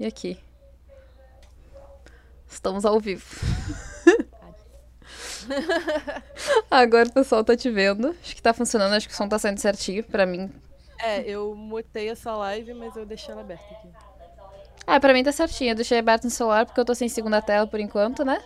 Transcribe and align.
E 0.00 0.06
aqui? 0.06 0.38
Estamos 2.48 2.86
ao 2.86 2.98
vivo. 2.98 3.22
Agora 6.70 7.06
o 7.06 7.12
pessoal 7.12 7.44
tá 7.44 7.54
te 7.54 7.68
vendo. 7.70 8.16
Acho 8.22 8.34
que 8.34 8.40
tá 8.40 8.54
funcionando, 8.54 8.94
acho 8.94 9.06
que 9.06 9.12
o 9.12 9.16
som 9.16 9.28
tá 9.28 9.38
saindo 9.38 9.60
certinho 9.60 10.02
pra 10.02 10.24
mim. 10.24 10.50
É, 10.98 11.20
eu 11.20 11.54
mutei 11.54 12.08
essa 12.08 12.34
live, 12.34 12.72
mas 12.72 12.96
eu 12.96 13.04
deixei 13.04 13.32
ela 13.32 13.42
aberta 13.42 13.74
aqui. 13.74 13.88
Ah, 14.86 14.98
pra 14.98 15.12
mim 15.12 15.22
tá 15.22 15.32
certinho. 15.32 15.72
Eu 15.72 15.76
deixei 15.76 15.98
aberto 15.98 16.24
no 16.24 16.30
celular 16.30 16.64
porque 16.64 16.80
eu 16.80 16.84
tô 16.86 16.94
sem 16.94 17.10
segunda 17.10 17.42
tela 17.42 17.66
por 17.66 17.78
enquanto, 17.78 18.24
né? 18.24 18.42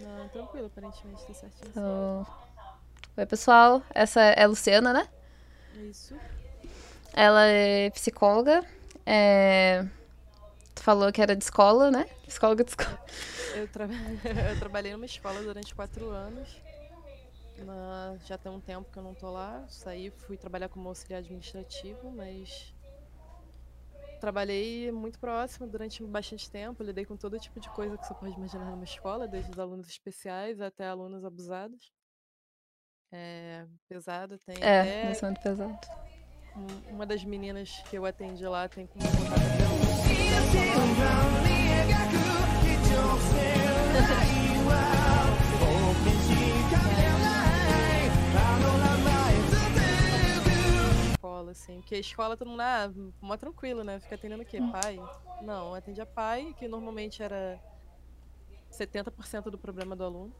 Não, 0.00 0.28
tranquilo, 0.30 0.66
aparentemente 0.66 1.24
tá 1.24 1.32
certinho. 1.32 1.68
Então... 1.70 2.26
Oi, 3.16 3.26
pessoal. 3.26 3.80
Essa 3.94 4.20
é 4.20 4.42
a 4.42 4.48
Luciana, 4.48 4.92
né? 4.92 5.06
Isso. 5.88 6.16
Ela 7.12 7.46
é 7.46 7.88
psicóloga. 7.90 8.64
É... 9.06 9.86
Tu 10.74 10.82
falou 10.82 11.12
que 11.12 11.20
era 11.22 11.36
de 11.36 11.44
escola, 11.44 11.90
né? 11.90 12.04
Psicóloga 12.26 12.64
de 12.64 12.70
escola. 12.70 12.98
Eu, 13.54 13.68
tra... 13.68 13.84
eu 14.50 14.58
trabalhei 14.58 14.92
numa 14.92 15.04
escola 15.04 15.42
durante 15.42 15.74
quatro 15.74 16.08
anos. 16.08 16.48
Na... 17.58 18.16
Já 18.26 18.38
tem 18.38 18.50
um 18.50 18.58
tempo 18.60 18.90
que 18.90 18.98
eu 18.98 19.02
não 19.02 19.14
tô 19.14 19.30
lá. 19.30 19.62
Saí, 19.68 20.10
fui 20.10 20.38
trabalhar 20.38 20.70
como 20.70 20.88
auxiliar 20.88 21.18
administrativo, 21.20 22.10
mas 22.10 22.74
trabalhei 24.20 24.90
muito 24.90 25.18
próximo 25.18 25.66
durante 25.66 26.02
bastante 26.04 26.50
tempo. 26.50 26.82
Lidei 26.82 27.04
com 27.04 27.14
todo 27.14 27.38
tipo 27.38 27.60
de 27.60 27.68
coisa 27.70 27.98
que 27.98 28.06
você 28.06 28.14
pode 28.14 28.34
imaginar 28.34 28.70
numa 28.70 28.84
escola, 28.84 29.28
desde 29.28 29.50
os 29.50 29.58
alunos 29.58 29.86
especiais 29.88 30.58
até 30.60 30.86
alunos 30.88 31.22
abusados. 31.22 31.92
É 33.12 33.66
pesado, 33.86 34.38
tem 34.38 34.56
É, 34.62 34.80
até 34.80 35.08
nossa, 35.08 35.26
muito 35.26 35.42
pesado. 35.42 35.78
um- 36.56 36.94
uma 36.94 37.04
das 37.04 37.22
meninas 37.22 37.82
que 37.90 37.96
eu 37.98 38.06
atendi 38.06 38.46
lá 38.46 38.66
tem 38.66 38.86
como 38.86 39.04
contato 39.04 40.01
assim. 51.52 51.76
Porque 51.76 51.94
a 51.94 52.00
escola 52.00 52.36
todo 52.36 52.48
mundo, 52.48 52.60
ah, 52.60 52.90
mó 53.20 53.36
tranquilo, 53.36 53.84
né? 53.84 54.00
Fica 54.00 54.16
atendendo 54.16 54.42
o 54.42 54.46
quê? 54.46 54.58
Pai? 54.72 54.98
Não, 55.42 55.68
eu 55.68 55.74
atendia 55.74 56.04
pai, 56.04 56.54
que 56.58 56.66
normalmente 56.66 57.22
era 57.22 57.60
70% 58.70 59.44
do 59.50 59.58
problema 59.58 59.94
do 59.94 60.04
aluno. 60.04 60.34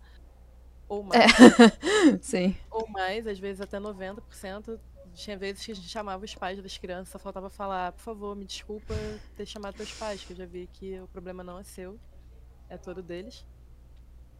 Ou 0.88 1.02
mais. 1.02 1.32
Sim. 2.20 2.56
Ou 2.70 2.88
mais, 2.88 3.26
às 3.26 3.38
vezes 3.38 3.60
até 3.60 3.78
90%. 3.78 4.78
Tinha 5.14 5.36
vezes 5.36 5.64
que 5.64 5.72
a 5.72 5.74
gente 5.74 5.88
chamava 5.88 6.24
os 6.24 6.34
pais 6.34 6.62
das 6.62 6.78
crianças, 6.78 7.08
só 7.08 7.18
faltava 7.18 7.50
falar, 7.50 7.92
por 7.92 8.00
favor, 8.00 8.34
me 8.34 8.44
desculpa 8.44 8.94
ter 9.36 9.46
chamado 9.46 9.74
teus 9.74 9.92
pais, 9.92 10.24
que 10.24 10.32
eu 10.32 10.36
já 10.36 10.46
vi 10.46 10.66
que 10.72 10.98
o 11.00 11.08
problema 11.08 11.44
não 11.44 11.58
é 11.58 11.64
seu, 11.64 11.98
é 12.68 12.78
todo 12.78 13.02
deles. 13.02 13.44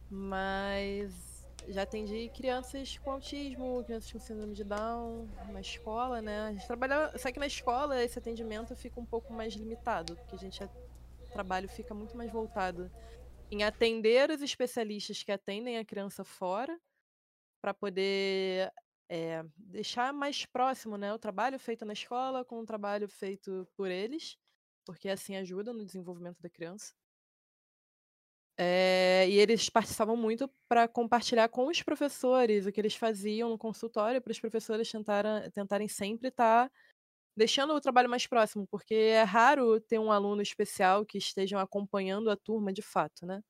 Mas 0.09 1.47
já 1.67 1.83
atendi 1.83 2.29
crianças 2.35 2.97
com 2.97 3.11
autismo, 3.11 3.83
crianças 3.85 4.11
com 4.11 4.19
síndrome 4.19 4.53
de 4.53 4.63
Down, 4.63 5.27
na 5.51 5.61
escola, 5.61 6.21
né? 6.21 6.41
A 6.41 6.51
gente 6.51 6.67
trabalha, 6.67 7.17
só 7.17 7.31
que 7.31 7.39
na 7.39 7.47
escola 7.47 8.03
esse 8.03 8.17
atendimento 8.17 8.75
fica 8.75 8.99
um 8.99 9.05
pouco 9.05 9.31
mais 9.31 9.53
limitado, 9.53 10.15
porque 10.17 10.35
a 10.35 10.39
gente 10.39 10.63
o 10.63 11.31
trabalho 11.31 11.69
fica 11.69 11.93
muito 11.93 12.17
mais 12.17 12.31
voltado 12.31 12.91
em 13.49 13.63
atender 13.63 14.29
os 14.29 14.41
especialistas 14.41 15.23
que 15.23 15.31
atendem 15.31 15.77
a 15.77 15.85
criança 15.85 16.23
fora, 16.23 16.77
para 17.63 17.73
poder 17.73 18.69
é, 19.09 19.43
deixar 19.57 20.13
mais 20.13 20.45
próximo, 20.45 20.97
né, 20.97 21.13
o 21.13 21.19
trabalho 21.19 21.59
feito 21.59 21.85
na 21.85 21.93
escola 21.93 22.45
com 22.45 22.59
o 22.59 22.65
trabalho 22.65 23.07
feito 23.09 23.67
por 23.75 23.89
eles, 23.91 24.37
porque 24.85 25.09
assim 25.09 25.35
ajuda 25.37 25.73
no 25.73 25.85
desenvolvimento 25.85 26.41
da 26.41 26.49
criança. 26.49 26.93
É, 28.57 29.27
e 29.29 29.39
eles 29.39 29.67
participavam 29.69 30.15
muito 30.15 30.47
para 30.69 30.87
compartilhar 30.87 31.49
com 31.49 31.67
os 31.67 31.81
professores 31.81 32.65
o 32.67 32.71
que 32.71 32.79
eles 32.79 32.95
faziam 32.95 33.49
no 33.49 33.57
consultório, 33.57 34.21
para 34.21 34.31
os 34.31 34.39
professores 34.39 34.91
tentara- 34.91 35.49
tentarem 35.51 35.87
sempre 35.87 36.27
estar 36.29 36.71
deixando 37.37 37.73
o 37.75 37.81
trabalho 37.81 38.09
mais 38.09 38.27
próximo, 38.27 38.67
porque 38.67 38.95
é 38.95 39.23
raro 39.23 39.79
ter 39.81 39.99
um 39.99 40.11
aluno 40.11 40.41
especial 40.41 41.05
que 41.05 41.17
estejam 41.19 41.59
acompanhando 41.59 42.29
a 42.31 42.37
turma 42.37 42.73
de 42.73 42.81
fato, 42.83 43.25
né? 43.25 43.41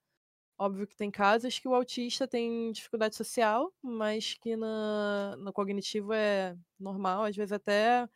Óbvio 0.57 0.87
que 0.87 0.95
tem 0.95 1.09
casos 1.11 1.57
que 1.59 1.67
o 1.67 1.73
autista 1.73 2.27
tem 2.27 2.71
dificuldade 2.71 3.15
social, 3.15 3.73
mas 3.81 4.35
que 4.35 4.55
na, 4.55 5.35
no 5.37 5.51
cognitivo 5.51 6.13
é 6.13 6.55
normal, 6.79 7.23
às 7.25 7.35
vezes 7.35 7.51
até 7.51 8.07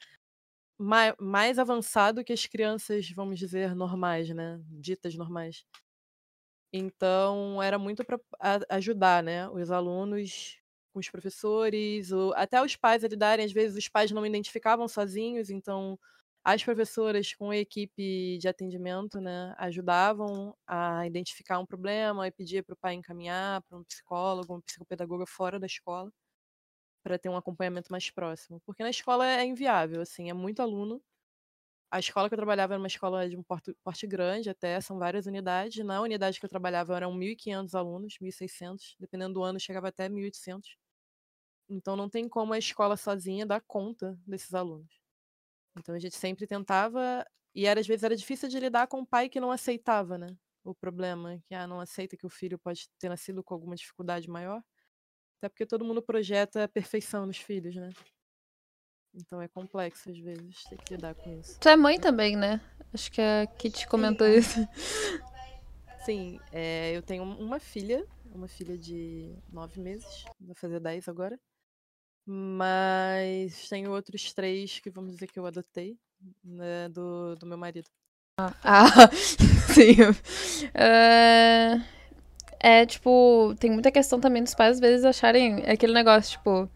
mai- 0.79 1.15
mais 1.19 1.59
avançado 1.59 2.23
que 2.23 2.33
as 2.33 2.45
crianças, 2.47 3.09
vamos 3.11 3.39
dizer, 3.39 3.75
normais, 3.75 4.29
né? 4.31 4.61
Ditas 4.69 5.15
normais. 5.15 5.65
Então, 6.73 7.61
era 7.63 7.79
muito 7.79 8.03
para 8.05 8.19
ajudar, 8.69 9.23
né, 9.23 9.47
os 9.49 9.71
alunos 9.71 10.57
com 10.93 10.99
os 10.99 11.09
professores, 11.09 12.11
o 12.11 12.33
até 12.35 12.61
os 12.61 12.75
pais 12.75 13.03
a 13.03 13.07
lidarem, 13.07 13.45
às 13.45 13.51
vezes 13.53 13.77
os 13.77 13.87
pais 13.87 14.11
não 14.11 14.25
identificavam 14.25 14.87
sozinhos, 14.87 15.49
então 15.49 15.97
as 16.47 16.63
professoras 16.63 17.33
com 17.35 17.49
a 17.51 17.57
equipe 17.57 18.38
de 18.39 18.47
atendimento, 18.47 19.19
né, 19.21 19.53
ajudavam 19.57 20.55
a 20.65 21.05
identificar 21.05 21.59
um 21.59 21.65
problema 21.65 22.25
e 22.27 22.31
pedia 22.31 22.63
para 22.63 22.73
o 22.73 22.77
pai 22.77 22.94
encaminhar 22.95 23.61
para 23.63 23.77
um 23.77 23.83
psicólogo, 23.83 24.55
um 24.55 24.61
psicopedagoga 24.61 25.25
fora 25.27 25.59
da 25.59 25.65
escola, 25.67 26.11
para 27.03 27.19
ter 27.19 27.29
um 27.29 27.38
acompanhamento 27.38 27.91
mais 27.91 28.09
próximo. 28.11 28.61
Porque 28.65 28.83
na 28.83 28.89
escola 28.91 29.27
é 29.27 29.45
inviável, 29.45 30.01
assim, 30.01 30.29
é 30.29 30.33
muito 30.33 30.61
aluno. 30.61 31.01
A 31.91 31.99
escola 31.99 32.29
que 32.29 32.35
eu 32.35 32.38
trabalhava 32.38 32.73
era 32.73 32.81
uma 32.81 32.88
escola 32.88 33.29
de 33.29 33.38
um 33.38 33.44
porte, 33.44 33.73
porte 33.83 34.07
grande, 34.07 34.49
até 34.49 34.79
são 34.81 34.99
várias 34.99 35.25
unidades. 35.27 35.83
Na 35.85 36.01
unidade 36.01 36.39
que 36.39 36.45
eu 36.45 36.49
trabalhava 36.49 36.95
eram 36.97 37.13
1.500 37.13 37.75
alunos, 37.75 38.17
1.600, 38.21 38.95
dependendo 38.99 39.35
do 39.35 39.44
ano 39.44 39.59
chegava 39.59 39.89
até 39.89 40.09
1.800. 40.09 40.77
Então 41.69 41.95
não 41.97 42.09
tem 42.09 42.29
como 42.29 42.53
a 42.53 42.59
escola 42.59 42.97
sozinha 42.97 43.45
dar 43.45 43.61
conta 43.67 44.17
desses 44.27 44.53
alunos. 44.55 44.91
Então 45.77 45.95
a 45.95 46.00
gente 46.00 46.15
sempre 46.15 46.47
tentava, 46.47 47.25
e 47.53 47.65
era, 47.65 47.79
às 47.79 47.88
vezes 47.88 48.03
era 48.03 48.15
difícil 48.15 48.50
de 48.50 48.59
lidar 48.59 48.88
com 48.88 49.01
o 49.01 49.06
pai 49.06 49.29
que 49.29 49.39
não 49.39 49.51
aceitava, 49.51 50.18
né? 50.18 50.27
O 50.63 50.75
problema, 50.75 51.39
que 51.47 51.56
ah, 51.56 51.68
não 51.68 51.79
aceita 51.79 52.18
que 52.18 52.25
o 52.25 52.29
filho 52.29 52.59
pode 52.59 52.89
ter 53.00 53.09
nascido 53.09 53.44
com 53.44 53.53
alguma 53.53 53.75
dificuldade 53.75 54.29
maior. 54.29 54.62
Até 55.38 55.50
porque 55.50 55.65
todo 55.65 55.85
mundo 55.85 56.01
projeta 56.01 56.63
a 56.63 56.68
perfeição 56.68 57.25
nos 57.25 57.38
filhos, 57.38 57.75
né? 57.75 57.89
Então 59.13 59.41
é 59.41 59.47
complexo 59.47 60.09
às 60.09 60.18
vezes 60.18 60.63
ter 60.65 60.77
que 60.77 60.95
lidar 60.95 61.15
com 61.15 61.39
isso. 61.39 61.59
Tu 61.59 61.69
é 61.69 61.75
mãe 61.75 62.00
também, 62.00 62.35
né? 62.35 62.62
Acho 62.94 63.12
que 63.12 63.21
a 63.21 63.47
Kit 63.47 63.88
comentou 63.88 64.27
isso. 64.27 64.59
Sim, 66.06 66.39
é, 66.51 66.95
eu 66.95 67.01
tenho 67.01 67.23
uma 67.23 67.59
filha, 67.59 68.06
uma 68.33 68.47
filha 68.47 68.77
de 68.77 69.35
nove 69.51 69.80
meses, 69.80 70.25
vai 70.39 70.56
fazer 70.56 70.80
dez 70.80 71.07
agora. 71.07 71.39
Mas 72.29 73.69
tenho 73.69 73.89
outros 73.91 74.33
três 74.33 74.79
que 74.79 74.89
vamos 74.89 75.13
dizer 75.13 75.27
que 75.27 75.39
eu 75.39 75.45
adotei, 75.45 75.97
né, 76.44 76.89
do, 76.89 77.38
do 77.38 77.45
meu 77.45 77.57
marido. 77.57 77.89
Ah, 78.38 79.09
sim. 79.74 79.95
É, 80.74 81.81
é, 82.59 82.85
tipo, 82.85 83.56
tem 83.57 83.71
muita 83.71 83.89
questão 83.91 84.19
também 84.19 84.44
dos 84.44 84.53
pais 84.53 84.74
às 84.74 84.79
vezes 84.81 85.06
acharem 85.06 85.63
aquele 85.69 85.94
negócio, 85.94 86.38
tipo, 86.38 86.69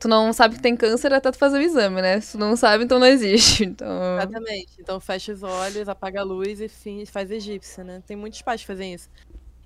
tu 0.00 0.08
não 0.08 0.32
sabe 0.32 0.56
que 0.56 0.62
tem 0.62 0.76
câncer 0.76 1.12
até 1.12 1.30
tu 1.30 1.38
fazer 1.38 1.58
o 1.58 1.62
exame, 1.62 2.02
né? 2.02 2.20
Se 2.20 2.32
tu 2.32 2.38
não 2.38 2.56
sabe, 2.56 2.82
então 2.82 2.98
não 2.98 3.06
existe. 3.06 3.64
Então. 3.78 4.16
Exatamente. 4.16 4.72
Então 4.80 4.98
fecha 4.98 5.32
os 5.32 5.44
olhos, 5.44 5.88
apaga 5.88 6.22
a 6.22 6.24
luz 6.24 6.60
e 6.60 7.06
faz 7.06 7.30
egípcia, 7.30 7.84
né? 7.84 8.02
Tem 8.04 8.16
muitos 8.16 8.42
pais 8.42 8.62
que 8.62 8.66
fazem 8.66 8.94
isso. 8.94 9.08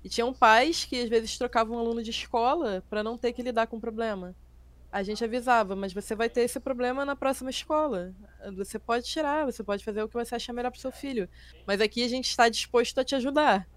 E 0.03 0.09
tinham 0.09 0.31
pais 0.31 0.85
que 0.85 1.01
às 1.01 1.09
vezes 1.09 1.35
trocavam 1.39 1.75
um 1.75 1.79
aluno 1.79 2.03
de 2.03 2.11
escola 2.11 2.83
para 2.87 3.01
não 3.01 3.17
ter 3.17 3.33
que 3.33 3.41
lidar 3.41 3.65
com 3.65 3.77
o 3.77 3.81
problema. 3.81 4.35
A 4.93 5.01
gente 5.01 5.23
avisava, 5.23 5.75
mas 5.75 5.91
você 5.91 6.13
vai 6.13 6.29
ter 6.29 6.41
esse 6.41 6.59
problema 6.59 7.03
na 7.03 7.15
próxima 7.15 7.49
escola. 7.49 8.13
Você 8.55 8.77
pode 8.77 9.07
tirar, 9.07 9.43
você 9.43 9.63
pode 9.63 9.83
fazer 9.83 10.03
o 10.03 10.07
que 10.07 10.13
você 10.13 10.35
achar 10.35 10.53
melhor 10.53 10.69
pro 10.69 10.79
seu 10.79 10.91
filho. 10.91 11.27
Mas 11.65 11.81
aqui 11.81 12.03
a 12.03 12.07
gente 12.07 12.29
está 12.29 12.47
disposto 12.47 12.99
a 12.99 13.03
te 13.03 13.15
ajudar. 13.15 13.67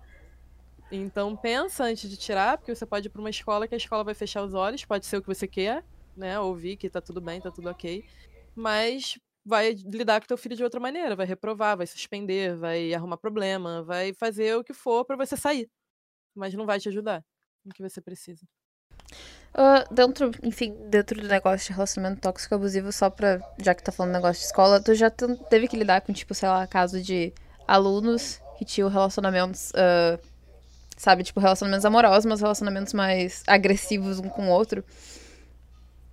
Então 0.93 1.35
pensa 1.35 1.85
antes 1.85 2.11
de 2.11 2.19
tirar, 2.19 2.59
porque 2.59 2.75
você 2.75 2.85
pode 2.85 3.07
ir 3.07 3.11
para 3.11 3.23
uma 3.23 3.31
escola 3.31 3.67
que 3.67 3.75
a 3.75 3.79
escola 3.79 4.05
vai 4.05 4.13
fechar 4.13 4.43
os 4.43 4.53
olhos, 4.53 4.85
pode 4.85 5.07
ser 5.07 5.17
o 5.17 5.23
que 5.23 5.27
você 5.27 5.49
quer, 5.49 5.83
né? 6.15 6.39
Ouvir 6.39 6.77
que 6.77 6.91
tá 6.91 7.01
tudo 7.01 7.19
bem, 7.19 7.41
tá 7.41 7.51
tudo 7.51 7.71
ok. 7.71 8.05
Mas 8.55 9.19
vai 9.43 9.73
lidar 9.73 10.21
com 10.21 10.27
teu 10.27 10.37
filho 10.37 10.55
de 10.55 10.63
outra 10.63 10.79
maneira, 10.79 11.17
vai 11.17 11.25
reprovar, 11.25 11.79
vai 11.79 11.87
suspender, 11.87 12.57
vai 12.57 12.93
arrumar 12.93 13.17
problema, 13.17 13.83
vai 13.83 14.13
fazer 14.13 14.55
o 14.55 14.63
que 14.63 14.75
for 14.75 15.03
para 15.03 15.17
você 15.17 15.35
sair. 15.35 15.71
Mas 16.35 16.53
não 16.53 16.67
vai 16.67 16.79
te 16.79 16.91
ajudar 16.91 17.25
no 17.65 17.73
que 17.73 17.83
você 17.83 18.03
precisa. 18.03 18.47
Ah, 19.59 19.85
dentro, 19.91 20.31
enfim, 20.43 20.77
dentro 20.91 21.19
do 21.21 21.27
negócio 21.27 21.69
de 21.69 21.73
relacionamento 21.73 22.21
tóxico 22.21 22.55
abusivo, 22.55 22.93
só 22.93 23.09
pra. 23.09 23.41
Já 23.59 23.75
que 23.75 23.83
tá 23.83 23.91
falando 23.91 24.13
negócio 24.13 24.41
de 24.41 24.47
escola, 24.47 24.83
tu 24.83 24.95
já 24.95 25.09
te- 25.09 25.35
teve 25.49 25.67
que 25.67 25.77
lidar 25.77 26.03
com, 26.03 26.13
tipo, 26.13 26.35
sei 26.35 26.49
lá, 26.49 26.67
caso 26.67 27.01
de 27.03 27.33
alunos 27.67 28.39
que 28.59 28.65
tinham 28.67 28.89
relacionamentos. 28.91 29.73
ah, 29.75 30.19
sabe, 30.97 31.23
tipo, 31.23 31.41
relacionamentos 31.41 31.85
amorosos, 31.85 32.25
mas 32.27 32.41
relacionamentos 32.41 32.93
mais 32.95 33.43
agressivos 33.47 34.19
um 34.19 34.29
com 34.29 34.49
o 34.49 34.51
outro. 34.51 34.85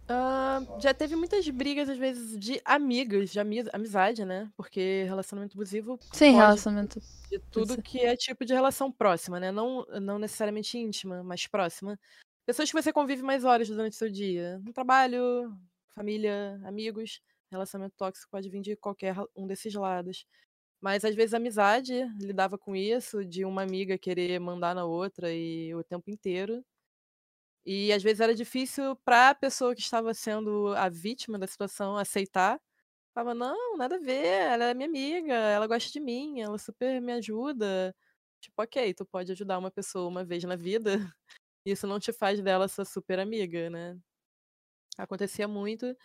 Uh, 0.04 0.82
já 0.82 0.94
teve 0.94 1.16
muitas 1.16 1.48
brigas, 1.48 1.88
às 1.88 1.98
vezes, 1.98 2.38
de 2.38 2.62
amigas, 2.66 3.30
de 3.30 3.40
ami 3.40 3.64
amizade, 3.72 4.26
né? 4.26 4.50
Porque 4.58 5.06
relacionamento 5.06 5.56
abusivo. 5.56 5.98
Sim, 6.12 6.36
relacionamento. 6.36 7.02
De 7.32 7.40
tudo 7.52 7.82
que 7.82 8.02
é 8.02 8.16
tipo 8.16 8.44
de 8.46 8.54
relação 8.54 8.92
próxima, 8.92 9.40
né? 9.40 9.52
Não, 9.52 9.86
não 10.02 10.20
necessariamente 10.20 10.78
íntima, 10.78 11.24
mas 11.24 11.48
próxima. 11.48 11.98
Pessoas 12.46 12.70
que 12.70 12.82
você 12.82 12.92
convive 12.92 13.24
mais 13.24 13.46
horas 13.46 13.70
durante 13.70 13.94
o 13.94 13.96
seu 13.96 14.10
dia. 14.10 14.60
No 14.66 14.74
trabalho, 14.74 15.58
família, 15.96 16.60
amigos. 16.66 17.22
Relacionamento 17.50 17.96
tóxico 17.98 18.30
pode 18.32 18.50
vir 18.50 18.62
de 18.62 18.76
qualquer 18.76 19.16
um 19.36 19.48
desses 19.48 19.74
lados. 19.74 20.26
Mas 20.82 21.06
às 21.06 21.16
vezes 21.16 21.34
a 21.34 21.38
amizade 21.38 21.94
lidava 22.20 22.58
com 22.58 22.76
isso, 22.76 23.26
de 23.26 23.46
uma 23.46 23.64
amiga 23.64 23.98
querer 23.98 24.40
mandar 24.40 24.76
na 24.76 24.86
outra 24.86 25.34
e 25.34 25.74
o 25.76 25.84
tempo 25.84 26.10
inteiro. 26.12 26.64
E 27.66 27.94
às 27.94 28.04
vezes 28.04 28.20
era 28.20 28.36
difícil 28.36 28.96
para 29.06 29.30
a 29.30 29.36
pessoa 29.36 29.74
que 29.74 29.82
estava 29.82 30.14
sendo 30.14 30.74
a 30.76 30.90
vítima 30.90 31.40
da 31.40 31.48
situação 31.48 31.98
aceitar. 31.98 32.60
Falava, 33.14 33.36
não, 33.36 33.78
nada 33.78 33.96
a 33.98 34.00
ver, 34.00 34.26
ela 34.26 34.66
é 34.66 34.74
minha 34.74 34.90
amiga, 34.90 35.34
ela 35.34 35.68
gosta 35.68 35.92
de 35.92 36.00
mim, 36.00 36.42
ela 36.42 36.58
super 36.58 37.02
me 37.02 37.14
ajuda. 37.14 37.96
Tipo, 38.42 38.64
ok, 38.64 38.94
tu 38.96 39.06
pode 39.06 39.32
ajudar 39.32 39.60
uma 39.60 39.72
pessoa 39.72 40.08
uma 40.10 40.26
vez 40.26 40.44
na 40.44 40.56
vida, 40.58 40.98
isso 41.66 41.88
não 41.88 42.00
te 42.00 42.12
faz 42.14 42.42
dela 42.42 42.68
sua 42.68 42.86
super 42.86 43.20
amiga, 43.20 43.70
né? 43.70 43.98
Acontecia 44.98 45.48
muito. 45.48 45.96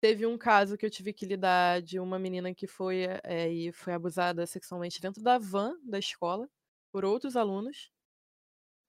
Teve 0.00 0.26
um 0.26 0.38
caso 0.38 0.76
que 0.76 0.86
eu 0.86 0.90
tive 0.90 1.12
que 1.12 1.26
lidar 1.26 1.82
de 1.82 1.98
uma 2.00 2.18
menina 2.18 2.54
que 2.54 2.66
foi, 2.66 3.06
é, 3.24 3.50
e 3.50 3.72
foi 3.72 3.92
abusada 3.94 4.46
sexualmente 4.46 5.00
dentro 5.00 5.22
da 5.22 5.38
van 5.38 5.76
da 5.84 5.98
escola 5.98 6.48
por 6.92 7.04
outros 7.04 7.36
alunos. 7.36 7.90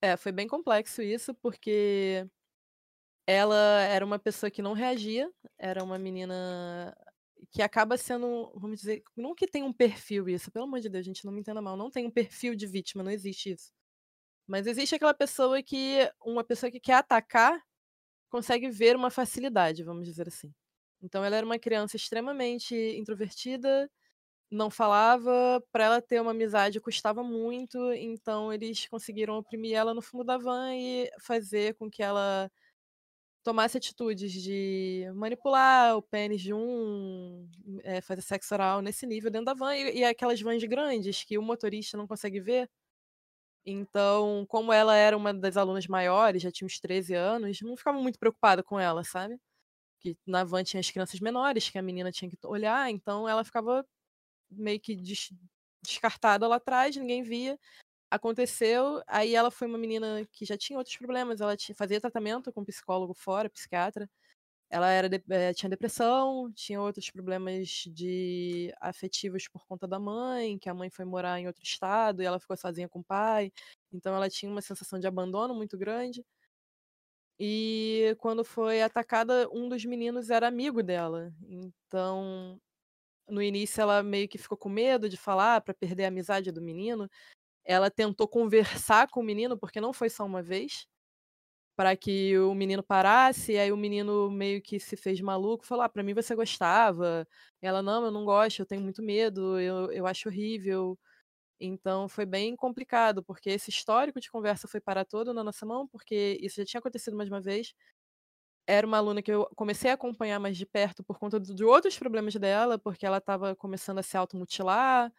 É, 0.01 0.15
foi 0.17 0.31
bem 0.31 0.47
complexo 0.47 1.01
isso, 1.01 1.33
porque 1.35 2.27
ela 3.25 3.81
era 3.83 4.05
uma 4.05 4.19
pessoa 4.19 4.49
que 4.51 4.61
não 4.61 4.73
reagia, 4.73 5.31
era 5.57 5.83
uma 5.83 5.97
menina 5.97 6.95
que 7.51 7.61
acaba 7.61 7.97
sendo, 7.97 8.51
vamos 8.55 8.79
dizer, 8.79 9.03
não 9.15 9.35
que 9.35 9.47
tem 9.47 9.63
um 9.63 9.73
perfil 9.73 10.29
isso, 10.29 10.51
pelo 10.51 10.65
amor 10.65 10.79
de 10.79 10.89
Deus, 10.89 11.05
gente, 11.05 11.25
não 11.25 11.31
me 11.33 11.39
entenda 11.41 11.61
mal, 11.61 11.77
não 11.77 11.91
tem 11.91 12.05
um 12.07 12.11
perfil 12.11 12.55
de 12.55 12.67
vítima, 12.67 13.03
não 13.03 13.11
existe 13.11 13.51
isso. 13.51 13.71
Mas 14.47 14.67
existe 14.67 14.95
aquela 14.95 15.13
pessoa 15.13 15.61
que, 15.61 16.09
uma 16.25 16.43
pessoa 16.43 16.71
que 16.71 16.79
quer 16.79 16.93
atacar, 16.95 17.61
consegue 18.29 18.69
ver 18.69 18.95
uma 18.95 19.11
facilidade, 19.11 19.83
vamos 19.83 20.05
dizer 20.07 20.27
assim. 20.27 20.53
Então 21.01 21.23
ela 21.23 21.35
era 21.37 21.45
uma 21.45 21.59
criança 21.59 21.95
extremamente 21.97 22.75
introvertida, 22.75 23.89
não 24.51 24.69
falava, 24.71 25.63
para 25.71 25.85
ela 25.85 26.01
ter 26.01 26.21
uma 26.21 26.31
amizade 26.31 26.79
custava 26.81 27.23
muito, 27.23 27.93
então 27.93 28.53
eles 28.53 28.87
conseguiram 28.87 29.37
oprimir 29.37 29.75
ela 29.75 29.93
no 29.93 30.01
fundo 30.01 30.23
da 30.25 30.37
van 30.37 30.75
e 30.75 31.09
fazer 31.21 31.75
com 31.75 31.89
que 31.89 32.03
ela 32.03 32.51
tomasse 33.43 33.77
atitudes 33.77 34.31
de 34.33 35.09
manipular 35.15 35.95
o 35.97 36.01
pênis 36.01 36.41
de 36.41 36.53
um, 36.53 37.47
é, 37.83 38.01
fazer 38.01 38.21
sexo 38.21 38.53
oral 38.53 38.81
nesse 38.81 39.05
nível 39.07 39.31
dentro 39.31 39.45
da 39.45 39.53
van, 39.53 39.75
e, 39.75 39.99
e 39.99 40.03
aquelas 40.05 40.41
vans 40.41 40.63
grandes 40.65 41.23
que 41.23 41.37
o 41.37 41.41
motorista 41.41 41.97
não 41.97 42.07
consegue 42.07 42.39
ver. 42.41 42.69
Então, 43.69 44.45
como 44.47 44.71
ela 44.71 44.95
era 44.95 45.17
uma 45.17 45.33
das 45.33 45.57
alunas 45.57 45.87
maiores, 45.87 46.41
já 46.41 46.49
tinha 46.51 46.65
uns 46.65 46.79
13 46.79 47.13
anos, 47.13 47.61
não 47.61 47.75
ficava 47.75 47.99
muito 48.01 48.17
preocupada 48.19 48.63
com 48.63 48.79
ela, 48.79 49.03
sabe? 49.03 49.37
Que 50.01 50.17
na 50.27 50.43
van 50.45 50.63
tinha 50.63 50.81
as 50.81 50.91
crianças 50.91 51.19
menores, 51.21 51.69
que 51.69 51.77
a 51.79 51.83
menina 51.83 52.11
tinha 52.11 52.29
que 52.31 52.37
olhar, 52.45 52.89
então 52.91 53.29
ela 53.29 53.43
ficava 53.45 53.85
meio 54.51 54.79
que 54.81 54.95
des 54.95 55.31
descartada 55.83 56.47
lá 56.47 56.57
atrás, 56.57 56.95
ninguém 56.97 57.23
via. 57.23 57.59
Aconteceu, 58.11 59.01
aí 59.07 59.35
ela 59.35 59.51
foi 59.51 59.67
uma 59.67 59.77
menina 59.79 60.25
que 60.33 60.45
já 60.45 60.57
tinha 60.57 60.77
outros 60.79 60.97
problemas, 60.97 61.41
ela 61.41 61.57
tinha, 61.57 61.75
fazia 61.75 62.01
tratamento 62.01 62.53
com 62.53 62.65
psicólogo 62.65 63.13
fora, 63.15 63.49
psiquiatra. 63.49 64.09
Ela 64.69 64.89
era 64.89 65.07
de, 65.09 65.23
é, 65.29 65.53
tinha 65.53 65.69
depressão, 65.69 66.51
tinha 66.53 66.81
outros 66.81 67.09
problemas 67.09 67.67
de 67.87 68.73
afetivos 68.81 69.47
por 69.47 69.65
conta 69.65 69.87
da 69.87 69.99
mãe, 69.99 70.59
que 70.59 70.69
a 70.69 70.73
mãe 70.73 70.89
foi 70.89 71.05
morar 71.05 71.39
em 71.39 71.47
outro 71.47 71.63
estado 71.63 72.21
e 72.21 72.25
ela 72.25 72.39
ficou 72.39 72.57
sozinha 72.57 72.89
com 72.89 72.99
o 72.99 73.03
pai. 73.03 73.51
Então 73.93 74.13
ela 74.15 74.29
tinha 74.29 74.51
uma 74.51 74.61
sensação 74.61 74.99
de 74.99 75.07
abandono 75.07 75.55
muito 75.55 75.77
grande. 75.77 76.25
E 77.39 78.15
quando 78.19 78.43
foi 78.43 78.81
atacada, 78.81 79.47
um 79.53 79.69
dos 79.69 79.85
meninos 79.85 80.29
era 80.29 80.47
amigo 80.47 80.83
dela. 80.83 81.31
Então 81.87 82.59
no 83.29 83.41
início 83.41 83.81
ela 83.81 84.01
meio 84.03 84.27
que 84.27 84.37
ficou 84.37 84.57
com 84.57 84.69
medo 84.69 85.09
de 85.09 85.17
falar 85.17 85.61
para 85.61 85.73
perder 85.73 86.05
a 86.05 86.07
amizade 86.09 86.51
do 86.51 86.61
menino. 86.61 87.09
Ela 87.65 87.91
tentou 87.91 88.27
conversar 88.27 89.09
com 89.09 89.21
o 89.21 89.23
menino, 89.23 89.57
porque 89.57 89.81
não 89.81 89.93
foi 89.93 90.09
só 90.09 90.25
uma 90.25 90.41
vez, 90.43 90.87
para 91.77 91.97
que 91.97 92.37
o 92.39 92.55
menino 92.55 92.83
parasse, 92.83 93.53
e 93.53 93.59
aí 93.59 93.71
o 93.71 93.77
menino 93.77 94.31
meio 94.31 94.61
que 94.63 94.79
se 94.81 94.97
fez 94.97 95.21
maluco, 95.21 95.65
falou: 95.67 95.85
ah, 95.85 95.89
para 95.89 96.03
mim 96.03 96.15
você 96.15 96.35
gostava. 96.35 97.27
Ela: 97.61 97.83
não, 97.83 98.05
eu 98.05 98.11
não 98.11 98.25
gosto, 98.25 98.61
eu 98.61 98.67
tenho 98.67 98.81
muito 98.83 99.03
medo, 99.03 99.59
eu, 99.61 99.91
eu 99.93 100.07
acho 100.07 100.29
horrível. 100.29 100.99
Então 101.59 102.09
foi 102.09 102.25
bem 102.25 102.55
complicado, 102.55 103.23
porque 103.23 103.49
esse 103.51 103.69
histórico 103.71 104.19
de 104.21 104.31
conversa 104.31 104.67
foi 104.67 104.81
parar 104.81 105.05
todo 105.05 105.33
na 105.33 105.43
nossa 105.43 105.65
mão, 105.65 105.87
porque 105.87 106.37
isso 106.41 106.57
já 106.57 106.65
tinha 106.65 106.79
acontecido 106.79 107.17
mais 107.17 107.29
uma 107.29 107.41
vez 107.41 107.73
era 108.67 108.85
uma 108.85 108.97
aluna 108.97 109.21
que 109.21 109.31
eu 109.31 109.47
comecei 109.55 109.89
a 109.91 109.93
acompanhar 109.93 110.39
mais 110.39 110.57
de 110.57 110.65
perto 110.65 111.03
por 111.03 111.17
conta 111.19 111.39
de 111.39 111.63
outros 111.63 111.97
problemas 111.97 112.35
dela, 112.35 112.77
porque 112.77 113.05
ela 113.05 113.17
estava 113.17 113.55
começando 113.55 113.99
a 113.99 114.03
se 114.03 114.17
automutilar, 114.17 115.11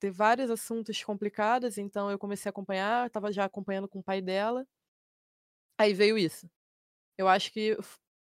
ter 0.00 0.10
vários 0.12 0.50
assuntos 0.50 1.02
complicados, 1.04 1.78
então 1.78 2.10
eu 2.10 2.18
comecei 2.18 2.48
a 2.48 2.52
acompanhar, 2.52 3.06
estava 3.08 3.32
já 3.32 3.44
acompanhando 3.46 3.88
com 3.88 4.00
o 4.00 4.02
pai 4.04 4.20
dela. 4.22 4.66
Aí 5.82 5.92
veio 5.92 6.16
isso. 6.16 6.48
Eu 7.18 7.26
acho 7.26 7.52
que 7.52 7.76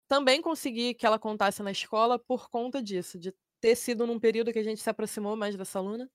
também 0.08 0.42
consegui 0.42 0.96
que 0.96 1.06
ela 1.06 1.20
contasse 1.20 1.62
na 1.62 1.72
escola 1.72 2.18
por 2.18 2.50
conta 2.50 2.82
disso, 2.82 3.20
de 3.20 3.32
ter 3.62 3.76
sido 3.76 4.08
num 4.08 4.20
período 4.20 4.52
que 4.52 4.58
a 4.58 4.64
gente 4.64 4.82
se 4.82 4.90
aproximou 4.90 5.36
mais 5.36 5.56
dessa 5.56 5.78
aluna. 5.78 6.10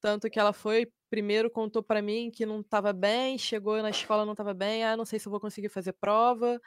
Tanto 0.00 0.30
que 0.30 0.38
ela 0.38 0.52
foi, 0.52 0.88
primeiro 1.10 1.50
contou 1.50 1.82
para 1.82 2.00
mim 2.00 2.30
que 2.30 2.46
não 2.46 2.60
estava 2.60 2.92
bem, 2.92 3.36
chegou 3.36 3.82
na 3.82 3.90
escola 3.90 4.24
não 4.24 4.34
estava 4.34 4.54
bem, 4.54 4.84
ah, 4.84 4.96
não 4.96 5.04
sei 5.04 5.18
se 5.18 5.26
eu 5.26 5.30
vou 5.30 5.40
conseguir 5.40 5.68
fazer 5.68 5.94
prova, 5.94 6.60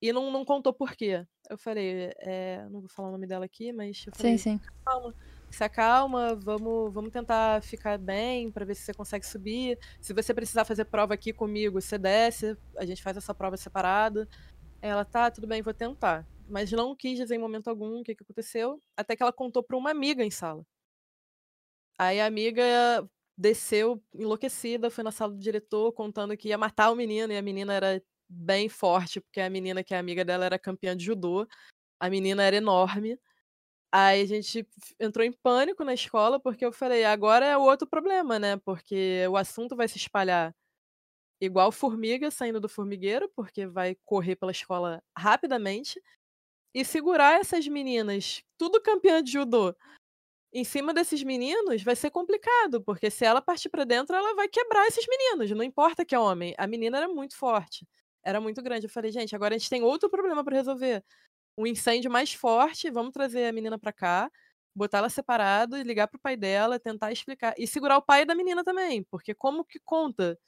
e 0.00 0.12
não, 0.12 0.30
não 0.30 0.44
contou 0.44 0.74
por 0.74 0.94
quê. 0.94 1.26
Eu 1.48 1.56
falei, 1.56 2.12
é, 2.18 2.66
não 2.68 2.80
vou 2.80 2.88
falar 2.88 3.08
o 3.08 3.12
nome 3.12 3.26
dela 3.26 3.46
aqui, 3.46 3.72
mas 3.72 4.04
eu 4.06 4.12
falei, 4.14 4.36
sim, 4.36 4.58
sim. 4.58 4.60
calma, 4.84 5.14
se 5.56 5.64
acalma, 5.64 6.34
vamos, 6.34 6.92
vamos 6.92 7.10
tentar 7.10 7.62
ficar 7.62 7.98
bem 7.98 8.50
para 8.50 8.64
ver 8.64 8.74
se 8.74 8.82
você 8.82 8.94
consegue 8.94 9.26
subir. 9.26 9.78
Se 10.00 10.12
você 10.12 10.32
precisar 10.32 10.64
fazer 10.64 10.84
prova 10.86 11.14
aqui 11.14 11.32
comigo, 11.32 11.80
você 11.80 11.98
desce, 11.98 12.56
a 12.76 12.84
gente 12.84 13.02
faz 13.02 13.16
essa 13.16 13.34
prova 13.34 13.56
separada. 13.56 14.28
Ela, 14.80 15.04
tá, 15.04 15.30
tudo 15.30 15.46
bem, 15.46 15.62
vou 15.62 15.74
tentar. 15.74 16.26
Mas 16.48 16.72
não 16.72 16.96
quis 16.96 17.18
dizer 17.18 17.36
em 17.36 17.38
momento 17.38 17.68
algum 17.68 18.00
o 18.00 18.02
que, 18.02 18.14
que 18.14 18.22
aconteceu, 18.22 18.80
até 18.96 19.14
que 19.14 19.22
ela 19.22 19.32
contou 19.32 19.62
para 19.62 19.76
uma 19.76 19.90
amiga 19.90 20.24
em 20.24 20.30
sala. 20.30 20.64
Aí 21.98 22.20
a 22.20 22.26
amiga 22.26 23.08
desceu 23.36 24.02
enlouquecida, 24.14 24.90
foi 24.90 25.04
na 25.04 25.10
sala 25.10 25.32
do 25.32 25.38
diretor 25.38 25.92
contando 25.92 26.36
que 26.36 26.48
ia 26.48 26.58
matar 26.58 26.90
o 26.90 26.96
menino 26.96 27.32
e 27.32 27.36
a 27.36 27.42
menina 27.42 27.74
era 27.74 28.02
bem 28.28 28.68
forte, 28.68 29.20
porque 29.20 29.40
a 29.40 29.50
menina 29.50 29.84
que 29.84 29.94
é 29.94 29.98
amiga 29.98 30.24
dela 30.24 30.44
era 30.44 30.58
campeã 30.58 30.96
de 30.96 31.04
judô. 31.04 31.46
A 32.00 32.10
menina 32.10 32.42
era 32.42 32.56
enorme. 32.56 33.18
Aí 33.92 34.22
a 34.22 34.26
gente 34.26 34.66
entrou 34.98 35.24
em 35.24 35.32
pânico 35.32 35.84
na 35.84 35.94
escola, 35.94 36.40
porque 36.40 36.64
eu 36.64 36.72
falei, 36.72 37.04
agora 37.04 37.44
é 37.46 37.56
o 37.56 37.62
outro 37.62 37.86
problema, 37.86 38.38
né? 38.38 38.56
Porque 38.58 39.26
o 39.28 39.36
assunto 39.36 39.76
vai 39.76 39.86
se 39.88 39.98
espalhar 39.98 40.54
igual 41.40 41.72
formiga 41.72 42.30
saindo 42.30 42.60
do 42.60 42.68
formigueiro, 42.68 43.30
porque 43.36 43.66
vai 43.66 43.96
correr 44.04 44.36
pela 44.36 44.52
escola 44.52 45.02
rapidamente. 45.16 46.02
E 46.74 46.84
segurar 46.84 47.40
essas 47.40 47.68
meninas, 47.68 48.42
tudo 48.58 48.80
campeã 48.82 49.22
de 49.22 49.32
judô, 49.32 49.74
em 50.52 50.64
cima 50.64 50.94
desses 50.94 51.22
meninos 51.22 51.82
vai 51.82 51.96
ser 51.96 52.10
complicado, 52.10 52.82
porque 52.82 53.10
se 53.10 53.24
ela 53.24 53.42
partir 53.42 53.68
para 53.70 53.84
dentro, 53.84 54.16
ela 54.16 54.34
vai 54.34 54.48
quebrar 54.48 54.86
esses 54.86 55.06
meninos, 55.08 55.50
não 55.52 55.64
importa 55.64 56.04
que 56.04 56.14
é 56.14 56.18
homem. 56.18 56.54
A 56.58 56.66
menina 56.66 56.98
era 56.98 57.08
muito 57.08 57.36
forte 57.36 57.86
era 58.24 58.40
muito 58.40 58.62
grande. 58.62 58.86
Eu 58.86 58.90
falei, 58.90 59.10
gente, 59.10 59.34
agora 59.34 59.54
a 59.54 59.58
gente 59.58 59.70
tem 59.70 59.82
outro 59.82 60.08
problema 60.08 60.44
para 60.44 60.56
resolver. 60.56 61.04
Um 61.56 61.66
incêndio 61.66 62.10
mais 62.10 62.32
forte, 62.32 62.90
vamos 62.90 63.12
trazer 63.12 63.46
a 63.46 63.52
menina 63.52 63.78
para 63.78 63.92
cá, 63.92 64.30
botar 64.74 64.98
ela 64.98 65.10
separado 65.10 65.76
e 65.76 65.82
ligar 65.82 66.08
pro 66.08 66.18
pai 66.18 66.36
dela, 66.36 66.78
tentar 66.78 67.12
explicar. 67.12 67.54
E 67.58 67.66
segurar 67.66 67.98
o 67.98 68.02
pai 68.02 68.24
da 68.24 68.34
menina 68.34 68.64
também, 68.64 69.02
porque 69.04 69.34
como 69.34 69.64
que 69.64 69.78
conta 69.84 70.38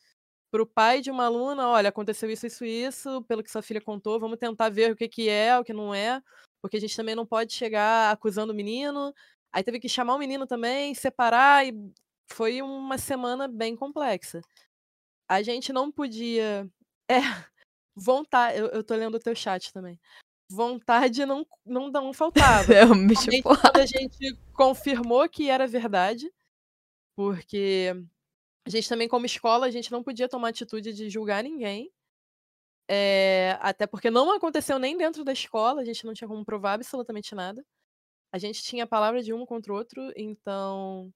pro 0.50 0.66
pai 0.66 1.00
de 1.00 1.10
uma 1.10 1.26
aluna, 1.26 1.68
olha, 1.68 1.88
aconteceu 1.88 2.30
isso, 2.30 2.46
isso, 2.46 2.64
isso, 2.64 3.22
pelo 3.24 3.42
que 3.42 3.50
sua 3.50 3.60
filha 3.62 3.80
contou, 3.80 4.20
vamos 4.20 4.38
tentar 4.38 4.68
ver 4.68 4.92
o 4.92 4.96
que 4.96 5.08
que 5.08 5.28
é, 5.28 5.58
o 5.58 5.64
que 5.64 5.72
não 5.72 5.92
é, 5.92 6.22
porque 6.62 6.76
a 6.76 6.80
gente 6.80 6.96
também 6.96 7.14
não 7.14 7.26
pode 7.26 7.52
chegar 7.52 8.12
acusando 8.12 8.52
o 8.52 8.56
menino. 8.56 9.12
Aí 9.52 9.62
teve 9.62 9.80
que 9.80 9.88
chamar 9.88 10.14
o 10.14 10.18
menino 10.18 10.46
também, 10.46 10.94
separar, 10.94 11.66
e 11.66 11.74
foi 12.30 12.62
uma 12.62 12.98
semana 12.98 13.46
bem 13.48 13.76
complexa. 13.76 14.40
A 15.28 15.42
gente 15.42 15.72
não 15.72 15.90
podia. 15.92 16.70
É, 17.10 17.18
Vontade, 17.96 18.58
eu, 18.58 18.66
eu 18.68 18.84
tô 18.84 18.94
lendo 18.94 19.16
o 19.16 19.20
teu 19.20 19.34
chat 19.34 19.72
também. 19.72 19.98
Vontade 20.50 21.24
não, 21.24 21.46
não, 21.64 21.90
não 21.90 22.12
faltava. 22.66 22.72
É 22.72 22.84
um 22.84 23.06
bicho 23.06 23.30
quando 23.42 23.76
a 23.76 23.86
gente 23.86 24.36
confirmou 24.52 25.28
que 25.28 25.48
era 25.48 25.66
verdade, 25.66 26.30
porque 27.16 27.94
a 28.66 28.70
gente 28.70 28.88
também, 28.88 29.08
como 29.08 29.26
escola, 29.26 29.66
a 29.66 29.70
gente 29.70 29.92
não 29.92 30.02
podia 30.02 30.28
tomar 30.28 30.48
atitude 30.48 30.92
de 30.92 31.10
julgar 31.10 31.42
ninguém. 31.42 31.90
É, 32.88 33.58
até 33.60 33.86
porque 33.86 34.10
não 34.10 34.30
aconteceu 34.32 34.78
nem 34.78 34.96
dentro 34.96 35.24
da 35.24 35.32
escola, 35.32 35.80
a 35.80 35.84
gente 35.84 36.04
não 36.04 36.12
tinha 36.12 36.28
como 36.28 36.44
provar 36.44 36.74
absolutamente 36.74 37.34
nada. 37.34 37.64
A 38.32 38.38
gente 38.38 38.62
tinha 38.62 38.84
a 38.84 38.86
palavra 38.86 39.22
de 39.22 39.32
um 39.32 39.46
contra 39.46 39.72
o 39.72 39.76
outro, 39.76 40.12
então 40.16 41.12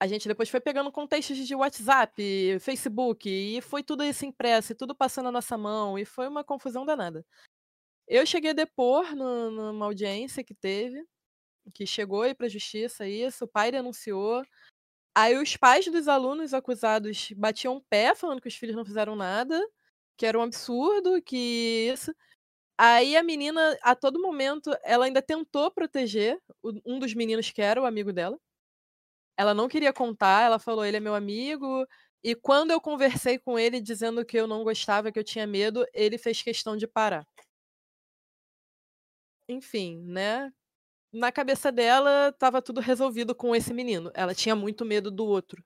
a 0.00 0.06
gente 0.06 0.28
depois 0.28 0.48
foi 0.50 0.60
pegando 0.60 0.92
contextos 0.92 1.38
de 1.38 1.54
WhatsApp, 1.54 2.58
Facebook, 2.60 3.28
e 3.28 3.60
foi 3.62 3.82
tudo 3.82 4.04
isso 4.04 4.26
impresso, 4.26 4.72
e 4.72 4.74
tudo 4.74 4.94
passando 4.94 5.26
na 5.26 5.32
nossa 5.32 5.56
mão, 5.56 5.98
e 5.98 6.04
foi 6.04 6.28
uma 6.28 6.44
confusão 6.44 6.84
danada. 6.84 7.24
Eu 8.08 8.24
cheguei 8.26 8.50
a 8.50 8.54
depor 8.54 9.14
no, 9.14 9.50
numa 9.50 9.86
audiência 9.86 10.44
que 10.44 10.54
teve, 10.54 11.04
que 11.74 11.86
chegou 11.86 12.22
aí 12.22 12.34
pra 12.34 12.48
justiça 12.48 13.08
isso, 13.08 13.44
o 13.46 13.48
pai 13.48 13.72
denunciou. 13.72 14.42
Aí 15.16 15.36
os 15.38 15.56
pais 15.56 15.86
dos 15.86 16.08
alunos 16.08 16.54
acusados 16.54 17.30
batiam 17.36 17.76
o 17.76 17.82
pé, 17.82 18.14
falando 18.14 18.40
que 18.42 18.48
os 18.48 18.56
filhos 18.56 18.76
não 18.76 18.84
fizeram 18.86 19.16
nada, 19.16 19.60
que 20.16 20.26
era 20.26 20.38
um 20.38 20.42
absurdo, 20.42 21.22
que 21.22 21.90
isso. 21.92 22.14
Aí 22.78 23.16
a 23.16 23.22
menina, 23.24 23.78
a 23.82 23.94
todo 23.96 24.20
momento, 24.22 24.70
ela 24.84 25.06
ainda 25.06 25.22
tentou 25.22 25.70
proteger 25.70 26.38
um 26.86 26.98
dos 27.00 27.14
meninos 27.14 27.50
que 27.52 27.62
era 27.62 27.82
o 27.82 27.86
amigo 27.86 28.12
dela. 28.12 28.38
Ela 29.36 29.54
não 29.54 29.68
queria 29.68 29.92
contar, 29.92 30.42
ela 30.44 30.58
falou: 30.58 30.84
ele 30.84 30.96
é 30.98 31.00
meu 31.00 31.14
amigo. 31.14 31.86
E 32.24 32.34
quando 32.34 32.70
eu 32.72 32.80
conversei 32.80 33.38
com 33.38 33.58
ele 33.58 33.80
dizendo 33.80 34.24
que 34.24 34.36
eu 34.38 34.46
não 34.46 34.64
gostava, 34.64 35.12
que 35.12 35.18
eu 35.18 35.24
tinha 35.24 35.46
medo, 35.46 35.86
ele 35.94 36.18
fez 36.18 36.42
questão 36.42 36.76
de 36.76 36.86
parar. 36.86 37.26
Enfim, 39.48 40.02
né? 40.04 40.52
Na 41.12 41.32
cabeça 41.32 41.72
dela, 41.72 42.30
estava 42.30 42.62
tudo 42.62 42.80
resolvido 42.80 43.34
com 43.34 43.54
esse 43.56 43.74
menino. 43.74 44.10
Ela 44.14 44.34
tinha 44.34 44.56
muito 44.56 44.84
medo 44.84 45.10
do 45.10 45.26
outro. 45.26 45.64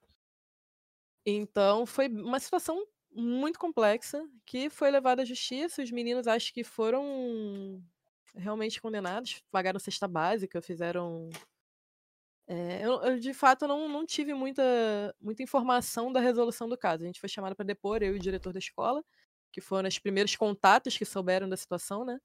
Então, 1.24 1.84
foi 1.86 2.08
uma 2.08 2.40
situação 2.40 2.82
muito 3.12 3.58
complexa 3.58 4.22
que 4.46 4.70
foi 4.70 4.90
levada 4.90 5.22
à 5.22 5.24
justiça. 5.24 5.82
Os 5.82 5.90
meninos 5.90 6.26
acho 6.26 6.52
que 6.52 6.64
foram 6.64 7.82
realmente 8.34 8.80
condenados, 8.80 9.42
pagaram 9.50 9.78
cesta 9.80 10.06
básica, 10.06 10.62
fizeram 10.62 11.28
é, 12.46 12.84
eu, 12.84 13.00
eu, 13.02 13.18
de 13.20 13.32
fato, 13.32 13.66
não, 13.68 13.88
não 13.88 14.04
tive 14.04 14.34
muita, 14.34 14.62
muita 15.20 15.42
informação 15.42 16.12
da 16.12 16.18
resolução 16.20 16.68
do 16.68 16.76
caso. 16.76 17.04
A 17.04 17.06
gente 17.06 17.20
foi 17.20 17.28
chamado 17.28 17.54
para 17.54 17.64
depor, 17.64 18.02
eu 18.02 18.14
e 18.14 18.16
o 18.16 18.20
diretor 18.20 18.52
da 18.52 18.58
escola, 18.58 19.04
que 19.52 19.60
foram 19.60 19.88
os 19.88 19.98
primeiros 20.00 20.34
contatos 20.34 20.98
que 20.98 21.04
souberam 21.04 21.48
da 21.48 21.56
situação, 21.56 22.04
né? 22.04 22.18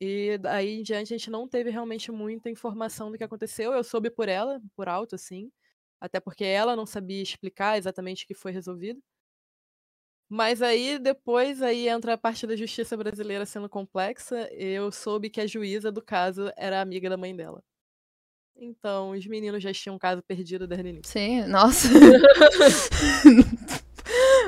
E 0.00 0.38
daí 0.38 0.80
em 0.80 0.82
diante 0.82 1.12
a 1.12 1.18
gente 1.18 1.30
não 1.30 1.46
teve 1.46 1.68
realmente 1.68 2.10
muita 2.10 2.48
informação 2.48 3.10
do 3.10 3.18
que 3.18 3.24
aconteceu. 3.24 3.72
Eu 3.72 3.84
soube 3.84 4.10
por 4.10 4.28
ela, 4.28 4.60
por 4.74 4.88
alto, 4.88 5.14
assim. 5.14 5.52
Até 6.00 6.18
porque 6.18 6.44
ela 6.44 6.74
não 6.74 6.86
sabia 6.86 7.22
explicar 7.22 7.76
exatamente 7.76 8.24
o 8.24 8.26
que 8.26 8.34
foi 8.34 8.50
resolvido. 8.50 9.00
Mas 10.32 10.62
aí 10.62 10.98
depois 10.98 11.60
aí 11.60 11.88
entra 11.88 12.14
a 12.14 12.18
parte 12.18 12.46
da 12.46 12.56
justiça 12.56 12.96
brasileira 12.96 13.44
sendo 13.44 13.68
complexa. 13.68 14.48
Eu 14.52 14.90
soube 14.90 15.28
que 15.28 15.40
a 15.40 15.46
juíza 15.46 15.92
do 15.92 16.00
caso 16.00 16.50
era 16.56 16.80
amiga 16.80 17.10
da 17.10 17.16
mãe 17.16 17.36
dela. 17.36 17.62
Então, 18.56 19.10
os 19.10 19.26
meninos 19.26 19.62
já 19.62 19.72
tinham 19.72 19.96
um 19.96 19.98
caso 19.98 20.22
perdido 20.22 20.66
desde 20.66 20.86
o 20.86 20.90
início. 20.90 21.10
Sim, 21.10 21.44
nossa. 21.46 21.88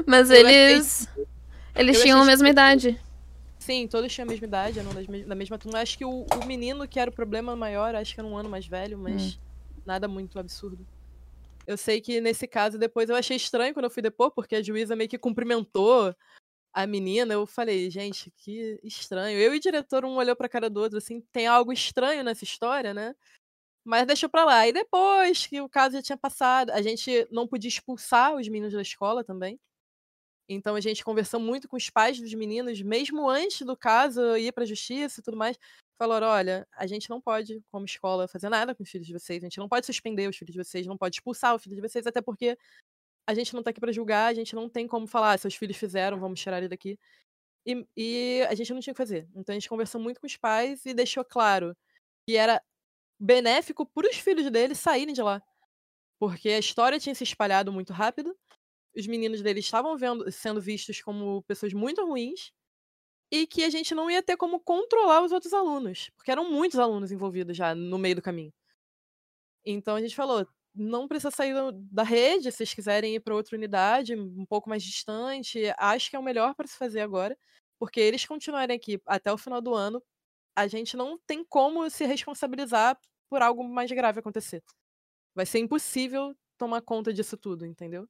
Mas 0.06 0.30
eu 0.30 0.46
eles. 0.46 1.08
Eles 1.74 1.96
eu 1.96 2.02
tinham 2.02 2.22
a 2.22 2.24
mesma 2.24 2.48
idade. 2.48 2.98
Sim, 3.62 3.86
todos 3.86 4.12
tinham 4.12 4.26
a 4.26 4.28
mesma 4.28 4.44
idade, 4.44 4.80
eram 4.80 4.90
da 5.24 5.34
mesma 5.36 5.56
turma. 5.56 5.78
Acho 5.78 5.96
que 5.96 6.04
o, 6.04 6.26
o, 6.26 6.46
menino 6.46 6.88
que 6.88 6.98
era 6.98 7.08
o 7.08 7.14
problema 7.14 7.54
maior, 7.54 7.94
acho 7.94 8.12
que 8.12 8.20
era 8.20 8.28
um 8.28 8.36
ano 8.36 8.48
mais 8.48 8.66
velho, 8.66 8.98
mas 8.98 9.34
hum. 9.36 9.38
nada 9.86 10.08
muito 10.08 10.36
absurdo. 10.36 10.84
Eu 11.64 11.76
sei 11.76 12.00
que 12.00 12.20
nesse 12.20 12.48
caso, 12.48 12.76
depois 12.76 13.08
eu 13.08 13.14
achei 13.14 13.36
estranho 13.36 13.72
quando 13.72 13.84
eu 13.84 13.90
fui 13.90 14.02
depor, 14.02 14.32
porque 14.32 14.56
a 14.56 14.62
juíza 14.62 14.96
meio 14.96 15.08
que 15.08 15.16
cumprimentou 15.16 16.12
a 16.74 16.86
menina. 16.88 17.34
Eu 17.34 17.46
falei, 17.46 17.88
gente, 17.88 18.32
que 18.36 18.80
estranho. 18.82 19.38
Eu 19.38 19.54
e 19.54 19.58
o 19.58 19.60
diretor, 19.60 20.04
um 20.04 20.16
olhou 20.16 20.34
pra 20.34 20.48
cara 20.48 20.68
do 20.68 20.80
outro, 20.80 20.98
assim, 20.98 21.20
tem 21.32 21.46
algo 21.46 21.72
estranho 21.72 22.24
nessa 22.24 22.42
história, 22.42 22.92
né? 22.92 23.14
Mas 23.84 24.08
deixou 24.08 24.28
pra 24.28 24.44
lá. 24.44 24.66
E 24.66 24.72
depois 24.72 25.46
que 25.46 25.60
o 25.60 25.68
caso 25.68 25.94
já 25.94 26.02
tinha 26.02 26.18
passado, 26.18 26.70
a 26.70 26.82
gente 26.82 27.28
não 27.30 27.46
podia 27.46 27.68
expulsar 27.68 28.34
os 28.34 28.48
meninos 28.48 28.72
da 28.72 28.82
escola 28.82 29.22
também. 29.22 29.60
Então 30.48 30.74
a 30.74 30.80
gente 30.80 31.04
conversou 31.04 31.40
muito 31.40 31.68
com 31.68 31.76
os 31.76 31.88
pais 31.90 32.20
dos 32.20 32.32
meninos, 32.34 32.80
mesmo 32.82 33.28
antes 33.28 33.62
do 33.62 33.76
caso 33.76 34.36
ir 34.36 34.52
pra 34.52 34.64
justiça 34.64 35.20
e 35.20 35.22
tudo 35.22 35.36
mais. 35.36 35.58
Falaram: 35.98 36.26
olha, 36.26 36.66
a 36.72 36.86
gente 36.86 37.08
não 37.08 37.20
pode, 37.20 37.62
como 37.70 37.84
escola, 37.84 38.26
fazer 38.28 38.48
nada 38.48 38.74
com 38.74 38.82
os 38.82 38.90
filhos 38.90 39.06
de 39.06 39.12
vocês. 39.12 39.42
A 39.42 39.46
gente 39.46 39.58
não 39.58 39.68
pode 39.68 39.86
suspender 39.86 40.28
os 40.28 40.36
filhos 40.36 40.52
de 40.52 40.62
vocês, 40.62 40.86
não 40.86 40.98
pode 40.98 41.16
expulsar 41.16 41.54
os 41.54 41.62
filhos 41.62 41.76
de 41.76 41.82
vocês, 41.88 42.06
até 42.06 42.20
porque 42.20 42.56
a 43.26 43.34
gente 43.34 43.54
não 43.54 43.62
tá 43.62 43.70
aqui 43.70 43.80
para 43.80 43.92
julgar, 43.92 44.26
a 44.26 44.34
gente 44.34 44.54
não 44.54 44.68
tem 44.68 44.86
como 44.86 45.06
falar, 45.06 45.32
ah, 45.32 45.38
seus 45.38 45.54
filhos 45.54 45.76
fizeram, 45.76 46.18
vamos 46.18 46.40
tirar 46.40 46.58
ele 46.58 46.68
daqui. 46.68 46.98
E, 47.64 47.86
e 47.96 48.42
a 48.48 48.54
gente 48.54 48.72
não 48.72 48.80
tinha 48.80 48.92
o 48.92 48.94
que 48.94 48.98
fazer. 48.98 49.28
Então 49.34 49.52
a 49.52 49.58
gente 49.58 49.68
conversou 49.68 50.00
muito 50.00 50.20
com 50.20 50.26
os 50.26 50.36
pais 50.36 50.84
e 50.84 50.92
deixou 50.92 51.24
claro 51.24 51.76
que 52.26 52.36
era 52.36 52.60
benéfico 53.18 53.86
para 53.86 54.08
os 54.10 54.16
filhos 54.16 54.50
dele 54.50 54.74
saírem 54.74 55.14
de 55.14 55.22
lá. 55.22 55.40
Porque 56.18 56.48
a 56.50 56.58
história 56.58 56.98
tinha 56.98 57.14
se 57.14 57.24
espalhado 57.24 57.72
muito 57.72 57.92
rápido, 57.92 58.36
os 58.96 59.06
meninos 59.06 59.42
dele 59.42 59.60
estavam 59.60 59.96
vendo, 59.96 60.30
sendo 60.32 60.60
vistos 60.60 61.00
como 61.00 61.42
pessoas 61.44 61.72
muito 61.72 62.04
ruins, 62.06 62.52
e 63.30 63.46
que 63.46 63.64
a 63.64 63.70
gente 63.70 63.94
não 63.94 64.10
ia 64.10 64.22
ter 64.22 64.36
como 64.36 64.60
controlar 64.60 65.22
os 65.24 65.32
outros 65.32 65.54
alunos, 65.54 66.10
porque 66.16 66.30
eram 66.30 66.50
muitos 66.50 66.78
alunos 66.78 67.12
envolvidos 67.12 67.56
já 67.56 67.74
no 67.74 67.98
meio 67.98 68.16
do 68.16 68.22
caminho. 68.22 68.52
Então 69.64 69.96
a 69.96 70.00
gente 70.00 70.14
falou: 70.14 70.46
não 70.74 71.08
precisa 71.08 71.30
sair 71.30 71.54
da 71.90 72.02
rede, 72.02 72.50
se 72.50 72.58
vocês 72.58 72.74
quiserem 72.74 73.14
ir 73.16 73.20
para 73.20 73.34
outra 73.34 73.56
unidade, 73.56 74.14
um 74.16 74.46
pouco 74.46 74.68
mais 74.68 74.82
distante, 74.82 75.60
acho 75.78 76.10
que 76.10 76.16
é 76.16 76.18
o 76.18 76.22
melhor 76.22 76.54
para 76.54 76.66
se 76.66 76.76
fazer 76.76 77.00
agora, 77.00 77.36
porque 77.78 78.00
eles 78.00 78.24
continuarem 78.26 78.76
aqui 78.76 79.00
até 79.06 79.32
o 79.32 79.38
final 79.38 79.60
do 79.60 79.74
ano, 79.74 80.02
a 80.56 80.66
gente 80.68 80.96
não 80.96 81.18
tem 81.26 81.44
como 81.44 81.88
se 81.90 82.04
responsabilizar 82.06 82.98
por 83.30 83.42
algo 83.42 83.64
mais 83.64 83.90
grave 83.92 84.20
acontecer. 84.20 84.62
Vai 85.34 85.46
ser 85.46 85.60
impossível 85.60 86.34
tomar 86.58 86.82
conta 86.82 87.12
disso 87.12 87.36
tudo, 87.36 87.66
entendeu? 87.66 88.08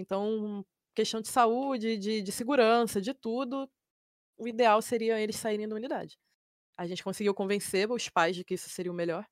Então, 0.00 0.64
questão 0.94 1.20
de 1.20 1.28
saúde, 1.28 1.96
de, 1.96 2.22
de 2.22 2.32
segurança, 2.32 3.00
de 3.00 3.14
tudo, 3.14 3.70
o 4.38 4.48
ideal 4.48 4.80
seria 4.80 5.20
eles 5.20 5.36
saírem 5.36 5.68
da 5.68 5.76
unidade. 5.76 6.18
A 6.76 6.86
gente 6.86 7.04
conseguiu 7.04 7.34
convencer 7.34 7.90
os 7.90 8.08
pais 8.08 8.34
de 8.34 8.42
que 8.42 8.54
isso 8.54 8.70
seria 8.70 8.90
o 8.90 8.94
melhor. 8.94 9.26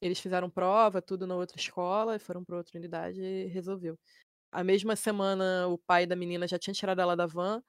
Eles 0.00 0.20
fizeram 0.20 0.48
prova, 0.48 1.02
tudo 1.02 1.26
na 1.26 1.34
outra 1.34 1.58
escola, 1.58 2.18
foram 2.18 2.44
para 2.44 2.56
outra 2.56 2.78
unidade 2.78 3.20
e 3.20 3.46
resolveu. 3.46 3.98
A 4.50 4.62
mesma 4.62 4.94
semana, 4.96 5.66
o 5.68 5.78
pai 5.78 6.06
da 6.06 6.14
menina 6.14 6.46
já 6.46 6.58
tinha 6.58 6.74
tirado 6.74 7.00
ela 7.00 7.16
da 7.16 7.26
van. 7.26 7.62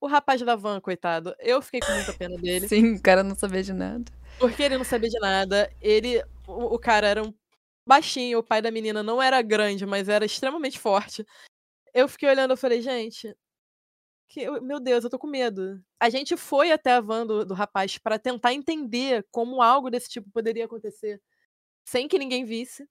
O 0.00 0.06
rapaz 0.06 0.40
da 0.40 0.56
van, 0.56 0.80
coitado, 0.80 1.34
eu 1.38 1.60
fiquei 1.60 1.80
com 1.80 1.92
muita 1.92 2.12
pena 2.14 2.36
dele. 2.40 2.68
Sim, 2.68 2.94
o 2.94 3.02
cara 3.02 3.22
não 3.22 3.34
sabia 3.34 3.62
de 3.62 3.72
nada. 3.72 4.10
Porque 4.38 4.62
ele 4.62 4.78
não 4.78 4.84
sabia 4.84 5.10
de 5.10 5.18
nada. 5.18 5.70
Ele. 5.80 6.22
O, 6.46 6.74
o 6.74 6.78
cara 6.78 7.06
era 7.06 7.22
um 7.22 7.34
baixinho, 7.86 8.38
o 8.38 8.42
pai 8.42 8.62
da 8.62 8.70
menina 8.70 9.02
não 9.02 9.20
era 9.20 9.42
grande, 9.42 9.84
mas 9.84 10.08
era 10.08 10.24
extremamente 10.24 10.78
forte. 10.78 11.26
Eu 11.94 12.08
fiquei 12.08 12.28
olhando, 12.28 12.52
eu 12.52 12.56
falei, 12.56 12.80
gente. 12.80 13.34
Que, 14.28 14.48
meu 14.60 14.78
Deus, 14.78 15.02
eu 15.02 15.10
tô 15.10 15.18
com 15.18 15.26
medo. 15.26 15.82
A 15.98 16.08
gente 16.08 16.36
foi 16.36 16.70
até 16.70 16.92
a 16.92 17.00
van 17.00 17.26
do, 17.26 17.44
do 17.44 17.54
rapaz 17.54 17.98
para 17.98 18.18
tentar 18.18 18.54
entender 18.54 19.26
como 19.30 19.60
algo 19.60 19.90
desse 19.90 20.08
tipo 20.08 20.30
poderia 20.30 20.64
acontecer 20.66 21.20
sem 21.84 22.06
que 22.06 22.18
ninguém 22.18 22.44
visse. 22.44 22.88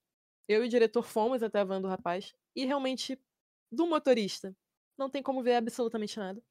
Eu 0.47 0.63
e 0.63 0.67
o 0.67 0.69
diretor 0.69 1.03
fomos 1.03 1.41
até 1.41 1.59
a 1.59 1.63
van 1.63 1.81
do 1.81 1.87
rapaz. 1.87 2.33
E 2.55 2.65
realmente, 2.65 3.17
do 3.71 3.87
motorista, 3.87 4.53
não 4.97 5.09
tem 5.09 5.23
como 5.23 5.41
ver 5.41 5.55
absolutamente 5.55 6.19
nada. 6.19 6.41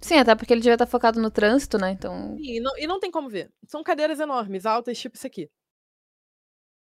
Sim, 0.00 0.16
até 0.16 0.34
porque 0.34 0.52
ele 0.52 0.60
devia 0.60 0.74
estar 0.74 0.86
focado 0.86 1.20
no 1.20 1.30
trânsito, 1.30 1.78
né? 1.78 1.90
Então. 1.92 2.36
E 2.38 2.60
não, 2.60 2.76
e 2.78 2.86
não 2.86 3.00
tem 3.00 3.10
como 3.10 3.28
ver. 3.28 3.52
São 3.66 3.82
cadeiras 3.82 4.20
enormes, 4.20 4.66
altas, 4.66 4.98
tipo 4.98 5.16
isso 5.16 5.26
aqui. 5.26 5.50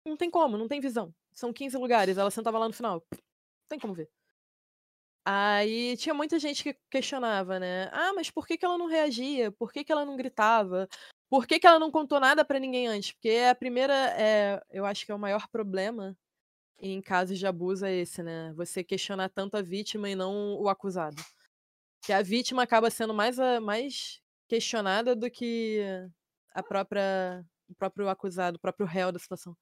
Não 0.05 0.17
tem 0.17 0.31
como, 0.31 0.57
não 0.57 0.69
tem 0.69 0.81
visão. 0.81 1.15
São 1.33 1.53
15 1.53 1.77
lugares, 1.77 2.17
ela 2.17 2.31
sentava 2.31 2.59
lá 2.59 2.69
no 2.69 2.75
final. 2.75 3.05
Não 3.13 3.69
tem 3.69 3.79
como 3.79 3.95
ver. 3.95 4.09
Aí 5.29 5.97
tinha 5.97 6.15
muita 6.15 6.39
gente 6.39 6.63
que 6.63 6.77
questionava, 6.91 7.59
né? 7.59 7.91
Ah, 7.93 8.13
mas 8.15 8.31
por 8.31 8.47
que, 8.47 8.57
que 8.57 8.65
ela 8.65 8.79
não 8.79 8.87
reagia? 8.87 9.51
Por 9.51 9.73
que, 9.73 9.83
que 9.85 9.91
ela 9.91 10.05
não 10.05 10.17
gritava? 10.17 10.89
Por 11.29 11.47
que, 11.47 11.59
que 11.59 11.67
ela 11.67 11.81
não 11.81 11.91
contou 11.91 12.21
nada 12.21 12.45
para 12.45 12.61
ninguém 12.61 12.87
antes? 12.87 13.13
Porque 13.13 13.31
a 13.51 13.55
primeira, 13.55 13.93
é, 14.17 14.63
eu 14.71 14.87
acho 14.87 15.05
que 15.05 15.11
é 15.11 15.15
o 15.15 15.19
maior 15.19 15.49
problema 15.49 16.17
em 16.81 17.01
casos 17.03 17.39
de 17.39 17.47
abuso 17.47 17.87
é 17.87 17.95
esse, 17.95 18.23
né? 18.23 18.53
Você 18.55 18.85
questionar 18.85 19.31
tanto 19.31 19.57
a 19.57 19.63
vítima 19.63 20.11
e 20.11 20.15
não 20.15 20.61
o 20.61 20.69
acusado 20.69 21.17
que 22.07 22.13
a 22.13 22.23
vítima 22.23 22.63
acaba 22.63 22.89
sendo 22.89 23.13
mais, 23.13 23.39
a, 23.41 23.61
mais 23.61 24.21
questionada 24.49 25.17
do 25.17 25.29
que 25.29 25.81
a 26.55 26.63
própria 26.63 27.45
o 27.69 27.75
próprio 27.75 28.09
acusado, 28.09 28.59
o 28.59 28.61
próprio 28.61 28.87
réu 28.87 29.11
da 29.11 29.19
situação. 29.19 29.57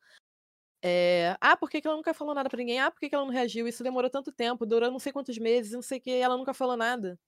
É, 0.86 1.34
ah, 1.40 1.56
por 1.56 1.70
que, 1.70 1.80
que 1.80 1.88
ela 1.88 1.96
nunca 1.96 2.12
falou 2.12 2.34
nada 2.34 2.50
para 2.50 2.58
ninguém? 2.58 2.78
Ah, 2.78 2.90
por 2.90 3.00
que, 3.00 3.08
que 3.08 3.14
ela 3.14 3.24
não 3.24 3.32
reagiu? 3.32 3.66
Isso 3.66 3.82
demorou 3.82 4.10
tanto 4.10 4.30
tempo, 4.30 4.66
durou 4.66 4.90
não 4.90 4.98
sei 4.98 5.14
quantos 5.14 5.38
meses, 5.38 5.72
não 5.72 5.80
sei 5.80 5.96
o 5.96 6.00
que, 6.02 6.10
ela 6.10 6.36
nunca 6.36 6.52
falou 6.52 6.76
nada. 6.76 7.18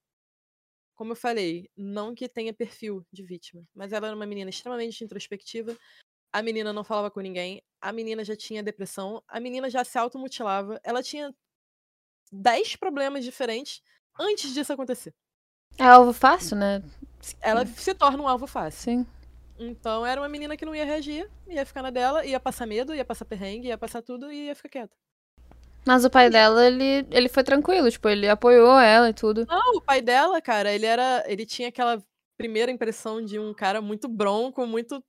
Como 0.94 1.12
eu 1.12 1.16
falei, 1.16 1.70
não 1.74 2.14
que 2.14 2.28
tenha 2.28 2.52
perfil 2.52 3.02
de 3.10 3.22
vítima, 3.22 3.66
mas 3.74 3.94
ela 3.94 4.08
era 4.08 4.16
uma 4.16 4.26
menina 4.26 4.50
extremamente 4.50 5.02
introspectiva. 5.02 5.74
A 6.30 6.42
menina 6.42 6.70
não 6.70 6.84
falava 6.84 7.10
com 7.10 7.20
ninguém, 7.20 7.62
a 7.80 7.92
menina 7.94 8.22
já 8.22 8.36
tinha 8.36 8.62
depressão, 8.62 9.22
a 9.26 9.40
menina 9.40 9.70
já 9.70 9.82
se 9.84 9.96
automutilava, 9.96 10.78
ela 10.84 11.02
tinha 11.02 11.34
10 12.30 12.76
problemas 12.76 13.24
diferentes 13.24 13.80
antes 14.18 14.52
disso 14.52 14.74
acontecer. 14.74 15.14
É 15.78 15.84
alvo 15.84 16.12
fácil, 16.12 16.58
né? 16.58 16.82
Ela 17.40 17.64
se 17.64 17.94
torna 17.94 18.22
um 18.22 18.28
alvo 18.28 18.46
fácil. 18.46 18.82
Sim. 18.82 19.06
Então 19.58 20.04
era 20.04 20.20
uma 20.20 20.28
menina 20.28 20.56
que 20.56 20.66
não 20.66 20.74
ia 20.74 20.84
reagir, 20.84 21.28
ia 21.46 21.64
ficar 21.64 21.82
na 21.82 21.90
dela, 21.90 22.24
ia 22.24 22.38
passar 22.38 22.66
medo, 22.66 22.94
ia 22.94 23.04
passar 23.04 23.24
perrengue, 23.24 23.68
ia 23.68 23.78
passar 23.78 24.02
tudo 24.02 24.30
e 24.30 24.46
ia 24.46 24.54
ficar 24.54 24.68
quieta. 24.68 24.96
Mas 25.86 26.04
o 26.04 26.10
pai 26.10 26.28
dela, 26.28 26.66
ele, 26.66 27.06
ele 27.12 27.28
foi 27.28 27.44
tranquilo, 27.44 27.88
tipo, 27.88 28.08
ele 28.08 28.28
apoiou 28.28 28.76
ela 28.76 29.08
e 29.08 29.14
tudo. 29.14 29.46
Não, 29.46 29.76
o 29.76 29.80
pai 29.80 30.02
dela, 30.02 30.42
cara, 30.42 30.72
ele 30.72 30.84
era. 30.84 31.22
Ele 31.28 31.46
tinha 31.46 31.68
aquela 31.68 32.02
primeira 32.36 32.72
impressão 32.72 33.24
de 33.24 33.38
um 33.38 33.54
cara 33.54 33.80
muito 33.80 34.08
bronco, 34.08 34.66
muito. 34.66 35.02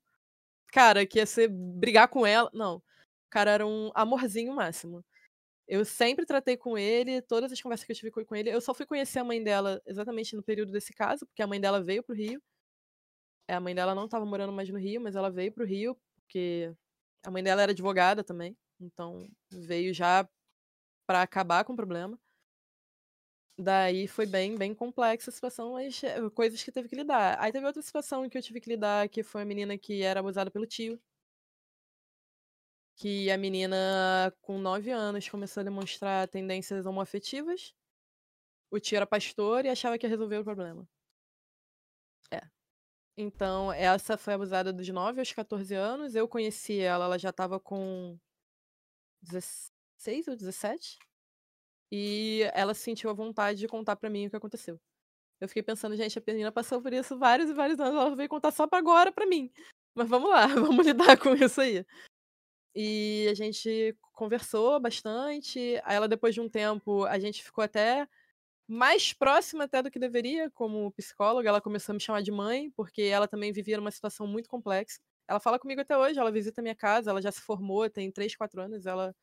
Cara, 0.71 1.03
que 1.05 1.17
ia 1.17 1.25
ser 1.25 1.47
brigar 1.49 2.07
com 2.07 2.27
ela. 2.27 2.49
Não. 2.53 2.75
O 2.75 3.29
cara 3.31 3.51
era 3.51 3.65
um 3.65 3.89
amorzinho 3.95 4.53
máximo. 4.53 5.03
Eu 5.67 5.83
sempre 5.83 6.25
tratei 6.25 6.55
com 6.55 6.77
ele, 6.77 7.21
todas 7.23 7.51
as 7.51 7.59
conversas 7.59 7.85
que 7.85 7.91
eu 7.91 7.95
tive 7.95 8.11
com 8.11 8.35
ele. 8.35 8.51
Eu 8.51 8.61
só 8.61 8.73
fui 8.73 8.85
conhecer 8.85 9.17
a 9.17 9.23
mãe 9.23 9.43
dela 9.43 9.81
exatamente 9.85 10.35
no 10.35 10.43
período 10.43 10.71
desse 10.71 10.93
caso, 10.93 11.25
porque 11.25 11.41
a 11.41 11.47
mãe 11.47 11.59
dela 11.59 11.83
veio 11.83 12.03
pro 12.03 12.15
Rio. 12.15 12.39
É, 13.47 13.53
a 13.55 13.59
mãe 13.59 13.73
dela 13.73 13.95
não 13.95 14.05
estava 14.05 14.25
morando 14.25 14.51
mais 14.53 14.69
no 14.69 14.77
Rio, 14.77 15.01
mas 15.01 15.15
ela 15.15 15.31
veio 15.31 15.51
pro 15.53 15.65
Rio, 15.65 15.95
porque 16.15 16.73
a 17.25 17.31
mãe 17.31 17.43
dela 17.43 17.61
era 17.61 17.71
advogada 17.71 18.23
também. 18.23 18.57
Então 18.79 19.29
veio 19.51 19.93
já 19.93 20.27
para 21.07 21.21
acabar 21.23 21.65
com 21.65 21.73
o 21.73 21.75
problema. 21.75 22.19
Daí 23.59 24.07
foi 24.07 24.25
bem, 24.27 24.55
bem 24.55 24.73
complexa 24.73 25.31
a 25.31 25.33
situação, 25.33 25.73
mas 25.73 26.01
coisas 26.35 26.63
que 26.63 26.71
teve 26.71 26.87
que 26.87 26.95
lidar. 26.95 27.37
Aí 27.39 27.51
teve 27.51 27.65
outra 27.65 27.81
situação 27.81 28.29
que 28.29 28.37
eu 28.37 28.41
tive 28.41 28.61
que 28.61 28.69
lidar, 28.69 29.09
que 29.09 29.23
foi 29.23 29.41
a 29.41 29.45
menina 29.45 29.77
que 29.77 30.03
era 30.03 30.19
abusada 30.19 30.51
pelo 30.51 30.65
tio. 30.67 30.99
Que 32.95 33.29
a 33.31 33.37
menina, 33.37 34.33
com 34.41 34.57
9 34.59 34.91
anos, 34.91 35.29
começou 35.29 35.61
a 35.61 35.63
demonstrar 35.63 36.27
tendências 36.27 36.85
homoafetivas. 36.85 37.73
O 38.71 38.79
tio 38.79 38.97
era 38.97 39.07
pastor 39.07 39.65
e 39.65 39.69
achava 39.69 39.97
que 39.97 40.05
ia 40.05 40.09
resolver 40.09 40.39
o 40.39 40.43
problema. 40.43 40.87
Então, 43.17 43.73
essa 43.73 44.15
foi 44.15 44.33
abusada 44.35 44.71
dos 44.71 44.87
9 44.89 45.19
aos 45.19 45.31
14 45.33 45.73
anos. 45.73 46.13
Eu 46.13 46.27
conheci 46.27 46.79
ela, 46.79 47.05
ela 47.05 47.17
já 47.17 47.29
estava 47.29 47.59
com 47.59 48.15
16 49.23 50.27
ou 50.27 50.35
17. 50.35 50.99
E 51.91 52.41
ela 52.53 52.73
sentiu 52.73 53.09
a 53.09 53.13
vontade 53.13 53.59
de 53.59 53.67
contar 53.67 53.95
para 53.95 54.09
mim 54.09 54.27
o 54.27 54.29
que 54.29 54.35
aconteceu. 54.35 54.79
Eu 55.41 55.47
fiquei 55.47 55.63
pensando, 55.63 55.95
gente, 55.95 56.19
a 56.19 56.23
menina 56.27 56.51
passou 56.51 56.81
por 56.81 56.93
isso 56.93 57.17
vários 57.17 57.49
e 57.49 57.53
vários 57.53 57.79
anos, 57.79 57.95
ela 57.99 58.15
veio 58.15 58.29
contar 58.29 58.51
só 58.51 58.67
pra 58.67 58.79
agora 58.79 59.11
pra 59.11 59.25
mim. 59.25 59.51
Mas 59.95 60.09
vamos 60.09 60.29
lá, 60.29 60.47
vamos 60.77 60.85
lidar 60.85 61.17
com 61.17 61.33
isso 61.35 61.61
aí. 61.61 61.85
E 62.75 63.27
a 63.29 63.33
gente 63.33 63.97
conversou 64.13 64.79
bastante. 64.79 65.59
Aí 65.83 65.95
ela, 65.95 66.07
depois 66.07 66.35
de 66.35 66.41
um 66.41 66.49
tempo, 66.49 67.05
a 67.05 67.19
gente 67.19 67.43
ficou 67.43 67.63
até 67.63 68.07
mais 68.67 69.13
próxima 69.13 69.63
até 69.63 69.81
do 69.81 69.89
que 69.89 69.97
deveria 69.97 70.51
como 70.51 70.91
psicóloga. 70.91 71.47
Ela 71.47 71.61
começou 71.61 71.93
a 71.93 71.95
me 71.95 72.01
chamar 72.01 72.21
de 72.21 72.31
mãe, 72.31 72.69
porque 72.71 73.03
ela 73.03 73.27
também 73.27 73.51
vivia 73.51 73.77
numa 73.77 73.91
situação 73.91 74.27
muito 74.27 74.49
complexa. 74.49 74.99
Ela 75.27 75.39
fala 75.39 75.59
comigo 75.59 75.81
até 75.81 75.97
hoje, 75.97 76.19
ela 76.19 76.31
visita 76.31 76.61
a 76.61 76.63
minha 76.63 76.75
casa, 76.75 77.09
ela 77.11 77.21
já 77.21 77.31
se 77.31 77.41
formou, 77.41 77.89
tem 77.89 78.11
3, 78.11 78.35
4 78.35 78.61
anos, 78.61 78.85
ela 78.85 79.15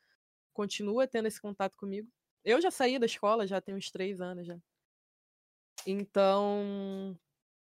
continua 0.55 1.07
tendo 1.07 1.29
esse 1.29 1.41
contato 1.41 1.77
comigo. 1.77 2.09
Eu 2.45 2.61
já 2.61 2.71
saí 2.71 2.99
da 2.99 3.07
escola, 3.07 3.47
já 3.47 3.61
tem 3.61 3.75
uns 3.75 3.91
3 3.91 4.21
anos 4.21 4.47
já. 4.47 4.59
Então, 5.87 7.19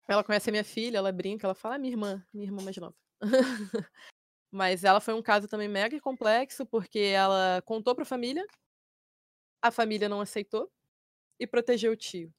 ela 0.08 0.24
conhece 0.24 0.50
a 0.50 0.52
minha 0.52 0.64
filha, 0.64 0.98
ela 0.98 1.12
brinca, 1.12 1.48
ela 1.48 1.56
fala, 1.56 1.76
ah, 1.76 1.80
minha 1.80 1.94
irmã, 1.94 2.26
minha 2.34 2.48
irmã 2.48 2.64
mais 2.64 2.78
nova. 2.78 2.96
Mas 4.52 4.84
ela 4.84 5.02
foi 5.02 5.14
um 5.14 5.22
caso 5.22 5.48
também 5.48 5.68
mega 5.68 6.00
complexo, 6.00 6.66
porque 6.66 7.00
ela 7.00 7.62
contou 7.66 7.96
pra 7.96 8.06
família, 8.06 8.46
a 9.62 9.72
família 9.72 10.08
não 10.08 10.22
aceitou 10.22 10.72
e 11.40 11.48
protegeu 11.48 11.92
o 11.94 11.96
tio. 11.96 12.34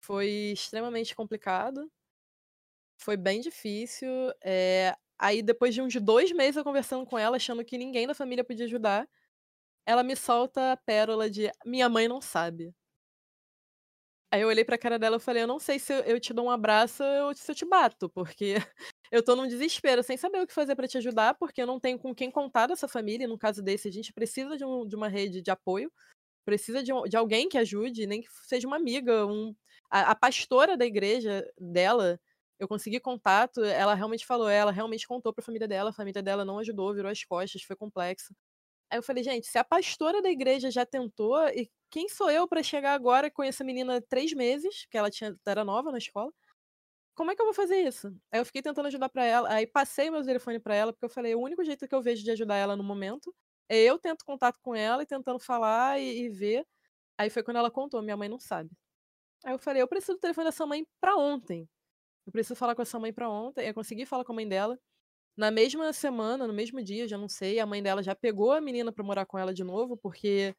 Foi 0.00 0.52
extremamente 0.54 1.14
complicado, 1.14 1.90
foi 2.98 3.16
bem 3.16 3.40
difícil. 3.40 4.08
É... 4.42 4.94
Aí, 5.18 5.42
depois 5.42 5.74
de 5.74 5.80
uns 5.82 5.94
dois 5.96 6.30
meses 6.32 6.56
eu 6.56 6.64
conversando 6.64 7.06
com 7.06 7.18
ela, 7.18 7.36
achando 7.36 7.64
que 7.64 7.78
ninguém 7.78 8.06
da 8.06 8.14
família 8.14 8.44
podia 8.44 8.66
ajudar, 8.66 9.08
ela 9.86 10.02
me 10.04 10.16
solta 10.16 10.72
a 10.72 10.76
pérola 10.78 11.30
de 11.30 11.50
minha 11.66 11.88
mãe 11.88 12.08
não 12.08 12.20
sabe. 12.20 12.74
Aí 14.30 14.40
eu 14.42 14.48
olhei 14.48 14.64
pra 14.64 14.76
cara 14.76 14.98
dela 14.98 15.16
e 15.16 15.20
falei, 15.20 15.42
eu 15.44 15.46
não 15.46 15.58
sei 15.58 15.78
se 15.78 15.92
eu 16.04 16.18
te 16.18 16.34
dou 16.34 16.46
um 16.46 16.50
abraço 16.50 17.02
ou 17.04 17.34
se 17.34 17.50
eu 17.50 17.54
te 17.54 17.64
bato, 17.64 18.08
porque 18.10 18.54
eu 19.12 19.22
tô 19.24 19.36
num 19.36 19.46
desespero, 19.46 20.02
sem 20.02 20.16
saber 20.16 20.40
o 20.42 20.46
que 20.46 20.52
fazer 20.52 20.74
para 20.74 20.88
te 20.88 20.98
ajudar, 20.98 21.34
porque 21.34 21.62
eu 21.62 21.66
não 21.66 21.78
tenho 21.78 21.98
com 21.98 22.14
quem 22.14 22.30
contar 22.30 22.66
dessa 22.66 22.88
família, 22.88 23.28
num 23.28 23.38
caso 23.38 23.62
desse 23.62 23.88
a 23.88 23.92
gente 23.92 24.12
precisa 24.12 24.56
de, 24.56 24.64
um, 24.64 24.86
de 24.86 24.96
uma 24.96 25.08
rede 25.08 25.40
de 25.40 25.50
apoio, 25.50 25.92
precisa 26.46 26.82
de, 26.82 26.92
de, 27.08 27.16
alguém 27.16 27.48
que 27.48 27.58
ajude, 27.58 28.06
nem 28.06 28.22
que 28.22 28.28
seja 28.44 28.66
uma 28.68 28.76
amiga, 28.76 29.26
um, 29.26 29.54
a, 29.90 30.12
a 30.12 30.14
pastora 30.14 30.76
da 30.76 30.86
igreja 30.86 31.44
dela, 31.58 32.20
eu 32.58 32.68
consegui 32.68 33.00
contato, 33.00 33.62
ela 33.64 33.94
realmente 33.94 34.24
falou, 34.24 34.48
ela 34.48 34.70
realmente 34.70 35.06
contou 35.08 35.34
pra 35.34 35.44
família 35.44 35.66
dela, 35.68 35.90
a 35.90 35.92
família 35.92 36.22
dela 36.22 36.44
não 36.44 36.60
ajudou, 36.60 36.94
virou 36.94 37.10
as 37.10 37.24
costas, 37.24 37.62
foi 37.62 37.76
complexo. 37.76 38.32
Aí 38.90 38.98
eu 38.98 39.02
falei, 39.02 39.24
gente, 39.24 39.48
se 39.48 39.58
a 39.58 39.64
pastora 39.64 40.22
da 40.22 40.30
igreja 40.30 40.70
já 40.70 40.86
tentou, 40.86 41.36
e 41.48 41.68
quem 41.90 42.08
sou 42.08 42.30
eu 42.30 42.48
para 42.48 42.62
chegar 42.62 42.94
agora 42.94 43.30
com 43.30 43.42
essa 43.42 43.64
menina 43.64 44.00
três 44.08 44.32
meses, 44.32 44.86
que 44.90 44.96
ela 44.96 45.10
tinha, 45.10 45.36
era 45.46 45.64
nova 45.64 45.90
na 45.90 45.98
escola? 45.98 46.32
Como 47.16 47.30
é 47.30 47.36
que 47.36 47.42
eu 47.42 47.46
vou 47.46 47.54
fazer 47.54 47.78
isso? 47.80 48.08
Aí 48.32 48.40
eu 48.40 48.46
fiquei 48.46 48.62
tentando 48.62 48.86
ajudar 48.86 49.08
para 49.08 49.24
ela, 49.24 49.52
aí 49.52 49.66
passei 49.66 50.10
meu 50.10 50.22
telefone 50.24 50.60
para 50.60 50.74
ela, 50.74 50.92
porque 50.92 51.06
eu 51.06 51.10
falei, 51.10 51.34
o 51.34 51.40
único 51.40 51.64
jeito 51.64 51.88
que 51.88 51.94
eu 51.94 52.02
vejo 52.02 52.22
de 52.24 52.30
ajudar 52.30 52.56
ela 52.56 52.76
no 52.76 52.84
momento 52.84 53.34
é 53.68 53.78
eu 53.82 53.98
tento 53.98 54.24
contato 54.24 54.58
com 54.62 54.74
ela 54.74 55.02
e 55.02 55.06
tentando 55.06 55.38
falar 55.38 56.00
e, 56.00 56.26
e 56.26 56.28
ver. 56.28 56.66
Aí 57.18 57.30
foi 57.30 57.42
quando 57.42 57.58
ela 57.58 57.70
contou, 57.70 58.02
minha 58.02 58.16
mãe 58.16 58.28
não 58.28 58.38
sabe. 58.38 58.70
Aí 59.44 59.52
eu 59.54 59.58
falei, 59.58 59.82
eu 59.82 59.88
preciso 59.88 60.14
do 60.14 60.20
telefone 60.20 60.46
dessa 60.46 60.66
mãe 60.66 60.86
pra 61.00 61.16
ontem. 61.16 61.68
Eu 62.26 62.32
preciso 62.32 62.56
falar 62.56 62.74
com 62.74 62.82
essa 62.82 62.98
mãe 62.98 63.12
pra 63.12 63.28
ontem. 63.30 63.68
Eu 63.68 63.74
consegui 63.74 64.06
falar 64.06 64.24
com 64.24 64.32
a 64.32 64.34
mãe 64.34 64.48
dela. 64.48 64.78
Na 65.36 65.50
mesma 65.50 65.92
semana, 65.92 66.46
no 66.46 66.52
mesmo 66.54 66.82
dia, 66.82 67.06
já 67.08 67.18
não 67.18 67.28
sei, 67.28 67.60
a 67.60 67.66
mãe 67.66 67.82
dela 67.82 68.02
já 68.02 68.14
pegou 68.14 68.52
a 68.52 68.60
menina 68.60 68.90
para 68.92 69.04
morar 69.04 69.26
com 69.26 69.38
ela 69.38 69.52
de 69.52 69.62
novo, 69.62 69.96
porque 69.96 70.56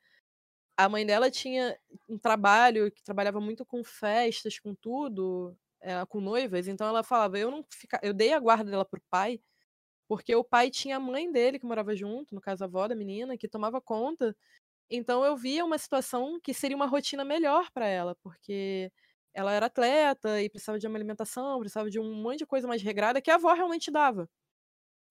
a 0.78 0.88
mãe 0.88 1.06
dela 1.06 1.32
tinha 1.32 1.78
um 2.08 2.18
trabalho 2.20 2.92
que 2.92 3.04
trabalhava 3.04 3.42
muito 3.42 3.66
com 3.66 3.84
festas, 3.84 4.60
com 4.60 4.76
tudo, 4.76 5.58
é, 5.82 6.06
com 6.06 6.22
noivas, 6.22 6.68
então 6.68 6.88
ela 6.88 7.04
falava, 7.04 7.40
eu 7.40 7.50
não 7.50 7.66
fica... 7.72 8.00
eu 8.04 8.14
dei 8.14 8.34
a 8.34 8.40
guarda 8.40 8.70
dela 8.70 8.86
pro 8.86 9.02
pai, 9.10 9.42
porque 10.08 10.36
o 10.36 10.44
pai 10.44 10.70
tinha 10.72 10.98
a 10.98 11.00
mãe 11.00 11.32
dele 11.32 11.60
que 11.60 11.66
morava 11.66 11.96
junto, 11.96 12.36
no 12.36 12.42
caso 12.42 12.64
a 12.64 12.68
avó 12.68 12.88
da 12.88 12.96
menina, 12.96 13.38
que 13.38 13.48
tomava 13.48 13.82
conta. 13.82 14.36
Então 14.92 15.26
eu 15.26 15.38
via 15.38 15.66
uma 15.66 15.78
situação 15.78 16.40
que 16.44 16.54
seria 16.54 16.78
uma 16.78 16.88
rotina 16.88 17.26
melhor 17.26 17.72
para 17.74 17.88
ela, 17.88 18.16
porque 18.24 18.92
ela 19.34 19.54
era 19.54 19.68
atleta 19.68 20.42
e 20.42 20.50
precisava 20.50 20.80
de 20.80 20.88
uma 20.88 20.98
alimentação, 20.98 21.60
precisava 21.60 21.90
de 21.90 22.00
um 22.00 22.14
monte 22.16 22.40
de 22.40 22.46
coisa 22.48 22.68
mais 22.68 22.82
regrada 22.84 23.22
que 23.22 23.32
a 23.32 23.36
avó 23.36 23.54
realmente 23.54 23.92
dava. 23.92 24.30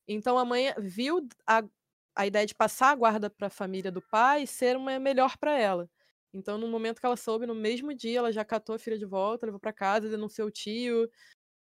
Então 0.08 0.38
a 0.38 0.44
mãe 0.44 0.72
viu 0.78 1.26
a, 1.46 1.62
a 2.14 2.26
ideia 2.26 2.46
de 2.46 2.54
passar 2.54 2.90
a 2.92 2.94
guarda 2.96 3.30
para 3.30 3.48
a 3.48 3.50
família 3.50 3.90
do 3.92 4.02
pai 4.02 4.46
ser 4.46 4.76
uma 4.76 4.98
melhor 4.98 5.36
para 5.38 5.58
ela. 5.58 5.88
Então, 6.32 6.58
no 6.58 6.68
momento 6.68 7.00
que 7.00 7.06
ela 7.06 7.16
soube, 7.16 7.46
no 7.46 7.54
mesmo 7.54 7.94
dia, 7.94 8.18
ela 8.18 8.30
já 8.32 8.44
catou 8.44 8.74
a 8.74 8.78
filha 8.78 8.98
de 8.98 9.06
volta, 9.06 9.46
levou 9.46 9.60
para 9.60 9.72
casa, 9.72 10.08
denunciou 10.08 10.48
o 10.48 10.50
tio. 10.50 11.08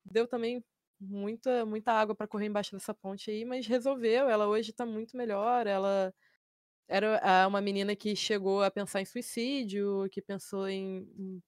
Deu 0.05 0.27
também 0.27 0.63
muita 0.99 1.65
muita 1.65 1.91
água 1.93 2.15
para 2.15 2.27
correr 2.27 2.47
embaixo 2.47 2.73
dessa 2.73 2.93
ponte 2.93 3.31
aí, 3.31 3.45
mas 3.45 3.67
resolveu. 3.67 4.29
Ela 4.29 4.47
hoje 4.47 4.71
está 4.71 4.85
muito 4.85 5.15
melhor. 5.17 5.67
Ela 5.67 6.13
era 6.87 7.47
uma 7.47 7.61
menina 7.61 7.95
que 7.95 8.15
chegou 8.15 8.63
a 8.63 8.71
pensar 8.71 9.01
em 9.01 9.05
suicídio, 9.05 10.07
que 10.11 10.21
pensou 10.21 10.67
em, 10.67 11.07
em 11.17 11.41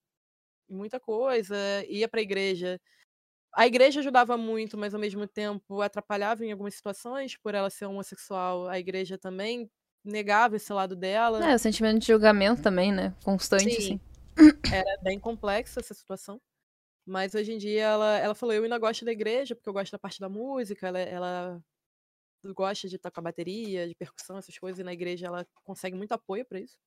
muita 0.69 0.99
coisa, 0.99 1.55
ia 1.87 2.07
para 2.07 2.19
a 2.19 2.23
igreja 2.23 2.79
a 3.53 3.67
igreja 3.67 3.99
ajudava 3.99 4.37
muito, 4.37 4.77
mas 4.77 4.93
ao 4.93 4.99
mesmo 4.99 5.27
tempo 5.27 5.81
atrapalhava 5.81 6.45
em 6.45 6.51
algumas 6.51 6.73
situações, 6.73 7.35
por 7.35 7.53
ela 7.53 7.69
ser 7.69 7.85
homossexual, 7.85 8.67
a 8.67 8.79
igreja 8.79 9.17
também 9.17 9.69
negava 10.03 10.55
esse 10.55 10.71
lado 10.71 10.95
dela. 10.95 11.45
É, 11.45 11.53
o 11.53 11.59
sentimento 11.59 11.99
de 11.99 12.07
julgamento 12.07 12.61
também, 12.61 12.91
né? 12.91 13.13
Constante, 13.23 13.69
Sim. 13.69 13.77
assim. 13.77 14.73
Era 14.73 14.97
bem 15.01 15.19
complexa 15.19 15.79
essa 15.81 15.93
situação. 15.93 16.39
Mas 17.05 17.33
hoje 17.35 17.53
em 17.53 17.57
dia 17.57 17.83
ela, 17.83 18.17
ela 18.19 18.35
falou: 18.35 18.53
eu 18.55 18.63
ainda 18.63 18.77
gosto 18.77 19.05
da 19.05 19.11
igreja, 19.11 19.55
porque 19.55 19.69
eu 19.69 19.73
gosto 19.73 19.91
da 19.91 19.99
parte 19.99 20.19
da 20.19 20.29
música, 20.29 20.87
ela, 20.87 20.99
ela 20.99 21.63
gosta 22.55 22.87
de 22.89 22.97
tocar 22.97 23.21
bateria, 23.21 23.87
de 23.87 23.95
percussão, 23.95 24.37
essas 24.37 24.57
coisas, 24.57 24.79
e 24.79 24.83
na 24.83 24.93
igreja 24.93 25.27
ela 25.27 25.47
consegue 25.63 25.95
muito 25.97 26.13
apoio 26.13 26.45
para 26.45 26.59
isso. 26.59 26.77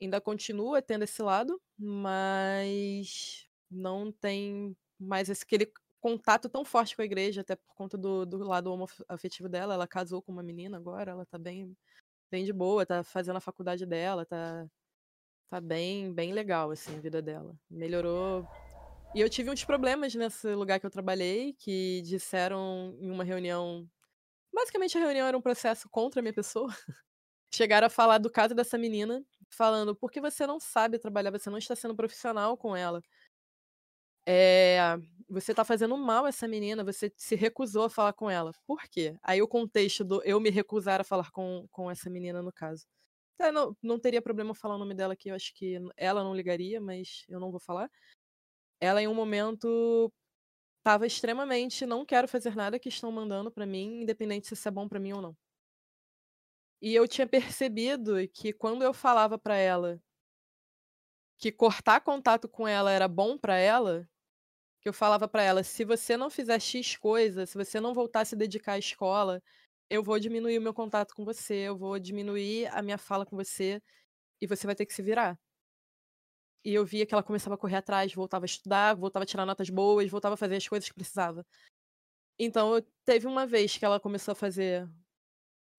Ainda 0.00 0.20
continua 0.20 0.80
tendo 0.80 1.04
esse 1.04 1.22
lado, 1.22 1.60
mas 1.78 3.46
não 3.70 4.10
tem 4.10 4.76
mas 5.00 5.30
aquele 5.30 5.72
contato 6.00 6.48
tão 6.48 6.64
forte 6.64 6.94
com 6.94 7.02
a 7.02 7.04
igreja, 7.04 7.40
até 7.40 7.56
por 7.56 7.74
conta 7.74 7.96
do, 7.96 8.26
do 8.26 8.38
lado 8.44 8.70
homoafetivo 8.72 9.48
dela. 9.48 9.74
Ela 9.74 9.88
casou 9.88 10.22
com 10.22 10.32
uma 10.32 10.42
menina 10.42 10.76
agora, 10.76 11.12
ela 11.12 11.26
tá 11.26 11.38
bem, 11.38 11.74
bem 12.30 12.44
de 12.44 12.52
boa, 12.52 12.84
tá 12.86 13.02
fazendo 13.02 13.36
a 13.36 13.40
faculdade 13.40 13.86
dela, 13.86 14.26
tá, 14.26 14.66
tá 15.50 15.60
bem, 15.60 16.12
bem 16.12 16.32
legal, 16.32 16.70
assim, 16.70 16.96
a 16.96 17.00
vida 17.00 17.22
dela. 17.22 17.54
Melhorou. 17.70 18.46
E 19.12 19.20
eu 19.20 19.28
tive 19.28 19.50
uns 19.50 19.64
problemas 19.64 20.14
nesse 20.14 20.54
lugar 20.54 20.78
que 20.78 20.86
eu 20.86 20.90
trabalhei, 20.90 21.52
que 21.54 22.00
disseram 22.02 22.96
em 23.00 23.10
uma 23.10 23.24
reunião. 23.24 23.88
Basicamente, 24.54 24.96
a 24.96 25.00
reunião 25.00 25.26
era 25.26 25.36
um 25.36 25.42
processo 25.42 25.88
contra 25.90 26.20
a 26.20 26.22
minha 26.22 26.32
pessoa. 26.32 26.68
Chegaram 27.52 27.88
a 27.88 27.90
falar 27.90 28.18
do 28.18 28.30
caso 28.30 28.54
dessa 28.54 28.78
menina, 28.78 29.24
falando, 29.50 29.96
porque 29.96 30.20
você 30.20 30.46
não 30.46 30.60
sabe 30.60 30.96
trabalhar, 30.96 31.32
você 31.32 31.50
não 31.50 31.58
está 31.58 31.74
sendo 31.74 31.96
profissional 31.96 32.56
com 32.56 32.76
ela. 32.76 33.02
É, 34.24 34.96
você 35.28 35.50
está 35.52 35.64
fazendo 35.64 35.96
mal 35.96 36.24
essa 36.24 36.46
menina, 36.46 36.84
você 36.84 37.12
se 37.16 37.34
recusou 37.34 37.84
a 37.84 37.90
falar 37.90 38.12
com 38.12 38.30
ela. 38.30 38.52
Por 38.64 38.80
quê? 38.88 39.16
Aí 39.24 39.42
o 39.42 39.48
contexto 39.48 40.04
do 40.04 40.22
eu 40.22 40.38
me 40.38 40.50
recusar 40.50 41.00
a 41.00 41.04
falar 41.04 41.32
com, 41.32 41.66
com 41.72 41.90
essa 41.90 42.08
menina, 42.08 42.40
no 42.42 42.52
caso. 42.52 42.86
É, 43.40 43.50
não, 43.50 43.76
não 43.82 43.98
teria 43.98 44.22
problema 44.22 44.54
falar 44.54 44.76
o 44.76 44.78
nome 44.78 44.94
dela 44.94 45.14
aqui, 45.14 45.30
eu 45.30 45.34
acho 45.34 45.52
que 45.54 45.78
ela 45.96 46.22
não 46.22 46.34
ligaria, 46.34 46.80
mas 46.80 47.24
eu 47.28 47.40
não 47.40 47.50
vou 47.50 47.58
falar. 47.58 47.90
Ela, 48.80 49.02
em 49.02 49.08
um 49.08 49.14
momento, 49.14 50.12
estava 50.78 51.06
extremamente 51.06 51.86
não 51.86 52.04
quero 52.06 52.28
fazer 52.28 52.56
nada 52.56 52.78
que 52.78 52.88
estão 52.90 53.12
mandando 53.12 53.50
para 53.52 53.66
mim, 53.66 54.02
independente 54.02 54.48
se 54.48 54.54
isso 54.54 54.68
é 54.68 54.72
bom 54.72 54.88
para 54.88 55.00
mim 55.00 55.12
ou 55.14 55.22
não. 55.22 55.36
E 56.82 56.94
eu 56.94 57.08
tinha 57.08 57.26
percebido 57.26 58.16
que 58.28 58.52
quando 58.52 58.82
eu 58.82 58.92
falava 58.92 59.38
para 59.38 59.56
ela 59.56 59.98
que 61.38 61.50
cortar 61.50 62.00
contato 62.02 62.48
com 62.48 62.68
ela 62.68 62.90
era 62.90 63.08
bom 63.08 63.38
para 63.38 63.56
ela, 63.56 64.08
que 64.80 64.88
eu 64.88 64.94
falava 64.94 65.28
para 65.28 65.42
ela, 65.42 65.64
se 65.64 65.84
você 65.84 66.16
não 66.16 66.30
fizer 66.30 66.60
X 66.60 66.96
coisa, 66.96 67.46
se 67.46 67.56
você 67.58 67.80
não 67.80 67.94
voltar 67.94 68.22
a 68.22 68.24
se 68.26 68.36
dedicar 68.36 68.74
à 68.74 68.78
escola, 68.78 69.42
eu 69.90 70.02
vou 70.02 70.18
diminuir 70.20 70.58
o 70.58 70.62
meu 70.62 70.74
contato 70.74 71.14
com 71.14 71.24
você, 71.24 71.54
eu 71.68 71.78
vou 71.78 71.98
diminuir 71.98 72.68
a 72.68 72.82
minha 72.82 72.98
fala 72.98 73.26
com 73.26 73.36
você 73.36 73.82
e 74.40 74.46
você 74.46 74.66
vai 74.66 74.76
ter 74.76 74.86
que 74.86 74.94
se 74.94 75.02
virar. 75.02 75.38
E 76.64 76.74
eu 76.74 76.84
via 76.84 77.06
que 77.06 77.14
ela 77.14 77.22
começava 77.22 77.54
a 77.54 77.58
correr 77.58 77.76
atrás, 77.76 78.12
voltava 78.14 78.44
a 78.44 78.46
estudar, 78.46 78.94
voltava 78.94 79.22
a 79.24 79.26
tirar 79.26 79.46
notas 79.46 79.70
boas, 79.70 80.10
voltava 80.10 80.34
a 80.34 80.36
fazer 80.36 80.56
as 80.56 80.68
coisas 80.68 80.88
que 80.88 80.94
precisava. 80.94 81.44
Então, 82.38 82.80
teve 83.04 83.26
uma 83.26 83.46
vez 83.46 83.76
que 83.76 83.84
ela 83.84 84.00
começou 84.00 84.32
a 84.32 84.34
fazer 84.34 84.88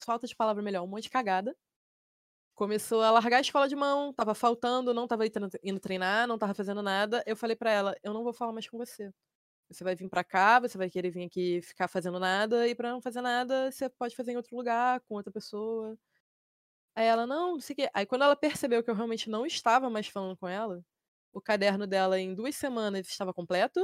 falta 0.03 0.27
de 0.27 0.35
palavra 0.35 0.63
melhor, 0.63 0.83
um 0.83 0.87
monte 0.87 1.03
de 1.03 1.09
cagada. 1.09 1.55
Começou 2.55 3.01
a 3.01 3.11
largar 3.11 3.37
a 3.37 3.41
escola 3.41 3.67
de 3.67 3.75
mão, 3.75 4.13
tava 4.13 4.35
faltando, 4.35 4.93
não 4.93 5.07
tava 5.07 5.23
indo 5.63 5.79
treinar, 5.79 6.27
não 6.27 6.37
tava 6.37 6.53
fazendo 6.53 6.81
nada. 6.83 7.23
Eu 7.25 7.35
falei 7.35 7.55
para 7.55 7.71
ela, 7.71 7.95
eu 8.03 8.13
não 8.13 8.23
vou 8.23 8.33
falar 8.33 8.51
mais 8.53 8.69
com 8.69 8.77
você. 8.77 9.11
Você 9.69 9.83
vai 9.83 9.95
vir 9.95 10.09
para 10.09 10.23
cá, 10.23 10.59
você 10.59 10.77
vai 10.77 10.89
querer 10.89 11.11
vir 11.11 11.25
aqui 11.25 11.61
ficar 11.61 11.87
fazendo 11.87 12.19
nada, 12.19 12.67
e 12.67 12.75
para 12.75 12.91
não 12.91 13.01
fazer 13.01 13.21
nada, 13.21 13.71
você 13.71 13.89
pode 13.89 14.15
fazer 14.15 14.33
em 14.33 14.37
outro 14.37 14.55
lugar, 14.57 15.01
com 15.01 15.15
outra 15.15 15.31
pessoa. 15.31 15.97
Aí 16.95 17.05
ela, 17.05 17.25
não, 17.27 17.53
não 17.53 17.59
sei 17.61 17.73
o 17.73 17.77
quê. 17.77 17.89
Aí 17.93 18.05
quando 18.05 18.23
ela 18.23 18.35
percebeu 18.35 18.83
que 18.83 18.89
eu 18.89 18.95
realmente 18.95 19.29
não 19.29 19.45
estava 19.45 19.89
mais 19.89 20.07
falando 20.07 20.37
com 20.37 20.47
ela, 20.47 20.83
o 21.33 21.41
caderno 21.41 21.87
dela 21.87 22.19
em 22.19 22.33
duas 22.35 22.55
semanas 22.55 23.07
estava 23.07 23.33
completo, 23.33 23.79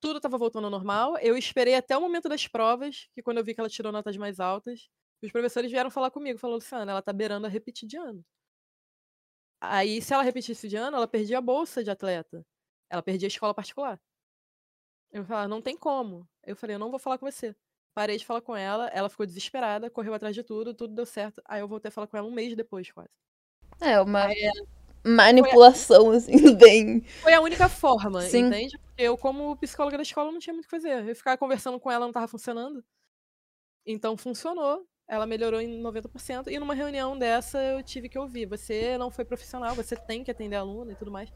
tudo 0.00 0.18
estava 0.18 0.38
voltando 0.38 0.66
ao 0.66 0.70
normal. 0.70 1.18
Eu 1.18 1.36
esperei 1.36 1.74
até 1.74 1.96
o 1.96 2.00
momento 2.00 2.28
das 2.28 2.46
provas, 2.48 3.08
que 3.14 3.22
quando 3.22 3.38
eu 3.38 3.44
vi 3.44 3.54
que 3.54 3.60
ela 3.60 3.70
tirou 3.70 3.92
notas 3.92 4.16
mais 4.16 4.40
altas, 4.40 4.88
os 5.22 5.32
professores 5.32 5.70
vieram 5.70 5.90
falar 5.90 6.10
comigo, 6.10 6.38
falou, 6.38 6.56
Luciana, 6.56 6.92
ela 6.92 7.02
tá 7.02 7.12
beirando 7.12 7.46
a 7.46 7.50
repetir 7.50 7.88
de 7.88 7.96
ano. 7.98 8.24
Aí, 9.60 10.00
se 10.02 10.12
ela 10.14 10.22
repetisse 10.22 10.68
de 10.68 10.76
ano, 10.76 10.96
ela 10.96 11.08
perdia 11.08 11.38
a 11.38 11.40
bolsa 11.40 11.82
de 11.84 11.90
atleta. 11.90 12.44
Ela 12.90 13.02
perdia 13.02 13.26
a 13.26 13.28
escola 13.30 13.54
particular. 13.54 14.00
Eu 15.10 15.24
falei, 15.24 15.48
não 15.48 15.60
tem 15.62 15.76
como. 15.76 16.28
Eu 16.44 16.54
falei, 16.56 16.76
eu 16.76 16.80
não 16.80 16.90
vou 16.90 16.98
falar 17.00 17.18
com 17.18 17.26
você. 17.30 17.54
Parei 17.96 18.18
de 18.18 18.26
falar 18.26 18.42
com 18.42 18.54
ela, 18.54 18.88
ela 18.88 19.08
ficou 19.08 19.24
desesperada, 19.24 19.88
correu 19.88 20.12
atrás 20.12 20.34
de 20.34 20.42
tudo, 20.42 20.74
tudo 20.74 20.94
deu 20.94 21.06
certo. 21.06 21.40
Aí 21.46 21.62
eu 21.62 21.66
voltei 21.66 21.88
a 21.88 21.90
falar 21.90 22.06
com 22.06 22.18
ela 22.18 22.28
um 22.28 22.30
mês 22.30 22.54
depois, 22.54 22.92
quase. 22.92 23.08
É, 23.80 23.98
uma 23.98 24.28
manipulação, 25.02 26.10
a... 26.10 26.16
assim, 26.20 26.54
bem. 26.56 27.00
Foi 27.22 27.32
a 27.32 27.40
única 27.40 27.70
forma, 27.70 28.20
Sim. 28.20 28.48
entende? 28.48 28.78
Eu, 28.98 29.16
como 29.16 29.56
psicóloga 29.56 29.96
da 29.96 30.02
escola, 30.02 30.30
não 30.30 30.38
tinha 30.38 30.52
muito 30.52 30.66
o 30.66 30.68
que 30.68 30.76
fazer. 30.76 31.08
Eu 31.08 31.16
ficava 31.16 31.38
conversando 31.38 31.80
com 31.80 31.90
ela, 31.90 32.04
não 32.04 32.12
tava 32.12 32.28
funcionando. 32.28 32.84
Então 33.86 34.14
funcionou 34.14 34.86
ela 35.08 35.26
melhorou 35.26 35.60
em 35.60 35.80
90%. 35.80 36.48
E 36.48 36.58
numa 36.58 36.74
reunião 36.74 37.18
dessa 37.18 37.62
eu 37.62 37.82
tive 37.82 38.08
que 38.08 38.18
ouvir: 38.18 38.46
você 38.46 38.98
não 38.98 39.10
foi 39.10 39.24
profissional, 39.24 39.74
você 39.74 39.96
tem 39.96 40.24
que 40.24 40.30
atender 40.30 40.56
a 40.56 40.60
aluna 40.60 40.92
e 40.92 40.96
tudo 40.96 41.10
mais. 41.10 41.32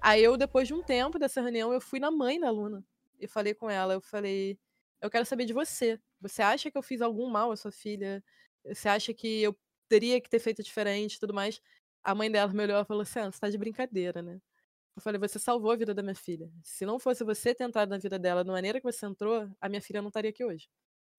Aí 0.00 0.22
eu, 0.22 0.36
depois 0.36 0.68
de 0.68 0.74
um 0.74 0.82
tempo 0.82 1.18
dessa 1.18 1.40
reunião, 1.40 1.72
eu 1.72 1.80
fui 1.80 1.98
na 1.98 2.10
mãe 2.10 2.38
da 2.38 2.48
aluna 2.48 2.84
e 3.18 3.26
falei 3.26 3.54
com 3.54 3.70
ela: 3.70 3.94
eu 3.94 4.00
falei, 4.00 4.58
eu 5.00 5.10
quero 5.10 5.24
saber 5.24 5.44
de 5.44 5.52
você. 5.52 5.98
Você 6.20 6.42
acha 6.42 6.70
que 6.70 6.78
eu 6.78 6.82
fiz 6.82 7.00
algum 7.02 7.28
mal 7.28 7.52
à 7.52 7.56
sua 7.56 7.70
filha? 7.72 8.22
Você 8.66 8.88
acha 8.88 9.12
que 9.12 9.42
eu 9.42 9.56
teria 9.88 10.20
que 10.20 10.28
ter 10.28 10.38
feito 10.38 10.62
diferente 10.62 11.14
e 11.14 11.20
tudo 11.20 11.34
mais? 11.34 11.60
A 12.02 12.14
mãe 12.14 12.30
dela 12.30 12.52
me 12.52 12.62
olhou 12.62 12.80
e 12.80 12.84
falou 12.84 13.02
assim: 13.02 13.20
ah, 13.20 13.30
você 13.30 13.40
tá 13.40 13.48
de 13.48 13.58
brincadeira, 13.58 14.22
né? 14.22 14.40
Eu 14.96 15.02
falei, 15.02 15.18
você 15.18 15.38
salvou 15.38 15.72
a 15.72 15.76
vida 15.76 15.92
da 15.92 16.02
minha 16.02 16.14
filha. 16.14 16.48
Se 16.62 16.86
não 16.86 17.00
fosse 17.00 17.24
você 17.24 17.52
ter 17.52 17.64
entrado 17.64 17.88
na 17.88 17.98
vida 17.98 18.16
dela 18.18 18.44
da 18.44 18.52
maneira 18.52 18.78
que 18.80 18.84
você 18.84 19.04
entrou, 19.04 19.48
a 19.60 19.68
minha 19.68 19.80
filha 19.80 20.00
não 20.00 20.08
estaria 20.08 20.30
aqui 20.30 20.44
hoje. 20.44 20.68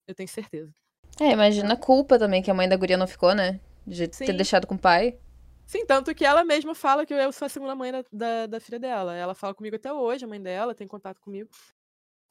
Eu 0.08 0.14
tenho 0.14 0.28
certeza. 0.28 0.72
É, 1.20 1.30
imagina 1.32 1.74
a 1.74 1.76
culpa 1.76 2.18
também 2.18 2.42
que 2.42 2.50
a 2.50 2.54
mãe 2.54 2.68
da 2.68 2.76
guria 2.76 2.96
não 2.96 3.06
ficou, 3.06 3.34
né? 3.34 3.60
De 3.86 4.08
Sim. 4.12 4.26
ter 4.26 4.32
deixado 4.32 4.66
com 4.66 4.74
o 4.74 4.78
pai. 4.78 5.18
Sim, 5.66 5.84
tanto 5.84 6.14
que 6.14 6.24
ela 6.24 6.44
mesma 6.44 6.74
fala 6.74 7.04
que 7.04 7.12
eu 7.12 7.32
sou 7.32 7.46
a 7.46 7.48
segunda 7.48 7.74
mãe 7.74 7.92
da, 7.92 8.04
da, 8.12 8.46
da, 8.46 8.60
filha 8.60 8.78
dela. 8.78 9.14
Ela 9.14 9.34
fala 9.34 9.54
comigo 9.54 9.76
até 9.76 9.92
hoje, 9.92 10.24
a 10.24 10.28
mãe 10.28 10.40
dela 10.40 10.74
tem 10.74 10.86
contato 10.86 11.20
comigo. 11.20 11.50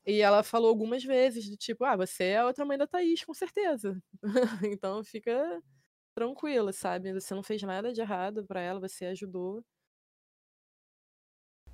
E 0.06 0.22
ela 0.22 0.44
falou 0.44 0.70
algumas 0.70 1.04
vezes, 1.04 1.50
do 1.50 1.58
tipo, 1.58 1.84
ah, 1.84 1.96
você 1.96 2.26
é 2.26 2.38
a 2.38 2.46
outra 2.46 2.66
mãe 2.66 2.78
da 2.78 2.86
Thaís, 2.86 3.24
com 3.24 3.34
certeza. 3.34 4.00
então 4.72 5.04
fica 5.04 5.62
tranquila, 6.14 6.72
sabe? 6.72 7.14
Você 7.14 7.34
não 7.34 7.44
fez 7.44 7.62
nada 7.64 7.92
de 7.92 8.02
errado 8.02 8.46
para 8.46 8.62
ela, 8.62 8.80
você 8.80 9.06
ajudou. 9.06 9.64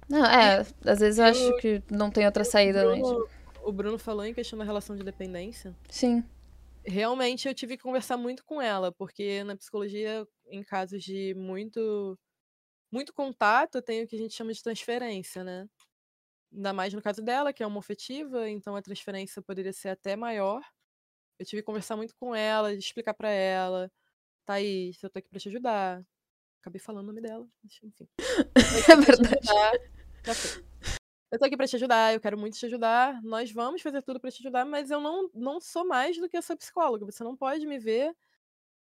Não, 0.09 0.25
é, 0.25 0.65
às 0.85 0.99
vezes 0.99 1.19
eu 1.19 1.25
acho 1.25 1.57
que 1.57 1.83
não 1.89 2.09
tem 2.09 2.25
outra 2.25 2.43
saída, 2.43 2.85
o 2.87 2.95
Bruno? 2.95 3.29
O 3.63 3.71
Bruno 3.71 3.99
falou 3.99 4.25
em 4.25 4.33
questão 4.33 4.57
da 4.57 4.65
relação 4.65 4.95
de 4.95 5.03
dependência. 5.03 5.75
Sim 5.89 6.23
realmente 6.85 7.47
eu 7.47 7.53
tive 7.53 7.77
que 7.77 7.83
conversar 7.83 8.17
muito 8.17 8.43
com 8.43 8.61
ela, 8.61 8.91
porque 8.91 9.43
na 9.43 9.55
psicologia, 9.55 10.27
em 10.47 10.63
casos 10.63 11.03
de 11.03 11.33
muito 11.35 12.17
muito 12.91 13.13
contato, 13.13 13.81
tem 13.81 14.03
o 14.03 14.07
que 14.07 14.15
a 14.17 14.19
gente 14.19 14.35
chama 14.35 14.51
de 14.53 14.61
transferência, 14.61 15.43
né? 15.45 15.65
Ainda 16.53 16.73
mais 16.73 16.93
no 16.93 17.01
caso 17.01 17.21
dela, 17.21 17.53
que 17.53 17.63
é 17.63 17.67
homofetiva, 17.67 18.49
então 18.49 18.75
a 18.75 18.81
transferência 18.81 19.41
poderia 19.41 19.73
ser 19.73 19.89
até 19.89 20.15
maior. 20.15 20.61
Eu 21.39 21.45
tive 21.45 21.61
que 21.61 21.65
conversar 21.65 21.95
muito 21.95 22.15
com 22.15 22.35
ela, 22.35 22.73
explicar 22.73 23.13
para 23.13 23.29
ela, 23.29 23.91
Thaís, 24.45 25.01
eu 25.01 25.09
tô 25.09 25.19
aqui 25.19 25.29
pra 25.29 25.39
te 25.39 25.49
ajudar. 25.49 26.05
Acabei 26.61 26.79
falando 26.79 27.05
o 27.05 27.07
nome 27.07 27.21
dela, 27.21 27.47
enfim. 27.63 27.93
É 28.91 28.95
verdade. 28.95 29.91
Já 30.23 30.35
foi 30.35 30.71
eu 31.31 31.39
tô 31.39 31.45
aqui 31.45 31.55
para 31.55 31.65
te 31.65 31.77
ajudar, 31.77 32.13
eu 32.13 32.19
quero 32.19 32.37
muito 32.37 32.57
te 32.57 32.65
ajudar, 32.65 33.23
nós 33.23 33.49
vamos 33.53 33.81
fazer 33.81 34.01
tudo 34.01 34.19
para 34.19 34.29
te 34.29 34.41
ajudar, 34.41 34.65
mas 34.65 34.91
eu 34.91 34.99
não, 34.99 35.29
não 35.33 35.61
sou 35.61 35.87
mais 35.87 36.17
do 36.17 36.27
que 36.27 36.35
essa 36.35 36.57
psicóloga. 36.57 37.05
Você 37.05 37.23
não 37.23 37.37
pode 37.37 37.65
me 37.65 37.79
ver 37.79 38.13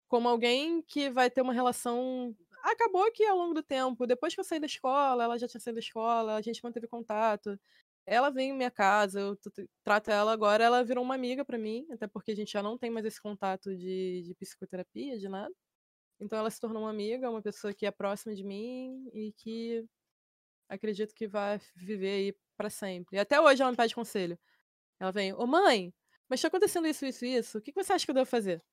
como 0.08 0.30
alguém 0.30 0.82
que 0.82 1.10
vai 1.10 1.30
ter 1.30 1.42
uma 1.42 1.52
relação. 1.52 2.34
Acabou 2.64 3.12
que 3.12 3.26
ao 3.26 3.38
longo 3.38 3.54
do 3.54 3.64
tempo, 3.64 4.06
depois 4.08 4.34
que 4.36 4.40
eu 4.40 4.44
saí 4.44 4.60
da 4.60 4.66
escola, 4.66 5.24
ela 5.24 5.38
já 5.38 5.48
tinha 5.48 5.60
saído 5.62 5.76
da 5.76 5.80
escola, 5.80 6.36
a 6.36 6.42
gente 6.42 6.64
manteve 6.64 6.88
contato. 6.88 7.60
Ela 8.06 8.30
vem 8.30 8.50
em 8.52 8.54
minha 8.54 8.72
casa, 8.72 9.20
eu 9.20 9.38
trato 9.84 10.10
ela 10.12 10.32
agora, 10.34 10.64
ela 10.64 10.84
virou 10.84 11.04
uma 11.04 11.16
amiga 11.16 11.46
para 11.46 11.58
mim, 11.58 11.86
até 11.92 12.08
porque 12.08 12.32
a 12.32 12.36
gente 12.36 12.52
já 12.52 12.64
não 12.64 12.78
tem 12.78 12.90
mais 12.90 13.06
esse 13.06 13.22
contato 13.22 13.76
de, 13.76 14.24
de 14.24 14.34
psicoterapia, 14.36 15.18
de 15.20 15.30
nada. 15.30 15.54
Então 16.20 16.40
ela 16.40 16.50
se 16.52 16.60
tornou 16.60 16.84
uma 16.84 16.92
amiga, 16.92 17.30
uma 17.30 17.42
pessoa 17.42 17.74
que 17.74 17.86
é 17.86 17.92
próxima 17.92 18.36
de 18.36 18.44
mim 18.44 19.10
e 19.14 19.34
que 19.34 19.86
acredito 20.70 21.14
que 21.16 21.28
vai 21.28 21.60
viver 21.76 22.10
aí 22.12 22.36
para 22.58 22.70
sempre. 22.70 23.18
E 23.18 23.20
até 23.20 23.40
hoje 23.42 23.62
ela 23.62 23.72
me 23.72 23.78
pede 23.78 23.96
conselho. 23.96 24.38
Ela 25.00 25.12
vem, 25.12 25.34
ô 25.34 25.48
mãe, 25.48 25.94
mas 26.30 26.42
tá 26.42 26.48
acontecendo 26.50 26.88
isso, 26.88 27.06
isso, 27.06 27.26
isso. 27.26 27.58
O 27.60 27.62
que 27.62 27.74
você 27.74 27.94
acha 27.94 28.06
que 28.06 28.12
eu 28.12 28.16
devo 28.16 28.28
fazer? 28.30 28.64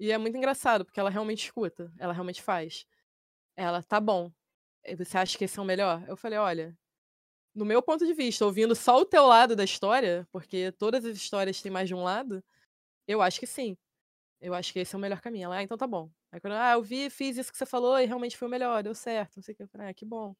E 0.00 0.10
é 0.12 0.18
muito 0.18 0.36
engraçado, 0.36 0.84
porque 0.84 1.00
ela 1.00 1.10
realmente 1.10 1.44
escuta, 1.44 1.92
ela 1.98 2.12
realmente 2.12 2.42
faz. 2.42 2.86
Ela, 3.56 3.82
tá 3.82 4.00
bom. 4.00 4.32
Você 4.96 5.18
acha 5.18 5.36
que 5.36 5.44
esse 5.44 5.58
é 5.58 5.62
o 5.62 5.64
melhor? 5.64 6.02
Eu 6.08 6.16
falei, 6.16 6.38
olha, 6.38 6.76
no 7.54 7.64
meu 7.64 7.82
ponto 7.82 8.06
de 8.06 8.14
vista, 8.14 8.44
ouvindo 8.44 8.74
só 8.74 8.98
o 8.98 9.04
teu 9.04 9.26
lado 9.26 9.54
da 9.54 9.64
história, 9.64 10.26
porque 10.32 10.72
todas 10.72 11.04
as 11.04 11.16
histórias 11.16 11.60
têm 11.60 11.70
mais 11.70 11.88
de 11.88 11.94
um 11.94 12.02
lado, 12.02 12.42
eu 13.06 13.20
acho 13.20 13.40
que 13.40 13.46
sim. 13.46 13.76
Eu 14.40 14.54
acho 14.54 14.72
que 14.72 14.78
esse 14.78 14.94
é 14.94 14.98
o 14.98 15.00
melhor 15.00 15.20
caminho. 15.20 15.46
Ela, 15.46 15.56
ah, 15.56 15.62
então 15.62 15.76
tá 15.76 15.86
bom. 15.86 16.10
Aí 16.32 16.40
quando, 16.40 16.54
ah, 16.54 16.72
eu 16.72 16.82
vi, 16.82 17.10
fiz 17.10 17.36
isso 17.36 17.52
que 17.52 17.58
você 17.58 17.66
falou 17.66 17.98
e 17.98 18.06
realmente 18.06 18.36
foi 18.36 18.48
o 18.48 18.50
melhor, 18.50 18.82
deu 18.82 18.94
certo, 18.94 19.36
não 19.36 19.42
sei 19.42 19.52
o 19.52 19.56
que. 19.56 19.62
Eu 19.64 19.68
falei, 19.68 19.88
ah, 19.88 19.94
que 19.94 20.06
bom. 20.06 20.34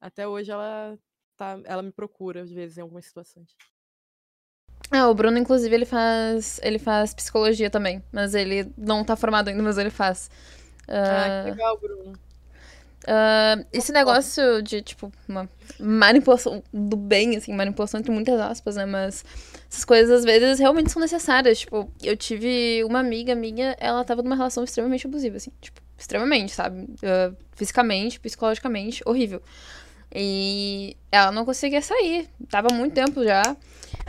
Até 0.00 0.28
hoje 0.28 0.50
ela 0.50 0.98
tá, 1.36 1.58
ela 1.64 1.82
me 1.82 1.92
procura 1.92 2.42
às 2.42 2.50
vezes 2.50 2.76
em 2.76 2.82
algumas 2.82 3.06
situações. 3.06 3.56
Ah, 4.90 5.08
o 5.08 5.14
Bruno, 5.14 5.38
inclusive, 5.38 5.74
ele 5.74 5.84
faz. 5.84 6.60
Ele 6.62 6.78
faz 6.78 7.12
psicologia 7.12 7.68
também. 7.70 8.04
Mas 8.12 8.34
ele 8.34 8.72
não 8.76 9.04
tá 9.04 9.16
formado 9.16 9.48
ainda, 9.48 9.62
mas 9.62 9.78
ele 9.78 9.90
faz. 9.90 10.30
Ah, 10.88 11.42
que 11.44 11.50
ah, 11.50 11.52
legal, 11.52 11.78
Bruno. 11.78 12.12
Uh, 13.06 13.64
esse 13.72 13.92
negócio 13.92 14.60
de, 14.62 14.82
tipo, 14.82 15.12
uma 15.28 15.48
manipulação 15.78 16.60
do 16.72 16.96
bem, 16.96 17.36
assim, 17.36 17.52
manipulação 17.52 18.00
entre 18.00 18.10
muitas 18.10 18.40
aspas, 18.40 18.74
né? 18.74 18.84
Mas 18.84 19.24
essas 19.70 19.84
coisas 19.84 20.10
às 20.10 20.24
vezes 20.24 20.58
realmente 20.58 20.90
são 20.90 21.00
necessárias. 21.00 21.60
Tipo, 21.60 21.88
eu 22.02 22.16
tive 22.16 22.82
uma 22.84 22.98
amiga 22.98 23.34
minha, 23.34 23.76
ela 23.78 24.04
tava 24.04 24.22
numa 24.22 24.34
relação 24.34 24.64
extremamente 24.64 25.06
abusiva, 25.06 25.36
assim, 25.36 25.52
tipo, 25.60 25.80
extremamente, 25.96 26.52
sabe? 26.52 26.82
Uh, 26.82 27.36
fisicamente, 27.54 28.18
psicologicamente, 28.18 29.02
horrível. 29.06 29.40
E 30.12 30.96
ela 31.12 31.30
não 31.30 31.44
conseguia 31.44 31.82
sair. 31.82 32.28
Tava 32.48 32.74
muito 32.74 32.94
tempo 32.94 33.22
já. 33.22 33.56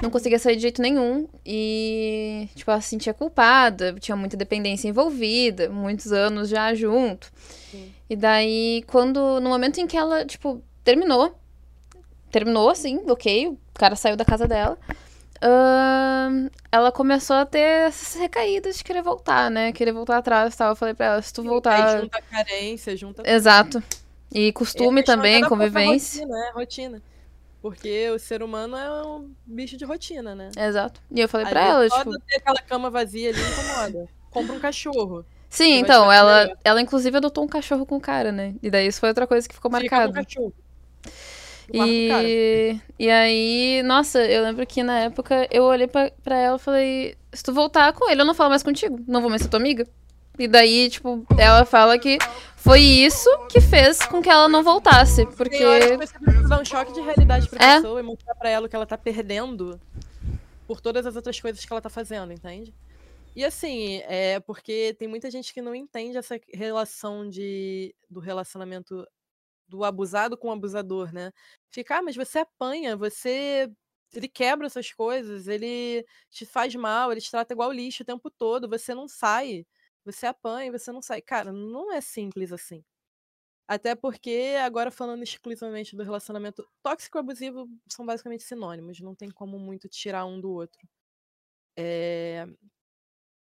Não 0.02 0.10
conseguia 0.10 0.38
sair 0.38 0.56
de 0.56 0.62
jeito 0.62 0.82
nenhum. 0.82 1.28
E, 1.46 2.48
tipo, 2.56 2.70
ela 2.70 2.82
se 2.82 2.90
sentia 2.90 3.14
culpada. 3.14 3.94
Tinha 4.00 4.16
muita 4.16 4.38
dependência 4.38 4.88
envolvida. 4.88 5.70
Muitos 5.70 6.12
anos 6.12 6.50
já 6.50 6.74
junto. 6.74 7.32
Sim. 7.72 7.94
E 8.10 8.16
daí, 8.16 8.84
quando... 8.88 9.40
No 9.40 9.50
momento 9.50 9.80
em 9.80 9.88
que 9.88 9.98
ela, 9.98 10.26
tipo, 10.26 10.62
terminou. 10.84 11.36
Terminou, 12.32 12.70
assim, 12.70 13.02
ok. 13.08 13.48
O 13.48 13.58
cara 13.74 13.96
saiu 13.96 14.16
da 14.16 14.26
casa 14.26 14.48
dela. 14.48 14.78
Uh, 15.38 16.50
ela 16.72 16.92
começou 16.92 17.36
a 17.36 17.46
ter 17.46 17.88
essas 17.88 18.20
recaídas 18.20 18.78
de 18.78 18.84
querer 18.84 19.04
voltar, 19.04 19.52
né? 19.52 19.72
Querer 19.72 19.92
voltar 19.92 20.18
atrás 20.18 20.54
e 20.54 20.58
tal. 20.58 20.70
Eu 20.70 20.76
falei 20.76 20.94
pra 20.94 21.06
ela, 21.06 21.22
se 21.22 21.32
tu 21.32 21.44
voltar. 21.44 21.96
Aí 21.96 22.02
junta 22.02 22.22
carência, 22.22 22.98
junta. 22.98 23.24
Exato. 23.26 23.84
E 24.34 24.52
costume 24.52 25.02
é 25.02 25.04
também, 25.04 25.44
convivência. 25.44 26.22
Rotina, 26.22 26.46
é, 26.46 26.52
rotina. 26.52 27.02
Porque 27.62 28.10
o 28.12 28.20
ser 28.20 28.44
humano 28.44 28.78
é 28.78 29.06
um 29.06 29.32
bicho 29.46 29.78
de 29.78 29.86
rotina, 29.86 30.36
né? 30.36 30.52
Exato. 30.58 31.02
E 31.12 31.20
eu 31.20 31.28
falei 31.28 31.48
pra 31.48 31.62
ela, 31.62 31.90
tipo. 31.90 32.20
ter 32.20 32.38
aquela 32.38 32.62
cama 32.62 32.90
vazia 32.90 33.30
ali 33.30 33.40
incomoda. 33.40 34.08
Compra 34.30 34.56
um 34.56 34.60
cachorro. 34.60 35.26
Sim, 35.50 35.80
então, 35.80 36.12
ela, 36.12 36.52
ela 36.64 36.82
inclusive 36.82 37.18
adotou 37.18 37.44
um 37.44 37.48
cachorro 37.48 37.86
com 37.86 38.00
cara, 38.00 38.32
né? 38.32 38.54
E 38.62 38.70
daí 38.70 38.88
isso 38.88 39.00
foi 39.00 39.10
outra 39.10 39.26
coisa 39.26 39.48
que 39.48 39.56
ficou 39.56 39.72
marcada. 39.72 40.10
Um 40.10 40.24
cachorro. 40.24 40.54
E, 41.74 42.80
e 42.98 43.10
aí, 43.10 43.82
nossa, 43.84 44.24
eu 44.24 44.42
lembro 44.44 44.66
que 44.66 44.84
na 44.84 45.00
época 45.00 45.48
eu 45.52 45.64
olhei 45.64 45.88
pra, 45.88 46.12
pra 46.24 46.38
ela 46.38 46.58
e 46.58 46.60
falei: 46.60 47.16
se 47.34 47.44
tu 47.44 47.54
voltar 47.54 47.92
com 47.94 48.10
ele, 48.10 48.22
eu 48.22 48.26
não 48.26 48.34
falo 48.34 48.50
mais 48.50 48.64
contigo. 48.64 49.00
Não 49.08 49.22
vou 49.22 49.30
mais 49.30 49.42
ser 49.42 49.50
tua 49.50 49.60
amiga. 49.60 49.86
E 50.40 50.48
daí, 50.48 50.90
tipo, 50.90 51.26
ela 51.38 51.66
fala 51.66 51.98
que 51.98 52.18
foi 52.68 52.82
isso 52.82 53.30
que 53.48 53.62
fez 53.62 54.06
com 54.06 54.22
que 54.22 54.30
ela 54.30 54.50
não 54.50 54.62
voltasse. 54.62 55.26
Porque. 55.26 55.58
Tem 55.58 55.66
hora 55.66 55.98
que 55.98 56.06
você 56.06 56.20
precisa 56.20 56.48
dar 56.50 56.62
um 56.62 56.66
choque 56.66 56.92
de 56.92 57.00
realidade 57.00 57.50
pra 57.50 57.64
é. 57.64 57.76
pessoa 57.78 58.00
e 58.02 58.04
mostrar 58.04 58.36
pra 58.36 58.50
ela 58.50 58.66
o 58.66 58.70
que 58.70 58.76
ela 58.76 58.86
tá 58.86 58.98
perdendo 58.98 59.80
por 60.68 60.82
todas 60.82 61.06
as 61.06 61.16
outras 61.16 61.40
coisas 61.40 61.64
que 61.64 61.72
ela 61.72 61.82
tá 61.82 61.90
fazendo, 61.90 62.34
entende? 62.34 62.76
E 63.34 63.46
assim, 63.46 64.02
é 64.06 64.42
porque 64.42 64.94
tem 65.00 65.08
muita 65.08 65.32
gente 65.32 65.54
que 65.54 65.62
não 65.62 65.74
entende 65.74 66.18
essa 66.18 66.38
relação 66.54 67.30
de, 67.30 67.96
do 68.10 68.20
relacionamento 68.20 69.08
do 69.66 69.86
abusado 69.86 70.38
com 70.38 70.50
o 70.50 70.52
abusador, 70.52 71.14
né? 71.14 71.32
Ficar, 71.72 72.00
ah, 72.00 72.02
mas 72.02 72.18
você 72.18 72.40
apanha, 72.40 72.98
você. 72.98 73.72
Ele 74.14 74.28
quebra 74.28 74.68
essas 74.68 74.92
coisas, 74.92 75.48
ele 75.48 76.06
te 76.30 76.46
faz 76.46 76.74
mal, 76.76 77.12
ele 77.12 77.22
te 77.22 77.32
trata 77.32 77.54
igual 77.54 77.72
lixo 77.72 78.04
o 78.04 78.06
tempo 78.06 78.30
todo, 78.30 78.68
você 78.68 78.94
não 78.94 79.08
sai. 79.08 79.66
Você 80.08 80.26
apanha, 80.28 80.72
você 80.72 80.92
não 80.92 81.02
sai. 81.04 81.22
Cara, 81.22 81.52
não 81.54 81.94
é 81.94 82.02
simples 82.02 82.54
assim. 82.54 82.84
Até 83.68 83.96
porque, 83.96 84.56
agora 84.64 84.92
falando 84.92 85.24
exclusivamente 85.24 85.96
do 85.96 86.04
relacionamento 86.04 86.68
tóxico 86.84 87.18
e 87.18 87.22
abusivo, 87.22 87.70
são 87.92 88.06
basicamente 88.06 88.44
sinônimos, 88.44 89.00
não 89.02 89.16
tem 89.16 89.30
como 89.32 89.60
muito 89.60 89.90
tirar 89.90 90.26
um 90.26 90.40
do 90.42 90.52
outro. 90.52 90.88
É... 91.78 92.48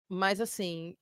Mas 0.09 0.41
assim, 0.41 0.95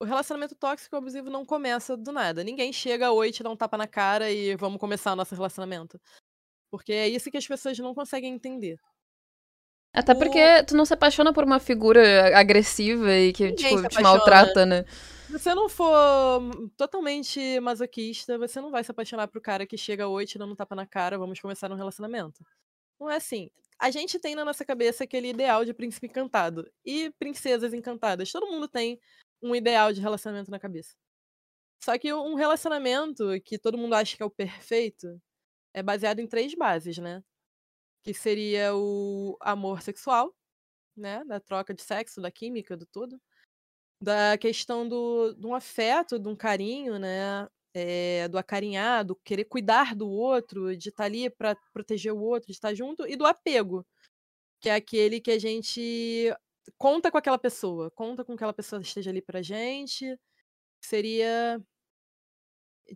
o 0.00 0.04
relacionamento 0.04 0.54
tóxico 0.56 0.96
e 0.96 0.98
abusivo 0.98 1.30
não 1.30 1.46
começa 1.46 1.96
do 1.96 2.12
nada. 2.12 2.44
Ninguém 2.44 2.72
chega 2.72 3.12
oi, 3.12 3.32
te 3.32 3.42
dá 3.42 3.50
um 3.50 3.56
tapa 3.56 3.78
na 3.78 3.88
cara 3.88 4.30
e 4.30 4.56
vamos 4.56 4.78
começar 4.80 5.12
o 5.12 5.16
nosso 5.16 5.34
relacionamento. 5.34 6.00
Porque 6.70 6.92
é 6.92 7.08
isso 7.08 7.30
que 7.30 7.38
as 7.38 7.46
pessoas 7.48 7.78
não 7.78 7.94
conseguem 7.94 8.34
entender. 8.34 8.78
Até 9.92 10.14
porque 10.14 10.62
tu 10.64 10.76
não 10.76 10.84
se 10.84 10.94
apaixona 10.94 11.32
por 11.32 11.44
uma 11.44 11.58
figura 11.58 12.38
agressiva 12.38 13.12
e 13.12 13.32
que, 13.32 13.48
Ninguém 13.48 13.76
tipo, 13.76 13.88
te 13.88 14.02
maltrata, 14.02 14.64
né? 14.66 14.84
Se 15.26 15.32
você 15.32 15.54
não 15.54 15.68
for 15.68 16.40
totalmente 16.76 17.60
masoquista, 17.60 18.38
você 18.38 18.60
não 18.60 18.70
vai 18.70 18.82
se 18.82 18.90
apaixonar 18.90 19.28
pro 19.28 19.40
cara 19.40 19.66
que 19.66 19.76
chega 19.76 20.08
oi, 20.08 20.24
te 20.24 20.38
dando 20.38 20.52
um 20.52 20.56
tapa 20.56 20.74
na 20.74 20.86
cara, 20.86 21.18
vamos 21.18 21.40
começar 21.40 21.70
um 21.70 21.76
relacionamento. 21.76 22.44
Não 22.98 23.10
é 23.10 23.16
assim. 23.16 23.50
A 23.78 23.90
gente 23.90 24.18
tem 24.18 24.34
na 24.34 24.44
nossa 24.44 24.64
cabeça 24.64 25.04
aquele 25.04 25.28
ideal 25.28 25.64
de 25.64 25.74
príncipe 25.74 26.06
encantado. 26.06 26.68
E 26.84 27.10
princesas 27.18 27.72
encantadas. 27.74 28.32
Todo 28.32 28.46
mundo 28.46 28.66
tem 28.66 28.98
um 29.42 29.54
ideal 29.54 29.92
de 29.92 30.00
relacionamento 30.00 30.50
na 30.50 30.58
cabeça. 30.58 30.94
Só 31.82 31.96
que 31.98 32.12
um 32.12 32.34
relacionamento 32.34 33.24
que 33.44 33.58
todo 33.58 33.78
mundo 33.78 33.94
acha 33.94 34.16
que 34.16 34.22
é 34.22 34.26
o 34.26 34.30
perfeito 34.30 35.20
é 35.74 35.82
baseado 35.82 36.20
em 36.20 36.26
três 36.26 36.54
bases, 36.54 36.98
né? 36.98 37.22
Que 38.04 38.14
seria 38.14 38.74
o 38.74 39.36
amor 39.40 39.82
sexual, 39.82 40.34
né? 40.96 41.24
Da 41.24 41.40
troca 41.40 41.74
de 41.74 41.82
sexo, 41.82 42.20
da 42.20 42.30
química, 42.30 42.76
do 42.76 42.86
tudo. 42.86 43.20
Da 44.02 44.38
questão 44.38 44.88
do, 44.88 45.34
de 45.34 45.46
um 45.46 45.54
afeto, 45.54 46.18
de 46.18 46.28
um 46.28 46.36
carinho, 46.36 46.98
né? 46.98 47.48
É, 47.74 48.28
do 48.28 48.38
acarinhar, 48.38 49.04
do 49.04 49.16
querer 49.16 49.44
cuidar 49.44 49.94
do 49.94 50.08
outro, 50.08 50.76
de 50.76 50.88
estar 50.88 51.04
tá 51.04 51.06
ali 51.06 51.30
para 51.30 51.56
proteger 51.72 52.12
o 52.12 52.20
outro, 52.20 52.46
de 52.46 52.52
estar 52.52 52.74
junto, 52.74 53.06
e 53.06 53.14
do 53.16 53.26
apego, 53.26 53.86
que 54.60 54.68
é 54.68 54.74
aquele 54.74 55.20
que 55.20 55.30
a 55.30 55.38
gente 55.38 56.34
conta 56.76 57.10
com 57.10 57.18
aquela 57.18 57.38
pessoa, 57.38 57.90
conta 57.92 58.24
com 58.24 58.32
que 58.32 58.36
aquela 58.36 58.52
pessoa 58.54 58.80
esteja 58.82 59.10
ali 59.10 59.22
pra 59.22 59.42
gente. 59.42 60.18
Seria. 60.80 61.60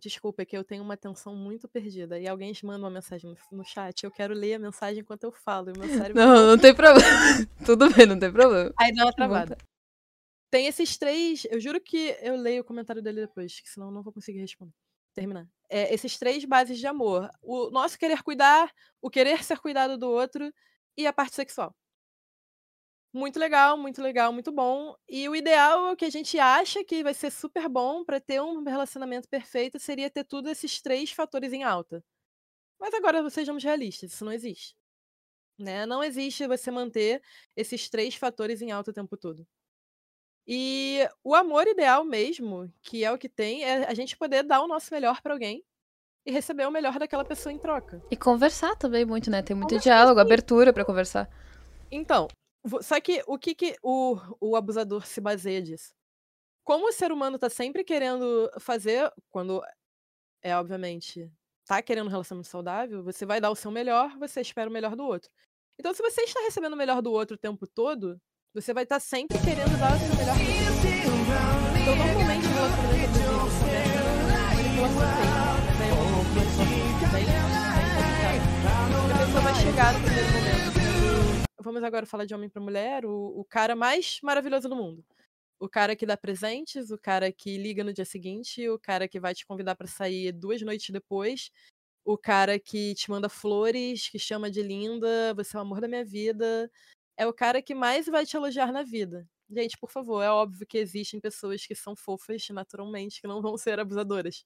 Desculpa, 0.01 0.41
é 0.41 0.45
que 0.45 0.57
eu 0.57 0.63
tenho 0.63 0.83
uma 0.83 0.95
atenção 0.95 1.35
muito 1.35 1.67
perdida. 1.67 2.19
E 2.19 2.27
alguém 2.27 2.53
manda 2.63 2.79
uma 2.79 2.89
mensagem 2.89 3.29
no, 3.29 3.57
no 3.57 3.63
chat, 3.63 4.03
eu 4.03 4.11
quero 4.11 4.33
ler 4.33 4.55
a 4.55 4.59
mensagem 4.59 5.01
enquanto 5.01 5.23
eu 5.23 5.31
falo. 5.31 5.69
E 5.69 5.77
meu 5.77 5.87
cérebro 6.11 6.21
não, 6.21 6.47
não 6.47 6.57
tem 6.57 6.73
problema. 6.73 7.07
Tudo 7.65 7.93
bem, 7.93 8.05
não 8.05 8.19
tem 8.19 8.31
problema. 8.31 8.73
Aí 8.77 8.93
dá 8.93 9.05
uma 9.05 9.13
travada. 9.13 9.57
Tem 10.49 10.67
esses 10.67 10.97
três. 10.97 11.45
Eu 11.49 11.59
juro 11.59 11.81
que 11.81 12.17
eu 12.21 12.35
leio 12.35 12.61
o 12.61 12.65
comentário 12.65 13.01
dele 13.01 13.21
depois, 13.21 13.59
que 13.59 13.69
senão 13.69 13.87
eu 13.87 13.93
não 13.93 14.03
vou 14.03 14.13
conseguir 14.13 14.39
responder. 14.39 14.73
Terminar. 15.13 15.47
É, 15.69 15.93
esses 15.93 16.17
três 16.17 16.45
bases 16.45 16.79
de 16.79 16.87
amor. 16.87 17.29
O 17.41 17.69
nosso 17.69 17.97
querer 17.97 18.21
cuidar, 18.23 18.71
o 19.01 19.09
querer 19.09 19.43
ser 19.43 19.59
cuidado 19.59 19.97
do 19.97 20.09
outro 20.09 20.51
e 20.97 21.07
a 21.07 21.13
parte 21.13 21.35
sexual. 21.35 21.75
Muito 23.13 23.37
legal, 23.39 23.77
muito 23.77 24.01
legal, 24.01 24.33
muito 24.33 24.51
bom. 24.51 24.95
E 25.07 25.29
o 25.29 25.35
ideal, 25.35 25.91
o 25.91 25.95
que 25.95 26.05
a 26.05 26.09
gente 26.09 26.39
acha 26.39 26.83
que 26.83 27.03
vai 27.03 27.13
ser 27.13 27.31
super 27.31 27.69
bom 27.69 28.03
para 28.03 28.19
ter 28.19 28.41
um 28.41 28.63
relacionamento 28.63 29.29
perfeito, 29.29 29.79
seria 29.79 30.09
ter 30.09 30.23
tudo 30.23 30.49
esses 30.49 30.81
três 30.81 31.11
fatores 31.11 31.53
em 31.53 31.63
alta. 31.63 32.03
Mas 32.79 32.91
agora 32.95 33.29
sejamos 33.29 33.63
realistas, 33.63 34.11
isso 34.13 34.25
não 34.25 34.31
existe. 34.31 34.75
Né? 35.59 35.85
Não 35.85 36.03
existe 36.03 36.47
você 36.47 36.71
manter 36.71 37.21
esses 37.55 37.87
três 37.87 38.15
fatores 38.15 38.63
em 38.63 38.71
alta 38.71 38.89
o 38.89 38.93
tempo 38.93 39.15
todo. 39.15 39.45
E 40.47 41.07
o 41.23 41.35
amor 41.35 41.67
ideal 41.67 42.03
mesmo, 42.03 42.73
que 42.81 43.05
é 43.05 43.11
o 43.11 43.17
que 43.17 43.29
tem, 43.29 43.63
é 43.63 43.85
a 43.87 43.93
gente 43.93 44.17
poder 44.17 44.43
dar 44.43 44.61
o 44.61 44.67
nosso 44.67 44.91
melhor 44.91 45.21
para 45.21 45.33
alguém 45.33 45.63
e 46.25 46.31
receber 46.31 46.65
o 46.65 46.71
melhor 46.71 46.97
daquela 46.97 47.23
pessoa 47.23 47.53
em 47.53 47.59
troca. 47.59 48.01
E 48.09 48.17
conversar 48.17 48.75
também 48.75 49.05
muito, 49.05 49.29
né? 49.29 49.43
Tem 49.43 49.55
muito 49.55 49.69
conversar, 49.69 49.89
diálogo, 49.89 50.19
sim. 50.19 50.25
abertura 50.25 50.73
para 50.73 50.83
conversar. 50.83 51.29
Então, 51.91 52.27
só 52.81 52.99
que 52.99 53.23
o 53.27 53.37
que, 53.37 53.53
que 53.53 53.75
o, 53.81 54.17
o 54.39 54.55
abusador 54.55 55.05
se 55.05 55.19
baseia 55.19 55.61
disso? 55.61 55.93
Como 56.63 56.87
o 56.87 56.93
ser 56.93 57.11
humano 57.11 57.37
tá 57.37 57.49
sempre 57.49 57.83
querendo 57.83 58.49
fazer, 58.59 59.11
quando 59.29 59.61
é 60.41 60.55
obviamente 60.55 61.29
tá 61.65 61.81
querendo 61.81 62.07
um 62.07 62.09
relacionamento 62.09 62.49
saudável, 62.49 63.03
você 63.03 63.25
vai 63.25 63.39
dar 63.39 63.49
o 63.49 63.55
seu 63.55 63.71
melhor, 63.71 64.17
você 64.17 64.41
espera 64.41 64.69
o 64.69 64.73
melhor 64.73 64.95
do 64.95 65.03
outro. 65.03 65.29
Então, 65.79 65.93
se 65.93 66.01
você 66.01 66.21
está 66.21 66.39
recebendo 66.41 66.73
o 66.73 66.77
melhor 66.77 67.01
do 67.01 67.11
outro 67.11 67.35
o 67.35 67.39
tempo 67.39 67.65
todo, 67.65 68.19
você 68.53 68.73
vai 68.73 68.83
estar 68.83 68.97
tá 68.97 68.99
sempre 68.99 69.37
querendo 69.39 69.77
dar 69.79 69.95
o 69.95 69.99
seu 69.99 70.15
melhor 70.15 70.35
do 70.35 70.41
outro. 70.41 70.63
Então, 71.81 71.95
normalmente, 71.95 72.45
o 72.45 72.53
relacionamento 72.53 73.19
é 73.69 73.83
manipulação 74.53 75.13
A 79.11 79.25
pessoa 79.25 79.41
vai 79.41 79.55
chegar 79.55 79.93
no 79.93 79.99
primeiro 80.01 80.31
momento 80.31 80.62
vamos 81.63 81.83
agora 81.83 82.05
falar 82.05 82.25
de 82.25 82.35
homem 82.35 82.49
para 82.49 82.61
mulher, 82.61 83.05
o, 83.05 83.39
o 83.39 83.45
cara 83.45 83.75
mais 83.75 84.19
maravilhoso 84.21 84.69
do 84.69 84.75
mundo. 84.75 85.03
O 85.59 85.69
cara 85.69 85.95
que 85.95 86.05
dá 86.05 86.17
presentes, 86.17 86.91
o 86.91 86.97
cara 86.97 87.31
que 87.31 87.57
liga 87.57 87.83
no 87.83 87.93
dia 87.93 88.05
seguinte, 88.05 88.67
o 88.69 88.77
cara 88.77 89.07
que 89.07 89.19
vai 89.19 89.33
te 89.33 89.45
convidar 89.45 89.75
para 89.75 89.87
sair 89.87 90.31
duas 90.31 90.61
noites 90.61 90.89
depois, 90.89 91.49
o 92.05 92.17
cara 92.17 92.59
que 92.59 92.93
te 92.95 93.09
manda 93.09 93.29
flores, 93.29 94.09
que 94.09 94.19
chama 94.19 94.51
de 94.51 94.61
linda, 94.61 95.33
você 95.35 95.55
é 95.55 95.59
o 95.59 95.61
amor 95.61 95.79
da 95.81 95.87
minha 95.87 96.03
vida. 96.03 96.69
É 97.17 97.25
o 97.27 97.33
cara 97.33 97.61
que 97.61 97.73
mais 97.73 98.07
vai 98.07 98.25
te 98.25 98.35
elogiar 98.35 98.71
na 98.71 98.83
vida. 98.83 99.27
Gente, 99.49 99.77
por 99.77 99.89
favor, 99.91 100.21
é 100.21 100.29
óbvio 100.29 100.67
que 100.67 100.77
existem 100.77 101.19
pessoas 101.19 101.65
que 101.65 101.75
são 101.75 101.95
fofas 101.95 102.47
naturalmente, 102.49 103.21
que 103.21 103.27
não 103.27 103.41
vão 103.41 103.57
ser 103.57 103.79
abusadoras. 103.79 104.45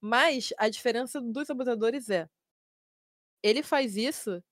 Mas 0.00 0.52
a 0.58 0.68
diferença 0.68 1.20
dos 1.20 1.50
abusadores 1.50 2.10
é: 2.10 2.28
ele 3.42 3.62
faz 3.62 3.96
isso 3.96 4.42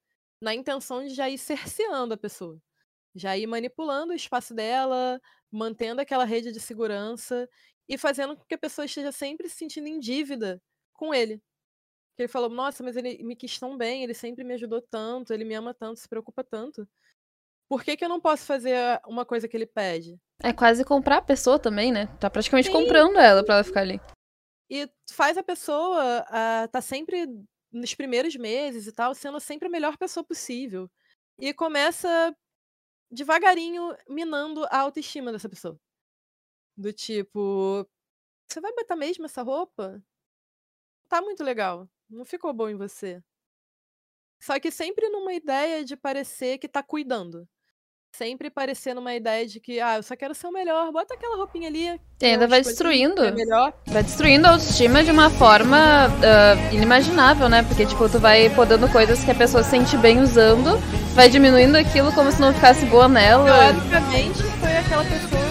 na 0.42 0.52
intenção 0.52 1.07
de 1.07 1.14
já 1.14 1.31
ir 1.31 1.38
cerceando 1.38 2.14
a 2.14 2.16
pessoa, 2.16 2.59
já 3.14 3.38
ir 3.38 3.46
manipulando 3.46 4.12
o 4.12 4.16
espaço 4.16 4.52
dela, 4.52 5.20
mantendo 5.50 6.00
aquela 6.00 6.24
rede 6.24 6.50
de 6.50 6.59
segurança 6.59 7.48
e 7.88 7.96
fazendo 7.96 8.37
com 8.37 8.44
que 8.44 8.55
a 8.55 8.59
pessoa 8.59 8.85
esteja 8.85 9.12
sempre 9.12 9.48
se 9.48 9.55
sentindo 9.55 9.87
em 9.87 10.00
dívida 10.00 10.61
com 10.92 11.14
ele. 11.14 11.38
Que 12.16 12.22
ele 12.22 12.28
falou: 12.28 12.50
Nossa, 12.50 12.83
mas 12.83 12.96
ele 12.96 13.22
me 13.22 13.37
quis 13.37 13.59
tão 13.59 13.76
bem, 13.76 14.02
ele 14.02 14.14
sempre 14.14 14.42
me 14.42 14.55
ajudou 14.55 14.83
tanto, 14.83 15.33
ele 15.33 15.44
me 15.44 15.55
ama 15.55 15.72
tanto, 15.72 16.00
se 16.00 16.09
preocupa 16.09 16.42
tanto. 16.42 16.87
Por 17.68 17.85
que, 17.85 17.96
que 17.96 18.05
eu 18.05 18.09
não 18.09 18.20
posso 18.20 18.44
fazer 18.44 19.00
uma 19.07 19.24
coisa 19.24 19.48
que 19.48 19.57
ele 19.57 19.64
pede? 19.64 20.18
É 20.42 20.52
quase 20.52 20.85
comprar 20.85 21.18
a 21.18 21.22
pessoa 21.22 21.59
também, 21.59 21.90
né? 21.92 22.07
Tá 22.20 22.28
praticamente 22.28 22.66
Sim. 22.66 22.72
comprando 22.72 23.18
ela 23.18 23.44
pra 23.44 23.55
ela 23.55 23.64
ficar 23.64 23.81
ali. 23.81 24.00
E 24.68 24.90
faz 25.11 25.38
a 25.38 25.42
pessoa 25.42 26.22
uh, 26.22 26.68
tá 26.68 26.81
sempre 26.81 27.26
nos 27.73 27.95
primeiros 27.95 28.37
meses 28.37 28.87
e 28.87 28.93
tal, 28.93 29.15
sendo 29.15 29.41
sempre 29.41 29.69
a 29.69 29.71
melhor 29.71 29.97
pessoa 29.97 30.25
possível. 30.25 30.91
E 31.39 31.53
começa 31.55 32.37
devagarinho 33.11 33.97
minando 34.09 34.65
a 34.67 34.81
autoestima 34.81 35.33
dessa 35.33 35.49
pessoa. 35.49 35.79
Do 36.77 36.93
tipo, 36.93 37.89
você 38.49 38.61
vai 38.61 38.73
botar 38.75 38.97
mesmo 38.97 39.27
essa 39.27 39.43
roupa? 39.43 40.03
Tá 41.09 41.21
muito 41.23 41.45
legal. 41.45 41.89
Não 42.09 42.25
ficou 42.25 42.53
bom 42.53 42.69
em 42.69 42.77
você. 42.77 43.23
Só 44.41 44.59
que 44.59 44.71
sempre 44.71 45.09
numa 45.09 45.33
ideia 45.33 45.85
de 45.85 45.97
parecer 45.97 46.59
que 46.59 46.69
tá 46.69 46.83
cuidando 46.83 47.49
sempre 48.12 48.51
parecendo 48.51 49.01
uma 49.01 49.14
ideia 49.14 49.46
de 49.46 49.59
que, 49.59 49.81
ah, 49.81 49.96
eu 49.96 50.03
só 50.03 50.14
quero 50.14 50.35
ser 50.35 50.46
o 50.46 50.53
melhor, 50.53 50.92
bota 50.92 51.14
aquela 51.14 51.37
roupinha 51.37 51.68
ali. 51.68 52.01
E 52.20 52.26
ainda 52.26 52.47
vai 52.47 52.61
destruindo. 52.61 53.24
É 53.24 53.32
melhor. 53.32 53.72
Vai 53.87 54.03
destruindo 54.03 54.47
a 54.47 54.51
autoestima 54.51 55.03
de 55.03 55.11
uma 55.11 55.30
forma 55.30 56.09
uh, 56.09 56.74
inimaginável, 56.74 57.49
né? 57.49 57.62
Porque, 57.64 57.87
tipo, 57.87 58.09
tu 58.09 58.18
vai 58.18 58.51
podando 58.51 58.89
coisas 58.89 59.24
que 59.24 59.30
a 59.30 59.34
pessoa 59.34 59.64
se 59.64 59.70
sente 59.70 59.97
bem 59.97 60.20
usando, 60.20 60.78
vai 61.14 61.28
diminuindo 61.28 61.76
aquilo 61.76 62.12
como 62.12 62.30
se 62.30 62.41
não 62.41 62.53
ficasse 62.53 62.84
boa 62.87 63.09
nela. 63.09 63.72
Teoricamente, 63.72 64.43
foi 64.43 64.76
aquela 64.76 65.05
pessoa 65.05 65.41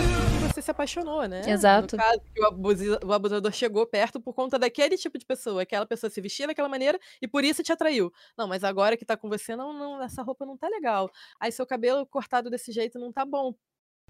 se 0.61 0.71
apaixonou, 0.71 1.27
né? 1.27 1.41
Exato. 1.47 1.95
No 1.95 2.01
caso, 2.01 2.21
que 2.33 2.41
o, 2.41 2.45
abusador, 2.45 2.99
o 3.03 3.13
abusador 3.13 3.51
chegou 3.51 3.85
perto 3.85 4.19
por 4.19 4.33
conta 4.33 4.57
daquele 4.57 4.97
tipo 4.97 5.17
de 5.17 5.25
pessoa. 5.25 5.61
Aquela 5.61 5.85
pessoa 5.85 6.09
se 6.09 6.21
vestia 6.21 6.47
daquela 6.47 6.69
maneira 6.69 6.99
e 7.21 7.27
por 7.27 7.43
isso 7.43 7.63
te 7.63 7.71
atraiu. 7.71 8.11
Não, 8.37 8.47
mas 8.47 8.63
agora 8.63 8.97
que 8.97 9.05
tá 9.05 9.17
com 9.17 9.29
você, 9.29 9.55
não, 9.55 9.73
não, 9.73 10.01
essa 10.01 10.21
roupa 10.21 10.45
não 10.45 10.57
tá 10.57 10.67
legal. 10.67 11.09
Aí 11.39 11.51
seu 11.51 11.65
cabelo 11.65 12.05
cortado 12.05 12.49
desse 12.49 12.71
jeito 12.71 12.99
não 12.99 13.11
tá 13.11 13.25
bom. 13.25 13.53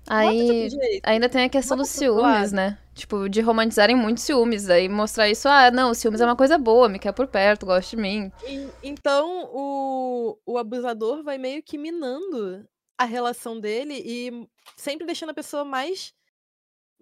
Aí 0.08 0.68
ainda 1.04 1.30
tem 1.30 1.44
a 1.44 1.50
questão 1.50 1.78
Bota 1.78 1.88
dos 1.88 1.96
ciúmes, 1.96 2.52
né? 2.52 2.78
Tipo, 2.94 3.30
de 3.30 3.40
romantizarem 3.42 3.96
muito 3.96 4.20
ciúmes. 4.20 4.70
Aí 4.70 4.90
mostrar 4.90 5.30
isso, 5.30 5.48
ah, 5.48 5.70
não, 5.70 5.94
ciúmes 5.94 6.22
é 6.22 6.26
uma 6.26 6.36
coisa 6.36 6.58
boa, 6.58 6.90
me 6.90 7.00
quer 7.00 7.12
por 7.12 7.28
perto, 7.28 7.66
gosta 7.66 7.96
de 7.96 8.02
mim. 8.02 8.32
E, 8.44 8.68
então 8.84 9.50
o, 9.54 10.38
o 10.46 10.58
abusador 10.58 11.24
vai 11.24 11.38
meio 11.38 11.62
que 11.62 11.78
minando 11.78 12.68
a 12.98 13.06
relação 13.06 13.60
dele 13.60 14.02
e 14.06 14.48
sempre 14.76 15.06
deixando 15.06 15.32
a 15.32 15.36
pessoa 15.36 15.64
mais 15.64 16.14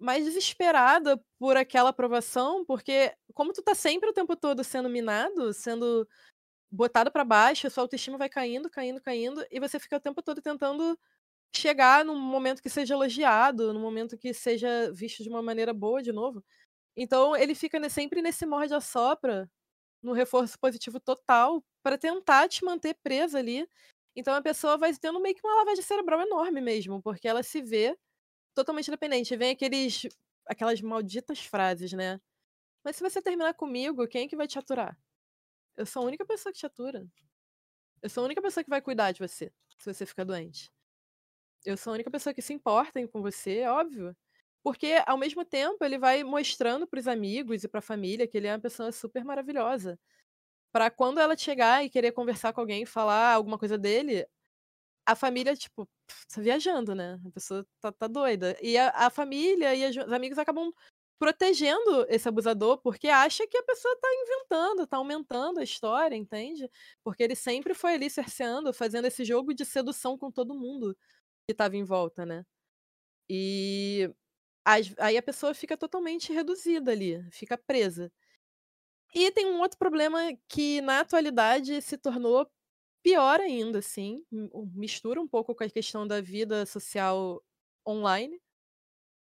mais 0.00 0.24
desesperada 0.24 1.22
por 1.38 1.56
aquela 1.56 1.90
aprovação, 1.90 2.64
porque 2.64 3.14
como 3.34 3.52
tu 3.52 3.62
tá 3.62 3.74
sempre 3.74 4.10
o 4.10 4.12
tempo 4.14 4.36
todo 4.36 4.64
sendo 4.64 4.88
minado, 4.88 5.52
sendo 5.52 6.08
botado 6.70 7.10
para 7.12 7.24
baixo, 7.24 7.66
a 7.66 7.70
sua 7.70 7.84
autoestima 7.84 8.18
vai 8.18 8.28
caindo, 8.28 8.70
caindo, 8.70 9.00
caindo, 9.02 9.44
e 9.50 9.60
você 9.60 9.78
fica 9.80 9.96
o 9.96 10.00
tempo 10.00 10.22
todo 10.22 10.42
tentando 10.42 10.98
chegar 11.54 12.04
num 12.04 12.18
momento 12.18 12.62
que 12.62 12.70
seja 12.70 12.94
elogiado, 12.94 13.72
num 13.74 13.80
momento 13.80 14.18
que 14.18 14.34
seja 14.34 14.92
visto 14.92 15.22
de 15.22 15.28
uma 15.30 15.42
maneira 15.42 15.72
boa 15.74 16.02
de 16.02 16.12
novo. 16.12 16.44
Então 16.96 17.36
ele 17.36 17.54
fica 17.54 17.88
sempre 17.90 18.22
nesse 18.22 18.46
morde 18.46 18.74
a 18.74 18.80
sopra, 18.80 19.50
no 20.02 20.12
reforço 20.12 20.58
positivo 20.60 21.00
total, 21.00 21.64
para 21.82 21.98
tentar 21.98 22.48
te 22.48 22.64
manter 22.64 22.94
presa 23.02 23.38
ali. 23.38 23.68
Então 24.16 24.34
a 24.34 24.42
pessoa 24.42 24.78
vai 24.78 24.94
tendo 24.94 25.20
meio 25.20 25.34
que 25.34 25.42
uma 25.46 25.56
lavagem 25.56 25.82
cerebral 25.84 26.20
enorme 26.22 26.60
mesmo, 26.60 27.02
porque 27.02 27.28
ela 27.28 27.42
se 27.42 27.62
vê 27.62 27.96
totalmente 28.60 28.90
dependente. 28.90 29.36
Vem 29.36 29.52
aqueles 29.52 30.06
aquelas 30.46 30.80
malditas 30.80 31.40
frases, 31.40 31.92
né? 31.92 32.20
Mas 32.84 32.96
se 32.96 33.02
você 33.02 33.22
terminar 33.22 33.54
comigo, 33.54 34.06
quem 34.08 34.24
é 34.24 34.28
que 34.28 34.36
vai 34.36 34.48
te 34.48 34.58
aturar? 34.58 34.98
Eu 35.76 35.86
sou 35.86 36.02
a 36.02 36.06
única 36.06 36.24
pessoa 36.26 36.52
que 36.52 36.58
te 36.58 36.66
atura. 36.66 37.06
Eu 38.02 38.10
sou 38.10 38.22
a 38.22 38.26
única 38.26 38.42
pessoa 38.42 38.64
que 38.64 38.70
vai 38.70 38.82
cuidar 38.82 39.12
de 39.12 39.20
você, 39.20 39.52
se 39.78 39.92
você 39.92 40.04
ficar 40.06 40.24
doente. 40.24 40.70
Eu 41.64 41.76
sou 41.76 41.92
a 41.92 41.94
única 41.94 42.10
pessoa 42.10 42.34
que 42.34 42.42
se 42.42 42.52
importa 42.52 43.06
com 43.08 43.22
você, 43.22 43.58
é 43.58 43.70
óbvio. 43.70 44.16
Porque, 44.62 45.02
ao 45.06 45.16
mesmo 45.16 45.44
tempo, 45.44 45.82
ele 45.84 45.98
vai 45.98 46.24
mostrando 46.24 46.86
para 46.86 47.00
os 47.00 47.08
amigos 47.08 47.64
e 47.64 47.68
para 47.68 47.78
a 47.78 47.82
família 47.82 48.26
que 48.26 48.36
ele 48.36 48.46
é 48.46 48.52
uma 48.52 48.60
pessoa 48.60 48.92
super 48.92 49.24
maravilhosa. 49.24 49.98
Para 50.72 50.90
quando 50.90 51.20
ela 51.20 51.36
chegar 51.36 51.84
e 51.84 51.90
querer 51.90 52.12
conversar 52.12 52.52
com 52.52 52.60
alguém, 52.60 52.86
falar 52.86 53.34
alguma 53.34 53.58
coisa 53.58 53.78
dele, 53.78 54.26
a 55.12 55.16
família, 55.16 55.56
tipo, 55.56 55.88
tá 56.32 56.40
viajando, 56.40 56.94
né? 56.94 57.18
A 57.26 57.30
pessoa 57.30 57.66
tá, 57.80 57.92
tá 57.92 58.06
doida. 58.08 58.56
E 58.62 58.76
a, 58.78 58.90
a 58.90 59.10
família 59.10 59.74
e 59.74 59.88
os 59.90 59.96
amigos 60.12 60.38
acabam 60.38 60.72
protegendo 61.18 62.06
esse 62.08 62.28
abusador 62.28 62.78
porque 62.82 63.08
acha 63.08 63.46
que 63.46 63.56
a 63.58 63.62
pessoa 63.62 63.94
tá 64.00 64.08
inventando, 64.24 64.86
tá 64.86 64.96
aumentando 64.96 65.60
a 65.60 65.64
história, 65.64 66.16
entende? 66.16 66.68
Porque 67.04 67.22
ele 67.22 67.36
sempre 67.36 67.74
foi 67.74 67.94
ali 67.94 68.08
cerceando, 68.10 68.72
fazendo 68.72 69.06
esse 69.06 69.24
jogo 69.24 69.52
de 69.54 69.64
sedução 69.64 70.16
com 70.18 70.30
todo 70.32 70.54
mundo 70.58 70.96
que 71.48 71.54
tava 71.54 71.76
em 71.76 71.84
volta, 71.84 72.26
né? 72.26 72.44
E 73.30 74.10
aí 74.98 75.16
a 75.16 75.22
pessoa 75.22 75.54
fica 75.54 75.76
totalmente 75.76 76.32
reduzida 76.32 76.92
ali, 76.92 77.22
fica 77.32 77.58
presa. 77.58 78.12
E 79.14 79.30
tem 79.32 79.46
um 79.46 79.60
outro 79.60 79.78
problema 79.78 80.20
que 80.48 80.80
na 80.80 81.00
atualidade 81.00 81.80
se 81.82 81.98
tornou 81.98 82.48
Pior 83.02 83.40
ainda, 83.40 83.78
assim, 83.78 84.24
mistura 84.74 85.20
um 85.20 85.28
pouco 85.28 85.54
com 85.54 85.64
a 85.64 85.70
questão 85.70 86.06
da 86.06 86.20
vida 86.20 86.66
social 86.66 87.42
online, 87.86 88.38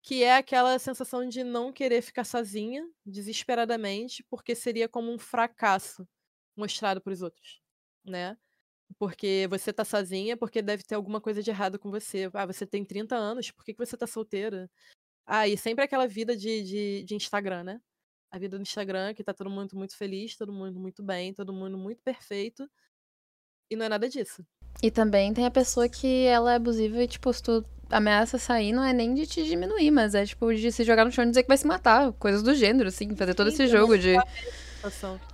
que 0.03 0.25
é 0.25 0.37
aquela 0.37 0.79
sensação 0.79 1.29
de 1.29 1.45
não 1.45 1.73
querer 1.73 2.03
ficar 2.03 2.25
sozinha, 2.25 2.89
desesperadamente, 3.07 4.25
porque 4.31 4.55
seria 4.55 4.89
como 4.89 5.13
um 5.13 5.19
fracasso 5.19 6.09
mostrado 6.57 7.01
para 7.03 7.13
os 7.13 7.23
outros, 7.23 7.61
né? 8.05 8.37
Porque 8.99 9.47
você 9.51 9.73
tá 9.73 9.85
sozinha, 9.85 10.37
porque 10.37 10.63
deve 10.63 10.83
ter 10.85 10.97
alguma 10.97 11.21
coisa 11.21 11.43
de 11.43 11.51
errado 11.51 11.79
com 11.79 11.91
você. 11.91 12.31
Ah, 12.35 12.47
você 12.47 12.67
tem 12.67 12.85
30 12.85 13.17
anos, 13.17 13.51
por 13.53 13.65
que, 13.65 13.75
que 13.75 13.85
você 13.87 13.97
tá 13.97 14.07
solteira? 14.07 14.71
Ah, 15.27 15.49
e 15.49 15.57
sempre 15.59 15.85
aquela 15.85 16.07
vida 16.09 16.37
de, 16.37 16.63
de, 16.63 17.05
de 17.05 17.15
Instagram, 17.15 17.65
né? 17.65 17.81
A 18.31 18.39
vida 18.39 18.59
do 18.59 18.63
Instagram, 18.63 19.15
que 19.15 19.25
tá 19.25 19.35
todo 19.35 19.51
mundo 19.51 19.77
muito 19.77 19.97
feliz, 19.97 20.37
todo 20.37 20.53
mundo 20.53 20.81
muito 20.81 21.03
bem, 21.03 21.35
todo 21.35 21.53
mundo 21.53 21.79
muito 21.79 22.03
perfeito. 22.03 22.69
E 23.71 23.77
não 23.77 23.87
é 23.87 23.89
nada 23.89 24.09
disso. 24.09 24.45
E 24.83 24.91
também 24.91 25.35
tem 25.35 25.45
a 25.45 25.51
pessoa 25.51 25.89
que 25.89 26.25
ela 26.25 26.53
é 26.53 26.57
abusiva 26.57 27.03
e, 27.03 27.09
tipo, 27.09 27.33
se 27.33 27.43
tu 27.43 27.65
ameaça 27.91 28.39
sair, 28.39 28.73
não 28.73 28.85
é 28.85 28.93
nem 28.93 29.15
de 29.15 29.27
te 29.27 29.45
diminuir, 29.45 29.91
mas 29.91 30.15
é, 30.15 30.25
tipo, 30.25 30.55
de 30.55 30.71
se 30.71 30.85
jogar 30.85 31.05
no 31.05 31.11
chão 31.11 31.25
e 31.25 31.29
dizer 31.29 31.43
que 31.43 31.49
vai 31.49 31.57
se 31.57 31.67
matar. 31.67 32.13
Coisas 32.13 32.43
do 32.43 32.55
gênero, 32.55 32.89
assim. 32.89 33.15
Fazer 33.17 33.35
todo 33.35 33.51
Sim, 33.51 33.55
esse 33.55 33.67
jogo 33.67 33.99
de. 33.99 34.15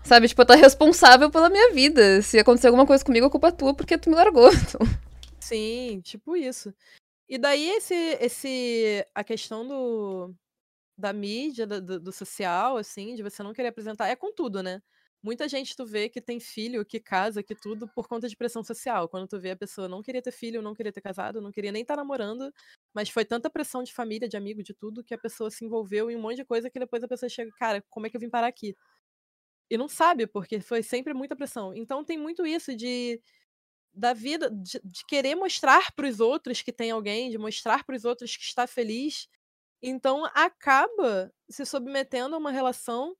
Sabe, 0.03 0.29
tipo, 0.29 0.41
eu 0.41 0.47
tô 0.47 0.55
responsável 0.55 1.31
pela 1.31 1.51
minha 1.51 1.73
vida. 1.73 2.23
Se 2.23 2.39
acontecer 2.39 2.69
alguma 2.69 2.87
coisa 2.87 3.05
comigo, 3.05 3.27
a 3.27 3.31
culpa 3.31 3.49
é 3.49 3.53
tua 3.53 3.75
porque 3.75 3.99
tu 3.99 4.11
me 4.11 4.17
largou. 4.17 4.51
Então. 4.67 4.81
Sim, 5.39 6.01
tipo 6.03 6.35
isso. 6.35 6.73
E 7.29 7.37
daí 7.37 7.69
esse, 7.69 7.95
esse 8.19 9.07
a 9.15 9.23
questão 9.23 9.67
do 9.69 10.35
da 10.97 11.13
mídia, 11.13 11.67
do, 11.67 12.01
do 12.01 12.13
social, 12.13 12.77
assim, 12.79 13.15
de 13.15 13.23
você 13.23 13.43
não 13.43 13.53
querer 13.53 13.69
apresentar, 13.69 14.09
é 14.09 14.17
com 14.17 14.33
tudo, 14.33 14.63
né? 14.63 14.81
Muita 15.25 15.49
gente 15.49 15.75
tu 15.75 15.87
vê 15.87 16.11
que 16.11 16.21
tem 16.21 16.39
filho, 16.39 16.85
que 16.85 17.01
casa, 17.01 17.43
que 17.43 17.55
tudo 17.55 17.89
por 17.89 18.07
conta 18.07 18.29
de 18.29 18.37
pressão 18.37 18.63
social. 18.63 19.09
Quando 19.09 19.27
tu 19.27 19.41
vê 19.41 19.53
a 19.53 19.57
pessoa 19.57 19.89
não 19.89 20.03
queria 20.03 20.21
ter 20.21 20.31
filho, 20.33 20.61
não 20.61 20.75
queria 20.75 20.93
ter 20.93 21.01
casado, 21.01 21.41
não 21.41 21.51
queria 21.51 21.73
nem 21.73 21.81
estar 21.81 21.95
tá 21.97 22.03
namorando, 22.03 22.53
mas 22.93 23.09
foi 23.09 23.25
tanta 23.25 23.49
pressão 23.49 23.83
de 23.83 23.95
família, 23.95 24.29
de 24.29 24.37
amigo, 24.37 24.63
de 24.63 24.75
tudo, 24.75 25.03
que 25.03 25.15
a 25.15 25.19
pessoa 25.19 25.51
se 25.51 25.65
envolveu 25.65 26.11
em 26.11 26.17
um 26.17 26.21
monte 26.21 26.37
de 26.37 26.45
coisa 26.45 26.69
que 26.69 26.79
depois 26.79 27.03
a 27.03 27.09
pessoa 27.09 27.31
chega, 27.31 27.51
cara, 27.59 27.83
como 27.89 28.07
é 28.07 28.11
que 28.11 28.17
eu 28.19 28.21
vim 28.21 28.29
parar 28.29 28.49
aqui? 28.49 28.77
E 29.71 29.79
não 29.79 29.89
sabe, 29.89 30.27
porque 30.27 30.61
foi 30.61 30.83
sempre 30.83 31.15
muita 31.15 31.35
pressão. 31.35 31.75
Então 31.75 32.05
tem 32.05 32.19
muito 32.19 32.47
isso 32.47 32.77
de 32.77 33.19
da 33.95 34.13
vida, 34.13 34.51
de, 34.51 34.81
de 34.85 35.07
querer 35.07 35.37
mostrar 35.37 35.93
para 35.93 36.09
os 36.09 36.21
outros 36.21 36.63
que 36.63 36.73
tem 36.73 36.91
alguém, 36.91 37.31
de 37.31 37.39
mostrar 37.39 37.85
para 37.85 37.97
os 37.97 38.05
outros 38.05 38.37
que 38.37 38.45
está 38.45 38.67
feliz. 38.67 39.29
Então 39.83 40.27
acaba 40.35 41.33
se 41.49 41.65
submetendo 41.65 42.35
a 42.35 42.39
uma 42.39 42.51
relação 42.51 43.17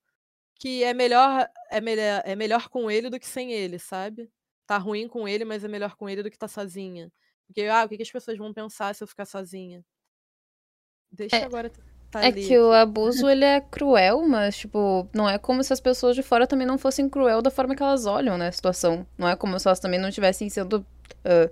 que 0.59 0.83
é 0.85 0.95
melhor, 0.95 1.49
é 1.71 1.81
melhor 1.81 2.23
é 2.25 2.37
melhor 2.37 2.69
com 2.69 2.91
ele 2.91 3.11
do 3.11 3.19
que 3.19 3.27
sem 3.27 3.53
ele, 3.53 3.79
sabe? 3.79 4.31
Tá 4.67 4.79
ruim 4.79 5.09
com 5.09 5.29
ele, 5.29 5.45
mas 5.45 5.65
é 5.65 5.69
melhor 5.69 5.97
com 5.97 6.09
ele 6.09 6.23
do 6.23 6.31
que 6.31 6.39
tá 6.39 6.49
sozinha. 6.49 7.11
Porque, 7.47 7.63
ah, 7.63 7.85
o 7.85 7.89
que, 7.89 7.97
que 7.97 8.03
as 8.03 8.11
pessoas 8.11 8.39
vão 8.39 8.53
pensar 8.53 8.95
se 8.95 9.03
eu 9.05 9.09
ficar 9.09 9.27
sozinha? 9.27 9.85
Deixa 11.11 11.37
é, 11.37 11.45
agora 11.45 11.71
tá 12.11 12.23
É 12.23 12.27
ali. 12.27 12.47
que 12.47 12.59
o 12.59 12.73
abuso, 12.73 13.29
ele 13.29 13.45
é 13.45 13.61
cruel, 13.61 14.27
mas, 14.27 14.57
tipo, 14.57 15.09
não 15.15 15.29
é 15.29 15.39
como 15.39 15.63
se 15.63 15.73
as 15.73 15.81
pessoas 15.81 16.17
de 16.17 16.23
fora 16.23 16.47
também 16.47 16.67
não 16.67 16.79
fossem 16.79 17.09
cruel 17.09 17.43
da 17.43 17.51
forma 17.51 17.77
que 17.77 17.83
elas 17.83 18.07
olham, 18.07 18.39
né, 18.39 18.49
a 18.49 18.53
situação. 18.53 19.07
Não 19.19 19.29
é 19.29 19.37
como 19.37 19.59
se 19.59 19.69
elas 19.69 19.81
também 19.81 20.01
não 20.01 20.09
estivessem 20.09 20.49
sendo 20.49 20.79
uh, 20.81 21.51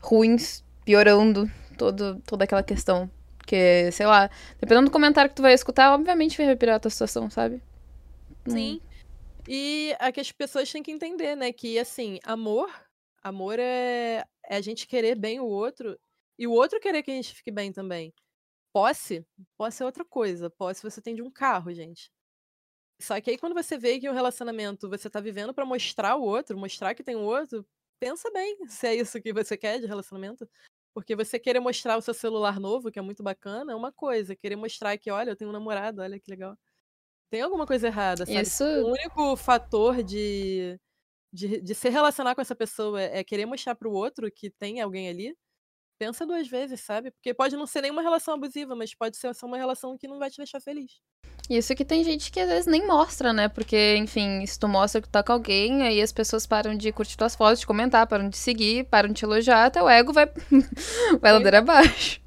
ruins, 0.00 0.64
piorando 0.84 1.50
todo, 1.76 2.20
toda 2.26 2.44
aquela 2.44 2.62
questão. 2.62 3.10
Porque, 3.38 3.90
sei 3.92 4.06
lá, 4.06 4.28
dependendo 4.60 4.86
do 4.88 4.92
comentário 4.92 5.30
que 5.30 5.36
tu 5.36 5.42
vai 5.42 5.54
escutar, 5.54 5.94
obviamente 5.94 6.36
vai 6.36 6.46
repirar 6.46 6.76
a 6.76 6.80
tua 6.80 6.90
situação, 6.90 7.30
sabe? 7.30 7.62
Sim. 8.48 8.80
Hum. 8.80 8.88
E 9.48 9.96
é 10.00 10.12
que 10.12 10.20
as 10.20 10.32
pessoas 10.32 10.70
têm 10.72 10.82
que 10.82 10.90
entender, 10.92 11.36
né? 11.36 11.52
Que, 11.52 11.78
assim, 11.78 12.18
amor. 12.24 12.70
Amor 13.22 13.58
é, 13.58 14.24
é 14.44 14.56
a 14.56 14.60
gente 14.60 14.86
querer 14.86 15.16
bem 15.16 15.40
o 15.40 15.46
outro 15.46 15.98
e 16.38 16.46
o 16.46 16.52
outro 16.52 16.80
querer 16.80 17.02
que 17.02 17.10
a 17.10 17.14
gente 17.14 17.34
fique 17.34 17.50
bem 17.50 17.72
também. 17.72 18.14
Posse, 18.72 19.26
posse 19.58 19.82
é 19.82 19.86
outra 19.86 20.04
coisa. 20.04 20.50
Posse 20.50 20.82
você 20.82 21.02
tem 21.02 21.14
de 21.14 21.22
um 21.22 21.30
carro, 21.30 21.72
gente. 21.74 22.10
Só 23.00 23.20
que 23.20 23.30
aí 23.30 23.38
quando 23.38 23.54
você 23.54 23.78
vê 23.78 24.00
que 24.00 24.08
um 24.10 24.14
relacionamento 24.14 24.88
você 24.88 25.08
tá 25.10 25.20
vivendo 25.20 25.54
para 25.54 25.64
mostrar 25.66 26.16
o 26.16 26.22
outro, 26.22 26.58
mostrar 26.58 26.94
que 26.94 27.02
tem 27.04 27.16
o 27.16 27.22
outro, 27.22 27.66
pensa 28.00 28.30
bem 28.32 28.58
se 28.68 28.86
é 28.88 28.94
isso 28.96 29.20
que 29.22 29.32
você 29.32 29.56
quer 29.56 29.80
de 29.80 29.86
relacionamento. 29.86 30.48
Porque 30.94 31.14
você 31.16 31.38
querer 31.38 31.60
mostrar 31.60 31.96
o 31.98 32.02
seu 32.02 32.14
celular 32.14 32.58
novo, 32.60 32.90
que 32.90 32.98
é 32.98 33.02
muito 33.02 33.22
bacana, 33.22 33.72
é 33.72 33.76
uma 33.76 33.92
coisa. 33.92 34.34
Querer 34.36 34.56
mostrar 34.56 34.98
que, 34.98 35.10
olha, 35.10 35.30
eu 35.30 35.36
tenho 35.36 35.50
um 35.50 35.52
namorado, 35.52 36.02
olha 36.02 36.18
que 36.18 36.30
legal. 36.30 36.58
Tem 37.30 37.42
alguma 37.42 37.66
coisa 37.66 37.88
errada, 37.88 38.24
sabe? 38.24 38.40
Isso. 38.40 38.64
O 38.64 38.90
único 38.92 39.36
fator 39.36 40.02
de, 40.02 40.78
de, 41.32 41.60
de 41.60 41.74
se 41.74 41.88
relacionar 41.88 42.34
com 42.34 42.40
essa 42.40 42.54
pessoa 42.54 43.00
é 43.00 43.22
querer 43.22 43.46
mostrar 43.46 43.74
pro 43.74 43.92
outro 43.92 44.30
que 44.30 44.50
tem 44.50 44.80
alguém 44.80 45.08
ali. 45.08 45.36
Pensa 45.98 46.24
duas 46.24 46.46
vezes, 46.46 46.80
sabe? 46.80 47.10
Porque 47.10 47.34
pode 47.34 47.56
não 47.56 47.66
ser 47.66 47.82
nenhuma 47.82 48.02
relação 48.02 48.34
abusiva, 48.34 48.74
mas 48.76 48.94
pode 48.94 49.16
ser 49.16 49.34
só 49.34 49.46
uma 49.46 49.58
relação 49.58 49.98
que 49.98 50.06
não 50.06 50.18
vai 50.18 50.30
te 50.30 50.36
deixar 50.36 50.60
feliz. 50.60 50.92
Isso 51.50 51.74
que 51.74 51.84
tem 51.84 52.04
gente 52.04 52.30
que 52.30 52.38
às 52.40 52.48
vezes 52.48 52.66
nem 52.66 52.86
mostra, 52.86 53.32
né? 53.32 53.48
Porque, 53.48 53.96
enfim, 53.96 54.46
se 54.46 54.58
tu 54.58 54.68
mostra 54.68 55.00
que 55.02 55.08
tá 55.08 55.22
com 55.22 55.32
alguém, 55.32 55.82
aí 55.82 56.00
as 56.00 56.12
pessoas 56.12 56.46
param 56.46 56.76
de 56.76 56.92
curtir 56.92 57.16
tuas 57.16 57.34
fotos, 57.34 57.60
de 57.60 57.66
comentar, 57.66 58.06
param 58.06 58.28
de 58.28 58.36
seguir, 58.36 58.84
param 58.84 59.08
de 59.08 59.14
te 59.16 59.24
elogiar, 59.24 59.66
até 59.66 59.82
o 59.82 59.88
ego 59.88 60.12
vai, 60.12 60.26
vai 61.20 61.32
ladeira 61.32 61.58
abaixo. 61.58 62.20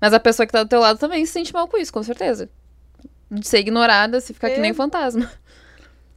Mas 0.00 0.12
a 0.12 0.20
pessoa 0.20 0.46
que 0.46 0.52
tá 0.52 0.62
do 0.62 0.68
teu 0.68 0.80
lado 0.80 0.98
também 0.98 1.24
se 1.24 1.32
sente 1.32 1.52
mal 1.52 1.66
com 1.68 1.78
isso, 1.78 1.92
com 1.92 2.02
certeza. 2.02 2.50
De 3.30 3.46
ser 3.46 3.58
ignorada, 3.58 4.20
se 4.20 4.32
ficar 4.34 4.50
que 4.50 4.60
nem 4.60 4.70
É. 4.70 4.72
um 4.72 4.74
fantasma. 4.74 5.30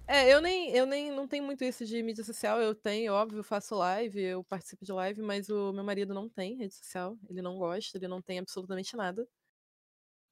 É, 0.07 0.27
eu 0.33 0.41
nem, 0.41 0.71
eu 0.75 0.85
nem 0.87 1.11
não 1.11 1.27
tenho 1.27 1.43
muito 1.43 1.63
isso 1.63 1.85
de 1.85 2.01
mídia 2.01 2.23
social. 2.23 2.59
Eu 2.61 2.73
tenho, 2.73 3.13
óbvio, 3.13 3.39
eu 3.39 3.43
faço 3.43 3.75
live, 3.75 4.19
eu 4.19 4.43
participo 4.43 4.83
de 4.83 4.91
live, 4.91 5.21
mas 5.21 5.49
o 5.49 5.71
meu 5.71 5.83
marido 5.83 6.13
não 6.15 6.27
tem 6.27 6.55
rede 6.57 6.73
social. 6.73 7.17
Ele 7.29 7.41
não 7.41 7.57
gosta, 7.59 7.97
ele 7.97 8.07
não 8.07 8.21
tem 8.21 8.39
absolutamente 8.39 8.95
nada. 8.97 9.27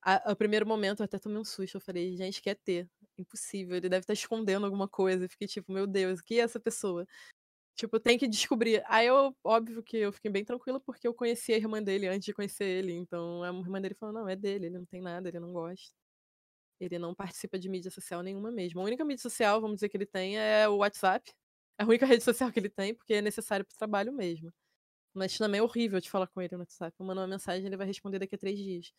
A, 0.03 0.29
ao 0.31 0.35
primeiro 0.35 0.65
momento 0.65 1.01
eu 1.01 1.05
até 1.05 1.19
tomei 1.19 1.37
um 1.37 1.43
susto. 1.43 1.75
Eu 1.77 1.81
falei, 1.81 2.15
gente, 2.17 2.41
quer 2.41 2.55
ter? 2.55 2.89
Impossível. 3.17 3.75
Ele 3.77 3.89
deve 3.89 4.03
estar 4.03 4.13
escondendo 4.13 4.65
alguma 4.65 4.87
coisa. 4.87 5.25
Eu 5.25 5.29
fiquei 5.29 5.47
tipo, 5.47 5.71
meu 5.71 5.85
Deus, 5.87 6.19
o 6.19 6.23
que 6.23 6.39
é 6.39 6.43
essa 6.43 6.59
pessoa? 6.59 7.05
Tipo, 7.75 7.99
tem 7.99 8.17
que 8.17 8.27
descobrir. 8.27 8.83
Aí 8.87 9.07
eu, 9.07 9.35
óbvio 9.43 9.83
que 9.83 9.97
eu 9.97 10.13
fiquei 10.13 10.31
bem 10.31 10.45
tranquila 10.45 10.79
porque 10.81 11.07
eu 11.07 11.13
conheci 11.13 11.53
a 11.53 11.57
irmã 11.57 11.81
dele 11.83 12.07
antes 12.07 12.25
de 12.25 12.33
conhecer 12.33 12.65
ele. 12.65 12.93
Então 12.93 13.43
a 13.43 13.49
irmã 13.49 13.81
dele 13.81 13.95
falou: 13.95 14.15
não, 14.15 14.29
é 14.29 14.35
dele, 14.35 14.67
ele 14.67 14.79
não 14.79 14.85
tem 14.85 15.01
nada, 15.01 15.29
ele 15.29 15.39
não 15.39 15.53
gosta. 15.53 15.93
Ele 16.79 16.99
não 16.99 17.13
participa 17.15 17.57
de 17.57 17.69
mídia 17.69 17.91
social 17.91 18.21
nenhuma 18.21 18.51
mesmo. 18.51 18.81
A 18.81 18.83
única 18.83 19.03
mídia 19.03 19.21
social, 19.21 19.59
vamos 19.61 19.77
dizer, 19.77 19.89
que 19.89 19.97
ele 19.97 20.05
tem 20.05 20.37
é 20.37 20.67
o 20.67 20.77
WhatsApp. 20.77 21.31
É 21.79 21.83
a 21.83 21.87
única 21.87 22.05
rede 22.21 22.23
social 22.23 22.51
que 22.51 22.59
ele 22.59 22.69
tem, 22.69 22.93
porque 22.93 23.15
é 23.15 23.21
necessário 23.21 23.65
pro 23.65 23.77
trabalho 23.77 24.11
mesmo. 24.13 24.53
Mas 25.13 25.37
também 25.37 25.59
é 25.59 25.63
horrível 25.63 25.99
de 25.99 26.09
falar 26.09 26.27
com 26.27 26.41
ele 26.41 26.53
no 26.55 26.59
WhatsApp. 26.59 26.95
Eu 26.99 27.05
mando 27.05 27.21
uma 27.21 27.27
mensagem 27.27 27.65
ele 27.65 27.77
vai 27.77 27.87
responder 27.87 28.19
daqui 28.19 28.35
a 28.35 28.37
três 28.37 28.57
dias. 28.59 28.93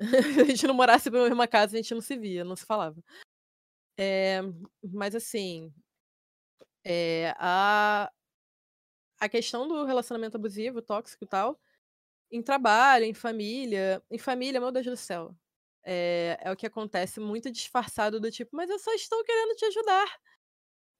A 0.42 0.44
gente 0.44 0.66
não 0.66 0.74
morasse 0.74 1.10
na 1.10 1.24
mesma 1.24 1.48
casa, 1.48 1.76
a 1.76 1.82
gente 1.82 1.92
não 1.92 2.00
se 2.00 2.16
via, 2.16 2.44
não 2.44 2.54
se 2.54 2.64
falava. 2.64 3.02
É, 3.98 4.40
mas 4.82 5.14
assim, 5.14 5.72
é, 6.84 7.34
a, 7.36 8.10
a 9.20 9.28
questão 9.28 9.66
do 9.66 9.84
relacionamento 9.84 10.36
abusivo, 10.36 10.80
tóxico 10.80 11.24
e 11.24 11.26
tal, 11.26 11.58
em 12.30 12.42
trabalho, 12.42 13.04
em 13.04 13.14
família. 13.14 14.02
Em 14.10 14.18
família, 14.18 14.60
meu 14.60 14.72
Deus 14.72 14.86
do 14.86 14.96
céu. 14.96 15.34
É, 15.84 16.38
é 16.42 16.52
o 16.52 16.56
que 16.56 16.66
acontece 16.66 17.20
muito 17.20 17.50
disfarçado 17.50 18.20
do 18.20 18.30
tipo, 18.30 18.54
mas 18.56 18.70
eu 18.70 18.78
só 18.78 18.92
estou 18.94 19.22
querendo 19.24 19.54
te 19.56 19.64
ajudar. 19.66 20.06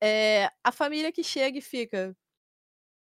É, 0.03 0.51
a 0.65 0.73
família 0.73 1.13
que 1.13 1.25
chega 1.25 1.59
e 1.59 1.63
fica. 1.63 2.17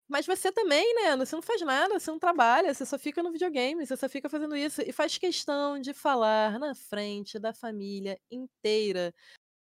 Mas 0.08 0.26
você 0.28 0.52
também, 0.52 0.94
né? 0.96 1.18
Você 1.18 1.36
não 1.36 1.42
faz 1.42 1.62
nada, 1.62 2.00
você 2.00 2.12
não 2.12 2.20
trabalha, 2.20 2.74
você 2.74 2.86
só 2.86 2.98
fica 3.00 3.24
no 3.24 3.32
videogame, 3.32 3.86
você 3.86 3.98
só 3.98 4.08
fica 4.10 4.30
fazendo 4.30 4.56
isso. 4.56 4.82
E 4.82 4.92
faz 4.92 5.18
questão 5.18 5.80
de 5.80 5.94
falar 5.94 6.60
na 6.60 6.76
frente 6.76 7.40
da 7.40 7.54
família 7.54 8.20
inteira. 8.32 9.14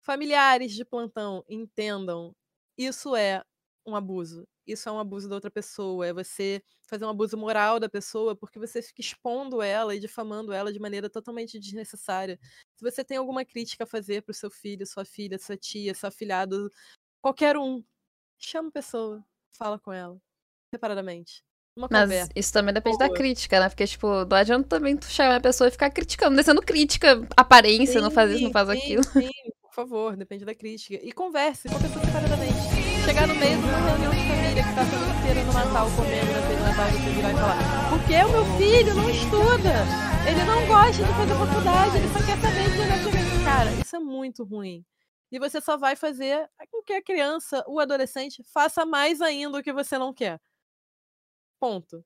Familiares 0.04 0.74
de 0.74 0.86
plantão, 0.86 1.44
entendam. 1.50 2.34
Isso 2.78 3.16
é 3.16 3.44
um 3.86 3.96
abuso. 3.96 4.48
Isso 4.66 4.88
é 4.88 4.92
um 4.92 5.00
abuso 5.00 5.28
da 5.28 5.36
outra 5.36 5.52
pessoa. 5.52 6.08
É 6.08 6.14
você 6.14 6.62
fazer 6.88 7.06
um 7.06 7.10
abuso 7.10 7.38
moral 7.38 7.80
da 7.80 7.90
pessoa 7.90 8.36
porque 8.36 8.60
você 8.60 8.82
fica 8.82 9.02
expondo 9.02 9.62
ela 9.62 9.96
e 9.96 10.00
difamando 10.00 10.54
ela 10.54 10.72
de 10.72 10.80
maneira 10.80 11.10
totalmente 11.10 11.60
desnecessária. 11.60 12.40
Se 12.76 12.84
você 12.84 13.04
tem 13.04 13.18
alguma 13.18 13.44
crítica 13.44 13.84
a 13.84 13.88
fazer 13.88 14.22
pro 14.24 14.34
seu 14.34 14.50
filho, 14.50 14.86
sua 14.86 15.06
filha, 15.06 15.38
sua 15.38 15.58
tia, 15.58 15.94
seu 15.94 16.10
afilhado, 16.10 16.72
qualquer 17.22 17.58
um, 17.58 17.84
chama 18.38 18.70
a 18.70 18.72
pessoa, 18.72 19.26
fala 19.58 19.80
com 19.80 19.92
ela, 19.92 20.18
separadamente. 20.74 21.44
Uma 21.76 21.88
Mas 21.90 22.04
conversa. 22.04 22.32
isso 22.36 22.54
também 22.54 22.74
depende 22.74 23.00
da 23.00 23.08
Boa. 23.08 23.18
crítica, 23.18 23.60
né? 23.60 23.68
Porque, 23.68 23.88
tipo, 23.88 24.08
não 24.26 24.38
adianta 24.38 24.68
também 24.68 24.96
tu 24.96 25.08
chamar 25.08 25.38
a 25.38 25.42
pessoa 25.42 25.68
e 25.68 25.72
ficar 25.72 25.90
criticando, 25.90 26.36
descendo 26.36 26.62
crítica, 26.62 27.28
aparência, 27.36 28.00
não 28.00 28.12
faz 28.12 28.32
isso, 28.32 28.44
não 28.44 28.52
faz 28.52 28.70
Sim, 28.70 28.78
aquilo. 28.78 29.04
Sim, 29.04 29.32
por 29.62 29.74
favor, 29.74 30.16
depende 30.16 30.46
da 30.46 30.54
crítica. 30.54 31.04
E 31.04 31.12
converse 31.12 31.68
com 31.68 31.76
a 31.76 31.80
pessoa 31.80 32.06
separadamente. 32.06 32.73
Chegar 33.06 33.28
no 33.28 33.36
meio 33.36 33.58
de 33.58 33.64
uma 33.66 33.80
reunião 33.80 34.12
de 34.12 34.28
família 34.28 34.64
que 34.64 34.76
tá 34.76 34.86
família 34.86 35.20
inteira 35.20 35.44
no 35.44 35.54
Natal 35.54 35.90
comendo 35.96 36.32
na 36.32 36.42
ceia 36.42 36.58
de 36.58 36.64
Natal 36.64 36.88
e 36.88 36.92
você 36.92 37.10
virar 37.12 37.32
e 37.32 37.36
falar 37.36 37.84
porque 37.94 38.16
o 38.16 38.30
meu 38.32 38.46
filho 38.58 38.96
não 38.96 39.10
estuda, 39.10 39.74
ele 40.28 40.44
não 40.46 40.68
gosta 40.68 41.04
de 41.04 41.14
fazer 41.14 41.34
faculdade, 41.36 41.98
ele 41.98 42.08
só 42.08 42.26
quer 42.26 42.38
saber 42.42 42.70
de 42.70 42.78
jogar 42.78 42.98
videogame. 42.98 43.44
Cara, 43.46 43.72
isso 43.72 43.96
é 43.96 44.00
muito 44.00 44.44
ruim. 44.44 44.84
E 45.32 45.40
você 45.40 45.62
só 45.62 45.78
vai 45.78 45.96
fazer 45.96 46.50
com 46.72 46.84
que 46.84 46.94
a 46.94 47.04
criança, 47.04 47.64
o 47.68 47.80
adolescente, 47.80 48.44
faça 48.54 48.86
mais 48.86 49.22
ainda 49.22 49.60
o 49.60 49.64
que 49.64 49.72
você 49.72 49.98
não 49.98 50.14
quer. 50.14 50.40
Ponto. 51.60 52.04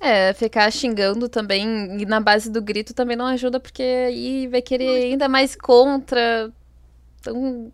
É, 0.00 0.32
ficar 0.32 0.70
xingando 0.72 1.28
também, 1.28 2.00
e 2.00 2.06
na 2.06 2.18
base 2.18 2.50
do 2.50 2.60
grito 2.60 2.92
também 2.92 3.16
não 3.16 3.26
ajuda, 3.26 3.60
porque 3.60 3.82
aí 3.82 4.48
vai 4.48 4.60
querer 4.60 5.04
ainda 5.04 5.28
mais 5.28 5.54
contra. 5.54 6.52
Então. 7.20 7.72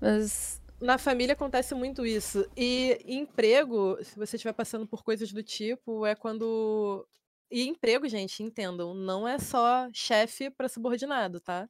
Mas. 0.00 0.60
Na 0.78 0.98
família 0.98 1.32
acontece 1.32 1.74
muito 1.74 2.04
isso. 2.04 2.46
E 2.56 2.98
emprego, 3.06 3.96
se 4.04 4.14
você 4.16 4.36
estiver 4.36 4.52
passando 4.52 4.86
por 4.86 5.02
coisas 5.02 5.32
do 5.32 5.42
tipo, 5.42 6.04
é 6.04 6.14
quando. 6.14 7.06
E 7.50 7.66
emprego, 7.66 8.06
gente, 8.08 8.42
entendam, 8.42 8.92
não 8.94 9.26
é 9.26 9.38
só 9.38 9.88
chefe 9.92 10.50
para 10.50 10.68
subordinado, 10.68 11.40
tá? 11.40 11.68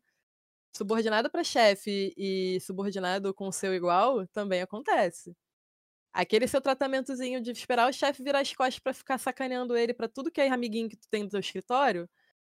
Subordinado 0.76 1.30
para 1.30 1.44
chefe 1.44 2.14
e 2.16 2.60
subordinado 2.60 3.34
com 3.34 3.52
seu 3.52 3.74
igual 3.74 4.26
também 4.28 4.62
acontece. 4.62 5.36
Aquele 6.12 6.48
seu 6.48 6.60
tratamentozinho 6.60 7.40
de 7.42 7.52
esperar 7.52 7.88
o 7.90 7.92
chefe 7.92 8.22
virar 8.22 8.40
as 8.40 8.52
costas 8.54 8.80
pra 8.80 8.94
ficar 8.94 9.18
sacaneando 9.18 9.76
ele 9.76 9.94
pra 9.94 10.08
tudo 10.08 10.30
que 10.30 10.40
é 10.40 10.48
amiguinho 10.50 10.88
que 10.88 10.96
tu 10.96 11.08
tem 11.10 11.24
no 11.24 11.30
teu 11.30 11.40
escritório, 11.40 12.08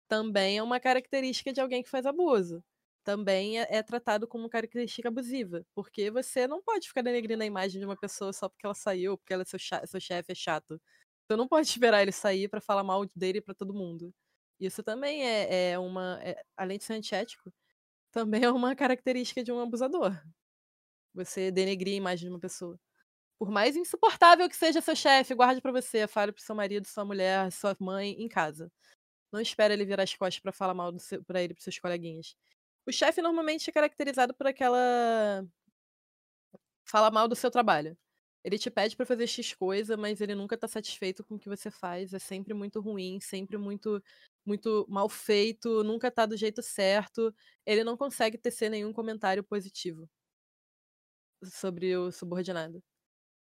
também 0.07 0.57
é 0.59 0.63
uma 0.63 0.79
característica 0.79 1.53
de 1.53 1.61
alguém 1.61 1.83
que 1.83 1.89
faz 1.89 2.05
abuso. 2.05 2.63
Também 3.09 3.59
é, 3.59 3.67
é 3.77 3.83
tratado 3.83 4.27
como 4.27 4.47
característica 4.49 5.07
abusiva. 5.09 5.65
Porque 5.73 6.11
você 6.11 6.47
não 6.47 6.61
pode 6.61 6.87
ficar 6.87 7.01
denegrindo 7.01 7.41
a 7.43 7.45
imagem 7.45 7.79
de 7.79 7.85
uma 7.85 7.97
pessoa 7.97 8.31
só 8.31 8.47
porque 8.47 8.65
ela 8.67 8.75
saiu, 8.75 9.17
porque 9.17 9.33
ela 9.33 9.41
é 9.43 9.45
seu, 9.45 9.59
seu 9.87 9.99
chefe 9.99 10.31
é 10.31 10.35
chato. 10.35 10.79
Você 11.27 11.35
não 11.37 11.47
pode 11.47 11.67
esperar 11.69 12.01
ele 12.03 12.11
sair 12.11 12.47
pra 12.49 12.61
falar 12.61 12.83
mal 12.83 13.05
dele 13.15 13.41
pra 13.41 13.55
todo 13.55 13.73
mundo. 13.73 14.13
Isso 14.59 14.83
também 14.83 15.23
é, 15.25 15.71
é 15.71 15.79
uma. 15.79 16.19
é- 16.23 16.43
além 16.57 16.77
de 16.77 16.83
ser 16.85 16.93
antiético, 16.93 17.51
também 18.11 18.43
é 18.45 18.51
uma 18.51 18.75
característica 18.75 19.43
de 19.43 19.51
um 19.51 19.59
abusador. 19.61 20.13
Você 21.13 21.51
denegrir 21.51 21.93
a 21.95 21.97
imagem 21.97 22.27
de 22.29 22.33
uma 22.33 22.39
pessoa. 22.39 22.79
Por 23.39 23.51
mais 23.51 23.75
insuportável 23.77 24.49
que 24.49 24.55
seja 24.57 24.81
seu 24.81 24.95
chefe, 24.95 25.35
guarde 25.35 25.61
pra 25.61 25.71
você, 25.71 26.07
fale 26.07 26.31
pro 26.33 26.41
seu 26.43 26.55
marido, 26.55 26.87
sua 26.87 27.05
mulher, 27.05 27.51
sua 27.51 27.75
mãe 27.79 28.11
em 28.21 28.27
casa. 28.29 28.71
Não 29.31 29.41
espere 29.41 29.73
ele 29.75 29.85
virar 29.85 30.03
as 30.03 30.15
costas 30.15 30.41
pra 30.41 30.53
falar 30.53 30.73
mal 30.75 30.93
pra 31.27 31.41
ele, 31.43 31.53
pros 31.55 31.63
seus 31.65 31.79
coleguinhas. 31.79 32.35
O 32.89 32.91
chefe 32.91 33.21
normalmente 33.21 33.69
é 33.69 33.73
caracterizado 33.73 34.33
por 34.33 34.47
aquela. 34.47 35.45
Fala 36.83 37.11
mal 37.11 37.27
do 37.27 37.35
seu 37.35 37.51
trabalho. 37.51 37.95
Ele 38.43 38.57
te 38.57 38.71
pede 38.71 38.95
pra 38.95 39.05
fazer 39.05 39.27
X 39.27 39.53
coisa, 39.53 39.95
mas 39.95 40.21
ele 40.21 40.33
nunca 40.33 40.57
tá 40.57 40.67
satisfeito 40.67 41.23
com 41.23 41.35
o 41.35 41.39
que 41.39 41.47
você 41.47 41.69
faz. 41.69 42.13
É 42.15 42.19
sempre 42.19 42.51
muito 42.51 42.81
ruim, 42.81 43.19
sempre 43.21 43.57
muito 43.57 44.01
muito 44.43 44.87
mal 44.89 45.07
feito, 45.07 45.83
nunca 45.83 46.09
tá 46.09 46.25
do 46.25 46.35
jeito 46.35 46.63
certo. 46.63 47.31
Ele 47.63 47.83
não 47.83 47.95
consegue 47.95 48.39
tecer 48.39 48.71
nenhum 48.71 48.91
comentário 48.91 49.43
positivo 49.43 50.09
sobre 51.43 51.95
o 51.95 52.11
subordinado. 52.11 52.81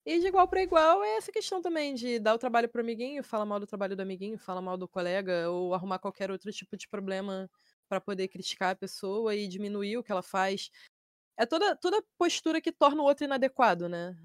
E 0.07 0.21
de 0.21 0.29
igual 0.29 0.49
para 0.49 0.63
igual 0.63 1.05
é 1.05 1.17
essa 1.17 1.33
questão 1.33 1.61
também 1.63 1.95
de 1.95 2.21
dar 2.21 2.35
o 2.35 2.39
trabalho 2.39 2.69
pro 2.69 2.81
amiguinho, 2.81 3.25
fala 3.25 3.45
mal 3.47 3.61
do 3.61 3.67
trabalho 3.67 3.97
do 3.97 4.03
amiguinho, 4.03 4.39
fala 4.39 4.63
mal 4.63 4.77
do 4.77 4.89
colega, 4.89 5.51
ou 5.51 5.75
arrumar 5.75 5.99
qualquer 5.99 6.31
outro 6.31 6.53
tipo 6.53 6.77
de 6.77 6.89
problema 6.89 7.51
para 7.89 8.01
poder 8.01 8.29
criticar 8.29 8.73
a 8.73 8.77
pessoa 8.77 9.35
e 9.35 9.49
diminuir 9.49 9.99
o 9.99 10.03
que 10.05 10.13
ela 10.13 10.23
faz. 10.23 10.71
É 11.39 11.47
toda, 11.47 11.77
toda 11.77 12.03
postura 12.19 12.61
que 12.61 12.73
torna 12.73 13.03
o 13.03 13.07
outro 13.07 13.25
inadequado, 13.25 13.89
né? 13.89 14.17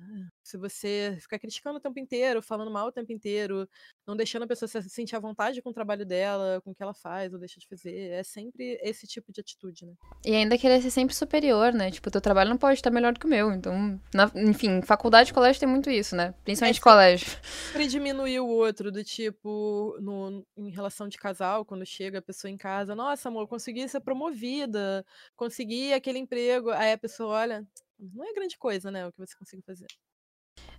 Se 0.44 0.58
você 0.58 1.18
ficar 1.20 1.38
criticando 1.40 1.78
o 1.78 1.82
tempo 1.82 2.00
inteiro, 2.00 2.42
falando 2.42 2.72
mal 2.72 2.88
o 2.88 2.92
tempo 2.92 3.12
inteiro, 3.12 3.68
não 4.08 4.16
deixando 4.16 4.44
a 4.44 4.48
pessoa 4.48 4.68
se 4.68 4.82
sentir 4.90 5.16
à 5.16 5.20
vontade 5.20 5.62
com 5.62 5.70
o 5.70 5.74
trabalho 5.74 6.06
dela, 6.06 6.60
com 6.62 6.72
o 6.72 6.76
que 6.76 6.82
ela 6.82 6.94
faz 6.94 7.32
ou 7.32 7.40
deixa 7.40 7.60
de 7.60 7.68
fazer, 7.68 8.12
é 8.12 8.24
sempre 8.24 8.80
esse 8.82 9.06
tipo 9.06 9.32
de 9.32 9.42
atitude, 9.42 9.86
né? 9.86 9.94
E 10.26 10.36
ainda 10.36 10.58
querer 10.58 10.82
ser 10.82 10.90
sempre 10.92 11.16
superior, 11.16 11.74
né? 11.74 11.92
Tipo, 11.92 12.10
teu 12.10 12.22
trabalho 12.22 12.50
não 12.50 12.58
pode 12.58 12.76
estar 12.80 12.90
melhor 12.90 13.14
do 13.14 13.20
que 13.20 13.26
o 13.26 13.30
meu. 13.30 13.52
Então, 13.52 14.00
na- 14.14 14.32
enfim, 14.36 14.82
faculdade 14.82 15.32
e 15.32 15.34
colégio 15.34 15.60
tem 15.60 15.70
muito 15.70 15.90
isso, 15.90 16.16
né? 16.16 16.34
Principalmente 16.44 16.76
sim. 16.78 16.82
colégio. 16.82 17.28
sempre 17.68 17.88
diminuir 17.88 18.40
o 18.40 18.48
outro, 18.48 18.92
do 18.92 19.04
tipo, 19.04 19.96
no, 20.02 20.46
em 20.58 20.70
relação 20.72 21.08
de 21.08 21.18
casal, 21.18 21.64
quando 21.64 21.86
chega 21.86 22.20
a 22.20 22.22
pessoa 22.22 22.50
em 22.52 22.58
casa, 22.58 22.96
nossa, 22.96 23.30
amor, 23.30 23.48
consegui 23.48 23.88
ser 23.88 24.00
promovida, 24.02 25.06
consegui 25.36 25.94
aquele 25.94 26.20
emprego. 26.20 26.70
Aí 26.72 26.92
a 26.94 26.98
pessoa 26.98 27.36
olha, 27.36 27.66
não 28.00 28.26
é 28.26 28.34
grande 28.34 28.58
coisa, 28.58 28.90
né, 28.92 29.08
o 29.08 29.12
que 29.12 29.20
você 29.20 29.36
conseguiu 29.38 29.64
fazer. 29.66 29.88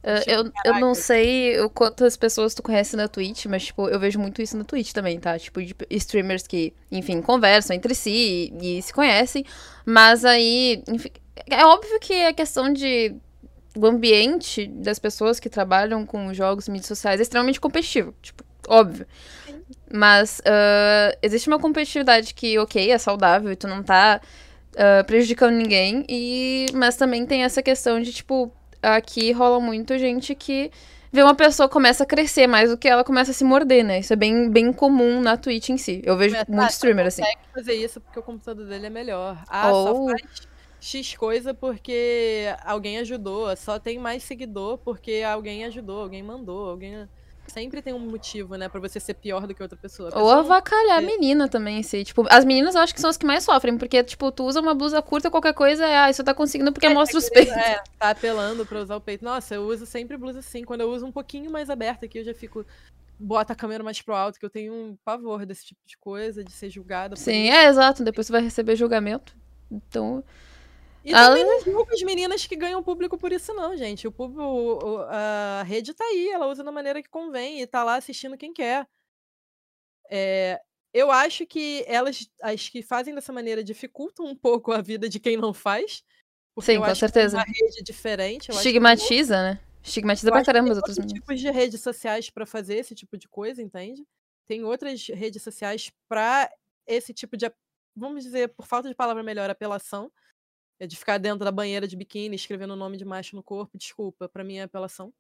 Tipo, 0.03 0.31
eu, 0.31 0.53
eu 0.65 0.81
não 0.81 0.95
sei 0.95 1.61
o 1.61 1.71
quantas 1.71 2.17
pessoas 2.17 2.55
tu 2.55 2.63
conhece 2.63 2.97
na 2.97 3.07
Twitch, 3.07 3.47
mas, 3.47 3.67
tipo, 3.67 3.89
eu 3.89 4.01
vejo 4.01 4.19
muito 4.19 4.43
isso 4.43 4.57
na 4.57 4.65
Twitch 4.65 4.93
também, 4.93 5.19
tá? 5.21 5.39
Tipo, 5.39 5.63
de 5.63 5.77
streamers 5.91 6.47
que, 6.47 6.75
enfim, 6.91 7.23
conversam 7.23 7.77
entre 7.77 7.95
si 7.95 8.53
e, 8.61 8.79
e 8.79 8.83
se 8.83 8.93
conhecem. 8.93 9.45
Mas 9.87 10.25
aí, 10.25 10.83
enfim, 10.89 11.11
é 11.49 11.65
óbvio 11.65 12.01
que 12.01 12.25
a 12.25 12.33
questão 12.33 12.73
de 12.73 13.15
o 13.77 13.87
ambiente 13.87 14.67
das 14.67 14.99
pessoas 14.99 15.41
que 15.41 15.49
trabalham 15.49 16.05
com 16.05 16.35
jogos 16.35 16.67
e 16.67 16.71
mídias 16.71 16.89
sociais 16.89 17.21
é 17.21 17.23
extremamente 17.23 17.61
competitivo. 17.61 18.13
Tipo, 18.21 18.45
óbvio. 18.69 19.07
Sim. 19.47 19.63
Mas 19.93 20.41
uh, 20.41 21.17
existe 21.23 21.49
uma 21.49 21.59
competitividade 21.59 22.35
que, 22.35 22.59
ok, 22.59 22.91
é 22.91 22.99
saudável 22.99 23.53
e 23.53 23.57
tu 23.57 23.69
não 23.69 23.83
tá 23.83 24.21
uh, 24.75 25.05
prejudicando 25.07 25.55
ninguém. 25.55 26.05
E, 26.09 26.67
mas 26.75 26.97
também 26.97 27.25
tem 27.25 27.45
essa 27.45 27.63
questão 27.63 28.01
de, 28.01 28.13
tipo, 28.13 28.53
aqui 28.83 29.33
rola 29.33 29.61
muito 29.61 29.97
gente 29.99 30.35
que 30.35 30.71
vê 31.13 31.23
uma 31.23 31.35
pessoa 31.35 31.69
começa 31.69 32.05
a 32.05 32.07
crescer 32.07 32.47
mais 32.47 32.71
do 32.71 32.79
que 32.79 32.89
ela 32.89 33.05
começa 33.05 33.31
a 33.31 33.35
se 33.35 33.45
morder, 33.45 33.85
né? 33.85 34.01
Isso 34.01 34.13
é 34.13 34.17
bem, 34.17 34.51
bem 34.51 34.73
comum 34.73 35.21
na 35.21 35.37
Twitch 35.37 35.71
em 35.71 35.79
si. 35.79 36.03
Eu 36.05 36.17
vejo 36.17 36.35
Mas, 36.35 36.45
muito 36.49 36.71
ah, 36.71 36.73
streamer 36.73 37.07
assim. 37.07 37.23
consegue 37.23 37.41
fazer 37.53 37.75
isso 37.75 38.01
porque 38.01 38.19
o 38.19 38.23
computador 38.23 38.67
dele 38.67 38.87
é 38.87 38.91
melhor. 38.91 39.43
Ah, 39.49 39.71
Ou- 39.71 39.85
só 39.85 39.95
faz 39.95 40.49
X 40.81 41.17
coisa 41.17 41.55
porque 41.55 42.47
alguém 42.65 42.99
ajudou. 42.99 43.55
Só 43.57 43.79
tem 43.79 43.99
mais 43.99 44.23
seguidor 44.23 44.79
porque 44.79 45.23
alguém 45.27 45.65
ajudou, 45.65 46.01
alguém 46.03 46.23
mandou, 46.23 46.69
alguém. 46.71 47.09
Sempre 47.47 47.83
tem 47.83 47.93
um 47.93 47.99
motivo, 47.99 48.57
né, 48.57 48.69
pra 48.69 48.81
você 48.81 48.99
ser 48.99 49.15
pior 49.15 49.47
do 49.47 49.55
que 49.55 49.63
outra 49.63 49.77
pessoa. 49.77 50.11
Ou 50.15 50.31
avacalhar 50.31 50.99
a 50.99 51.03
é. 51.03 51.05
menina 51.05 51.49
também, 51.49 51.79
em 51.81 51.83
si. 51.83 52.03
Tipo, 52.05 52.25
as 52.31 52.45
meninas 52.45 52.75
eu 52.75 52.81
acho 52.81 52.95
que 52.95 53.01
são 53.01 53.11
as 53.11 53.17
que 53.17 53.27
mais 53.27 53.45
sofrem, 53.45 53.77
porque, 53.77 54.03
tipo, 54.03 54.31
tu 54.33 54.45
usa 54.45 54.61
uma 54.61 54.75
blusa 54.75 55.03
curta, 55.03 55.31
qualquer 55.31 55.53
coisa, 55.53 55.85
é, 55.85 55.99
ah, 55.99 56.11
isso 56.11 56.23
tá 56.25 56.33
conseguindo 56.33 56.73
porque 56.73 56.87
É, 56.87 56.95
mostra 56.95 57.19
os 57.19 57.29
querendo- 57.29 57.53
peitos. 57.55 57.63
É, 57.71 57.83
tá 57.99 58.11
apelando 58.11 58.65
pra 58.65 58.79
usar 58.81 58.97
o 58.97 59.01
peito. 59.01 59.25
Nossa, 59.25 59.55
eu 59.55 59.67
uso 59.67 59.85
sempre 59.85 60.17
blusa 60.17 60.39
assim. 60.39 60.65
Quando 60.65 60.81
eu 60.83 60.91
uso 60.91 61.05
um 61.05 61.13
pouquinho 61.13 61.51
mais 61.51 61.69
aberta 61.69 62.07
aqui, 62.07 62.19
eu 62.19 62.25
já 62.25 62.33
fico. 62.35 62.65
Bota 63.19 63.53
a 63.53 63.57
câmera 63.57 63.85
mais 63.85 64.01
pro 64.01 64.15
alto, 64.15 64.39
que 64.39 64.45
eu 64.47 64.51
tenho 64.51 64.73
um 64.73 64.97
pavor 65.05 65.45
desse 65.47 65.67
tipo 65.67 65.81
de 65.87 65.97
coisa, 65.99 66.43
de 66.43 66.51
ser 66.53 66.71
julgada. 66.71 67.15
Sim, 67.17 67.45
isso. 67.49 67.53
é, 67.57 67.67
exato. 67.67 68.03
Depois 68.03 68.27
tu 68.27 68.33
vai 68.33 68.41
receber 68.43 68.75
julgamento. 68.77 69.37
Então, 69.71 70.25
E 71.05 71.13
Ah, 71.13 71.29
também 71.29 71.45
não 71.45 71.61
julgo 71.61 71.93
as 71.93 72.03
meninas 72.03 72.47
que 72.47 72.55
ganham 72.55 72.83
público 72.83 73.19
por 73.19 73.33
isso, 73.33 73.53
não, 73.55 73.77
gente. 73.77 74.07
O 74.07 74.13
público, 74.13 74.99
a 75.09 75.63
rede 75.65 75.93
tá 75.93 76.05
aí, 76.05 76.29
ela 76.29 76.47
usa 76.47 76.63
da 76.63 76.71
maneira 76.71 77.03
que 77.03 77.09
convém 77.09 77.61
e 77.61 77.67
tá 77.67 77.83
lá 77.83 77.97
assistindo 77.97 78.37
quem 78.37 78.53
quer. 78.53 78.87
É, 80.11 80.61
eu 80.93 81.11
acho 81.11 81.47
que 81.47 81.85
elas, 81.87 82.29
as 82.41 82.69
que 82.69 82.83
fazem 82.83 83.15
dessa 83.15 83.33
maneira, 83.33 83.65
dificultam 83.65 84.27
um 84.27 84.37
pouco 84.37 84.71
a 84.73 84.81
vida 84.81 85.09
de 85.09 85.19
quem 85.19 85.37
não 85.37 85.53
faz. 85.53 86.05
Sim, 86.61 86.79
com 86.79 86.85
que 86.85 86.91
é 86.91 86.95
certeza. 86.95 87.37
uma 87.39 87.45
rede 87.45 87.83
diferente. 87.83 88.51
acho 88.51 88.61
que 88.61 88.69
estigmatiza, 88.69 89.43
né? 89.43 89.61
Estigmatiza 89.83 90.29
eu 90.29 90.33
pra 90.33 90.45
caramba 90.45 90.67
tem 90.67 90.73
as 90.73 90.77
outras 90.79 90.99
meninas. 90.99 91.19
tipos 91.19 91.41
de 91.41 91.51
redes 91.51 91.81
sociais 91.81 92.31
pra 92.31 92.47
fazer 92.47 92.77
esse 92.77 92.95
tipo 92.95 93.17
de 93.17 93.27
coisa, 93.27 93.63
entende? 93.63 94.07
Tem 94.47 94.63
outras 94.63 95.07
redes 95.09 95.43
sociais 95.43 95.91
pra 96.09 96.49
esse 96.87 97.15
tipo 97.15 97.37
de, 97.37 97.51
vamos 97.97 98.23
dizer, 98.23 98.49
por 98.51 98.67
falta 98.67 98.89
de 98.89 98.95
palavra 98.95 99.23
melhor, 99.23 99.49
apelação. 99.49 100.13
É 100.81 100.87
de 100.87 100.97
ficar 100.97 101.19
dentro 101.19 101.45
da 101.45 101.53
banheira 101.53 101.87
de 101.87 101.97
biquíni 101.97 102.35
escrevendo 102.37 102.73
o 102.73 102.77
nome 102.77 102.97
de 102.97 103.05
macho 103.05 103.37
no 103.37 103.43
corpo. 103.43 103.79
Desculpa, 103.79 104.29
pra 104.29 104.45
mim 104.45 104.57
é 104.57 104.63
apelação. 104.63 105.13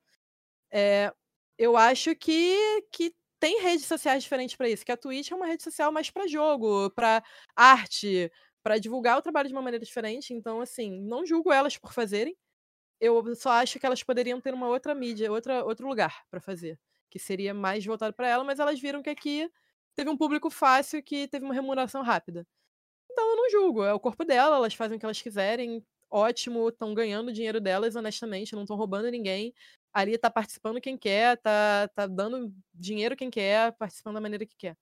É, 0.73 1.13
eu 1.59 1.77
acho 1.77 2.15
que, 2.17 2.57
que 2.93 3.15
tem 3.41 3.63
redes 3.63 3.87
sociais 3.87 4.23
diferentes 4.23 4.57
pra 4.57 4.69
isso. 4.69 4.85
Que 4.85 4.93
a 4.93 4.97
Twitch 4.97 5.31
é 5.33 5.35
uma 5.37 5.47
rede 5.47 5.63
social 5.63 5.93
mais 5.93 6.11
pra 6.11 6.27
jogo, 6.27 6.91
pra 6.91 7.23
arte, 7.57 8.31
pra 8.63 8.79
divulgar 8.79 9.19
o 9.19 9.23
trabalho 9.23 9.49
de 9.49 9.55
uma 9.55 9.63
maneira 9.63 9.85
diferente. 9.85 10.35
Então, 10.35 10.61
assim, 10.61 11.01
não 11.03 11.27
julgo 11.27 11.53
elas 11.53 11.79
por 11.79 11.93
fazerem. 11.93 12.37
Eu 13.01 13.35
só 13.35 13.51
acho 13.53 13.79
que 13.81 13.87
elas 13.87 14.03
poderiam 14.03 14.41
ter 14.41 14.55
uma 14.55 14.69
outra 14.69 14.95
mídia, 14.95 15.31
outra, 15.33 15.65
outro 15.65 15.89
lugar 15.89 16.23
pra 16.31 16.41
fazer, 16.41 16.79
que 17.11 17.19
seria 17.19 17.53
mais 17.53 17.85
voltado 17.85 18.15
pra 18.15 18.29
ela, 18.29 18.45
mas 18.45 18.61
elas 18.61 18.81
viram 18.81 19.03
que 19.03 19.11
aqui 19.11 19.51
teve 19.95 20.09
um 20.11 20.17
público 20.17 20.49
fácil 20.51 21.03
que 21.03 21.29
teve 21.29 21.45
uma 21.45 21.55
remuneração 21.55 22.03
rápida. 22.03 22.47
Então 23.13 23.31
eu 23.31 23.37
não 23.37 23.51
julgo, 23.51 23.85
é 23.85 23.93
o 23.93 24.01
corpo 24.01 24.25
dela, 24.25 24.57
elas 24.57 24.75
fazem 24.75 24.97
o 24.97 25.01
que 25.01 25.05
elas 25.07 25.21
quiserem, 25.21 25.85
ótimo, 26.11 26.69
estão 26.69 26.95
ganhando 26.95 27.29
o 27.29 27.33
dinheiro 27.33 27.61
delas 27.61 27.95
honestamente, 27.97 28.55
não 28.55 28.63
estão 28.63 28.77
roubando 28.77 29.11
ninguém. 29.11 29.55
Ali 29.93 30.17
tá 30.19 30.31
participando 30.31 30.81
quem 30.81 30.97
quer, 30.97 31.37
tá, 31.39 31.89
tá 31.95 32.07
dando 32.07 32.53
dinheiro 32.75 33.15
quem 33.17 33.31
quer, 33.31 33.73
participando 33.77 34.15
da 34.15 34.21
maneira 34.21 34.47
que 34.47 34.57
quer. 34.57 34.77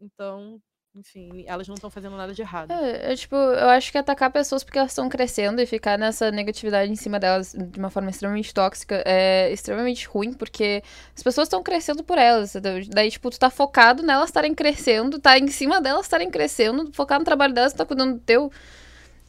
Então, 0.00 0.62
enfim, 0.94 1.44
elas 1.46 1.66
não 1.66 1.74
estão 1.74 1.88
fazendo 1.88 2.16
nada 2.16 2.34
de 2.34 2.42
errado. 2.42 2.70
É, 2.70 3.12
é, 3.12 3.16
tipo, 3.16 3.34
eu 3.34 3.68
acho 3.70 3.90
que 3.90 3.96
atacar 3.96 4.30
pessoas 4.30 4.62
porque 4.62 4.78
elas 4.78 4.90
estão 4.90 5.08
crescendo 5.08 5.60
e 5.62 5.66
ficar 5.66 5.98
nessa 5.98 6.30
negatividade 6.30 6.92
em 6.92 6.96
cima 6.96 7.18
delas 7.18 7.54
de 7.56 7.78
uma 7.78 7.88
forma 7.88 8.10
extremamente 8.10 8.52
tóxica 8.52 9.02
é 9.06 9.50
extremamente 9.50 10.06
ruim, 10.06 10.34
porque 10.34 10.82
as 11.16 11.22
pessoas 11.22 11.46
estão 11.46 11.62
crescendo 11.62 12.04
por 12.04 12.18
elas, 12.18 12.54
entendeu? 12.54 12.86
Daí, 12.90 13.10
tipo, 13.10 13.30
tu 13.30 13.38
tá 13.38 13.48
focado 13.48 14.02
nelas 14.02 14.28
estarem 14.28 14.54
crescendo, 14.54 15.18
tá 15.18 15.38
em 15.38 15.48
cima 15.48 15.80
delas 15.80 16.04
estarem 16.04 16.30
crescendo, 16.30 16.90
focar 16.92 17.18
no 17.18 17.24
trabalho 17.24 17.54
delas, 17.54 17.72
tá 17.72 17.86
cuidando 17.86 18.14
do 18.14 18.20
teu. 18.20 18.52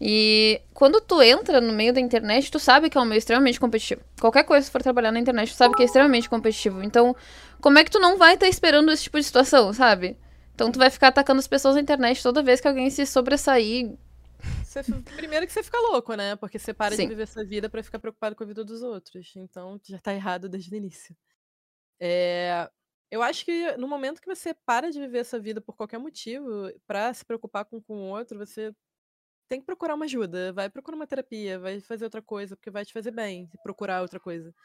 E 0.02 0.60
quando 0.74 1.00
tu 1.00 1.22
entra 1.22 1.62
no 1.62 1.72
meio 1.72 1.94
da 1.94 2.02
internet, 2.02 2.52
tu 2.52 2.60
sabe 2.60 2.90
que 2.90 2.98
é 2.98 3.02
um 3.02 3.06
meio 3.06 3.20
extremamente 3.20 3.58
competitivo. 3.58 4.02
Qualquer 4.20 4.44
coisa 4.44 4.66
que 4.66 4.72
for 4.72 4.84
trabalhar 4.84 5.14
na 5.14 5.20
internet, 5.20 5.54
tu 5.54 5.56
sabe 5.56 5.76
que 5.76 5.82
é 5.84 5.86
extremamente 5.86 6.30
competitivo. 6.30 6.84
Então, 6.84 7.16
como 7.62 7.80
é 7.80 7.86
que 7.86 7.92
tu 7.92 8.02
não 8.02 8.18
vai 8.18 8.34
estar 8.34 8.50
esperando 8.50 8.92
esse 8.92 9.04
tipo 9.04 9.18
de 9.18 9.24
situação, 9.24 9.72
sabe? 9.72 10.18
Então 10.64 10.72
tu 10.72 10.80
vai 10.80 10.90
ficar 10.90 11.10
atacando 11.10 11.40
as 11.40 11.48
pessoas 11.48 11.76
na 11.76 11.82
internet 11.82 12.24
toda 12.24 12.42
vez 12.42 12.62
que 12.62 12.68
alguém 12.70 12.90
se 12.90 13.06
sobressair. 13.06 13.98
Você 14.64 14.82
primeiro 15.18 15.46
que 15.46 15.52
você 15.52 15.62
fica 15.62 15.78
louco, 15.78 16.16
né? 16.16 16.38
Porque 16.38 16.58
você 16.58 16.74
para 16.74 16.96
Sim. 16.96 17.04
de 17.04 17.10
viver 17.10 17.28
sua 17.28 17.44
vida 17.44 17.70
pra 17.70 17.84
ficar 17.84 18.00
preocupado 18.00 18.34
com 18.34 18.46
a 18.46 18.48
vida 18.48 18.64
dos 18.64 18.82
outros. 18.82 19.34
Então 19.36 19.78
já 19.84 20.00
tá 20.00 20.14
errado 20.14 20.48
desde 20.48 20.74
o 20.74 20.78
início. 20.78 21.14
É, 22.00 22.70
Eu 23.12 23.22
acho 23.22 23.44
que 23.44 23.76
no 23.76 23.90
momento 23.90 24.22
que 24.22 24.34
você 24.34 24.54
para 24.54 24.90
de 24.90 25.02
viver 25.02 25.26
sua 25.26 25.40
vida 25.40 25.60
por 25.60 25.76
qualquer 25.76 25.98
motivo, 25.98 26.72
pra 26.88 27.14
se 27.14 27.26
preocupar 27.26 27.66
com 27.66 27.82
com 27.82 27.96
o 27.96 28.10
outro, 28.12 28.40
você 28.40 28.74
tem 29.50 29.60
que 29.60 29.66
procurar 29.66 29.96
uma 29.96 30.06
ajuda. 30.06 30.54
Vai 30.54 30.70
procurar 30.70 30.96
uma 30.96 31.08
terapia, 31.08 31.60
vai 31.60 31.82
fazer 31.82 32.06
outra 32.06 32.22
coisa, 32.22 32.56
porque 32.56 32.72
vai 32.72 32.86
te 32.86 32.94
fazer 32.94 33.12
bem 33.12 33.50
procurar 33.64 34.02
outra 34.02 34.20
coisa. 34.20 34.56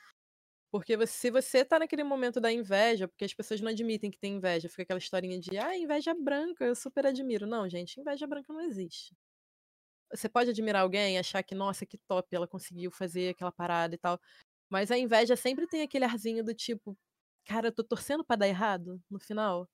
Porque 0.71 0.97
você- 0.97 1.12
se 1.12 1.31
você 1.31 1.64
tá 1.64 1.79
naquele 1.79 2.05
momento 2.05 2.41
da 2.41 2.53
inveja, 2.53 3.09
porque 3.09 3.25
as 3.25 3.33
pessoas 3.35 3.61
não 3.61 3.71
admitem 3.71 4.11
que 4.11 4.19
tem 4.19 4.35
inveja, 4.37 4.69
fica 4.69 4.83
aquela 4.83 4.99
historinha 4.99 5.39
de, 5.41 5.57
ah, 5.59 5.77
inveja 5.77 6.14
branca, 6.14 6.64
eu 6.64 6.75
super 6.77 7.07
admiro. 7.07 7.47
Não, 7.47 7.69
gente, 7.69 8.01
inveja 8.01 8.27
branca 8.27 8.53
não 8.53 8.61
existe. 8.61 9.14
Você 10.12 10.29
pode 10.29 10.51
admirar 10.51 10.83
alguém 10.83 11.19
achar 11.19 11.43
que, 11.43 11.55
nossa, 11.55 11.85
que 11.87 11.99
top, 11.99 12.29
ela 12.35 12.49
conseguiu 12.49 12.91
fazer 12.91 13.31
aquela 13.31 13.53
parada 13.53 13.95
e 13.95 13.99
tal. 13.99 14.19
Mas 14.71 14.91
a 14.91 14.99
inveja 14.99 15.37
sempre 15.37 15.66
tem 15.69 15.83
aquele 15.83 16.05
arzinho 16.05 16.45
do 16.45 16.55
tipo, 16.55 16.97
cara, 17.47 17.69
eu 17.69 17.73
tô 17.75 17.85
torcendo 17.85 18.25
pra 18.25 18.37
dar 18.37 18.49
errado 18.49 19.03
no 19.11 19.19
final. 19.21 19.69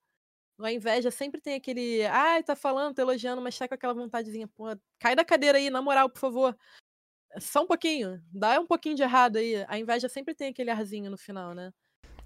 A 0.61 0.73
inveja 0.73 1.11
sempre 1.11 1.41
tem 1.41 1.55
aquele, 1.57 2.05
ai, 2.07 2.43
tá 2.45 2.57
falando, 2.57 2.95
tá 2.97 3.03
elogiando, 3.03 3.43
mas 3.43 3.59
tá 3.59 3.69
com 3.69 3.75
aquela 3.75 3.95
vontadezinha, 3.95 4.49
pô, 4.49 4.67
cai 5.01 5.17
da 5.17 5.25
cadeira 5.25 5.59
aí, 5.59 5.71
na 5.71 5.83
moral, 5.83 6.11
por 6.11 6.21
favor. 6.21 6.57
Só 7.39 7.63
um 7.63 7.67
pouquinho, 7.67 8.21
dá 8.33 8.61
um 8.61 8.67
pouquinho 8.67 8.95
de 8.95 9.03
errado 9.03 9.37
aí. 9.37 9.65
A 9.69 9.79
inveja 9.79 10.09
sempre 10.09 10.35
tem 10.35 10.49
aquele 10.49 10.71
arzinho 10.71 11.11
no 11.11 11.17
final, 11.19 11.55
né? 11.55 11.73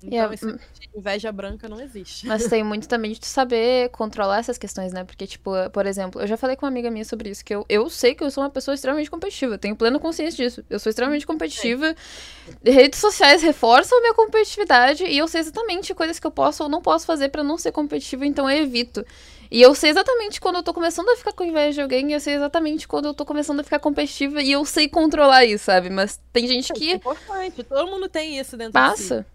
Então, 0.03 0.13
Yeah, 0.13 0.37
de 0.37 0.89
inveja 0.97 1.33
branca 1.33 1.69
não 1.69 1.81
existe. 1.81 2.29
Mas 2.29 2.47
tem 2.47 2.63
muito 2.63 2.87
também 2.89 3.13
de 3.13 3.21
tu 3.21 3.27
saber 3.27 3.89
controlar 3.91 4.39
essas 4.39 4.57
questões, 4.57 4.93
né? 4.93 5.03
Porque, 5.03 5.27
tipo, 5.27 5.51
por 5.73 5.87
exemplo, 5.87 6.21
eu 6.21 6.27
já 6.27 6.37
falei 6.37 6.55
com 6.55 6.65
uma 6.65 6.71
amiga 6.71 6.89
minha 6.89 7.05
sobre 7.05 7.31
isso, 7.31 7.45
que 7.45 7.53
eu, 7.53 7.67
eu 7.69 7.91
sei 7.91 8.15
que 8.15 8.23
eu 8.23 8.31
sou 8.31 8.45
uma 8.45 8.51
pessoa 8.51 8.75
extremamente 8.77 9.11
competitiva. 9.11 9.55
Eu 9.55 9.59
tenho 9.59 9.75
plena 9.75 9.99
consciência 9.99 10.37
disso. 10.45 10.65
Eu 10.71 10.79
sou 10.79 10.89
extremamente 10.91 11.27
competitiva. 11.27 11.97
Redes 12.65 13.01
sociais 13.01 13.43
reforçam 13.43 13.99
a 13.99 14.01
minha 14.01 14.15
competitividade 14.15 15.05
e 15.05 15.19
eu 15.19 15.27
sei 15.27 15.41
exatamente 15.41 15.93
coisas 15.95 16.21
que 16.21 16.27
eu 16.27 16.31
posso 16.31 16.63
ou 16.63 16.69
não 16.69 16.81
posso 16.81 17.05
fazer 17.05 17.31
pra 17.31 17.43
não 17.43 17.59
ser 17.59 17.73
competitiva, 17.73 18.25
então 18.25 18.49
eu 18.49 18.63
evito. 18.63 19.05
E 19.51 19.61
eu 19.63 19.75
sei 19.75 19.91
exatamente 19.91 20.41
quando 20.41 20.57
eu 20.57 20.63
tô 20.63 20.75
começando 20.75 21.09
a 21.11 21.17
ficar 21.17 21.33
com 21.33 21.45
inveja 21.45 21.73
de 21.75 21.81
alguém, 21.81 22.13
eu 22.13 22.21
sei 22.21 22.35
exatamente 22.35 22.87
quando 22.87 23.07
eu 23.07 23.15
tô 23.15 23.25
começando 23.25 23.61
a 23.61 23.65
ficar 23.65 23.79
competitiva 23.81 24.43
e 24.43 24.53
eu 24.53 24.65
sei 24.65 24.89
controlar 24.89 25.45
isso, 25.45 25.65
sabe? 25.65 25.91
Mas 25.91 26.21
tem 26.33 26.47
gente 26.47 26.73
É 26.73 26.75
que 26.75 27.01
importante, 27.01 27.65
todo 27.65 27.91
mundo 27.91 28.09
tem 28.09 28.39
isso 28.39 28.57
dentro 28.57 28.83
de 28.83 28.91
si. 28.91 29.17
passa. 29.17 29.27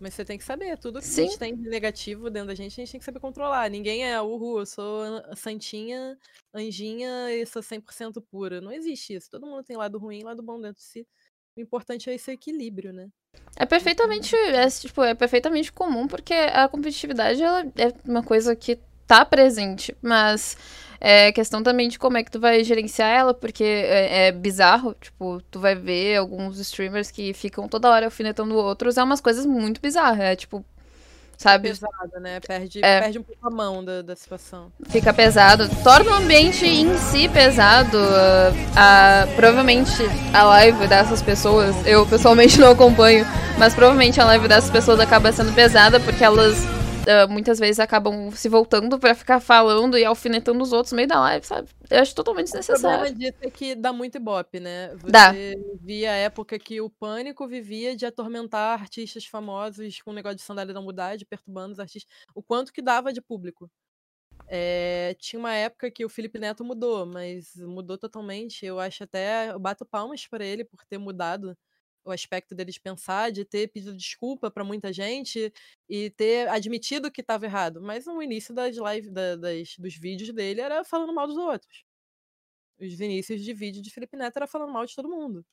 Mas 0.00 0.14
você 0.14 0.24
tem 0.24 0.38
que 0.38 0.44
saber, 0.44 0.78
tudo 0.78 1.02
que 1.02 1.10
a 1.10 1.14
Sim. 1.14 1.28
gente 1.28 1.38
tem 1.38 1.56
de 1.56 1.68
negativo 1.68 2.30
dentro 2.30 2.48
da 2.48 2.54
gente, 2.56 2.74
a 2.74 2.84
gente 2.84 2.92
tem 2.92 3.00
que 3.00 3.04
saber 3.06 3.20
controlar. 3.20 3.70
Ninguém 3.70 4.04
é, 4.06 4.20
uhul, 4.22 4.60
eu 4.60 4.66
sou 4.66 5.02
an- 5.02 5.36
santinha, 5.36 6.18
anjinha 6.54 7.32
e 7.32 7.46
sou 7.46 7.62
100% 7.62 8.20
pura. 8.22 8.60
Não 8.60 8.72
existe 8.72 9.14
isso. 9.14 9.30
Todo 9.30 9.46
mundo 9.46 9.64
tem 9.64 9.76
lado 9.76 9.98
ruim 9.98 10.20
e 10.20 10.24
lado 10.24 10.42
bom 10.42 10.60
dentro 10.60 10.78
de 10.82 10.84
si. 10.88 11.08
O 11.56 11.60
importante 11.62 12.10
é 12.10 12.14
esse 12.14 12.32
equilíbrio, 12.32 12.92
né? 12.92 13.10
É 13.56 13.64
perfeitamente, 13.64 14.34
é, 14.36 14.68
tipo, 14.68 15.02
é 15.02 15.14
perfeitamente 15.14 15.72
comum, 15.72 16.06
porque 16.06 16.34
a 16.34 16.68
competitividade 16.68 17.42
ela 17.42 17.60
é 17.76 17.92
uma 18.08 18.22
coisa 18.22 18.54
que 18.54 18.78
tá 19.06 19.24
presente, 19.24 19.96
mas 20.02 20.56
é 21.00 21.30
questão 21.32 21.62
também 21.62 21.88
de 21.88 21.98
como 21.98 22.16
é 22.16 22.24
que 22.24 22.30
tu 22.30 22.40
vai 22.40 22.64
gerenciar 22.64 23.10
ela, 23.10 23.34
porque 23.34 23.64
é, 23.64 24.28
é 24.28 24.32
bizarro, 24.32 24.94
tipo, 25.00 25.40
tu 25.50 25.60
vai 25.60 25.74
ver 25.74 26.16
alguns 26.16 26.58
streamers 26.58 27.10
que 27.10 27.32
ficam 27.34 27.68
toda 27.68 27.90
hora 27.90 28.06
alfinetando 28.06 28.56
outros, 28.56 28.96
é 28.96 29.02
umas 29.02 29.20
coisas 29.20 29.44
muito 29.46 29.80
bizarras, 29.80 30.20
é 30.20 30.34
tipo, 30.36 30.64
sabe? 31.36 31.68
Pesado, 31.68 32.20
né? 32.20 32.40
Perde, 32.40 32.80
É. 32.82 33.00
perde 33.02 33.18
um 33.18 33.22
pouco 33.22 33.46
a 33.46 33.50
mão 33.50 33.84
da, 33.84 34.00
da 34.02 34.16
situação. 34.16 34.72
Fica 34.88 35.12
pesado. 35.12 35.68
Torna 35.82 36.12
o 36.12 36.14
ambiente 36.14 36.64
em 36.64 36.96
si 36.96 37.28
pesado. 37.28 37.98
ah, 37.98 38.52
ah, 38.74 39.28
provavelmente 39.36 39.92
a 40.32 40.44
live 40.44 40.86
dessas 40.88 41.20
pessoas, 41.22 41.74
eu 41.86 42.06
pessoalmente 42.06 42.58
não 42.60 42.70
acompanho, 42.70 43.26
mas 43.58 43.74
provavelmente 43.74 44.20
a 44.20 44.24
live 44.24 44.48
dessas 44.48 44.70
pessoas 44.70 44.98
acaba 44.98 45.30
sendo 45.30 45.52
pesada 45.52 46.00
porque 46.00 46.24
elas 46.24 46.56
ah, 47.06 47.26
muitas 47.28 47.58
vezes 47.58 47.78
acabam 47.80 48.30
se 48.32 48.48
voltando 48.48 48.98
pra 48.98 49.14
ficar 49.14 49.40
falando 49.40 49.96
e 49.98 50.04
alfinetando 50.04 50.62
os 50.62 50.72
outros 50.72 50.92
no 50.92 50.96
meio 50.96 51.08
da 51.08 51.20
live, 51.20 51.46
sabe? 51.46 51.68
Eu 51.90 52.00
acho 52.00 52.14
totalmente 52.14 52.48
O 52.50 52.60
problema 52.60 52.60
desnecessário. 52.60 53.14
disso 53.14 53.38
é 53.40 53.50
que 53.50 53.74
dá 53.74 53.92
muito 53.92 54.16
ibope, 54.16 54.60
né? 54.60 54.94
Dá. 55.06 55.32
Você 55.32 55.54
via 55.80 56.12
a 56.12 56.14
época 56.14 56.58
que 56.58 56.80
o 56.80 56.88
Pânico 56.90 57.46
vivia 57.48 57.96
de 57.96 58.06
atormentar 58.06 58.80
artistas 58.80 59.24
famosos 59.26 60.00
com 60.02 60.10
o 60.10 60.14
negócio 60.14 60.36
de 60.36 60.42
sandália 60.42 60.72
da 60.74 60.80
mudade, 60.80 61.26
perturbando 61.26 61.72
os 61.72 61.80
artistas. 61.80 62.12
O 62.34 62.42
quanto 62.42 62.72
que 62.72 62.82
dava 62.82 63.12
de 63.12 63.20
público. 63.20 63.70
É, 64.48 65.16
tinha 65.18 65.40
uma 65.40 65.54
época 65.54 65.90
que 65.90 66.04
o 66.04 66.08
Felipe 66.08 66.38
Neto 66.38 66.64
mudou, 66.64 67.06
mas 67.06 67.54
mudou 67.56 67.98
totalmente. 67.98 68.64
Eu 68.66 68.78
acho 68.80 69.04
até. 69.04 69.50
Eu 69.50 69.58
bato 69.58 69.84
palmas 69.86 70.26
para 70.26 70.44
ele 70.44 70.64
por 70.64 70.84
ter 70.86 70.98
mudado 70.98 71.56
o 72.06 72.12
aspecto 72.12 72.54
dele 72.54 72.70
de 72.70 72.80
pensar, 72.80 73.32
de 73.32 73.44
ter 73.44 73.68
pedido 73.68 73.96
desculpa 73.96 74.50
para 74.50 74.62
muita 74.64 74.92
gente 74.92 75.52
e 75.88 76.08
ter 76.10 76.48
admitido 76.48 77.10
que 77.10 77.20
estava 77.20 77.44
errado. 77.44 77.82
Mas 77.82 78.06
no 78.06 78.22
início 78.22 78.54
das 78.54 78.76
lives, 78.76 79.10
da- 79.12 79.36
das, 79.36 79.74
dos 79.76 79.94
vídeos 79.96 80.32
dele 80.32 80.60
era 80.60 80.84
falando 80.84 81.12
mal 81.12 81.26
dos 81.26 81.36
outros. 81.36 81.84
Os 82.80 83.00
inícios 83.00 83.42
de 83.42 83.52
vídeo 83.52 83.82
de 83.82 83.90
Felipe 83.90 84.16
Neto 84.16 84.36
era 84.36 84.46
falando 84.46 84.72
mal 84.72 84.84
de 84.86 84.94
todo 84.94 85.08
mundo. 85.08 85.44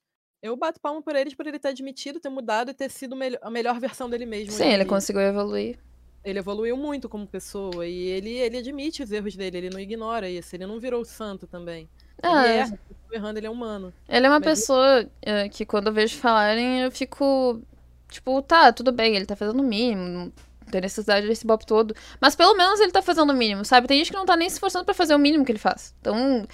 Eu 0.41 0.55
bato 0.57 0.79
palma 0.79 1.01
por 1.01 1.15
eles 1.15 1.33
por 1.33 1.47
ele 1.47 1.57
ter 1.57 1.69
admitido, 1.69 2.19
ter 2.19 2.29
mudado 2.29 2.69
e 2.69 2.73
ter 2.73 2.91
sido 2.91 3.15
a 3.41 3.49
melhor 3.49 3.79
versão 3.79 4.09
dele 4.09 4.25
mesmo. 4.25 4.51
Sim, 4.51 4.65
ele 4.67 4.85
conseguiu 4.85 5.21
evoluir. 5.21 5.79
Ele 6.23 6.39
evoluiu 6.39 6.77
muito 6.77 7.09
como 7.09 7.25
pessoa 7.27 7.87
e 7.87 7.97
ele, 7.97 8.29
ele 8.31 8.57
admite 8.57 9.03
os 9.03 9.11
erros 9.11 9.35
dele, 9.35 9.57
ele 9.57 9.69
não 9.69 9.79
ignora 9.79 10.29
isso, 10.29 10.55
ele 10.55 10.65
não 10.65 10.79
virou 10.79 11.03
santo 11.03 11.47
também. 11.47 11.89
Ele 12.21 12.33
Ah, 12.33 12.45
erra, 12.47 12.77
continua 12.87 13.15
errando, 13.15 13.39
ele 13.39 13.47
é 13.47 13.49
humano. 13.49 13.93
Ele 14.07 14.25
é 14.25 14.29
uma 14.29 14.39
Mas 14.39 14.59
pessoa 14.59 15.09
eh, 15.21 15.49
que 15.49 15.65
quando 15.65 15.87
eu 15.87 15.93
vejo 15.93 16.17
falarem, 16.17 16.81
eu 16.81 16.91
fico. 16.91 17.61
Tipo, 18.09 18.41
tá, 18.41 18.71
tudo 18.71 18.91
bem, 18.91 19.15
ele 19.15 19.25
tá 19.25 19.35
fazendo 19.35 19.59
o 19.61 19.63
mínimo, 19.63 20.03
não 20.07 20.33
tem 20.71 20.81
necessidade 20.81 21.27
desse 21.27 21.45
bop 21.45 21.65
todo. 21.65 21.95
Mas 22.21 22.35
pelo 22.35 22.55
menos 22.55 22.79
ele 22.79 22.91
tá 22.91 23.01
fazendo 23.01 23.31
o 23.31 23.35
mínimo, 23.35 23.65
sabe? 23.65 23.87
Tem 23.87 23.97
gente 23.97 24.11
que 24.11 24.17
não 24.17 24.25
tá 24.25 24.35
nem 24.37 24.49
se 24.49 24.55
esforçando 24.55 24.85
pra 24.85 24.93
fazer 24.93 25.15
o 25.15 25.19
mínimo 25.19 25.43
que 25.45 25.51
ele 25.51 25.59
faz. 25.59 25.95
Então, 25.99 26.45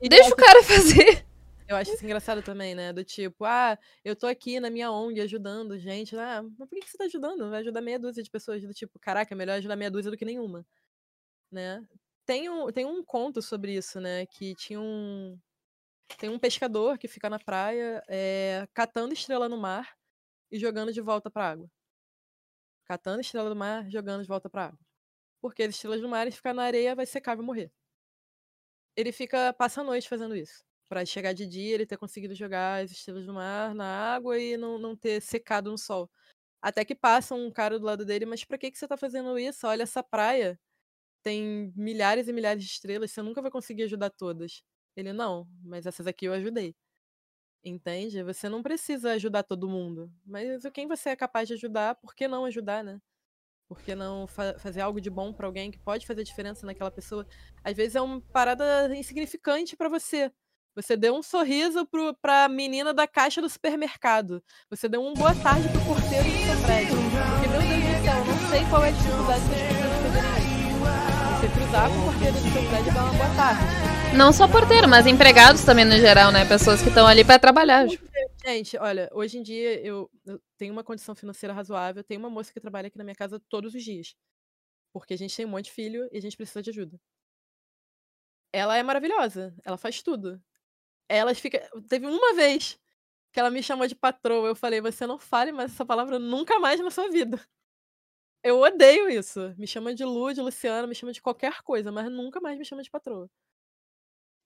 E 0.00 0.08
deixa 0.08 0.32
o 0.32 0.36
cara 0.36 0.62
fazer. 0.64 1.24
Eu 1.68 1.76
acho 1.76 1.92
isso 1.92 2.04
engraçado 2.04 2.42
também, 2.42 2.74
né? 2.74 2.92
Do 2.94 3.04
tipo, 3.04 3.44
ah, 3.44 3.78
eu 4.02 4.16
tô 4.16 4.26
aqui 4.26 4.58
na 4.58 4.70
minha 4.70 4.90
ONG 4.90 5.20
ajudando 5.20 5.78
gente. 5.78 6.16
Ah, 6.16 6.42
mas 6.42 6.68
por 6.68 6.74
que 6.74 6.80
que 6.80 6.90
você 6.90 6.96
tá 6.96 7.04
ajudando? 7.04 7.50
Vai 7.50 7.60
ajudar 7.60 7.82
meia 7.82 7.98
dúzia 7.98 8.22
de 8.22 8.30
pessoas. 8.30 8.62
Do 8.62 8.72
tipo, 8.72 8.98
caraca, 8.98 9.34
é 9.34 9.36
melhor 9.36 9.58
ajudar 9.58 9.76
meia 9.76 9.90
dúzia 9.90 10.10
do 10.10 10.16
que 10.16 10.24
nenhuma. 10.24 10.64
Né? 11.52 11.84
Tem 12.28 12.46
um, 12.50 12.70
tem 12.70 12.84
um 12.84 13.02
conto 13.02 13.40
sobre 13.40 13.72
isso, 13.74 13.98
né? 14.02 14.26
Que 14.26 14.54
tinha 14.54 14.78
um. 14.78 15.40
Tem 16.18 16.30
um 16.30 16.38
pescador 16.38 16.98
que 16.98 17.08
fica 17.08 17.30
na 17.30 17.38
praia 17.38 18.02
é, 18.08 18.68
catando 18.74 19.14
estrela 19.14 19.48
no 19.48 19.58
mar 19.58 19.96
e 20.50 20.58
jogando 20.58 20.92
de 20.92 21.00
volta 21.00 21.30
pra 21.30 21.50
água. 21.52 21.70
Catando 22.86 23.20
estrela 23.20 23.48
do 23.48 23.54
mar, 23.54 23.88
jogando 23.88 24.22
de 24.22 24.28
volta 24.28 24.50
pra 24.50 24.64
água. 24.66 24.78
Porque 25.40 25.62
as 25.64 25.74
estrelas 25.74 26.00
do 26.02 26.08
mar, 26.08 26.22
ele 26.22 26.32
ficar 26.36 26.54
na 26.54 26.64
areia, 26.64 26.94
vai 26.96 27.06
secar 27.06 27.34
e 27.34 27.36
vai 27.36 27.46
morrer. 27.46 27.72
Ele 28.96 29.12
fica, 29.12 29.52
passa 29.52 29.80
a 29.80 29.84
noite 29.84 30.08
fazendo 30.08 30.34
isso. 30.36 30.64
Pra 30.88 31.04
chegar 31.04 31.32
de 31.34 31.46
dia, 31.46 31.74
ele 31.74 31.86
ter 31.86 31.96
conseguido 31.98 32.34
jogar 32.34 32.82
as 32.84 32.90
estrelas 32.90 33.26
do 33.26 33.34
mar 33.34 33.74
na 33.74 34.14
água 34.14 34.38
e 34.38 34.56
não, 34.56 34.78
não 34.78 34.96
ter 34.96 35.20
secado 35.20 35.70
no 35.70 35.78
sol. 35.78 36.10
Até 36.62 36.84
que 36.84 36.94
passa 36.94 37.34
um 37.34 37.50
cara 37.52 37.78
do 37.78 37.86
lado 37.86 38.04
dele, 38.06 38.26
mas 38.26 38.44
pra 38.44 38.58
que, 38.58 38.70
que 38.70 38.78
você 38.78 38.88
tá 38.88 38.96
fazendo 38.96 39.38
isso? 39.38 39.66
Olha 39.66 39.84
essa 39.84 40.02
praia. 40.04 40.60
Tem 41.28 41.70
milhares 41.76 42.26
e 42.26 42.32
milhares 42.32 42.64
de 42.64 42.70
estrelas, 42.70 43.10
você 43.10 43.20
nunca 43.20 43.42
vai 43.42 43.50
conseguir 43.50 43.82
ajudar 43.82 44.08
todas. 44.08 44.62
Ele, 44.96 45.12
não, 45.12 45.46
mas 45.62 45.84
essas 45.84 46.06
aqui 46.06 46.24
eu 46.24 46.32
ajudei. 46.32 46.74
Entende? 47.62 48.22
Você 48.22 48.48
não 48.48 48.62
precisa 48.62 49.12
ajudar 49.12 49.42
todo 49.42 49.68
mundo. 49.68 50.10
Mas 50.24 50.62
quem 50.72 50.88
você 50.88 51.10
é 51.10 51.16
capaz 51.16 51.46
de 51.46 51.52
ajudar, 51.52 51.96
por 51.96 52.14
que 52.14 52.26
não 52.26 52.46
ajudar, 52.46 52.82
né? 52.82 52.98
Por 53.68 53.82
que 53.82 53.94
não 53.94 54.26
fa- 54.26 54.58
fazer 54.58 54.80
algo 54.80 55.02
de 55.02 55.10
bom 55.10 55.30
pra 55.30 55.46
alguém 55.46 55.70
que 55.70 55.78
pode 55.78 56.06
fazer 56.06 56.24
diferença 56.24 56.64
naquela 56.64 56.90
pessoa? 56.90 57.26
Às 57.62 57.76
vezes 57.76 57.94
é 57.94 58.00
uma 58.00 58.22
parada 58.32 58.96
insignificante 58.96 59.76
pra 59.76 59.90
você. 59.90 60.32
Você 60.74 60.96
deu 60.96 61.14
um 61.14 61.22
sorriso 61.22 61.84
pro, 61.84 62.14
pra 62.22 62.48
menina 62.48 62.94
da 62.94 63.06
caixa 63.06 63.42
do 63.42 63.50
supermercado. 63.50 64.42
Você 64.70 64.88
deu 64.88 65.04
um 65.04 65.12
boa 65.12 65.34
tarde 65.34 65.68
pro 65.68 65.84
porteiro 65.84 66.24
do 66.24 66.38
seu 66.38 66.62
prédio. 66.64 66.96
Porque, 66.96 67.48
meu 67.48 67.60
Deus 67.60 67.84
do 67.84 68.02
céu, 68.02 68.16
eu 68.16 68.24
não 68.24 68.48
sei 68.48 68.64
qual 68.70 68.82
é 68.82 68.88
a 68.88 68.92
dificuldade 68.92 69.40
das 69.44 69.60
pessoas 69.60 70.02
fazerem 70.02 70.22
isso. 70.22 70.27
Você 70.27 70.27
cruzar 71.68 71.90
com 71.90 71.98
o 71.98 72.04
porteiro 72.04 72.34
do 72.34 72.40
seu 72.40 72.68
prédio 72.68 72.90
e 72.90 72.94
dar 72.94 73.04
uma 73.04 73.12
boa 73.12 73.34
tarde. 73.36 74.16
Não 74.16 74.32
só 74.32 74.48
porteiro, 74.48 74.88
mas 74.88 75.06
empregados 75.06 75.62
também 75.64 75.84
no 75.84 75.98
geral, 75.98 76.32
né? 76.32 76.46
Pessoas 76.48 76.80
que 76.80 76.88
estão 76.88 77.06
ali 77.06 77.24
pra 77.24 77.38
trabalhar. 77.38 77.86
Gente, 78.42 78.76
olha, 78.78 79.08
hoje 79.12 79.38
em 79.38 79.42
dia 79.42 79.78
eu, 79.84 80.10
eu 80.24 80.40
tenho 80.56 80.72
uma 80.72 80.82
condição 80.82 81.14
financeira 81.14 81.52
razoável. 81.52 82.02
Tem 82.02 82.16
uma 82.16 82.30
moça 82.30 82.52
que 82.52 82.60
trabalha 82.60 82.88
aqui 82.88 82.96
na 82.96 83.04
minha 83.04 83.14
casa 83.14 83.40
todos 83.50 83.74
os 83.74 83.84
dias. 83.84 84.14
Porque 84.92 85.12
a 85.12 85.18
gente 85.18 85.36
tem 85.36 85.44
um 85.44 85.50
monte 85.50 85.66
de 85.66 85.72
filho 85.72 86.08
e 86.10 86.16
a 86.16 86.22
gente 86.22 86.36
precisa 86.36 86.62
de 86.62 86.70
ajuda. 86.70 86.98
Ela 88.50 88.78
é 88.78 88.82
maravilhosa. 88.82 89.54
Ela 89.62 89.76
faz 89.76 90.02
tudo. 90.02 90.40
Ela 91.06 91.34
fica. 91.34 91.68
Teve 91.88 92.06
uma 92.06 92.34
vez 92.34 92.78
que 93.30 93.38
ela 93.38 93.50
me 93.50 93.62
chamou 93.62 93.86
de 93.86 93.94
patroa. 93.94 94.48
Eu 94.48 94.56
falei, 94.56 94.80
você 94.80 95.06
não 95.06 95.18
fale 95.18 95.52
mais 95.52 95.72
essa 95.72 95.84
palavra 95.84 96.18
nunca 96.18 96.58
mais 96.58 96.80
na 96.80 96.90
sua 96.90 97.10
vida. 97.10 97.38
Eu 98.42 98.60
odeio 98.60 99.08
isso. 99.08 99.54
Me 99.58 99.66
chama 99.66 99.94
de 99.94 100.04
Lu, 100.04 100.32
de 100.32 100.40
Luciana, 100.40 100.86
me 100.86 100.94
chama 100.94 101.12
de 101.12 101.20
qualquer 101.22 101.62
coisa, 101.62 101.90
mas 101.92 102.10
nunca 102.10 102.40
mais 102.40 102.58
me 102.58 102.64
chama 102.64 102.82
de 102.82 102.90
patroa. 102.90 103.28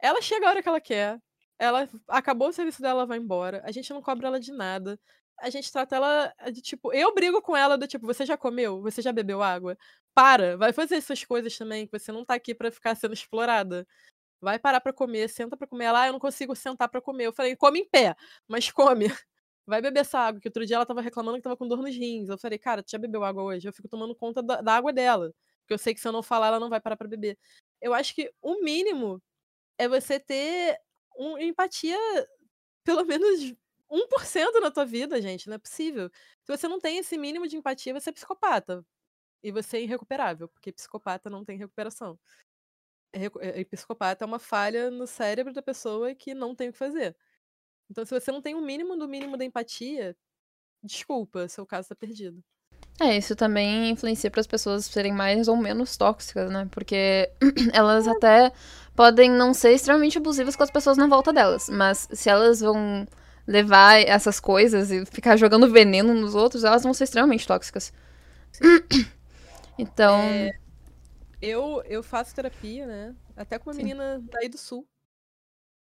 Ela 0.00 0.20
chega 0.20 0.46
a 0.46 0.50
hora 0.50 0.62
que 0.62 0.68
ela 0.68 0.80
quer. 0.80 1.20
Ela 1.58 1.88
acabou 2.08 2.48
o 2.48 2.52
serviço 2.52 2.82
dela, 2.82 3.00
ela 3.00 3.06
vai 3.06 3.18
embora. 3.18 3.62
A 3.64 3.70
gente 3.70 3.92
não 3.92 4.02
cobra 4.02 4.26
ela 4.28 4.40
de 4.40 4.52
nada. 4.52 4.98
A 5.38 5.50
gente 5.50 5.70
trata 5.72 5.96
ela 5.96 6.32
de 6.52 6.60
tipo. 6.60 6.92
Eu 6.92 7.14
brigo 7.14 7.40
com 7.42 7.56
ela 7.56 7.76
do 7.78 7.86
tipo, 7.86 8.06
você 8.06 8.26
já 8.26 8.36
comeu? 8.36 8.82
Você 8.82 9.02
já 9.02 9.12
bebeu 9.12 9.42
água? 9.42 9.76
Para, 10.14 10.56
vai 10.56 10.72
fazer 10.72 10.96
essas 10.96 11.24
coisas 11.24 11.56
também, 11.56 11.86
que 11.86 11.98
você 11.98 12.12
não 12.12 12.24
tá 12.24 12.34
aqui 12.34 12.54
pra 12.54 12.70
ficar 12.70 12.94
sendo 12.96 13.14
explorada. 13.14 13.86
Vai 14.40 14.58
parar 14.58 14.80
pra 14.80 14.92
comer, 14.92 15.28
senta 15.28 15.56
pra 15.56 15.66
comer. 15.68 15.86
Ela, 15.86 16.02
ah, 16.02 16.06
eu 16.08 16.12
não 16.14 16.20
consigo 16.20 16.54
sentar 16.56 16.88
pra 16.88 17.00
comer. 17.00 17.26
Eu 17.26 17.32
falei, 17.32 17.56
come 17.56 17.80
em 17.80 17.88
pé, 17.88 18.16
mas 18.48 18.70
come. 18.72 19.06
Vai 19.66 19.80
beber 19.80 20.00
essa 20.00 20.18
água, 20.18 20.40
que 20.40 20.48
outro 20.48 20.66
dia 20.66 20.76
ela 20.76 20.86
tava 20.86 21.00
reclamando 21.00 21.38
que 21.38 21.42
tava 21.42 21.56
com 21.56 21.68
dor 21.68 21.78
nos 21.82 21.94
rins. 21.94 22.28
Eu 22.28 22.38
falei, 22.38 22.58
cara, 22.58 22.82
tu 22.82 22.90
já 22.90 22.98
bebeu 22.98 23.22
água 23.24 23.42
hoje? 23.44 23.68
Eu 23.68 23.72
fico 23.72 23.88
tomando 23.88 24.14
conta 24.14 24.42
da, 24.42 24.60
da 24.60 24.74
água 24.74 24.92
dela. 24.92 25.32
Porque 25.60 25.74
eu 25.74 25.78
sei 25.78 25.94
que 25.94 26.00
se 26.00 26.08
eu 26.08 26.12
não 26.12 26.22
falar, 26.22 26.48
ela 26.48 26.60
não 26.60 26.68
vai 26.68 26.80
parar 26.80 26.96
pra 26.96 27.06
beber. 27.08 27.38
Eu 27.80 27.94
acho 27.94 28.14
que 28.14 28.32
o 28.42 28.62
mínimo 28.62 29.22
é 29.78 29.88
você 29.88 30.20
ter 30.20 30.78
um, 31.18 31.38
empatia, 31.38 31.98
pelo 32.84 33.04
menos 33.04 33.54
1% 33.90 34.60
na 34.60 34.70
tua 34.70 34.84
vida, 34.84 35.20
gente. 35.22 35.48
Não 35.48 35.54
é 35.56 35.58
possível. 35.58 36.10
Se 36.44 36.56
você 36.56 36.68
não 36.68 36.80
tem 36.80 36.98
esse 36.98 37.16
mínimo 37.18 37.46
de 37.48 37.56
empatia, 37.56 37.92
você 37.94 38.10
é 38.10 38.12
psicopata. 38.12 38.84
E 39.42 39.52
você 39.52 39.78
é 39.78 39.82
irrecuperável, 39.82 40.48
porque 40.48 40.72
psicopata 40.72 41.30
não 41.30 41.44
tem 41.44 41.58
recuperação. 41.58 42.18
É 43.12 43.26
é- 43.26 43.60
é- 43.60 43.64
psicopata 43.64 44.24
é 44.24 44.26
uma 44.26 44.38
falha 44.38 44.90
no 44.90 45.06
cérebro 45.06 45.52
da 45.52 45.62
pessoa 45.62 46.14
que 46.14 46.34
não 46.34 46.54
tem 46.54 46.68
o 46.70 46.72
que 46.72 46.78
fazer. 46.78 47.16
Então, 47.92 48.06
se 48.06 48.18
você 48.18 48.32
não 48.32 48.40
tem 48.40 48.54
o 48.54 48.60
mínimo 48.62 48.96
do 48.96 49.06
mínimo 49.06 49.36
da 49.36 49.44
empatia, 49.44 50.16
desculpa, 50.82 51.46
seu 51.46 51.66
caso 51.66 51.90
tá 51.90 51.94
perdido. 51.94 52.42
É, 53.00 53.16
isso 53.16 53.36
também 53.36 53.90
influencia 53.90 54.30
para 54.30 54.40
as 54.40 54.46
pessoas 54.46 54.86
serem 54.86 55.12
mais 55.12 55.48
ou 55.48 55.56
menos 55.56 55.96
tóxicas, 55.96 56.50
né? 56.50 56.68
Porque 56.70 57.30
elas 57.72 58.08
até 58.08 58.52
podem 58.94 59.30
não 59.30 59.52
ser 59.52 59.72
extremamente 59.72 60.18
abusivas 60.18 60.56
com 60.56 60.62
as 60.62 60.70
pessoas 60.70 60.96
na 60.96 61.06
volta 61.06 61.32
delas, 61.32 61.68
mas 61.68 62.08
se 62.12 62.30
elas 62.30 62.60
vão 62.60 63.06
levar 63.46 64.00
essas 64.00 64.40
coisas 64.40 64.90
e 64.90 65.04
ficar 65.06 65.36
jogando 65.36 65.70
veneno 65.70 66.14
nos 66.14 66.34
outros, 66.34 66.64
elas 66.64 66.82
vão 66.82 66.94
ser 66.94 67.04
extremamente 67.04 67.46
tóxicas. 67.46 67.92
Então, 69.78 70.20
É, 70.20 70.52
eu, 71.40 71.82
eu 71.86 72.02
faço 72.02 72.34
terapia, 72.34 72.86
né? 72.86 73.16
Até 73.36 73.58
com 73.58 73.70
uma 73.70 73.74
Sim. 73.74 73.82
menina 73.82 74.20
daí 74.30 74.48
do 74.48 74.58
sul, 74.58 74.88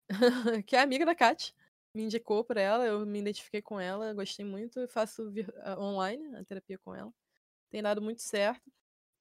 que 0.65 0.75
é 0.75 0.81
amiga 0.81 1.05
da 1.05 1.15
Kat. 1.15 1.53
Me 1.93 2.03
indicou 2.03 2.43
por 2.43 2.57
ela, 2.57 2.85
eu 2.85 3.05
me 3.05 3.19
identifiquei 3.19 3.61
com 3.61 3.79
ela, 3.79 4.13
gostei 4.13 4.45
muito. 4.45 4.87
Faço 4.87 5.31
ah, 5.63 5.79
online 5.79 6.35
a 6.37 6.43
terapia 6.45 6.77
com 6.79 6.95
ela. 6.95 7.13
Tem 7.71 7.81
dado 7.83 8.01
muito 8.01 8.21
certo. 8.21 8.71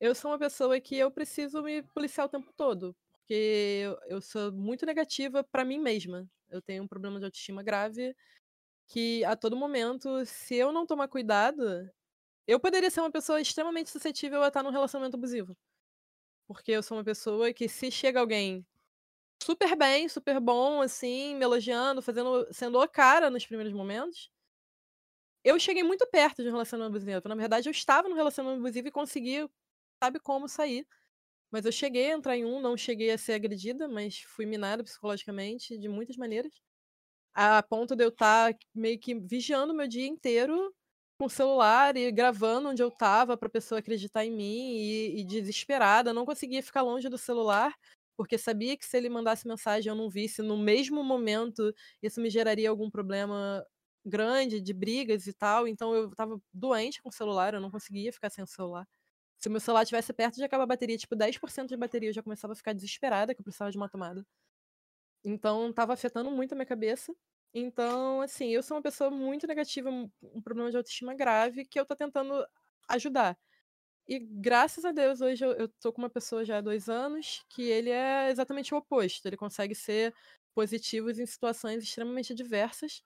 Eu 0.00 0.14
sou 0.14 0.30
uma 0.32 0.38
pessoa 0.38 0.80
que 0.80 0.96
eu 0.96 1.10
preciso 1.10 1.62
me 1.62 1.82
policiar 1.82 2.26
o 2.26 2.30
tempo 2.30 2.52
todo, 2.56 2.96
porque 3.12 3.82
eu, 3.84 3.98
eu 4.08 4.20
sou 4.22 4.52
muito 4.52 4.86
negativa 4.86 5.44
pra 5.44 5.64
mim 5.64 5.78
mesma. 5.80 6.28
Eu 6.50 6.62
tenho 6.62 6.84
um 6.84 6.88
problema 6.88 7.18
de 7.20 7.26
autoestima 7.26 7.62
grave 7.62 8.14
que 8.88 9.24
a 9.24 9.36
todo 9.36 9.56
momento, 9.56 10.24
se 10.26 10.56
eu 10.56 10.72
não 10.72 10.86
tomar 10.86 11.08
cuidado, 11.08 11.90
eu 12.46 12.60
poderia 12.60 12.90
ser 12.90 13.00
uma 13.00 13.10
pessoa 13.12 13.40
extremamente 13.40 13.90
suscetível 13.90 14.42
a 14.42 14.48
estar 14.48 14.62
num 14.62 14.70
relacionamento 14.70 15.16
abusivo. 15.16 15.56
Porque 16.46 16.72
eu 16.72 16.82
sou 16.82 16.98
uma 16.98 17.04
pessoa 17.04 17.52
que 17.52 17.68
se 17.68 17.90
chega 17.90 18.20
alguém 18.20 18.66
super 19.42 19.76
bem, 19.76 20.08
super 20.08 20.40
bom, 20.40 20.80
assim, 20.82 21.34
me 21.34 21.44
elogiando, 21.44 22.02
fazendo, 22.02 22.46
sendo 22.52 22.80
o 22.80 22.88
cara 22.88 23.30
nos 23.30 23.46
primeiros 23.46 23.72
momentos, 23.72 24.30
eu 25.44 25.58
cheguei 25.58 25.82
muito 25.82 26.06
perto 26.10 26.42
de 26.42 26.48
um 26.48 26.52
relacionamento 26.52 26.96
abusivo. 26.96 27.28
Na 27.28 27.34
verdade, 27.34 27.68
eu 27.68 27.70
estava 27.72 28.08
no 28.08 28.14
relacionamento 28.14 28.60
abusivo 28.60 28.88
e 28.88 28.90
consegui, 28.90 29.48
sabe 30.02 30.20
como 30.20 30.48
sair. 30.48 30.86
Mas 31.52 31.66
eu 31.66 31.72
cheguei 31.72 32.12
a 32.12 32.16
entrar 32.16 32.36
em 32.36 32.44
um, 32.46 32.60
não 32.60 32.76
cheguei 32.76 33.10
a 33.12 33.18
ser 33.18 33.34
agredida, 33.34 33.88
mas 33.88 34.20
fui 34.22 34.46
minada 34.46 34.84
psicologicamente 34.84 35.78
de 35.78 35.88
muitas 35.88 36.16
maneiras. 36.16 36.52
A 37.34 37.62
ponto 37.62 37.96
de 37.96 38.04
eu 38.04 38.10
estar 38.10 38.54
meio 38.74 38.98
que 39.00 39.14
vigiando 39.14 39.74
meu 39.74 39.88
dia 39.88 40.06
inteiro 40.06 40.74
com 41.20 41.26
o 41.26 41.30
celular 41.30 41.96
e 41.96 42.10
gravando 42.12 42.70
onde 42.70 42.82
eu 42.82 42.88
estava 42.88 43.36
para 43.36 43.48
a 43.48 43.50
pessoa 43.52 43.80
acreditar 43.80 44.24
em 44.24 44.32
mim 44.32 44.72
e, 44.78 45.20
e 45.20 45.24
desesperada. 45.24 46.12
Não 46.14 46.26
conseguia 46.26 46.62
ficar 46.62 46.82
longe 46.82 47.08
do 47.08 47.18
celular, 47.18 47.74
porque 48.20 48.36
sabia 48.36 48.76
que 48.76 48.84
se 48.84 48.98
ele 48.98 49.08
mandasse 49.08 49.48
mensagem 49.48 49.88
eu 49.90 49.96
não 49.96 50.10
visse 50.10 50.42
no 50.42 50.58
mesmo 50.58 51.02
momento, 51.02 51.72
isso 52.02 52.20
me 52.20 52.28
geraria 52.28 52.68
algum 52.68 52.90
problema 52.90 53.64
grande 54.04 54.60
de 54.60 54.74
brigas 54.74 55.26
e 55.26 55.32
tal. 55.32 55.66
Então 55.66 55.94
eu 55.94 56.10
estava 56.10 56.38
doente 56.52 57.00
com 57.02 57.08
o 57.08 57.12
celular, 57.12 57.54
eu 57.54 57.60
não 57.62 57.70
conseguia 57.70 58.12
ficar 58.12 58.28
sem 58.30 58.44
o 58.44 58.46
celular. 58.46 58.86
Se 59.38 59.48
o 59.48 59.50
meu 59.52 59.60
celular 59.60 59.84
estivesse 59.84 60.12
perto 60.12 60.36
de 60.36 60.44
acabar 60.44 60.64
a 60.64 60.66
bateria, 60.66 60.98
tipo 60.98 61.16
10% 61.16 61.68
de 61.70 61.76
bateria, 61.78 62.10
eu 62.10 62.14
já 62.14 62.22
começava 62.22 62.52
a 62.52 62.56
ficar 62.56 62.74
desesperada 62.74 63.34
que 63.34 63.40
eu 63.40 63.44
precisava 63.44 63.70
de 63.70 63.78
uma 63.78 63.88
tomada. 63.88 64.22
Então 65.24 65.72
tava 65.72 65.92
afetando 65.94 66.30
muito 66.30 66.52
a 66.52 66.56
minha 66.56 66.66
cabeça. 66.66 67.14
Então, 67.54 68.20
assim, 68.22 68.48
eu 68.50 68.62
sou 68.62 68.76
uma 68.76 68.82
pessoa 68.82 69.10
muito 69.10 69.46
negativa, 69.46 69.90
um 69.90 70.42
problema 70.42 70.70
de 70.70 70.76
autoestima 70.76 71.14
grave, 71.14 71.64
que 71.66 71.78
eu 71.80 71.84
tô 71.86 71.96
tentando 71.96 72.46
ajudar. 72.88 73.36
E 74.10 74.18
graças 74.18 74.84
a 74.84 74.90
Deus, 74.90 75.20
hoje 75.20 75.44
eu, 75.44 75.52
eu 75.52 75.68
tô 75.80 75.92
com 75.92 76.02
uma 76.02 76.10
pessoa 76.10 76.44
já 76.44 76.58
há 76.58 76.60
dois 76.60 76.88
anos 76.88 77.44
que 77.48 77.62
ele 77.62 77.90
é 77.90 78.28
exatamente 78.28 78.74
o 78.74 78.78
oposto. 78.78 79.24
Ele 79.26 79.36
consegue 79.36 79.72
ser 79.72 80.12
positivo 80.52 81.10
em 81.12 81.26
situações 81.26 81.84
extremamente 81.84 82.34
diversas. 82.34 83.02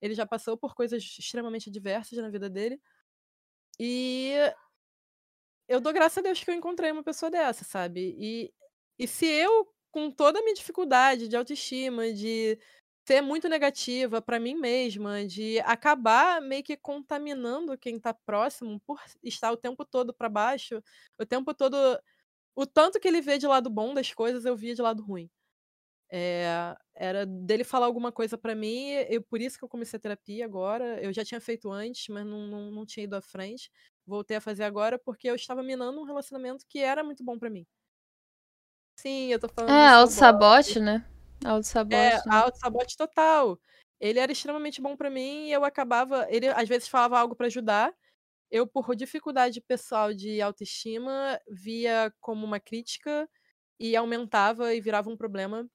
Ele 0.00 0.14
já 0.14 0.24
passou 0.24 0.56
por 0.56 0.74
coisas 0.76 1.02
extremamente 1.02 1.70
diversas 1.72 2.16
na 2.18 2.30
vida 2.30 2.48
dele. 2.48 2.80
E 3.80 4.32
eu 5.68 5.80
dou 5.80 5.92
graças 5.92 6.18
a 6.18 6.22
Deus 6.22 6.42
que 6.42 6.50
eu 6.50 6.54
encontrei 6.54 6.90
uma 6.92 7.02
pessoa 7.02 7.30
dessa, 7.30 7.64
sabe? 7.64 8.14
E, 8.18 8.52
e 8.98 9.08
se 9.08 9.26
eu, 9.26 9.66
com 9.90 10.10
toda 10.10 10.38
a 10.38 10.42
minha 10.42 10.54
dificuldade 10.54 11.28
de 11.28 11.36
autoestima, 11.36 12.12
de 12.12 12.58
ser 13.06 13.20
muito 13.20 13.48
negativa 13.48 14.22
para 14.22 14.40
mim 14.40 14.54
mesma, 14.54 15.26
de 15.26 15.60
acabar 15.60 16.40
meio 16.40 16.62
que 16.62 16.76
contaminando 16.76 17.76
quem 17.76 18.00
tá 18.00 18.14
próximo 18.14 18.80
por 18.80 18.98
estar 19.22 19.52
o 19.52 19.56
tempo 19.56 19.84
todo 19.84 20.12
para 20.14 20.28
baixo, 20.28 20.82
o 21.18 21.26
tempo 21.26 21.52
todo. 21.54 21.76
O 22.56 22.64
tanto 22.64 22.98
que 22.98 23.06
ele 23.06 23.20
vê 23.20 23.36
de 23.36 23.46
lado 23.46 23.68
bom 23.68 23.92
das 23.92 24.12
coisas, 24.12 24.44
eu 24.44 24.56
via 24.56 24.74
de 24.74 24.80
lado 24.80 25.02
ruim. 25.02 25.28
É, 26.10 26.76
era 26.94 27.26
dele 27.26 27.64
falar 27.64 27.86
alguma 27.86 28.12
coisa 28.12 28.38
para 28.38 28.54
mim, 28.54 28.90
eu, 29.08 29.20
por 29.22 29.40
isso 29.40 29.58
que 29.58 29.64
eu 29.64 29.68
comecei 29.68 29.96
a 29.98 30.00
terapia 30.00 30.44
agora. 30.44 31.02
Eu 31.02 31.12
já 31.12 31.24
tinha 31.24 31.40
feito 31.40 31.70
antes, 31.70 32.08
mas 32.08 32.24
não, 32.24 32.46
não, 32.46 32.70
não 32.70 32.86
tinha 32.86 33.04
ido 33.04 33.16
à 33.16 33.20
frente. 33.20 33.70
Voltei 34.06 34.36
a 34.36 34.40
fazer 34.40 34.64
agora 34.64 34.98
porque 34.98 35.28
eu 35.28 35.34
estava 35.34 35.62
minando 35.62 36.00
um 36.00 36.04
relacionamento 36.04 36.64
que 36.68 36.78
era 36.78 37.02
muito 37.02 37.22
bom 37.24 37.38
para 37.38 37.50
mim. 37.50 37.66
Sim, 38.96 39.26
eu 39.26 39.40
tô 39.40 39.48
falando. 39.48 39.72
É, 39.72 39.88
auto-sabote, 39.88 40.78
né? 40.78 41.04
Auto-sabote. 41.44 41.94
É, 41.94 42.16
né? 42.16 42.22
auto-sabote 42.26 42.96
total. 42.96 43.58
Ele 44.00 44.18
era 44.18 44.32
extremamente 44.32 44.80
bom 44.80 44.96
para 44.96 45.10
mim 45.10 45.46
e 45.46 45.52
eu 45.52 45.64
acabava. 45.64 46.26
Ele 46.28 46.48
às 46.48 46.68
vezes 46.68 46.88
falava 46.88 47.18
algo 47.18 47.34
para 47.34 47.46
ajudar. 47.46 47.92
Eu, 48.50 48.66
por 48.66 48.94
dificuldade 48.94 49.60
pessoal 49.60 50.12
de 50.12 50.40
autoestima, 50.40 51.40
via 51.48 52.12
como 52.20 52.44
uma 52.44 52.60
crítica 52.60 53.28
e 53.80 53.96
aumentava 53.96 54.74
e 54.74 54.80
virava 54.80 55.10
um 55.10 55.16
problema 55.16 55.66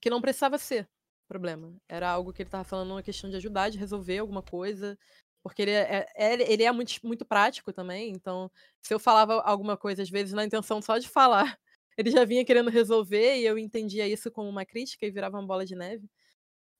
que 0.00 0.10
não 0.10 0.20
precisava 0.20 0.58
ser 0.58 0.88
problema. 1.28 1.76
Era 1.88 2.08
algo 2.08 2.32
que 2.32 2.42
ele 2.42 2.48
estava 2.48 2.64
falando 2.64 2.92
uma 2.92 3.02
questão 3.02 3.28
de 3.28 3.36
ajudar, 3.36 3.68
de 3.70 3.78
resolver 3.78 4.18
alguma 4.18 4.42
coisa. 4.42 4.98
Porque 5.42 5.62
ele 5.62 5.70
é, 5.72 6.06
é, 6.16 6.52
ele 6.52 6.62
é 6.64 6.72
muito, 6.72 6.94
muito 7.04 7.24
prático 7.24 7.72
também, 7.72 8.10
então 8.10 8.50
se 8.82 8.92
eu 8.92 8.98
falava 8.98 9.40
alguma 9.42 9.76
coisa, 9.76 10.02
às 10.02 10.10
vezes, 10.10 10.34
na 10.34 10.44
intenção 10.44 10.82
só 10.82 10.98
de 10.98 11.08
falar, 11.08 11.58
ele 11.98 12.10
já 12.12 12.24
vinha 12.24 12.44
querendo 12.46 12.70
resolver 12.70 13.36
e 13.38 13.46
eu 13.46 13.58
entendia 13.58 14.08
isso 14.08 14.30
como 14.32 14.48
uma 14.50 14.66
crítica 14.66 15.06
e 15.06 15.12
virava 15.12 15.38
uma 15.38 15.46
bola 15.46 15.66
de 15.66 15.76
neve. 15.76 16.08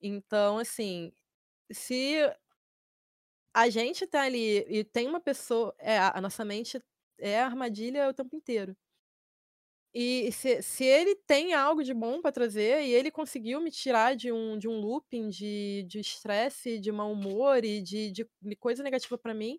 Então, 0.03 0.59
assim, 0.59 1.13
se 1.73 2.17
a 3.55 3.69
gente 3.71 4.07
tá 4.07 4.23
ali 4.23 4.65
e 4.69 4.85
tem 4.85 5.09
uma 5.09 5.21
pessoa. 5.21 5.75
É, 5.79 5.99
a 5.99 6.21
nossa 6.21 6.45
mente 6.45 6.81
é 7.19 7.41
armadilha 7.41 8.09
o 8.09 8.15
tempo 8.15 8.37
inteiro. 8.37 8.77
E 9.95 10.31
se, 10.33 10.63
se 10.63 10.85
ele 10.85 11.15
tem 11.27 11.55
algo 11.55 11.83
de 11.83 11.95
bom 11.95 12.21
para 12.21 12.31
trazer 12.31 12.83
e 12.85 12.93
ele 12.93 13.11
conseguiu 13.11 13.61
me 13.61 13.71
tirar 13.71 14.15
de 14.15 14.31
um, 14.31 14.59
de 14.59 14.69
um 14.69 14.79
looping 14.79 15.29
de 15.31 15.87
estresse, 15.99 16.79
de 16.79 16.93
mau 16.93 17.11
humor 17.13 17.65
e 17.65 17.81
de, 17.81 18.11
de, 18.13 18.29
de 18.43 18.57
coisa 18.57 18.83
negativa 18.83 19.17
para 19.19 19.33
mim, 19.35 19.59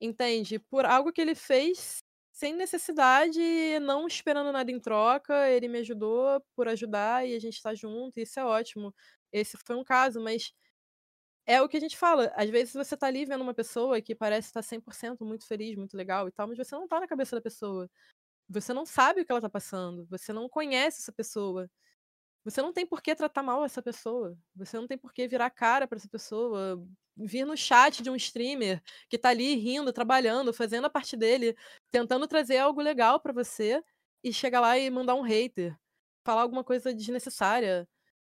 entende? 0.00 0.58
Por 0.58 0.86
algo 0.86 1.12
que 1.12 1.20
ele 1.20 1.34
fez 1.34 2.02
sem 2.36 2.54
necessidade, 2.54 3.40
não 3.80 4.06
esperando 4.06 4.52
nada 4.52 4.70
em 4.70 4.78
troca, 4.80 5.48
ele 5.50 5.68
me 5.68 5.78
ajudou 5.80 6.42
por 6.54 6.68
ajudar 6.68 7.26
e 7.26 7.34
a 7.34 7.40
gente 7.40 7.62
tá 7.62 7.74
junto, 7.74 8.18
e 8.18 8.22
isso 8.24 8.38
é 8.40 8.44
ótimo. 8.44 8.94
Esse 9.32 9.56
foi 9.66 9.74
um 9.76 9.84
caso, 9.84 10.20
mas 10.22 10.52
é 11.46 11.62
o 11.62 11.68
que 11.68 11.76
a 11.76 11.80
gente 11.80 11.96
fala. 11.96 12.32
Às 12.36 12.50
vezes 12.50 12.74
você 12.74 12.96
tá 12.96 13.06
ali 13.08 13.24
vendo 13.24 13.42
uma 13.42 13.54
pessoa 13.54 14.00
que 14.02 14.14
parece 14.14 14.48
estar 14.48 14.62
100% 14.62 15.24
muito 15.24 15.46
feliz, 15.46 15.76
muito 15.76 15.96
legal 15.96 16.28
e 16.28 16.32
tal, 16.32 16.48
mas 16.48 16.58
você 16.58 16.74
não 16.76 16.88
tá 16.88 17.00
na 17.00 17.06
cabeça 17.08 17.36
da 17.36 17.42
pessoa. 17.42 17.88
Você 18.48 18.72
não 18.74 18.86
sabe 18.86 19.22
o 19.22 19.26
que 19.26 19.32
ela 19.32 19.40
tá 19.42 19.50
passando, 19.50 20.06
você 20.10 20.32
não 20.32 20.48
conhece 20.48 21.00
essa 21.02 21.12
pessoa. 21.12 21.70
Você 22.46 22.62
não 22.62 22.72
tem 22.72 22.86
por 22.86 23.02
que 23.02 23.12
tratar 23.16 23.42
mal 23.42 23.64
essa 23.64 23.82
pessoa. 23.82 24.38
Você 24.54 24.76
não 24.78 24.86
tem 24.86 24.96
por 24.96 25.12
que 25.12 25.26
virar 25.26 25.50
cara 25.50 25.86
para 25.88 25.98
essa 25.98 26.08
pessoa, 26.08 26.80
vir 27.16 27.44
no 27.44 27.56
chat 27.56 28.02
de 28.04 28.08
um 28.10 28.14
streamer 28.14 28.80
que 29.10 29.18
tá 29.18 29.30
ali 29.30 29.56
rindo, 29.56 29.92
trabalhando, 29.92 30.52
fazendo 30.54 30.84
a 30.86 30.90
parte 30.90 31.16
dele, 31.16 31.56
tentando 31.90 32.28
trazer 32.28 32.58
algo 32.58 32.80
legal 32.80 33.18
para 33.20 33.32
você 33.32 33.82
e 34.22 34.32
chegar 34.32 34.60
lá 34.60 34.78
e 34.78 34.88
mandar 34.90 35.16
um 35.16 35.22
hater, 35.22 35.76
falar 36.24 36.42
alguma 36.42 36.62
coisa 36.62 36.94
desnecessária, 36.94 37.88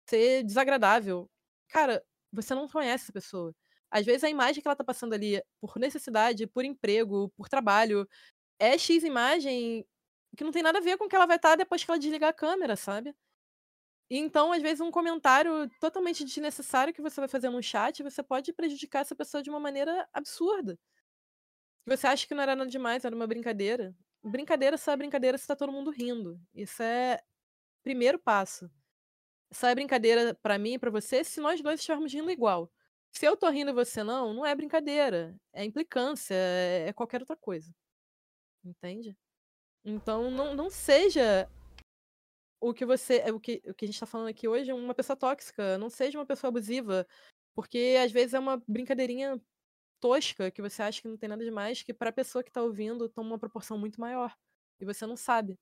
ser 0.08 0.42
desagradável. 0.44 1.28
Cara, 1.68 2.02
você 2.32 2.54
não 2.54 2.68
conhece 2.68 3.04
essa 3.04 3.12
pessoa. 3.12 3.54
Às 3.90 4.06
vezes 4.06 4.24
a 4.24 4.30
imagem 4.30 4.62
que 4.62 4.68
ela 4.68 4.76
tá 4.76 4.84
passando 4.84 5.12
ali 5.14 5.42
por 5.60 5.76
necessidade, 5.78 6.46
por 6.46 6.64
emprego, 6.64 7.30
por 7.36 7.48
trabalho, 7.50 8.08
é 8.58 8.78
X 8.78 9.04
imagem 9.04 9.86
que 10.36 10.44
não 10.44 10.52
tem 10.52 10.62
nada 10.62 10.78
a 10.78 10.82
ver 10.82 10.98
com 10.98 11.06
o 11.06 11.08
que 11.08 11.16
ela 11.16 11.26
vai 11.26 11.36
estar 11.36 11.56
depois 11.56 11.84
que 11.84 11.90
ela 11.90 11.98
desligar 12.00 12.30
a 12.30 12.34
câmera, 12.34 12.76
sabe? 12.76 13.14
Então, 14.08 14.52
às 14.52 14.62
vezes, 14.62 14.80
um 14.80 14.90
comentário 14.90 15.68
totalmente 15.80 16.24
desnecessário 16.24 16.94
que 16.94 17.02
você 17.02 17.20
vai 17.20 17.28
fazer 17.28 17.50
num 17.50 17.60
chat, 17.62 18.02
você 18.02 18.22
pode 18.22 18.52
prejudicar 18.52 19.00
essa 19.00 19.16
pessoa 19.16 19.42
de 19.42 19.50
uma 19.50 19.58
maneira 19.58 20.08
absurda. 20.12 20.78
Você 21.84 22.06
acha 22.06 22.26
que 22.26 22.34
não 22.34 22.42
era 22.42 22.56
nada 22.56 22.70
demais, 22.70 23.04
era 23.04 23.14
uma 23.14 23.26
brincadeira. 23.26 23.94
Brincadeira 24.22 24.76
só 24.76 24.92
é 24.92 24.96
brincadeira 24.96 25.38
se 25.38 25.46
tá 25.46 25.56
todo 25.56 25.72
mundo 25.72 25.90
rindo. 25.90 26.40
Isso 26.54 26.82
é 26.82 27.20
primeiro 27.82 28.18
passo. 28.18 28.70
Só 29.52 29.68
é 29.68 29.74
brincadeira 29.74 30.34
para 30.34 30.58
mim 30.58 30.74
e 30.74 30.78
pra 30.78 30.90
você 30.90 31.22
se 31.22 31.40
nós 31.40 31.60
dois 31.62 31.80
estivermos 31.80 32.12
rindo 32.12 32.30
igual. 32.30 32.70
Se 33.12 33.24
eu 33.24 33.36
tô 33.36 33.48
rindo 33.48 33.70
e 33.70 33.74
você 33.74 34.02
não, 34.02 34.34
não 34.34 34.44
é 34.44 34.54
brincadeira. 34.54 35.34
É 35.52 35.64
implicância, 35.64 36.34
é 36.34 36.92
qualquer 36.92 37.20
outra 37.20 37.36
coisa. 37.36 37.72
Entende? 38.64 39.16
Então, 39.84 40.30
não, 40.30 40.54
não 40.54 40.68
seja 40.68 41.48
o 42.70 42.74
que 42.74 42.84
você. 42.86 43.18
O 43.30 43.40
que, 43.40 43.62
o 43.66 43.74
que 43.74 43.84
a 43.84 43.88
gente 43.88 44.00
tá 44.00 44.06
falando 44.06 44.28
aqui 44.28 44.48
hoje, 44.48 44.72
uma 44.72 44.94
pessoa 44.94 45.16
tóxica. 45.16 45.78
Não 45.78 45.90
seja 45.90 46.18
uma 46.18 46.26
pessoa 46.26 46.48
abusiva. 46.48 47.06
Porque 47.54 47.96
às 48.02 48.12
vezes 48.12 48.34
é 48.34 48.38
uma 48.38 48.62
brincadeirinha 48.68 49.40
tosca 50.00 50.50
que 50.50 50.62
você 50.62 50.82
acha 50.82 51.02
que 51.02 51.08
não 51.08 51.16
tem 51.16 51.28
nada 51.28 51.44
demais, 51.44 51.82
que 51.82 51.94
pra 51.94 52.12
pessoa 52.12 52.44
que 52.44 52.52
tá 52.52 52.62
ouvindo 52.62 53.08
toma 53.08 53.30
uma 53.30 53.38
proporção 53.38 53.78
muito 53.78 54.00
maior. 54.00 54.34
E 54.80 54.84
você 54.84 55.06
não 55.06 55.16
sabe. 55.16 55.58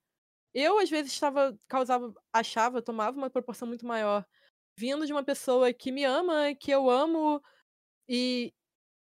Eu, 0.54 0.78
às 0.78 0.90
vezes, 0.90 1.12
estava. 1.12 1.56
causava. 1.68 2.14
achava, 2.32 2.82
tomava 2.82 3.16
uma 3.18 3.30
proporção 3.30 3.68
muito 3.68 3.86
maior. 3.86 4.26
Vindo 4.78 5.06
de 5.06 5.12
uma 5.12 5.24
pessoa 5.24 5.72
que 5.72 5.92
me 5.92 6.04
ama, 6.04 6.54
que 6.54 6.70
eu 6.70 6.90
amo, 6.90 7.42
e 8.08 8.52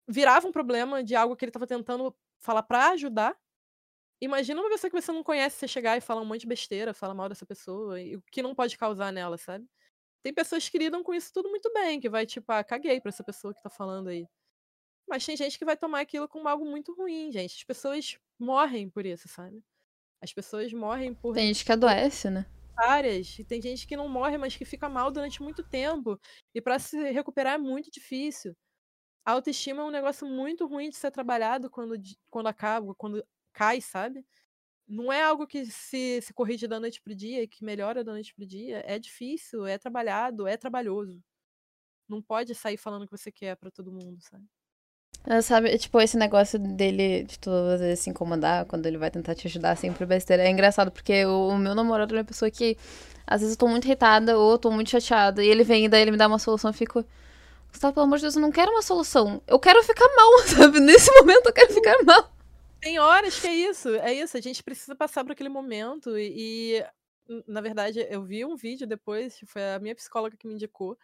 virava 0.08 0.46
um 0.48 0.52
problema 0.52 1.02
de 1.04 1.16
algo 1.16 1.36
que 1.36 1.44
ele 1.44 1.50
estava 1.50 1.66
tentando 1.66 2.14
falar 2.40 2.62
para 2.62 2.90
ajudar 2.90 3.36
Imagina 4.24 4.60
uma 4.62 4.70
pessoa 4.70 4.90
que 4.90 5.00
você 5.00 5.12
não 5.12 5.22
conhece, 5.22 5.58
você 5.58 5.68
chegar 5.68 5.98
e 5.98 6.00
falar 6.00 6.22
um 6.22 6.24
monte 6.24 6.40
de 6.40 6.46
besteira, 6.46 6.94
falar 6.94 7.14
mal 7.14 7.28
dessa 7.28 7.44
pessoa, 7.44 8.00
e 8.00 8.16
o 8.16 8.22
que 8.32 8.42
não 8.42 8.54
pode 8.54 8.78
causar 8.78 9.12
nela, 9.12 9.36
sabe? 9.36 9.66
Tem 10.22 10.32
pessoas 10.32 10.68
que 10.68 10.78
lidam 10.78 11.02
com 11.02 11.14
isso 11.14 11.32
tudo 11.32 11.50
muito 11.50 11.72
bem, 11.74 12.00
que 12.00 12.08
vai, 12.08 12.26
tipo, 12.26 12.50
ah, 12.52 12.64
caguei 12.64 13.00
pra 13.00 13.10
essa 13.10 13.24
pessoa 13.24 13.54
que 13.54 13.62
tá 13.62 13.70
falando 13.70 14.08
aí. 14.08 14.26
Mas 15.08 15.26
tem 15.26 15.36
gente 15.36 15.58
que 15.58 15.64
vai 15.64 15.76
tomar 15.76 16.00
aquilo 16.00 16.28
como 16.28 16.48
algo 16.48 16.64
muito 16.64 16.94
ruim, 16.94 17.30
gente. 17.32 17.56
As 17.56 17.64
pessoas 17.64 18.18
morrem 18.38 18.88
por 18.88 19.04
isso, 19.06 19.28
sabe? 19.28 19.62
As 20.22 20.32
pessoas 20.32 20.72
morrem 20.72 21.14
por. 21.14 21.34
Tem 21.34 21.48
gente 21.48 21.64
que 21.64 21.72
adoece, 21.72 22.30
né? 22.30 22.46
Áreas. 22.78 23.38
E 23.38 23.44
tem 23.44 23.60
gente 23.60 23.86
que 23.86 23.96
não 23.96 24.08
morre, 24.08 24.38
mas 24.38 24.56
que 24.56 24.64
fica 24.64 24.88
mal 24.88 25.10
durante 25.10 25.42
muito 25.42 25.62
tempo. 25.62 26.18
E 26.54 26.60
para 26.62 26.78
se 26.78 26.96
recuperar 27.12 27.54
é 27.54 27.58
muito 27.58 27.90
difícil. 27.90 28.56
A 29.26 29.32
autoestima 29.32 29.82
é 29.82 29.84
um 29.86 29.90
negócio 29.90 30.26
muito 30.26 30.66
ruim 30.66 30.90
de 30.90 30.96
ser 30.96 31.10
trabalhado 31.10 31.70
quando, 31.70 31.94
quando 32.30 32.46
acaba, 32.48 32.94
quando 32.94 33.24
cai, 33.54 33.80
sabe? 33.80 34.24
Não 34.86 35.12
é 35.12 35.22
algo 35.22 35.46
que 35.46 35.64
se, 35.66 36.20
se 36.22 36.34
corrige 36.34 36.68
da 36.68 36.80
noite 36.80 37.00
pro 37.00 37.14
dia, 37.14 37.46
que 37.48 37.64
melhora 37.64 38.04
da 38.04 38.12
noite 38.12 38.34
pro 38.34 38.46
dia. 38.46 38.82
É 38.86 38.98
difícil, 38.98 39.66
é 39.66 39.78
trabalhado, 39.78 40.46
é 40.46 40.56
trabalhoso. 40.56 41.22
Não 42.08 42.22
pode 42.22 42.54
sair 42.54 42.76
falando 42.76 43.04
o 43.04 43.06
que 43.06 43.16
você 43.16 43.32
quer 43.32 43.56
para 43.56 43.70
todo 43.70 43.92
mundo, 43.92 44.18
sabe? 44.20 44.44
Ah, 45.26 45.40
Sabe, 45.40 45.76
tipo, 45.78 45.98
esse 46.00 46.18
negócio 46.18 46.58
dele 46.58 47.24
de 47.24 47.38
tu 47.38 47.50
às 47.50 47.80
vezes 47.80 48.00
se 48.00 48.10
incomodar 48.10 48.66
quando 48.66 48.84
ele 48.86 48.98
vai 48.98 49.10
tentar 49.10 49.34
te 49.34 49.46
ajudar 49.46 49.74
sempre 49.76 50.04
besteira. 50.04 50.42
É 50.44 50.50
engraçado, 50.50 50.90
porque 50.90 51.24
o, 51.24 51.48
o 51.48 51.58
meu 51.58 51.74
namorado 51.74 52.14
é 52.14 52.18
uma 52.18 52.24
pessoa 52.24 52.50
que 52.50 52.76
às 53.26 53.40
vezes 53.40 53.54
eu 53.56 53.58
tô 53.58 53.66
muito 53.66 53.86
irritada 53.86 54.38
ou 54.38 54.52
eu 54.52 54.58
tô 54.58 54.70
muito 54.70 54.90
chateada 54.90 55.42
e 55.42 55.48
ele 55.48 55.64
vem 55.64 55.86
e 55.86 55.88
daí 55.88 56.02
ele 56.02 56.10
me 56.10 56.18
dá 56.18 56.26
uma 56.26 56.38
solução 56.38 56.70
eu 56.70 56.74
fico. 56.74 57.04
Gustavo, 57.70 57.94
pelo 57.94 58.06
amor 58.06 58.18
de 58.18 58.22
Deus, 58.22 58.36
eu 58.36 58.42
não 58.42 58.52
quero 58.52 58.70
uma 58.72 58.82
solução. 58.82 59.42
Eu 59.46 59.58
quero 59.58 59.82
ficar 59.82 60.06
mal, 60.16 60.40
sabe? 60.46 60.80
Nesse 60.80 61.10
momento 61.12 61.46
eu 61.46 61.52
quero 61.54 61.72
ficar 61.72 61.96
mal. 62.04 62.33
Tem 62.84 62.98
horas 62.98 63.40
que 63.40 63.46
é 63.46 63.54
isso, 63.54 63.88
é 63.94 64.12
isso. 64.12 64.36
A 64.36 64.40
gente 64.42 64.62
precisa 64.62 64.94
passar 64.94 65.24
por 65.24 65.32
aquele 65.32 65.48
momento 65.48 66.18
e, 66.18 66.76
e, 66.76 67.42
na 67.48 67.62
verdade, 67.62 68.06
eu 68.10 68.22
vi 68.22 68.44
um 68.44 68.56
vídeo 68.56 68.86
depois, 68.86 69.40
foi 69.46 69.62
a 69.72 69.78
minha 69.78 69.94
psicóloga 69.94 70.36
que 70.36 70.46
me 70.46 70.52
indicou. 70.52 70.98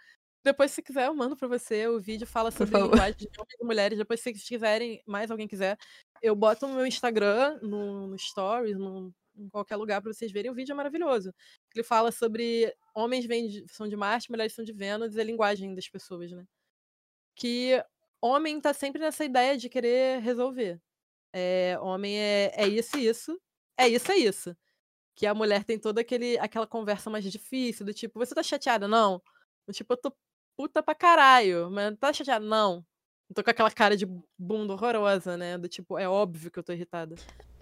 Depois, 0.44 0.70
se 0.72 0.82
quiser, 0.82 1.06
eu 1.06 1.14
mando 1.14 1.34
pra 1.34 1.48
você. 1.48 1.88
O 1.88 1.98
vídeo 1.98 2.26
fala 2.26 2.50
sobre 2.50 2.72
favor. 2.72 2.90
linguagem 2.92 3.16
de 3.16 3.40
homens 3.40 3.58
e 3.58 3.64
mulheres. 3.64 3.98
Depois, 3.98 4.20
se 4.20 4.24
vocês 4.24 4.46
quiserem, 4.46 5.02
mais 5.06 5.30
alguém 5.30 5.48
quiser, 5.48 5.78
eu 6.22 6.36
boto 6.36 6.66
no 6.66 6.74
meu 6.74 6.86
Instagram, 6.86 7.58
no, 7.62 8.08
no 8.08 8.18
Stories, 8.18 8.76
no, 8.76 9.10
em 9.34 9.48
qualquer 9.48 9.76
lugar 9.76 10.02
pra 10.02 10.12
vocês 10.12 10.30
verem. 10.30 10.50
O 10.50 10.54
vídeo 10.54 10.72
é 10.72 10.76
maravilhoso. 10.76 11.32
Ele 11.74 11.82
fala 11.82 12.12
sobre 12.12 12.74
homens 12.94 13.26
de- 13.26 13.64
são 13.70 13.88
de 13.88 13.96
Marte, 13.96 14.30
mulheres 14.30 14.52
são 14.52 14.64
de 14.64 14.72
Vênus, 14.74 15.14
e 15.16 15.20
a 15.20 15.24
linguagem 15.24 15.74
das 15.74 15.88
pessoas, 15.88 16.30
né? 16.30 16.44
Que 17.34 17.82
homem 18.20 18.60
tá 18.60 18.74
sempre 18.74 19.00
nessa 19.00 19.24
ideia 19.24 19.56
de 19.56 19.70
querer 19.70 20.20
resolver. 20.20 20.78
É, 21.32 21.78
homem 21.80 22.18
é, 22.18 22.52
é 22.56 22.68
isso 22.68 22.96
e 22.96 23.06
isso. 23.06 23.40
É 23.78 23.88
isso, 23.88 24.10
é 24.12 24.16
isso. 24.16 24.56
Que 25.16 25.26
a 25.26 25.34
mulher 25.34 25.64
tem 25.64 25.78
toda 25.78 26.00
aquele, 26.02 26.38
aquela 26.38 26.66
conversa 26.66 27.10
mais 27.10 27.24
difícil, 27.30 27.86
do 27.86 27.94
tipo, 27.94 28.18
você 28.18 28.34
tá 28.34 28.42
chateada? 28.42 28.88
Não. 28.88 29.22
Do 29.66 29.72
tipo, 29.74 29.92
eu 29.94 29.98
tô 29.98 30.14
puta 30.56 30.82
pra 30.82 30.94
caralho. 30.94 31.70
Mas 31.70 31.96
tá 31.98 32.12
chateada? 32.12 32.44
Não. 32.46 32.84
Eu 33.30 33.34
tô 33.34 33.44
com 33.44 33.50
aquela 33.50 33.70
cara 33.70 33.96
de 33.96 34.04
bunda 34.36 34.72
horrorosa, 34.72 35.36
né? 35.36 35.56
Do 35.56 35.68
tipo, 35.68 35.96
é 35.96 36.08
óbvio 36.08 36.50
que 36.50 36.58
eu 36.58 36.64
tô 36.64 36.72
irritada. 36.72 37.14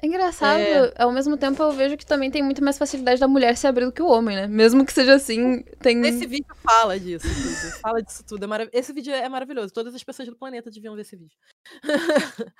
É 0.03 0.07
engraçado, 0.07 0.61
É. 0.61 0.95
ao 0.97 1.13
mesmo 1.13 1.37
tempo 1.37 1.63
eu 1.63 1.73
vejo 1.73 1.95
que 1.97 2.07
também 2.07 2.31
tem 2.31 2.43
muito 2.43 2.65
mais 2.65 2.79
facilidade 2.79 3.21
da 3.21 3.29
mulher 3.29 3.55
se 3.55 3.67
abrir 3.67 3.85
do 3.85 3.93
que 3.93 4.01
o 4.01 4.07
homem, 4.07 4.35
né? 4.35 4.47
Mesmo 4.47 4.87
que 4.87 4.93
seja 4.95 5.15
assim, 5.17 5.63
tem. 5.83 6.01
Esse 6.07 6.25
vídeo 6.25 6.47
fala 6.63 6.99
disso 6.99 7.27
tudo. 7.29 7.81
Fala 7.83 8.03
disso 8.03 8.25
tudo. 8.27 8.45
É 8.45 8.47
marav- 8.47 8.71
Esse 8.73 8.95
vídeo 8.95 9.13
é 9.13 9.29
maravilhoso. 9.29 9.71
Todas 9.75 9.95
as 9.95 10.03
pessoas 10.03 10.27
do 10.29 10.37
planeta 10.37 10.71
deviam 10.71 10.95
ver 10.95 11.03
esse 11.03 11.17
vídeo. 11.17 11.37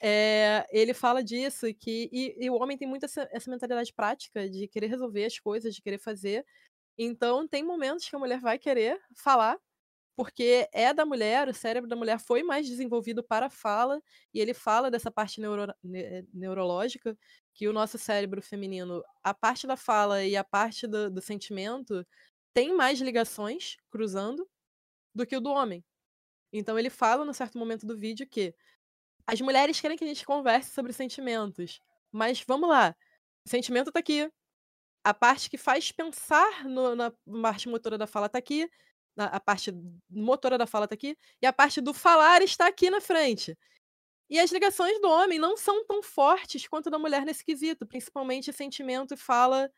É, 0.00 0.64
ele 0.70 0.94
fala 0.94 1.22
disso 1.24 1.66
que 1.74 2.08
e, 2.12 2.36
e 2.38 2.50
o 2.50 2.54
homem 2.54 2.76
tem 2.78 2.86
muito 2.86 3.04
essa, 3.06 3.28
essa 3.32 3.50
mentalidade 3.50 3.92
prática 3.92 4.48
de 4.48 4.68
querer 4.68 4.86
resolver 4.86 5.24
as 5.24 5.38
coisas, 5.38 5.74
de 5.74 5.82
querer 5.82 5.98
fazer. 5.98 6.44
Então 6.96 7.48
tem 7.48 7.64
momentos 7.64 8.08
que 8.08 8.14
a 8.14 8.18
mulher 8.18 8.38
vai 8.38 8.58
querer 8.58 9.00
falar, 9.16 9.56
porque 10.16 10.68
é 10.72 10.94
da 10.94 11.04
mulher, 11.04 11.48
o 11.48 11.54
cérebro 11.54 11.88
da 11.88 11.96
mulher 11.96 12.18
foi 12.20 12.42
mais 12.42 12.66
desenvolvido 12.68 13.22
para 13.24 13.46
a 13.46 13.50
fala, 13.50 14.00
e 14.32 14.40
ele 14.40 14.54
fala 14.54 14.90
dessa 14.90 15.10
parte 15.10 15.40
neuro- 15.40 15.74
ne- 15.82 16.26
neurológica, 16.32 17.16
que 17.52 17.68
o 17.68 17.72
nosso 17.72 17.98
cérebro 17.98 18.40
feminino, 18.42 19.02
a 19.22 19.34
parte 19.34 19.66
da 19.66 19.76
fala 19.76 20.24
e 20.24 20.36
a 20.36 20.44
parte 20.44 20.86
do, 20.86 21.10
do 21.10 21.20
sentimento, 21.20 22.06
tem 22.52 22.74
mais 22.74 23.00
ligações 23.00 23.76
cruzando 23.90 24.48
do 25.14 25.26
que 25.26 25.36
o 25.36 25.40
do 25.40 25.50
homem. 25.50 25.84
Então 26.52 26.78
ele 26.78 26.90
fala, 26.90 27.24
no 27.24 27.34
certo 27.34 27.58
momento 27.58 27.86
do 27.86 27.96
vídeo, 27.96 28.26
que 28.28 28.54
as 29.26 29.40
mulheres 29.40 29.80
querem 29.80 29.96
que 29.96 30.04
a 30.04 30.06
gente 30.06 30.26
converse 30.26 30.70
sobre 30.72 30.92
sentimentos. 30.92 31.80
Mas 32.12 32.42
vamos 32.46 32.68
lá. 32.68 32.94
O 33.46 33.50
sentimento 33.50 33.92
tá 33.92 34.00
aqui. 34.00 34.30
A 35.04 35.14
parte 35.14 35.50
que 35.50 35.58
faz 35.58 35.92
pensar 35.92 36.64
no- 36.64 36.94
na 36.96 37.12
parte 37.42 37.68
motora 37.68 37.98
da 37.98 38.06
fala 38.06 38.28
tá 38.28 38.38
aqui. 38.38 38.68
Na- 39.16 39.26
A 39.26 39.40
parte 39.40 39.72
motora 40.10 40.58
da 40.58 40.66
fala 40.66 40.88
tá 40.88 40.94
aqui. 40.94 41.16
E 41.42 41.46
a 41.46 41.52
parte 41.52 41.80
do 41.80 41.94
falar 41.94 42.42
está 42.42 42.66
aqui 42.66 42.90
na 42.90 43.00
frente. 43.00 43.56
E 44.30 44.38
as 44.40 44.50
ligações 44.52 45.00
do 45.00 45.08
homem 45.08 45.38
não 45.38 45.56
são 45.56 45.84
tão 45.86 46.02
fortes 46.02 46.66
quanto 46.68 46.90
da 46.90 46.98
mulher 46.98 47.24
nesse 47.24 47.44
quesito. 47.44 47.86
Principalmente 47.86 48.52
sentimento 48.52 49.14
e 49.14 49.16
fala, 49.16 49.70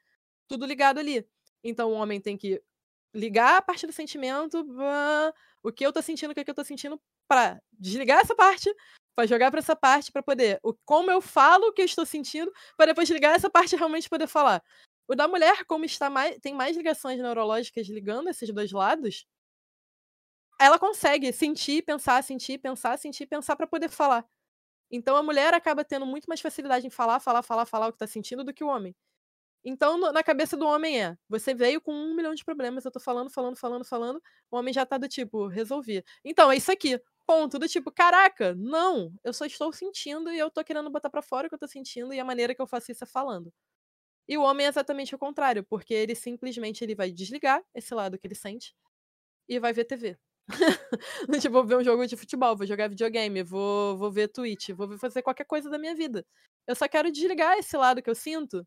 tudo 0.48 0.66
ligado 0.66 0.98
ali. 0.98 1.26
Então 1.64 1.90
o 1.92 1.94
homem 1.94 2.20
tem 2.20 2.36
que 2.36 2.62
ligar 3.14 3.56
a 3.58 3.62
parte 3.62 3.86
do 3.86 3.92
sentimento, 3.92 4.64
o 5.62 5.72
que 5.72 5.86
eu 5.86 5.92
tô 5.92 6.02
sentindo, 6.02 6.30
o 6.30 6.34
que, 6.34 6.40
é 6.40 6.44
que 6.44 6.50
eu 6.50 6.54
tô 6.54 6.64
sentindo, 6.64 7.00
pra 7.28 7.60
desligar 7.72 8.20
essa 8.20 8.34
parte, 8.36 8.72
pra 9.16 9.26
jogar 9.26 9.50
pra 9.50 9.60
essa 9.60 9.74
parte, 9.74 10.12
pra 10.12 10.22
poder. 10.22 10.60
O, 10.62 10.74
como 10.84 11.10
eu 11.10 11.20
falo 11.20 11.68
o 11.68 11.72
que 11.72 11.80
eu 11.82 11.86
estou 11.86 12.04
sentindo, 12.06 12.52
pra 12.76 12.86
depois 12.86 13.08
ligar 13.10 13.34
essa 13.34 13.48
parte 13.50 13.74
e 13.74 13.78
realmente 13.78 14.08
poder 14.08 14.26
falar. 14.26 14.62
O 15.08 15.14
da 15.16 15.26
mulher, 15.28 15.64
como 15.66 15.84
está 15.84 16.08
mais, 16.10 16.38
tem 16.40 16.54
mais 16.54 16.76
ligações 16.76 17.18
neurológicas 17.20 17.88
ligando 17.88 18.28
esses 18.28 18.52
dois 18.52 18.72
lados, 18.72 19.26
ela 20.58 20.78
consegue 20.78 21.32
sentir, 21.32 21.82
pensar, 21.82 22.22
sentir, 22.22 22.58
pensar, 22.58 22.98
sentir, 22.98 23.26
pensar 23.26 23.56
pra 23.56 23.66
poder 23.66 23.88
falar. 23.90 24.24
Então 24.90 25.16
a 25.16 25.22
mulher 25.24 25.54
acaba 25.54 25.84
tendo 25.84 26.06
muito 26.06 26.26
mais 26.26 26.40
facilidade 26.42 26.86
em 26.86 26.90
falar, 26.90 27.20
falar, 27.20 27.42
falar, 27.42 27.66
falar 27.66 27.88
o 27.88 27.92
que 27.92 27.98
tá 27.98 28.06
sentindo 28.08 28.44
do 28.44 28.54
que 28.54 28.64
o 28.64 28.68
homem. 28.68 28.96
Então, 29.64 29.98
no- 29.98 30.12
na 30.12 30.22
cabeça 30.24 30.56
do 30.56 30.66
homem 30.66 31.02
é: 31.02 31.16
você 31.28 31.54
veio 31.54 31.80
com 31.80 31.92
um 31.94 32.14
milhão 32.16 32.34
de 32.34 32.44
problemas, 32.44 32.84
eu 32.84 32.92
tô 32.92 33.00
falando, 33.00 33.30
falando, 33.30 33.56
falando, 33.58 33.84
falando, 33.84 34.22
o 34.50 34.56
homem 34.58 34.74
já 34.74 34.86
tá 34.86 34.98
do 34.98 35.08
tipo, 35.08 35.48
resolvi. 35.48 36.04
Então, 36.24 36.52
é 36.52 36.56
isso 36.56 36.72
aqui. 36.72 37.00
Ponto. 37.26 37.58
Do 37.58 37.68
tipo, 37.68 37.92
caraca, 37.92 38.54
não, 38.56 39.12
eu 39.24 39.32
só 39.34 39.46
estou 39.46 39.72
sentindo 39.72 40.30
e 40.32 40.38
eu 40.38 40.50
tô 40.50 40.64
querendo 40.64 40.90
botar 40.90 41.10
pra 41.10 41.22
fora 41.22 41.46
o 41.46 41.50
que 41.50 41.56
eu 41.56 41.60
tô 41.60 41.68
sentindo 41.68 42.14
e 42.14 42.20
a 42.20 42.24
maneira 42.24 42.54
que 42.54 42.62
eu 42.62 42.66
faço 42.68 42.92
isso 42.92 43.04
é 43.04 43.08
falando. 43.08 43.52
E 44.28 44.36
o 44.36 44.42
homem 44.42 44.66
é 44.66 44.68
exatamente 44.68 45.14
o 45.14 45.18
contrário, 45.18 45.64
porque 45.64 45.94
ele 45.94 46.14
simplesmente 46.14 46.82
ele 46.82 46.94
vai 46.94 47.10
desligar 47.10 47.62
esse 47.74 47.94
lado 47.94 48.18
que 48.18 48.26
ele 48.26 48.34
sente 48.34 48.74
e 49.48 49.58
vai 49.58 49.72
ver 49.72 49.84
TV. 49.84 50.18
tipo, 51.40 51.52
vou 51.52 51.64
ver 51.64 51.76
um 51.76 51.84
jogo 51.84 52.06
de 52.06 52.16
futebol, 52.16 52.56
vou 52.56 52.66
jogar 52.66 52.88
videogame, 52.88 53.42
vou, 53.42 53.96
vou 53.96 54.10
ver 54.10 54.28
Twitch, 54.28 54.70
vou 54.70 54.98
fazer 54.98 55.22
qualquer 55.22 55.44
coisa 55.44 55.70
da 55.70 55.78
minha 55.78 55.94
vida. 55.94 56.24
Eu 56.66 56.74
só 56.74 56.88
quero 56.88 57.10
desligar 57.10 57.58
esse 57.58 57.76
lado 57.76 58.02
que 58.02 58.10
eu 58.10 58.14
sinto 58.14 58.66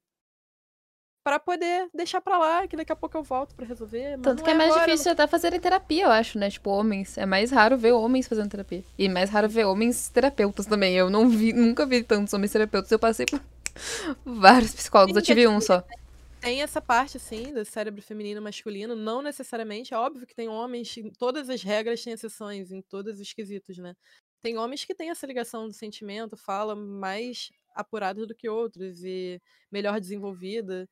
Pra 1.22 1.38
poder 1.38 1.90
deixar 1.94 2.22
pra 2.22 2.38
lá, 2.38 2.66
que 2.68 2.78
daqui 2.78 2.92
a 2.94 2.96
pouco 2.96 3.18
eu 3.18 3.24
volto 3.24 3.54
pra 3.54 3.66
resolver. 3.66 4.18
Tanto 4.22 4.40
não 4.40 4.46
que 4.46 4.50
é 4.50 4.54
mais 4.54 4.72
agora, 4.72 4.86
difícil 4.86 5.12
até 5.12 5.28
fazerem 5.28 5.60
terapia, 5.60 6.06
eu 6.06 6.12
acho, 6.12 6.40
né? 6.40 6.50
Tipo, 6.50 6.70
homens. 6.70 7.18
É 7.18 7.26
mais 7.26 7.52
raro 7.52 7.78
ver 7.78 7.92
homens 7.92 8.28
fazendo 8.28 8.50
terapia. 8.50 8.84
E 8.98 9.10
mais 9.10 9.30
raro 9.30 9.50
ver 9.50 9.66
homens 9.66 10.08
terapeutas 10.10 10.66
também. 10.66 10.96
Eu 10.96 11.10
não 11.10 11.28
vi, 11.28 11.52
nunca 11.52 11.86
vi 11.86 12.04
tantos 12.04 12.34
homens 12.34 12.52
terapeutas. 12.54 12.90
Eu 12.90 12.98
passei 12.98 13.26
por 13.26 13.40
vários 14.26 14.74
psicólogos. 14.74 15.16
Eu 15.16 15.22
Sim, 15.22 15.26
tive 15.26 15.44
é 15.44 15.50
um 15.50 15.62
só. 15.62 15.84
Tem 16.42 16.62
essa 16.62 16.82
parte, 16.82 17.18
assim, 17.18 17.54
do 17.54 17.66
cérebro 17.66 18.02
feminino 18.02 18.40
e 18.40 18.44
masculino, 18.44 18.96
não 18.96 19.22
necessariamente. 19.22 19.94
É 19.94 19.98
óbvio 19.98 20.26
que 20.26 20.36
tem 20.36 20.48
homens, 20.48 20.96
todas 21.18 21.50
as 21.50 21.62
regras 21.64 22.02
têm 22.02 22.14
exceções, 22.14 22.72
em 22.72 22.82
todos 22.82 23.20
os 23.20 23.34
quesitos, 23.34 23.78
né? 23.78 23.96
Tem 24.42 24.58
homens 24.58 24.86
que 24.86 24.96
têm 24.96 25.10
essa 25.10 25.28
ligação 25.28 25.68
do 25.68 25.74
sentimento, 25.74 26.38
fala 26.38 26.76
mais 26.76 27.52
apurada 27.76 28.26
do 28.26 28.34
que 28.34 28.48
outros 28.48 29.04
e 29.04 29.42
melhor 29.70 30.00
desenvolvida. 30.00 30.88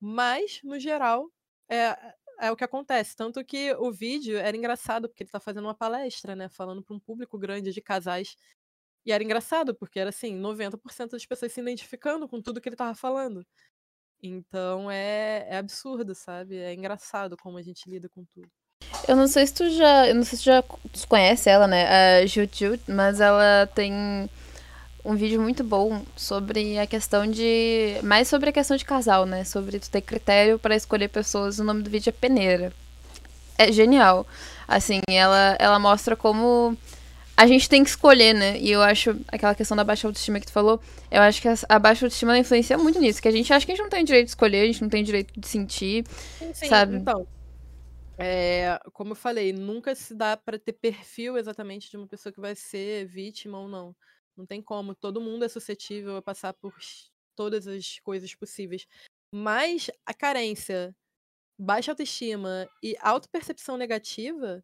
Mas, 0.00 0.60
no 0.64 0.78
geral, 0.78 1.30
é, 1.68 1.96
é 2.40 2.50
o 2.50 2.56
que 2.56 2.64
acontece. 2.64 3.14
Tanto 3.14 3.44
que 3.44 3.72
o 3.74 3.92
vídeo 3.92 4.38
era 4.38 4.56
engraçado, 4.56 5.08
porque 5.08 5.22
ele 5.22 5.30
tá 5.30 5.38
fazendo 5.38 5.66
uma 5.66 5.74
palestra, 5.74 6.34
né? 6.34 6.48
Falando 6.48 6.82
para 6.82 6.96
um 6.96 7.00
público 7.00 7.38
grande 7.38 7.72
de 7.72 7.80
casais. 7.80 8.36
E 9.04 9.12
era 9.12 9.24
engraçado, 9.24 9.74
porque 9.74 9.98
era 9.98 10.10
assim, 10.10 10.38
90% 10.38 11.10
das 11.10 11.26
pessoas 11.26 11.52
se 11.52 11.60
identificando 11.60 12.28
com 12.28 12.40
tudo 12.40 12.60
que 12.60 12.68
ele 12.68 12.76
tava 12.76 12.94
falando. 12.94 13.44
Então 14.22 14.90
é, 14.90 15.46
é 15.48 15.56
absurdo, 15.56 16.14
sabe? 16.14 16.56
É 16.56 16.74
engraçado 16.74 17.36
como 17.36 17.56
a 17.56 17.62
gente 17.62 17.88
lida 17.88 18.08
com 18.08 18.24
tudo. 18.24 18.48
Eu 19.08 19.16
não 19.16 19.26
sei 19.26 19.46
se 19.46 19.54
tu 19.54 19.70
já. 19.70 20.08
Eu 20.08 20.14
não 20.14 20.24
sei 20.24 20.38
se 20.38 20.44
tu 20.44 20.46
já 20.46 20.62
conhece 21.08 21.48
ela, 21.48 21.66
né? 21.66 22.20
A 22.20 22.26
Juju, 22.26 22.78
mas 22.86 23.20
ela 23.20 23.66
tem 23.74 24.28
um 25.04 25.16
vídeo 25.16 25.40
muito 25.40 25.64
bom 25.64 26.02
sobre 26.16 26.78
a 26.78 26.86
questão 26.86 27.26
de. 27.26 27.96
Mais 28.02 28.28
sobre 28.28 28.50
a 28.50 28.52
questão 28.52 28.76
de 28.76 28.84
casal, 28.84 29.24
né? 29.24 29.44
Sobre 29.44 29.78
tu 29.78 29.90
ter 29.90 30.02
critério 30.02 30.58
pra 30.58 30.76
escolher 30.76 31.08
pessoas. 31.08 31.58
O 31.58 31.64
nome 31.64 31.82
do 31.82 31.90
vídeo 31.90 32.10
é 32.10 32.12
Peneira. 32.12 32.72
É 33.56 33.72
genial. 33.72 34.26
Assim, 34.68 35.00
ela, 35.08 35.56
ela 35.58 35.78
mostra 35.78 36.14
como 36.14 36.76
a 37.40 37.46
gente 37.46 37.70
tem 37.70 37.82
que 37.82 37.88
escolher, 37.88 38.34
né? 38.34 38.60
E 38.60 38.70
eu 38.70 38.82
acho 38.82 39.18
aquela 39.28 39.54
questão 39.54 39.74
da 39.74 39.82
baixa 39.82 40.06
autoestima 40.06 40.38
que 40.38 40.46
tu 40.46 40.52
falou, 40.52 40.78
eu 41.10 41.22
acho 41.22 41.40
que 41.40 41.48
a, 41.48 41.54
a 41.70 41.78
baixa 41.78 42.04
autoestima 42.04 42.38
influencia 42.38 42.76
muito 42.76 43.00
nisso, 43.00 43.22
que 43.22 43.28
a 43.28 43.30
gente 43.30 43.50
acha 43.50 43.64
que 43.64 43.72
a 43.72 43.74
gente 43.74 43.82
não 43.82 43.88
tem 43.88 44.04
direito 44.04 44.26
de 44.26 44.32
escolher, 44.32 44.60
a 44.60 44.66
gente 44.66 44.82
não 44.82 44.90
tem 44.90 45.02
direito 45.02 45.40
de 45.40 45.48
sentir. 45.48 46.04
Sim, 46.38 46.52
sim. 46.52 46.68
Sabe? 46.68 46.96
Então, 46.96 47.26
é, 48.18 48.78
como 48.92 49.12
eu 49.12 49.16
falei, 49.16 49.54
nunca 49.54 49.94
se 49.94 50.14
dá 50.14 50.36
pra 50.36 50.58
ter 50.58 50.74
perfil 50.74 51.38
exatamente 51.38 51.88
de 51.88 51.96
uma 51.96 52.06
pessoa 52.06 52.30
que 52.30 52.42
vai 52.42 52.54
ser 52.54 53.06
vítima 53.06 53.58
ou 53.58 53.68
não. 53.68 53.96
Não 54.36 54.44
tem 54.44 54.60
como. 54.60 54.94
Todo 54.94 55.18
mundo 55.18 55.42
é 55.42 55.48
suscetível 55.48 56.16
a 56.16 56.22
passar 56.22 56.52
por 56.52 56.74
todas 57.34 57.66
as 57.66 57.98
coisas 58.00 58.34
possíveis. 58.34 58.86
Mas 59.34 59.90
a 60.04 60.12
carência, 60.12 60.94
baixa 61.58 61.92
autoestima 61.92 62.68
e 62.82 62.94
autopercepção 63.00 63.78
negativa 63.78 64.62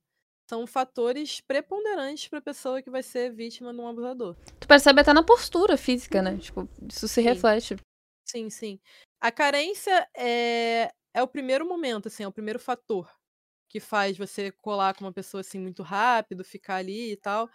são 0.49 0.67
fatores 0.67 1.41
preponderantes 1.41 2.29
para 2.29 2.39
a 2.39 2.43
pessoa 2.43 2.81
que 2.81 2.91
vai 2.91 3.03
ser 3.03 3.33
vítima 3.33 3.73
de 3.73 3.81
um 3.81 3.89
abusador. 3.89 4.37
Tu 4.61 4.69
percebe 4.69 5.01
até 5.01 5.13
na 5.13 5.23
postura 5.23 5.77
física, 5.77 6.23
né? 6.23 6.39
Tipo, 6.39 6.69
isso 6.89 7.09
se 7.09 7.15
Sim. 7.15 7.23
reflete. 7.23 7.77
Sim, 8.25 8.49
sim. 8.51 8.81
A 9.21 9.33
carência 9.33 10.09
é, 10.17 10.93
é 11.13 11.23
o 11.23 11.29
primeiro 11.29 11.67
momento, 11.67 12.09
assim, 12.09 12.23
é 12.23 12.29
o 12.29 12.33
primeiro 12.33 12.59
fator 12.59 13.11
que 13.69 13.81
faz 13.81 14.17
você 14.17 14.53
colar 14.53 14.95
com 14.95 15.05
uma 15.05 15.13
pessoa 15.13 15.41
assim 15.41 15.59
muito 15.59 15.83
rápido, 15.83 16.45
ficar 16.45 16.77
ali 16.77 17.13
e 17.13 17.17
tal. 17.17 17.51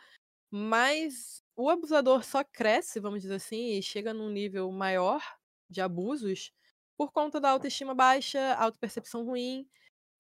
mas 0.52 1.44
o 1.56 1.70
abusador 1.70 2.24
só 2.24 2.44
cresce, 2.44 3.00
vamos 3.00 3.22
dizer 3.22 3.36
assim, 3.36 3.74
e 3.78 3.84
chega 3.84 4.14
num 4.14 4.30
nível 4.30 4.72
maior 4.72 5.22
de 5.70 5.82
abusos 5.82 6.52
por 6.98 7.12
conta 7.12 7.40
da 7.40 7.50
autoestima 7.52 7.96
baixa, 7.96 8.56
autopercepção 8.56 9.26
ruim 9.26 9.68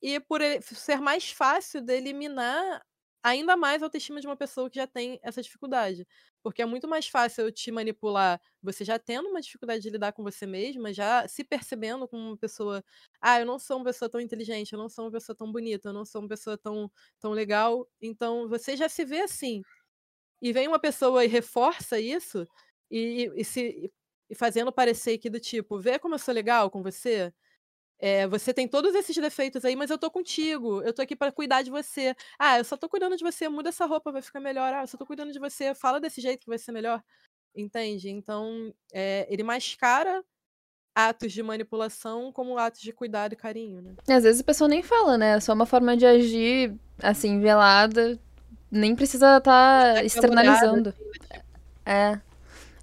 e 0.01 0.19
por 0.19 0.41
ser 0.63 0.99
mais 1.01 1.29
fácil 1.31 1.81
de 1.81 1.93
eliminar 1.95 2.81
ainda 3.23 3.55
mais 3.55 3.83
a 3.83 3.85
autoestima 3.85 4.19
de 4.19 4.25
uma 4.27 4.35
pessoa 4.35 4.67
que 4.69 4.77
já 4.77 4.87
tem 4.87 5.19
essa 5.23 5.41
dificuldade. 5.43 6.07
Porque 6.43 6.61
é 6.61 6.65
muito 6.65 6.87
mais 6.87 7.07
fácil 7.07 7.43
eu 7.45 7.51
te 7.51 7.71
manipular, 7.71 8.41
você 8.63 8.83
já 8.83 8.97
tendo 8.97 9.29
uma 9.29 9.39
dificuldade 9.41 9.81
de 9.83 9.89
lidar 9.91 10.11
com 10.13 10.23
você 10.23 10.47
mesma, 10.47 10.91
já 10.91 11.27
se 11.27 11.43
percebendo 11.43 12.07
como 12.07 12.29
uma 12.29 12.37
pessoa. 12.37 12.83
Ah, 13.21 13.39
eu 13.39 13.45
não 13.45 13.59
sou 13.59 13.77
uma 13.77 13.85
pessoa 13.85 14.09
tão 14.09 14.19
inteligente, 14.19 14.73
eu 14.73 14.79
não 14.79 14.89
sou 14.89 15.05
uma 15.05 15.11
pessoa 15.11 15.35
tão 15.35 15.51
bonita, 15.51 15.89
eu 15.89 15.93
não 15.93 16.03
sou 16.05 16.21
uma 16.21 16.27
pessoa 16.29 16.57
tão, 16.57 16.91
tão 17.19 17.31
legal. 17.31 17.87
Então 18.01 18.49
você 18.49 18.75
já 18.75 18.89
se 18.89 19.05
vê 19.05 19.21
assim. 19.21 19.63
E 20.41 20.51
vem 20.53 20.67
uma 20.67 20.79
pessoa 20.79 21.23
e 21.25 21.27
reforça 21.27 21.99
isso, 21.99 22.47
e, 22.89 23.25
e, 23.35 23.41
e 23.41 23.45
se 23.45 23.91
e 24.29 24.35
fazendo 24.35 24.71
parecer 24.71 25.17
que 25.17 25.29
do 25.29 25.39
tipo, 25.41 25.77
vê 25.79 25.99
como 25.99 26.15
eu 26.15 26.19
sou 26.19 26.33
legal 26.33 26.71
com 26.71 26.81
você, 26.81 27.33
é, 28.01 28.27
você 28.27 28.51
tem 28.51 28.67
todos 28.67 28.95
esses 28.95 29.15
defeitos 29.15 29.63
aí, 29.63 29.75
mas 29.75 29.91
eu 29.91 29.97
tô 29.97 30.09
contigo. 30.09 30.81
Eu 30.81 30.91
tô 30.91 31.03
aqui 31.03 31.15
para 31.15 31.31
cuidar 31.31 31.61
de 31.61 31.69
você. 31.69 32.15
Ah, 32.39 32.57
eu 32.57 32.63
só 32.63 32.75
tô 32.75 32.89
cuidando 32.89 33.15
de 33.15 33.23
você. 33.23 33.47
Muda 33.47 33.69
essa 33.69 33.85
roupa, 33.85 34.11
vai 34.11 34.23
ficar 34.23 34.39
melhor. 34.39 34.73
Ah, 34.73 34.81
eu 34.81 34.87
só 34.87 34.97
tô 34.97 35.05
cuidando 35.05 35.31
de 35.31 35.37
você. 35.37 35.75
Fala 35.75 35.99
desse 35.99 36.19
jeito 36.19 36.41
que 36.41 36.49
vai 36.49 36.57
ser 36.57 36.71
melhor. 36.71 37.03
Entende? 37.55 38.09
Então, 38.09 38.73
é, 38.91 39.27
ele 39.29 39.43
mascara 39.43 40.23
atos 40.95 41.31
de 41.31 41.43
manipulação 41.43 42.31
como 42.31 42.57
atos 42.57 42.81
de 42.81 42.91
cuidado 42.91 43.33
e 43.33 43.35
carinho, 43.35 43.81
né? 43.81 43.93
Às 44.09 44.23
vezes 44.23 44.41
a 44.41 44.45
pessoa 44.45 44.67
nem 44.67 44.81
fala, 44.81 45.15
né? 45.15 45.37
É 45.37 45.39
só 45.39 45.53
uma 45.53 45.67
forma 45.67 45.95
de 45.95 46.05
agir, 46.05 46.75
assim, 47.03 47.39
velada. 47.39 48.19
Nem 48.71 48.95
precisa 48.95 49.37
estar 49.37 49.93
tá 49.93 50.03
externalizando. 50.03 50.89
Né, 50.89 50.91
tipo... 50.91 51.45
É. 51.85 52.21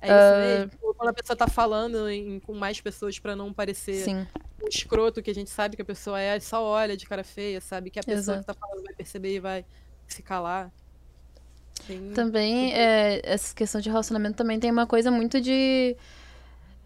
É 0.00 0.06
isso 0.06 0.14
uh... 0.14 0.68
mesmo. 0.70 0.94
Quando 0.94 1.10
a 1.10 1.12
pessoa 1.12 1.36
tá 1.36 1.46
falando 1.46 2.08
em, 2.08 2.40
com 2.40 2.54
mais 2.54 2.80
pessoas 2.80 3.18
para 3.18 3.36
não 3.36 3.52
parecer 3.52 4.04
Sim 4.04 4.26
o 4.62 4.68
escroto 4.68 5.22
que 5.22 5.30
a 5.30 5.34
gente 5.34 5.50
sabe 5.50 5.76
que 5.76 5.82
a 5.82 5.84
pessoa 5.84 6.20
é, 6.20 6.38
só 6.40 6.62
olha 6.62 6.96
de 6.96 7.06
cara 7.06 7.24
feia, 7.24 7.60
sabe? 7.60 7.90
Que 7.90 7.98
a 7.98 8.02
pessoa 8.02 8.36
Exato. 8.36 8.40
que 8.40 8.46
tá 8.46 8.54
falando 8.54 8.84
vai 8.84 8.94
perceber 8.94 9.34
e 9.34 9.40
vai 9.40 9.64
se 10.06 10.22
calar. 10.22 10.70
Tem... 11.86 12.10
Também, 12.12 12.74
é, 12.74 13.20
essa 13.24 13.54
questão 13.54 13.80
de 13.80 13.88
relacionamento 13.88 14.36
também 14.36 14.58
tem 14.58 14.70
uma 14.70 14.86
coisa 14.86 15.10
muito 15.10 15.40
de. 15.40 15.96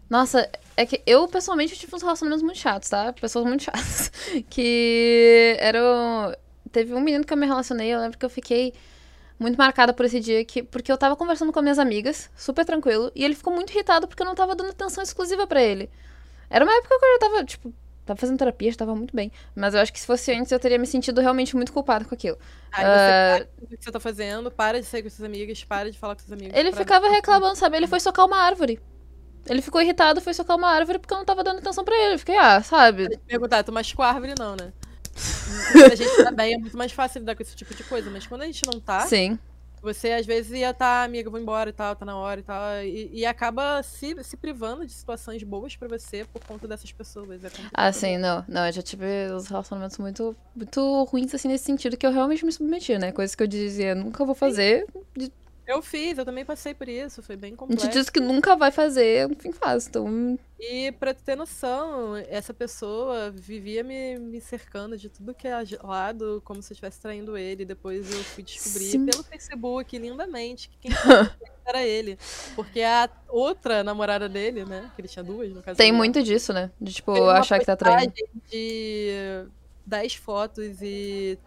Nossa, 0.09 0.49
é 0.77 0.85
que 0.85 1.01
eu 1.05 1.27
pessoalmente 1.27 1.75
tive 1.75 1.95
uns 1.95 2.03
relacionamentos 2.03 2.43
muito 2.43 2.59
chatos, 2.59 2.89
tá? 2.89 3.11
Pessoas 3.13 3.45
muito 3.45 3.63
chatas. 3.65 4.11
que 4.49 5.57
eram. 5.59 6.35
Teve 6.71 6.93
um 6.93 7.01
menino 7.01 7.23
que 7.23 7.33
eu 7.33 7.37
me 7.37 7.45
relacionei, 7.45 7.93
eu 7.93 7.99
lembro 7.99 8.17
que 8.17 8.25
eu 8.25 8.29
fiquei 8.29 8.73
muito 9.43 9.57
marcada 9.57 9.93
por 9.93 10.05
esse 10.05 10.19
dia, 10.19 10.43
que, 10.43 10.63
porque 10.63 10.91
eu 10.91 10.97
tava 10.97 11.15
conversando 11.15 11.51
com 11.51 11.61
minhas 11.61 11.77
amigas, 11.77 12.31
super 12.35 12.65
tranquilo, 12.65 13.11
e 13.13 13.23
ele 13.23 13.35
ficou 13.35 13.53
muito 13.53 13.71
irritado 13.71 14.07
porque 14.07 14.23
eu 14.23 14.25
não 14.25 14.33
tava 14.33 14.55
dando 14.55 14.71
atenção 14.71 15.03
exclusiva 15.03 15.45
para 15.45 15.61
ele. 15.61 15.89
Era 16.49 16.65
uma 16.65 16.73
época 16.73 16.97
que 16.97 17.05
eu 17.05 17.13
já 17.13 17.19
tava, 17.19 17.43
tipo, 17.45 17.73
tava 18.05 18.19
fazendo 18.19 18.37
terapia, 18.37 18.71
já 18.71 18.77
tava 18.77 18.95
muito 18.95 19.15
bem. 19.15 19.31
Mas 19.55 19.73
eu 19.73 19.81
acho 19.81 19.91
que 19.91 19.99
se 19.99 20.05
fosse 20.05 20.31
antes, 20.31 20.51
eu 20.51 20.59
teria 20.59 20.79
me 20.79 20.87
sentido 20.87 21.21
realmente 21.21 21.55
muito 21.55 21.73
culpada 21.73 22.05
com 22.05 22.15
aquilo. 22.15 22.37
Aí 22.71 22.85
você 22.85 23.43
uh... 23.43 23.65
o 23.65 23.77
que 23.77 23.83
você 23.83 23.91
tá 23.91 23.99
fazendo, 23.99 24.49
para 24.49 24.79
de 24.79 24.85
sair 24.85 25.03
com 25.03 25.09
suas 25.09 25.25
amigas, 25.25 25.63
para 25.63 25.91
de 25.91 25.99
falar 25.99 26.15
com 26.15 26.21
seus 26.21 26.31
amigos. 26.31 26.57
Ele 26.57 26.71
ficava 26.71 27.09
reclamando, 27.09 27.55
sabe? 27.55 27.77
Ele 27.77 27.87
foi 27.87 27.99
socar 27.99 28.25
uma 28.25 28.37
árvore. 28.37 28.79
Ele 29.45 29.61
ficou 29.61 29.81
irritado, 29.81 30.21
foi 30.21 30.33
socar 30.33 30.55
uma 30.55 30.69
árvore 30.69 30.99
porque 30.99 31.13
eu 31.13 31.17
não 31.17 31.25
tava 31.25 31.43
dando 31.43 31.59
atenção 31.59 31.83
pra 31.83 31.95
ele. 31.95 32.15
Eu 32.15 32.19
fiquei, 32.19 32.37
ah, 32.37 32.63
sabe? 32.63 33.17
Perguntar, 33.27 33.63
tu 33.63 33.73
machucou 33.73 34.05
a 34.05 34.09
árvore 34.09 34.33
não, 34.39 34.55
né? 34.55 34.71
Quando 35.71 35.91
a 35.91 35.95
gente 35.95 36.23
tá 36.23 36.31
bem, 36.31 36.53
é 36.53 36.57
muito 36.57 36.77
mais 36.77 36.91
fácil 36.91 37.19
lidar 37.19 37.35
com 37.35 37.43
esse 37.43 37.55
tipo 37.55 37.73
de 37.73 37.83
coisa. 37.83 38.09
Mas 38.09 38.27
quando 38.27 38.41
a 38.41 38.45
gente 38.45 38.65
não 38.65 38.79
tá. 38.79 39.01
Sim. 39.01 39.37
Você 39.81 40.13
às 40.13 40.25
vezes 40.25 40.51
ia 40.53 40.69
estar, 40.69 41.01
tá, 41.01 41.03
amiga, 41.03 41.29
vou 41.29 41.37
embora 41.37 41.69
e 41.69 41.73
tal, 41.73 41.93
tá 41.93 42.05
na 42.05 42.15
hora 42.15 42.39
e 42.39 42.43
tal. 42.43 42.81
E, 42.83 43.09
e 43.11 43.25
acaba 43.25 43.83
se, 43.83 44.15
se 44.23 44.37
privando 44.37 44.85
de 44.85 44.93
situações 44.93 45.43
boas 45.43 45.75
para 45.75 45.89
você 45.89 46.23
por 46.31 46.41
conta 46.45 46.65
dessas 46.69 46.89
pessoas. 46.93 47.43
É 47.43 47.49
ah, 47.73 47.91
sim, 47.91 48.17
não. 48.17 48.45
Não, 48.47 48.65
eu 48.65 48.71
já 48.71 48.81
tive 48.81 49.05
os 49.35 49.47
relacionamentos 49.47 49.97
muito, 49.97 50.33
muito 50.55 51.03
ruins, 51.03 51.35
assim, 51.35 51.49
nesse 51.49 51.65
sentido, 51.65 51.97
que 51.97 52.07
eu 52.07 52.13
realmente 52.13 52.45
me 52.45 52.51
submetia, 52.53 52.97
né? 52.97 53.11
Coisas 53.11 53.35
que 53.35 53.43
eu 53.43 53.47
dizia, 53.47 53.93
nunca 53.93 54.23
vou 54.23 54.33
fazer. 54.33 54.87
De... 55.17 55.29
Eu 55.65 55.81
fiz, 55.81 56.17
eu 56.17 56.25
também 56.25 56.43
passei 56.43 56.73
por 56.73 56.89
isso, 56.89 57.21
foi 57.21 57.37
bem 57.37 57.55
complexo. 57.55 57.85
A 57.85 57.89
gente 57.89 57.99
diz 57.99 58.09
que 58.09 58.19
nunca 58.19 58.55
vai 58.55 58.69
fazer, 58.69 59.29
enfim, 59.31 59.51
faz. 59.53 59.87
Então, 59.87 60.37
e 60.59 60.91
pra 60.93 61.13
ter 61.13 61.35
noção, 61.35 62.15
essa 62.29 62.53
pessoa 62.53 63.31
vivia 63.31 63.83
me, 63.83 64.17
me 64.19 64.41
cercando 64.41 64.97
de 64.97 65.09
tudo 65.09 65.33
que 65.33 65.47
é 65.47 65.55
lado, 65.81 66.41
como 66.45 66.61
se 66.61 66.71
eu 66.71 66.75
estivesse 66.75 67.01
traindo 67.01 67.37
ele. 67.37 67.65
Depois 67.65 68.11
eu 68.11 68.23
fui 68.23 68.43
descobrir 68.43 68.85
Sim. 68.85 69.05
pelo 69.05 69.23
Facebook, 69.23 69.97
lindamente, 69.97 70.69
que 70.69 70.77
quem 70.77 70.91
era 71.65 71.85
ele. 71.85 72.17
Porque 72.55 72.81
a 72.81 73.09
outra 73.29 73.83
namorada 73.83 74.27
dele, 74.27 74.65
né? 74.65 74.91
Que 74.95 75.01
ele 75.01 75.07
tinha 75.07 75.23
duas, 75.23 75.51
no 75.53 75.61
caso. 75.61 75.77
Tem 75.77 75.91
muito 75.91 76.21
disso, 76.21 76.51
né? 76.53 76.71
De, 76.79 76.93
tipo, 76.93 77.11
achar 77.29 77.59
que 77.59 77.65
tá 77.65 77.75
traindo. 77.75 78.13
De 78.49 79.45
10 79.85 80.15
fotos 80.15 80.81
e 80.81 81.37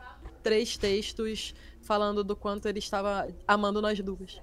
três 0.43 0.77
textos 0.77 1.55
falando 1.87 2.22
do 2.22 2.37
quanto 2.37 2.66
ele 2.66 2.80
estava 2.80 3.28
amando 3.47 3.80
nós 3.80 3.99
duas. 4.01 4.41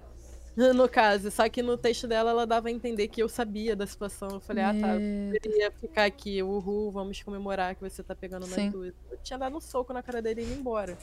no 0.75 0.87
caso. 0.87 1.29
Só 1.31 1.47
que 1.49 1.61
no 1.61 1.77
texto 1.77 2.07
dela, 2.07 2.31
ela 2.31 2.47
dava 2.47 2.67
a 2.67 2.71
entender 2.71 3.07
que 3.07 3.21
eu 3.21 3.29
sabia 3.29 3.75
da 3.75 3.85
situação. 3.85 4.29
Eu 4.29 4.39
falei, 4.39 4.63
ah, 4.63 4.73
tá, 4.73 4.95
eu 4.95 5.39
queria 5.41 5.71
ficar 5.71 6.05
aqui, 6.05 6.41
uhul, 6.41 6.91
vamos 6.91 7.21
comemorar 7.21 7.75
que 7.75 7.81
você 7.81 8.03
tá 8.03 8.15
pegando 8.15 8.47
nas 8.47 8.71
duas. 8.71 8.93
Eu 9.11 9.17
tinha 9.21 9.37
dado 9.37 9.57
um 9.57 9.61
soco 9.61 9.93
na 9.93 10.03
cara 10.03 10.21
dele 10.21 10.41
e 10.41 10.45
indo 10.45 10.59
embora. 10.59 10.97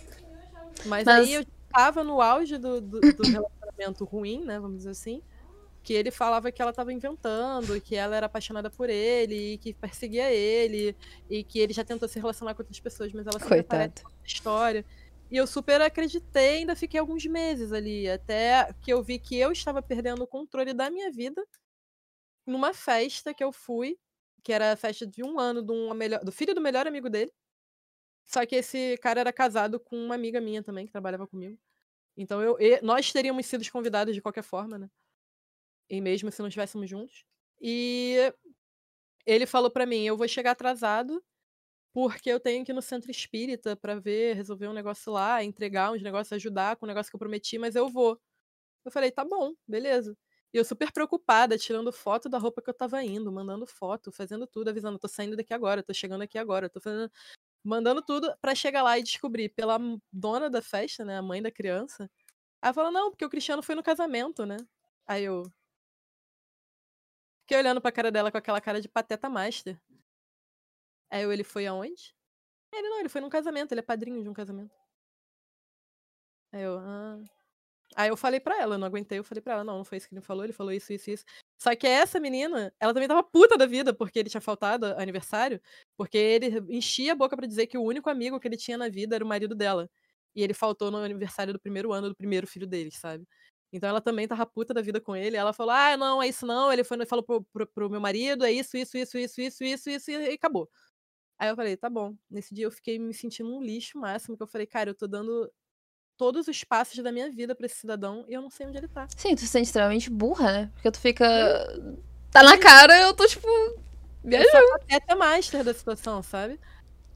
Mas, 0.86 1.04
Mas... 1.04 1.08
aí 1.08 1.34
eu 1.34 1.46
tava 1.72 2.02
no 2.02 2.20
auge 2.20 2.58
do, 2.58 2.80
do, 2.80 3.00
do 3.00 3.22
relacionamento 3.22 4.04
ruim, 4.04 4.44
né, 4.44 4.58
vamos 4.58 4.78
dizer 4.78 4.90
assim, 4.90 5.22
que 5.82 5.92
ele 5.92 6.10
falava 6.10 6.50
que 6.50 6.60
ela 6.60 6.72
tava 6.72 6.92
inventando, 6.92 7.80
que 7.80 7.94
ela 7.96 8.16
era 8.16 8.26
apaixonada 8.26 8.70
por 8.70 8.88
ele, 8.88 9.54
e 9.54 9.58
que 9.58 9.72
perseguia 9.72 10.30
ele, 10.30 10.96
e 11.28 11.42
que 11.42 11.58
ele 11.58 11.72
já 11.72 11.84
tentou 11.84 12.08
se 12.08 12.18
relacionar 12.18 12.54
com 12.54 12.62
outras 12.62 12.78
pessoas, 12.78 13.12
mas 13.12 13.26
ela 13.26 13.38
sempre 13.38 13.48
Coitado. 13.48 13.82
aparece 13.82 14.04
história. 14.24 14.84
E 15.30 15.36
eu 15.36 15.46
super 15.46 15.80
acreditei, 15.80 16.58
ainda 16.58 16.74
fiquei 16.74 16.98
alguns 16.98 17.24
meses 17.24 17.72
ali, 17.72 18.10
até 18.10 18.72
que 18.82 18.92
eu 18.92 19.00
vi 19.02 19.18
que 19.18 19.36
eu 19.36 19.52
estava 19.52 19.80
perdendo 19.80 20.24
o 20.24 20.26
controle 20.26 20.74
da 20.74 20.90
minha 20.90 21.10
vida 21.10 21.46
numa 22.44 22.74
festa 22.74 23.32
que 23.32 23.44
eu 23.44 23.52
fui, 23.52 23.96
que 24.42 24.52
era 24.52 24.72
a 24.72 24.76
festa 24.76 25.06
de 25.06 25.22
um 25.22 25.38
ano 25.38 25.62
do, 25.62 25.94
melhor, 25.94 26.24
do 26.24 26.32
filho 26.32 26.54
do 26.54 26.60
melhor 26.60 26.86
amigo 26.86 27.08
dele. 27.08 27.32
Só 28.26 28.44
que 28.44 28.56
esse 28.56 28.98
cara 28.98 29.20
era 29.20 29.32
casado 29.32 29.78
com 29.78 29.96
uma 29.96 30.16
amiga 30.16 30.40
minha 30.40 30.62
também, 30.62 30.86
que 30.86 30.92
trabalhava 30.92 31.26
comigo. 31.28 31.56
Então 32.16 32.42
eu, 32.42 32.56
nós 32.82 33.12
teríamos 33.12 33.46
sido 33.46 33.68
convidados 33.70 34.14
de 34.14 34.22
qualquer 34.22 34.42
forma, 34.42 34.78
né? 34.78 34.90
E 35.88 36.00
mesmo 36.00 36.30
se 36.30 36.40
não 36.40 36.48
estivéssemos 36.48 36.88
juntos. 36.90 37.24
E 37.60 38.32
ele 39.24 39.46
falou 39.46 39.70
para 39.70 39.86
mim: 39.86 40.04
eu 40.04 40.16
vou 40.16 40.26
chegar 40.28 40.52
atrasado 40.52 41.22
porque 41.92 42.30
eu 42.30 42.40
tenho 42.40 42.64
que 42.64 42.72
ir 42.72 42.74
no 42.74 42.82
centro 42.82 43.10
espírita 43.10 43.76
para 43.76 43.98
ver, 44.00 44.34
resolver 44.36 44.68
um 44.68 44.72
negócio 44.72 45.12
lá, 45.12 45.42
entregar 45.44 45.92
uns 45.92 46.02
negócios, 46.02 46.32
ajudar 46.32 46.76
com 46.76 46.86
o 46.86 46.88
negócio 46.88 47.10
que 47.10 47.16
eu 47.16 47.20
prometi, 47.20 47.58
mas 47.58 47.74
eu 47.76 47.88
vou. 47.88 48.20
Eu 48.84 48.90
falei, 48.92 49.10
tá 49.10 49.24
bom, 49.24 49.54
beleza. 49.68 50.16
E 50.52 50.58
eu 50.58 50.64
super 50.64 50.92
preocupada, 50.92 51.58
tirando 51.58 51.92
foto 51.92 52.28
da 52.28 52.38
roupa 52.38 52.62
que 52.62 52.70
eu 52.70 52.74
tava 52.74 53.02
indo, 53.04 53.30
mandando 53.32 53.66
foto, 53.66 54.12
fazendo 54.12 54.46
tudo, 54.46 54.70
avisando, 54.70 54.98
tô 54.98 55.08
saindo 55.08 55.36
daqui 55.36 55.54
agora, 55.54 55.82
tô 55.82 55.94
chegando 55.94 56.22
aqui 56.22 56.38
agora, 56.38 56.68
tô 56.68 56.80
fazendo. 56.80 57.10
Mandando 57.64 58.02
tudo 58.02 58.34
para 58.40 58.54
chegar 58.54 58.82
lá 58.82 58.98
e 58.98 59.02
descobrir 59.02 59.50
pela 59.50 59.78
dona 60.12 60.50
da 60.50 60.62
festa, 60.62 61.04
né, 61.04 61.18
a 61.18 61.22
mãe 61.22 61.42
da 61.42 61.50
criança. 61.52 62.10
Aí 62.62 62.72
falou, 62.74 62.92
não, 62.92 63.10
porque 63.10 63.24
o 63.24 63.30
Cristiano 63.30 63.62
foi 63.62 63.74
no 63.74 63.82
casamento, 63.82 64.46
né? 64.46 64.58
Aí 65.06 65.24
eu. 65.24 65.44
Fiquei 67.42 67.58
olhando 67.58 67.80
pra 67.80 67.92
cara 67.92 68.10
dela 68.10 68.30
com 68.30 68.38
aquela 68.38 68.60
cara 68.60 68.80
de 68.80 68.88
pateta 68.88 69.28
master. 69.28 69.78
Aí 71.10 71.22
eu, 71.22 71.32
ele 71.32 71.44
foi 71.44 71.66
aonde? 71.66 72.14
Ele 72.72 72.88
não, 72.90 73.00
ele 73.00 73.08
foi 73.08 73.20
num 73.20 73.30
casamento, 73.30 73.72
ele 73.72 73.80
é 73.80 73.82
padrinho 73.84 74.22
de 74.22 74.28
um 74.28 74.34
casamento. 74.34 74.74
Aí 76.52 76.62
eu, 76.62 76.78
ah. 76.78 77.18
Aí 77.96 78.08
eu 78.10 78.16
falei 78.16 78.40
pra 78.40 78.60
ela, 78.60 78.76
eu 78.76 78.78
não 78.78 78.86
aguentei, 78.86 79.18
eu 79.18 79.24
falei 79.24 79.42
pra 79.42 79.54
ela, 79.54 79.64
não, 79.64 79.78
não 79.78 79.84
foi 79.84 79.98
isso 79.98 80.08
que 80.08 80.14
ele 80.14 80.22
falou, 80.22 80.44
ele 80.44 80.52
falou 80.52 80.72
isso, 80.72 80.92
isso, 80.92 81.10
isso. 81.10 81.24
Só 81.58 81.74
que 81.76 81.86
essa 81.86 82.20
menina, 82.20 82.72
ela 82.80 82.94
também 82.94 83.08
tava 83.08 83.22
puta 83.24 83.58
da 83.58 83.66
vida 83.66 83.92
porque 83.94 84.18
ele 84.20 84.30
tinha 84.30 84.40
faltado 84.40 84.86
aniversário, 84.98 85.60
porque 85.96 86.16
ele 86.18 86.48
enchia 86.76 87.12
a 87.12 87.16
boca 87.16 87.36
para 87.36 87.46
dizer 87.46 87.66
que 87.66 87.78
o 87.78 87.82
único 87.82 88.08
amigo 88.10 88.38
que 88.40 88.48
ele 88.48 88.56
tinha 88.56 88.78
na 88.78 88.88
vida 88.88 89.16
era 89.16 89.24
o 89.24 89.28
marido 89.28 89.54
dela. 89.56 89.90
E 90.34 90.42
ele 90.42 90.54
faltou 90.54 90.90
no 90.90 90.98
aniversário 90.98 91.52
do 91.52 91.60
primeiro 91.60 91.92
ano 91.92 92.08
do 92.10 92.16
primeiro 92.16 92.46
filho 92.46 92.66
deles, 92.66 92.96
sabe? 92.96 93.26
Então 93.72 93.88
ela 93.88 94.00
também 94.00 94.26
tava 94.28 94.46
puta 94.46 94.72
da 94.74 94.82
vida 94.82 95.00
com 95.00 95.16
ele. 95.16 95.36
Ela 95.36 95.52
falou: 95.52 95.72
Ah, 95.72 95.96
não, 95.96 96.22
é 96.22 96.28
isso 96.28 96.46
não. 96.46 96.72
Ele 96.72 96.84
foi, 96.84 97.04
falou 97.06 97.24
pro, 97.24 97.42
pro, 97.52 97.66
pro 97.68 97.90
meu 97.90 98.00
marido, 98.00 98.44
é 98.44 98.52
isso, 98.52 98.76
isso, 98.76 98.96
isso, 98.98 99.18
isso, 99.18 99.40
isso, 99.42 99.64
isso, 99.64 99.90
isso, 99.90 100.10
e 100.10 100.32
acabou. 100.34 100.68
Aí 101.40 101.48
eu 101.48 101.56
falei, 101.56 101.74
tá 101.74 101.88
bom. 101.88 102.14
Nesse 102.30 102.54
dia 102.54 102.66
eu 102.66 102.70
fiquei 102.70 102.98
me 102.98 103.14
sentindo 103.14 103.50
um 103.50 103.62
lixo 103.62 103.98
máximo, 103.98 104.36
que 104.36 104.42
eu 104.42 104.46
falei, 104.46 104.66
cara, 104.66 104.90
eu 104.90 104.94
tô 104.94 105.06
dando 105.06 105.50
todos 106.14 106.46
os 106.46 106.62
passos 106.64 107.02
da 107.02 107.10
minha 107.10 107.30
vida 107.30 107.54
para 107.54 107.64
esse 107.64 107.76
cidadão 107.76 108.26
e 108.28 108.34
eu 108.34 108.42
não 108.42 108.50
sei 108.50 108.66
onde 108.66 108.76
ele 108.76 108.88
tá. 108.88 109.08
Sim, 109.16 109.34
tu 109.34 109.40
se 109.40 109.48
sente 109.48 109.64
extremamente 109.64 110.10
burra, 110.10 110.52
né? 110.52 110.70
Porque 110.74 110.90
tu 110.90 111.00
fica. 111.00 111.26
Tá 112.30 112.42
na 112.42 112.58
cara, 112.58 112.94
eu 113.00 113.14
tô 113.14 113.26
tipo. 113.26 113.48
Viajando. 114.22 114.54
Eu 114.54 114.66
sou 114.66 114.96
até 114.98 115.14
master 115.14 115.64
da 115.64 115.72
situação, 115.72 116.22
sabe? 116.22 116.60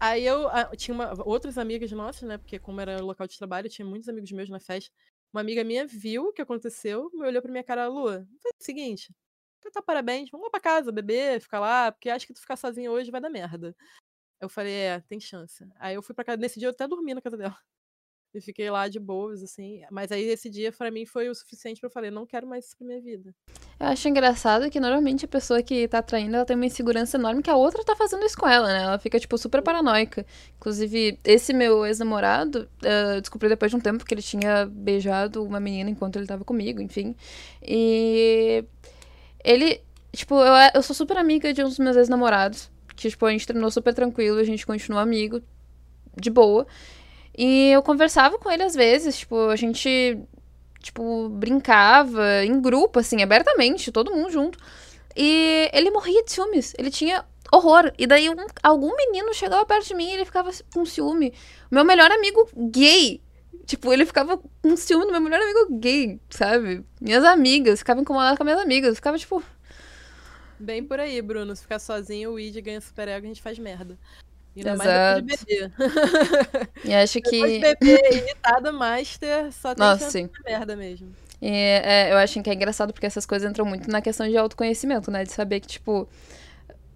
Aí 0.01 0.25
eu, 0.25 0.49
eu 0.49 0.75
tinha 0.75 0.95
uma, 0.95 1.13
outras 1.29 1.59
amigas 1.59 1.93
nossas, 1.93 2.23
né? 2.23 2.39
Porque 2.39 2.59
como 2.59 2.81
era 2.81 3.03
local 3.03 3.27
de 3.27 3.37
trabalho, 3.37 3.69
tinha 3.69 3.85
muitos 3.85 4.09
amigos 4.09 4.33
meus 4.33 4.49
na 4.49 4.59
festa. 4.59 4.91
Uma 5.35 5.43
amiga 5.43 5.63
minha 5.63 5.87
viu 5.87 6.29
o 6.29 6.33
que 6.33 6.41
aconteceu, 6.41 7.11
me 7.13 7.27
olhou 7.27 7.43
pra 7.43 7.53
minha 7.53 7.63
cara, 7.65 7.89
Lua, 7.89 8.27
faz 8.43 8.55
o 8.59 8.65
seguinte, 8.65 9.13
cantar 9.61 9.83
parabéns, 9.83 10.31
vamos 10.31 10.47
lá 10.47 10.51
pra 10.51 10.61
casa, 10.61 10.93
beber, 10.93 11.41
ficar 11.41 11.61
lá, 11.61 11.93
porque 11.93 12.09
acho 12.09 12.27
que 12.27 12.33
tu 12.33 12.41
ficar 12.41 12.57
sozinha 12.57 12.91
hoje 12.91 13.11
vai 13.11 13.21
dar 13.21 13.31
merda. 13.31 13.75
Eu 14.45 14.49
falei, 14.49 14.73
é, 14.75 15.01
tem 15.01 15.19
chance. 15.19 15.67
Aí 15.79 15.95
eu 15.95 16.03
fui 16.03 16.15
pra 16.15 16.25
casa, 16.25 16.39
nesse 16.39 16.59
dia 16.59 16.69
eu 16.69 16.73
até 16.73 16.87
dormi 16.87 17.15
na 17.15 17.21
casa 17.21 17.37
dela. 17.37 17.57
E 18.37 18.41
fiquei 18.41 18.69
lá 18.69 18.89
de 18.89 18.99
boas, 18.99 19.45
assim. 19.45 19.83
Mas 19.93 20.11
aí 20.11 20.25
esse 20.25 20.51
dia, 20.51 20.73
pra 20.73 20.91
mim, 20.91 21.07
foi 21.07 21.29
o 21.29 21.35
suficiente 21.37 21.79
pra 21.81 21.87
eu 21.87 21.93
falar, 21.93 22.11
não 22.11 22.27
quero 22.27 22.49
mais 22.49 22.67
isso 22.67 22.77
pra 22.77 22.85
minha 22.85 23.01
vida. 23.01 23.33
Eu 23.79 23.87
acho 23.87 24.09
engraçado 24.09 24.69
que 24.71 24.81
normalmente 24.81 25.25
a 25.25 25.29
pessoa 25.29 25.63
que 25.63 25.87
tá 25.87 26.03
traindo, 26.03 26.35
ela 26.35 26.45
tem 26.45 26.57
uma 26.57 26.67
insegurança 26.67 27.17
enorme 27.17 27.43
que 27.43 27.51
a 27.51 27.55
outra 27.55 27.85
tá 27.85 27.95
fazendo 27.95 28.25
isso 28.25 28.37
com 28.37 28.49
ela, 28.49 28.67
né? 28.67 28.83
Ela 28.83 28.99
fica, 28.99 29.21
tipo, 29.21 29.39
super 29.39 29.63
paranoica. 29.63 30.27
Inclusive, 30.57 31.17
esse 31.23 31.53
meu 31.53 31.87
ex-namorado, 31.87 32.69
uh, 32.83 33.21
descobri 33.21 33.49
depois 33.49 33.71
de 33.71 33.77
um 33.77 33.81
tempo 33.81 34.05
que 34.05 34.13
ele 34.13 34.23
tinha 34.23 34.67
beijado 34.67 35.45
uma 35.45 35.61
menina 35.61 35.89
enquanto 35.89 36.17
ele 36.17 36.27
tava 36.27 36.45
comigo, 36.45 36.83
enfim. 36.83 37.15
E 37.63 38.65
ele, 39.45 39.81
tipo, 40.13 40.35
eu, 40.35 40.55
eu 40.75 40.83
sou 40.83 40.97
super 40.97 41.19
amiga 41.19 41.53
de 41.55 41.63
um 41.63 41.69
dos 41.69 41.79
meus 41.79 41.97
ex-namorados. 41.97 42.74
Tipo, 42.95 43.27
a 43.27 43.31
gente 43.31 43.47
terminou 43.47 43.71
super 43.71 43.95
tranquilo, 43.95 44.39
a 44.39 44.45
gente 44.45 44.67
continua 44.67 45.03
amigo, 45.03 45.43
de 46.17 46.31
boa. 46.31 46.67
E 47.37 47.71
eu 47.71 47.83
conversava 47.83 48.39
com 48.39 48.51
ele 48.51 48.63
às 48.63 48.75
vezes, 48.75 49.19
tipo, 49.19 49.49
a 49.49 49.57
gente, 49.57 50.19
tipo, 50.81 51.29
brincava 51.29 52.45
em 52.45 52.61
grupo, 52.61 53.01
assim, 53.01 53.23
abertamente, 53.23 53.91
todo 53.91 54.13
mundo 54.15 54.31
junto. 54.31 54.59
E 55.17 55.71
ele 55.73 55.91
morria 55.91 56.23
de 56.25 56.33
ciúmes. 56.33 56.75
Ele 56.79 56.91
tinha 56.91 57.25
horror. 57.53 57.93
E 57.99 58.07
daí 58.07 58.29
um, 58.29 58.35
algum 58.63 58.95
menino 58.97 59.33
chegava 59.35 59.65
perto 59.65 59.89
de 59.89 59.95
mim 59.95 60.09
e 60.09 60.15
ele 60.15 60.25
ficava 60.25 60.51
com 60.73 60.85
ciúme. 60.85 61.33
Meu 61.71 61.85
melhor 61.85 62.11
amigo 62.11 62.49
gay. 62.71 63.21
Tipo, 63.67 63.93
ele 63.93 64.05
ficava 64.05 64.39
com 64.63 64.77
ciúme 64.77 65.07
do 65.07 65.13
meu 65.13 65.21
melhor 65.21 65.41
amigo 65.41 65.79
gay, 65.79 66.21
sabe? 66.29 66.85
Minhas 67.01 67.25
amigas, 67.25 67.79
ficava 67.79 68.01
incomodada 68.01 68.37
com 68.37 68.45
minhas 68.45 68.61
amigas. 68.61 68.97
Ficava, 68.97 69.19
tipo. 69.19 69.43
Bem 70.59 70.83
por 70.83 71.01
aí, 71.01 71.21
Bruno. 71.21 71.55
Se 71.55 71.63
ficar 71.63 71.79
sozinho, 71.79 72.31
o 72.31 72.35
Weed 72.35 72.61
ganha 72.61 72.81
super 72.81 73.09
ego 73.09 73.25
e 73.25 73.27
a 73.27 73.29
gente 73.29 73.43
faz 73.43 73.59
merda. 73.59 73.99
Ainda 74.57 74.73
Exato. 74.73 74.89
mais 74.89 75.23
depois 75.23 75.41
de 75.41 75.47
beber. 75.47 76.71
E 76.85 76.95
acho 76.95 77.21
que. 77.21 77.31
Depois 77.31 77.53
de 77.53 77.59
beber 77.59 78.13
irritada, 78.13 78.73
master, 78.73 79.53
só 79.53 79.75
tem 79.75 79.85
Nossa, 79.85 80.11
sim. 80.11 80.31
merda 80.45 80.77
mesmo. 80.77 81.13
E 81.43 81.49
é, 81.49 82.13
eu 82.13 82.17
acho 82.17 82.41
que 82.41 82.49
é 82.49 82.55
engraçado 82.55 82.93
porque 82.93 83.07
essas 83.07 83.27
coisas 83.27 83.51
entram 83.51 83.67
muito 83.67 83.91
na 83.91 84.01
questão 84.01 84.29
de 84.29 84.37
autoconhecimento, 84.37 85.11
né? 85.11 85.25
De 85.25 85.33
saber 85.33 85.61
que, 85.61 85.67
tipo, 85.67 86.09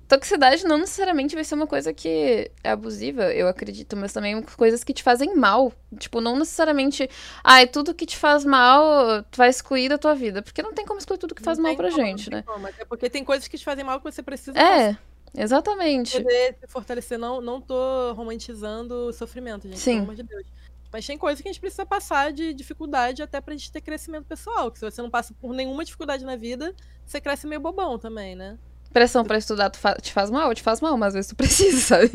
toxicidade 0.08 0.64
não 0.64 0.78
necessariamente 0.78 1.34
vai 1.34 1.44
ser 1.44 1.54
uma 1.54 1.66
coisa 1.66 1.92
que 1.92 2.50
é 2.64 2.70
abusiva, 2.70 3.32
eu 3.32 3.46
acredito, 3.46 3.96
mas 3.96 4.12
também 4.12 4.42
coisas 4.42 4.82
que 4.82 4.94
te 4.94 5.02
fazem 5.02 5.36
mal. 5.36 5.72
Tipo, 5.98 6.20
não 6.20 6.36
necessariamente, 6.38 7.08
ah, 7.44 7.60
é 7.60 7.66
tudo 7.66 7.94
que 7.94 8.06
te 8.06 8.16
faz 8.16 8.44
mal, 8.44 9.22
tu 9.24 9.36
vai 9.36 9.50
excluir 9.50 9.88
da 9.88 9.98
tua 9.98 10.14
vida. 10.14 10.42
Porque 10.42 10.62
não 10.62 10.72
tem 10.72 10.86
como 10.86 10.98
excluir 10.98 11.18
tudo 11.18 11.34
que 11.34 11.42
faz 11.42 11.58
mal 11.58 11.76
pra 11.76 11.90
como, 11.90 12.00
gente, 12.02 12.30
né? 12.30 12.42
Como. 12.42 12.66
Até 12.66 12.84
porque 12.84 13.10
tem 13.10 13.22
coisas 13.22 13.46
que 13.46 13.58
te 13.58 13.64
fazem 13.64 13.84
mal 13.84 13.98
que 14.00 14.10
você 14.10 14.22
precisa. 14.22 14.58
É. 14.58 14.88
Passar. 14.88 15.08
Exatamente. 15.36 16.22
Poder 16.22 16.56
se 16.58 16.66
fortalecer, 16.66 17.18
não, 17.18 17.40
não 17.40 17.60
tô 17.60 18.12
romantizando 18.14 18.94
o 19.08 19.12
sofrimento, 19.12 19.68
gente, 19.68 19.78
Sim. 19.78 19.92
pelo 19.92 20.04
amor 20.04 20.14
de 20.14 20.22
Deus. 20.22 20.46
Mas 20.90 21.06
tem 21.06 21.18
coisas 21.18 21.42
que 21.42 21.48
a 21.48 21.52
gente 21.52 21.60
precisa 21.60 21.84
passar 21.84 22.32
de 22.32 22.54
dificuldade 22.54 23.22
até 23.22 23.40
pra 23.40 23.54
gente 23.54 23.70
ter 23.70 23.82
crescimento 23.82 24.24
pessoal. 24.24 24.70
Que 24.70 24.78
se 24.78 24.84
você 24.84 25.02
não 25.02 25.10
passa 25.10 25.34
por 25.34 25.52
nenhuma 25.52 25.84
dificuldade 25.84 26.24
na 26.24 26.34
vida, 26.34 26.74
você 27.04 27.20
cresce 27.20 27.46
meio 27.46 27.60
bobão 27.60 27.98
também, 27.98 28.34
né? 28.34 28.58
Pressão 28.92 29.24
pra 29.24 29.38
estudar 29.38 29.70
te 29.70 30.12
faz 30.12 30.30
mal? 30.30 30.54
Te 30.54 30.62
faz 30.62 30.80
mal, 30.80 30.96
mas 30.96 31.08
às 31.08 31.14
vezes 31.14 31.30
tu 31.30 31.36
precisa, 31.36 31.78
sabe? 31.80 32.10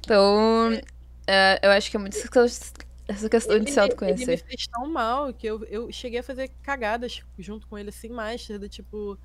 Então, 0.00 0.72
é, 1.26 1.58
eu 1.62 1.70
acho 1.70 1.90
que 1.90 1.96
é 1.96 2.00
muito 2.00 2.16
essa 2.16 3.28
questão 3.28 3.56
ele, 3.56 3.64
de 3.64 3.72
se 3.72 3.80
autoconhecer. 3.80 4.28
Ele 4.28 4.42
me 4.42 4.48
fez 4.48 4.66
tão 4.66 4.88
mal 4.88 5.32
que 5.32 5.46
eu, 5.46 5.64
eu 5.64 5.90
cheguei 5.90 6.20
a 6.20 6.22
fazer 6.22 6.48
cagadas 6.62 7.22
junto 7.38 7.66
com 7.66 7.76
ele, 7.76 7.88
assim, 7.88 8.08
mais, 8.08 8.46
do 8.46 8.68
tipo 8.68 9.18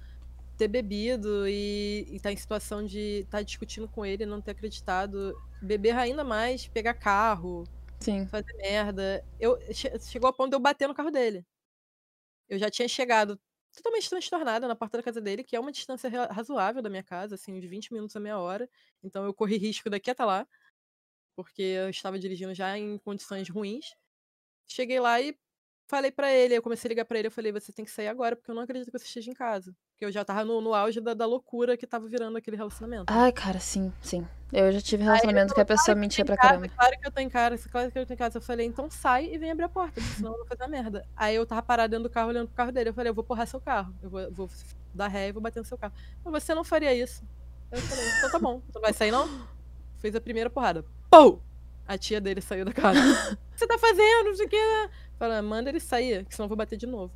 ter 0.57 0.67
bebido 0.67 1.47
e 1.47 2.05
estar 2.11 2.29
tá 2.29 2.31
em 2.31 2.37
situação 2.37 2.85
de 2.85 3.19
estar 3.19 3.39
tá 3.39 3.43
discutindo 3.43 3.87
com 3.87 4.05
ele, 4.05 4.25
não 4.25 4.41
ter 4.41 4.51
acreditado, 4.51 5.35
beber 5.61 5.95
ainda 5.95 6.23
mais, 6.23 6.67
pegar 6.67 6.93
carro, 6.93 7.65
Sim. 7.99 8.25
fazer 8.27 8.53
merda. 8.57 9.23
Eu 9.39 9.59
chegou 9.99 10.29
a 10.29 10.33
ponto 10.33 10.49
de 10.49 10.55
eu 10.55 10.59
bater 10.59 10.87
no 10.87 10.95
carro 10.95 11.11
dele. 11.11 11.45
Eu 12.47 12.57
já 12.57 12.69
tinha 12.69 12.87
chegado 12.87 13.39
totalmente 13.75 14.09
transtornada 14.09 14.67
na 14.67 14.75
porta 14.75 14.97
da 14.97 15.03
casa 15.03 15.21
dele, 15.21 15.43
que 15.43 15.55
é 15.55 15.59
uma 15.59 15.71
distância 15.71 16.09
razoável 16.31 16.81
da 16.81 16.89
minha 16.89 17.03
casa, 17.03 17.35
assim, 17.35 17.53
uns 17.53 17.65
20 17.65 17.93
minutos 17.93 18.15
a 18.15 18.19
meia 18.19 18.39
hora. 18.39 18.69
Então 19.03 19.25
eu 19.25 19.33
corri 19.33 19.57
risco 19.57 19.89
daqui 19.89 20.09
até 20.11 20.25
lá, 20.25 20.47
porque 21.35 21.61
eu 21.61 21.89
estava 21.89 22.19
dirigindo 22.19 22.53
já 22.53 22.77
em 22.77 22.97
condições 22.99 23.49
ruins. 23.49 23.95
Cheguei 24.67 24.99
lá 24.99 25.21
e 25.21 25.37
falei 25.87 26.11
para 26.11 26.31
ele, 26.31 26.55
eu 26.55 26.61
comecei 26.61 26.87
a 26.87 26.89
ligar 26.89 27.05
para 27.05 27.17
ele, 27.17 27.27
eu 27.27 27.31
falei, 27.31 27.51
você 27.51 27.71
tem 27.71 27.85
que 27.85 27.91
sair 27.91 28.07
agora, 28.07 28.35
porque 28.35 28.49
eu 28.49 28.55
não 28.55 28.63
acredito 28.63 28.91
que 28.91 28.97
você 28.97 29.05
esteja 29.05 29.29
em 29.29 29.33
casa. 29.33 29.73
Porque 29.91 30.05
eu 30.05 30.11
já 30.11 30.25
tava 30.25 30.43
no, 30.43 30.59
no 30.59 30.73
auge 30.73 30.99
da, 30.99 31.13
da, 31.13 31.25
loucura 31.25 31.77
que 31.77 31.87
tava 31.87 32.07
virando 32.07 32.37
aquele 32.37 32.57
relacionamento. 32.57 33.05
Ai, 33.07 33.31
cara, 33.31 33.59
sim, 33.59 33.93
sim. 34.01 34.27
Eu 34.51 34.71
já 34.71 34.81
tive 34.81 35.03
relacionamento 35.03 35.53
que 35.53 35.61
a 35.61 35.65
pessoa 35.65 35.85
claro 35.85 35.99
mentia 35.99 36.25
pra 36.25 36.35
caramba. 36.35 36.67
Claro 36.67 36.99
que 36.99 37.07
eu 37.07 37.11
tô 37.11 37.21
em 37.21 37.29
casa, 37.29 37.69
claro 37.69 37.91
que 37.91 37.99
eu 37.99 38.05
tô 38.05 38.13
em 38.13 38.17
casa. 38.17 38.37
Eu 38.37 38.41
falei, 38.41 38.65
então 38.65 38.89
sai 38.89 39.25
e 39.33 39.37
vem 39.37 39.51
abrir 39.51 39.65
a 39.65 39.69
porta, 39.69 40.01
senão 40.01 40.31
eu 40.31 40.37
vou 40.37 40.45
fazer 40.45 40.67
merda. 40.69 41.07
Aí 41.15 41.35
eu 41.35 41.45
tava 41.45 41.61
parado 41.61 41.91
dentro 41.91 42.03
do 42.03 42.09
carro, 42.09 42.29
olhando 42.29 42.47
pro 42.47 42.55
carro 42.55 42.71
dele. 42.71 42.89
Eu 42.89 42.93
falei, 42.93 43.09
eu 43.09 43.13
vou 43.13 43.23
porrar 43.23 43.47
seu 43.47 43.61
carro. 43.61 43.93
Eu 44.01 44.09
vou, 44.09 44.31
vou 44.31 44.49
dar 44.93 45.07
ré 45.07 45.29
e 45.29 45.31
vou 45.31 45.41
bater 45.41 45.59
no 45.59 45.65
seu 45.65 45.77
carro. 45.77 45.93
Mas 46.23 46.43
você 46.43 46.53
não 46.53 46.63
faria 46.63 46.93
isso. 46.93 47.23
Eu 47.71 47.79
falei, 47.79 48.05
então 48.17 48.31
tá 48.31 48.39
bom. 48.39 48.61
Você 48.65 48.71
não 48.75 48.81
vai 48.81 48.93
sair, 48.93 49.11
não? 49.11 49.47
Fez 49.99 50.15
a 50.15 50.21
primeira 50.21 50.49
porrada. 50.49 50.85
Pou! 51.09 51.41
A 51.87 51.97
tia 51.97 52.19
dele 52.19 52.41
saiu 52.41 52.65
da 52.65 52.73
casa. 52.73 52.99
o 53.33 53.37
que 53.37 53.59
você 53.59 53.67
tá 53.67 53.77
fazendo? 53.77 54.27
Não 54.27 54.35
sei 54.35 54.45
o 54.45 54.49
que. 54.49 54.89
Fala, 55.17 55.41
manda 55.41 55.69
ele 55.69 55.79
sair, 55.79 56.25
que 56.25 56.35
senão 56.35 56.45
eu 56.45 56.49
vou 56.49 56.57
bater 56.57 56.77
de 56.77 56.87
novo. 56.87 57.13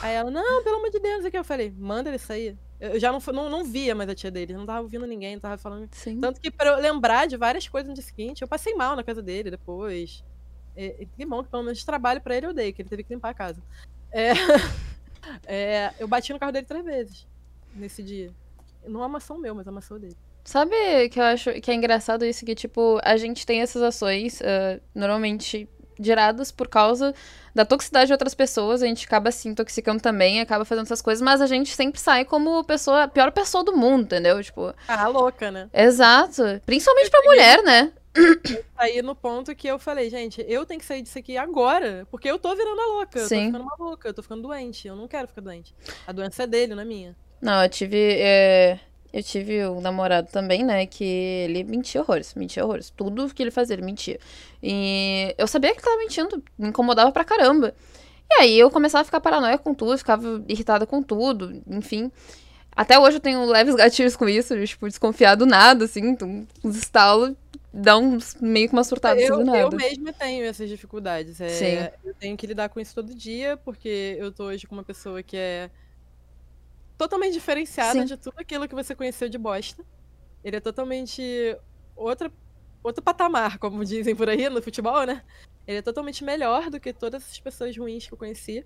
Aí 0.00 0.14
ela, 0.14 0.30
não, 0.30 0.62
pelo 0.62 0.76
amor 0.76 0.90
de 0.90 1.00
Deus, 1.00 1.24
aqui 1.24 1.36
eu 1.36 1.44
falei, 1.44 1.70
manda 1.76 2.08
ele 2.08 2.18
sair. 2.18 2.56
Eu 2.80 2.98
já 2.98 3.12
não, 3.12 3.20
não, 3.32 3.50
não 3.50 3.64
via 3.64 3.94
mais 3.94 4.08
a 4.08 4.14
tia 4.14 4.30
dele, 4.30 4.54
não 4.54 4.66
tava 4.66 4.80
ouvindo 4.80 5.06
ninguém, 5.06 5.34
não 5.34 5.40
tava 5.40 5.58
falando. 5.58 5.88
Sim. 5.92 6.20
Tanto 6.20 6.40
que 6.40 6.50
pra 6.50 6.70
eu 6.70 6.80
lembrar 6.80 7.26
de 7.26 7.36
várias 7.36 7.68
coisas 7.68 7.88
no 7.88 7.94
dia 7.94 8.02
seguinte, 8.02 8.42
eu 8.42 8.48
passei 8.48 8.74
mal 8.74 8.96
na 8.96 9.04
casa 9.04 9.22
dele 9.22 9.50
depois. 9.50 10.24
E, 10.76 11.06
que 11.16 11.26
bom 11.26 11.42
que 11.42 11.50
pelo 11.50 11.62
menos 11.62 11.78
de 11.78 11.86
trabalho 11.86 12.20
pra 12.20 12.36
ele 12.36 12.46
eu 12.46 12.54
dei, 12.54 12.72
que 12.72 12.82
ele 12.82 12.88
teve 12.88 13.04
que 13.04 13.12
limpar 13.12 13.30
a 13.30 13.34
casa. 13.34 13.62
É, 14.10 14.32
é, 15.46 15.94
eu 15.98 16.08
bati 16.08 16.32
no 16.32 16.38
carro 16.38 16.52
dele 16.52 16.66
três 16.66 16.84
vezes 16.84 17.28
nesse 17.74 18.02
dia. 18.02 18.32
Não 18.86 19.02
amassou 19.02 19.36
o 19.36 19.40
meu, 19.40 19.54
mas 19.54 19.68
amassou 19.68 19.96
o 19.96 20.00
dele. 20.00 20.16
Sabe 20.44 21.08
que 21.08 21.20
eu 21.20 21.24
acho 21.24 21.52
que 21.60 21.70
é 21.70 21.74
engraçado 21.74 22.24
isso? 22.24 22.44
Que, 22.44 22.54
tipo, 22.54 22.98
a 23.02 23.16
gente 23.16 23.46
tem 23.46 23.60
essas 23.60 23.82
ações, 23.82 24.40
uh, 24.40 24.80
normalmente 24.94 25.68
geradas 26.00 26.50
por 26.50 26.68
causa 26.68 27.14
da 27.54 27.64
toxicidade 27.64 28.06
de 28.06 28.12
outras 28.12 28.34
pessoas, 28.34 28.82
a 28.82 28.86
gente 28.86 29.06
acaba 29.06 29.30
se 29.30 29.48
intoxicando 29.48 30.02
também, 30.02 30.40
acaba 30.40 30.64
fazendo 30.64 30.86
essas 30.86 31.02
coisas, 31.02 31.22
mas 31.22 31.40
a 31.40 31.46
gente 31.46 31.74
sempre 31.74 32.00
sai 32.00 32.24
como 32.24 32.64
pessoa, 32.64 33.04
a 33.04 33.08
pior 33.08 33.30
pessoa 33.30 33.62
do 33.62 33.76
mundo, 33.76 34.04
entendeu? 34.04 34.42
Tipo. 34.42 34.74
Ah, 34.88 35.06
louca, 35.06 35.50
né? 35.50 35.68
Exato. 35.72 36.42
Principalmente 36.64 37.10
pra 37.10 37.22
mulher, 37.22 37.62
né? 37.62 37.92
Aí 38.76 39.00
no 39.00 39.14
ponto 39.14 39.54
que 39.54 39.66
eu 39.66 39.78
falei, 39.78 40.10
gente, 40.10 40.44
eu 40.46 40.66
tenho 40.66 40.80
que 40.80 40.86
sair 40.86 41.02
disso 41.02 41.18
aqui 41.18 41.36
agora, 41.36 42.06
porque 42.10 42.30
eu 42.30 42.38
tô 42.38 42.54
virando 42.54 42.80
a 42.80 42.86
louca, 42.86 43.18
eu 43.18 43.26
Sim. 43.26 43.52
tô 43.52 43.58
ficando 43.58 43.64
maluca, 43.78 44.08
eu 44.08 44.14
tô 44.14 44.22
ficando 44.22 44.42
doente, 44.42 44.88
eu 44.88 44.96
não 44.96 45.08
quero 45.08 45.28
ficar 45.28 45.40
doente. 45.40 45.74
A 46.06 46.12
doença 46.12 46.42
é 46.42 46.46
dele, 46.46 46.74
não 46.74 46.82
é 46.82 46.84
minha. 46.84 47.16
Não, 47.40 47.62
eu 47.62 47.68
tive. 47.68 48.16
É... 48.18 48.78
Eu 49.12 49.22
tive 49.22 49.66
um 49.66 49.80
namorado 49.80 50.28
também, 50.32 50.64
né, 50.64 50.86
que 50.86 51.04
ele 51.04 51.64
mentia 51.64 52.00
horrores, 52.00 52.34
mentia 52.34 52.64
horrores. 52.64 52.90
Tudo 52.90 53.32
que 53.34 53.42
ele 53.42 53.50
fazia, 53.50 53.74
ele 53.74 53.84
mentia. 53.84 54.18
E 54.62 55.34
eu 55.36 55.46
sabia 55.46 55.70
que 55.72 55.78
ele 55.78 55.84
tava 55.84 55.98
mentindo, 55.98 56.42
me 56.58 56.68
incomodava 56.68 57.12
pra 57.12 57.24
caramba. 57.24 57.74
E 58.30 58.42
aí 58.42 58.58
eu 58.58 58.70
começava 58.70 59.02
a 59.02 59.04
ficar 59.04 59.20
paranoia 59.20 59.58
com 59.58 59.74
tudo, 59.74 59.98
ficava 59.98 60.42
irritada 60.48 60.86
com 60.86 61.02
tudo, 61.02 61.62
enfim. 61.66 62.10
Até 62.74 62.98
hoje 62.98 63.18
eu 63.18 63.20
tenho 63.20 63.44
leves 63.44 63.74
gatilhos 63.74 64.16
com 64.16 64.26
isso, 64.26 64.58
tipo, 64.64 64.88
desconfiar 64.88 65.34
do 65.34 65.44
nada, 65.44 65.84
assim, 65.84 66.00
então, 66.00 66.46
uns 66.64 66.76
estalos, 66.76 67.34
dá 67.70 67.98
uns, 67.98 68.34
meio 68.40 68.66
que 68.66 68.72
uma 68.72 68.82
surtada 68.82 69.20
eu, 69.20 69.36
do 69.36 69.44
nada. 69.44 69.58
Eu 69.58 69.70
mesma 69.72 70.10
tenho 70.14 70.46
essas 70.46 70.70
dificuldades. 70.70 71.38
É, 71.38 71.48
Sim. 71.50 71.90
Eu 72.02 72.14
tenho 72.14 72.34
que 72.34 72.46
lidar 72.46 72.70
com 72.70 72.80
isso 72.80 72.94
todo 72.94 73.14
dia, 73.14 73.58
porque 73.58 74.16
eu 74.18 74.32
tô 74.32 74.44
hoje 74.44 74.66
com 74.66 74.74
uma 74.74 74.82
pessoa 74.82 75.22
que 75.22 75.36
é 75.36 75.68
totalmente 76.96 77.32
diferenciada 77.32 78.00
Sim. 78.00 78.04
de 78.04 78.16
tudo 78.16 78.34
aquilo 78.38 78.68
que 78.68 78.74
você 78.74 78.94
conheceu 78.94 79.28
de 79.28 79.38
bosta. 79.38 79.84
Ele 80.44 80.56
é 80.56 80.60
totalmente 80.60 81.22
outra, 81.96 82.32
outro 82.82 83.02
patamar, 83.02 83.58
como 83.58 83.84
dizem 83.84 84.14
por 84.14 84.28
aí 84.28 84.48
no 84.48 84.62
futebol, 84.62 85.04
né? 85.04 85.22
Ele 85.66 85.78
é 85.78 85.82
totalmente 85.82 86.24
melhor 86.24 86.70
do 86.70 86.80
que 86.80 86.92
todas 86.92 87.22
essas 87.22 87.38
pessoas 87.38 87.76
ruins 87.76 88.06
que 88.06 88.12
eu 88.12 88.18
conheci. 88.18 88.64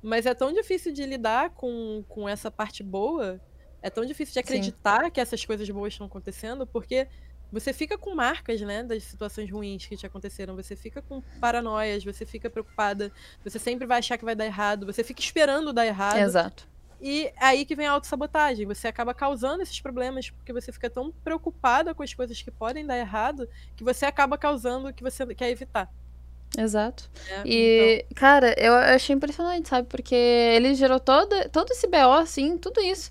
Mas 0.00 0.26
é 0.26 0.34
tão 0.34 0.52
difícil 0.52 0.92
de 0.92 1.04
lidar 1.04 1.50
com, 1.50 2.04
com 2.08 2.28
essa 2.28 2.50
parte 2.50 2.84
boa, 2.84 3.40
é 3.82 3.90
tão 3.90 4.04
difícil 4.04 4.32
de 4.34 4.38
acreditar 4.38 5.04
Sim. 5.04 5.10
que 5.10 5.20
essas 5.20 5.44
coisas 5.44 5.68
boas 5.68 5.92
estão 5.92 6.06
acontecendo, 6.06 6.66
porque 6.66 7.08
você 7.50 7.72
fica 7.72 7.96
com 7.96 8.14
marcas, 8.14 8.60
né, 8.60 8.82
das 8.82 9.02
situações 9.04 9.50
ruins 9.50 9.86
que 9.86 9.96
te 9.96 10.06
aconteceram, 10.06 10.54
você 10.54 10.76
fica 10.76 11.00
com 11.00 11.22
paranoias, 11.40 12.04
você 12.04 12.26
fica 12.26 12.50
preocupada, 12.50 13.10
você 13.42 13.58
sempre 13.58 13.86
vai 13.86 13.98
achar 13.98 14.18
que 14.18 14.24
vai 14.24 14.36
dar 14.36 14.44
errado, 14.44 14.86
você 14.86 15.02
fica 15.02 15.20
esperando 15.20 15.72
dar 15.72 15.86
errado. 15.86 16.18
Exato. 16.18 16.68
E 17.00 17.26
é 17.26 17.44
aí 17.46 17.64
que 17.64 17.76
vem 17.76 17.86
a 17.86 17.92
autossabotagem. 17.92 18.66
Você 18.66 18.88
acaba 18.88 19.14
causando 19.14 19.62
esses 19.62 19.80
problemas 19.80 20.30
porque 20.30 20.52
você 20.52 20.72
fica 20.72 20.90
tão 20.90 21.12
preocupada 21.12 21.94
com 21.94 22.02
as 22.02 22.12
coisas 22.12 22.40
que 22.42 22.50
podem 22.50 22.84
dar 22.84 22.98
errado 22.98 23.48
que 23.76 23.84
você 23.84 24.06
acaba 24.06 24.36
causando 24.36 24.88
o 24.88 24.92
que 24.92 25.02
você 25.02 25.26
quer 25.34 25.50
evitar. 25.50 25.90
Exato. 26.56 27.10
né? 27.28 27.42
E, 27.44 28.06
cara, 28.14 28.54
eu 28.58 28.74
achei 28.74 29.14
impressionante, 29.14 29.68
sabe? 29.68 29.86
Porque 29.88 30.14
ele 30.14 30.74
gerou 30.74 30.98
todo, 30.98 31.48
todo 31.50 31.70
esse 31.70 31.86
BO, 31.86 32.12
assim, 32.14 32.56
tudo 32.56 32.80
isso. 32.80 33.10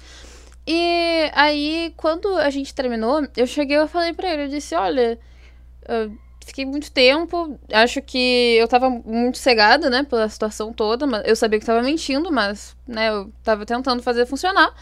E 0.65 1.31
aí, 1.34 1.93
quando 1.95 2.35
a 2.35 2.49
gente 2.49 2.73
terminou, 2.73 3.26
eu 3.38 3.47
cheguei 3.47 3.77
e 3.77 3.88
falei 3.88 4.14
pra 4.14 4.34
ele, 4.34 4.43
eu 4.43 4.47
disse, 4.49 4.76
olha, 4.76 5.18
eu 5.88 6.18
fiquei 6.48 6.65
muito 6.65 6.91
tempo, 6.91 7.60
acho 7.72 8.02
que 8.02 8.56
eu 8.57 8.68
tava 8.68 8.90
muito 8.90 9.38
cegada, 9.38 9.90
né, 9.90 10.03
pela 10.03 10.28
situação 10.30 10.72
toda, 10.72 11.06
mas 11.06 11.24
eu 11.26 11.36
sabia 11.36 11.60
que 11.60 11.65
tava 11.65 11.82
mentindo, 11.84 12.32
mas, 12.32 12.76
né, 12.88 13.10
eu 13.10 13.32
tava 13.44 13.65
tentando 13.65 14.02
fazer 14.02 14.26
funcionar. 14.26 14.74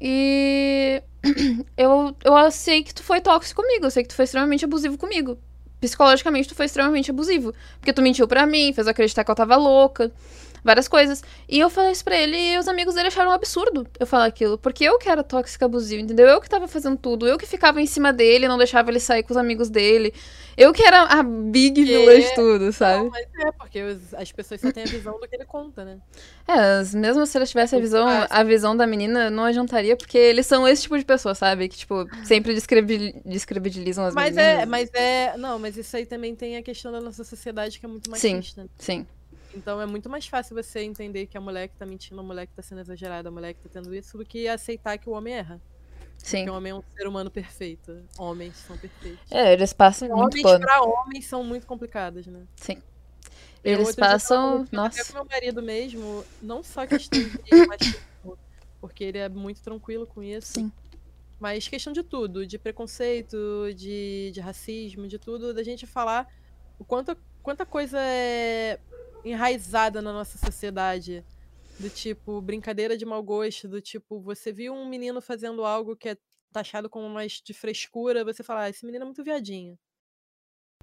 E 0.00 1.02
eu, 1.76 2.16
eu 2.24 2.50
sei 2.50 2.82
que 2.82 2.94
tu 2.94 3.02
foi 3.02 3.20
tóxico 3.20 3.62
comigo, 3.62 3.84
eu 3.86 3.90
sei 3.90 4.02
que 4.02 4.08
tu 4.08 4.14
foi 4.14 4.24
extremamente 4.24 4.64
abusivo 4.64 4.96
comigo. 4.96 5.38
Psicologicamente, 5.80 6.48
tu 6.48 6.54
foi 6.54 6.66
extremamente 6.66 7.10
abusivo. 7.10 7.54
Porque 7.78 7.92
tu 7.92 8.00
mentiu 8.00 8.26
pra 8.26 8.46
mim, 8.46 8.72
fez 8.72 8.86
eu 8.86 8.90
acreditar 8.90 9.22
que 9.22 9.30
eu 9.30 9.34
tava 9.34 9.56
louca, 9.56 10.10
várias 10.64 10.88
coisas. 10.88 11.22
E 11.48 11.60
eu 11.60 11.70
falei 11.70 11.92
isso 11.92 12.04
pra 12.04 12.16
ele 12.16 12.36
e 12.36 12.58
os 12.58 12.66
amigos 12.66 12.94
dele 12.94 13.08
acharam 13.08 13.30
um 13.30 13.34
absurdo 13.34 13.86
eu 14.00 14.06
falar 14.06 14.24
aquilo. 14.24 14.58
Porque 14.58 14.82
eu 14.84 14.98
que 14.98 15.08
era 15.08 15.22
tóxica 15.22 15.66
abusiva, 15.66 16.00
entendeu? 16.02 16.26
Eu 16.26 16.40
que 16.40 16.48
tava 16.48 16.66
fazendo 16.66 16.96
tudo. 16.96 17.26
Eu 17.28 17.38
que 17.38 17.46
ficava 17.46 17.80
em 17.80 17.86
cima 17.86 18.12
dele, 18.12 18.48
não 18.48 18.58
deixava 18.58 18.90
ele 18.90 18.98
sair 19.00 19.22
com 19.22 19.32
os 19.32 19.36
amigos 19.36 19.68
dele. 19.70 20.12
Eu 20.56 20.72
que 20.72 20.82
era 20.82 21.02
a 21.02 21.22
big 21.22 21.84
vilã 21.84 22.18
de 22.18 22.32
tudo, 22.34 22.72
sabe? 22.72 23.04
Não, 23.04 23.10
mas 23.10 23.26
é, 23.46 23.52
porque 23.52 23.82
os- 23.82 24.14
as 24.14 24.30
pessoas 24.32 24.60
só 24.60 24.70
têm 24.72 24.84
a 24.84 24.86
visão 24.86 25.18
do 25.20 25.28
que 25.28 25.34
ele 25.34 25.44
conta, 25.44 25.84
né? 25.84 25.98
É, 26.46 26.96
mesmo 26.96 27.26
se 27.26 27.36
eles 27.38 27.48
tivessem 27.50 27.78
a 27.78 27.82
visão, 27.82 28.06
a 28.30 28.42
visão 28.44 28.76
da 28.76 28.86
menina, 28.86 29.30
não 29.30 29.44
adiantaria, 29.44 29.96
porque 29.96 30.16
eles 30.18 30.46
são 30.46 30.66
esse 30.68 30.82
tipo 30.82 30.96
de 30.98 31.04
pessoa, 31.04 31.34
sabe? 31.34 31.68
Que, 31.68 31.76
tipo, 31.78 32.06
sempre 32.24 32.54
descredibilizam 33.24 34.04
as 34.04 34.14
Mas 34.14 34.34
meninas. 34.36 34.62
é, 34.62 34.66
mas 34.66 34.90
é. 34.94 35.36
Não, 35.36 35.58
mas 35.58 35.76
isso 35.76 35.96
aí 35.96 36.06
também 36.06 36.34
tem 36.36 36.56
a 36.56 36.62
questão 36.62 36.92
da 36.92 37.00
nossa 37.00 37.24
sociedade 37.24 37.78
que 37.80 37.86
é 37.86 37.88
muito 37.88 38.08
Sim. 38.14 38.36
machista. 38.36 38.66
Sim, 38.78 39.06
Então 39.54 39.80
é 39.80 39.86
muito 39.86 40.10
mais 40.10 40.26
fácil 40.26 40.54
você 40.56 40.80
entender 40.80 41.26
que 41.26 41.38
a 41.38 41.40
mulher 41.40 41.68
que 41.68 41.76
tá 41.76 41.86
mentindo, 41.86 42.20
a 42.20 42.24
mulher 42.24 42.46
que 42.46 42.52
tá 42.54 42.62
sendo 42.62 42.80
exagerada, 42.80 43.28
a 43.28 43.32
mulher 43.32 43.54
que 43.54 43.60
tá 43.60 43.68
tendo 43.72 43.94
isso, 43.94 44.18
do 44.18 44.24
que 44.24 44.48
aceitar 44.48 44.98
que 44.98 45.08
o 45.08 45.12
homem 45.12 45.34
erra. 45.34 45.60
sim. 46.18 46.38
Porque 46.38 46.50
o 46.50 46.54
homem 46.54 46.72
é 46.72 46.74
um 46.74 46.82
ser 46.96 47.06
humano 47.06 47.30
perfeito. 47.30 48.02
Homens 48.18 48.56
são 48.56 48.76
perfeitos. 48.76 49.30
É, 49.30 49.52
eles 49.52 49.72
passam 49.72 50.08
muito 50.08 50.20
Homens 50.22 50.42
pano. 50.42 50.60
pra 50.60 50.82
homens 50.82 51.26
são 51.26 51.44
muito 51.44 51.66
complicados, 51.66 52.26
né? 52.26 52.42
Sim. 52.56 52.82
Eles 53.62 53.88
outro 53.88 54.02
dia, 54.02 54.10
passam. 54.10 54.52
conversando 54.52 54.86
Até 54.86 54.98
Nossa. 54.98 55.12
com 55.12 55.18
meu 55.18 55.24
marido 55.24 55.62
mesmo, 55.62 56.24
não 56.42 56.62
só 56.62 56.86
questão 56.86 57.18
de 57.20 57.66
machismo, 57.66 58.38
porque 58.80 59.04
ele 59.04 59.18
é 59.18 59.28
muito 59.28 59.62
tranquilo 59.62 60.06
com 60.06 60.22
isso. 60.22 60.52
Sim. 60.52 60.72
Mas 61.40 61.66
questão 61.66 61.92
de 61.92 62.02
tudo, 62.02 62.46
de 62.46 62.58
preconceito, 62.58 63.36
de, 63.74 64.30
de 64.32 64.40
racismo, 64.40 65.06
de 65.06 65.18
tudo, 65.18 65.54
da 65.54 65.62
gente 65.62 65.86
falar 65.86 66.28
o 66.78 66.84
quanto, 66.84 67.16
quanta 67.42 67.64
coisa 67.66 67.98
é 68.00 68.78
enraizada 69.24 70.02
na 70.02 70.12
nossa 70.12 70.38
sociedade. 70.38 71.24
Do 71.78 71.90
tipo, 71.90 72.40
brincadeira 72.40 72.96
de 72.96 73.04
mau 73.04 73.20
gosto, 73.22 73.66
do 73.68 73.80
tipo, 73.80 74.20
você 74.20 74.52
viu 74.52 74.72
um 74.72 74.88
menino 74.88 75.20
fazendo 75.20 75.64
algo 75.64 75.96
que 75.96 76.10
é 76.10 76.16
taxado 76.52 76.88
como 76.88 77.08
mais 77.08 77.42
de 77.44 77.52
frescura, 77.52 78.24
você 78.24 78.44
fala, 78.44 78.62
ah, 78.62 78.70
esse 78.70 78.86
menino 78.86 79.02
é 79.02 79.06
muito 79.06 79.24
viadinho. 79.24 79.76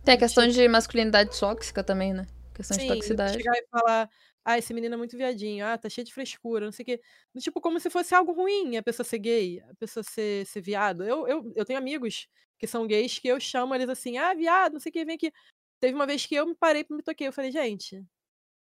Tem 0.03 0.15
a 0.15 0.18
questão 0.18 0.45
de 0.47 0.68
masculinidade 0.68 1.39
tóxica 1.39 1.81
também, 1.84 2.13
né? 2.13 2.27
Questão 2.53 2.76
de 2.76 2.84
Sim, 2.84 2.89
toxicidade. 2.89 3.38
chegar 3.38 3.55
e 3.55 3.65
falar, 3.72 4.09
ah, 4.43 4.57
esse 4.57 4.73
menino 4.73 4.95
é 4.95 4.97
muito 4.97 5.15
viadinho, 5.15 5.65
ah, 5.65 5.77
tá 5.77 5.88
cheio 5.88 6.05
de 6.05 6.13
frescura, 6.13 6.65
não 6.65 6.72
sei 6.72 6.84
o 6.84 6.85
quê. 6.88 7.01
Do 7.34 7.39
tipo, 7.39 7.61
como 7.61 7.80
se 7.80 7.89
fosse 7.89 8.13
algo 8.13 8.34
ruim 8.34 8.76
a 8.76 8.84
pessoa 8.84 9.05
ser 9.05 9.19
gay, 9.19 9.61
a 9.61 9.76
pessoa 9.76 10.03
ser, 10.03 10.45
ser 10.45 10.61
viado. 10.61 11.03
Eu, 11.03 11.27
eu, 11.27 11.53
eu 11.55 11.63
tenho 11.63 11.80
amigos 11.80 12.27
que 12.57 12.68
são 12.68 12.85
gays 12.85 13.18
que 13.18 13.27
eu 13.27 13.39
chamo 13.39 13.73
eles 13.73 13.89
assim, 13.89 14.18
ah, 14.18 14.34
viado, 14.34 14.73
não 14.73 14.80
sei 14.80 14.89
o 14.89 14.93
que, 14.93 15.05
vem 15.05 15.15
aqui. 15.15 15.31
Teve 15.80 15.93
uma 15.95 16.05
vez 16.05 16.26
que 16.26 16.35
eu 16.35 16.45
me 16.45 16.55
parei 16.55 16.85
e 16.88 16.93
me 16.93 17.01
toquei. 17.01 17.27
Eu 17.27 17.34
falei, 17.34 17.51
gente, 17.51 18.03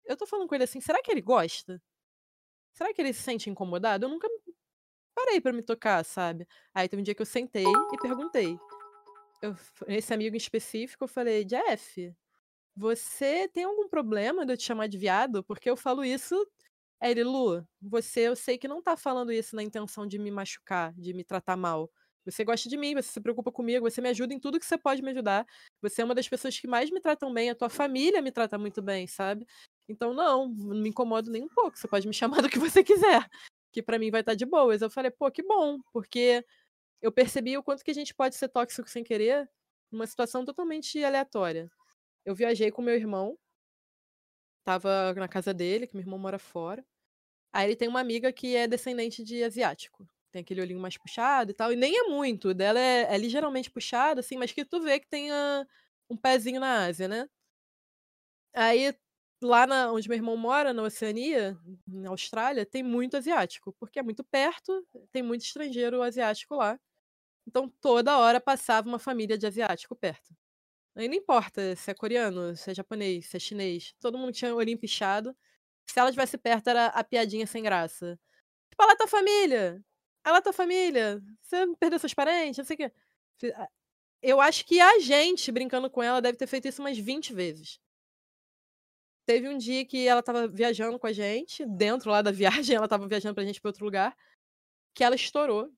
eu 0.04 0.16
tô 0.16 0.26
falando 0.26 0.48
com 0.48 0.54
ele 0.54 0.64
assim, 0.64 0.80
será 0.80 1.02
que 1.02 1.10
ele 1.10 1.20
gosta? 1.20 1.80
Será 2.72 2.92
que 2.92 3.00
ele 3.02 3.12
se 3.12 3.22
sente 3.22 3.50
incomodado? 3.50 4.06
Eu 4.06 4.10
nunca 4.10 4.28
parei 5.14 5.40
pra 5.40 5.52
me 5.52 5.62
tocar, 5.62 6.04
sabe? 6.04 6.46
Aí 6.74 6.88
teve 6.88 7.00
um 7.00 7.04
dia 7.04 7.14
que 7.14 7.22
eu 7.22 7.26
sentei 7.26 7.64
e 7.64 7.98
perguntei. 8.00 8.58
Eu, 9.42 9.56
esse 9.88 10.14
amigo 10.14 10.36
em 10.36 10.38
específico, 10.38 11.04
eu 11.04 11.08
falei, 11.08 11.44
Jeff, 11.44 12.14
você 12.74 13.48
tem 13.48 13.64
algum 13.64 13.88
problema 13.88 14.46
de 14.46 14.52
eu 14.52 14.56
te 14.56 14.64
chamar 14.64 14.86
de 14.86 14.96
viado? 14.96 15.44
Porque 15.44 15.68
eu 15.68 15.76
falo 15.76 16.04
isso. 16.04 16.34
Aí 17.00 17.10
ele, 17.10 17.24
Lu, 17.24 17.66
você 17.80 18.20
eu 18.28 18.36
sei 18.36 18.56
que 18.56 18.68
não 18.68 18.80
tá 18.82 18.96
falando 18.96 19.32
isso 19.32 19.56
na 19.56 19.62
intenção 19.62 20.06
de 20.06 20.18
me 20.18 20.30
machucar, 20.30 20.94
de 20.94 21.12
me 21.12 21.24
tratar 21.24 21.56
mal. 21.56 21.90
Você 22.24 22.44
gosta 22.44 22.68
de 22.68 22.76
mim, 22.76 22.94
você 22.94 23.10
se 23.10 23.20
preocupa 23.20 23.50
comigo, 23.50 23.88
você 23.88 24.00
me 24.00 24.08
ajuda 24.08 24.32
em 24.32 24.38
tudo 24.38 24.60
que 24.60 24.66
você 24.66 24.78
pode 24.78 25.02
me 25.02 25.10
ajudar. 25.10 25.46
Você 25.80 26.02
é 26.02 26.04
uma 26.04 26.14
das 26.14 26.28
pessoas 26.28 26.58
que 26.58 26.68
mais 26.68 26.90
me 26.90 27.00
tratam 27.00 27.32
bem, 27.32 27.50
a 27.50 27.54
tua 27.54 27.68
família 27.68 28.22
me 28.22 28.30
trata 28.30 28.56
muito 28.58 28.80
bem, 28.80 29.06
sabe? 29.06 29.46
Então, 29.88 30.14
não, 30.14 30.48
não 30.48 30.76
me 30.80 30.88
incomodo 30.88 31.30
nem 31.30 31.42
um 31.42 31.48
pouco. 31.48 31.76
Você 31.76 31.88
pode 31.88 32.06
me 32.06 32.14
chamar 32.40 32.42
do 32.42 32.48
que 32.48 32.58
você 32.58 32.84
quiser, 32.84 33.28
que 33.72 33.82
pra 33.82 33.98
mim 33.98 34.10
vai 34.10 34.20
estar 34.20 34.34
de 34.34 34.46
boas. 34.46 34.82
Eu 34.82 34.90
falei, 34.90 35.10
pô, 35.10 35.30
que 35.30 35.42
bom, 35.42 35.80
porque 35.92 36.44
eu 37.02 37.12
percebi 37.12 37.58
o 37.58 37.62
quanto 37.62 37.84
que 37.84 37.90
a 37.90 37.94
gente 37.94 38.14
pode 38.14 38.36
ser 38.36 38.48
tóxico 38.48 38.88
sem 38.88 39.04
querer 39.04 39.50
numa 39.90 40.06
situação 40.06 40.44
totalmente 40.44 41.02
aleatória. 41.04 41.70
Eu 42.24 42.34
viajei 42.34 42.70
com 42.70 42.82
meu 42.82 42.94
irmão, 42.94 43.38
tava 44.64 45.12
na 45.14 45.28
casa 45.28 45.52
dele, 45.52 45.86
que 45.86 45.94
meu 45.94 46.02
irmão 46.02 46.18
mora 46.18 46.38
fora. 46.38 46.84
Aí 47.52 47.68
ele 47.68 47.76
tem 47.76 47.88
uma 47.88 48.00
amiga 48.00 48.32
que 48.32 48.56
é 48.56 48.66
descendente 48.66 49.24
de 49.24 49.42
asiático. 49.44 50.06
Tem 50.32 50.42
aquele 50.42 50.62
olhinho 50.62 50.80
mais 50.80 50.96
puxado 50.96 51.50
e 51.50 51.54
tal. 51.54 51.72
E 51.72 51.76
nem 51.76 51.96
é 51.96 52.04
muito. 52.04 52.48
O 52.48 52.54
dela 52.54 52.80
é, 52.80 53.14
é 53.14 53.18
ligeiramente 53.18 53.70
puxado, 53.70 54.20
assim, 54.20 54.36
mas 54.38 54.52
que 54.52 54.64
tu 54.64 54.80
vê 54.80 54.98
que 55.00 55.08
tem 55.08 55.30
ah, 55.30 55.66
um 56.10 56.16
pezinho 56.16 56.60
na 56.60 56.86
Ásia, 56.86 57.08
né? 57.08 57.28
Aí, 58.54 58.94
lá 59.42 59.66
na, 59.66 59.92
onde 59.92 60.08
meu 60.08 60.16
irmão 60.16 60.36
mora, 60.36 60.72
na 60.72 60.82
Oceania, 60.82 61.56
na 61.86 62.10
Austrália, 62.10 62.66
tem 62.66 62.82
muito 62.82 63.16
asiático. 63.16 63.74
Porque 63.78 63.98
é 63.98 64.02
muito 64.02 64.24
perto, 64.24 64.86
tem 65.12 65.22
muito 65.22 65.42
estrangeiro 65.42 66.02
asiático 66.02 66.54
lá. 66.56 66.78
Então, 67.46 67.68
toda 67.80 68.18
hora 68.18 68.40
passava 68.40 68.88
uma 68.88 68.98
família 68.98 69.38
de 69.38 69.46
asiático 69.46 69.96
perto. 69.96 70.34
Aí 70.96 71.08
não 71.08 71.14
importa 71.16 71.74
se 71.76 71.90
é 71.90 71.94
coreano, 71.94 72.56
se 72.56 72.70
é 72.70 72.74
japonês, 72.74 73.26
se 73.26 73.36
é 73.36 73.40
chinês. 73.40 73.94
Todo 74.00 74.18
mundo 74.18 74.32
tinha 74.32 74.54
o 74.54 74.58
olhinho 74.58 74.78
pichado. 74.78 75.36
Se 75.86 75.98
ela 75.98 76.10
estivesse 76.10 76.38
perto, 76.38 76.68
era 76.68 76.86
a 76.88 77.04
piadinha 77.04 77.46
sem 77.46 77.62
graça. 77.62 78.18
Tipo, 78.70 78.84
é 78.90 78.96
tua 78.96 79.08
família. 79.08 79.82
Ela 80.24 80.40
tua 80.42 80.52
família. 80.52 81.22
Você 81.42 81.66
perdeu 81.78 81.98
seus 81.98 82.14
parentes, 82.14 82.58
não 82.58 82.64
sei 82.64 82.74
o 82.74 82.78
quê. 82.78 82.92
Eu 84.22 84.40
acho 84.40 84.64
que 84.66 84.80
a 84.80 84.98
gente, 84.98 85.52
brincando 85.52 85.88
com 85.90 86.02
ela, 86.02 86.20
deve 86.22 86.36
ter 86.38 86.46
feito 86.48 86.66
isso 86.66 86.82
umas 86.82 86.98
20 86.98 87.32
vezes. 87.32 87.78
Teve 89.26 89.48
um 89.48 89.56
dia 89.56 89.84
que 89.84 90.06
ela 90.06 90.22
tava 90.22 90.48
viajando 90.48 90.98
com 90.98 91.06
a 91.06 91.12
gente, 91.12 91.64
dentro 91.66 92.10
lá 92.10 92.22
da 92.22 92.32
viagem, 92.66 92.76
ela 92.76 92.88
tava 92.88 93.06
viajando 93.06 93.34
pra 93.34 93.44
gente 93.44 93.60
pra 93.60 93.68
outro 93.68 93.84
lugar, 93.84 94.16
que 94.94 95.04
ela 95.04 95.16
estourou. 95.16 95.70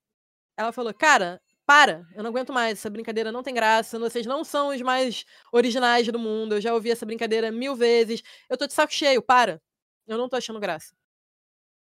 Ela 0.57 0.73
falou, 0.73 0.95
cara, 0.95 1.41
para, 1.67 2.07
eu 2.15 2.23
não 2.23 2.31
aguento 2.31 2.53
mais, 2.53 2.79
essa 2.79 2.91
brincadeira 2.91 3.33
não 3.33 3.43
tem 3.43 3.55
graça, 3.55 3.99
vocês 3.99 4.27
não 4.27 4.45
são 4.45 4.69
os 4.71 4.83
mais 4.83 5.25
originais 5.53 6.07
do 6.09 6.19
mundo, 6.19 6.57
eu 6.57 6.61
já 6.63 6.75
ouvi 6.75 6.91
essa 6.91 7.07
brincadeira 7.07 7.53
mil 7.53 7.77
vezes, 7.77 8.23
eu 8.51 8.57
tô 8.59 8.67
de 8.67 8.75
saco 8.75 8.93
cheio, 8.95 9.23
para. 9.23 9.63
Eu 10.07 10.19
não 10.19 10.29
tô 10.29 10.37
achando 10.37 10.61
graça. 10.61 10.95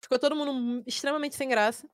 Ficou 0.01 0.19
todo 0.19 0.35
mundo 0.35 0.53
mu- 0.53 0.83
extremamente 0.87 1.35
sem 1.35 1.47
graça, 1.49 1.89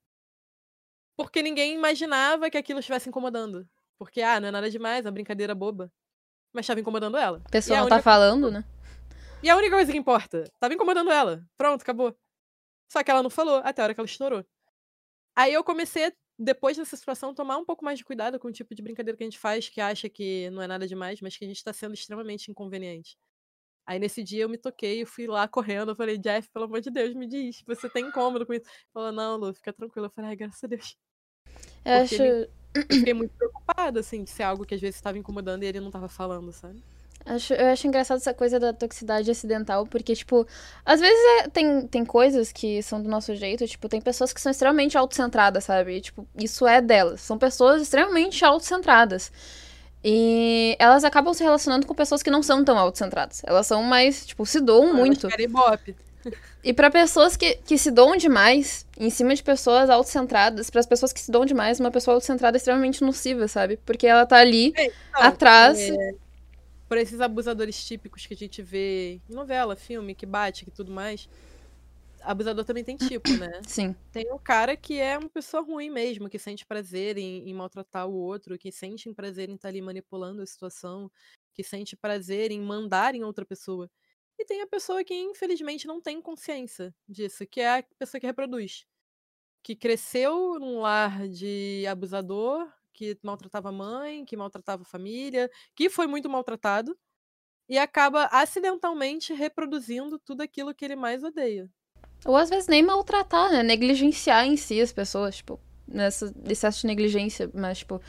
porque 1.16 1.42
ninguém 1.42 1.74
imaginava 1.74 2.50
que 2.50 2.58
aquilo 2.58 2.80
estivesse 2.80 3.10
incomodando. 3.10 3.68
Porque, 3.98 4.22
ah, 4.22 4.40
não 4.40 4.50
é 4.50 4.52
nada 4.52 4.70
demais, 4.70 5.06
é 5.06 5.08
uma 5.08 5.14
brincadeira 5.14 5.56
boba. 5.56 5.92
Mas 6.54 6.66
estava 6.66 6.80
incomodando 6.80 7.18
ela. 7.18 7.42
A 7.46 7.50
pessoa 7.50 7.76
E 7.76 7.78
a 7.78 7.82
não 7.82 7.90
tá 7.90 7.96
única- 7.96 8.04
falando, 8.04 8.52
né? 8.52 8.64
E 9.44 9.50
a 9.50 9.56
única 9.56 9.76
coisa 9.76 9.92
que 9.92 9.98
importa, 9.98 10.44
tava 10.60 10.74
incomodando 10.74 11.12
ela. 11.12 11.46
Pronto, 11.58 11.82
acabou. 11.82 12.18
Só 12.92 13.04
que 13.04 13.12
ela 13.12 13.22
não 13.24 13.30
falou, 13.30 13.62
até 13.64 13.82
a 13.82 13.86
hora 13.86 13.94
que 13.94 14.00
ela 14.00 14.06
estourou. 14.08 14.46
Aí 15.36 15.54
eu 15.54 15.64
comecei, 15.64 16.12
depois 16.38 16.78
dessa 16.78 16.96
situação, 16.96 17.34
tomar 17.34 17.58
um 17.58 17.66
pouco 17.66 17.84
mais 17.84 17.98
de 18.00 18.06
cuidado 18.06 18.40
com 18.40 18.48
o 18.48 18.52
tipo 18.52 18.74
de 18.74 18.82
brincadeira 18.82 19.18
que 19.18 19.24
a 19.24 19.28
gente 19.28 19.40
faz, 19.40 19.70
que 19.70 19.80
acha 19.82 20.10
que 20.10 20.50
não 20.52 20.62
é 20.62 20.68
nada 20.68 20.88
demais, 20.88 21.20
mas 21.22 21.38
que 21.38 21.46
a 21.46 21.48
gente 21.48 21.64
tá 21.64 21.74
sendo 21.74 21.94
extremamente 21.94 22.50
inconveniente. 22.50 23.18
Aí 23.88 24.00
nesse 24.00 24.24
dia 24.24 24.44
eu 24.44 24.50
me 24.50 24.58
toquei, 24.58 25.04
eu 25.04 25.08
fui 25.08 25.28
lá 25.28 25.48
correndo, 25.48 25.92
eu 25.92 25.96
falei, 25.96 26.18
Jeff, 26.18 26.50
pelo 26.52 26.66
amor 26.66 26.82
de 26.82 26.90
Deus, 26.90 27.14
me 27.14 27.28
diz, 27.28 27.62
você 27.68 27.88
tem 27.90 28.06
incômodo 28.08 28.46
com 28.46 28.54
isso? 28.54 28.66
Ele 28.66 28.74
Falou, 28.94 29.12
não, 29.12 29.38
Lu, 29.38 29.54
fica 29.54 29.72
tranquila. 29.72 30.08
Eu 30.08 30.12
falei, 30.12 30.32
ai, 30.32 30.36
graças 30.36 30.64
a 30.64 30.68
Deus. 30.68 30.98
Eu 31.86 32.02
acho. 32.02 32.16
ele- 32.24 32.50
Eu 32.74 32.82
fiquei 32.98 33.14
muito 33.14 33.32
preocupada, 33.38 34.00
assim, 34.02 34.24
de 34.24 34.30
ser 34.30 34.44
algo 34.44 34.66
que 34.66 34.76
às 34.76 34.82
vezes 34.82 34.96
estava 34.98 35.18
incomodando 35.18 35.64
e 35.64 35.66
ele 35.66 35.80
não 35.80 35.90
tava 35.92 36.10
falando, 36.10 36.52
sabe? 36.52 36.84
Acho, 37.26 37.54
eu 37.54 37.68
acho 37.68 37.88
engraçado 37.88 38.18
essa 38.18 38.34
coisa 38.34 38.60
da 38.60 38.72
toxicidade 38.74 39.32
acidental, 39.32 39.88
porque, 39.88 40.14
tipo, 40.14 40.46
às 40.86 41.00
vezes 41.00 41.18
é- 41.40 41.48
tem, 41.48 41.88
tem 41.88 42.06
coisas 42.06 42.52
que 42.52 42.84
são 42.84 43.02
do 43.02 43.10
nosso 43.10 43.34
jeito, 43.36 43.66
tipo, 43.66 43.88
tem 43.90 44.00
pessoas 44.02 44.32
que 44.34 44.40
são 44.42 44.52
extremamente 44.52 44.98
autocentradas, 44.98 45.64
sabe? 45.64 45.96
E, 45.98 46.02
tipo, 46.02 46.28
isso 46.38 46.68
é 46.68 46.82
delas. 46.82 47.22
São 47.22 47.38
pessoas 47.38 47.82
extremamente 47.82 48.44
autocentradas. 48.46 49.32
E 50.04 50.76
elas 50.78 51.04
acabam 51.04 51.34
se 51.34 51.42
relacionando 51.44 51.88
com 51.88 51.96
pessoas 51.96 52.22
que 52.22 52.30
não 52.30 52.44
são 52.44 52.64
tão 52.64 52.78
autocentradas. 52.78 53.42
Elas 53.44 53.66
são 53.66 53.82
mais, 53.82 54.26
tipo, 54.26 54.46
se 54.46 54.60
doam 54.60 54.94
muito. 54.94 55.26
Elas 55.26 55.36
querem 55.36 55.46
ibope. 55.46 55.96
E 56.64 56.74
pra 56.74 56.90
pessoas 56.90 57.38
que, 57.38 57.56
que 57.58 57.78
se 57.78 57.92
doam 57.92 58.16
demais, 58.16 58.86
em 58.98 59.10
cima 59.10 59.36
de 59.36 59.44
pessoas 59.44 59.90
autocentradas, 59.90 60.70
pras 60.70 60.86
pessoas 60.86 61.14
que 61.14 61.20
se 61.20 61.32
doam 61.32 61.46
demais, 61.46 61.80
uma 61.80 61.92
pessoa 61.92 62.16
autocentrada 62.16 62.58
é 62.58 62.60
extremamente 62.60 63.04
nociva, 63.04 63.48
sabe? 63.48 63.78
Porque 63.86 64.08
ela 64.08 64.26
tá 64.26 64.38
ali 64.38 64.74
Então, 64.78 64.94
atrás. 65.14 65.78
é, 65.78 66.16
por 66.88 66.98
esses 66.98 67.22
abusadores 67.22 67.84
típicos 67.84 68.26
que 68.26 68.34
a 68.34 68.38
gente 68.38 68.62
vê 68.62 69.22
em 69.30 69.34
novela, 69.34 69.76
filme, 69.76 70.16
que 70.16 70.26
bate, 70.26 70.66
que 70.66 70.72
tudo 70.72 70.92
mais. 70.92 71.30
Abusador 72.22 72.66
também 72.66 72.84
tem 72.84 72.98
tipo, 72.98 73.30
né? 73.34 73.62
Sim. 73.68 73.96
Tem 74.12 74.32
o 74.32 74.40
cara 74.40 74.76
que 74.76 75.00
é 75.00 75.18
uma 75.18 75.30
pessoa 75.30 75.62
ruim 75.62 75.90
mesmo, 75.90 76.30
que 76.30 76.40
sente 76.40 76.66
prazer 76.66 77.18
em, 77.18 77.48
em 77.48 77.54
maltratar 77.54 78.08
o 78.08 78.14
outro, 78.14 78.58
que 78.58 78.72
sente 78.72 79.14
prazer 79.14 79.50
em 79.50 79.56
estar 79.56 79.68
tá 79.68 79.70
ali 79.70 79.82
manipulando 79.82 80.42
a 80.42 80.46
situação, 80.46 81.12
que 81.54 81.64
sente 81.64 81.96
prazer 81.96 82.52
em 82.52 82.60
mandar 82.60 83.14
em 83.14 83.24
outra 83.24 83.46
pessoa. 83.46 83.90
E 84.38 84.46
tem 84.46 84.62
a 84.62 84.68
pessoa 84.68 85.04
que, 85.04 85.14
infelizmente, 85.14 85.88
não 85.88 86.02
tem 86.02 86.22
consciência 86.22 86.94
disso, 87.08 87.46
que 87.48 87.62
é 87.62 87.80
a 87.80 87.84
pessoa 87.98 88.20
que 88.20 88.28
reproduz. 88.28 88.86
Que 89.64 89.76
cresceu 89.76 90.60
num 90.60 90.80
lar 90.82 91.28
de 91.28 91.86
abusador, 91.88 92.70
que 92.94 93.18
maltratava 93.24 93.70
a 93.70 93.72
mãe, 93.72 94.26
que 94.26 94.38
maltratava 94.38 94.84
a 94.84 94.86
família, 94.86 95.50
que 95.76 95.90
foi 95.90 96.08
muito 96.08 96.30
maltratado, 96.30 96.98
e 97.68 97.78
acaba 97.78 98.26
acidentalmente 98.26 99.34
reproduzindo 99.34 100.20
tudo 100.20 100.42
aquilo 100.42 100.74
que 100.74 100.86
ele 100.86 100.96
mais 100.96 101.24
odeia. 101.24 101.70
Ou 102.26 102.36
às 102.36 102.50
vezes 102.50 102.68
nem 102.68 102.84
maltratar, 102.84 103.52
né? 103.52 103.64
Negligenciar 103.64 104.46
em 104.46 104.58
si 104.58 104.80
as 104.82 104.92
pessoas, 104.92 105.38
tipo, 105.38 105.60
nessa 105.88 106.34
excesso 106.48 106.82
de 106.82 106.88
negligência, 106.88 107.50
mas, 107.54 107.80
tipo, 107.80 108.02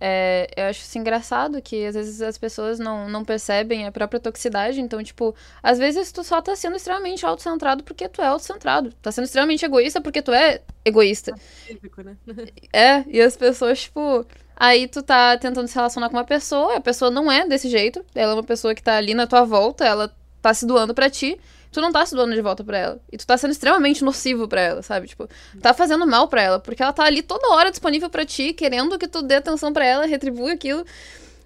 é, 0.00 0.48
eu 0.56 0.64
acho 0.64 0.80
isso 0.80 0.98
engraçado 0.98 1.60
que 1.62 1.86
às 1.86 1.94
vezes 1.94 2.20
as 2.20 2.36
pessoas 2.36 2.78
não, 2.78 3.08
não 3.08 3.24
percebem 3.24 3.86
a 3.86 3.92
própria 3.92 4.20
toxicidade. 4.20 4.80
Então, 4.80 5.02
tipo, 5.02 5.34
às 5.62 5.78
vezes 5.78 6.10
tu 6.10 6.24
só 6.24 6.40
tá 6.42 6.56
sendo 6.56 6.76
extremamente 6.76 7.24
autocentrado 7.24 7.84
porque 7.84 8.08
tu 8.08 8.20
é 8.20 8.26
autocentrado. 8.26 8.92
Tá 9.00 9.12
sendo 9.12 9.24
extremamente 9.24 9.64
egoísta 9.64 10.00
porque 10.00 10.22
tu 10.22 10.32
é 10.32 10.60
egoísta. 10.84 11.34
Físico, 11.66 12.02
né? 12.02 12.16
é, 12.72 13.04
e 13.06 13.20
as 13.20 13.36
pessoas, 13.36 13.82
tipo. 13.82 14.26
Aí 14.56 14.86
tu 14.86 15.02
tá 15.02 15.36
tentando 15.36 15.66
se 15.66 15.74
relacionar 15.74 16.08
com 16.08 16.16
uma 16.16 16.24
pessoa, 16.24 16.76
a 16.76 16.80
pessoa 16.80 17.10
não 17.10 17.30
é 17.30 17.46
desse 17.46 17.68
jeito. 17.68 18.04
Ela 18.14 18.32
é 18.32 18.34
uma 18.34 18.44
pessoa 18.44 18.74
que 18.74 18.82
tá 18.82 18.96
ali 18.96 19.12
na 19.12 19.26
tua 19.26 19.44
volta, 19.44 19.84
ela 19.84 20.14
tá 20.40 20.54
se 20.54 20.64
doando 20.64 20.94
para 20.94 21.10
ti 21.10 21.40
tu 21.74 21.80
não 21.80 21.90
tá 21.90 22.06
se 22.06 22.14
doando 22.14 22.34
de 22.34 22.40
volta 22.40 22.62
pra 22.62 22.78
ela. 22.78 23.00
E 23.10 23.18
tu 23.18 23.26
tá 23.26 23.36
sendo 23.36 23.50
extremamente 23.50 24.04
nocivo 24.04 24.46
pra 24.46 24.60
ela, 24.60 24.82
sabe? 24.82 25.08
Tipo, 25.08 25.28
tá 25.60 25.74
fazendo 25.74 26.06
mal 26.06 26.28
pra 26.28 26.40
ela, 26.40 26.60
porque 26.60 26.80
ela 26.80 26.92
tá 26.92 27.02
ali 27.02 27.20
toda 27.20 27.52
hora 27.52 27.68
disponível 27.68 28.08
para 28.08 28.24
ti, 28.24 28.52
querendo 28.52 28.96
que 28.96 29.08
tu 29.08 29.20
dê 29.20 29.34
atenção 29.34 29.72
para 29.72 29.84
ela, 29.84 30.06
retribua 30.06 30.52
aquilo. 30.52 30.86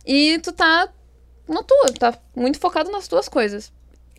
E 0.07 0.39
tu 0.41 0.53
tá 0.53 0.87
na 1.49 1.63
tua, 1.63 1.93
tá 1.99 2.19
muito 2.37 2.61
focado 2.61 2.91
nas 2.91 3.09
tuas 3.09 3.27
coisas. 3.27 3.73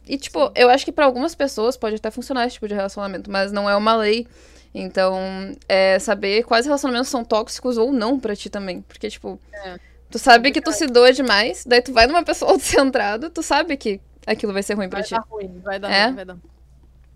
E, 0.07 0.17
tipo, 0.17 0.47
Sim. 0.47 0.51
eu 0.55 0.69
acho 0.71 0.83
que 0.83 0.91
para 0.91 1.05
algumas 1.05 1.35
pessoas 1.35 1.77
pode 1.77 1.97
até 1.97 2.09
funcionar 2.09 2.47
esse 2.47 2.55
tipo 2.55 2.67
de 2.67 2.73
relacionamento, 2.73 3.29
mas 3.29 3.51
não 3.51 3.69
é 3.69 3.75
uma 3.75 3.95
lei. 3.95 4.25
Então, 4.73 5.55
é 5.67 5.99
saber 5.99 6.43
quais 6.43 6.65
relacionamentos 6.65 7.09
são 7.09 7.23
tóxicos 7.23 7.77
ou 7.77 7.93
não 7.93 8.19
para 8.19 8.35
ti 8.35 8.49
também. 8.49 8.81
Porque, 8.81 9.11
tipo, 9.11 9.39
é. 9.53 9.77
tu 10.09 10.17
sabe 10.17 10.51
que 10.51 10.59
tu 10.59 10.71
se 10.71 10.87
doa 10.87 11.13
demais, 11.13 11.63
daí 11.67 11.83
tu 11.83 11.93
vai 11.93 12.07
numa 12.07 12.23
pessoa 12.23 12.49
autocentrada, 12.53 13.29
tu 13.29 13.43
sabe 13.43 13.77
que 13.77 14.01
aquilo 14.31 14.53
vai 14.53 14.63
ser 14.63 14.75
ruim 14.75 14.89
pra 14.89 14.99
vai 14.99 15.07
ti. 15.07 15.15
Dar 15.15 15.25
ruim, 15.29 15.59
vai 15.59 15.79
dar 15.79 15.91
é? 15.91 16.05
ruim, 16.05 16.15
vai 16.15 16.25
dar 16.25 16.37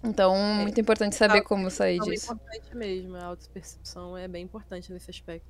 Então, 0.04 0.36
é. 0.36 0.62
muito 0.62 0.80
importante 0.80 1.16
saber 1.16 1.40
é, 1.40 1.42
como 1.42 1.70
sair 1.70 2.00
é 2.00 2.04
disso. 2.04 2.32
É 2.32 2.36
importante 2.36 2.76
mesmo, 2.76 3.16
a 3.16 3.26
autopercepção 3.26 4.18
é 4.18 4.28
bem 4.28 4.44
importante 4.44 4.92
nesse 4.92 5.10
aspecto. 5.10 5.46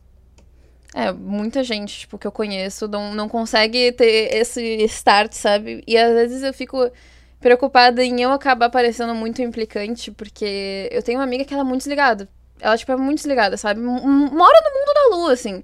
É, 0.93 1.11
muita 1.11 1.63
gente, 1.63 2.01
tipo, 2.01 2.19
que 2.19 2.27
eu 2.27 2.31
conheço 2.31 2.87
não, 2.87 3.15
não 3.15 3.27
consegue 3.27 3.91
ter 3.93 4.35
esse 4.35 4.61
start, 4.83 5.33
sabe? 5.33 5.83
E 5.87 5.97
às 5.97 6.13
vezes 6.13 6.43
eu 6.43 6.53
fico 6.53 6.91
preocupada 7.39 8.03
em 8.03 8.21
eu 8.21 8.31
acabar 8.31 8.69
parecendo 8.69 9.15
muito 9.15 9.41
implicante, 9.41 10.11
porque 10.11 10.87
eu 10.91 11.01
tenho 11.01 11.17
uma 11.17 11.23
amiga 11.23 11.43
que 11.43 11.53
ela 11.53 11.63
é 11.63 11.65
muito 11.65 11.79
desligada. 11.79 12.29
Ela, 12.59 12.77
tipo, 12.77 12.91
é 12.91 12.95
muito 12.95 13.17
desligada, 13.17 13.57
sabe? 13.57 13.81
M 13.81 13.89
mora 13.89 14.61
no 14.61 14.79
mundo 14.79 14.93
da 14.93 15.15
lua, 15.15 15.33
assim. 15.33 15.63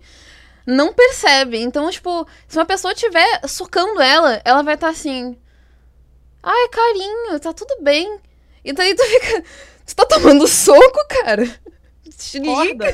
Não 0.66 0.94
percebe. 0.94 1.60
Então, 1.60 1.90
tipo, 1.90 2.28
se 2.48 2.58
uma 2.58 2.66
pessoa 2.66 2.94
estiver 2.94 3.48
socando 3.48 4.02
ela, 4.02 4.42
ela 4.44 4.64
vai 4.64 4.76
estar 4.76 4.88
tá 4.88 4.92
assim. 4.92 5.38
Ah, 6.42 6.66
é 6.66 6.68
carinho, 6.70 7.40
tá 7.40 7.54
tudo 7.54 7.76
bem. 7.82 8.20
E 8.64 8.74
daí 8.74 8.96
tu 8.96 9.04
fica. 9.04 9.44
Tu 9.86 9.96
tá 9.96 10.06
tomando 10.06 10.48
soco, 10.48 11.00
cara? 11.24 11.46
Te 12.18 12.40
liga. 12.40 12.86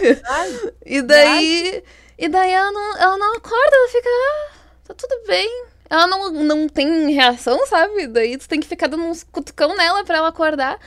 E 0.85 1.01
daí. 1.01 1.83
E 2.17 2.29
daí 2.29 2.51
ela 2.51 2.71
não, 2.71 2.97
ela 2.97 3.17
não 3.17 3.35
acorda, 3.35 3.75
ela 3.75 3.89
fica. 3.89 4.09
Ah, 4.09 4.51
tá 4.85 4.93
tudo 4.93 5.27
bem. 5.27 5.65
Ela 5.89 6.07
não, 6.07 6.31
não 6.31 6.69
tem 6.69 7.11
reação, 7.11 7.65
sabe? 7.67 8.07
Daí 8.07 8.37
tu 8.37 8.47
tem 8.47 8.59
que 8.59 8.67
ficar 8.67 8.87
dando 8.87 9.03
uns 9.03 9.23
cutucão 9.23 9.75
nela 9.75 10.03
pra 10.05 10.17
ela 10.17 10.29
acordar. 10.29 10.79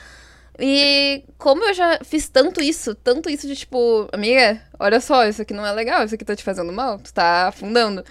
E 0.59 1.23
como 1.37 1.63
eu 1.63 1.73
já 1.73 1.99
fiz 2.03 2.27
tanto 2.27 2.61
isso, 2.61 2.93
tanto 2.95 3.29
isso 3.29 3.47
de 3.47 3.55
tipo, 3.55 4.09
amiga, 4.11 4.61
olha 4.77 4.99
só, 4.99 5.25
isso 5.25 5.41
aqui 5.41 5.53
não 5.53 5.65
é 5.65 5.71
legal, 5.71 6.03
isso 6.03 6.15
aqui 6.15 6.25
tá 6.25 6.35
te 6.35 6.43
fazendo 6.43 6.73
mal, 6.73 6.99
tu 6.99 7.13
tá 7.13 7.47
afundando 7.47 8.03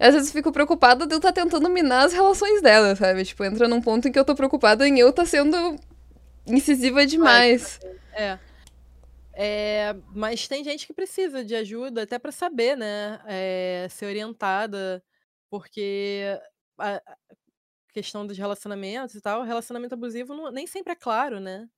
às 0.00 0.14
vezes 0.14 0.32
fico 0.32 0.50
preocupada 0.50 1.06
de 1.06 1.14
eu 1.14 1.18
estar 1.18 1.32
tá 1.32 1.42
tentando 1.42 1.68
minar 1.68 2.06
as 2.06 2.12
relações 2.12 2.62
dela, 2.62 2.96
sabe? 2.96 3.24
Tipo, 3.24 3.44
entra 3.44 3.68
num 3.68 3.82
ponto 3.82 4.08
em 4.08 4.12
que 4.12 4.18
eu 4.18 4.24
tô 4.24 4.34
preocupada 4.34 4.88
em 4.88 4.98
eu 4.98 5.10
estar 5.10 5.24
tá 5.24 5.28
sendo 5.28 5.78
incisiva 6.46 7.06
demais. 7.06 7.78
É. 8.12 8.38
é. 9.34 9.96
Mas 10.14 10.48
tem 10.48 10.64
gente 10.64 10.86
que 10.86 10.94
precisa 10.94 11.44
de 11.44 11.54
ajuda 11.54 12.02
até 12.02 12.18
para 12.18 12.32
saber, 12.32 12.76
né? 12.76 13.20
É, 13.26 13.86
ser 13.90 14.06
orientada, 14.06 15.04
porque 15.50 16.22
a 16.78 17.02
questão 17.92 18.26
dos 18.26 18.38
relacionamentos 18.38 19.14
e 19.14 19.20
tal, 19.20 19.42
relacionamento 19.42 19.94
abusivo 19.94 20.34
não, 20.34 20.50
nem 20.50 20.66
sempre 20.66 20.94
é 20.94 20.96
claro, 20.96 21.40
né? 21.40 21.68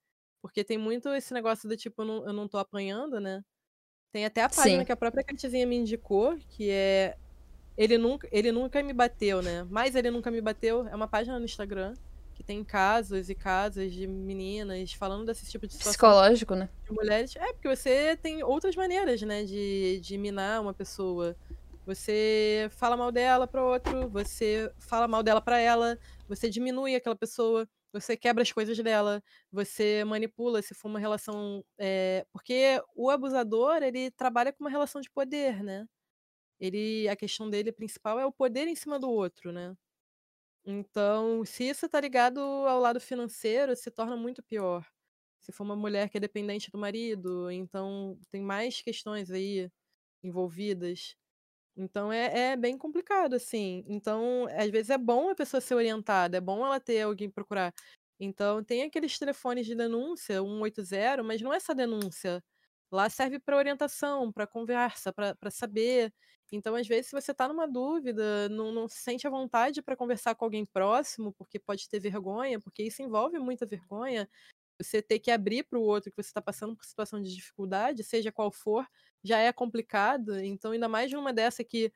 Porque 0.40 0.62
tem 0.62 0.78
muito 0.78 1.08
esse 1.08 1.34
negócio 1.34 1.68
do 1.68 1.76
tipo, 1.76 2.02
eu 2.02 2.06
não, 2.06 2.26
eu 2.26 2.32
não 2.32 2.46
tô 2.48 2.58
apanhando, 2.58 3.20
né? 3.20 3.42
Tem 4.12 4.24
até 4.24 4.42
a 4.42 4.48
página 4.48 4.80
Sim. 4.80 4.84
que 4.84 4.92
a 4.92 4.96
própria 4.96 5.24
Catizinha 5.24 5.66
me 5.66 5.76
indicou, 5.76 6.36
que 6.50 6.70
é 6.70 7.16
ele 7.76 7.98
nunca, 7.98 8.28
ele 8.30 8.52
nunca 8.52 8.82
me 8.82 8.92
bateu, 8.92 9.42
né? 9.42 9.66
Mas 9.70 9.94
ele 9.94 10.10
nunca 10.10 10.30
me 10.30 10.40
bateu. 10.40 10.86
É 10.88 10.94
uma 10.94 11.08
página 11.08 11.38
no 11.38 11.44
Instagram 11.44 11.94
que 12.34 12.42
tem 12.42 12.64
casos 12.64 13.30
e 13.30 13.34
casos 13.34 13.92
de 13.92 14.06
meninas 14.06 14.92
falando 14.92 15.26
desse 15.26 15.50
tipo 15.50 15.66
de 15.66 15.74
situação. 15.74 15.92
Psicológico, 15.92 16.54
né? 16.54 16.68
De 16.84 16.92
mulheres. 16.92 17.36
É, 17.36 17.52
porque 17.52 17.68
você 17.68 18.16
tem 18.16 18.42
outras 18.42 18.74
maneiras, 18.74 19.22
né? 19.22 19.44
De, 19.44 20.00
de 20.00 20.18
minar 20.18 20.60
uma 20.60 20.74
pessoa. 20.74 21.36
Você 21.86 22.68
fala 22.72 22.96
mal 22.96 23.10
dela 23.10 23.46
para 23.46 23.64
outro, 23.64 24.08
você 24.08 24.72
fala 24.78 25.08
mal 25.08 25.22
dela 25.22 25.40
para 25.40 25.58
ela, 25.58 25.98
você 26.28 26.48
diminui 26.48 26.94
aquela 26.94 27.16
pessoa, 27.16 27.68
você 27.92 28.16
quebra 28.16 28.42
as 28.42 28.52
coisas 28.52 28.78
dela, 28.78 29.20
você 29.50 30.04
manipula 30.04 30.62
se 30.62 30.74
for 30.74 30.88
uma 30.88 31.00
relação. 31.00 31.64
É... 31.76 32.24
Porque 32.32 32.80
o 32.94 33.10
abusador, 33.10 33.82
ele 33.82 34.10
trabalha 34.12 34.52
com 34.52 34.62
uma 34.62 34.70
relação 34.70 35.00
de 35.00 35.10
poder, 35.10 35.62
né? 35.62 35.86
Ele 36.62 37.08
a 37.10 37.16
questão 37.16 37.50
dele 37.50 37.72
principal 37.72 38.20
é 38.20 38.26
o 38.26 38.32
poder 38.32 38.68
em 38.68 38.76
cima 38.76 38.98
do 39.00 39.10
outro, 39.10 39.52
né. 39.52 39.74
Então, 40.64 41.44
se 41.44 41.64
isso 41.68 41.88
tá 41.88 42.00
ligado 42.00 42.40
ao 42.40 42.78
lado 42.80 43.00
financeiro, 43.00 43.74
se 43.76 43.90
torna 43.90 44.16
muito 44.16 44.42
pior. 44.42 44.86
Se 45.40 45.50
for 45.52 45.64
uma 45.64 45.76
mulher 45.76 46.08
que 46.10 46.18
é 46.18 46.20
dependente 46.20 46.70
do 46.70 46.78
marido, 46.78 47.50
então 47.50 48.18
tem 48.30 48.42
mais 48.42 48.80
questões 48.82 49.30
aí 49.30 49.70
envolvidas. 50.24 51.16
Então 51.76 52.12
é, 52.12 52.52
é 52.52 52.56
bem 52.56 52.76
complicado, 52.78 53.34
assim. 53.34 53.84
Então, 53.88 54.46
às 54.58 54.70
vezes 54.70 54.90
é 54.90 54.98
bom 54.98 55.30
a 55.30 55.34
pessoa 55.34 55.60
ser 55.60 55.74
orientada, 55.74 56.36
é 56.38 56.40
bom 56.40 56.64
ela 56.66 56.80
ter 56.80 57.02
alguém 57.02 57.30
procurar. 57.30 57.72
Então, 58.20 58.62
tem 58.64 58.82
aqueles 58.84 59.18
telefones 59.18 59.66
de 59.66 59.74
denúncia, 59.74 60.42
180, 60.42 61.22
mas 61.24 61.40
não 61.42 61.52
é 61.52 61.56
essa 61.56 61.74
denúncia. 61.74 62.42
Lá 62.92 63.10
serve 63.10 63.38
para 63.40 63.56
orientação, 63.56 64.30
para 64.32 64.46
conversa, 64.46 65.12
para 65.12 65.50
saber 65.50 66.12
então, 66.52 66.74
às 66.74 66.86
vezes, 66.86 67.06
se 67.06 67.12
você 67.12 67.32
está 67.32 67.48
numa 67.48 67.66
dúvida, 67.66 68.46
não, 68.50 68.70
não 68.72 68.86
se 68.86 68.98
sente 68.98 69.26
à 69.26 69.30
vontade 69.30 69.80
para 69.80 69.96
conversar 69.96 70.34
com 70.34 70.44
alguém 70.44 70.66
próximo, 70.66 71.32
porque 71.32 71.58
pode 71.58 71.88
ter 71.88 71.98
vergonha, 71.98 72.60
porque 72.60 72.82
isso 72.82 73.02
envolve 73.02 73.38
muita 73.38 73.64
vergonha. 73.64 74.28
Você 74.80 75.00
ter 75.02 75.18
que 75.20 75.30
abrir 75.30 75.64
para 75.64 75.78
o 75.78 75.82
outro 75.82 76.10
que 76.10 76.16
você 76.22 76.28
está 76.28 76.42
passando 76.42 76.76
por 76.76 76.84
situação 76.84 77.22
de 77.22 77.34
dificuldade, 77.34 78.04
seja 78.04 78.32
qual 78.32 78.50
for, 78.52 78.86
já 79.24 79.38
é 79.38 79.52
complicado. 79.52 80.38
Então, 80.40 80.72
ainda 80.72 80.88
mais 80.88 81.10
numa 81.12 81.32
dessa 81.32 81.64
que 81.64 81.92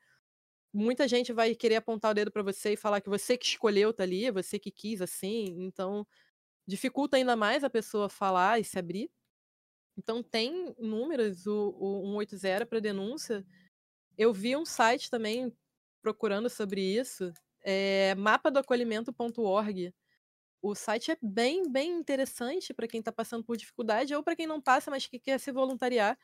muita 0.73 1.07
gente 1.07 1.33
vai 1.33 1.55
querer 1.55 1.77
apontar 1.77 2.11
o 2.11 2.13
dedo 2.15 2.31
para 2.31 2.43
você 2.43 2.73
e 2.73 2.77
falar 2.77 3.01
que 3.01 3.09
você 3.09 3.37
que 3.37 3.45
escolheu 3.45 3.93
tá 3.93 4.03
ali, 4.03 4.31
você 4.31 4.59
que 4.59 4.71
quis 4.71 5.01
assim. 5.01 5.45
Então, 5.59 6.07
dificulta 6.67 7.17
ainda 7.17 7.35
mais 7.35 7.63
a 7.63 7.69
pessoa 7.69 8.09
falar 8.09 8.59
e 8.59 8.63
se 8.65 8.79
abrir. 8.79 9.11
Então, 9.97 10.21
tem 10.23 10.75
números, 10.79 11.47
o, 11.47 11.69
o 11.79 12.11
180 12.13 12.65
para 12.65 12.79
denúncia 12.79 13.45
eu 14.17 14.33
vi 14.33 14.55
um 14.55 14.65
site 14.65 15.09
também 15.09 15.53
procurando 16.01 16.49
sobre 16.49 16.81
isso, 16.81 17.31
é 17.63 18.15
mapadoacolhimento.org. 18.15 19.93
O 20.61 20.75
site 20.75 21.11
é 21.11 21.17
bem, 21.21 21.71
bem 21.71 21.91
interessante 21.91 22.73
para 22.73 22.87
quem 22.87 22.99
está 22.99 23.11
passando 23.11 23.43
por 23.43 23.57
dificuldade 23.57 24.15
ou 24.15 24.23
para 24.23 24.35
quem 24.35 24.47
não 24.47 24.61
passa, 24.61 24.91
mas 24.91 25.07
que 25.07 25.19
quer 25.19 25.39
se 25.39 25.51
voluntariar. 25.51 26.17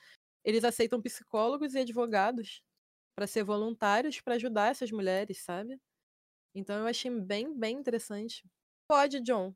Eles 0.44 0.64
aceitam 0.64 1.02
psicólogos 1.02 1.76
e 1.76 1.80
advogados 1.80 2.62
para 3.16 3.28
ser 3.28 3.44
voluntários 3.44 4.22
para 4.22 4.36
ajudar 4.36 4.72
essas 4.72 4.92
mulheres, 4.92 5.40
sabe? 5.40 5.80
Então 6.56 6.78
eu 6.78 6.88
achei 6.88 7.12
bem, 7.12 7.58
bem 7.58 7.78
interessante. 7.78 8.44
Pode, 8.88 9.22
John. 9.22 9.56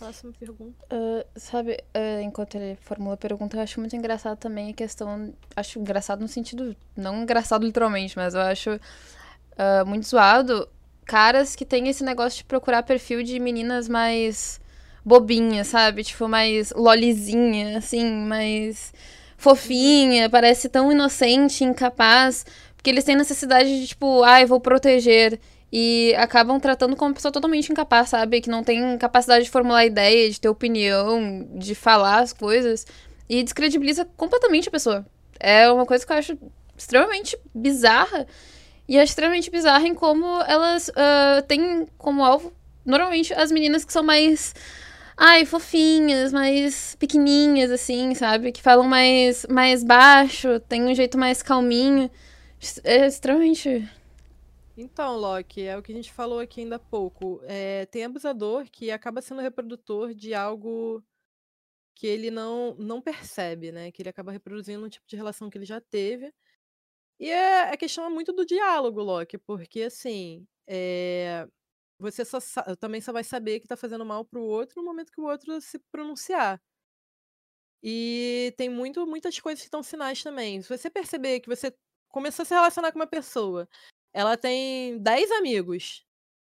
Próxima 0.00 0.32
pergunta. 0.32 0.84
Uh, 0.90 1.24
sabe, 1.36 1.72
uh, 1.94 2.22
enquanto 2.22 2.54
ele 2.54 2.76
formula 2.80 3.14
a 3.14 3.18
pergunta, 3.18 3.56
eu 3.56 3.60
acho 3.60 3.78
muito 3.78 3.94
engraçado 3.94 4.38
também 4.38 4.70
a 4.70 4.72
questão. 4.72 5.32
Acho 5.54 5.78
engraçado 5.78 6.20
no 6.20 6.28
sentido. 6.28 6.74
Não 6.96 7.22
engraçado 7.22 7.66
literalmente, 7.66 8.16
mas 8.16 8.34
eu 8.34 8.40
acho 8.40 8.70
uh, 8.72 9.86
muito 9.86 10.06
zoado 10.06 10.66
caras 11.04 11.54
que 11.54 11.66
têm 11.66 11.88
esse 11.88 12.02
negócio 12.02 12.38
de 12.38 12.44
procurar 12.44 12.82
perfil 12.82 13.22
de 13.22 13.38
meninas 13.38 13.88
mais 13.88 14.58
bobinha, 15.04 15.64
sabe? 15.64 16.02
Tipo, 16.02 16.28
mais 16.28 16.72
lolizinha, 16.72 17.76
assim, 17.76 18.04
mais 18.10 18.94
fofinha, 19.36 20.30
parece 20.30 20.68
tão 20.68 20.90
inocente, 20.90 21.64
incapaz, 21.64 22.46
porque 22.76 22.88
eles 22.88 23.04
têm 23.04 23.16
necessidade 23.16 23.68
de, 23.80 23.88
tipo, 23.88 24.22
ai, 24.22 24.44
ah, 24.44 24.46
vou 24.46 24.60
proteger. 24.60 25.38
E 25.72 26.14
acabam 26.16 26.58
tratando 26.58 26.96
como 26.96 27.10
uma 27.10 27.14
pessoa 27.14 27.30
totalmente 27.30 27.70
incapaz, 27.70 28.08
sabe? 28.08 28.40
Que 28.40 28.50
não 28.50 28.64
tem 28.64 28.98
capacidade 28.98 29.44
de 29.44 29.50
formular 29.50 29.84
ideia, 29.86 30.28
de 30.28 30.40
ter 30.40 30.48
opinião, 30.48 31.48
de 31.54 31.74
falar 31.74 32.20
as 32.20 32.32
coisas. 32.32 32.86
E 33.28 33.42
descredibiliza 33.42 34.04
completamente 34.16 34.68
a 34.68 34.72
pessoa. 34.72 35.06
É 35.38 35.70
uma 35.70 35.86
coisa 35.86 36.04
que 36.04 36.12
eu 36.12 36.16
acho 36.16 36.38
extremamente 36.76 37.38
bizarra. 37.54 38.26
E 38.88 38.98
é 38.98 39.04
extremamente 39.04 39.50
bizarra 39.50 39.86
em 39.86 39.94
como 39.94 40.26
elas 40.42 40.88
uh, 40.88 41.42
têm 41.46 41.86
como 41.96 42.24
alvo, 42.24 42.52
normalmente, 42.84 43.32
as 43.32 43.52
meninas 43.52 43.84
que 43.84 43.92
são 43.92 44.02
mais 44.02 44.52
ai, 45.16 45.44
fofinhas, 45.44 46.32
mais 46.32 46.96
pequenininhas, 46.98 47.70
assim, 47.70 48.14
sabe? 48.14 48.50
Que 48.50 48.62
falam 48.62 48.88
mais, 48.88 49.44
mais 49.50 49.84
baixo, 49.84 50.58
tem 50.60 50.82
um 50.84 50.94
jeito 50.94 51.18
mais 51.18 51.42
calminho. 51.42 52.10
É 52.82 53.06
extremamente. 53.06 53.86
Então, 54.82 55.14
Loki, 55.18 55.62
é 55.62 55.76
o 55.76 55.82
que 55.82 55.92
a 55.92 55.94
gente 55.94 56.10
falou 56.10 56.40
aqui 56.40 56.62
ainda 56.62 56.76
há 56.76 56.78
pouco. 56.78 57.40
É, 57.44 57.84
tem 57.86 58.02
abusador 58.02 58.64
que 58.70 58.90
acaba 58.90 59.20
sendo 59.20 59.42
reprodutor 59.42 60.14
de 60.14 60.32
algo 60.32 61.04
que 61.94 62.06
ele 62.06 62.30
não, 62.30 62.74
não 62.76 63.02
percebe, 63.02 63.72
né? 63.72 63.92
Que 63.92 64.00
ele 64.00 64.08
acaba 64.08 64.32
reproduzindo 64.32 64.84
um 64.84 64.88
tipo 64.88 65.06
de 65.06 65.16
relação 65.16 65.50
que 65.50 65.58
ele 65.58 65.66
já 65.66 65.82
teve. 65.82 66.32
E 67.20 67.30
é, 67.30 67.70
a 67.72 67.76
questão 67.76 68.06
é 68.06 68.08
muito 68.10 68.32
do 68.32 68.46
diálogo, 68.46 69.02
Loki, 69.02 69.38
porque 69.38 69.82
assim. 69.82 70.46
É, 70.66 71.46
você 71.98 72.24
só 72.24 72.38
também 72.80 73.00
só 73.02 73.12
vai 73.12 73.24
saber 73.24 73.60
que 73.60 73.68
tá 73.68 73.76
fazendo 73.76 74.06
mal 74.06 74.24
pro 74.24 74.42
outro 74.42 74.80
no 74.80 74.86
momento 74.88 75.12
que 75.12 75.20
o 75.20 75.24
outro 75.26 75.60
se 75.60 75.78
pronunciar. 75.92 76.60
E 77.82 78.54
tem 78.56 78.70
muito, 78.70 79.06
muitas 79.06 79.38
coisas 79.40 79.60
que 79.60 79.66
estão 79.66 79.82
sinais 79.82 80.22
também. 80.22 80.62
Se 80.62 80.68
você 80.68 80.88
perceber 80.90 81.40
que 81.40 81.48
você 81.48 81.74
começou 82.08 82.42
a 82.44 82.46
se 82.46 82.54
relacionar 82.54 82.92
com 82.92 82.98
uma 82.98 83.06
pessoa, 83.06 83.68
ela 84.12 84.36
tem 84.36 84.98
10 84.98 85.30
amigos, 85.32 86.04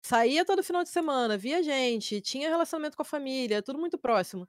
saía 0.05 0.45
todo 0.45 0.63
final 0.63 0.83
de 0.83 0.91
semana, 0.91 1.37
via 1.39 1.63
gente, 1.63 2.21
tinha 2.21 2.49
relacionamento 2.49 2.97
com 2.97 3.03
a 3.03 3.05
família, 3.05 3.63
tudo 3.63 3.79
muito 3.79 3.99
próximo. 3.99 4.49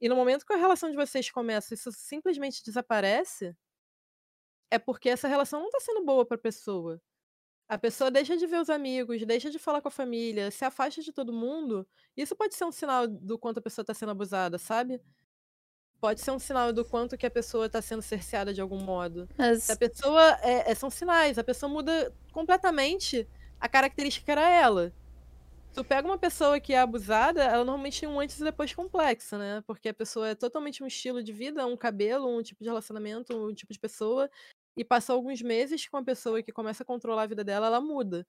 E 0.00 0.08
no 0.08 0.16
momento 0.16 0.46
que 0.46 0.52
a 0.54 0.56
relação 0.56 0.90
de 0.90 0.96
vocês 0.96 1.30
começa, 1.30 1.74
isso 1.74 1.92
simplesmente 1.92 2.64
desaparece, 2.64 3.56
é 4.70 4.78
porque 4.78 5.08
essa 5.08 5.28
relação 5.28 5.60
não 5.60 5.70
tá 5.70 5.80
sendo 5.80 6.04
boa 6.04 6.24
pra 6.24 6.38
pessoa. 6.38 7.00
A 7.68 7.78
pessoa 7.78 8.10
deixa 8.10 8.36
de 8.36 8.46
ver 8.46 8.60
os 8.60 8.70
amigos, 8.70 9.24
deixa 9.26 9.50
de 9.50 9.58
falar 9.58 9.82
com 9.82 9.88
a 9.88 9.90
família, 9.92 10.50
se 10.50 10.64
afasta 10.64 11.02
de 11.02 11.12
todo 11.12 11.32
mundo. 11.32 11.88
Isso 12.16 12.36
pode 12.36 12.54
ser 12.54 12.64
um 12.64 12.72
sinal 12.72 13.08
do 13.08 13.38
quanto 13.38 13.58
a 13.58 13.62
pessoa 13.62 13.82
está 13.84 13.94
sendo 13.94 14.10
abusada, 14.12 14.58
sabe? 14.58 15.00
Pode 16.00 16.20
ser 16.20 16.30
um 16.30 16.38
sinal 16.38 16.72
do 16.72 16.84
quanto 16.84 17.18
que 17.18 17.26
a 17.26 17.30
pessoa 17.30 17.66
está 17.66 17.82
sendo 17.82 18.00
cerceada 18.00 18.54
de 18.54 18.60
algum 18.60 18.80
modo. 18.80 19.28
Mas... 19.36 19.68
A 19.68 19.76
pessoa. 19.76 20.38
É, 20.42 20.70
é, 20.70 20.74
são 20.74 20.88
sinais. 20.88 21.38
A 21.38 21.44
pessoa 21.44 21.70
muda 21.70 22.12
completamente 22.32 23.28
a 23.60 23.68
característica 23.68 24.24
que 24.24 24.30
era 24.30 24.48
ela. 24.48 24.92
Tu 25.72 25.84
pega 25.84 26.08
uma 26.08 26.18
pessoa 26.18 26.58
que 26.58 26.72
é 26.72 26.80
abusada, 26.80 27.44
ela 27.44 27.64
normalmente 27.64 28.00
tem 28.00 28.08
um 28.08 28.18
antes 28.18 28.40
e 28.40 28.44
depois 28.44 28.74
complexo, 28.74 29.38
né? 29.38 29.62
Porque 29.66 29.88
a 29.88 29.94
pessoa 29.94 30.28
é 30.30 30.34
totalmente 30.34 30.82
um 30.82 30.86
estilo 30.86 31.22
de 31.22 31.32
vida, 31.32 31.64
um 31.64 31.76
cabelo, 31.76 32.26
um 32.26 32.42
tipo 32.42 32.64
de 32.64 32.68
relacionamento, 32.68 33.36
um 33.36 33.54
tipo 33.54 33.72
de 33.72 33.78
pessoa. 33.78 34.28
E 34.76 34.84
passou 34.84 35.14
alguns 35.14 35.40
meses 35.42 35.86
com 35.86 35.96
a 35.96 36.02
pessoa 36.02 36.42
que 36.42 36.50
começa 36.50 36.82
a 36.82 36.86
controlar 36.86 37.22
a 37.22 37.26
vida 37.26 37.44
dela, 37.44 37.66
ela 37.66 37.80
muda. 37.80 38.26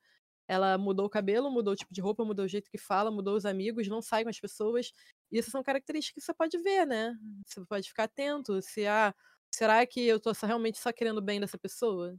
Ela 0.48 0.78
mudou 0.78 1.06
o 1.06 1.10
cabelo, 1.10 1.50
mudou 1.50 1.74
o 1.74 1.76
tipo 1.76 1.94
de 1.94 2.02
roupa, 2.02 2.26
mudou 2.26 2.46
o 2.46 2.48
jeito 2.48 2.70
que 2.70 2.78
fala, 2.78 3.10
mudou 3.10 3.36
os 3.36 3.46
amigos, 3.46 3.88
não 3.88 4.02
sai 4.02 4.24
com 4.24 4.30
as 4.30 4.40
pessoas. 4.40 4.92
Isso 5.32 5.52
são 5.52 5.64
características 5.64 6.24
que 6.24 6.26
você 6.26 6.34
pode 6.34 6.58
ver, 6.60 6.86
né? 6.86 7.14
Você 7.48 7.64
pode 7.66 7.88
ficar 7.88 8.04
atento. 8.04 8.62
Se 8.62 8.86
ah, 8.86 9.14
será 9.54 9.86
que 9.86 10.02
eu 10.02 10.20
tô 10.20 10.32
realmente 10.44 10.80
só 10.80 10.92
querendo 10.92 11.22
bem 11.22 11.40
dessa 11.40 11.58
pessoa? 11.58 12.16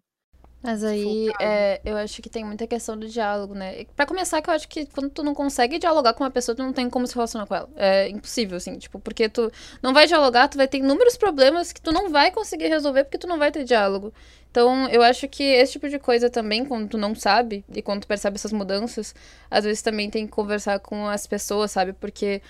Mas 0.62 0.84
aí, 0.84 1.28
é, 1.40 1.80
eu 1.84 1.96
acho 1.96 2.22
que 2.22 2.30
tem 2.30 2.44
muita 2.44 2.68
questão 2.68 2.96
do 2.96 3.08
diálogo, 3.08 3.52
né? 3.52 3.84
Pra 3.96 4.06
começar, 4.06 4.40
que 4.40 4.48
eu 4.48 4.54
acho 4.54 4.68
que 4.68 4.86
quando 4.86 5.10
tu 5.10 5.24
não 5.24 5.34
consegue 5.34 5.76
dialogar 5.76 6.14
com 6.14 6.22
uma 6.22 6.30
pessoa, 6.30 6.54
tu 6.54 6.62
não 6.62 6.72
tem 6.72 6.88
como 6.88 7.04
se 7.04 7.14
relacionar 7.16 7.46
com 7.46 7.54
ela. 7.56 7.68
É 7.74 8.08
impossível, 8.08 8.58
assim, 8.58 8.78
tipo, 8.78 9.00
porque 9.00 9.28
tu 9.28 9.50
não 9.82 9.92
vai 9.92 10.06
dialogar, 10.06 10.46
tu 10.46 10.56
vai 10.56 10.68
ter 10.68 10.78
inúmeros 10.78 11.16
problemas 11.16 11.72
que 11.72 11.80
tu 11.80 11.90
não 11.90 12.10
vai 12.10 12.30
conseguir 12.30 12.68
resolver 12.68 13.02
porque 13.02 13.18
tu 13.18 13.26
não 13.26 13.38
vai 13.38 13.50
ter 13.50 13.64
diálogo. 13.64 14.14
Então, 14.52 14.88
eu 14.90 15.02
acho 15.02 15.26
que 15.28 15.42
esse 15.42 15.72
tipo 15.72 15.88
de 15.88 15.98
coisa 15.98 16.30
também, 16.30 16.64
quando 16.64 16.90
tu 16.90 16.98
não 16.98 17.12
sabe, 17.12 17.64
e 17.74 17.82
quando 17.82 18.02
tu 18.02 18.06
percebe 18.06 18.36
essas 18.36 18.52
mudanças, 18.52 19.16
às 19.50 19.64
vezes 19.64 19.82
também 19.82 20.10
tem 20.10 20.26
que 20.26 20.32
conversar 20.32 20.78
com 20.78 21.08
as 21.08 21.26
pessoas, 21.26 21.72
sabe? 21.72 21.92
Porque 21.92 22.40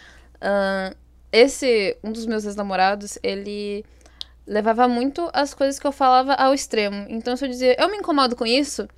esse, 1.30 1.96
um 2.02 2.12
dos 2.12 2.26
meus 2.26 2.44
ex-namorados, 2.44 3.18
ele 3.22 3.84
levava 4.46 4.88
muito 4.88 5.30
as 5.32 5.54
coisas 5.54 5.78
que 5.78 5.86
eu 5.86 5.92
falava 5.92 6.34
ao 6.34 6.52
extremo. 6.52 7.06
Então, 7.08 7.36
se 7.36 7.44
eu 7.44 7.48
dizia, 7.48 7.76
eu 7.80 7.90
me 7.90 7.96
incomodo 7.96 8.36
com 8.36 8.44
isso, 8.44 8.88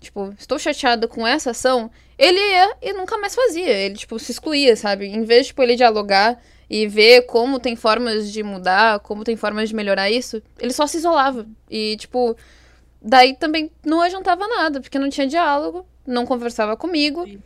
tipo, 0.00 0.34
estou 0.38 0.58
chateada 0.58 1.08
com 1.08 1.26
essa 1.26 1.50
ação, 1.50 1.90
ele 2.18 2.38
ia 2.38 2.76
e 2.80 2.92
nunca 2.92 3.18
mais 3.18 3.34
fazia. 3.34 3.70
Ele, 3.70 3.96
tipo, 3.96 4.18
se 4.18 4.32
excluía, 4.32 4.76
sabe? 4.76 5.06
Em 5.06 5.24
vez, 5.24 5.48
tipo, 5.48 5.62
ele 5.62 5.76
dialogar 5.76 6.40
e 6.68 6.86
ver 6.86 7.22
como 7.22 7.58
tem 7.58 7.76
formas 7.76 8.32
de 8.32 8.42
mudar, 8.42 9.00
como 9.00 9.24
tem 9.24 9.36
formas 9.36 9.68
de 9.68 9.74
melhorar 9.74 10.10
isso, 10.10 10.42
ele 10.58 10.72
só 10.72 10.86
se 10.86 10.98
isolava. 10.98 11.46
E, 11.70 11.96
tipo, 11.96 12.36
daí 13.00 13.34
também 13.34 13.70
não 13.84 14.00
adiantava 14.00 14.46
nada, 14.46 14.80
porque 14.80 14.98
não 14.98 15.10
tinha 15.10 15.26
diálogo, 15.26 15.86
não 16.06 16.24
conversava 16.24 16.76
comigo, 16.76 17.24
Sim. 17.26 17.42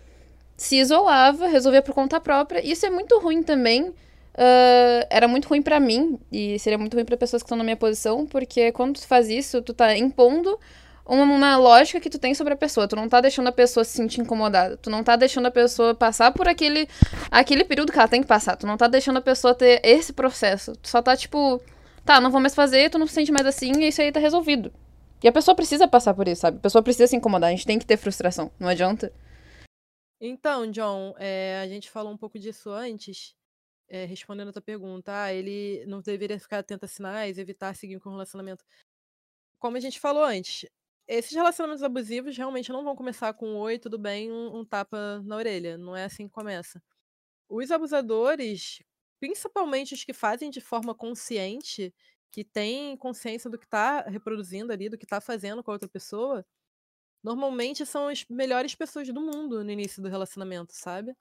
Se 0.57 0.77
isolava, 0.77 1.47
resolvia 1.47 1.83
por 1.83 1.95
conta 1.95 2.21
própria. 2.21 2.65
Isso 2.65 2.87
é 2.87 2.91
muito 2.91 3.19
ruim 3.19 3.43
também 3.43 3.95
uh, 4.37 5.07
era 5.09 5.27
muito 5.27 5.49
ruim 5.49 5.63
para 5.63 5.81
mim 5.81 6.19
e 6.31 6.59
seria 6.59 6.79
muito 6.79 6.95
ruim 6.95 7.05
para 7.05 7.17
pessoas 7.17 7.43
que 7.43 7.47
estão 7.47 7.59
na 7.59 7.65
minha 7.65 7.77
posição, 7.77 8.27
porque 8.27 8.71
quando 8.73 9.01
tu 9.01 9.07
faz 9.07 9.29
isso, 9.29 9.63
tu 9.63 9.73
tá 9.73 9.97
impondo 9.97 10.59
uma, 11.05 11.25
uma, 11.25 11.57
lógica 11.57 12.01
que 12.01 12.11
tu 12.11 12.19
tem 12.19 12.35
sobre 12.35 12.53
a 12.53 12.57
pessoa. 12.57 12.89
Tu 12.89 12.97
não 12.97 13.09
tá 13.09 13.21
deixando 13.21 13.49
a 13.49 13.53
pessoa 13.53 13.85
se 13.85 13.93
sentir 13.93 14.21
incomodada. 14.21 14.77
Tu 14.77 14.91
não 14.91 15.05
tá 15.05 15.15
deixando 15.15 15.47
a 15.47 15.51
pessoa 15.51 15.95
passar 15.95 16.33
por 16.33 16.49
aquele, 16.49 16.89
aquele 17.31 17.65
período 17.65 17.93
que 17.93 17.99
ela 17.99 18.09
tem 18.09 18.23
que 18.23 18.27
passar. 18.27 18.57
Tu 18.57 18.67
não 18.67 18.77
tá 18.77 18.89
deixando 18.89 19.19
a 19.19 19.23
pessoa 19.23 19.55
ter 19.55 19.81
esse 19.85 20.13
processo. 20.13 20.73
Tu 20.83 20.89
só 20.89 21.01
tá 21.01 21.17
tipo, 21.17 21.61
tá, 22.05 22.21
não 22.21 22.31
vou 22.31 22.41
mais 22.41 22.57
fazer, 22.57 22.91
tu 22.91 22.99
não 22.99 23.07
se 23.07 23.15
sente 23.15 23.31
mais 23.31 23.47
assim 23.47 23.73
e 23.81 23.89
isso 23.89 24.03
aí 24.03 24.11
tá 24.11 24.19
resolvido. 24.19 24.73
E 25.23 25.29
a 25.29 25.33
pessoa 25.33 25.55
precisa 25.55 25.89
passar 25.89 26.13
por 26.13 26.27
isso, 26.27 26.43
sabe? 26.43 26.59
A 26.59 26.61
pessoa 26.61 26.83
precisa 26.83 27.07
se 27.07 27.17
incomodar. 27.17 27.49
A 27.49 27.51
gente 27.53 27.67
tem 27.67 27.79
que 27.79 27.87
ter 27.87 27.97
frustração. 27.97 28.51
Não 28.59 28.69
adianta. 28.69 29.13
Então, 30.21 30.71
John, 30.71 31.15
é, 31.19 31.61
a 31.61 31.69
gente 31.69 31.91
falou 31.91 32.13
um 32.13 32.17
pouco 32.17 32.39
disso 32.39 32.71
antes 32.71 33.35
é, 33.89 34.05
respondendo 34.05 34.49
a 34.49 34.53
tua 34.53 34.63
pergunta, 34.63 35.13
ah, 35.25 35.33
ele 35.33 35.85
não 35.87 36.01
deveria 36.01 36.39
ficar 36.41 36.59
atento 36.59 36.85
a 36.85 36.89
sinais, 36.89 37.39
evitar 37.39 37.75
seguir 37.75 38.01
com 38.01 38.09
o 38.11 38.13
relacionamento. 38.13 38.65
Como 39.59 39.77
a 39.77 39.81
gente 39.81 40.01
falou 40.01 40.25
antes, 40.25 40.67
esses 41.09 41.33
relacionamentos 41.33 41.83
abusivos 41.83 42.37
realmente 42.37 42.71
não 42.73 42.85
vão 42.85 42.97
começar 42.97 43.33
com 43.35 43.57
oi, 43.57 43.79
tudo 43.79 43.99
bem, 43.99 44.33
um, 44.33 44.59
um 44.59 44.65
tapa 44.65 45.23
na 45.25 45.37
orelha. 45.37 45.79
Não 45.79 45.97
é 45.97 46.05
assim 46.05 46.27
que 46.27 46.35
começa. 46.35 46.83
Os 47.49 47.71
abusadores, 47.71 48.83
principalmente 49.21 49.95
os 49.95 50.05
que 50.05 50.13
fazem 50.13 50.51
de 50.51 50.61
forma 50.61 50.95
consciente, 50.95 51.95
que 52.33 52.45
têm 52.45 52.97
consciência 52.97 53.49
do 53.51 53.59
que 53.59 53.67
está 53.67 54.03
reproduzindo 54.03 54.73
ali, 54.73 54.89
do 54.89 54.99
que 54.99 55.05
está 55.05 55.21
fazendo 55.21 55.63
com 55.63 55.71
a 55.71 55.75
outra 55.75 55.89
pessoa, 55.89 56.45
normalmente 57.27 57.85
são 57.85 58.07
as 58.07 58.25
melhores 58.31 58.77
pessoas 58.77 59.09
do 59.13 59.21
mundo 59.21 59.65
no 59.65 59.71
início 59.73 60.01
do 60.01 60.09
relacionamento, 60.09 60.73
sabe? 60.73 61.13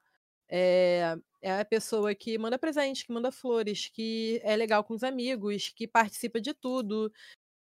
É, 0.47 1.15
é 1.41 1.59
a 1.59 1.65
pessoa 1.65 2.13
que 2.13 2.37
manda 2.37 2.59
presente, 2.59 3.03
que 3.05 3.11
manda 3.11 3.31
flores, 3.31 3.89
que 3.91 4.39
é 4.43 4.55
legal 4.55 4.83
com 4.83 4.93
os 4.93 5.03
amigos, 5.03 5.69
que 5.69 5.87
participa 5.87 6.39
de 6.39 6.53
tudo, 6.53 7.11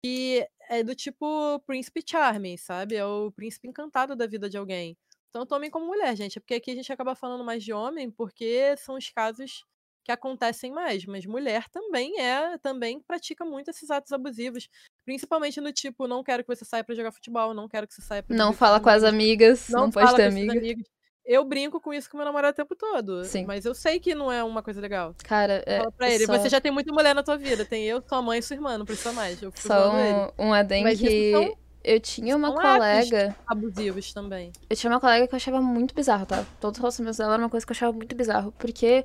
que 0.05 0.47
é 0.69 0.83
do 0.83 0.95
tipo 0.95 1.59
príncipe 1.61 2.03
charming, 2.07 2.59
sabe? 2.59 2.97
É 2.97 3.07
o 3.07 3.33
príncipe 3.33 3.66
encantado 3.66 4.15
da 4.15 4.27
vida 4.27 4.51
de 4.51 4.59
alguém. 4.59 4.99
Então 5.31 5.47
tomem 5.47 5.71
como 5.71 5.87
mulher, 5.87 6.15
gente. 6.15 6.37
É 6.39 6.41
porque 6.41 6.55
aqui 6.55 6.71
a 6.71 6.75
gente 6.75 6.93
acaba 6.93 7.15
falando 7.15 7.45
mais 7.45 7.65
de 7.65 7.73
homem, 7.73 8.11
porque 8.11 8.77
são 8.77 8.97
os 8.97 9.09
casos 9.09 9.65
que 10.05 10.12
acontecem 10.12 10.70
mais, 10.70 11.05
mas 11.06 11.24
mulher 11.24 11.68
também 11.70 12.20
é, 12.20 12.59
também 12.59 13.01
pratica 13.01 13.44
muito 13.44 13.70
esses 13.70 13.90
atos 13.90 14.12
abusivos, 14.12 14.68
principalmente 15.05 15.60
no 15.60 15.72
tipo, 15.72 16.06
não 16.06 16.22
quero 16.22 16.44
que 16.44 16.55
você 16.55 16.64
saia 16.64 16.85
para 16.85 16.94
jogar 16.94 17.10
futebol, 17.10 17.55
não 17.55 17.66
quero 17.66 17.86
que 17.86 17.94
você 17.94 18.02
saia 18.02 18.22
para 18.22 18.36
Não 18.36 18.52
fala 18.52 18.78
com 18.78 18.90
as 18.90 19.02
amigas, 19.02 19.68
não, 19.70 19.82
não 19.82 19.90
pode 19.90 20.14
ter 20.14 20.24
amigas. 20.24 20.76
Eu 21.24 21.43
brinco 21.43 21.81
com 21.81 21.94
isso 21.94 22.10
com 22.10 22.18
meu 22.18 22.26
namorado 22.26 22.52
o 22.52 22.56
tempo 22.56 22.76
todo. 22.76 23.24
Sim. 23.24 23.47
Mas 23.47 23.64
eu 23.64 23.74
sei 23.74 23.98
que 23.98 24.14
não 24.14 24.31
é 24.31 24.44
uma 24.44 24.62
coisa 24.62 24.78
legal. 24.78 25.14
Cara, 25.24 25.62
é. 25.64 25.78
Fala 25.78 25.93
pra 25.93 26.10
ele, 26.10 26.26
só... 26.26 26.36
você 26.36 26.51
já 26.51 26.60
tem 26.60 26.70
muita 26.70 26.93
mulher 26.93 27.14
na 27.14 27.22
tua 27.22 27.39
vida. 27.39 27.64
Tem 27.64 27.82
eu, 27.85 28.02
sua 28.06 28.20
mãe 28.20 28.40
e 28.40 28.43
sua 28.43 28.56
irmã, 28.56 28.76
não 28.76 28.85
precisa 28.85 29.10
mais. 29.10 29.40
Eu 29.40 29.51
só 29.56 29.90
um, 29.90 30.48
um 30.48 30.52
adem 30.52 30.85
que. 30.94 31.32
São, 31.32 31.56
eu 31.82 31.98
tinha 31.98 32.36
uma 32.36 32.52
colega. 32.52 33.35
Abusivos 33.47 34.12
também. 34.12 34.52
Eu 34.68 34.76
tinha 34.76 34.90
uma 34.90 35.01
colega 35.01 35.26
que 35.26 35.35
eu 35.35 35.36
achava 35.36 35.62
muito 35.62 35.94
bizarro, 35.94 36.26
tá? 36.26 36.44
Todos 36.60 36.78
os 36.78 36.82
relacionamentos 36.82 37.16
dela 37.16 37.35
era 37.35 37.43
uma 37.43 37.51
coisa 37.51 37.64
que 37.64 37.72
eu 37.72 37.74
achava 37.74 37.93
muito 37.93 38.14
bizarro. 38.14 38.52
Porque 38.59 39.05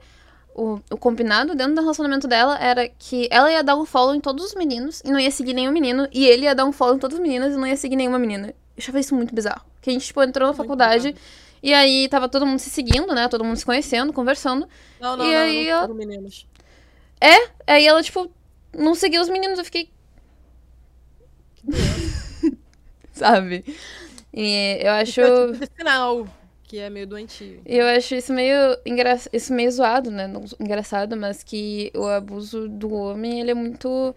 o, 0.60 0.82
o 0.92 0.98
combinado 0.98 1.56
dentro 1.56 1.76
do 1.76 1.82
relacionamento 1.82 2.28
dela 2.28 2.58
era 2.60 2.88
que 2.90 3.28
ela 3.32 3.52
ia 3.52 3.64
dar 3.64 3.76
um 3.76 3.86
follow 3.86 4.14
em 4.16 4.20
todos 4.20 4.44
os 4.46 4.56
meninos 4.56 5.02
e 5.06 5.12
não 5.12 5.20
ia 5.20 5.32
seguir 5.32 5.54
nenhum 5.54 5.72
menino. 5.72 6.08
E 6.12 6.26
ele 6.26 6.44
ia 6.46 6.54
dar 6.56 6.66
um 6.66 6.72
follow 6.72 6.96
em 6.96 7.00
todas 7.00 7.18
as 7.18 7.22
meninas 7.24 7.54
e 7.54 7.58
não 7.58 7.66
ia 7.68 7.78
seguir 7.78 7.96
nenhuma 7.96 8.20
menina. 8.20 8.48
Eu 8.50 8.54
achava 8.78 9.00
isso 9.00 9.16
muito 9.16 9.34
bizarro. 9.34 9.64
Que 9.82 9.90
a 9.90 9.94
gente, 9.94 10.06
tipo, 10.08 10.22
entrou 10.24 10.48
na 10.48 10.54
muito 10.54 10.58
faculdade. 10.58 11.12
Bizarro 11.14 11.26
E 11.64 11.74
aí 11.74 12.08
tava 12.10 12.28
todo 12.30 12.46
mundo 12.46 12.60
se 12.60 12.70
seguindo, 12.70 13.14
né? 13.14 13.28
Todo 13.28 13.44
mundo 13.44 13.58
se 13.58 13.66
conhecendo, 13.66 14.12
conversando. 14.14 14.68
Não, 15.00 15.16
não, 15.18 15.26
E 15.26 15.32
não, 15.34 15.40
aí 15.40 15.66
não 15.66 15.72
ela- 15.72 15.88
meninos. 15.94 16.46
É, 17.22 17.50
aí 17.68 17.86
ela, 17.88 18.02
tipo, 18.04 18.30
não 18.78 18.96
seguiu 18.96 19.22
os 19.22 19.30
meninos. 19.30 19.60
Eu 19.60 19.66
fiquei, 19.66 19.90
sabe? 23.12 23.64
E 24.34 24.80
eu 24.82 24.92
acho. 24.94 25.22
Isso 25.22 25.22
é 25.22 25.52
tipo 25.54 25.66
de 25.66 25.72
sinal, 25.78 26.28
que 26.70 26.78
é 26.78 26.88
meio 26.90 27.08
doentio. 27.08 27.62
Eu 27.66 27.88
acho 27.88 28.14
isso 28.14 28.32
meio 28.32 28.78
engra... 28.86 29.18
isso 29.34 29.52
meio 29.52 29.72
zoado, 29.72 30.12
né? 30.12 30.28
Não 30.28 30.44
engraçado, 30.60 31.18
mas 31.18 31.42
que 31.44 31.92
o 31.96 32.06
abuso 32.06 32.70
do 32.70 32.94
homem, 32.94 33.42
ele 33.42 33.52
é 33.52 33.56
muito 33.56 34.16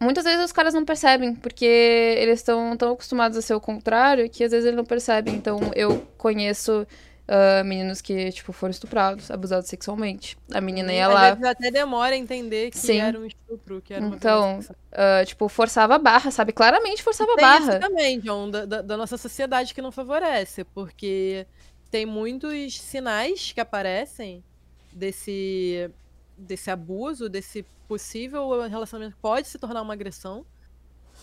Muitas 0.00 0.24
vezes 0.24 0.44
os 0.44 0.52
caras 0.52 0.74
não 0.74 0.84
percebem, 0.84 1.34
porque 1.34 1.64
eles 1.64 2.38
estão 2.40 2.76
tão 2.76 2.92
acostumados 2.92 3.36
a 3.36 3.42
ser 3.42 3.54
o 3.54 3.60
contrário 3.60 4.28
que 4.30 4.44
às 4.44 4.50
vezes 4.52 4.66
eles 4.66 4.76
não 4.76 4.84
percebem. 4.84 5.34
Então 5.34 5.58
eu 5.74 6.06
conheço 6.16 6.86
ah, 7.30 7.62
meninos 7.62 8.00
que, 8.00 8.32
tipo, 8.32 8.52
foram 8.52 8.70
estuprados, 8.70 9.30
abusados 9.30 9.68
sexualmente. 9.68 10.36
A 10.54 10.60
menina 10.62 10.92
ia 10.92 11.06
Às 11.08 11.12
lá, 11.14 11.30
vezes 11.30 11.44
até 11.44 11.70
demora 11.70 12.14
a 12.14 12.18
entender 12.18 12.70
que 12.70 12.78
Sim. 12.78 13.00
era 13.00 13.18
um 13.20 13.26
estupro, 13.26 13.82
que 13.82 13.92
era 13.92 14.04
uma 14.04 14.16
Então, 14.16 14.60
ah, 14.92 15.22
tipo, 15.26 15.46
forçava 15.48 15.96
a 15.96 15.98
barra, 15.98 16.30
sabe? 16.30 16.52
Claramente 16.52 17.02
forçava 17.02 17.32
a 17.32 17.36
Tem 17.36 17.44
isso 17.58 17.66
barra. 17.66 17.78
também, 17.80 18.18
John, 18.20 18.50
da- 18.50 18.64
da 18.82 18.96
nossa 18.96 19.18
sociedade 19.18 19.74
que 19.74 19.82
não 19.82 19.92
favorece, 19.92 20.64
porque 20.64 21.46
tem 21.90 22.04
muitos 22.06 22.80
sinais 22.80 23.52
que 23.52 23.60
aparecem 23.60 24.44
desse, 24.92 25.90
desse 26.36 26.70
abuso, 26.70 27.28
desse 27.28 27.64
possível 27.86 28.68
relacionamento 28.68 29.16
que 29.16 29.22
pode 29.22 29.48
se 29.48 29.58
tornar 29.58 29.82
uma 29.82 29.94
agressão, 29.94 30.44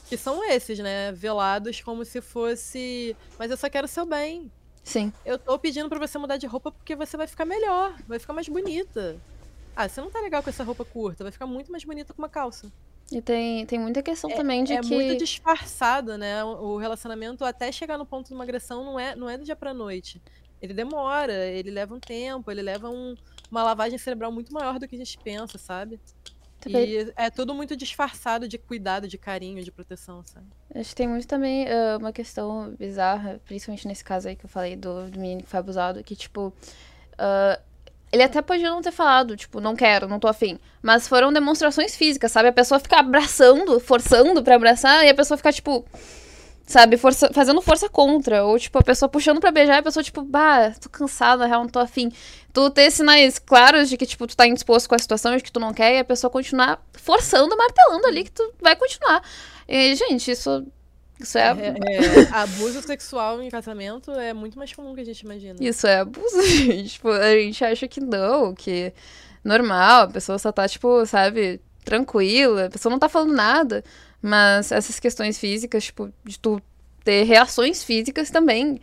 que 0.08 0.18
são 0.18 0.44
esses, 0.44 0.80
né? 0.80 1.12
Velados 1.12 1.82
como 1.82 2.04
se 2.04 2.22
fosse. 2.22 3.16
Mas 3.38 3.52
eu 3.52 3.58
só 3.58 3.70
quero 3.70 3.86
o 3.86 3.90
seu 3.90 4.06
bem. 4.06 4.52
Sim. 4.84 5.12
Eu 5.26 5.38
tô 5.40 5.58
pedindo 5.58 5.90
pra 5.90 6.00
você 6.00 6.18
mudar 6.18 6.38
de 6.38 6.46
roupa 6.46 6.72
porque 6.72 6.96
você 6.96 7.18
vai 7.18 7.28
ficar 7.28 7.46
melhor, 7.46 7.96
vai 8.08 8.20
ficar 8.20 8.34
mais 8.34 8.48
bonita. 8.48 9.18
Ah, 9.76 9.90
você 9.90 10.00
não 10.00 10.10
tá 10.10 10.22
legal 10.22 10.42
com 10.42 10.50
essa 10.50 10.64
roupa 10.64 10.86
curta, 10.86 11.24
vai 11.24 11.32
ficar 11.32 11.48
muito 11.48 11.72
mais 11.72 11.84
bonita 11.84 12.14
com 12.14 12.22
uma 12.22 12.30
calça. 12.30 12.72
E 13.12 13.22
tem, 13.22 13.66
tem 13.66 13.78
muita 13.78 14.02
questão 14.02 14.30
também 14.32 14.64
de 14.64 14.74
é 14.74 14.82
que. 14.82 14.88
muito 14.88 15.18
disfarçado, 15.18 16.18
né? 16.18 16.44
O 16.44 16.76
o 16.76 16.78
relacionamento 16.78 17.44
até 17.44 17.72
chegar 17.72 17.98
no 17.98 18.06
ponto 18.06 18.28
de 18.28 18.34
uma 18.34 18.44
agressão 18.44 18.84
não 18.84 19.00
é, 19.00 19.16
não 19.16 19.30
é 19.30 19.38
do 19.38 19.44
dia 19.44 19.56
pra 19.56 19.74
noite. 19.74 20.22
Ele 20.66 20.74
demora, 20.74 21.34
ele 21.48 21.72
leva 21.72 21.94
um 21.96 22.00
tempo, 22.00 22.52
ele 22.52 22.62
leva 22.62 22.90
um- 22.90 23.16
uma 23.50 23.64
lavagem 23.64 23.98
cerebral 23.98 24.32
muito 24.32 24.54
maior 24.54 24.78
do 24.80 24.88
que 24.88 24.96
a 24.96 24.98
gente 25.00 25.18
pensa, 25.18 25.58
sabe? 25.58 26.00
E 26.68 27.14
é 27.16 27.30
tudo 27.30 27.54
muito 27.54 27.76
disfarçado 27.76 28.48
de 28.48 28.58
cuidado, 28.58 29.08
de 29.08 29.18
carinho, 29.20 29.64
de 29.64 29.72
proteção, 29.72 30.24
sabe? 30.26 30.48
Acho 30.74 30.90
que 30.90 30.96
tem 30.96 31.08
muito 31.08 31.28
também 31.28 31.68
ah, 31.70 31.98
uma 32.00 32.12
questão 32.12 32.74
bizarra, 32.78 33.40
principalmente 33.46 33.88
nesse 33.88 34.04
caso 34.04 34.28
aí 34.28 34.36
que 34.36 34.46
eu 34.46 34.50
falei 34.50 34.76
do, 34.76 35.08
do 35.12 35.20
menino 35.20 35.44
que 35.44 35.50
foi 35.50 35.60
abusado, 35.60 36.04
que, 36.04 36.16
tipo, 36.16 36.52
ah, 37.20 37.60
ele 38.12 38.24
até 38.24 38.42
podia 38.42 38.70
não 38.70 38.82
ter 38.82 38.92
falado, 38.92 39.36
tipo, 39.38 39.60
não 39.60 39.76
quero, 39.76 40.08
não 40.08 40.20
tô 40.20 40.28
afim. 40.28 40.58
Mas 40.82 41.08
foram 41.08 41.32
demonstrações 41.32 41.96
físicas, 41.96 42.32
sabe? 42.32 42.48
A 42.50 42.54
pessoa 42.54 42.80
ficar 42.80 43.00
abraçando, 43.02 43.80
forçando 43.80 44.42
pra 44.42 44.56
abraçar, 44.56 45.06
e 45.06 45.10
a 45.10 45.14
pessoa 45.14 45.38
ficar, 45.38 45.54
tipo, 45.54 45.86
sabe, 46.66 46.98
força, 46.98 47.30
fazendo 47.34 47.62
força 47.62 47.88
contra. 47.90 48.44
Ou, 48.46 48.58
tipo, 48.60 48.78
a 48.80 48.84
pessoa 48.84 49.08
puxando 49.10 49.40
pra 49.40 49.52
beijar, 49.52 49.76
e 49.76 49.80
a 49.80 49.84
pessoa, 49.84 50.04
tipo, 50.04 50.22
bah, 50.24 50.72
tô 50.82 50.90
cansada, 50.90 51.44
na 51.44 51.48
real, 51.48 51.62
não 51.64 51.70
tô 51.70 51.80
afim. 51.80 52.12
Tu 52.54 52.70
ter 52.72 52.90
sinais 52.92 53.38
claros 53.38 53.90
de 53.90 53.98
que, 53.98 54.06
tipo, 54.06 54.26
tu 54.28 54.36
tá 54.36 54.48
indisposto 54.48 54.88
com 54.90 54.96
a 54.96 55.00
situação, 55.00 55.36
de 55.36 55.44
que 55.44 55.52
tu 55.52 55.60
não 55.60 55.74
quer, 55.74 55.96
e 55.96 56.00
a 56.00 56.06
pessoa 56.06 56.32
continuar 56.32 56.82
forçando, 56.94 57.56
martelando 57.58 58.08
ali, 58.08 58.24
que 58.24 58.32
tu 58.32 58.54
vai 58.62 58.76
continuar. 58.76 59.22
E, 59.68 59.96
gente, 59.96 60.32
isso. 60.32 60.66
Isso 61.18 61.38
é, 61.38 61.44
É- 61.48 61.76
é, 61.96 62.30
abuso 62.34 62.82
sexual 62.82 63.42
em 63.42 63.50
casamento 63.50 64.12
é 64.12 64.34
muito 64.34 64.58
mais 64.58 64.74
comum 64.74 64.94
que 64.94 65.00
a 65.00 65.06
gente 65.06 65.22
imagina. 65.22 65.56
isso 65.62 65.88
é 65.88 66.00
abuso, 66.00 66.42
gente. 66.44 66.90
Tipo, 66.96 67.10
a 67.10 67.32
gente 67.36 67.64
acha 67.64 67.88
que 67.88 68.02
não, 68.02 68.54
que 68.54 68.92
normal, 69.42 70.04
a 70.04 70.08
pessoa 70.08 70.38
só 70.38 70.52
tá, 70.52 70.68
tipo, 70.68 71.06
sabe, 71.06 71.62
tranquila, 71.86 72.66
a 72.66 72.70
pessoa 72.70 72.92
não 72.92 73.00
tá 73.00 73.08
falando 73.08 73.34
nada. 73.34 73.82
Mas 74.26 74.72
essas 74.72 75.00
questões 75.00 75.38
físicas, 75.38 75.84
tipo, 75.84 76.12
de 76.24 76.40
tu 76.40 76.60
ter 77.04 77.22
reações 77.26 77.84
físicas 77.84 78.32
também. 78.32 78.82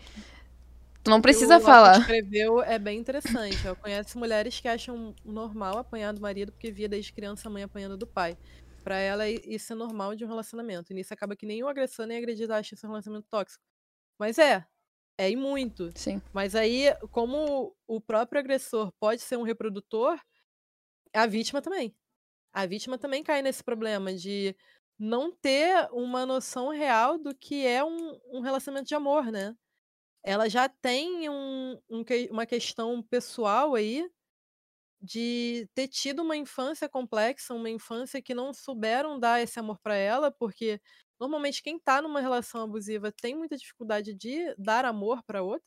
Tu 1.03 1.11
não 1.11 1.21
precisa 1.21 1.59
o 1.59 1.61
falar. 1.61 1.99
escreveu 1.99 2.63
é 2.63 2.79
bem 2.79 3.01
interessante. 3.01 3.67
Eu 3.67 3.75
conheço 3.75 4.17
mulheres 4.17 4.61
que 4.61 4.69
acham 4.69 5.13
normal 5.25 5.79
apanhar 5.79 6.13
do 6.13 6.21
marido 6.21 6.53
porque 6.53 6.71
via 6.71 6.89
desde 6.89 7.13
criança 7.13 7.49
a 7.49 7.51
mãe 7.51 7.65
apanhando 7.65 7.97
do 7.97 8.07
pai. 8.07 8.39
Pra 8.85 8.97
ela, 8.97 9.29
isso 9.29 9.73
é 9.73 9.77
normal 9.77 10.15
de 10.15 10.25
um 10.25 10.29
relacionamento. 10.29 10.93
E 10.93 10.95
nisso 10.95 11.13
acaba 11.13 11.35
que 11.35 11.45
nem 11.45 11.61
o 11.65 11.69
agressor 11.69 12.07
nem 12.07 12.19
a 12.19 12.21
agredida 12.21 12.57
acha 12.57 12.77
esse 12.77 12.87
relacionamento 12.87 13.27
tóxico. 13.29 13.65
Mas 14.21 14.39
é. 14.39 14.65
É 15.19 15.29
e 15.29 15.35
muito. 15.35 15.91
Sim. 15.97 16.23
Mas 16.33 16.55
aí, 16.55 16.85
como 17.11 17.75
o 17.85 18.01
próprio 18.01 18.39
agressor 18.39 18.93
pode 19.01 19.23
ser 19.23 19.37
um 19.37 19.43
reprodutor, 19.43 20.17
a 21.13 21.27
vítima 21.27 21.61
também. 21.61 21.93
A 22.53 22.65
vítima 22.65 22.97
também 22.97 23.25
cai 23.25 23.43
nesse 23.43 23.65
problema 23.65 24.15
de 24.15 24.55
não 25.03 25.33
ter 25.33 25.89
uma 25.93 26.27
noção 26.27 26.69
real 26.71 27.19
do 27.19 27.35
que 27.35 27.67
é 27.67 27.85
um, 27.85 28.19
um 28.33 28.41
relacionamento 28.41 28.89
de 28.89 28.95
amor, 28.95 29.27
né? 29.33 29.55
Ela 30.25 30.49
já 30.49 30.69
tem 30.69 31.29
um, 31.31 31.79
um 31.91 32.05
uma 32.31 32.47
questão 32.47 33.03
pessoal 33.03 33.75
aí 33.77 34.09
de 35.01 35.69
ter 35.75 35.89
tido 35.89 36.23
uma 36.23 36.37
infância 36.37 36.89
complexa, 36.89 37.55
uma 37.55 37.69
infância 37.71 38.23
que 38.23 38.35
não 38.35 38.55
souberam 38.55 39.19
dar 39.19 39.41
esse 39.43 39.59
amor 39.59 39.79
pra 39.81 39.97
ela, 39.97 40.31
porque 40.31 40.81
normalmente 41.21 41.63
quem 41.63 41.79
tá 41.79 42.01
numa 42.03 42.21
relação 42.21 42.63
abusiva 42.63 43.13
tem 43.13 43.35
muita 43.37 43.57
dificuldade 43.57 44.15
de 44.15 44.55
dar 44.57 44.85
amor 44.85 45.23
pra 45.25 45.43
outra. 45.43 45.67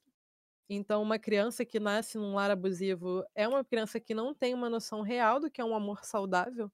Então, 0.70 1.02
uma 1.04 1.20
criança 1.20 1.66
que 1.66 1.80
nasce 1.80 2.18
num 2.18 2.34
lar 2.36 2.52
abusivo 2.52 3.24
é 3.36 3.48
uma 3.48 3.64
criança 3.66 4.00
que 4.00 4.14
não 4.16 4.34
tem 4.34 4.54
uma 4.54 4.70
noção 4.70 5.02
real 5.02 5.40
do 5.40 5.52
que 5.52 5.62
é 5.62 5.66
um 5.66 5.76
amor 5.76 6.04
saudável, 6.06 6.72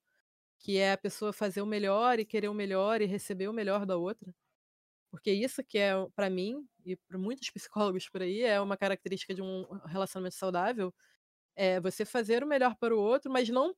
que 0.62 0.78
é 0.78 0.94
a 0.94 0.98
pessoa 0.98 1.34
fazer 1.34 1.62
o 1.62 1.66
melhor 1.66 2.20
e 2.20 2.26
querer 2.26 2.50
o 2.50 2.54
melhor 2.54 3.02
e 3.02 3.06
receber 3.06 3.48
o 3.50 3.54
melhor 3.54 3.86
da 3.86 3.98
outra. 3.98 4.34
Porque 5.12 5.32
isso 5.32 5.64
que 5.64 5.78
é, 5.80 5.94
pra 6.16 6.30
mim, 6.30 6.68
e 6.86 6.96
para 6.98 7.18
muitos 7.20 7.50
psicólogos 7.52 8.10
por 8.10 8.22
aí, 8.22 8.44
é 8.44 8.60
uma 8.62 8.78
característica 8.78 9.34
de 9.36 9.42
um 9.42 9.64
relacionamento 9.86 10.36
saudável, 10.36 10.94
é 11.56 11.80
você 11.82 12.06
fazer 12.06 12.44
o 12.44 12.48
melhor 12.48 12.76
para 12.78 12.96
o 12.96 13.00
outro, 13.00 13.32
mas 13.32 13.50
não 13.50 13.76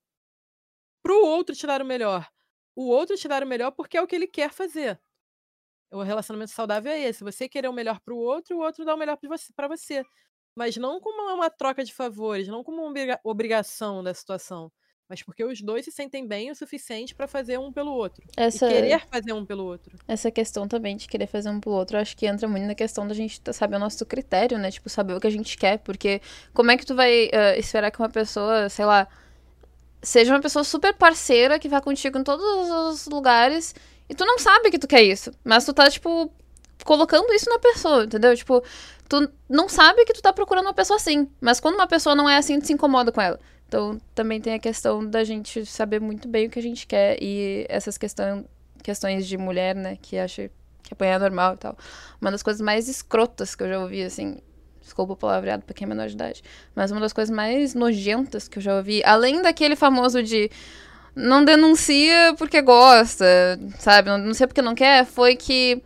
pro 1.02 1.26
outro 1.26 1.56
te 1.56 1.68
dar 1.68 1.82
o 1.82 1.86
melhor. 1.86 2.28
O 2.76 2.88
outro 2.88 3.16
te 3.18 3.28
dar 3.28 3.44
o 3.44 3.48
melhor 3.48 3.72
porque 3.72 3.98
é 3.98 4.02
o 4.02 4.08
que 4.08 4.16
ele 4.16 4.28
quer 4.28 4.52
fazer. 4.52 5.00
O 5.92 6.02
relacionamento 6.04 6.52
saudável 6.52 6.92
é 6.92 7.02
esse, 7.02 7.24
você 7.24 7.50
querer 7.50 7.70
o 7.70 7.74
melhor 7.74 8.00
pro 8.02 8.18
outro 8.18 8.56
e 8.56 8.58
o 8.58 8.62
outro 8.62 8.86
dar 8.86 8.96
o 8.96 8.98
melhor 8.98 9.18
pra 9.56 9.68
você-. 9.68 10.04
Mas 10.56 10.78
não 10.78 11.00
como 11.02 11.34
uma 11.36 11.50
troca 11.50 11.84
de 11.84 11.94
favores, 11.94 12.48
não 12.48 12.64
como 12.64 12.80
uma 12.82 12.90
obriga- 12.92 13.20
obrigação 13.24 14.04
da 14.04 14.14
situação, 14.14 14.72
mas 15.10 15.22
porque 15.22 15.44
os 15.44 15.62
dois 15.62 15.86
se 15.86 15.92
sentem 15.92 16.26
bem 16.28 16.50
o 16.52 16.56
suficiente 16.56 17.14
pra 17.14 17.28
fazer 17.28 17.60
um 17.60 17.72
pelo 17.72 17.92
outro. 17.92 18.24
Essa, 18.36 18.68
E 18.68 18.74
querer 18.74 19.08
fazer 19.08 19.34
um 19.34 19.46
pelo 19.46 19.66
outro. 19.66 19.98
essa 20.08 20.32
questão 20.32 20.68
também 20.68 20.96
de 20.98 21.08
querer 21.08 21.28
fazer 21.28 21.50
um 21.50 21.60
pro 21.60 21.72
outro, 21.72 21.98
acho 21.98 22.16
que 22.16 22.26
entra 22.26 22.48
muito 22.48 22.66
na 22.66 22.76
questão 22.76 23.08
da 23.08 23.14
gente 23.14 23.42
saber 23.52 23.76
o 23.76 23.80
nosso 23.80 24.06
critério, 24.06 24.58
né? 24.58 24.72
Tipo, 24.72 24.90
saber 24.90 25.14
o 25.14 25.20
que 25.20 25.28
a 25.28 25.32
gente 25.32 25.58
quer. 25.58 25.80
Porque 25.80 26.22
como 26.54 26.72
é 26.72 26.78
que 26.78 26.86
tu 26.86 26.96
vai 26.96 27.30
ah, 27.34 27.58
esperar 27.58 27.92
que 27.92 28.00
uma 28.00 28.10
pessoa, 28.10 28.70
sei 28.70 28.86
lá, 28.86 29.08
seja 30.02 30.34
uma 30.34 30.42
pessoa 30.42 30.64
super 30.64 30.94
parceira 30.94 31.60
que 31.60 31.70
vá 31.70 31.80
contigo 31.82 32.18
em 32.18 32.24
todos 32.24 32.44
os 32.46 33.08
lugares 33.08 33.74
e 34.10 34.14
tu 34.16 34.26
não 34.26 34.38
sabe 34.38 34.70
que 34.70 34.80
tu 34.80 34.88
quer 34.88 35.02
isso. 35.02 35.32
Mas 35.44 35.66
tu 35.66 35.74
tá, 35.74 35.90
tipo, 35.90 36.32
colocando 36.84 37.34
isso 37.34 37.50
na 37.50 37.60
pessoa, 37.60 38.04
entendeu? 38.04 38.36
Tipo, 38.36 38.64
tu 39.08 39.30
não 39.50 39.70
sabe 39.70 40.06
que 40.06 40.14
tu 40.14 40.22
tá 40.22 40.34
procurando 40.34 40.66
uma 40.66 40.74
pessoa 40.74 40.98
assim. 40.98 41.28
Mas 41.40 41.60
quando 41.60 41.76
uma 41.76 41.88
pessoa 41.88 42.16
não 42.16 42.30
é 42.30 42.38
assim, 42.38 42.60
tu 42.60 42.68
se 42.68 42.74
incomoda 42.74 43.12
com 43.12 43.22
ela. 43.22 43.40
Então 43.74 44.00
também 44.14 44.40
tem 44.40 44.54
a 44.54 44.60
questão 44.60 45.04
da 45.04 45.24
gente 45.24 45.66
saber 45.66 46.00
muito 46.00 46.28
bem 46.28 46.46
o 46.46 46.50
que 46.52 46.60
a 46.60 46.62
gente 46.62 46.86
quer 46.86 47.18
e 47.20 47.66
essas 47.68 47.98
questão, 47.98 48.46
questões 48.84 49.26
de 49.26 49.36
mulher, 49.36 49.74
né, 49.74 49.98
que 50.00 50.16
acha 50.16 50.52
que 50.84 50.94
apanhar 50.94 51.16
é 51.16 51.18
normal 51.18 51.56
e 51.56 51.58
tal. 51.58 51.76
Uma 52.22 52.30
das 52.30 52.44
coisas 52.44 52.62
mais 52.62 52.88
escrotas 52.88 53.56
que 53.56 53.64
eu 53.64 53.70
já 53.70 53.80
ouvi, 53.80 54.04
assim, 54.04 54.38
desculpa 54.80 55.14
o 55.14 55.16
palavreado 55.16 55.64
pra 55.64 55.74
quem 55.74 55.86
é 55.86 55.90
menor 55.90 56.08
de 56.08 56.14
idade, 56.14 56.44
mas 56.76 56.92
uma 56.92 57.02
das 57.02 57.12
coisas 57.12 57.36
mais 57.36 57.74
nojentas 57.74 58.48
que 58.48 58.60
eu 58.60 58.62
já 58.62 58.78
ouvi, 58.78 59.02
além 59.04 59.42
daquele 59.42 59.76
famoso 59.76 60.22
de 60.22 60.52
não 61.16 61.44
denuncia 61.44 62.36
porque 62.38 62.62
gosta, 62.62 63.26
sabe? 63.80 64.08
Não 64.08 64.20
denuncia 64.20 64.48
porque 64.48 64.62
não 64.62 64.76
quer, 64.76 65.04
foi 65.04 65.36
que 65.36 65.82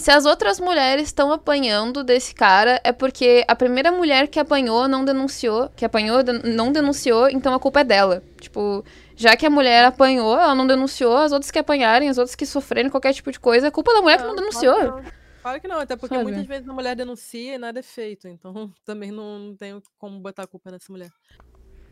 se 0.00 0.10
as 0.10 0.24
outras 0.24 0.58
mulheres 0.58 1.04
estão 1.04 1.30
apanhando 1.32 2.02
desse 2.02 2.34
cara, 2.34 2.80
é 2.82 2.92
porque 2.92 3.44
a 3.46 3.54
primeira 3.54 3.92
mulher 3.92 4.28
que 4.28 4.40
apanhou 4.40 4.88
não 4.88 5.04
denunciou, 5.04 5.68
que 5.76 5.84
apanhou 5.84 6.22
não 6.42 6.72
denunciou, 6.72 7.28
então 7.28 7.54
a 7.54 7.60
culpa 7.60 7.80
é 7.80 7.84
dela. 7.84 8.22
Tipo, 8.40 8.84
já 9.14 9.36
que 9.36 9.44
a 9.44 9.50
mulher 9.50 9.84
apanhou, 9.84 10.38
ela 10.38 10.54
não 10.54 10.66
denunciou, 10.66 11.16
as 11.16 11.32
outras 11.32 11.50
que 11.50 11.58
apanharem, 11.58 12.08
as 12.08 12.16
outras 12.18 12.34
que 12.34 12.46
sofrerem 12.46 12.90
qualquer 12.90 13.12
tipo 13.12 13.30
de 13.30 13.38
coisa, 13.38 13.66
é 13.66 13.70
culpa 13.70 13.92
da 13.92 14.00
mulher 14.00 14.18
que 14.18 14.26
não 14.26 14.34
denunciou. 14.34 14.74
Claro 14.74 15.02
que 15.02 15.04
não. 15.04 15.20
Claro 15.42 15.60
que 15.60 15.68
não, 15.68 15.78
até 15.78 15.96
porque 15.96 16.14
Sabe? 16.14 16.24
muitas 16.24 16.46
vezes 16.46 16.68
a 16.68 16.72
mulher 16.72 16.96
denuncia 16.96 17.54
e 17.54 17.58
nada 17.58 17.80
é 17.80 17.82
feito. 17.82 18.26
Então 18.26 18.72
também 18.84 19.10
não, 19.10 19.38
não 19.38 19.56
tenho 19.56 19.82
como 19.98 20.18
botar 20.18 20.44
a 20.44 20.46
culpa 20.46 20.70
nessa 20.70 20.90
mulher. 20.90 21.10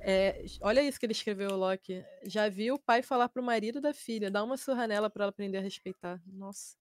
É, 0.01 0.45
olha 0.63 0.83
isso 0.83 0.99
que 0.99 1.05
ele 1.05 1.13
escreveu, 1.13 1.57
Loki. 1.57 2.03
Já 2.25 2.49
vi 2.49 2.73
o 2.73 2.79
pai 2.79 3.03
falar 3.03 3.29
pro 3.29 3.43
marido 3.43 3.81
da 3.81 3.93
filha, 3.93 4.31
dá 4.31 4.43
uma 4.43 4.57
surra 4.57 4.87
nela 4.87 5.11
pra 5.11 5.25
ela 5.25 5.31
aprender 5.31 5.59
a 5.59 5.61
respeitar. 5.61 6.19
Nossa. 6.27 6.78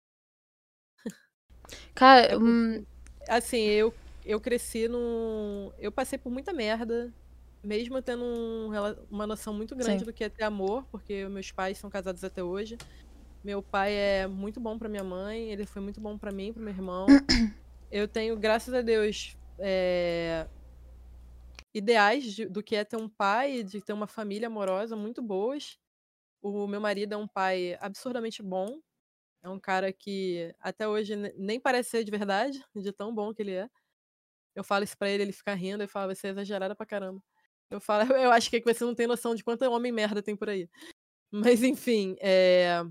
Cara, 1.94 2.32
É 2.32 2.36
hum, 2.36 2.84
Assim, 3.28 3.58
eu, 3.58 3.92
eu 4.24 4.40
cresci 4.40 4.88
num. 4.88 5.72
Eu 5.78 5.90
passei 5.90 6.18
por 6.18 6.30
muita 6.30 6.52
merda, 6.52 7.12
mesmo 7.62 8.00
tendo 8.00 8.24
um, 8.24 8.70
uma 9.10 9.26
noção 9.26 9.52
muito 9.52 9.74
grande 9.74 10.00
Sim. 10.00 10.04
do 10.04 10.12
que 10.12 10.24
é 10.24 10.28
ter 10.28 10.44
amor, 10.44 10.86
porque 10.90 11.26
meus 11.28 11.50
pais 11.50 11.78
são 11.78 11.90
casados 11.90 12.22
até 12.22 12.42
hoje. 12.42 12.78
Meu 13.42 13.62
pai 13.62 13.92
é 13.94 14.26
muito 14.26 14.60
bom 14.60 14.78
para 14.78 14.88
minha 14.88 15.04
mãe, 15.04 15.50
ele 15.50 15.66
foi 15.66 15.82
muito 15.82 16.00
bom 16.00 16.16
para 16.18 16.32
mim, 16.32 16.52
para 16.52 16.62
meu 16.62 16.72
irmão. 16.72 17.06
Eu 17.90 18.08
tenho, 18.08 18.36
graças 18.36 18.74
a 18.74 18.82
Deus, 18.82 19.36
é... 19.60 20.46
ideais 21.72 22.24
de, 22.34 22.46
do 22.46 22.62
que 22.62 22.74
é 22.74 22.84
ter 22.84 22.96
um 22.96 23.08
pai, 23.08 23.62
de 23.62 23.80
ter 23.80 23.92
uma 23.92 24.06
família 24.08 24.48
amorosa 24.48 24.96
muito 24.96 25.22
boas. 25.22 25.78
O 26.42 26.66
meu 26.66 26.80
marido 26.80 27.14
é 27.14 27.16
um 27.16 27.28
pai 27.28 27.76
absurdamente 27.80 28.42
bom. 28.42 28.80
É 29.46 29.50
um 29.50 29.60
cara 29.60 29.92
que 29.92 30.52
até 30.60 30.88
hoje 30.88 31.14
nem 31.38 31.60
parece 31.60 31.90
ser 31.90 32.04
de 32.04 32.10
verdade, 32.10 32.60
de 32.76 32.92
tão 32.92 33.14
bom 33.14 33.32
que 33.32 33.42
ele 33.42 33.52
é. 33.54 33.70
Eu 34.54 34.64
falo 34.64 34.84
isso 34.84 34.98
pra 34.98 35.10
ele, 35.10 35.24
ele 35.24 35.32
fica 35.32 35.54
rindo 35.54 35.84
e 35.84 35.88
fala, 35.88 36.14
você 36.14 36.28
é 36.28 36.30
exagerada 36.30 36.74
pra 36.76 36.86
caramba. 36.86 37.22
Eu 37.70 37.80
falo, 37.80 38.02
eu 38.14 38.32
acho 38.32 38.50
que 38.50 38.60
você 38.62 38.84
não 38.84 38.94
tem 38.94 39.06
noção 39.06 39.34
de 39.34 39.44
quanto 39.44 39.62
homem 39.70 39.92
merda 39.92 40.22
tem 40.22 40.36
por 40.36 40.50
aí. 40.50 40.68
Mas 41.32 41.62
enfim, 41.64 42.16
é. 42.20 42.82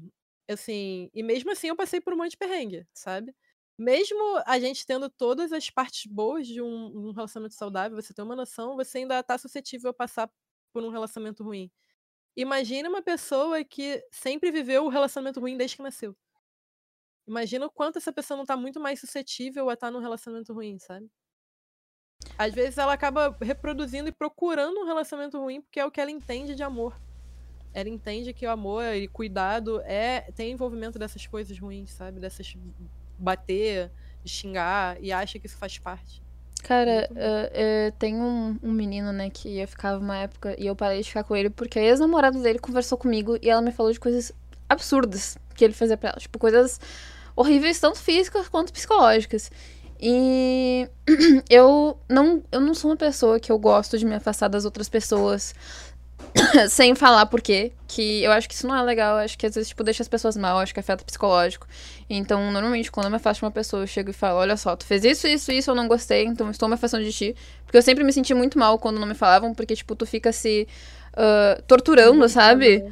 Assim, 0.49 1.09
e 1.13 1.23
mesmo 1.23 1.51
assim 1.51 1.69
eu 1.69 1.75
passei 1.77 2.01
por 2.01 2.13
um 2.13 2.17
monte 2.17 2.31
de 2.31 2.37
perrengue, 2.37 2.85
sabe? 2.93 3.35
Mesmo 3.79 4.17
a 4.45 4.59
gente 4.59 4.85
tendo 4.85 5.09
todas 5.09 5.53
as 5.53 5.69
partes 5.71 6.05
boas 6.11 6.47
de 6.47 6.61
um, 6.61 7.09
um 7.09 7.11
relacionamento 7.13 7.55
saudável, 7.55 8.01
você 8.01 8.13
tem 8.13 8.25
uma 8.25 8.35
noção, 8.35 8.75
você 8.77 8.99
ainda 8.99 9.23
tá 9.23 9.37
suscetível 9.39 9.91
a 9.91 9.95
passar 9.95 10.29
por 10.73 10.83
um 10.83 10.89
relacionamento 10.91 11.43
ruim. 11.43 11.71
Imagina 12.37 12.89
uma 12.89 13.01
pessoa 13.01 13.63
que 13.63 14.03
sempre 14.11 14.51
viveu 14.51 14.85
o 14.85 14.89
relacionamento 14.89 15.39
ruim 15.41 15.57
desde 15.57 15.77
que 15.77 15.83
nasceu. 15.83 16.15
Imagina 17.27 17.65
o 17.65 17.71
quanto 17.71 17.97
essa 17.97 18.13
pessoa 18.13 18.37
não 18.37 18.45
tá 18.45 18.55
muito 18.55 18.79
mais 18.79 18.99
suscetível 18.99 19.69
a 19.69 19.73
estar 19.73 19.87
tá 19.87 19.91
num 19.91 19.99
relacionamento 19.99 20.53
ruim, 20.53 20.77
sabe? 20.77 21.09
Às 22.37 22.53
vezes 22.53 22.77
ela 22.77 22.93
acaba 22.93 23.35
reproduzindo 23.41 24.09
e 24.09 24.11
procurando 24.11 24.79
um 24.79 24.85
relacionamento 24.85 25.39
ruim 25.39 25.61
porque 25.61 25.79
é 25.79 25.85
o 25.85 25.91
que 25.91 26.01
ela 26.01 26.11
entende 26.11 26.55
de 26.55 26.63
amor. 26.63 26.99
Ela 27.73 27.89
entende 27.89 28.33
que 28.33 28.45
o 28.45 28.51
amor 28.51 28.83
e 28.93 29.07
cuidado 29.07 29.81
é 29.81 30.31
tem 30.33 30.51
envolvimento 30.51 30.97
dessas 30.97 31.25
coisas 31.27 31.57
ruins, 31.59 31.91
sabe? 31.91 32.19
Dessas 32.19 32.55
bater, 33.17 33.91
xingar 34.25 34.97
e 35.01 35.11
acha 35.11 35.39
que 35.39 35.47
isso 35.47 35.57
faz 35.57 35.77
parte. 35.77 36.21
Cara, 36.63 37.07
uh, 37.11 37.15
uh, 37.15 37.91
tem 37.99 38.15
um, 38.15 38.57
um, 38.63 38.71
menino, 38.71 39.13
né, 39.13 39.29
que 39.29 39.59
eu 39.59 39.67
ficava 39.67 39.99
uma 39.99 40.17
época 40.17 40.55
e 40.59 40.65
eu 40.65 40.75
parei 40.75 41.01
de 41.01 41.07
ficar 41.07 41.23
com 41.23 41.35
ele 41.35 41.49
porque 41.49 41.77
a 41.77 41.83
ex-namorada 41.83 42.39
dele 42.39 42.57
conversou 42.57 42.97
comigo 42.97 43.37
e 43.41 43.49
ela 43.49 43.61
me 43.61 43.71
falou 43.71 43.91
de 43.91 43.99
coisas 43.99 44.31
absurdas 44.67 45.37
que 45.53 45.63
ele 45.63 45.73
fazia 45.73 45.95
pra 45.95 46.09
ela. 46.09 46.19
Tipo, 46.19 46.39
coisas 46.39 46.79
horríveis, 47.35 47.79
tanto 47.79 47.99
físicas 47.99 48.47
quanto 48.47 48.71
psicológicas. 48.71 49.51
E 49.99 50.87
eu 51.49 51.97
não, 52.09 52.43
eu 52.51 52.59
não 52.59 52.73
sou 52.73 52.91
uma 52.91 52.97
pessoa 52.97 53.39
que 53.39 53.51
eu 53.51 53.57
gosto 53.57 53.97
de 53.97 54.05
me 54.05 54.15
afastar 54.15 54.47
das 54.47 54.65
outras 54.65 54.89
pessoas 54.89 55.53
sem 56.69 56.95
falar 56.95 57.25
por 57.27 57.41
quê. 57.41 57.71
Que 57.87 58.23
eu 58.23 58.31
acho 58.31 58.47
que 58.47 58.53
isso 58.53 58.67
não 58.67 58.75
é 58.75 58.81
legal. 58.81 59.17
Eu 59.17 59.23
acho 59.23 59.37
que 59.37 59.45
às 59.45 59.55
vezes, 59.55 59.69
tipo, 59.69 59.83
deixa 59.83 60.03
as 60.03 60.07
pessoas 60.07 60.35
mal, 60.35 60.59
acho 60.59 60.73
que 60.73 60.79
afeta 60.79 61.03
psicológico. 61.03 61.67
Então, 62.09 62.51
normalmente, 62.51 62.91
quando 62.91 63.05
eu 63.05 63.09
me 63.09 63.17
afasto 63.17 63.39
de 63.39 63.45
uma 63.45 63.51
pessoa, 63.51 63.83
eu 63.83 63.87
chego 63.87 64.09
e 64.09 64.13
falo: 64.13 64.39
Olha 64.39 64.57
só, 64.57 64.75
tu 64.75 64.85
fez 64.85 65.03
isso, 65.03 65.27
isso, 65.27 65.51
isso, 65.51 65.71
eu 65.71 65.75
não 65.75 65.87
gostei, 65.87 66.25
então 66.25 66.49
estou 66.51 66.67
me 66.67 66.75
afastando 66.75 67.03
de 67.03 67.13
ti. 67.13 67.35
Porque 67.63 67.77
eu 67.77 67.81
sempre 67.81 68.03
me 68.03 68.11
senti 68.11 68.33
muito 68.33 68.59
mal 68.59 68.77
quando 68.77 68.99
não 68.99 69.07
me 69.07 69.15
falavam, 69.15 69.53
porque, 69.53 69.75
tipo, 69.75 69.95
tu 69.95 70.05
fica 70.05 70.31
se 70.31 70.67
uh, 71.13 71.61
torturando, 71.63 72.27
sabe? 72.27 72.83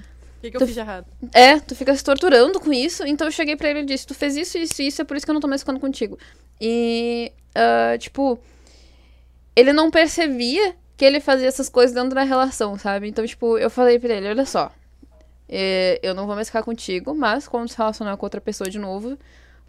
O 0.44 0.46
que, 0.46 0.52
que 0.52 0.58
eu 0.58 0.60
tu, 0.60 0.66
fiz 0.66 0.76
de 0.76 0.82
errado? 0.82 1.06
É, 1.32 1.58
tu 1.58 1.74
fica 1.74 1.96
se 1.96 2.04
torturando 2.04 2.60
com 2.60 2.74
isso. 2.74 3.06
Então 3.06 3.26
eu 3.26 3.32
cheguei 3.32 3.56
pra 3.56 3.70
ele 3.70 3.80
e 3.80 3.86
disse: 3.86 4.06
Tu 4.06 4.14
fez 4.14 4.36
isso, 4.36 4.58
isso, 4.58 4.82
isso, 4.82 5.02
é 5.02 5.06
por 5.06 5.16
isso 5.16 5.26
que 5.26 5.30
eu 5.30 5.34
não 5.34 5.40
tô 5.40 5.48
mais 5.48 5.62
ficando 5.62 5.80
contigo. 5.80 6.20
E, 6.60 7.32
uh, 7.56 7.98
tipo, 7.98 8.38
ele 9.56 9.72
não 9.72 9.90
percebia 9.90 10.76
que 10.98 11.06
ele 11.06 11.22
fazia 11.22 11.48
essas 11.48 11.70
coisas 11.70 11.96
dentro 11.96 12.14
da 12.14 12.24
relação, 12.24 12.78
sabe? 12.78 13.08
Então, 13.08 13.26
tipo, 13.26 13.58
eu 13.58 13.70
falei 13.70 13.98
pra 13.98 14.16
ele, 14.16 14.28
olha 14.28 14.46
só, 14.46 14.70
é, 15.48 15.98
eu 16.04 16.14
não 16.14 16.26
vou 16.26 16.36
mais 16.36 16.50
ficar 16.50 16.62
contigo, 16.62 17.16
mas 17.16 17.48
quando 17.48 17.70
se 17.70 17.78
relacionar 17.78 18.18
com 18.18 18.26
outra 18.26 18.42
pessoa 18.42 18.70
de 18.70 18.78
novo, 18.78 19.18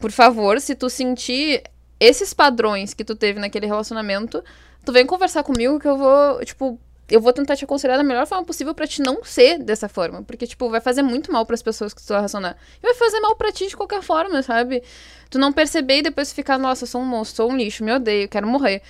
por 0.01 0.11
favor, 0.11 0.61
se 0.61 0.75
tu 0.75 0.91
sentir 0.91 1.63
esses 2.01 2.35
padrões 2.35 2.95
que 2.95 3.05
tu 3.05 3.15
teve 3.15 3.39
naquele 3.39 3.67
relacionamento, 3.67 4.43
tu 4.85 4.93
vem 4.93 5.07
conversar 5.07 5.45
comigo 5.45 5.79
que 5.79 5.87
eu 5.87 5.97
vou, 5.97 6.45
tipo, 6.45 6.81
eu 7.09 7.21
vou 7.21 7.33
tentar 7.33 7.57
te 7.57 7.65
aconselhar 7.65 7.97
da 7.97 8.05
melhor 8.05 8.27
forma 8.27 8.45
possível 8.45 8.75
para 8.75 8.87
te 8.87 9.03
não 9.03 9.23
ser 9.25 9.59
dessa 9.59 9.89
forma. 9.89 10.23
Porque, 10.23 10.47
tipo, 10.47 10.69
vai 10.71 10.81
fazer 10.81 11.03
muito 11.03 11.31
mal 11.31 11.45
para 11.45 11.55
as 11.55 11.63
pessoas 11.63 11.93
que 11.93 12.05
tu 12.05 12.13
relacionar. 12.13 12.57
E 12.79 12.83
vai 12.83 12.95
fazer 12.95 13.21
mal 13.21 13.37
para 13.37 13.53
ti 13.53 13.67
de 13.69 13.77
qualquer 13.77 14.03
forma, 14.03 14.43
sabe? 14.43 14.83
Tu 15.29 15.39
não 15.39 15.53
perceber 15.53 15.99
e 15.99 16.03
depois 16.03 16.33
ficar, 16.33 16.59
nossa, 16.59 16.85
eu 16.85 16.89
sou 16.89 17.01
um 17.01 17.07
monstro, 17.07 17.37
sou 17.37 17.53
um 17.53 17.57
lixo, 17.57 17.85
me 17.85 17.93
odeio, 17.93 18.29
quero 18.29 18.47
morrer 18.47 18.83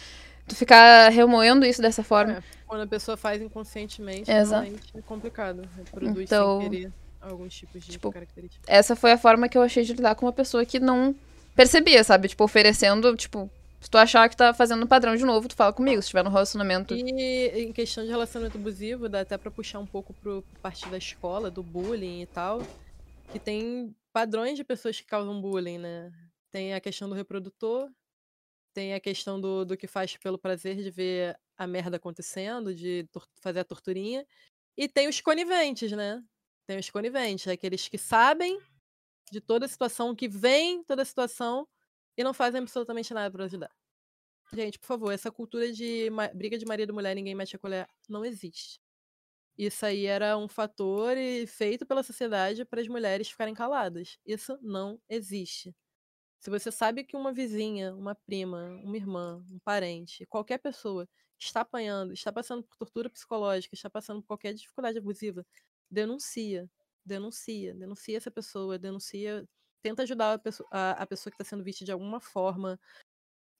tu 0.46 0.54
ficar 0.54 1.10
remoendo 1.10 1.64
isso 1.64 1.80
dessa 1.80 2.02
forma. 2.02 2.34
É, 2.34 2.42
quando 2.66 2.82
a 2.82 2.86
pessoa 2.86 3.16
faz 3.16 3.40
inconscientemente, 3.40 4.30
Exato. 4.30 4.70
é 4.94 5.00
complicado. 5.02 5.68
Reproduz 5.76 6.24
então, 6.24 6.60
sem 6.60 6.70
querer 6.70 6.92
alguns 7.20 7.54
tipos 7.54 7.84
de 7.84 7.92
tipo, 7.92 8.12
características. 8.12 8.64
Essa 8.68 8.94
foi 8.94 9.12
a 9.12 9.18
forma 9.18 9.48
que 9.48 9.56
eu 9.56 9.62
achei 9.62 9.82
de 9.82 9.94
lidar 9.94 10.14
com 10.14 10.26
uma 10.26 10.32
pessoa 10.32 10.64
que 10.64 10.78
não 10.78 11.14
percebia, 11.56 12.04
sabe? 12.04 12.28
Tipo, 12.28 12.44
oferecendo, 12.44 13.16
tipo, 13.16 13.50
se 13.84 13.90
tu 13.90 13.98
achar 13.98 14.26
que 14.30 14.36
tá 14.36 14.54
fazendo 14.54 14.82
um 14.82 14.86
padrão 14.86 15.14
de 15.14 15.26
novo, 15.26 15.46
tu 15.46 15.54
fala 15.54 15.70
comigo, 15.70 16.00
se 16.00 16.08
tiver 16.08 16.24
no 16.24 16.30
relacionamento. 16.30 16.94
E 16.94 17.48
em 17.50 17.70
questão 17.70 18.02
de 18.02 18.08
relacionamento 18.08 18.56
abusivo, 18.56 19.10
dá 19.10 19.20
até 19.20 19.36
pra 19.36 19.50
puxar 19.50 19.78
um 19.78 19.86
pouco 19.86 20.14
pro, 20.14 20.42
parte 20.62 20.88
da 20.88 20.96
escola, 20.96 21.50
do 21.50 21.62
bullying 21.62 22.22
e 22.22 22.26
tal. 22.26 22.62
Que 23.30 23.38
tem 23.38 23.94
padrões 24.10 24.56
de 24.56 24.64
pessoas 24.64 24.98
que 24.98 25.06
causam 25.06 25.38
bullying, 25.38 25.76
né? 25.76 26.10
Tem 26.50 26.72
a 26.72 26.80
questão 26.80 27.10
do 27.10 27.14
reprodutor, 27.14 27.90
tem 28.72 28.94
a 28.94 29.00
questão 29.00 29.38
do, 29.38 29.66
do 29.66 29.76
que 29.76 29.86
faz 29.86 30.16
pelo 30.16 30.38
prazer 30.38 30.76
de 30.76 30.90
ver 30.90 31.38
a 31.54 31.66
merda 31.66 31.98
acontecendo, 31.98 32.74
de 32.74 33.06
fazer 33.42 33.60
a 33.60 33.64
torturinha. 33.64 34.26
E 34.78 34.88
tem 34.88 35.08
os 35.08 35.20
coniventes, 35.20 35.92
né? 35.92 36.24
Tem 36.66 36.78
os 36.78 36.88
coniventes, 36.88 37.46
aqueles 37.48 37.86
que 37.86 37.98
sabem 37.98 38.58
de 39.30 39.42
toda 39.42 39.66
a 39.66 39.68
situação, 39.68 40.14
que 40.14 40.26
veem 40.26 40.82
toda 40.84 41.02
a 41.02 41.04
situação 41.04 41.68
e 42.16 42.24
não 42.24 42.34
fazem 42.34 42.60
absolutamente 42.60 43.12
nada 43.14 43.30
para 43.30 43.44
ajudar. 43.44 43.70
Gente, 44.52 44.78
por 44.78 44.86
favor, 44.86 45.12
essa 45.12 45.30
cultura 45.32 45.72
de 45.72 46.08
briga 46.34 46.58
de 46.58 46.66
marido 46.66 46.90
e 46.90 46.94
mulher, 46.94 47.14
ninguém 47.14 47.34
mete 47.34 47.56
a 47.56 47.58
colher, 47.58 47.88
não 48.08 48.24
existe. 48.24 48.80
Isso 49.56 49.86
aí 49.86 50.06
era 50.06 50.36
um 50.36 50.48
fator 50.48 51.16
feito 51.46 51.86
pela 51.86 52.02
sociedade 52.02 52.64
para 52.64 52.80
as 52.80 52.88
mulheres 52.88 53.30
ficarem 53.30 53.54
caladas. 53.54 54.18
Isso 54.26 54.58
não 54.62 55.00
existe. 55.08 55.74
Se 56.40 56.50
você 56.50 56.70
sabe 56.72 57.04
que 57.04 57.16
uma 57.16 57.32
vizinha, 57.32 57.94
uma 57.94 58.14
prima, 58.14 58.68
uma 58.84 58.96
irmã, 58.96 59.44
um 59.50 59.58
parente, 59.60 60.26
qualquer 60.26 60.58
pessoa 60.58 61.08
está 61.38 61.62
apanhando, 61.62 62.12
está 62.12 62.32
passando 62.32 62.62
por 62.64 62.76
tortura 62.76 63.10
psicológica, 63.10 63.74
está 63.74 63.90
passando 63.90 64.20
por 64.22 64.28
qualquer 64.28 64.54
dificuldade 64.54 64.98
abusiva, 64.98 65.46
denuncia, 65.90 66.70
denuncia, 67.04 67.74
denuncia 67.74 68.16
essa 68.18 68.30
pessoa, 68.30 68.78
denuncia, 68.78 69.48
tenta 69.84 70.02
ajudar 70.02 70.34
a 70.34 70.38
pessoa, 70.38 70.66
a, 70.72 70.92
a 70.92 71.06
pessoa 71.06 71.30
que 71.30 71.36
está 71.36 71.44
sendo 71.44 71.62
vítima 71.62 71.84
de 71.86 71.92
alguma 71.92 72.20
forma, 72.20 72.80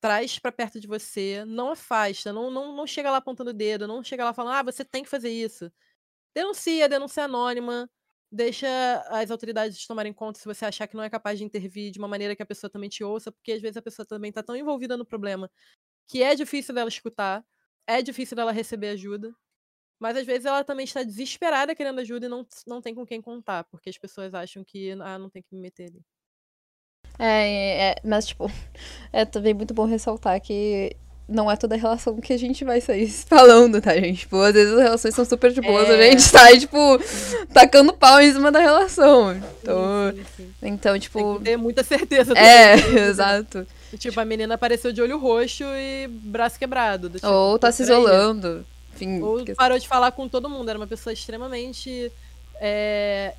traz 0.00 0.38
para 0.38 0.52
perto 0.52 0.80
de 0.80 0.86
você, 0.86 1.44
não 1.46 1.70
afasta, 1.72 2.32
não, 2.32 2.50
não, 2.50 2.74
não 2.76 2.86
chega 2.86 3.10
lá 3.10 3.18
apontando 3.18 3.50
o 3.50 3.54
dedo, 3.54 3.86
não 3.88 4.02
chega 4.02 4.24
lá 4.24 4.34
falando, 4.34 4.54
ah, 4.54 4.62
você 4.62 4.84
tem 4.84 5.02
que 5.02 5.10
fazer 5.10 5.30
isso. 5.30 5.70
Denuncia, 6.34 6.88
denúncia 6.88 7.24
anônima, 7.24 7.90
deixa 8.32 8.68
as 9.10 9.30
autoridades 9.30 9.86
tomarem 9.86 10.12
conta 10.12 10.40
se 10.40 10.46
você 10.46 10.64
achar 10.66 10.88
que 10.88 10.96
não 10.96 11.04
é 11.04 11.10
capaz 11.10 11.38
de 11.38 11.44
intervir 11.44 11.92
de 11.92 11.98
uma 11.98 12.08
maneira 12.08 12.36
que 12.36 12.42
a 12.42 12.46
pessoa 12.46 12.70
também 12.70 12.88
te 12.90 13.04
ouça, 13.04 13.32
porque 13.32 13.52
às 13.52 13.62
vezes 13.62 13.76
a 13.76 13.82
pessoa 13.82 14.06
também 14.06 14.30
está 14.30 14.42
tão 14.42 14.56
envolvida 14.56 14.96
no 14.96 15.06
problema 15.06 15.50
que 16.08 16.22
é 16.22 16.34
difícil 16.34 16.74
dela 16.74 16.88
escutar, 16.88 17.44
é 17.86 18.02
difícil 18.02 18.36
dela 18.36 18.52
receber 18.52 18.88
ajuda, 18.90 19.34
mas 20.00 20.16
às 20.16 20.26
vezes 20.26 20.46
ela 20.46 20.64
também 20.64 20.84
está 20.84 21.02
desesperada 21.02 21.74
querendo 21.74 22.00
ajuda 22.00 22.26
e 22.26 22.28
não, 22.28 22.46
não 22.66 22.82
tem 22.82 22.94
com 22.94 23.06
quem 23.06 23.22
contar, 23.22 23.64
porque 23.64 23.90
as 23.90 23.98
pessoas 23.98 24.34
acham 24.34 24.64
que 24.64 24.92
ah, 24.92 25.18
não 25.18 25.30
tem 25.30 25.42
que 25.42 25.54
me 25.54 25.60
meter 25.60 25.86
ali. 25.90 26.04
É, 27.18 27.90
é, 27.90 27.96
mas, 28.04 28.26
tipo, 28.26 28.50
é 29.12 29.24
também 29.24 29.54
muito 29.54 29.74
bom 29.74 29.84
ressaltar 29.84 30.40
que 30.40 30.96
não 31.26 31.50
é 31.50 31.56
toda 31.56 31.74
relação 31.74 32.20
que 32.20 32.34
a 32.34 32.38
gente 32.38 32.64
vai 32.64 32.80
sair 32.80 33.08
falando, 33.26 33.80
tá, 33.80 33.94
gente? 33.94 34.20
Tipo, 34.20 34.40
às 34.42 34.52
vezes 34.52 34.74
as 34.74 34.82
relações 34.82 35.14
são 35.14 35.24
super 35.24 35.52
de 35.52 35.60
boas, 35.60 35.88
é. 35.88 35.94
a 35.94 36.10
gente 36.10 36.22
sai, 36.22 36.58
tipo, 36.58 36.78
tacando 37.52 37.92
pau 37.94 38.20
em 38.20 38.32
cima 38.32 38.52
da 38.52 38.60
relação. 38.60 39.34
Então, 39.62 40.12
sim, 40.12 40.24
sim, 40.36 40.52
sim. 40.60 40.68
então 40.68 40.98
tipo... 40.98 41.18
Tem 41.18 41.38
que 41.38 41.44
ter 41.44 41.56
muita 41.56 41.82
certeza. 41.82 42.34
É, 42.36 42.74
exato. 43.08 43.66
Tipo, 43.98 44.20
a 44.20 44.24
menina 44.24 44.54
apareceu 44.54 44.92
de 44.92 45.00
olho 45.00 45.18
roxo 45.18 45.64
e 45.64 46.08
braço 46.08 46.58
quebrado. 46.58 47.08
Tipo, 47.08 47.26
Ou 47.26 47.58
tá 47.58 47.70
se 47.70 47.82
isolando. 47.82 48.66
Enfim, 48.92 49.20
Ou 49.22 49.36
porque... 49.36 49.54
parou 49.54 49.78
de 49.78 49.88
falar 49.88 50.10
com 50.12 50.28
todo 50.28 50.48
mundo. 50.48 50.68
Era 50.68 50.78
uma 50.78 50.86
pessoa 50.86 51.12
extremamente 51.12 52.10
é, 52.60 53.34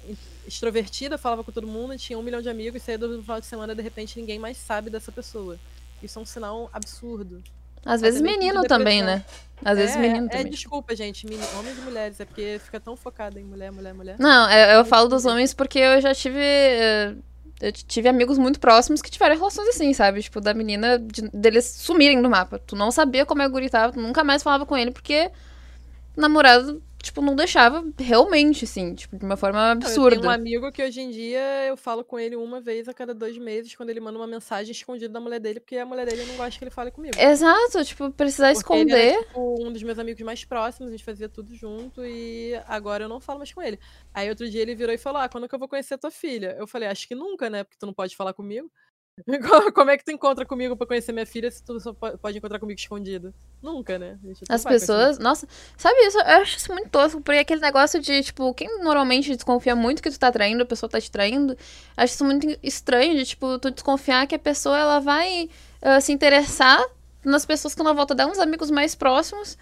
extrovertida, 0.48 1.18
falava 1.18 1.44
com 1.44 1.52
todo 1.52 1.68
mundo, 1.68 1.98
tinha 1.98 2.18
um 2.18 2.24
milhão 2.24 2.42
de 2.42 2.50
amigos, 2.50 2.82
saía 2.82 2.98
do 2.98 3.22
final 3.22 3.40
de 3.40 3.46
semana, 3.46 3.76
de 3.76 3.82
repente 3.82 4.20
ninguém 4.20 4.40
mais 4.40 4.58
sabe 4.58 4.90
dessa 4.90 5.12
pessoa. 5.12 5.58
Isso 6.02 6.20
é 6.20 6.22
um 6.22 6.26
sinal 6.26 6.70
absurdo. 6.74 7.44
Às 7.86 8.02
vezes 8.02 8.20
menino 8.20 8.64
também, 8.64 9.04
né? 9.04 9.24
Às 9.64 9.78
vezes 9.78 9.96
é, 9.96 10.00
menino 10.00 10.26
é, 10.26 10.30
também. 10.30 10.48
É, 10.48 10.50
desculpa, 10.50 10.96
gente. 10.96 11.28
Homens 11.58 11.78
e 11.78 11.82
mulheres. 11.82 12.20
É 12.20 12.26
porque 12.26 12.60
fica 12.64 12.80
tão 12.80 12.98
focado 12.98 13.40
em 13.40 13.44
mulher, 13.44 13.72
mulher, 13.72 13.94
mulher. 13.94 14.16
Não, 14.20 14.52
eu, 14.52 14.80
eu 14.80 14.86
falo 14.86 15.08
dos 15.08 15.24
homens 15.26 15.54
porque 15.54 15.78
eu 15.78 16.02
já 16.02 16.14
tive 16.14 16.40
uh, 16.40 17.22
eu 17.62 17.72
tive 17.72 18.10
amigos 18.10 18.38
muito 18.38 18.60
próximos 18.60 19.02
que 19.02 19.10
tiveram 19.10 19.36
relações 19.36 19.70
assim, 19.70 19.94
sabe? 19.94 20.22
Tipo, 20.22 20.42
da 20.42 20.54
menina, 20.54 21.00
de, 21.00 21.30
deles 21.30 21.66
sumirem 21.66 22.22
do 22.22 22.30
mapa. 22.30 22.60
Tu 22.60 22.76
não 22.76 22.92
sabia 22.92 23.26
como 23.26 23.42
é 23.42 23.48
o 23.48 23.50
guri 23.50 23.70
tava, 23.70 23.94
tu 23.94 24.02
nunca 24.02 24.24
mais 24.24 24.44
falava 24.44 24.66
com 24.66 24.76
ele, 24.76 24.92
porque 24.92 25.32
namorado 26.18 26.82
tipo, 27.06 27.22
não 27.22 27.36
deixava 27.36 27.86
realmente, 28.00 28.66
assim, 28.66 28.96
tipo, 28.96 29.16
de 29.16 29.24
uma 29.24 29.38
forma 29.38 29.72
absurda. 29.72 30.16
Eu 30.16 30.22
tenho 30.22 30.32
um 30.32 30.34
amigo 30.34 30.72
que 30.72 30.84
hoje 30.84 31.02
em 31.02 31.12
dia 31.12 31.66
eu 31.68 31.78
falo 31.78 32.04
com 32.04 32.20
ele 32.20 32.36
uma 32.36 32.60
vez 32.60 32.90
a 32.90 32.94
cada 32.94 33.14
dois 33.14 33.38
meses, 33.38 33.76
quando 33.76 33.92
ele 33.92 34.00
manda 34.00 34.18
uma 34.18 34.26
mensagem 34.26 34.72
escondida 34.72 35.14
da 35.14 35.20
mulher 35.20 35.40
dele, 35.40 35.60
porque 35.60 35.78
a 35.78 35.86
mulher 35.86 36.08
dele 36.08 36.26
não 36.26 36.36
gosta 36.36 36.58
que 36.58 36.64
ele 36.64 36.72
fale 36.72 36.90
comigo. 36.90 37.16
Exato, 37.18 37.86
tipo, 37.86 38.12
precisar 38.12 38.54
porque 38.54 38.60
esconder. 38.60 38.94
Ele 38.94 39.10
era, 39.14 39.24
tipo, 39.24 39.64
um 39.64 39.72
dos 39.72 39.84
meus 39.84 40.00
amigos 40.00 40.22
mais 40.24 40.44
próximos, 40.44 40.90
a 40.90 40.92
gente 40.92 41.04
fazia 41.04 41.30
tudo 41.30 41.54
junto 41.54 42.04
e 42.04 42.54
agora 42.68 43.06
eu 43.06 43.10
não 43.10 43.20
falo 43.20 43.40
mais 43.40 43.54
com 43.54 43.62
ele. 43.62 43.80
Aí 44.12 44.28
outro 44.28 44.50
dia 44.50 44.62
ele 44.62 44.74
virou 44.74 44.94
e 44.94 44.98
falou: 44.98 45.22
Ah, 45.22 45.30
quando 45.30 45.48
que 45.48 45.54
eu 45.54 45.60
vou 45.60 45.68
conhecer 45.68 45.98
tua 46.00 46.12
filha? 46.12 46.56
Eu 46.58 46.66
falei, 46.66 46.90
acho 46.90 47.08
que 47.08 47.14
nunca, 47.14 47.50
né? 47.50 47.64
Porque 47.64 47.78
tu 47.78 47.86
não 47.86 47.94
pode 47.94 48.16
falar 48.16 48.34
comigo. 48.34 48.72
Como 49.74 49.90
é 49.90 49.98
que 49.98 50.04
tu 50.04 50.12
encontra 50.12 50.46
comigo 50.46 50.76
para 50.76 50.88
conhecer 50.88 51.14
minha 51.14 51.26
filha 51.26 51.50
se 51.50 51.64
tu 51.64 51.80
só 51.80 51.94
pode 51.94 52.38
encontrar 52.38 52.60
comigo 52.60 52.78
escondido? 52.78 53.34
Nunca, 53.62 53.98
né? 53.98 54.20
As 54.50 54.64
pessoas. 54.64 55.18
Nossa, 55.18 55.48
sabe 55.78 55.98
isso? 56.02 56.18
Eu 56.20 56.42
acho 56.42 56.58
isso 56.58 56.74
muito 56.74 56.90
tosco, 56.90 57.22
porque 57.22 57.40
aquele 57.40 57.62
negócio 57.62 58.02
de, 58.02 58.24
tipo, 58.24 58.54
quem 58.54 58.84
normalmente 58.84 59.34
desconfia 59.34 59.76
muito 59.76 60.04
que 60.04 60.12
tu 60.12 60.20
tá 60.20 60.32
traindo, 60.32 60.64
a 60.64 60.66
pessoa 60.66 60.90
tá 60.90 61.00
te 61.00 61.10
traindo, 61.10 61.58
acho 61.96 62.14
isso 62.14 62.26
muito 62.26 62.60
estranho, 62.62 63.16
de, 63.16 63.26
tipo, 63.26 63.58
tu 63.58 63.72
desconfiar 63.72 64.28
que 64.28 64.36
a 64.36 64.40
pessoa 64.40 64.78
ela 64.78 65.00
vai 65.00 65.50
uh, 65.82 66.02
se 66.02 66.12
interessar 66.12 66.84
nas 67.24 67.46
pessoas 67.46 67.74
que 67.74 67.80
estão 67.80 67.90
na 67.92 67.98
volta 67.98 68.14
dela, 68.14 68.32
uns 68.32 68.40
amigos 68.40 68.70
mais 68.70 68.96
próximos. 68.96 69.58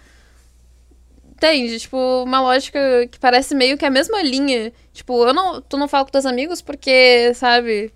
Entende? 1.30 1.78
Tipo, 1.78 2.24
uma 2.24 2.40
lógica 2.40 2.78
que 3.08 3.18
parece 3.18 3.54
meio 3.54 3.78
que 3.78 3.84
a 3.84 3.90
mesma 3.90 4.22
linha. 4.22 4.72
Tipo, 4.92 5.26
eu 5.26 5.34
não, 5.34 5.60
tu 5.60 5.76
não 5.76 5.88
fala 5.88 6.04
com 6.04 6.10
teus 6.10 6.26
amigos 6.26 6.62
porque, 6.62 7.32
sabe, 7.34 7.92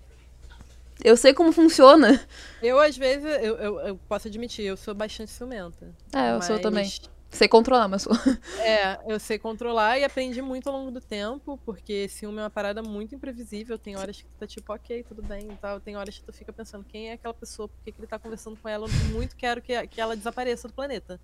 eu 1.03 1.15
sei 1.15 1.33
como 1.33 1.51
funciona. 1.51 2.19
Eu, 2.61 2.79
às 2.79 2.97
vezes, 2.97 3.25
eu, 3.25 3.55
eu, 3.57 3.79
eu 3.79 3.99
posso 4.07 4.27
admitir, 4.27 4.65
eu 4.65 4.75
sou 4.75 4.93
bastante 4.93 5.31
ciumenta. 5.31 5.95
É, 6.13 6.31
eu 6.31 6.35
mas... 6.35 6.45
sou 6.45 6.59
também. 6.59 6.91
Sei 7.29 7.47
controlar, 7.47 7.87
mas 7.87 8.01
sou. 8.01 8.13
É, 8.59 8.99
eu 9.07 9.19
sei 9.19 9.37
controlar 9.37 9.99
e 9.99 10.03
aprendi 10.03 10.41
muito 10.41 10.67
ao 10.67 10.75
longo 10.75 10.91
do 10.91 10.99
tempo, 10.99 11.59
porque 11.63 12.09
ciúme 12.09 12.39
é 12.39 12.43
uma 12.43 12.49
parada 12.49 12.81
muito 12.81 13.13
imprevisível. 13.13 13.77
Tem 13.77 13.95
horas 13.95 14.21
que 14.21 14.27
tu 14.27 14.39
tá 14.39 14.47
tipo, 14.47 14.73
ok, 14.73 15.03
tudo 15.03 15.21
bem 15.21 15.47
e 15.51 15.55
tal. 15.55 15.79
Tem 15.79 15.95
horas 15.95 16.17
que 16.17 16.25
tu 16.25 16.33
fica 16.33 16.51
pensando, 16.51 16.83
quem 16.83 17.09
é 17.09 17.13
aquela 17.13 17.33
pessoa? 17.33 17.67
Por 17.67 17.83
que, 17.83 17.91
que 17.91 17.99
ele 17.99 18.07
tá 18.07 18.17
conversando 18.17 18.57
com 18.57 18.67
ela? 18.67 18.87
Eu 18.87 19.13
muito 19.13 19.35
quero 19.35 19.61
que, 19.61 19.87
que 19.87 20.01
ela 20.01 20.17
desapareça 20.17 20.67
do 20.67 20.73
planeta. 20.73 21.19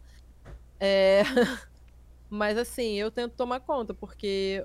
É... 0.80 1.24
Mas 2.30 2.58
assim, 2.58 2.94
eu 2.94 3.10
tento 3.10 3.34
tomar 3.34 3.60
conta, 3.60 3.94
porque 3.94 4.64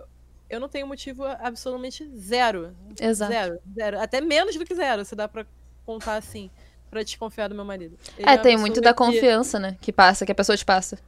eu 0.51 0.59
não 0.59 0.69
tenho 0.69 0.87
motivo 0.87 1.25
absolutamente 1.25 2.05
zero. 2.17 2.77
Exato. 3.01 3.33
Zero, 3.33 3.59
zero. 3.75 4.01
Até 4.01 4.21
menos 4.21 4.57
do 4.57 4.65
que 4.65 4.75
zero, 4.75 5.05
se 5.05 5.15
dá 5.15 5.29
pra 5.29 5.47
contar 5.87 6.17
assim, 6.17 6.51
pra 6.91 7.05
desconfiar 7.05 7.49
do 7.49 7.55
meu 7.55 7.65
marido. 7.65 7.97
Ele 8.19 8.29
é, 8.29 8.35
é 8.35 8.37
tem 8.37 8.57
muito 8.57 8.81
da 8.81 8.93
confiança, 8.93 9.59
que... 9.59 9.63
né? 9.63 9.79
Que 9.81 9.93
passa, 9.93 10.27
que 10.27 10.33
a 10.33 10.35
pessoa 10.35 10.57
te 10.57 10.65
passa. 10.65 10.99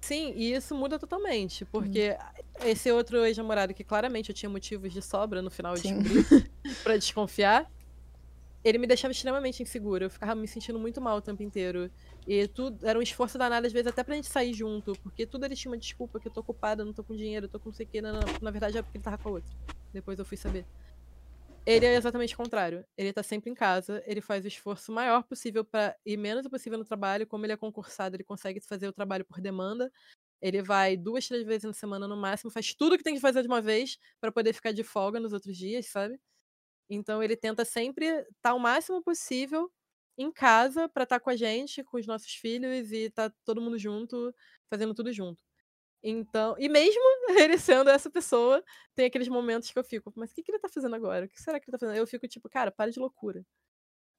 Sim, 0.00 0.32
e 0.34 0.52
isso 0.52 0.74
muda 0.74 0.98
totalmente, 0.98 1.64
porque 1.66 2.10
hum. 2.10 2.66
esse 2.66 2.90
outro 2.90 3.24
ex-namorado 3.24 3.72
que 3.72 3.84
claramente 3.84 4.30
eu 4.30 4.34
tinha 4.34 4.50
motivos 4.50 4.92
de 4.92 5.00
sobra 5.00 5.40
no 5.40 5.50
final 5.50 5.74
de 5.74 5.88
pra 6.82 6.96
desconfiar, 6.96 7.70
ele 8.64 8.78
me 8.78 8.86
deixava 8.88 9.12
extremamente 9.12 9.62
insegura. 9.62 10.06
Eu 10.06 10.10
ficava 10.10 10.34
me 10.34 10.48
sentindo 10.48 10.78
muito 10.78 11.00
mal 11.00 11.18
o 11.18 11.20
tempo 11.20 11.42
inteiro. 11.42 11.88
E 12.26 12.46
tudo 12.46 12.86
era 12.86 12.98
um 12.98 13.02
esforço 13.02 13.36
danado, 13.36 13.66
às 13.66 13.72
vezes, 13.72 13.88
até 13.88 14.04
pra 14.04 14.14
gente 14.14 14.28
sair 14.28 14.54
junto. 14.54 14.92
Porque 15.02 15.26
tudo 15.26 15.44
ele 15.44 15.56
tinha 15.56 15.70
uma 15.70 15.78
desculpa 15.78 16.20
que 16.20 16.28
eu 16.28 16.32
tô 16.32 16.40
ocupada, 16.40 16.84
não 16.84 16.92
tô 16.92 17.02
com 17.02 17.16
dinheiro, 17.16 17.48
tô 17.48 17.58
com 17.58 17.70
não 17.70 17.74
sei 17.74 17.86
o 17.86 17.88
que. 17.88 18.00
Não, 18.00 18.12
não. 18.12 18.20
Na 18.40 18.50
verdade, 18.50 18.78
é 18.78 18.82
porque 18.82 18.98
ele 18.98 19.04
tava 19.04 19.18
com 19.18 19.28
a 19.28 19.32
outra. 19.32 19.52
Depois 19.92 20.18
eu 20.18 20.24
fui 20.24 20.36
saber. 20.36 20.64
Ele 21.64 21.86
é 21.86 21.94
exatamente 21.94 22.34
o 22.34 22.36
contrário. 22.36 22.84
Ele 22.96 23.12
tá 23.12 23.22
sempre 23.22 23.50
em 23.50 23.54
casa, 23.54 24.02
ele 24.06 24.20
faz 24.20 24.44
o 24.44 24.48
esforço 24.48 24.92
maior 24.92 25.22
possível 25.22 25.64
para 25.64 25.96
ir 26.04 26.16
menos 26.16 26.46
possível 26.48 26.78
no 26.78 26.84
trabalho. 26.84 27.26
Como 27.26 27.44
ele 27.46 27.52
é 27.52 27.56
concursado, 27.56 28.16
ele 28.16 28.24
consegue 28.24 28.60
fazer 28.60 28.88
o 28.88 28.92
trabalho 28.92 29.24
por 29.24 29.40
demanda. 29.40 29.90
Ele 30.40 30.60
vai 30.60 30.96
duas, 30.96 31.28
três 31.28 31.44
vezes 31.44 31.64
na 31.64 31.72
semana 31.72 32.08
no 32.08 32.16
máximo, 32.16 32.50
faz 32.50 32.74
tudo 32.74 32.98
que 32.98 33.04
tem 33.04 33.14
que 33.14 33.20
fazer 33.20 33.42
de 33.42 33.48
uma 33.48 33.62
vez 33.62 33.96
para 34.20 34.32
poder 34.32 34.52
ficar 34.52 34.72
de 34.72 34.82
folga 34.82 35.20
nos 35.20 35.32
outros 35.32 35.56
dias, 35.56 35.86
sabe? 35.86 36.18
Então 36.90 37.22
ele 37.22 37.36
tenta 37.36 37.64
sempre 37.64 38.06
estar 38.06 38.26
tá 38.42 38.54
o 38.54 38.58
máximo 38.58 39.00
possível 39.02 39.70
em 40.22 40.32
casa 40.32 40.88
para 40.88 41.04
estar 41.04 41.18
tá 41.18 41.24
com 41.24 41.30
a 41.30 41.36
gente, 41.36 41.84
com 41.84 41.98
os 41.98 42.06
nossos 42.06 42.32
filhos 42.34 42.92
e 42.92 43.10
tá 43.10 43.30
todo 43.44 43.60
mundo 43.60 43.78
junto, 43.78 44.34
fazendo 44.70 44.94
tudo 44.94 45.12
junto. 45.12 45.42
Então, 46.02 46.56
e 46.58 46.68
mesmo 46.68 47.00
ele 47.38 47.58
sendo 47.58 47.90
essa 47.90 48.10
pessoa, 48.10 48.62
tem 48.94 49.06
aqueles 49.06 49.28
momentos 49.28 49.70
que 49.70 49.78
eu 49.78 49.84
fico, 49.84 50.12
mas 50.16 50.32
o 50.32 50.34
que, 50.34 50.42
que 50.42 50.52
ele 50.52 50.58
tá 50.58 50.68
fazendo 50.68 50.94
agora? 50.96 51.26
O 51.26 51.28
que 51.28 51.40
será 51.40 51.60
que 51.60 51.66
ele 51.70 51.72
tá 51.72 51.78
fazendo? 51.78 51.96
Eu 51.98 52.06
fico 52.06 52.26
tipo, 52.28 52.48
cara, 52.48 52.70
para 52.72 52.90
de 52.90 52.98
loucura. 52.98 53.44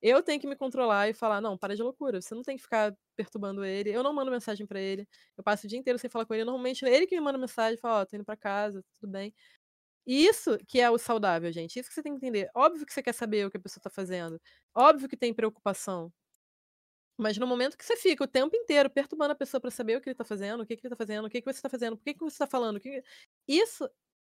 Eu 0.01 0.21
tenho 0.21 0.39
que 0.39 0.47
me 0.47 0.55
controlar 0.55 1.09
e 1.09 1.13
falar, 1.13 1.41
não, 1.41 1.57
para 1.57 1.75
de 1.75 1.81
loucura. 1.81 2.21
Você 2.21 2.35
não 2.35 2.43
tem 2.43 2.57
que 2.57 2.63
ficar 2.63 2.93
perturbando 3.15 3.63
ele. 3.63 3.89
Eu 3.89 4.03
não 4.03 4.13
mando 4.13 4.31
mensagem 4.31 4.67
para 4.67 4.79
ele. 4.79 5.07
Eu 5.37 5.43
passo 5.43 5.65
o 5.65 5.69
dia 5.69 5.79
inteiro 5.79 5.97
sem 5.97 6.09
falar 6.09 6.25
com 6.25 6.33
ele. 6.33 6.43
Normalmente 6.43 6.85
ele 6.85 7.07
que 7.07 7.15
me 7.15 7.21
manda 7.21 7.37
mensagem, 7.37 7.77
fala, 7.79 7.99
ó, 7.99 8.03
oh, 8.03 8.05
tô 8.05 8.15
indo 8.17 8.25
pra 8.25 8.35
casa, 8.35 8.83
tudo 8.99 9.09
bem. 9.11 9.33
Isso 10.05 10.57
que 10.67 10.79
é 10.79 10.89
o 10.91 10.97
saudável, 10.97 11.51
gente. 11.51 11.79
Isso 11.79 11.89
que 11.89 11.95
você 11.95 12.03
tem 12.03 12.13
que 12.13 12.17
entender. 12.17 12.49
Óbvio 12.55 12.85
que 12.85 12.93
você 12.93 13.01
quer 13.03 13.13
saber 13.13 13.45
o 13.47 13.51
que 13.51 13.57
a 13.57 13.59
pessoa 13.59 13.81
tá 13.81 13.89
fazendo. 13.89 14.39
Óbvio 14.75 15.07
que 15.09 15.17
tem 15.17 15.33
preocupação. 15.33 16.11
Mas 17.17 17.37
no 17.37 17.45
momento 17.47 17.77
que 17.77 17.85
você 17.85 17.95
fica 17.95 18.23
o 18.23 18.27
tempo 18.27 18.55
inteiro 18.55 18.89
perturbando 18.89 19.33
a 19.33 19.35
pessoa 19.35 19.61
para 19.61 19.69
saber 19.71 19.97
o 19.97 20.01
que 20.01 20.09
ele 20.09 20.15
tá 20.15 20.23
fazendo, 20.25 20.61
o 20.61 20.65
que, 20.65 20.75
que 20.75 20.85
ele 20.85 20.89
tá 20.89 20.97
fazendo, 20.97 21.25
o 21.25 21.29
que, 21.29 21.41
que 21.41 21.53
você 21.53 21.61
tá 21.61 21.69
fazendo, 21.69 21.95
por 21.97 22.03
que, 22.03 22.13
que 22.13 22.19
você 22.19 22.37
tá 22.37 22.47
falando, 22.47 22.79
que... 22.79 23.03
isso 23.47 23.87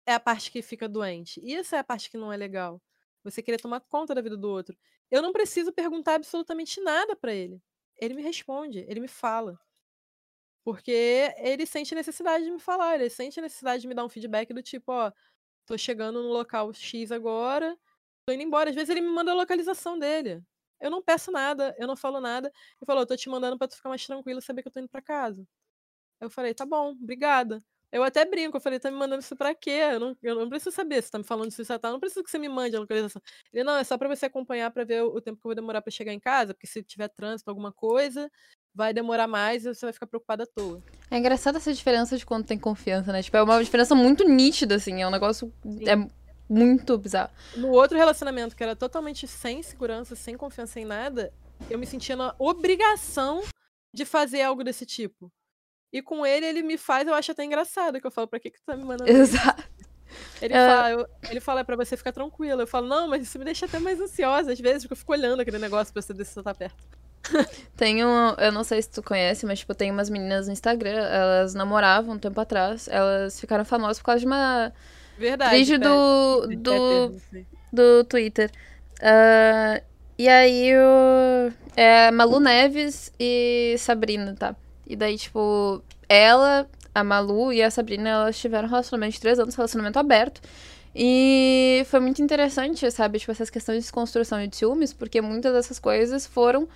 é 0.07 0.15
a 0.15 0.21
parte 0.21 0.51
que 0.51 0.63
fica 0.63 0.89
doente. 0.89 1.41
Isso 1.45 1.75
é 1.75 1.79
a 1.79 1.85
parte 1.85 2.11
que 2.11 2.17
não 2.19 2.33
é 2.33 2.37
legal. 2.37 2.83
Você 3.25 3.43
querer 3.43 3.59
tomar 3.61 3.81
conta 3.81 4.15
da 4.15 4.23
vida 4.23 4.37
do 4.37 4.49
outro. 4.49 4.77
Eu 5.11 5.23
não 5.23 5.33
preciso 5.33 5.73
perguntar 5.73 6.15
absolutamente 6.15 6.81
nada 6.81 7.15
para 7.17 7.35
ele. 7.35 7.61
Ele 7.99 8.15
me 8.15 8.23
responde, 8.23 8.81
ele 8.89 9.01
me 9.01 9.09
fala. 9.09 9.59
Porque 10.65 11.35
ele 11.39 11.67
sente 11.67 11.95
necessidade 11.95 12.45
de 12.45 12.51
me 12.51 12.61
falar, 12.61 12.97
ele 12.97 13.11
sente 13.11 13.41
necessidade 13.41 13.83
de 13.83 13.89
me 13.89 13.95
dar 13.95 14.05
um 14.05 14.09
feedback 14.09 14.53
do 14.53 14.63
tipo, 14.63 14.93
ó, 14.93 15.11
tô 15.71 15.79
chegando 15.79 16.21
no 16.21 16.29
local 16.31 16.73
X 16.75 17.13
agora, 17.13 17.79
tô 18.27 18.33
indo 18.35 18.43
embora. 18.43 18.71
Às 18.71 18.75
vezes 18.75 18.91
ele 18.91 19.01
me 19.01 19.09
manda 19.09 19.31
a 19.31 19.35
localização 19.35 19.97
dele. 19.97 20.43
Eu 20.81 20.91
não 20.91 21.01
peço 21.01 21.31
nada, 21.31 21.77
eu 21.79 21.87
não 21.87 21.97
falo 21.97 22.21
nada. 22.21 22.49
Ele 22.49 22.87
falou, 22.87 23.07
tô 23.07 23.17
te 23.17 23.29
mandando 23.29 23.57
pra 23.57 23.69
tu 23.69 23.77
ficar 23.77 23.89
mais 23.89 24.05
tranquilo 24.05 24.41
saber 24.43 24.63
que 24.63 24.69
eu 24.69 24.73
tô 24.73 24.81
indo 24.81 24.89
pra 24.89 25.01
casa. 25.01 25.47
Eu 26.21 26.31
falei, 26.31 26.55
tá 26.55 26.67
bom, 26.67 26.91
obrigada. 26.93 27.61
Eu 27.93 28.03
até 28.03 28.25
brinco, 28.25 28.57
eu 28.57 28.61
falei, 28.61 28.81
tá 28.81 28.91
me 28.91 28.97
mandando 28.97 29.23
isso 29.23 29.37
pra 29.37 29.55
quê? 29.55 29.71
Eu 29.93 30.01
não, 30.01 30.17
eu 30.23 30.35
não 30.37 30.49
preciso 30.49 30.73
saber 30.73 31.03
se 31.03 31.11
tá 31.11 31.19
me 31.19 31.25
falando 31.25 31.51
isso, 31.51 31.65
tá? 31.67 31.89
Eu 31.89 31.93
não 31.93 32.01
preciso 32.01 32.25
que 32.25 32.31
você 32.31 32.39
me 32.39 32.49
mande 32.49 32.77
a 32.77 32.81
localização. 32.81 33.23
Ele, 33.53 33.65
não, 33.65 33.77
é 33.77 33.85
só 33.85 33.99
pra 33.99 34.09
você 34.09 34.27
acompanhar 34.27 34.71
pra 34.73 34.85
ver 34.85 35.05
o, 35.05 35.15
o 35.17 35.21
tempo 35.21 35.41
que 35.41 35.47
eu 35.47 35.51
vou 35.51 35.55
demorar 35.55 35.83
pra 35.83 35.91
chegar 35.93 36.13
em 36.13 36.21
casa, 36.21 36.55
porque 36.55 36.67
se 36.67 36.83
tiver 36.83 37.09
trânsito, 37.09 37.51
alguma 37.51 37.73
coisa, 37.73 38.31
vai 38.75 38.93
demorar 38.93 39.27
mais 39.27 39.65
e 39.65 39.75
você 39.75 39.87
vai 39.87 39.93
ficar 39.93 40.07
preocupada 40.07 40.45
à 40.45 40.47
toa. 40.47 40.83
É 41.11 41.19
engraçada 41.19 41.59
essa 41.59 41.73
diferença 41.73 42.17
de 42.17 42.25
quando 42.25 42.47
tem 42.47 42.59
confiança, 42.59 43.13
né? 43.13 43.23
Tipo, 43.23 43.37
é 43.37 43.43
uma 43.43 43.63
diferença 43.63 43.95
muito 43.95 44.29
nítida, 44.29 44.77
assim. 44.77 45.03
É 45.03 45.07
um 45.07 45.11
negócio. 45.11 45.53
Sim. 45.63 45.89
É 45.89 46.21
muito 46.49 46.99
bizarro. 46.99 47.31
No 47.57 47.69
outro 47.71 47.97
relacionamento, 47.97 48.57
que 48.57 48.63
era 48.63 48.75
totalmente 48.75 49.27
sem 49.29 49.63
segurança, 49.63 50.17
sem 50.17 50.37
confiança 50.37 50.81
em 50.81 50.85
nada, 50.85 51.33
eu 51.69 51.79
me 51.79 51.87
sentia 51.87 52.17
na 52.17 52.35
obrigação 52.39 53.43
de 53.95 54.05
fazer 54.05 54.43
algo 54.43 54.65
desse 54.65 54.85
tipo. 54.85 55.33
E 55.93 56.01
com 56.01 56.25
ele, 56.25 56.47
ele 56.47 56.63
me 56.63 56.79
faz, 56.79 57.07
eu 57.07 57.15
acho 57.15 57.33
até 57.33 57.45
engraçado, 57.45 58.01
que 58.01 58.07
eu 58.07 58.11
falo, 58.11 58.29
pra 58.29 58.39
que, 58.39 58.51
que 58.51 58.59
tu 58.61 58.65
tá 58.65 58.77
me 58.77 58.85
mandando 58.85 59.11
Exato. 59.11 59.61
Isso? 59.61 59.81
Ele, 60.43 60.55
uh... 60.55 60.57
fala, 60.57 60.91
eu, 60.91 61.07
ele 61.31 61.41
fala, 61.41 61.61
é 61.61 61.65
pra 61.65 61.77
você 61.77 61.97
ficar 61.97 62.13
tranquilo. 62.13 62.61
Eu 62.61 62.67
falo, 62.67 62.89
não, 62.89 63.09
mas 63.09 63.23
isso 63.23 63.39
me 63.39 63.45
deixa 63.45 63.67
até 63.67 63.79
mais 63.79 64.01
ansiosa, 64.01 64.53
às 64.53 64.59
vezes, 64.59 64.83
porque 64.83 64.93
eu 64.93 64.97
fico 64.97 65.13
olhando 65.13 65.41
aquele 65.41 65.59
negócio 65.59 65.93
pra 65.93 66.03
saber 66.03 66.25
se 66.25 66.35
você 66.35 66.43
tá 66.43 66.55
perto. 66.55 66.83
tem 67.77 68.05
um, 68.05 68.31
eu 68.39 68.53
não 68.53 68.65
sei 68.65 68.83
se 68.83 68.91
tu 68.91 69.03
conhece, 69.03 69.47
mas 69.47 69.61
tipo, 69.61 69.75
tem 69.75 69.91
umas 69.91 70.11
meninas 70.11 70.47
no 70.47 70.53
Instagram, 70.53 71.05
elas 71.07 71.55
namoravam 71.55 72.15
um 72.15 72.19
tempo 72.19 72.41
atrás, 72.41 72.89
elas 72.89 73.39
ficaram 73.39 73.65
famosas 73.65 73.99
por 73.99 74.07
causa 74.07 74.21
de 74.21 74.27
uma 74.27 74.73
Verdade, 75.19 75.57
vídeo 75.57 75.79
do, 75.79 76.47
do, 76.57 77.13
do 77.73 78.05
Twitter. 78.05 78.51
Uh, 79.01 79.83
e 80.19 80.29
aí 80.29 80.73
o, 80.75 81.53
é 81.77 82.11
Malu 82.11 82.41
Neves 82.41 83.13
e 83.19 83.75
Sabrina, 83.79 84.35
tá? 84.39 84.55
E 84.87 84.97
daí, 84.97 85.17
tipo, 85.17 85.83
ela, 86.09 86.69
a 86.95 87.05
Malu 87.05 87.53
e 87.53 87.63
a 87.63 87.71
Sabrina, 87.71 88.09
elas 88.09 88.39
tiveram 88.39 88.67
um 88.67 88.71
relacionamento 88.71 89.15
de 89.15 89.21
três 89.21 89.39
anos, 89.39 89.55
relacionamento 89.55 89.99
aberto. 89.99 90.43
E 90.95 91.83
foi 91.87 92.01
muito 92.01 92.21
interessante, 92.21 92.91
sabe? 92.91 93.19
Tipo, 93.19 93.33
essas 93.33 93.49
questões 93.49 93.77
de 93.77 93.83
desconstrução 93.83 94.43
e 94.43 94.49
de 94.49 94.57
ciúmes, 94.57 94.93
porque 94.93 95.21
muitas 95.21 95.53
dessas 95.53 95.79
coisas 95.79 96.27
foram 96.27 96.69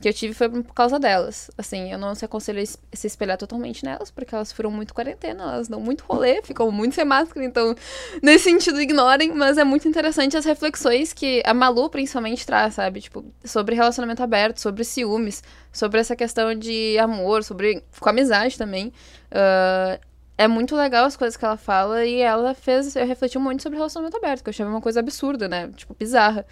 que 0.00 0.08
eu 0.08 0.12
tive 0.14 0.32
foi 0.32 0.48
por 0.48 0.74
causa 0.74 0.98
delas. 0.98 1.50
Assim, 1.58 1.92
eu 1.92 1.98
não 1.98 2.14
se 2.14 2.24
aconselho 2.24 2.62
a 2.62 2.96
se 2.96 3.06
espelhar 3.06 3.36
totalmente 3.36 3.84
nelas, 3.84 4.10
porque 4.10 4.34
elas 4.34 4.50
foram 4.50 4.70
muito 4.70 4.94
quarentena, 4.94 5.42
elas 5.42 5.68
dão 5.68 5.80
muito 5.80 6.04
rolê, 6.04 6.40
ficam 6.42 6.70
muito 6.70 6.94
sem 6.94 7.04
máscara, 7.04 7.44
então, 7.44 7.74
nesse 8.22 8.44
sentido, 8.44 8.80
ignorem, 8.80 9.32
mas 9.32 9.58
é 9.58 9.64
muito 9.64 9.86
interessante 9.86 10.36
as 10.36 10.44
reflexões 10.44 11.12
que 11.12 11.42
a 11.44 11.52
Malu, 11.52 11.90
principalmente, 11.90 12.46
traz, 12.46 12.74
sabe? 12.74 13.00
Tipo, 13.02 13.24
sobre 13.44 13.74
relacionamento 13.74 14.22
aberto, 14.22 14.58
sobre 14.58 14.84
ciúmes, 14.84 15.42
sobre 15.70 16.00
essa 16.00 16.16
questão 16.16 16.54
de 16.54 16.98
amor, 16.98 17.44
sobre. 17.44 17.82
com 17.98 18.08
amizade 18.08 18.56
também. 18.56 18.88
Uh, 19.30 20.00
é 20.38 20.48
muito 20.48 20.74
legal 20.74 21.04
as 21.04 21.18
coisas 21.18 21.36
que 21.36 21.44
ela 21.44 21.58
fala 21.58 22.06
e 22.06 22.22
ela 22.22 22.54
fez 22.54 22.96
eu 22.96 23.06
refleti 23.06 23.38
muito 23.38 23.62
sobre 23.62 23.76
relacionamento 23.76 24.16
aberto, 24.16 24.42
que 24.42 24.48
eu 24.48 24.52
achava 24.52 24.70
uma 24.70 24.80
coisa 24.80 25.00
absurda, 25.00 25.46
né? 25.46 25.70
Tipo, 25.76 25.94
bizarra. 25.94 26.46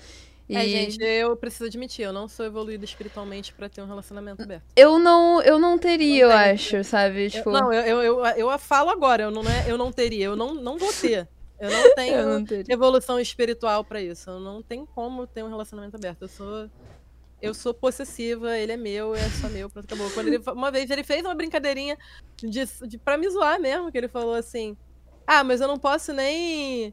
E... 0.49 0.57
É, 0.57 0.67
gente, 0.67 1.03
eu 1.03 1.37
preciso 1.37 1.67
admitir, 1.67 2.03
eu 2.03 2.13
não 2.13 2.27
sou 2.27 2.47
evoluída 2.47 2.85
espiritualmente 2.85 3.53
pra 3.53 3.69
ter 3.69 3.83
um 3.83 3.87
relacionamento 3.87 4.43
aberto. 4.43 4.65
Eu 4.75 4.99
não, 4.99 5.43
eu 5.43 5.59
não 5.59 5.79
teria, 5.79 6.25
eu 6.25 6.31
acho, 6.31 6.83
sabe? 6.85 7.29
Tipo... 7.29 7.51
Eu, 7.51 7.53
não, 7.53 7.73
eu, 7.73 8.03
eu, 8.03 8.25
eu, 8.25 8.51
eu 8.51 8.59
falo 8.59 8.89
agora, 8.89 9.25
eu 9.25 9.31
não, 9.31 9.43
é, 9.43 9.71
eu 9.71 9.77
não 9.77 9.93
teria, 9.93 10.25
eu 10.25 10.37
não, 10.37 10.55
não 10.55 10.79
vou 10.79 10.93
ter. 10.93 11.29
Eu 11.61 11.71
não 11.71 11.95
tenho 11.95 12.15
eu 12.17 12.41
não 12.41 12.47
evolução 12.69 13.21
espiritual 13.21 13.85
pra 13.85 14.01
isso. 14.01 14.31
Eu 14.31 14.41
não 14.41 14.63
tenho 14.63 14.87
como 14.87 15.27
ter 15.27 15.43
um 15.43 15.49
relacionamento 15.49 15.97
aberto. 15.97 16.23
Eu 16.23 16.29
sou. 16.29 16.71
Eu 17.41 17.55
sou 17.55 17.73
possessiva, 17.73 18.59
ele 18.59 18.73
é 18.73 18.77
meu, 18.77 19.15
é 19.15 19.29
só 19.29 19.49
meu, 19.49 19.71
pronto, 19.71 19.85
acabou. 19.85 20.11
Quando 20.11 20.27
ele, 20.27 20.39
uma 20.49 20.73
vez 20.73 20.91
ele 20.91 21.05
fez 21.05 21.25
uma 21.25 21.37
brincadeirinha 21.37 21.97
de, 22.37 22.65
de, 22.85 22.99
pra 22.99 23.17
me 23.17 23.31
zoar 23.31 23.61
mesmo, 23.61 23.93
que 23.93 23.99
ele 23.99 24.09
falou 24.09 24.35
assim: 24.35 24.77
Ah, 25.25 25.45
mas 25.45 25.61
eu 25.61 25.69
não 25.69 25.79
posso 25.79 26.13
nem 26.13 26.93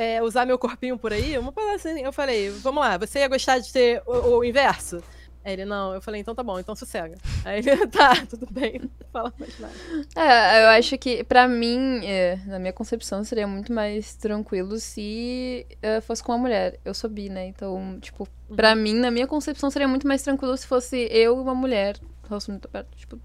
é, 0.00 0.22
usar 0.22 0.46
meu 0.46 0.58
corpinho 0.58 0.98
por 0.98 1.12
aí? 1.12 1.36
Uma 1.36 1.52
coisa 1.52 1.74
assim. 1.74 2.00
Eu 2.00 2.10
falei: 2.10 2.48
Vamos 2.48 2.82
lá, 2.82 2.96
você 2.96 3.18
ia 3.18 3.28
gostar 3.28 3.58
de 3.58 3.70
ter 3.70 4.02
o, 4.06 4.38
o 4.38 4.44
inverso? 4.44 5.02
Aí 5.44 5.54
ele, 5.54 5.64
não, 5.64 5.94
eu 5.94 6.02
falei, 6.02 6.20
então 6.20 6.34
tá 6.34 6.42
bom, 6.42 6.58
então 6.58 6.76
sossega. 6.76 7.16
Aí 7.44 7.60
ele, 7.60 7.74
tá, 7.88 8.26
tudo 8.26 8.46
bem, 8.50 8.78
não 8.78 8.90
fala 9.10 9.32
mais 9.38 9.58
nada. 9.58 9.74
É, 10.14 10.64
eu 10.64 10.68
acho 10.68 10.98
que, 10.98 11.24
pra 11.24 11.48
mim, 11.48 12.04
é, 12.04 12.38
na 12.46 12.58
minha 12.58 12.74
concepção, 12.74 13.24
seria 13.24 13.46
muito 13.46 13.72
mais 13.72 14.14
tranquilo 14.16 14.78
se 14.78 15.66
uh, 15.76 16.02
fosse 16.02 16.22
com 16.22 16.32
uma 16.32 16.38
mulher. 16.38 16.78
Eu 16.84 16.92
sou 16.92 17.08
bi, 17.08 17.30
né? 17.30 17.46
Então, 17.46 17.98
tipo, 18.00 18.28
uhum. 18.50 18.56
pra 18.56 18.74
mim, 18.74 18.94
na 18.94 19.10
minha 19.10 19.26
concepção, 19.26 19.70
seria 19.70 19.88
muito 19.88 20.06
mais 20.06 20.22
tranquilo 20.22 20.54
se 20.58 20.66
fosse 20.66 21.08
eu 21.10 21.38
e 21.38 21.40
uma 21.40 21.54
mulher. 21.54 21.96
Relacionamento 22.28 22.68
aberto, 22.68 22.94
tipo, 22.96 23.18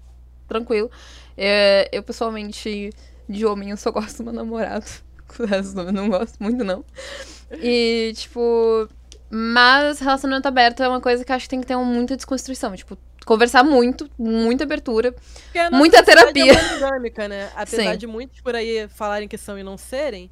tranquilo. 0.48 0.90
É, 1.36 1.86
eu, 1.92 2.02
pessoalmente, 2.02 2.90
de 3.28 3.44
homem, 3.44 3.70
eu 3.70 3.76
só 3.76 3.90
gosto 3.90 4.18
do 4.18 4.24
meu 4.24 4.32
namorado. 4.32 4.86
Eu 5.76 5.92
não 5.92 6.08
gosto 6.08 6.36
muito, 6.38 6.62
não. 6.64 6.84
E, 7.62 8.12
tipo, 8.16 8.88
mas 9.30 10.00
relacionamento 10.00 10.48
aberto 10.48 10.82
é 10.82 10.88
uma 10.88 11.00
coisa 11.00 11.24
que 11.24 11.32
acho 11.32 11.44
que 11.44 11.50
tem 11.50 11.60
que 11.60 11.66
ter 11.66 11.76
muita 11.76 12.16
desconstrução. 12.16 12.74
Tipo, 12.76 12.96
conversar 13.24 13.64
muito, 13.64 14.08
muita 14.18 14.64
abertura, 14.64 15.14
muita 15.72 16.02
terapia. 16.02 16.52
É 16.52 16.62
monogâmica, 16.62 17.28
né? 17.28 17.50
Apesar 17.54 17.92
Sim. 17.92 17.98
de 17.98 18.06
muitos 18.06 18.40
por 18.40 18.54
aí 18.54 18.88
falarem 18.88 19.26
que 19.28 19.36
são 19.36 19.58
e 19.58 19.62
não 19.62 19.76
serem, 19.76 20.30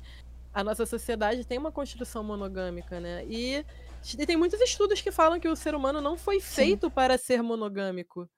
a 0.53 0.63
nossa 0.63 0.87
sociedade 0.87 1.45
tem 1.45 1.59
uma 1.59 1.73
construção 1.73 2.23
monogâmica, 2.23 3.01
né? 3.01 3.25
E 3.29 3.65
tem 4.27 4.37
muitos 4.37 4.61
estudos 4.61 5.01
que 5.01 5.11
falam 5.11 5.41
que 5.41 5.49
o 5.49 5.57
ser 5.57 5.75
humano 5.75 6.01
não 6.01 6.17
foi 6.17 6.39
feito 6.41 6.87
Sim. 6.87 6.93
para 6.93 7.19
ser 7.19 7.43
monogâmico. 7.43 8.29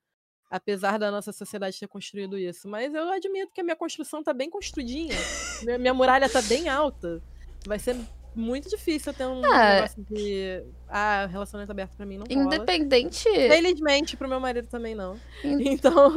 Apesar 0.50 0.98
da 0.98 1.10
nossa 1.10 1.32
sociedade 1.32 1.78
ter 1.78 1.88
construído 1.88 2.38
isso. 2.38 2.68
Mas 2.68 2.94
eu 2.94 3.10
admito 3.10 3.52
que 3.52 3.60
a 3.60 3.64
minha 3.64 3.76
construção 3.76 4.22
tá 4.22 4.32
bem 4.32 4.48
construidinha. 4.48 5.16
minha, 5.62 5.78
minha 5.78 5.94
muralha 5.94 6.28
tá 6.28 6.40
bem 6.42 6.68
alta. 6.68 7.20
Vai 7.66 7.78
ser 7.78 7.96
muito 8.34 8.68
difícil 8.68 9.12
ter 9.14 9.26
um 9.26 9.44
ah, 9.44 9.74
negócio 9.74 10.04
de. 10.10 10.62
Ah, 10.88 11.26
relacionamento 11.26 11.72
aberto 11.72 11.96
pra 11.96 12.06
mim 12.06 12.18
não 12.18 12.26
Independente. 12.28 13.28
Rola. 13.28 13.48
Felizmente 13.48 14.16
pro 14.16 14.28
meu 14.28 14.38
marido 14.38 14.68
também 14.68 14.94
não. 14.94 15.18
Então. 15.42 16.14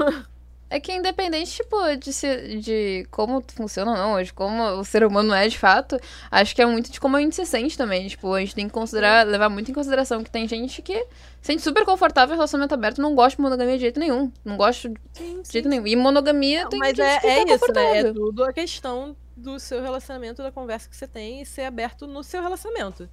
É 0.72 0.80
que 0.80 0.94
independente, 0.94 1.52
tipo, 1.52 1.78
de, 1.98 2.14
se, 2.14 2.58
de 2.60 3.08
como 3.10 3.44
funciona 3.56 3.92
ou 3.92 3.98
não, 3.98 4.24
de 4.24 4.32
como 4.32 4.64
o 4.80 4.86
ser 4.86 5.04
humano 5.04 5.34
é 5.34 5.48
de 5.48 5.58
fato, 5.58 6.00
acho 6.30 6.56
que 6.56 6.62
é 6.62 6.66
muito 6.66 6.92
de 6.92 7.00
como 7.00 7.18
a 7.18 7.22
gente 7.22 7.36
se 7.36 7.46
sente 7.46 7.76
também. 7.76 8.08
Tipo, 8.08 8.34
a 8.34 8.40
gente 8.40 8.54
tem 8.54 8.68
que 8.68 8.74
considerar, 8.74 9.26
levar 9.26 9.50
muito 9.50 9.72
em 9.72 9.74
consideração 9.74 10.24
que 10.24 10.30
tem 10.30 10.48
gente 10.48 10.84
que 10.84 10.96
se 11.42 11.48
sente 11.48 11.64
super 11.64 11.84
confortável 11.84 12.36
em 12.36 12.38
relacionamento 12.38 12.74
aberto 12.74 13.02
não 13.02 13.16
gosta 13.16 13.38
de 13.38 13.42
monogamia 13.42 13.76
de 13.76 13.82
jeito 13.82 14.00
nenhum. 14.00 14.32
Não 14.46 14.58
gosta 14.58 14.90
de 14.90 14.96
sim, 15.14 15.42
sim. 15.44 15.52
jeito 15.52 15.68
nenhum. 15.68 15.88
E 15.88 15.96
monogamia 15.96 16.64
não, 16.64 16.70
tem 16.70 16.80
mas 16.80 17.00
é, 17.00 17.20
é 17.24 17.44
isso, 17.52 17.74
né? 17.74 18.00
É 18.00 18.14
tudo 18.14 18.44
a 18.44 18.54
questão 18.54 19.18
do 19.36 19.60
seu 19.60 19.82
relacionamento, 19.82 20.44
da 20.44 20.52
conversa 20.52 20.88
que 20.88 20.96
você 20.96 21.08
tem 21.08 21.42
e 21.42 21.46
ser 21.46 21.64
aberto 21.64 22.06
no 22.06 22.24
seu 22.24 22.44
relacionamento. 22.44 23.10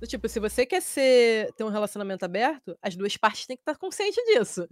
Do 0.00 0.06
tipo, 0.06 0.28
se 0.28 0.40
você 0.40 0.66
quer 0.66 0.82
ser, 0.82 1.52
ter 1.52 1.64
um 1.64 1.68
relacionamento 1.68 2.24
aberto, 2.24 2.76
as 2.82 2.96
duas 2.96 3.16
partes 3.16 3.46
têm 3.46 3.56
que 3.56 3.62
estar 3.62 3.76
conscientes 3.76 4.22
disso. 4.24 4.68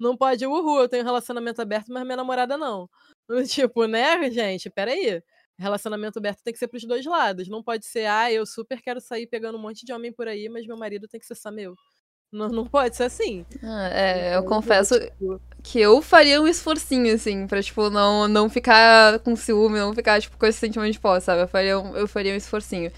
Não 0.00 0.16
pode, 0.16 0.46
uhul, 0.46 0.80
eu 0.80 0.88
tenho 0.88 1.02
um 1.02 1.06
relacionamento 1.06 1.60
aberto, 1.60 1.92
mas 1.92 2.02
minha 2.04 2.16
namorada 2.16 2.56
não. 2.56 2.88
Tipo, 3.46 3.86
né, 3.86 4.30
gente, 4.30 4.70
peraí. 4.70 5.22
Relacionamento 5.58 6.18
aberto 6.18 6.42
tem 6.42 6.54
que 6.54 6.58
ser 6.58 6.68
pros 6.68 6.84
dois 6.84 7.04
lados. 7.04 7.46
Não 7.48 7.62
pode 7.62 7.84
ser, 7.84 8.06
ah, 8.06 8.32
eu 8.32 8.46
super 8.46 8.80
quero 8.80 8.98
sair 8.98 9.26
pegando 9.26 9.58
um 9.58 9.60
monte 9.60 9.84
de 9.84 9.92
homem 9.92 10.10
por 10.10 10.26
aí, 10.26 10.48
mas 10.48 10.66
meu 10.66 10.76
marido 10.76 11.06
tem 11.06 11.20
que 11.20 11.26
ser 11.26 11.34
só 11.34 11.50
meu. 11.50 11.74
Não, 12.32 12.48
não 12.48 12.64
pode 12.64 12.96
ser 12.96 13.04
assim. 13.04 13.44
Ah, 13.62 13.90
é, 13.92 14.36
eu 14.36 14.44
confesso 14.44 14.98
tipo... 14.98 15.40
que 15.62 15.78
eu 15.80 16.00
faria 16.00 16.40
um 16.40 16.48
esforcinho, 16.48 17.12
assim, 17.12 17.46
pra, 17.46 17.62
tipo, 17.62 17.90
não, 17.90 18.26
não 18.26 18.48
ficar 18.48 19.18
com 19.18 19.36
ciúme, 19.36 19.78
não 19.78 19.92
ficar, 19.92 20.20
tipo, 20.20 20.38
com 20.38 20.46
esse 20.46 20.58
sentimento 20.58 20.92
de 20.92 21.00
pó, 21.00 21.20
sabe? 21.20 21.42
Eu 21.42 21.48
faria 21.48 21.78
um, 21.78 21.94
eu 21.94 22.08
faria 22.08 22.32
um 22.32 22.36
esforcinho. 22.36 22.90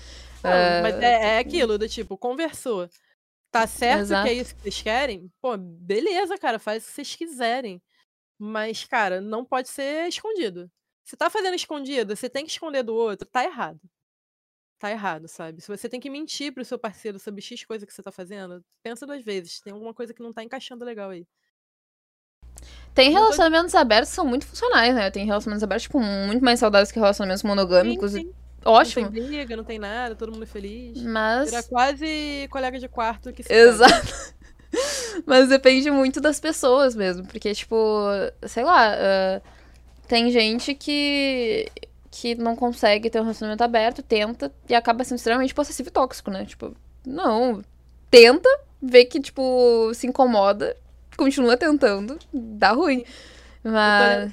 Não, 0.45 0.51
uh... 0.51 0.83
Mas 0.83 0.95
é, 1.01 1.37
é 1.37 1.39
aquilo, 1.39 1.79
do 1.79 1.89
tipo, 1.89 2.17
conversou. 2.17 2.89
Tá 3.53 3.67
certo 3.67 4.01
Exato. 4.01 4.27
que 4.27 4.31
é 4.31 4.35
isso 4.35 4.55
que 4.55 4.63
vocês 4.63 4.83
querem? 4.83 5.31
Pô, 5.41 5.57
beleza, 5.57 6.37
cara, 6.39 6.59
faz 6.59 6.83
o 6.83 6.87
que 6.87 6.93
vocês 6.93 7.15
quiserem. 7.15 7.81
Mas, 8.39 8.85
cara, 8.85 9.21
não 9.21 9.45
pode 9.45 9.69
ser 9.69 10.09
escondido. 10.09 10.69
Se 11.05 11.17
tá 11.17 11.31
fazendo 11.31 11.55
escondido, 11.55 12.17
você 12.17 12.29
tem 12.29 12.45
que 12.45 12.51
esconder 12.51 12.83
do 12.83 12.95
outro, 12.95 13.29
tá 13.29 13.45
errado 13.45 13.81
tá 14.83 14.91
errado, 14.91 15.29
sabe? 15.29 15.61
Se 15.61 15.69
você 15.69 15.89
tem 15.89 16.01
que 16.01 16.11
mentir 16.11 16.53
pro 16.53 16.65
seu 16.65 16.77
parceiro 16.77 17.17
sobre 17.17 17.41
X 17.41 17.65
coisa 17.65 17.87
que 17.87 17.93
você 17.95 18.03
tá 18.03 18.11
fazendo, 18.11 18.65
pensa 18.83 19.07
duas 19.07 19.25
vezes. 19.25 19.61
Tem 19.61 19.73
alguma 19.73 19.95
coisa 19.95 20.13
que 20.13 20.21
não 20.21 20.33
tá 20.33 20.43
encaixando 20.43 20.85
legal 20.85 21.11
aí. 21.11 21.25
Tem 22.93 23.11
relacionamentos 23.13 23.77
abertos 23.77 24.11
que 24.11 24.17
são 24.17 24.27
muito 24.27 24.45
funcionais, 24.45 24.93
né? 24.93 25.09
Tem 25.09 25.25
relacionamentos 25.25 25.63
abertos, 25.63 25.85
tipo, 25.85 26.01
muito 26.01 26.45
mais 26.45 26.59
saudáveis 26.59 26.91
que 26.91 26.99
relacionamentos 26.99 27.45
monogâmicos. 27.45 28.11
Sim, 28.11 28.23
sim. 28.23 28.35
Ótimo. 28.65 29.07
Não 29.07 29.13
tem 29.13 29.23
briga, 29.23 29.57
não 29.57 29.65
tem 29.65 29.79
nada, 29.79 30.15
todo 30.15 30.33
mundo 30.33 30.47
feliz. 30.47 31.03
Mas. 31.03 31.53
Era 31.53 31.63
quase 31.63 32.49
colega 32.51 32.79
de 32.79 32.89
quarto 32.89 33.33
que 33.33 33.43
se 33.43 33.53
Exato. 33.53 34.33
Mas 35.27 35.49
depende 35.49 35.91
muito 35.91 36.21
das 36.21 36.41
pessoas 36.41 36.95
mesmo. 36.95 37.27
Porque, 37.27 37.55
tipo, 37.55 37.77
sei 38.47 38.65
lá, 38.65 38.95
uh, 38.95 39.43
tem 40.09 40.31
gente 40.31 40.75
que 40.75 41.71
que 42.13 42.35
não 42.35 42.55
consegue 42.55 43.09
ter 43.09 43.19
um 43.19 43.23
relacionamento 43.23 43.65
aberto, 43.65 44.03
tenta 44.03 44.53
e 44.69 44.75
acaba 44.75 45.03
sendo 45.03 45.17
extremamente 45.17 45.55
possessivo 45.55 45.89
e 45.89 45.93
tóxico, 45.93 46.31
né? 46.31 46.45
Tipo, 46.45 46.77
não. 47.07 47.63
Tenta, 48.11 48.49
vê 48.83 49.07
que, 49.07 49.19
tipo, 49.19 49.91
se 49.95 50.07
incomoda, 50.07 50.77
continua 51.17 51.57
tentando, 51.57 52.19
dá 52.31 52.73
ruim. 52.73 53.03
Mas. 53.65 54.33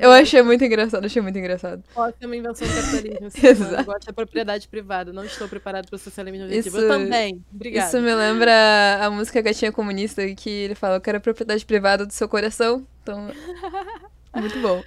Eu, 0.00 0.10
achei 0.10 0.42
muito 0.42 0.64
engraçado, 0.64 1.04
achei 1.04 1.22
muito 1.22 1.38
engraçado. 1.38 1.82
Pode 1.94 2.16
ser 2.18 2.26
uma 2.26 2.36
invenção 2.36 2.66
do 2.66 2.74
capitalismo. 2.74 3.28
Exato. 3.48 3.74
Eu 3.74 3.84
gosto 3.84 4.06
da 4.06 4.12
propriedade 4.12 4.68
privada, 4.68 5.12
não 5.12 5.24
estou 5.24 5.48
preparado 5.48 5.86
para 5.86 5.94
o 5.94 5.98
socialismo 5.98 6.44
objetivo. 6.44 6.76
Isso, 6.76 6.84
eu 6.84 6.88
também. 6.88 7.40
Obrigada. 7.54 7.86
Isso 7.86 8.00
me 8.00 8.14
lembra 8.14 8.52
a 9.00 9.10
música 9.10 9.40
Gatinha 9.40 9.70
Comunista, 9.70 10.26
que 10.34 10.50
ele 10.50 10.74
fala: 10.74 10.96
Eu 10.96 11.00
quero 11.00 11.18
a 11.18 11.20
propriedade 11.20 11.64
privada 11.64 12.04
do 12.04 12.12
seu 12.12 12.28
coração. 12.28 12.84
Então. 13.02 13.28
muito 14.34 14.60
bom. 14.60 14.82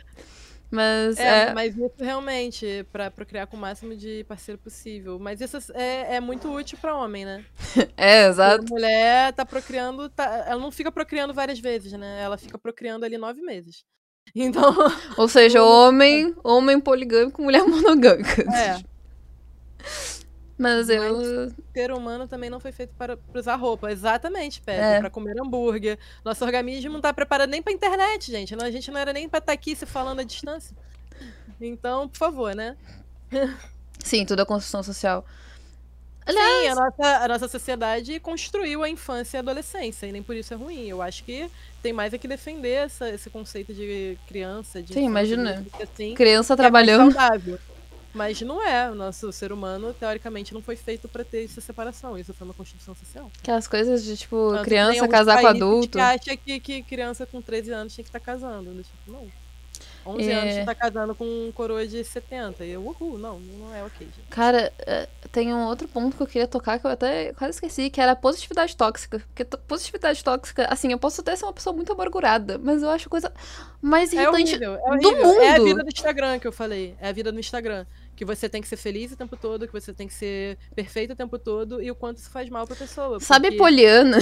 Mas 0.71 1.17
é, 1.17 1.49
é... 1.49 1.53
mas 1.53 1.75
isso 1.75 1.93
realmente, 1.99 2.85
para 2.91 3.11
procriar 3.11 3.47
com 3.47 3.55
o 3.55 3.59
máximo 3.59 3.95
de 3.95 4.23
parceiro 4.25 4.59
possível. 4.59 5.19
Mas 5.19 5.39
isso 5.41 5.57
é, 5.73 6.15
é 6.15 6.19
muito 6.19 6.51
útil 6.51 6.77
para 6.79 6.95
homem, 6.95 7.25
né? 7.25 7.45
é, 7.95 8.27
exato. 8.27 8.65
a 8.65 8.69
mulher 8.69 9.33
tá 9.33 9.45
procriando, 9.45 10.09
tá, 10.09 10.45
ela 10.47 10.59
não 10.59 10.71
fica 10.71 10.91
procriando 10.91 11.33
várias 11.33 11.59
vezes, 11.59 11.93
né? 11.93 12.21
Ela 12.21 12.37
fica 12.37 12.57
procriando 12.57 13.05
ali 13.05 13.17
nove 13.17 13.41
meses. 13.41 13.83
Então. 14.35 14.73
Ou 15.17 15.27
seja, 15.27 15.61
homem, 15.63 16.35
homem 16.43 16.79
poligâmico, 16.79 17.41
mulher 17.41 17.63
monogâmica. 17.63 18.41
É. 18.51 18.83
Mas 20.57 20.90
eu. 20.90 21.18
Mas 21.18 21.27
o 21.27 21.56
ser 21.73 21.91
humano 21.91 22.27
também 22.27 22.49
não 22.49 22.60
foi 22.60 22.72
feito 22.72 22.94
para, 22.98 23.18
usar 23.34 23.56
roupa. 23.56 23.91
Exatamente, 23.91 24.61
Pedro. 24.61 24.84
É. 24.84 24.99
Para 24.99 25.10
comer 25.10 25.36
hambúrguer. 25.40 25.99
Nosso 26.23 26.45
organismo 26.45 26.91
não 26.91 26.99
está 26.99 27.14
preparado 27.14 27.49
nem 27.49 27.61
para 27.61 27.73
internet, 27.73 28.32
gente. 28.32 28.56
A 28.56 28.72
gente 28.72 28.90
não 28.90 28.99
era 28.99 29.11
nem 29.11 29.27
para 29.27 29.40
estar 29.40 29.52
tá 29.52 29.53
aqui 29.53 29.76
se 29.76 29.86
falando 29.86 30.19
à 30.22 30.23
distância. 30.23 30.76
Então, 31.60 32.07
por 32.07 32.18
favor, 32.18 32.56
né? 32.56 32.77
Sim, 33.99 34.26
tudo 34.26 34.41
é 34.41 34.45
construção 34.45 34.84
social. 34.84 35.26
Aliás... 36.26 36.64
Sim, 36.64 36.68
a 36.69 36.76
nossa, 36.76 37.18
a 37.23 37.27
nossa 37.27 37.48
sociedade 37.48 38.19
construiu 38.19 38.84
a 38.84 38.90
infância 38.90 39.38
e 39.38 39.40
a 39.40 39.41
adolescência, 39.41 40.07
e 40.07 40.11
nem 40.11 40.23
por 40.23 40.36
isso 40.36 40.53
é 40.53 40.57
ruim. 40.57 40.88
Eu 40.88 41.02
acho 41.02 41.23
que 41.23 41.49
tem 41.84 41.94
mais 41.94 42.14
é 42.14 42.18
que 42.18 42.27
defender 42.27 42.86
essa, 42.86 43.10
esse 43.10 43.30
conceito 43.30 43.73
de 43.73 44.18
criança. 44.27 44.82
De 44.82 44.94
Sim, 44.94 45.06
imagina. 45.06 45.64
Assim, 45.82 46.15
criança 46.15 46.53
é 46.53 46.57
trabalhando. 46.57 47.14
saudável. 47.14 47.60
Mas 48.15 48.39
não 48.41 48.65
é. 48.65 48.89
O 48.89 48.95
nosso 48.95 49.31
ser 49.33 49.51
humano, 49.51 49.93
teoricamente, 49.93 50.53
não 50.53 50.61
foi 50.61 50.77
feito 50.77 51.07
para 51.07 51.23
ter 51.23 51.43
essa 51.43 51.59
separação. 51.59 52.17
Isso 52.17 52.33
foi 52.33 52.47
uma 52.47 52.53
construção 52.53 52.95
social. 52.95 53.29
Aquelas 53.39 53.67
coisas 53.67 54.03
de, 54.05 54.15
tipo, 54.15 54.51
Tanto 54.51 54.63
criança 54.63 55.07
casar 55.07 55.41
com 55.41 55.47
adulto. 55.47 55.89
Que 55.89 55.99
acha 55.99 56.37
que, 56.37 56.59
que 56.61 56.81
criança 56.81 57.25
com 57.25 57.41
13 57.41 57.71
anos 57.71 57.93
tinha 57.93 58.03
que 58.03 58.09
estar 58.09 58.19
tá 58.19 58.25
casando. 58.25 58.71
Né? 58.71 58.83
Tipo, 58.83 59.11
não. 59.11 59.27
11 60.05 60.29
É. 60.29 60.33
anos 60.33 60.53
você 60.53 60.65
tá 60.65 60.75
casando 60.75 61.15
com 61.15 61.25
um 61.25 61.51
coroa 61.51 61.85
de 61.85 62.03
70. 62.03 62.63
E 62.63 62.71
eu, 62.71 62.85
uhul, 62.85 63.17
não, 63.17 63.39
não 63.39 63.73
é 63.73 63.83
ok, 63.83 64.05
gente. 64.05 64.27
Cara, 64.29 64.71
é, 64.79 65.07
tem 65.31 65.53
um 65.53 65.65
outro 65.65 65.87
ponto 65.87 66.15
que 66.15 66.21
eu 66.21 66.27
queria 66.27 66.47
tocar 66.47 66.79
que 66.79 66.85
eu 66.85 66.91
até 66.91 67.33
quase 67.33 67.55
esqueci, 67.55 67.89
que 67.89 67.99
era 67.99 68.11
a 68.11 68.15
positividade 68.15 68.77
tóxica. 68.77 69.19
Porque 69.19 69.43
positividade 69.43 70.23
tóxica, 70.23 70.67
assim, 70.71 70.91
eu 70.91 70.99
posso 70.99 71.21
até 71.21 71.35
ser 71.35 71.45
uma 71.45 71.53
pessoa 71.53 71.75
muito 71.75 71.91
amargurada, 71.91 72.59
mas 72.59 72.83
eu 72.83 72.89
acho 72.89 73.09
coisa 73.09 73.33
mais 73.81 74.13
É 74.13 74.17
irritante 74.17 74.51
horrível, 74.51 74.73
é 74.75 74.77
do 74.77 75.07
horrível. 75.09 75.41
É 75.41 75.49
a 75.49 75.57
mundo. 75.57 75.65
vida 75.65 75.83
do 75.83 75.89
Instagram 75.89 76.39
que 76.39 76.47
eu 76.47 76.51
falei. 76.51 76.95
É 77.01 77.09
a 77.09 77.11
vida 77.11 77.31
do 77.31 77.39
Instagram. 77.39 77.85
Que 78.15 78.23
você 78.25 78.47
tem 78.47 78.61
que 78.61 78.67
ser 78.67 78.77
feliz 78.77 79.11
o 79.11 79.17
tempo 79.17 79.35
todo, 79.35 79.67
que 79.67 79.73
você 79.73 79.93
tem 79.93 80.07
que 80.07 80.13
ser 80.13 80.57
perfeito 80.73 81.13
o 81.13 81.15
tempo 81.15 81.37
todo 81.37 81.81
e 81.81 81.91
o 81.91 81.95
quanto 81.95 82.17
isso 82.17 82.29
faz 82.29 82.49
mal 82.49 82.65
pra 82.65 82.75
pessoa. 82.75 83.19
Sabe, 83.19 83.47
porque, 83.47 83.57
Poliana? 83.57 84.17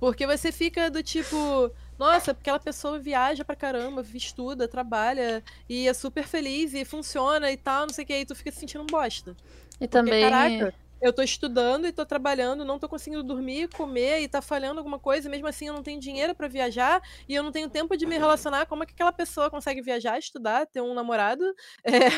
porque 0.00 0.26
você 0.26 0.50
fica 0.50 0.90
do 0.90 1.02
tipo, 1.02 1.70
nossa, 1.98 2.32
aquela 2.32 2.58
pessoa 2.58 2.98
viaja 2.98 3.44
pra 3.44 3.56
caramba, 3.56 4.04
estuda, 4.14 4.66
trabalha 4.68 5.42
e 5.68 5.88
é 5.88 5.94
super 5.94 6.24
feliz 6.26 6.74
e 6.74 6.84
funciona 6.84 7.50
e 7.50 7.56
tal, 7.56 7.86
não 7.86 7.94
sei 7.94 8.04
o 8.04 8.06
que, 8.06 8.12
aí 8.12 8.26
tu 8.26 8.34
fica 8.34 8.50
se 8.50 8.58
sentindo 8.58 8.82
um 8.82 8.86
bosta. 8.86 9.36
E 9.80 9.86
Porque, 9.86 9.88
também. 9.88 10.22
caraca, 10.22 10.74
eu 11.00 11.12
tô 11.12 11.22
estudando 11.22 11.86
e 11.86 11.92
tô 11.92 12.04
trabalhando, 12.04 12.64
não 12.64 12.78
tô 12.78 12.88
conseguindo 12.88 13.22
dormir, 13.22 13.68
comer 13.68 14.20
e 14.20 14.28
tá 14.28 14.40
falhando 14.40 14.78
alguma 14.78 14.98
coisa, 14.98 15.28
e 15.28 15.30
mesmo 15.30 15.46
assim 15.46 15.68
eu 15.68 15.74
não 15.74 15.82
tenho 15.82 16.00
dinheiro 16.00 16.34
pra 16.34 16.48
viajar 16.48 17.00
e 17.28 17.34
eu 17.34 17.42
não 17.42 17.52
tenho 17.52 17.68
tempo 17.68 17.96
de 17.96 18.06
me 18.06 18.16
relacionar. 18.16 18.66
Como 18.66 18.82
é 18.82 18.86
que 18.86 18.92
aquela 18.94 19.12
pessoa 19.12 19.50
consegue 19.50 19.82
viajar, 19.82 20.18
estudar, 20.18 20.66
ter 20.66 20.80
um 20.80 20.94
namorado, 20.94 21.44
é, 21.84 22.08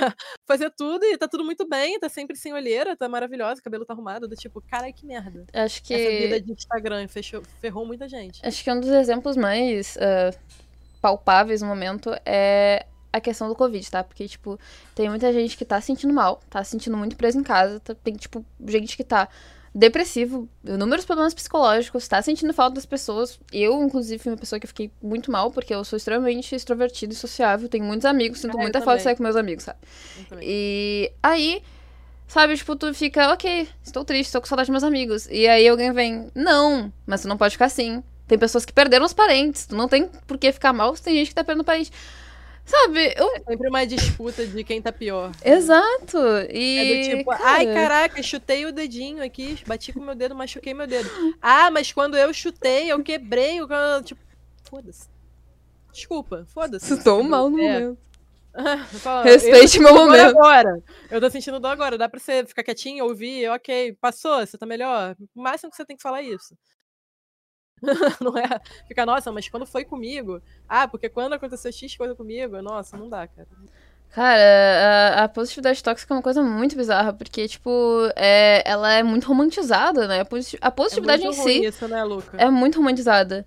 fazer 0.47 0.71
tudo 0.71 1.05
e 1.05 1.17
tá 1.17 1.27
tudo 1.29 1.45
muito 1.45 1.69
bem, 1.69 1.99
tá 1.99 2.09
sempre 2.09 2.37
sem 2.37 2.53
olheira, 2.53 2.97
tá 2.97 3.09
maravilhosa, 3.09 3.61
o 3.61 3.65
cabelo 3.65 3.85
tá 3.85 3.93
arrumado, 3.93 4.29
do 4.29 4.37
tipo, 4.37 4.61
cara, 4.63 4.93
que 4.93 5.05
merda. 5.05 5.45
Acho 5.53 5.83
que. 5.83 5.95
Essa 5.95 6.11
vida 6.11 6.41
de 6.41 6.53
Instagram 6.53 7.09
fechou, 7.09 7.43
ferrou 7.61 7.87
muita 7.87 8.09
gente. 8.09 8.41
Acho 8.47 8.63
que 8.63 8.71
um 8.71 8.81
dos 8.81 8.91
exemplos 8.91 9.37
mais 9.37 9.97
ah, 9.99 10.31
palpáveis 11.01 11.63
no 11.63 11.69
momento 11.69 12.11
é 12.25 12.87
a 13.13 13.21
questão 13.21 13.49
do 13.49 13.55
Covid, 13.55 13.91
tá? 13.91 14.05
Porque, 14.05 14.27
tipo, 14.29 14.59
tem 14.95 15.09
muita 15.09 15.33
gente 15.33 15.57
que 15.57 15.65
tá 15.65 15.81
se 15.81 15.87
sentindo 15.89 16.13
mal, 16.13 16.41
tá 16.51 16.63
se 16.63 16.71
sentindo 16.73 16.97
muito 16.97 17.17
preso 17.17 17.39
em 17.39 17.43
casa, 17.43 17.81
tá- 17.81 17.95
tem, 17.95 18.15
tipo, 18.15 18.45
gente 18.67 18.97
que 18.97 19.05
tá 19.05 19.29
depressivo, 19.75 20.49
inúmeros 20.65 21.05
problemas 21.05 21.35
psicológicos, 21.35 22.09
tá 22.09 22.21
sentindo 22.23 22.53
falta 22.53 22.75
das 22.77 22.87
pessoas. 22.87 23.39
Eu, 23.53 23.81
inclusive, 23.83 24.21
fui 24.23 24.33
uma 24.33 24.39
pessoa 24.39 24.59
que 24.59 24.67
fiquei 24.67 24.91
muito 25.03 25.31
mal, 25.31 25.51
porque 25.51 25.73
eu 25.75 25.85
sou 25.85 25.97
extremamente 25.97 26.55
extrovertida 26.55 27.13
e 27.13 27.17
sociável, 27.17 27.69
tenho 27.69 27.85
muitos 27.85 28.05
amigos, 28.05 28.41
sinto 28.41 28.57
Ah, 28.59 28.63
muita 28.63 28.81
falta 28.81 28.97
de 28.99 29.03
sair 29.05 29.17
com 29.17 29.23
meus 29.23 29.37
amigos, 29.37 29.65
sabe? 29.65 29.79
E 30.43 31.13
aí, 31.23 31.63
sabe, 32.27 32.57
tipo, 32.57 32.75
tu 32.77 32.93
fica, 32.95 33.33
ok, 33.33 33.69
estou 33.85 34.05
triste, 34.05 34.27
estou 34.29 34.41
com 34.41 34.47
saudade 34.49 34.67
dos 34.67 34.73
meus 34.73 34.85
amigos. 34.85 35.27
E 35.31 35.47
aí 35.47 35.69
alguém 35.69 35.93
vem, 35.93 36.31
não, 36.35 36.93
mas 37.07 37.23
tu 37.23 37.29
não 37.29 37.37
pode 37.37 37.53
ficar 37.55 37.67
assim. 37.67 38.03
Tem 38.27 38.39
pessoas 38.39 38.65
que 38.65 38.73
perderam 38.73 39.07
os 39.07 39.13
parentes, 39.15 39.67
tu 39.67 39.77
não 39.77 39.87
tem 39.89 40.07
por 40.27 40.37
que 40.39 40.51
ficar 40.53 40.73
mal 40.73 40.95
se 40.97 41.03
tem 41.03 41.15
gente 41.15 41.29
que 41.29 41.35
tá 41.35 41.45
perdendo 41.45 41.65
parente. 41.65 41.91
Sabe, 42.69 43.15
eu. 43.17 43.35
É 43.35 43.41
sempre 43.49 43.69
uma 43.69 43.87
disputa 43.87 44.47
de 44.47 44.63
quem 44.63 44.81
tá 44.83 44.93
pior. 44.93 45.33
Exato! 45.43 46.19
E. 46.53 46.79
É 46.79 47.13
do 47.15 47.19
tipo, 47.19 47.31
ai, 47.33 47.65
caraca, 47.67 48.23
chutei 48.23 48.67
o 48.67 48.73
dedinho 48.73 49.25
aqui, 49.25 49.59
bati 49.67 49.91
com 49.93 50.01
meu 50.01 50.15
dedo, 50.15 50.35
machuquei 50.35 50.75
meu 50.75 50.87
dedo. 50.87 51.09
Ah, 51.41 51.71
mas 51.71 51.91
quando 51.93 52.17
eu 52.17 52.33
chutei, 52.35 52.93
eu 52.93 53.03
quebrei. 53.03 53.61
o 53.63 53.67
Tipo, 54.05 54.21
foda-se. 54.69 55.09
Desculpa, 55.93 56.47
foda-se. 56.53 56.93
Estou 56.93 57.23
mal 57.23 57.49
no 57.49 57.59
É. 57.59 57.81
momento. 57.81 57.99
Fala, 59.01 59.23
Respeite 59.25 59.77
eu 59.79 59.83
meu 59.85 59.95
momento. 59.95 60.29
agora. 60.37 60.83
Eu 61.11 61.21
tô 61.21 61.31
sentindo 61.31 61.59
dor 61.61 61.69
agora. 61.69 61.97
Dá 61.97 62.09
pra 62.09 62.21
você 62.21 62.45
ficar 62.45 62.63
quietinho, 62.63 63.05
ouvir, 63.05 63.49
ok, 63.51 63.97
passou, 64.01 64.41
você 64.47 64.59
tá 64.59 64.67
melhor. 64.67 65.17
O 65.35 65.41
máximo 65.43 65.71
que 65.71 65.77
você 65.77 65.85
tem 65.87 65.97
que 65.97 66.03
falar 66.03 66.21
é 66.23 66.27
isso. 66.27 66.55
não 68.21 68.37
é 68.37 68.61
ficar, 68.87 69.07
nossa, 69.07 69.33
mas 69.33 69.49
quando 69.49 69.67
foi 69.67 69.85
comigo? 69.85 70.41
Ah, 70.69 70.89
porque 70.89 71.09
quando 71.09 71.33
aconteceu 71.35 71.73
X 71.73 71.97
coisa 71.97 72.15
comigo, 72.15 72.61
nossa, 72.63 72.97
não 72.97 73.09
dá, 73.09 73.27
cara. 73.27 73.49
Cara, 74.11 74.41
a, 75.21 75.25
a 75.25 75.29
positividade 75.29 75.83
tóxica 75.83 76.15
é 76.15 76.17
uma 76.17 76.23
coisa 76.23 76.43
muito 76.43 76.75
bizarra, 76.77 77.13
porque, 77.13 77.47
tipo, 77.47 77.71
é, 78.17 78.63
ela 78.69 78.91
é 78.93 79.03
muito 79.03 79.27
romantizada, 79.29 80.09
né? 80.09 80.21
A, 80.21 80.25
posi- 80.25 80.59
a 80.61 80.71
positividade 80.71 81.25
é 81.25 81.29
em 81.29 81.33
si 81.33 81.65
isso, 81.67 81.87
né, 81.87 82.03
é 82.39 82.51
muito 82.51 82.77
romantizada. 82.79 83.47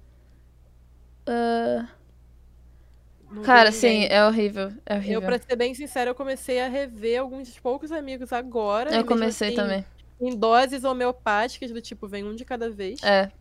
Não 3.32 3.44
cara, 3.44 3.72
sim, 3.72 4.06
é 4.10 4.26
horrível. 4.26 4.72
É 4.86 4.96
horrível. 4.96 5.16
Eu, 5.16 5.22
pra 5.22 5.40
ser 5.40 5.56
bem 5.56 5.74
sincera, 5.74 6.10
eu 6.10 6.16
comecei 6.16 6.60
a 6.62 6.68
rever 6.68 7.20
alguns 7.22 7.58
poucos 7.60 7.92
amigos 7.92 8.32
agora. 8.34 8.96
Eu 8.96 9.06
comecei 9.06 9.50
assim, 9.50 9.56
também. 9.56 9.86
Em 10.20 10.36
doses 10.36 10.84
homeopáticas, 10.84 11.72
do 11.72 11.82
tipo, 11.82 12.08
vem 12.08 12.24
um 12.24 12.36
de 12.36 12.46
cada 12.46 12.70
vez. 12.70 13.02
É, 13.02 13.32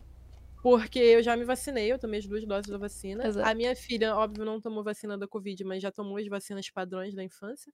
Porque 0.61 0.99
eu 0.99 1.23
já 1.23 1.35
me 1.35 1.43
vacinei, 1.43 1.91
eu 1.91 1.97
tomei 1.99 2.19
as 2.19 2.27
duas 2.27 2.45
doses 2.45 2.69
da 2.71 2.77
vacina. 2.77 3.27
Exato. 3.27 3.49
A 3.49 3.55
minha 3.55 3.75
filha, 3.75 4.15
óbvio, 4.15 4.45
não 4.45 4.61
tomou 4.61 4.83
vacina 4.83 5.17
da 5.17 5.27
Covid, 5.27 5.63
mas 5.63 5.81
já 5.81 5.91
tomou 5.91 6.17
as 6.17 6.27
vacinas 6.27 6.69
padrões 6.69 7.15
da 7.15 7.23
infância. 7.23 7.71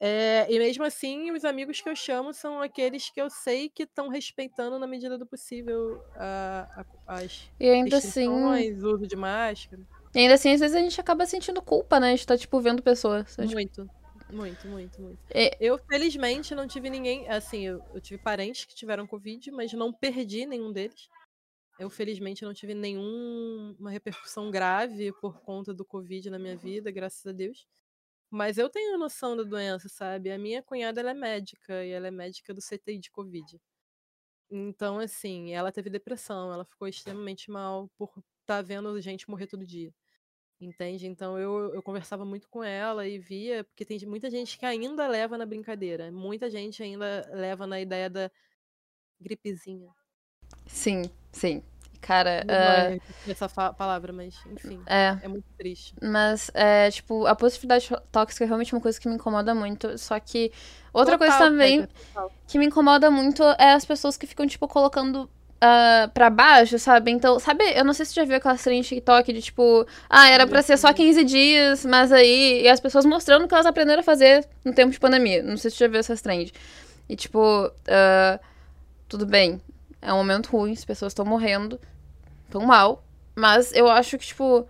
É, 0.00 0.46
e 0.52 0.58
mesmo 0.58 0.84
assim, 0.84 1.30
os 1.32 1.44
amigos 1.44 1.80
que 1.80 1.88
eu 1.88 1.96
chamo 1.96 2.32
são 2.32 2.60
aqueles 2.62 3.10
que 3.10 3.20
eu 3.20 3.30
sei 3.30 3.68
que 3.68 3.84
estão 3.84 4.08
respeitando 4.08 4.78
na 4.78 4.86
medida 4.86 5.18
do 5.18 5.26
possível 5.26 6.02
a- 6.16 6.84
a- 7.08 7.16
as 7.18 7.50
e 7.60 7.70
ainda 7.70 7.96
assim. 7.98 8.66
uso 8.82 9.06
de 9.06 9.16
máscara. 9.16 9.86
E 10.14 10.18
ainda 10.20 10.34
assim, 10.34 10.52
às 10.52 10.60
vezes 10.60 10.76
a 10.76 10.80
gente 10.80 11.00
acaba 11.00 11.26
sentindo 11.26 11.62
culpa, 11.62 11.98
né? 12.00 12.08
A 12.08 12.10
gente 12.10 12.26
tá, 12.26 12.36
tipo, 12.36 12.60
vendo 12.60 12.82
pessoas. 12.82 13.30
sabe? 13.32 13.48
Muito, 13.48 13.90
muito, 14.28 14.68
muito, 14.68 15.00
muito. 15.02 15.24
É. 15.32 15.56
Eu, 15.60 15.78
felizmente, 15.78 16.54
não 16.54 16.66
tive 16.66 16.90
ninguém. 16.90 17.28
Assim, 17.28 17.66
eu, 17.66 17.82
eu 17.94 18.00
tive 18.00 18.20
parentes 18.22 18.64
que 18.64 18.74
tiveram 18.74 19.06
Covid, 19.06 19.50
mas 19.50 19.72
não 19.72 19.92
perdi 19.92 20.46
nenhum 20.46 20.72
deles. 20.72 21.08
Eu, 21.80 21.88
felizmente, 21.88 22.44
não 22.44 22.52
tive 22.52 22.74
nenhuma 22.74 23.90
repercussão 23.90 24.50
grave 24.50 25.12
por 25.14 25.40
conta 25.40 25.72
do 25.72 25.82
Covid 25.82 26.28
na 26.28 26.38
minha 26.38 26.54
vida, 26.54 26.90
graças 26.90 27.26
a 27.26 27.32
Deus. 27.32 27.66
Mas 28.30 28.58
eu 28.58 28.68
tenho 28.70 28.98
noção 28.98 29.36
da 29.36 29.44
doença, 29.44 29.88
sabe? 29.88 30.30
A 30.30 30.38
minha 30.38 30.62
cunhada, 30.62 31.00
ela 31.00 31.12
é 31.12 31.14
médica, 31.14 31.84
e 31.84 31.90
ela 31.90 32.08
é 32.08 32.10
médica 32.10 32.52
do 32.54 32.60
CTI 32.60 32.98
de 32.98 33.10
Covid. 33.10 33.58
Então, 34.50 34.98
assim, 34.98 35.52
ela 35.54 35.72
teve 35.72 35.90
depressão, 35.90 36.52
ela 36.52 36.64
ficou 36.66 36.88
extremamente 36.88 37.50
mal 37.50 37.90
por 37.96 38.12
estar 38.42 38.62
vendo 38.62 39.00
gente 39.00 39.30
morrer 39.30 39.46
todo 39.46 39.64
dia. 39.66 39.94
Entende? 40.60 41.06
Então 41.06 41.38
eu, 41.38 41.74
eu 41.74 41.82
conversava 41.82 42.24
muito 42.24 42.48
com 42.50 42.62
ela 42.62 43.08
e 43.08 43.18
via, 43.18 43.64
porque 43.64 43.84
tem 43.84 43.98
muita 44.06 44.30
gente 44.30 44.58
que 44.58 44.66
ainda 44.66 45.08
leva 45.08 45.38
na 45.38 45.46
brincadeira. 45.46 46.12
Muita 46.12 46.50
gente 46.50 46.82
ainda 46.82 47.26
leva 47.32 47.66
na 47.66 47.80
ideia 47.80 48.10
da 48.10 48.30
gripezinha. 49.20 49.90
Sim, 50.66 51.02
sim. 51.32 51.62
Cara, 52.00 52.42
Não 52.46 52.92
repetir 52.92 53.30
essa 53.30 53.48
palavra, 53.48 54.12
mas 54.12 54.34
enfim, 54.50 54.80
é. 54.86 55.18
é 55.22 55.28
muito 55.28 55.44
triste. 55.56 55.94
Mas, 56.00 56.50
é, 56.54 56.90
tipo, 56.90 57.26
a 57.26 57.34
positividade 57.34 57.88
tóxica 58.10 58.44
é 58.44 58.46
realmente 58.46 58.74
uma 58.74 58.80
coisa 58.80 58.98
que 58.98 59.08
me 59.08 59.14
incomoda 59.14 59.54
muito. 59.54 59.98
Só 59.98 60.18
que 60.18 60.50
outra 60.92 61.18
coisa 61.18 61.34
Total, 61.34 61.48
também 61.50 61.80
Peter, 61.82 61.94
total. 62.06 62.32
que 62.48 62.58
me 62.58 62.66
incomoda 62.66 63.10
muito 63.10 63.42
é 63.58 63.74
as 63.74 63.84
pessoas 63.84 64.16
que 64.16 64.26
ficam, 64.26 64.46
tipo, 64.46 64.66
colocando 64.66 65.28
ah, 65.60 66.10
pra 66.14 66.30
baixo, 66.30 66.78
sabe? 66.78 67.10
Então, 67.10 67.38
sabe, 67.38 67.62
eu 67.76 67.84
não 67.84 67.92
sei 67.92 68.06
se 68.06 68.14
você 68.14 68.20
já 68.20 68.26
viu 68.26 68.36
aquela 68.36 68.56
trend 68.56 68.82
TikTok 68.88 69.32
de, 69.32 69.42
tipo, 69.42 69.86
ah, 70.08 70.26
era 70.28 70.46
pra 70.46 70.62
ser 70.62 70.78
só 70.78 70.92
15 70.92 71.22
dias, 71.22 71.84
mas 71.84 72.10
aí. 72.12 72.62
E 72.62 72.68
as 72.68 72.80
pessoas 72.80 73.04
mostrando 73.04 73.44
o 73.44 73.48
que 73.48 73.54
elas 73.54 73.66
aprenderam 73.66 74.00
a 74.00 74.02
fazer 74.04 74.48
no 74.64 74.72
tempo 74.72 74.90
de 74.90 74.98
pandemia. 74.98 75.42
Não 75.42 75.58
sei 75.58 75.70
se 75.70 75.76
você 75.76 75.84
já 75.84 75.90
viu 75.90 76.00
essas 76.00 76.22
trends. 76.22 76.52
E, 77.08 77.14
tipo, 77.14 77.70
ah, 77.88 78.40
tudo 79.06 79.26
bem. 79.26 79.60
É 80.02 80.12
um 80.12 80.16
momento 80.18 80.48
ruim, 80.48 80.72
as 80.72 80.84
pessoas 80.84 81.10
estão 81.12 81.24
morrendo, 81.24 81.80
estão 82.46 82.62
mal. 82.62 83.04
Mas 83.34 83.72
eu 83.72 83.88
acho 83.88 84.18
que, 84.18 84.26
tipo, 84.26 84.66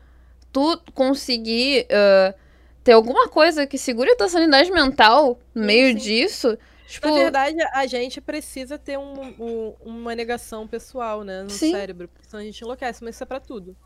tu 0.53 0.81
conseguir 0.95 1.87
ah, 1.91 2.35
ter 2.83 2.93
alguma 2.93 3.29
coisa 3.29 3.67
que 3.67 3.79
segure 3.79 4.11
a 4.11 4.17
tua 4.17 4.29
sanidade 4.29 4.71
mental 4.71 5.39
no 5.55 5.65
meio 5.65 5.89
sim. 5.93 5.95
disso. 6.05 6.59
Tipo, 6.87 7.07
Na 7.09 7.15
verdade, 7.15 7.57
a 7.73 7.87
gente 7.87 8.21
precisa 8.21 8.77
ter 8.77 8.99
um- 8.99 9.35
um- 9.39 9.77
uma 9.81 10.13
negação 10.15 10.67
pessoal, 10.67 11.23
né, 11.23 11.45
no 11.45 11.51
Sim. 11.51 11.71
cérebro, 11.71 12.09
porque 12.09 12.27
senão 12.29 12.43
a 12.43 12.45
gente 12.45 12.61
enlouquece, 12.63 13.05
mas 13.05 13.15
isso 13.15 13.23
é 13.23 13.27
pra 13.27 13.39
tudo. 13.39 13.77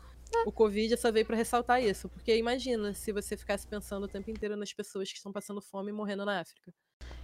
O 0.43 0.51
Covid 0.51 0.97
só 0.97 1.11
veio 1.11 1.25
pra 1.25 1.35
ressaltar 1.35 1.81
isso, 1.83 2.09
porque 2.09 2.35
imagina 2.35 2.93
se 2.95 3.11
você 3.11 3.37
ficasse 3.37 3.67
pensando 3.67 4.05
o 4.05 4.07
tempo 4.07 4.29
inteiro 4.31 4.55
nas 4.57 4.73
pessoas 4.73 5.09
que 5.11 5.17
estão 5.17 5.31
passando 5.31 5.61
fome 5.61 5.91
e 5.91 5.93
morrendo 5.93 6.25
na 6.25 6.39
África. 6.39 6.73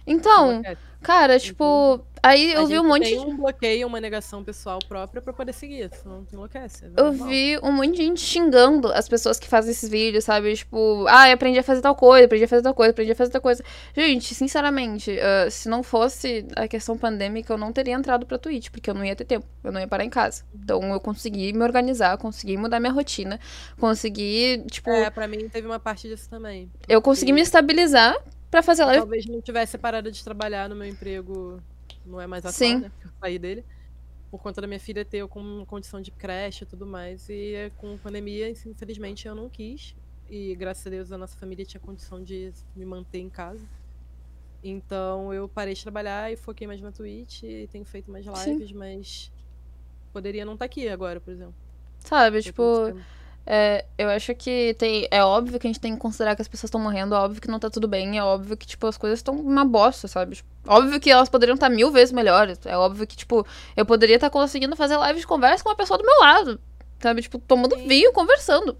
Então, 0.06 0.62
cara, 1.00 1.38
tipo, 1.38 2.00
aí 2.22 2.52
eu 2.52 2.66
vi 2.66 2.78
um 2.78 2.86
monte 2.86 3.04
tem 3.04 3.18
de. 3.18 3.24
um 3.24 3.36
bloqueio, 3.36 3.86
uma 3.86 4.00
negação 4.00 4.42
pessoal 4.42 4.78
própria 4.88 5.22
pra 5.22 5.32
poder 5.32 5.52
seguir, 5.52 5.88
senão 5.94 6.24
tu 6.24 6.34
enlouquece. 6.34 6.84
é 6.86 7.00
Eu 7.00 7.12
vi 7.12 7.58
um 7.62 7.70
monte 7.70 7.92
de 7.92 7.96
gente 7.98 8.20
xingando 8.20 8.88
as 8.92 9.08
pessoas 9.08 9.38
que 9.38 9.46
fazem 9.48 9.70
esses 9.70 9.88
vídeos, 9.88 10.24
sabe? 10.24 10.54
Tipo, 10.54 11.06
ah, 11.08 11.28
eu 11.28 11.34
aprendi 11.34 11.58
a 11.58 11.62
fazer 11.62 11.80
tal 11.80 11.94
coisa, 11.94 12.26
aprendi 12.26 12.44
a 12.44 12.48
fazer 12.48 12.62
tal 12.62 12.74
coisa, 12.74 12.90
aprendi 12.90 13.12
a 13.12 13.14
fazer 13.16 13.30
tal 13.30 13.40
coisa. 13.40 13.62
Gente, 13.96 14.34
sinceramente, 14.34 15.16
ah, 15.20 15.48
se 15.50 15.68
não 15.68 15.82
fosse 15.84 16.46
a 16.56 16.66
questão 16.66 16.98
pandêmica, 16.98 17.52
eu 17.52 17.58
não 17.58 17.72
teria 17.72 17.94
entrado 17.94 18.26
pra 18.26 18.38
Twitch, 18.38 18.70
porque 18.70 18.90
eu 18.90 18.94
não 18.94 19.04
ia 19.04 19.14
ter 19.14 19.24
tempo, 19.24 19.46
eu 19.62 19.70
não 19.70 19.80
ia 19.80 19.86
parar 19.88 20.04
em 20.04 20.10
casa. 20.10 20.44
Então 20.52 20.92
eu 20.92 21.00
consegui 21.00 21.52
me 21.52 21.62
organizar, 21.62 22.16
consegui 22.18 22.56
mudar 22.56 22.80
minha 22.80 22.92
rotina, 22.92 23.38
consegui, 23.78 24.64
tipo, 24.68 24.90
É, 24.90 25.10
pra 25.10 25.28
mim 25.28 25.48
teve 25.48 25.66
uma 25.66 25.78
parte 25.78 26.08
disso 26.08 26.28
também. 26.28 26.70
eu 26.88 27.00
consegui 27.00 27.32
me 27.32 27.40
porque 27.40 27.46
estabilizar 27.48 28.16
pra 28.52 28.62
fazer 28.62 28.84
live. 28.84 29.00
Talvez 29.00 29.26
não 29.26 29.40
tivesse 29.40 29.78
parado 29.78 30.12
de 30.12 30.22
trabalhar 30.22 30.68
no 30.68 30.76
meu 30.76 30.86
emprego, 30.86 31.58
não 32.04 32.20
é 32.20 32.26
mais 32.26 32.44
atual, 32.44 32.52
Sim. 32.52 32.80
né? 32.80 32.90
Porque 32.90 33.06
eu 33.08 33.12
saí 33.18 33.38
dele. 33.38 33.64
Por 34.30 34.40
conta 34.40 34.60
da 34.60 34.66
minha 34.66 34.78
filha 34.78 35.04
ter 35.04 35.26
com 35.26 35.64
condição 35.66 36.00
de 36.00 36.10
creche 36.10 36.64
e 36.64 36.66
tudo 36.66 36.86
mais. 36.86 37.28
E 37.30 37.72
com 37.78 37.96
pandemia, 37.98 38.50
infelizmente, 38.50 39.26
eu 39.26 39.34
não 39.34 39.48
quis. 39.48 39.96
e 40.30 40.54
graças 40.54 40.86
a 40.86 40.90
Deus 40.90 41.12
a 41.12 41.18
nossa 41.18 41.36
família 41.36 41.64
tinha 41.64 41.80
condição 41.80 42.22
de 42.22 42.52
me 42.76 42.84
manter 42.84 43.18
em 43.18 43.30
casa. 43.30 43.66
Então 44.62 45.32
eu 45.34 45.48
parei 45.48 45.74
de 45.74 45.82
trabalhar 45.82 46.30
e 46.30 46.36
foquei 46.36 46.66
mais 46.66 46.80
na 46.80 46.92
Twitch 46.92 47.42
e 47.42 47.66
tenho 47.72 47.84
feito 47.84 48.10
mais 48.10 48.24
lives, 48.24 48.68
Sim. 48.68 48.74
mas 48.74 49.32
poderia 50.12 50.44
não 50.44 50.52
estar 50.52 50.64
tá 50.64 50.66
aqui 50.66 50.88
agora, 50.88 51.20
por 51.20 51.32
exemplo. 51.32 51.54
Sabe, 51.98 52.42
tipo, 52.42 52.62
é, 53.44 53.84
eu 53.98 54.08
acho 54.08 54.34
que 54.34 54.74
tem. 54.78 55.08
É 55.10 55.22
óbvio 55.24 55.58
que 55.58 55.66
a 55.66 55.70
gente 55.70 55.80
tem 55.80 55.94
que 55.94 56.00
considerar 56.00 56.36
que 56.36 56.42
as 56.42 56.48
pessoas 56.48 56.68
estão 56.68 56.80
morrendo, 56.80 57.14
é 57.14 57.18
óbvio 57.18 57.40
que 57.40 57.48
não 57.48 57.58
tá 57.58 57.68
tudo 57.68 57.88
bem, 57.88 58.16
é 58.16 58.22
óbvio 58.22 58.56
que, 58.56 58.66
tipo, 58.66 58.86
as 58.86 58.96
coisas 58.96 59.18
estão 59.18 59.34
uma 59.34 59.64
bosta, 59.64 60.06
sabe? 60.06 60.36
Tipo, 60.36 60.48
óbvio 60.66 61.00
que 61.00 61.10
elas 61.10 61.28
poderiam 61.28 61.54
estar 61.54 61.68
tá 61.68 61.74
mil 61.74 61.90
vezes 61.90 62.12
melhores. 62.12 62.58
É 62.64 62.76
óbvio 62.76 63.06
que, 63.06 63.16
tipo, 63.16 63.46
eu 63.76 63.84
poderia 63.84 64.16
estar 64.16 64.30
tá 64.30 64.32
conseguindo 64.32 64.76
fazer 64.76 64.96
live 64.96 65.20
de 65.20 65.26
conversa 65.26 65.64
com 65.64 65.70
uma 65.70 65.76
pessoa 65.76 65.98
do 65.98 66.04
meu 66.04 66.20
lado. 66.20 66.60
Sabe? 67.00 67.22
Tipo, 67.22 67.38
tomando 67.38 67.76
vinho, 67.76 68.12
conversando. 68.12 68.76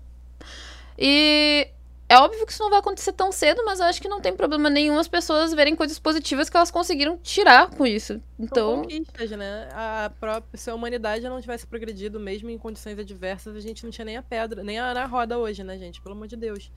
E 0.97 1.69
é 2.13 2.19
óbvio 2.19 2.45
que 2.45 2.53
isso 2.53 2.63
não 2.63 2.69
vai 2.69 2.79
acontecer 2.79 3.13
tão 3.13 3.33
cedo, 3.33 3.65
mas 3.65 3.81
eu 3.81 3.87
acho 3.87 4.01
que 4.01 4.09
não 4.09 4.21
tem 4.21 4.37
problema 4.37 4.69
nenhum 4.69 4.99
as 4.99 5.09
pessoas 5.09 5.55
verem 5.55 5.75
coisas 5.75 5.99
positivas 5.99 6.51
que 6.51 6.57
elas 6.57 6.71
conseguiram 6.71 7.17
tirar 7.17 7.71
com 7.71 7.87
isso. 7.87 8.21
Então. 8.39 8.83
Conquistas, 8.83 9.31
né? 9.31 9.69
A 9.73 10.13
própria, 10.21 10.59
se 10.59 10.69
a 10.69 10.75
humanidade 10.75 11.27
não 11.27 11.41
tivesse 11.41 11.67
progredido, 11.67 12.21
mesmo 12.21 12.51
em 12.51 12.59
condições 12.59 12.99
adversas, 12.99 13.57
a 13.57 13.61
gente 13.61 13.83
não 13.85 13.91
tinha 13.91 14.05
nem 14.05 14.19
a 14.19 14.23
pedra, 14.23 14.63
nem 14.63 14.79
a, 14.79 14.93
a 14.93 15.07
roda 15.07 15.39
hoje, 15.39 15.65
né, 15.65 15.79
gente? 15.79 16.03
Pelo 16.03 16.15
amor 16.15 16.29
de 16.29 16.37
Deus. 16.37 16.71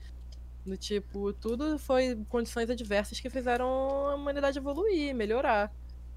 Do 0.64 0.76
tipo, 0.76 1.32
tudo 1.34 1.78
foi 1.78 2.18
condições 2.28 2.70
adversas 2.70 3.20
que 3.20 3.28
fizeram 3.28 3.66
a 4.08 4.14
humanidade 4.14 4.58
evoluir, 4.58 5.14
melhorar. 5.14 5.70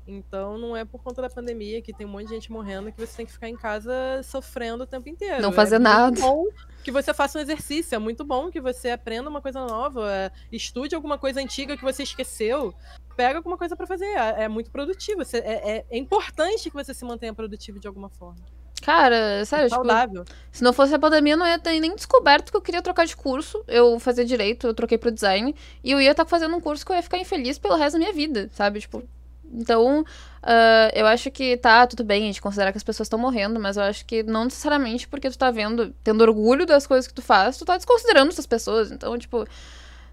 Então 0.08 0.58
não 0.58 0.76
é 0.76 0.84
por 0.86 1.04
conta 1.04 1.22
da 1.22 1.30
pandemia 1.30 1.82
que 1.82 1.94
tem 1.94 2.08
um 2.08 2.10
monte 2.10 2.28
de 2.28 2.36
gente 2.36 2.52
morrendo 2.52 2.92
que 2.92 3.06
você 3.06 3.18
tem 3.18 3.26
que 3.26 3.32
ficar 3.32 3.48
em 3.48 3.56
casa 3.56 4.24
sofrendo 4.24 4.86
o 4.86 4.88
tempo 4.88 5.08
inteiro. 5.08 5.42
Não 5.42 5.52
fazer 5.52 5.76
é 5.76 5.80
nada. 5.80 6.20
bom 6.20 6.46
que 6.84 6.92
você 6.92 7.14
faça 7.14 7.38
um 7.38 7.42
exercício, 7.42 7.96
é 7.96 8.00
muito 8.00 8.24
bom 8.24 8.50
que 8.50 8.62
você 8.62 8.92
aprenda 8.92 9.30
uma 9.30 9.42
coisa 9.42 9.66
nova, 9.66 10.32
estude 10.52 10.96
alguma 10.96 11.18
coisa 11.18 11.40
antiga 11.40 11.78
que 11.78 11.84
você 11.84 12.04
esqueceu, 12.04 12.74
pega 13.16 13.40
alguma 13.40 13.58
coisa 13.58 13.76
para 13.76 13.86
fazer. 13.86 14.06
É, 14.06 14.44
é, 14.44 14.48
muito 14.48 14.72
produtivo. 14.72 15.26
Você, 15.26 15.40
é, 15.40 15.78
é, 15.78 15.86
é, 15.90 15.98
importante 15.98 16.70
que 16.70 16.76
você 16.76 16.94
se 16.94 17.04
mantenha 17.04 17.34
produtivo 17.34 17.80
de 17.80 17.88
alguma 17.88 18.10
forma. 18.10 18.40
Cara, 18.82 19.44
sério, 19.44 19.66
é 19.66 19.70
saudável. 19.70 20.24
Tipo, 20.24 20.38
se 20.54 20.64
não 20.64 20.72
fosse 20.72 20.96
a 20.96 21.00
pandemia, 21.00 21.34
eu 21.34 21.38
não 21.38 21.46
ia 21.46 21.60
ter 21.60 21.78
nem 21.82 21.94
descoberto 21.94 22.50
que 22.50 22.56
eu 22.56 22.62
queria 22.62 22.82
trocar 22.82 23.06
de 23.06 23.18
curso. 23.18 23.62
Eu 23.68 24.00
fazia 24.00 24.24
direito, 24.24 24.68
eu 24.68 24.74
troquei 24.74 24.98
pro 24.98 25.12
design. 25.12 25.54
E 25.84 25.92
eu 25.92 26.00
ia 26.00 26.12
estar 26.12 26.24
tá 26.24 26.30
fazendo 26.30 26.56
um 26.56 26.62
curso 26.62 26.86
que 26.86 26.94
eu 26.94 26.96
ia 26.96 27.04
ficar 27.04 27.18
infeliz 27.18 27.60
pelo 27.60 27.76
resto 27.76 27.94
da 27.94 28.00
minha 28.00 28.14
vida, 28.14 28.50
sabe? 28.54 28.80
Tipo, 28.80 29.04
então, 29.52 30.06
uh, 30.44 30.92
eu 30.94 31.06
acho 31.08 31.30
que 31.32 31.58
tá, 31.58 31.86
tudo 31.88 32.04
bem 32.04 32.24
a 32.24 32.26
gente 32.28 32.42
considerar 32.42 32.72
que 32.72 32.78
as 32.78 32.84
pessoas 32.84 33.06
estão 33.06 33.20
morrendo, 33.20 33.60
mas 33.60 33.78
eu 33.78 33.84
acho 33.84 34.06
que 34.06 34.24
não 34.24 34.46
necessariamente 34.46 35.08
porque 35.08 35.30
tu 35.30 35.38
tá 35.38 35.52
vendo, 35.52 35.94
tendo 36.04 36.22
orgulho 36.22 36.66
das 36.66 36.86
coisas 36.86 37.08
que 37.08 37.14
tu 37.14 37.22
faz, 37.22 37.58
tu 37.58 37.66
tá 37.66 37.78
desconsiderando 37.78 38.30
essas 38.32 38.46
pessoas. 38.46 38.92
Então, 38.92 39.18
tipo, 39.18 39.46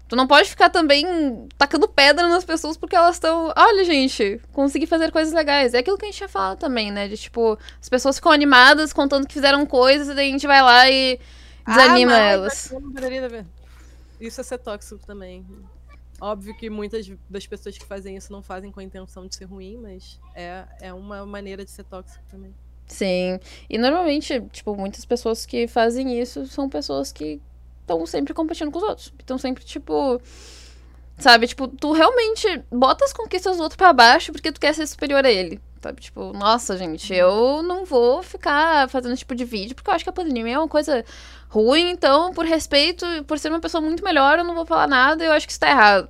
tu 0.07 0.15
não 0.15 0.27
pode 0.27 0.49
ficar 0.49 0.69
também 0.69 1.47
tacando 1.57 1.87
pedra 1.87 2.27
nas 2.27 2.45
pessoas 2.45 2.77
porque 2.77 2.95
elas 2.95 3.15
estão, 3.15 3.53
olha, 3.55 3.83
gente, 3.83 4.41
consegui 4.53 4.85
fazer 4.85 5.11
coisas 5.11 5.33
legais. 5.33 5.73
É 5.73 5.79
aquilo 5.79 5.97
que 5.97 6.05
a 6.05 6.11
gente 6.11 6.21
ia 6.21 6.29
falar 6.29 6.55
também, 6.55 6.91
né? 6.91 7.07
De 7.07 7.17
tipo, 7.17 7.57
as 7.81 7.89
pessoas 7.89 8.15
ficam 8.15 8.31
animadas 8.31 8.93
contando 8.93 9.27
que 9.27 9.33
fizeram 9.33 9.65
coisas 9.65 10.07
e 10.07 10.13
daí 10.13 10.29
a 10.29 10.31
gente 10.31 10.47
vai 10.47 10.61
lá 10.61 10.89
e 10.89 11.19
desanima 11.67 12.13
ah, 12.13 12.19
não, 12.19 12.25
elas. 12.25 12.71
Isso 14.19 14.41
é 14.41 14.43
ser 14.43 14.57
tóxico 14.57 15.05
também. 15.05 15.45
Óbvio 16.19 16.55
que 16.57 16.69
muitas 16.69 17.07
das 17.29 17.45
pessoas 17.45 17.77
que 17.77 17.85
fazem 17.85 18.17
isso 18.17 18.31
não 18.31 18.41
fazem 18.41 18.71
com 18.71 18.79
a 18.79 18.83
intenção 18.83 19.27
de 19.27 19.35
ser 19.35 19.45
ruim, 19.45 19.77
mas 19.77 20.19
é, 20.35 20.65
é 20.81 20.93
uma 20.93 21.25
maneira 21.25 21.63
de 21.63 21.71
ser 21.71 21.83
tóxico 21.83 22.23
também. 22.29 22.53
Sim. 22.87 23.39
E 23.69 23.77
normalmente, 23.77 24.41
tipo, 24.51 24.75
muitas 24.75 25.05
pessoas 25.05 25.45
que 25.45 25.67
fazem 25.67 26.19
isso 26.19 26.47
são 26.47 26.69
pessoas 26.69 27.11
que 27.11 27.41
estão 27.81 28.05
sempre 28.05 28.33
competindo 28.33 28.71
com 28.71 28.79
os 28.79 28.83
outros. 28.83 29.13
Estão 29.19 29.37
sempre, 29.37 29.63
tipo. 29.63 30.21
Sabe, 31.17 31.47
tipo, 31.47 31.67
tu 31.67 31.93
realmente 31.93 32.63
bota 32.71 33.03
as 33.03 33.11
conquistas 33.11 33.57
do 33.57 33.63
outro 33.63 33.77
pra 33.77 33.91
baixo 33.91 34.31
porque 34.31 34.51
tu 34.51 34.59
quer 34.59 34.73
ser 34.73 34.85
superior 34.85 35.25
a 35.25 35.31
ele. 35.31 35.59
Sabe, 35.81 36.01
tipo, 36.01 36.33
nossa, 36.33 36.77
gente, 36.77 37.13
eu 37.13 37.61
não 37.61 37.85
vou 37.85 38.23
ficar 38.23 38.89
fazendo 38.89 39.13
esse 39.13 39.19
tipo 39.19 39.35
de 39.35 39.45
vídeo 39.45 39.75
porque 39.75 39.89
eu 39.89 39.93
acho 39.93 40.03
que 40.03 40.09
a 40.09 40.13
pandemia 40.13 40.55
é 40.55 40.59
uma 40.59 40.67
coisa 40.67 41.05
ruim, 41.49 41.91
então, 41.91 42.33
por 42.33 42.45
respeito, 42.45 43.05
por 43.25 43.37
ser 43.37 43.49
uma 43.49 43.59
pessoa 43.59 43.81
muito 43.81 44.03
melhor, 44.03 44.39
eu 44.39 44.43
não 44.43 44.55
vou 44.55 44.65
falar 44.65 44.87
nada 44.87 45.23
e 45.23 45.27
eu 45.27 45.31
acho 45.31 45.45
que 45.45 45.51
isso 45.51 45.59
tá 45.59 45.69
errado. 45.69 46.09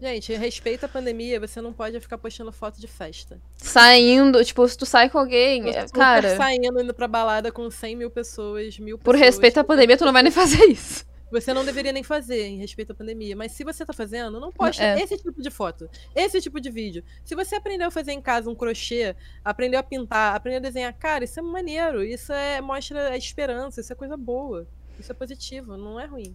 Gente, 0.00 0.34
respeita 0.34 0.86
a 0.86 0.88
pandemia, 0.88 1.38
você 1.38 1.60
não 1.60 1.72
pode 1.72 1.98
ficar 2.00 2.18
postando 2.18 2.50
foto 2.50 2.80
de 2.80 2.88
festa. 2.88 3.38
Saindo, 3.56 4.44
tipo, 4.44 4.66
se 4.66 4.76
tu 4.76 4.84
sai 4.84 5.08
com 5.08 5.18
alguém, 5.18 5.70
é, 5.70 5.86
cara... 5.88 6.36
saindo, 6.36 6.80
indo 6.80 6.92
pra 6.92 7.06
balada 7.06 7.52
com 7.52 7.70
100 7.70 7.94
mil 7.96 8.10
pessoas, 8.10 8.78
mil 8.78 8.98
Por 8.98 9.14
pessoas, 9.14 9.34
respeito 9.34 9.60
à 9.60 9.64
pandemia, 9.64 9.96
tu 9.96 10.04
não 10.04 10.12
vai 10.12 10.24
nem 10.24 10.32
fazer 10.32 10.64
isso. 10.64 11.06
Você 11.30 11.52
não 11.52 11.64
deveria 11.64 11.92
nem 11.92 12.02
fazer 12.02 12.46
em 12.46 12.58
respeito 12.58 12.92
à 12.92 12.94
pandemia. 12.94 13.34
Mas 13.34 13.52
se 13.52 13.64
você 13.64 13.84
tá 13.84 13.92
fazendo, 13.92 14.38
não 14.38 14.52
poste 14.52 14.82
é. 14.82 15.00
esse 15.00 15.16
tipo 15.16 15.40
de 15.42 15.50
foto, 15.50 15.90
esse 16.14 16.40
tipo 16.40 16.60
de 16.60 16.70
vídeo. 16.70 17.02
Se 17.24 17.34
você 17.34 17.56
aprendeu 17.56 17.88
a 17.88 17.90
fazer 17.90 18.12
em 18.12 18.20
casa 18.20 18.48
um 18.48 18.54
crochê, 18.54 19.16
aprendeu 19.44 19.80
a 19.80 19.82
pintar, 19.82 20.36
aprendeu 20.36 20.58
a 20.58 20.62
desenhar, 20.62 20.92
cara, 20.94 21.24
isso 21.24 21.38
é 21.40 21.42
maneiro. 21.42 22.02
Isso 22.04 22.32
é, 22.32 22.60
mostra 22.60 23.10
a 23.10 23.16
esperança, 23.16 23.80
isso 23.80 23.92
é 23.92 23.96
coisa 23.96 24.16
boa. 24.16 24.66
Isso 24.98 25.10
é 25.10 25.14
positivo, 25.14 25.76
não 25.76 25.98
é 25.98 26.06
ruim. 26.06 26.34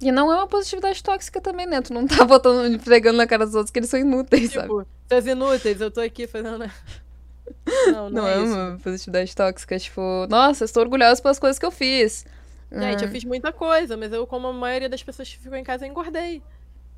E 0.00 0.10
não 0.10 0.32
é 0.32 0.36
uma 0.36 0.46
positividade 0.46 1.02
tóxica 1.02 1.40
também, 1.40 1.66
né? 1.66 1.82
Tu 1.82 1.92
não 1.92 2.06
tá 2.06 2.24
botando, 2.24 2.82
pregando 2.82 3.18
na 3.18 3.26
cara 3.26 3.44
dos 3.44 3.54
outros 3.54 3.70
que 3.70 3.78
eles 3.78 3.90
são 3.90 4.00
inúteis, 4.00 4.50
tipo, 4.50 4.78
sabe? 4.78 4.88
Seus 5.06 5.26
inúteis, 5.26 5.80
eu 5.80 5.90
tô 5.90 6.00
aqui 6.00 6.26
fazendo. 6.26 6.70
Não, 7.86 8.08
não, 8.08 8.10
não 8.10 8.28
é, 8.28 8.34
é 8.34 8.38
uma 8.38 8.78
positividade 8.82 9.34
tóxica. 9.34 9.76
Tipo, 9.76 10.26
nossa, 10.30 10.64
estou 10.64 10.84
orgulhosa 10.84 11.20
pelas 11.20 11.38
coisas 11.38 11.58
que 11.58 11.66
eu 11.66 11.70
fiz. 11.72 12.24
Gente, 12.72 13.04
eu 13.04 13.10
fiz 13.10 13.24
muita 13.24 13.52
coisa, 13.52 13.96
mas 13.96 14.12
eu, 14.12 14.26
como 14.26 14.48
a 14.48 14.52
maioria 14.52 14.88
das 14.88 15.02
pessoas 15.02 15.28
que 15.28 15.38
ficam 15.38 15.58
em 15.58 15.64
casa, 15.64 15.84
eu 15.84 15.90
engordei. 15.90 16.42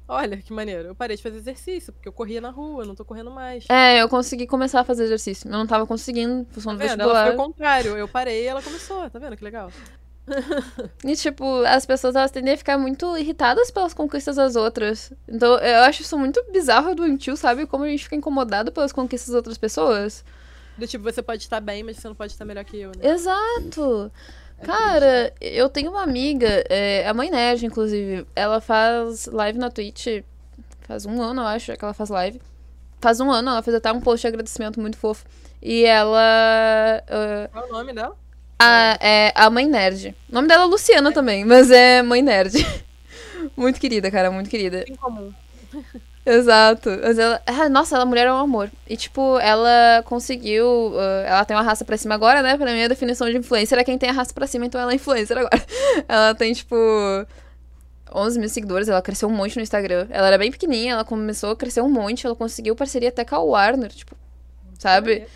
Olha 0.06 0.36
que 0.36 0.52
maneiro. 0.52 0.88
Eu 0.88 0.94
parei 0.94 1.16
de 1.16 1.22
fazer 1.22 1.38
exercício, 1.38 1.92
porque 1.92 2.08
eu 2.08 2.12
corria 2.12 2.40
na 2.40 2.50
rua, 2.50 2.84
não 2.84 2.94
tô 2.94 3.04
correndo 3.04 3.30
mais. 3.30 3.64
É, 3.68 4.02
eu 4.02 4.08
consegui 4.08 4.46
começar 4.46 4.80
a 4.80 4.84
fazer 4.84 5.04
exercício. 5.04 5.48
Eu 5.48 5.52
não 5.52 5.66
tava 5.66 5.86
conseguindo, 5.86 6.46
função 6.50 6.72
tá 6.72 6.76
do 6.76 6.88
vestibular. 6.88 7.20
Ela 7.20 7.26
foi 7.26 7.34
o 7.34 7.36
contrário. 7.36 7.96
Eu 7.96 8.08
parei 8.08 8.42
e 8.42 8.46
ela 8.46 8.60
começou. 8.60 9.08
Tá 9.08 9.18
vendo 9.18 9.36
que 9.36 9.44
legal? 9.44 9.70
e, 11.04 11.16
tipo, 11.16 11.62
as 11.64 11.86
pessoas 11.86 12.14
elas 12.14 12.30
tendem 12.30 12.54
a 12.54 12.56
ficar 12.56 12.78
muito 12.78 13.16
irritadas 13.16 13.70
pelas 13.70 13.94
conquistas 13.94 14.36
das 14.36 14.54
outras. 14.56 15.12
Então, 15.26 15.58
eu 15.58 15.82
acho 15.84 16.02
isso 16.02 16.18
muito 16.18 16.44
bizarro 16.52 16.90
e 16.90 16.94
doentio, 16.94 17.36
sabe? 17.36 17.66
Como 17.66 17.84
a 17.84 17.88
gente 17.88 18.04
fica 18.04 18.16
incomodado 18.16 18.70
pelas 18.70 18.92
conquistas 18.92 19.28
das 19.28 19.36
outras 19.36 19.58
pessoas. 19.58 20.24
Do 20.76 20.86
tipo, 20.86 21.04
você 21.04 21.22
pode 21.22 21.42
estar 21.42 21.60
bem, 21.60 21.82
mas 21.82 21.96
você 21.96 22.08
não 22.08 22.14
pode 22.14 22.32
estar 22.32 22.44
melhor 22.44 22.64
que 22.64 22.78
eu, 22.78 22.90
né? 22.90 23.08
Exato! 23.10 24.10
Cara, 24.64 25.32
eu 25.40 25.68
tenho 25.68 25.90
uma 25.90 26.02
amiga, 26.02 26.64
é, 26.68 27.06
a 27.06 27.14
mãe 27.14 27.30
nerd, 27.30 27.66
inclusive. 27.66 28.26
Ela 28.34 28.60
faz 28.60 29.26
live 29.26 29.58
na 29.58 29.70
Twitch. 29.70 30.22
Faz 30.82 31.06
um 31.06 31.20
ano, 31.20 31.42
eu 31.42 31.46
acho, 31.46 31.76
que 31.76 31.84
ela 31.84 31.94
faz 31.94 32.10
live. 32.10 32.40
Faz 33.00 33.20
um 33.20 33.30
ano, 33.30 33.50
ela 33.50 33.62
fez 33.62 33.74
até 33.76 33.90
um 33.92 34.00
post 34.00 34.22
de 34.22 34.28
agradecimento 34.28 34.80
muito 34.80 34.96
fofo. 34.96 35.24
E 35.60 35.84
ela. 35.84 37.02
Uh, 37.04 37.48
Qual 37.50 37.64
é 37.64 37.68
o 37.68 37.72
nome 37.72 37.92
dela? 37.92 38.16
A, 38.58 38.98
é 39.00 39.32
a 39.34 39.50
Mãe 39.50 39.66
Nerd. 39.66 40.14
O 40.30 40.34
nome 40.34 40.46
dela 40.46 40.64
é 40.64 40.66
Luciana 40.66 41.10
é. 41.10 41.12
também, 41.12 41.44
mas 41.44 41.70
é 41.70 42.02
Mãe 42.02 42.22
Nerd. 42.22 42.54
muito 43.56 43.80
querida, 43.80 44.10
cara, 44.10 44.30
muito 44.30 44.48
querida. 44.48 44.84
Em 44.86 44.94
comum. 44.94 45.32
Exato. 46.24 46.88
Mas 47.02 47.18
ela, 47.18 47.42
ah, 47.46 47.68
nossa, 47.68 47.96
ela 47.96 48.04
mulher 48.04 48.26
é 48.26 48.32
um 48.32 48.36
amor. 48.36 48.70
E, 48.88 48.96
tipo, 48.96 49.38
ela 49.40 50.02
conseguiu. 50.04 50.92
Uh, 50.92 51.26
ela 51.26 51.44
tem 51.44 51.56
uma 51.56 51.62
raça 51.62 51.84
pra 51.84 51.96
cima 51.96 52.14
agora, 52.14 52.42
né? 52.42 52.56
Pra 52.56 52.72
mim, 52.72 52.82
a 52.82 52.88
definição 52.88 53.28
de 53.28 53.36
influencer 53.36 53.78
é 53.78 53.84
quem 53.84 53.98
tem 53.98 54.10
a 54.10 54.12
raça 54.12 54.32
pra 54.32 54.46
cima, 54.46 54.64
então 54.64 54.80
ela 54.80 54.92
é 54.92 54.94
influencer 54.94 55.36
agora. 55.36 55.62
ela 56.08 56.34
tem, 56.34 56.52
tipo. 56.52 56.76
11 58.14 58.38
mil 58.38 58.48
seguidores, 58.48 58.88
ela 58.88 59.00
cresceu 59.00 59.28
um 59.28 59.32
monte 59.32 59.56
no 59.56 59.62
Instagram. 59.62 60.06
Ela 60.10 60.28
era 60.28 60.38
bem 60.38 60.50
pequenininha, 60.50 60.92
ela 60.92 61.04
começou 61.04 61.50
a 61.50 61.56
crescer 61.56 61.80
um 61.80 61.88
monte, 61.88 62.26
ela 62.26 62.36
conseguiu 62.36 62.76
parceria 62.76 63.08
até 63.08 63.24
com 63.24 63.34
a 63.34 63.38
Warner, 63.38 63.90
tipo, 63.90 64.14
sabe? 64.78 65.26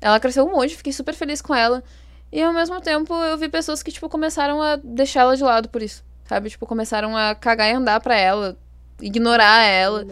Ela 0.00 0.18
cresceu 0.18 0.46
um 0.46 0.50
monte, 0.50 0.74
fiquei 0.74 0.94
super 0.94 1.14
feliz 1.14 1.42
com 1.42 1.54
ela. 1.54 1.84
E 2.32 2.42
ao 2.42 2.52
mesmo 2.52 2.80
tempo 2.80 3.12
eu 3.12 3.36
vi 3.36 3.50
pessoas 3.50 3.82
que, 3.82 3.92
tipo, 3.92 4.08
começaram 4.08 4.62
a 4.62 4.76
deixar 4.76 5.20
ela 5.20 5.36
de 5.36 5.42
lado 5.42 5.68
por 5.68 5.82
isso, 5.82 6.02
sabe? 6.24 6.48
Tipo, 6.48 6.66
começaram 6.66 7.14
a 7.14 7.34
cagar 7.34 7.68
e 7.68 7.74
andar 7.74 8.00
pra 8.00 8.16
ela, 8.16 8.56
ignorar 8.98 9.64
ela. 9.64 10.06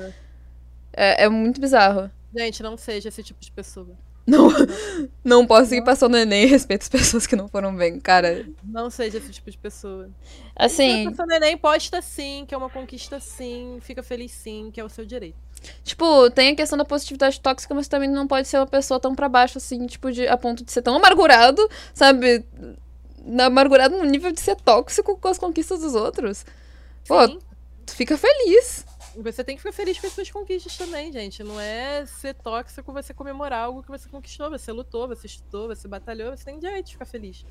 É, 0.93 1.25
é 1.25 1.29
muito 1.29 1.61
bizarro. 1.61 2.11
Gente, 2.35 2.63
não 2.63 2.77
seja 2.77 3.09
esse 3.09 3.23
tipo 3.23 3.41
de 3.41 3.51
pessoa. 3.51 3.97
Não, 4.27 4.49
não 5.25 5.47
posso 5.47 5.75
ir 5.75 5.83
passando 5.83 6.17
Enem 6.17 6.45
e 6.45 6.47
respeito 6.47 6.83
as 6.83 6.89
pessoas 6.89 7.27
que 7.27 7.35
não 7.35 7.49
foram 7.49 7.75
bem, 7.75 7.99
cara. 7.99 8.47
Não 8.63 8.89
seja 8.89 9.19
esse 9.19 9.31
tipo 9.31 9.51
de 9.51 9.59
pessoa. 9.59 10.09
Assim. 10.55 11.05
Se 11.05 11.11
passando 11.11 11.33
Enem, 11.33 11.57
posta 11.57 12.01
sim, 12.01 12.45
que 12.47 12.55
é 12.55 12.59
uma 12.59 12.71
conquista 12.71 13.19
sim, 13.19 13.79
fica 13.81 14.03
feliz 14.03 14.31
sim, 14.31 14.71
que 14.73 14.81
é 14.81 14.85
o 14.85 14.89
seu 14.89 15.05
direito. 15.05 15.37
Tipo, 15.83 16.31
tem 16.31 16.51
a 16.51 16.57
questão 16.57 16.79
da 16.79 16.85
positividade 16.85 17.41
tóxica, 17.41 17.75
mas 17.75 17.89
também 17.89 18.09
não 18.09 18.27
pode 18.27 18.49
ser 18.49 18.59
uma 18.59 18.67
pessoa 18.67 19.01
tão 19.01 19.15
pra 19.15 19.29
baixo, 19.29 19.59
assim, 19.59 19.87
tipo, 19.87 20.11
de, 20.11 20.27
a 20.27 20.37
ponto 20.37 20.65
de 20.65 20.73
ser 20.73 20.83
tão 20.83 20.97
amargurado, 20.97 21.69
sabe? 21.93 22.45
Amargurado 23.45 23.99
no 23.99 24.05
nível 24.05 24.33
de 24.33 24.41
ser 24.41 24.57
tóxico 24.57 25.19
com 25.19 25.29
as 25.29 25.39
conquistas 25.39 25.81
dos 25.81 25.95
outros. 25.95 26.47
Pô, 27.07 27.27
sim. 27.27 27.39
tu 27.85 27.95
fica 27.95 28.17
feliz. 28.17 28.87
Você 29.17 29.43
tem 29.43 29.57
que 29.57 29.63
ficar 29.63 29.73
feliz 29.73 29.99
com 29.99 30.07
as 30.07 30.13
suas 30.13 30.31
conquistas 30.31 30.77
também, 30.77 31.13
gente. 31.13 31.43
Não 31.43 31.61
é 31.61 32.05
ser 32.07 32.35
tóxico 32.35 32.93
você 32.93 33.13
comemorar 33.13 33.65
algo 33.65 33.83
que 33.83 33.89
você 33.91 34.09
conquistou. 34.09 34.51
Você 34.51 34.71
lutou, 34.73 35.09
você 35.09 35.27
estudou, 35.27 35.69
você 35.69 35.89
batalhou, 35.89 36.37
você 36.37 36.45
tem 36.45 36.59
direito 36.59 36.87
de 36.87 36.93
ficar 36.93 37.07
feliz. 37.07 37.45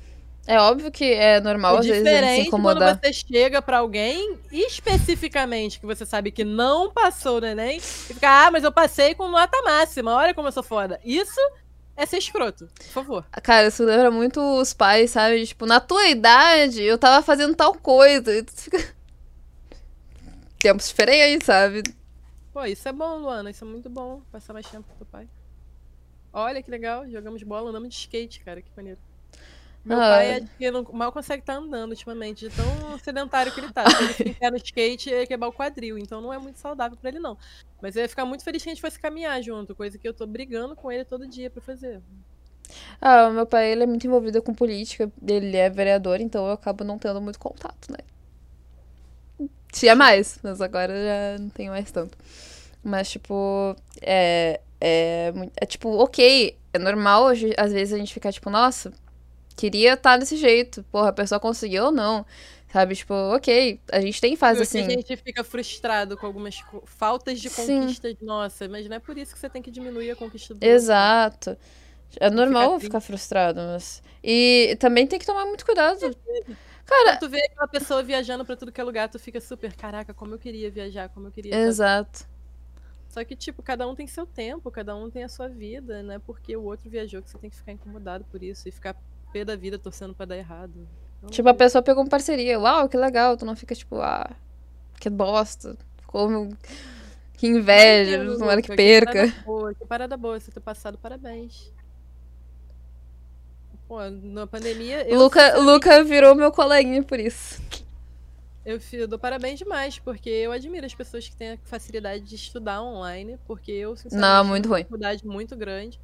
É 0.46 0.58
óbvio 0.58 0.90
que 0.90 1.12
é 1.12 1.38
normal, 1.38 1.76
É 1.76 1.78
às 1.80 1.86
vezes, 1.86 2.06
a 2.06 2.10
gente 2.10 2.44
se 2.44 2.50
quando 2.50 2.62
incomodar. 2.62 2.98
você 2.98 3.12
chega 3.12 3.60
pra 3.60 3.78
alguém, 3.78 4.38
especificamente, 4.50 5.78
que 5.78 5.84
você 5.84 6.06
sabe 6.06 6.30
que 6.30 6.44
não 6.44 6.90
passou 6.90 7.40
o 7.40 7.44
Enem, 7.44 7.76
e 7.76 7.80
fica, 7.80 8.46
ah, 8.46 8.50
mas 8.50 8.64
eu 8.64 8.72
passei 8.72 9.14
com 9.14 9.28
nota 9.28 9.60
máxima, 9.62 10.14
olha 10.14 10.32
como 10.34 10.48
eu 10.48 10.52
sou 10.52 10.62
foda. 10.62 10.98
Isso 11.04 11.38
é 11.94 12.06
ser 12.06 12.16
escroto, 12.16 12.66
por 12.74 12.88
favor. 12.88 13.24
Cara, 13.42 13.68
isso 13.68 13.84
lembra 13.84 14.10
muito 14.10 14.40
os 14.40 14.72
pais, 14.72 15.10
sabe? 15.10 15.46
Tipo, 15.46 15.66
na 15.66 15.78
tua 15.78 16.08
idade, 16.08 16.82
eu 16.82 16.96
tava 16.96 17.22
fazendo 17.22 17.54
tal 17.54 17.74
coisa. 17.74 18.34
E 18.34 18.42
tu 18.42 18.52
fica. 18.52 18.99
Tempos 20.60 20.88
diferentes, 20.88 21.46
sabe? 21.46 21.82
Pô, 22.52 22.64
isso 22.64 22.86
é 22.86 22.92
bom, 22.92 23.16
Luana, 23.18 23.50
isso 23.50 23.64
é 23.64 23.66
muito 23.66 23.88
bom, 23.88 24.20
passar 24.30 24.52
mais 24.52 24.66
tempo 24.66 24.86
com 24.88 24.94
teu 24.96 25.06
pai. 25.06 25.26
Olha 26.32 26.62
que 26.62 26.70
legal, 26.70 27.08
jogamos 27.08 27.42
bola, 27.42 27.70
andamos 27.70 27.88
de 27.88 27.94
skate, 27.94 28.40
cara, 28.40 28.60
que 28.60 28.70
maneiro. 28.76 28.98
Meu 29.82 29.98
Ah. 29.98 30.10
pai 30.10 30.48
que 30.58 30.70
não, 30.70 30.82
mal 30.92 31.10
consegue 31.10 31.42
estar 31.42 31.54
andando 31.54 31.92
ultimamente, 31.92 32.46
de 32.48 32.54
tão 32.54 32.98
sedentário 32.98 33.50
que 33.52 33.60
ele 33.60 33.72
tá. 33.72 33.88
Se 33.90 34.22
ele 34.22 34.34
ficar 34.34 34.50
no 34.50 34.58
skate, 34.58 35.08
ia 35.08 35.26
quebrar 35.26 35.48
o 35.48 35.52
quadril, 35.52 35.96
então 35.96 36.20
não 36.20 36.32
é 36.32 36.38
muito 36.38 36.58
saudável 36.58 36.98
pra 36.98 37.08
ele, 37.08 37.18
não. 37.18 37.38
Mas 37.80 37.96
eu 37.96 38.02
ia 38.02 38.08
ficar 38.08 38.26
muito 38.26 38.44
feliz 38.44 38.62
se 38.62 38.68
a 38.68 38.72
gente 38.74 38.82
fosse 38.82 39.00
caminhar 39.00 39.42
junto, 39.42 39.74
coisa 39.74 39.96
que 39.96 40.06
eu 40.06 40.12
tô 40.12 40.26
brigando 40.26 40.76
com 40.76 40.92
ele 40.92 41.04
todo 41.06 41.26
dia 41.26 41.48
pra 41.48 41.62
fazer. 41.62 42.02
Ah, 43.00 43.28
o 43.28 43.32
meu 43.32 43.46
pai, 43.46 43.72
ele 43.72 43.82
é 43.84 43.86
muito 43.86 44.06
envolvido 44.06 44.42
com 44.42 44.52
política. 44.52 45.10
Ele 45.26 45.56
é 45.56 45.70
vereador, 45.70 46.20
então 46.20 46.46
eu 46.46 46.52
acabo 46.52 46.84
não 46.84 46.98
tendo 46.98 47.20
muito 47.20 47.38
contato, 47.38 47.90
né? 47.90 47.98
Tinha 49.72 49.94
mais, 49.94 50.38
mas 50.42 50.60
agora 50.60 50.92
já 50.94 51.38
não 51.42 51.48
tenho 51.50 51.70
mais 51.72 51.90
tanto. 51.90 52.16
Mas, 52.82 53.10
tipo, 53.10 53.76
é. 54.00 54.60
É, 54.82 55.32
é 55.56 55.66
tipo, 55.66 55.90
ok, 55.98 56.56
é 56.72 56.78
normal 56.78 57.24
hoje, 57.24 57.52
às 57.58 57.70
vezes 57.70 57.92
a 57.92 57.98
gente 57.98 58.14
ficar 58.14 58.32
tipo, 58.32 58.48
nossa, 58.48 58.90
queria 59.54 59.92
estar 59.92 60.16
desse 60.16 60.36
jeito. 60.36 60.82
Porra, 60.90 61.10
a 61.10 61.12
pessoa 61.12 61.38
conseguiu 61.38 61.84
ou 61.84 61.92
não. 61.92 62.24
Sabe, 62.72 62.94
tipo, 62.94 63.12
ok, 63.12 63.80
a 63.90 64.00
gente 64.00 64.20
tem 64.20 64.36
fase 64.36 64.60
Porque 64.60 64.78
assim. 64.78 64.86
A 64.86 64.90
gente 64.90 65.16
fica 65.16 65.42
frustrado 65.42 66.16
com 66.16 66.24
algumas 66.24 66.62
faltas 66.86 67.40
de 67.40 67.50
conquistas 67.50 68.14
nossa, 68.22 68.68
mas 68.68 68.88
não 68.88 68.96
é 68.96 69.00
por 69.00 69.18
isso 69.18 69.34
que 69.34 69.40
você 69.40 69.50
tem 69.50 69.60
que 69.60 69.72
diminuir 69.72 70.12
a 70.12 70.16
conquista 70.16 70.54
do 70.54 70.56
outro. 70.56 70.68
Exato. 70.68 71.58
É 72.18 72.30
normal 72.30 72.70
triste. 72.70 72.84
ficar 72.84 73.00
frustrado, 73.00 73.60
mas. 73.60 74.02
E 74.22 74.76
também 74.78 75.06
tem 75.06 75.18
que 75.18 75.26
tomar 75.26 75.44
muito 75.46 75.64
cuidado. 75.64 76.16
Cara, 76.90 77.12
Quando 77.12 77.20
tu 77.20 77.28
vê 77.28 77.40
aquela 77.44 77.68
pessoa 77.68 78.02
viajando 78.02 78.44
pra 78.44 78.56
tudo 78.56 78.72
que 78.72 78.80
é 78.80 78.84
lugar, 78.84 79.08
tu 79.08 79.16
fica 79.16 79.40
super, 79.40 79.72
caraca, 79.76 80.12
como 80.12 80.34
eu 80.34 80.38
queria 80.40 80.68
viajar, 80.68 81.08
como 81.08 81.28
eu 81.28 81.30
queria. 81.30 81.54
exato. 81.54 82.28
Só 83.08 83.24
que, 83.24 83.36
tipo, 83.36 83.62
cada 83.62 83.86
um 83.88 83.94
tem 83.94 84.06
seu 84.06 84.26
tempo, 84.26 84.70
cada 84.70 84.94
um 84.96 85.08
tem 85.08 85.22
a 85.24 85.28
sua 85.28 85.48
vida, 85.48 86.02
né? 86.02 86.18
Porque 86.18 86.56
o 86.56 86.64
outro 86.64 86.90
viajou 86.90 87.22
que 87.22 87.30
você 87.30 87.38
tem 87.38 87.50
que 87.50 87.56
ficar 87.56 87.72
incomodado 87.72 88.24
por 88.24 88.42
isso 88.42 88.68
e 88.68 88.72
ficar 88.72 88.96
pé 89.32 89.44
da 89.44 89.54
vida 89.56 89.78
torcendo 89.78 90.14
pra 90.14 90.26
dar 90.26 90.36
errado. 90.36 90.88
Então, 91.18 91.30
Tipo, 91.30 91.48
a 91.48 91.54
pessoa 91.54 91.82
pegou 91.82 92.02
uma 92.02 92.08
parceria. 92.08 92.58
Uau, 92.58 92.88
que 92.88 92.96
legal. 92.96 93.36
Tu 93.36 93.44
não 93.44 93.56
fica 93.56 93.74
tipo, 93.74 93.96
ah, 94.00 94.30
que 95.00 95.10
bosta. 95.10 95.76
Como. 96.06 96.56
Que 97.34 97.46
inveja. 97.46 98.24
Tomara 98.36 98.62
que 98.62 98.74
perca. 98.74 99.12
parada 99.12 99.42
boa, 99.44 99.74
que 99.74 99.86
parada 99.86 100.16
boa 100.16 100.40
você 100.40 100.50
ter 100.50 100.60
passado, 100.60 100.98
parabéns. 100.98 101.72
Pô, 103.90 103.98
na 104.08 104.46
pandemia. 104.46 105.02
Eu, 105.08 105.18
Luca, 105.18 105.58
Luca 105.58 106.04
virou 106.04 106.32
meu 106.36 106.52
coleguinha 106.52 107.02
por 107.02 107.18
isso. 107.18 107.60
Eu 108.64 108.80
fi- 108.80 109.04
dou 109.04 109.18
parabéns 109.18 109.58
demais, 109.58 109.98
porque 109.98 110.30
eu 110.30 110.52
admiro 110.52 110.86
as 110.86 110.94
pessoas 110.94 111.28
que 111.28 111.34
têm 111.34 111.54
a 111.54 111.58
facilidade 111.64 112.22
de 112.22 112.36
estudar 112.36 112.80
online, 112.84 113.36
porque 113.48 113.72
eu, 113.72 113.96
sinceramente, 113.96 114.30
Não, 114.30 114.42
tenho 114.42 114.48
muito 114.50 114.66
uma 114.66 114.74
ruim. 114.76 114.82
dificuldade 114.82 115.26
muito 115.26 115.56
grande. 115.56 115.98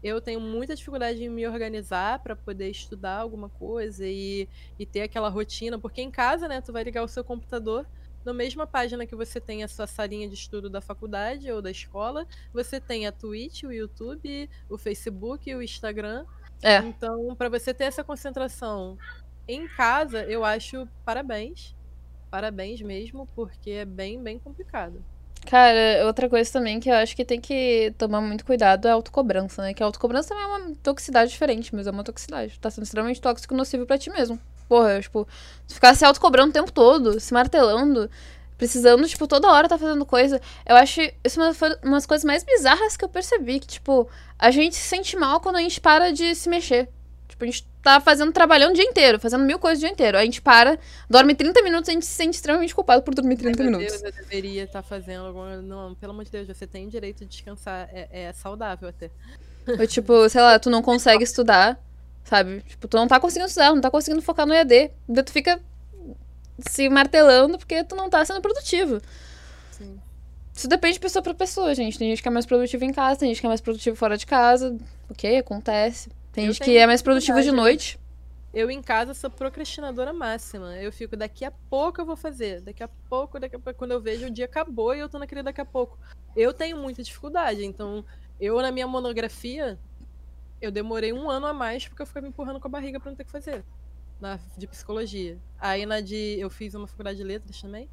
Eu 0.00 0.20
tenho 0.20 0.38
muita 0.38 0.76
dificuldade 0.76 1.24
em 1.24 1.28
me 1.28 1.44
organizar 1.44 2.20
para 2.20 2.36
poder 2.36 2.70
estudar 2.70 3.16
alguma 3.16 3.48
coisa 3.48 4.06
e, 4.06 4.48
e 4.78 4.86
ter 4.86 5.00
aquela 5.00 5.28
rotina, 5.28 5.76
porque 5.76 6.02
em 6.02 6.12
casa, 6.12 6.46
né, 6.46 6.60
tu 6.60 6.72
vai 6.72 6.84
ligar 6.84 7.02
o 7.02 7.08
seu 7.08 7.24
computador, 7.24 7.84
na 8.24 8.32
mesma 8.32 8.64
página 8.64 9.06
que 9.06 9.16
você 9.16 9.40
tem 9.40 9.64
a 9.64 9.68
sua 9.68 9.88
salinha 9.88 10.28
de 10.28 10.34
estudo 10.34 10.70
da 10.70 10.80
faculdade 10.80 11.50
ou 11.50 11.60
da 11.60 11.70
escola, 11.72 12.28
você 12.52 12.80
tem 12.80 13.08
a 13.08 13.12
Twitch, 13.12 13.64
o 13.64 13.72
YouTube, 13.72 14.48
o 14.68 14.78
Facebook, 14.78 15.52
o 15.52 15.60
Instagram. 15.60 16.24
É. 16.62 16.78
Então, 16.78 17.34
para 17.36 17.48
você 17.48 17.74
ter 17.74 17.84
essa 17.84 18.02
concentração 18.02 18.96
em 19.46 19.68
casa, 19.68 20.22
eu 20.24 20.44
acho 20.44 20.88
parabéns. 21.04 21.74
Parabéns 22.30 22.80
mesmo, 22.80 23.28
porque 23.34 23.70
é 23.70 23.84
bem, 23.84 24.20
bem 24.22 24.38
complicado. 24.38 25.04
Cara, 25.46 26.06
outra 26.06 26.28
coisa 26.28 26.50
também 26.50 26.80
que 26.80 26.88
eu 26.88 26.94
acho 26.94 27.14
que 27.14 27.24
tem 27.24 27.40
que 27.40 27.94
tomar 27.98 28.20
muito 28.20 28.44
cuidado 28.44 28.88
é 28.88 28.90
a 28.90 28.94
autocobrança, 28.94 29.62
né? 29.62 29.74
Que 29.74 29.82
a 29.82 29.86
autocobrança 29.86 30.30
também 30.30 30.44
é 30.44 30.46
uma 30.46 30.74
toxicidade 30.82 31.30
diferente, 31.30 31.74
mas 31.74 31.86
é 31.86 31.90
uma 31.90 32.02
toxicidade. 32.02 32.58
Tá 32.58 32.70
sendo 32.70 32.84
extremamente 32.84 33.20
tóxico 33.20 33.52
e 33.52 33.56
nocivo 33.56 33.84
pra 33.84 33.98
ti 33.98 34.10
mesmo. 34.10 34.40
Porra, 34.66 35.00
tipo, 35.00 35.28
tu 35.68 35.74
ficar 35.74 35.94
se 35.94 36.04
autocobrando 36.04 36.48
o 36.50 36.52
tempo 36.52 36.72
todo, 36.72 37.20
se 37.20 37.34
martelando, 37.34 38.10
precisando, 38.56 39.06
tipo, 39.06 39.26
toda 39.26 39.50
hora 39.50 39.68
tá 39.68 39.78
fazendo 39.78 40.04
coisa. 40.06 40.40
Eu 40.66 40.76
acho 40.76 41.00
isso 41.24 41.40
uma 41.40 41.52
das 41.52 41.58
umas 41.82 42.06
coisas 42.06 42.24
mais 42.24 42.44
bizarras 42.44 42.96
que 42.96 43.04
eu 43.04 43.08
percebi, 43.08 43.60
que, 43.60 43.66
tipo, 43.66 44.08
a 44.38 44.50
gente 44.50 44.76
se 44.76 44.88
sente 44.88 45.16
mal 45.16 45.40
quando 45.40 45.56
a 45.56 45.60
gente 45.60 45.80
para 45.80 46.12
de 46.12 46.34
se 46.34 46.48
mexer. 46.48 46.88
Tipo, 47.28 47.44
a 47.44 47.46
gente 47.46 47.66
tá 47.82 48.00
fazendo, 48.00 48.32
trabalhando 48.32 48.70
o 48.70 48.74
dia 48.74 48.84
inteiro, 48.84 49.18
fazendo 49.18 49.44
mil 49.44 49.58
coisas 49.58 49.78
o 49.78 49.80
dia 49.80 49.90
inteiro. 49.90 50.16
A 50.16 50.24
gente 50.24 50.40
para, 50.40 50.78
dorme 51.10 51.34
30 51.34 51.62
minutos, 51.62 51.88
a 51.88 51.92
gente 51.92 52.06
se 52.06 52.12
sente 52.12 52.36
extremamente 52.36 52.74
culpado 52.74 53.02
por 53.02 53.14
dormir 53.14 53.36
30 53.36 53.62
Ai, 53.62 53.68
meu 53.68 53.78
minutos. 53.78 54.00
Deus, 54.00 54.14
eu 54.14 54.22
deveria 54.22 54.64
estar 54.64 54.82
fazendo 54.82 55.26
alguma. 55.26 55.56
Não, 55.56 55.94
pelo 55.96 56.12
amor 56.12 56.24
de 56.24 56.30
Deus, 56.30 56.46
você 56.46 56.66
tem 56.66 56.88
direito 56.88 57.24
de 57.24 57.26
descansar. 57.26 57.88
É, 57.92 58.08
é 58.10 58.32
saudável 58.32 58.88
até. 58.88 59.10
Ou, 59.66 59.86
tipo, 59.86 60.28
sei 60.28 60.40
lá, 60.40 60.58
tu 60.58 60.70
não 60.70 60.82
consegue 60.82 61.24
estudar, 61.24 61.78
sabe? 62.22 62.60
Tipo, 62.62 62.86
tu 62.86 62.96
não 62.96 63.08
tá 63.08 63.18
conseguindo 63.18 63.48
estudar, 63.48 63.74
não 63.74 63.80
tá 63.80 63.90
conseguindo 63.90 64.22
focar 64.22 64.46
no 64.46 64.54
EAD. 64.54 64.90
Daí 65.08 65.24
tu 65.24 65.32
fica 65.32 65.60
se 66.58 66.88
martelando 66.88 67.58
porque 67.58 67.84
tu 67.84 67.96
não 67.96 68.08
tá 68.08 68.24
sendo 68.24 68.40
produtivo. 68.40 69.00
Sim. 69.70 70.00
Isso 70.54 70.68
depende 70.68 70.94
de 70.94 71.00
pessoa 71.00 71.22
pra 71.22 71.34
pessoa, 71.34 71.74
gente. 71.74 71.98
Tem 71.98 72.08
gente 72.08 72.22
que 72.22 72.28
é 72.28 72.30
mais 72.30 72.46
produtiva 72.46 72.84
em 72.84 72.92
casa, 72.92 73.20
tem 73.20 73.28
gente 73.28 73.40
que 73.40 73.46
é 73.46 73.48
mais 73.48 73.60
produtiva 73.60 73.96
fora 73.96 74.16
de 74.16 74.26
casa. 74.26 74.76
Ok, 75.10 75.36
acontece. 75.36 76.10
Tem 76.32 76.46
Eu 76.46 76.52
gente 76.52 76.64
que 76.64 76.76
é 76.76 76.86
mais 76.86 77.02
produtiva 77.02 77.42
de 77.42 77.50
noite. 77.50 77.98
Eu 78.52 78.70
em 78.70 78.80
casa 78.80 79.14
sou 79.14 79.28
procrastinadora 79.28 80.12
máxima. 80.12 80.76
Eu 80.76 80.92
fico, 80.92 81.16
daqui 81.16 81.44
a 81.44 81.50
pouco 81.50 82.00
eu 82.00 82.06
vou 82.06 82.14
fazer. 82.14 82.60
Daqui 82.60 82.84
a 82.84 82.88
pouco, 83.08 83.40
daqui 83.40 83.56
a 83.56 83.58
pouco. 83.58 83.76
Quando 83.76 83.90
eu 83.90 84.00
vejo 84.00 84.26
o 84.26 84.30
dia 84.30 84.44
acabou 84.44 84.94
e 84.94 85.00
eu 85.00 85.08
tô 85.08 85.18
naquele 85.18 85.42
daqui 85.42 85.60
a 85.60 85.64
pouco. 85.64 85.98
Eu 86.36 86.52
tenho 86.52 86.76
muita 86.76 87.02
dificuldade. 87.02 87.64
Então, 87.64 88.04
eu 88.40 88.60
na 88.62 88.70
minha 88.70 88.86
monografia, 88.86 89.76
eu 90.60 90.70
demorei 90.70 91.12
um 91.12 91.28
ano 91.28 91.46
a 91.46 91.52
mais 91.52 91.88
porque 91.88 92.02
eu 92.02 92.06
ficava 92.06 92.22
me 92.22 92.30
empurrando 92.30 92.60
com 92.60 92.68
a 92.68 92.70
barriga 92.70 93.00
pra 93.00 93.10
não 93.10 93.16
ter 93.16 93.24
que 93.24 93.32
fazer. 93.32 93.64
Na, 94.20 94.38
de 94.56 94.66
psicologia. 94.66 95.38
Aí 95.58 95.84
na 95.86 96.00
de. 96.00 96.36
Eu 96.38 96.48
fiz 96.50 96.74
uma 96.74 96.86
faculdade 96.86 97.18
de 97.18 97.24
letras 97.24 97.60
também. 97.60 97.88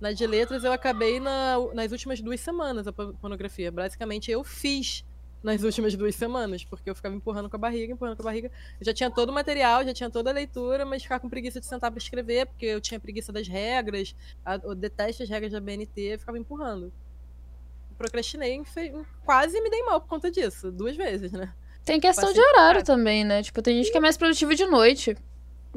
Na 0.00 0.12
de 0.12 0.26
letras 0.26 0.64
eu 0.64 0.72
acabei 0.72 1.20
na- 1.20 1.56
nas 1.74 1.92
últimas 1.92 2.20
duas 2.20 2.40
semanas 2.40 2.86
a 2.86 2.92
po- 2.92 3.14
monografia. 3.22 3.70
Basicamente 3.70 4.30
eu 4.30 4.42
fiz 4.44 5.04
nas 5.42 5.62
últimas 5.62 5.94
duas 5.94 6.14
semanas, 6.16 6.64
porque 6.64 6.90
eu 6.90 6.94
ficava 6.94 7.14
empurrando 7.14 7.48
com 7.48 7.56
a 7.56 7.58
barriga, 7.58 7.92
empurrando 7.92 8.16
com 8.16 8.22
a 8.22 8.24
barriga. 8.24 8.50
Eu 8.80 8.84
já 8.86 8.92
tinha 8.92 9.10
todo 9.10 9.30
o 9.30 9.32
material, 9.32 9.84
já 9.84 9.94
tinha 9.94 10.10
toda 10.10 10.28
a 10.30 10.32
leitura, 10.32 10.84
mas 10.84 11.02
ficava 11.02 11.20
com 11.20 11.28
preguiça 11.28 11.60
de 11.60 11.66
sentar 11.66 11.90
pra 11.90 11.98
escrever, 11.98 12.46
porque 12.46 12.66
eu 12.66 12.80
tinha 12.80 12.98
preguiça 12.98 13.32
das 13.32 13.46
regras, 13.46 14.14
a- 14.44 14.60
eu 14.64 14.74
detesto 14.74 15.22
as 15.22 15.28
regras 15.28 15.52
da 15.52 15.60
BNT, 15.60 16.00
eu 16.14 16.18
ficava 16.18 16.36
empurrando. 16.38 16.92
Procrastinei, 17.96 18.60
quase 19.24 19.58
me 19.62 19.70
dei 19.70 19.82
mal 19.84 20.00
por 20.00 20.08
conta 20.08 20.30
disso, 20.30 20.70
duas 20.70 20.96
vezes, 20.96 21.32
né? 21.32 21.54
Tem 21.84 21.98
questão 22.00 22.30
de 22.32 22.38
Bastante 22.40 22.54
horário 22.58 22.84
também, 22.84 23.24
né? 23.24 23.42
Tipo, 23.42 23.62
tem 23.62 23.76
gente 23.76 23.90
que 23.92 23.96
é 23.96 24.00
mais 24.00 24.16
produtiva 24.16 24.54
de 24.54 24.66
noite. 24.66 25.16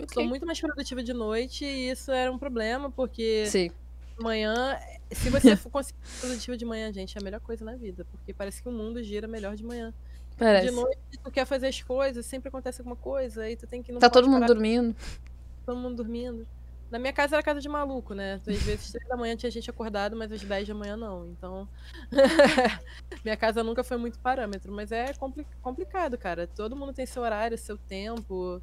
Eu 0.02 0.08
sou 0.14 0.24
muito 0.26 0.46
mais 0.46 0.60
produtiva 0.60 1.04
de 1.04 1.14
noite 1.14 1.66
e 1.66 1.90
isso 1.92 2.12
era 2.12 2.32
um 2.32 2.38
problema, 2.38 2.90
porque 2.92 3.46
Sim. 3.46 3.72
manhã, 4.20 4.78
se 5.12 5.30
você 5.30 5.56
for 5.56 5.70
conseguir 5.70 6.00
ser 6.04 6.20
produtiva 6.28 6.58
de 6.58 6.66
manhã, 6.66 6.92
gente, 6.92 7.18
é 7.18 7.22
a 7.22 7.24
melhor 7.24 7.40
coisa 7.42 7.64
na 7.66 7.76
vida, 7.76 8.06
porque 8.12 8.34
parece 8.34 8.62
que 8.62 8.70
o 8.70 8.72
mundo 8.72 9.02
gira 9.04 9.28
melhor 9.28 9.56
de 9.56 9.64
manhã. 9.64 9.94
Parece. 10.38 10.68
De 10.68 10.72
noite, 10.72 10.98
tu 11.24 11.32
quer 11.32 11.46
fazer 11.46 11.68
as 11.68 11.82
coisas, 11.82 12.26
sempre 12.26 12.48
acontece 12.50 12.82
alguma 12.82 12.96
coisa, 12.96 13.44
aí 13.44 13.58
tu 13.58 13.68
tem 13.68 13.84
que 13.84 13.92
Tá 13.94 14.10
todo 14.10 14.28
mundo 14.28 14.42
parar, 14.42 14.48
dormindo. 14.48 14.96
todo 15.66 15.78
mundo 15.78 15.96
dormindo. 15.98 16.48
Na 16.90 16.98
minha 16.98 17.14
casa 17.14 17.36
era 17.36 17.44
casa 17.44 17.60
de 17.62 17.70
maluco, 17.70 18.16
né? 18.16 18.42
Às 18.48 18.64
vezes, 18.64 18.92
três 18.92 19.08
da 19.08 19.16
manhã 19.16 19.36
tinha 19.36 19.52
gente 19.52 19.70
acordado, 19.70 20.16
mas 20.16 20.32
às 20.32 20.42
10 20.42 20.68
da 20.68 20.74
manhã 20.74 20.98
não. 20.98 21.28
Então. 21.28 21.68
minha 23.24 23.38
casa 23.38 23.64
nunca 23.64 23.84
foi 23.84 23.98
muito 23.98 24.18
parâmetro, 24.20 24.72
mas 24.74 24.92
é 24.92 25.14
compli- 25.14 25.46
complicado, 25.62 26.18
cara. 26.18 26.48
Todo 26.48 26.76
mundo 26.76 26.92
tem 26.94 27.06
seu 27.06 27.22
horário, 27.22 27.58
seu 27.58 27.78
tempo, 27.78 28.60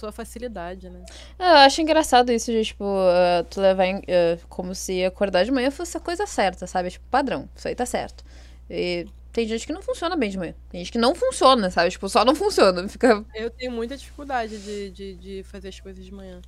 sua 0.00 0.12
facilidade, 0.12 0.88
né? 0.90 1.06
É, 1.38 1.44
Eu 1.44 1.56
acho 1.58 1.80
engraçado 1.80 2.30
isso 2.32 2.50
de, 2.52 2.64
tipo, 2.64 2.84
ah, 2.84 3.44
tu 3.48 3.60
levar 3.60 3.86
em, 3.86 3.96
ah, 4.08 4.38
como 4.48 4.74
se 4.74 5.04
acordar 5.04 5.44
de 5.44 5.50
manhã 5.50 5.70
fosse 5.70 5.96
a 5.96 6.00
coisa 6.00 6.26
certa, 6.26 6.66
sabe? 6.66 6.90
Tipo, 6.90 7.06
padrão. 7.10 7.48
Isso 7.56 7.68
aí 7.68 7.74
tá 7.74 7.86
certo. 7.86 8.24
E 8.68 9.06
tem 9.32 9.46
gente 9.48 9.66
que 9.66 9.72
não 9.72 9.82
funciona 9.82 10.16
bem 10.16 10.30
de 10.30 10.38
manhã. 10.38 10.54
Tem 10.70 10.80
gente 10.80 10.92
que 10.92 10.98
não 10.98 11.14
funciona, 11.14 11.70
sabe? 11.70 11.90
Tipo, 11.90 12.08
só 12.08 12.24
não 12.24 12.34
funciona. 12.34 12.86
Fica. 12.88 13.24
Eu 13.34 13.50
tenho 13.50 13.72
muita 13.72 13.96
dificuldade 13.96 14.58
de, 14.58 14.90
de, 14.90 15.14
de 15.16 15.42
fazer 15.44 15.68
as 15.68 15.80
coisas 15.80 16.04
de 16.04 16.12
manhã. 16.12 16.40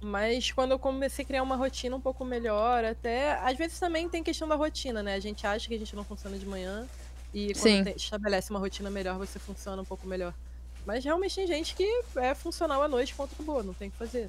Mas 0.00 0.50
quando 0.50 0.72
eu 0.72 0.78
comecei 0.78 1.24
a 1.24 1.26
criar 1.26 1.42
uma 1.42 1.56
rotina 1.56 1.94
um 1.96 2.00
pouco 2.00 2.24
melhor, 2.24 2.84
até. 2.84 3.32
Às 3.40 3.56
vezes 3.56 3.78
também 3.78 4.08
tem 4.08 4.22
questão 4.22 4.48
da 4.48 4.56
rotina, 4.56 5.02
né? 5.02 5.14
A 5.14 5.20
gente 5.20 5.46
acha 5.46 5.68
que 5.68 5.74
a 5.74 5.78
gente 5.78 5.94
não 5.96 6.04
funciona 6.04 6.38
de 6.38 6.46
manhã. 6.46 6.86
E 7.32 7.54
quando 7.54 7.56
Sim. 7.56 7.84
tem- 7.84 7.94
estabelece 7.96 8.50
uma 8.50 8.58
rotina 8.60 8.90
melhor, 8.90 9.16
você 9.18 9.38
funciona 9.38 9.80
um 9.80 9.84
pouco 9.84 10.06
melhor. 10.06 10.34
Mas 10.84 11.04
realmente 11.04 11.34
tem 11.34 11.46
gente 11.46 11.74
que 11.74 11.86
é 12.16 12.34
funcional 12.34 12.82
à 12.82 12.88
noite 12.88 13.14
contra 13.14 13.36
boa, 13.42 13.62
não 13.62 13.74
tem 13.74 13.88
o 13.88 13.90
que 13.90 13.96
fazer. 13.96 14.28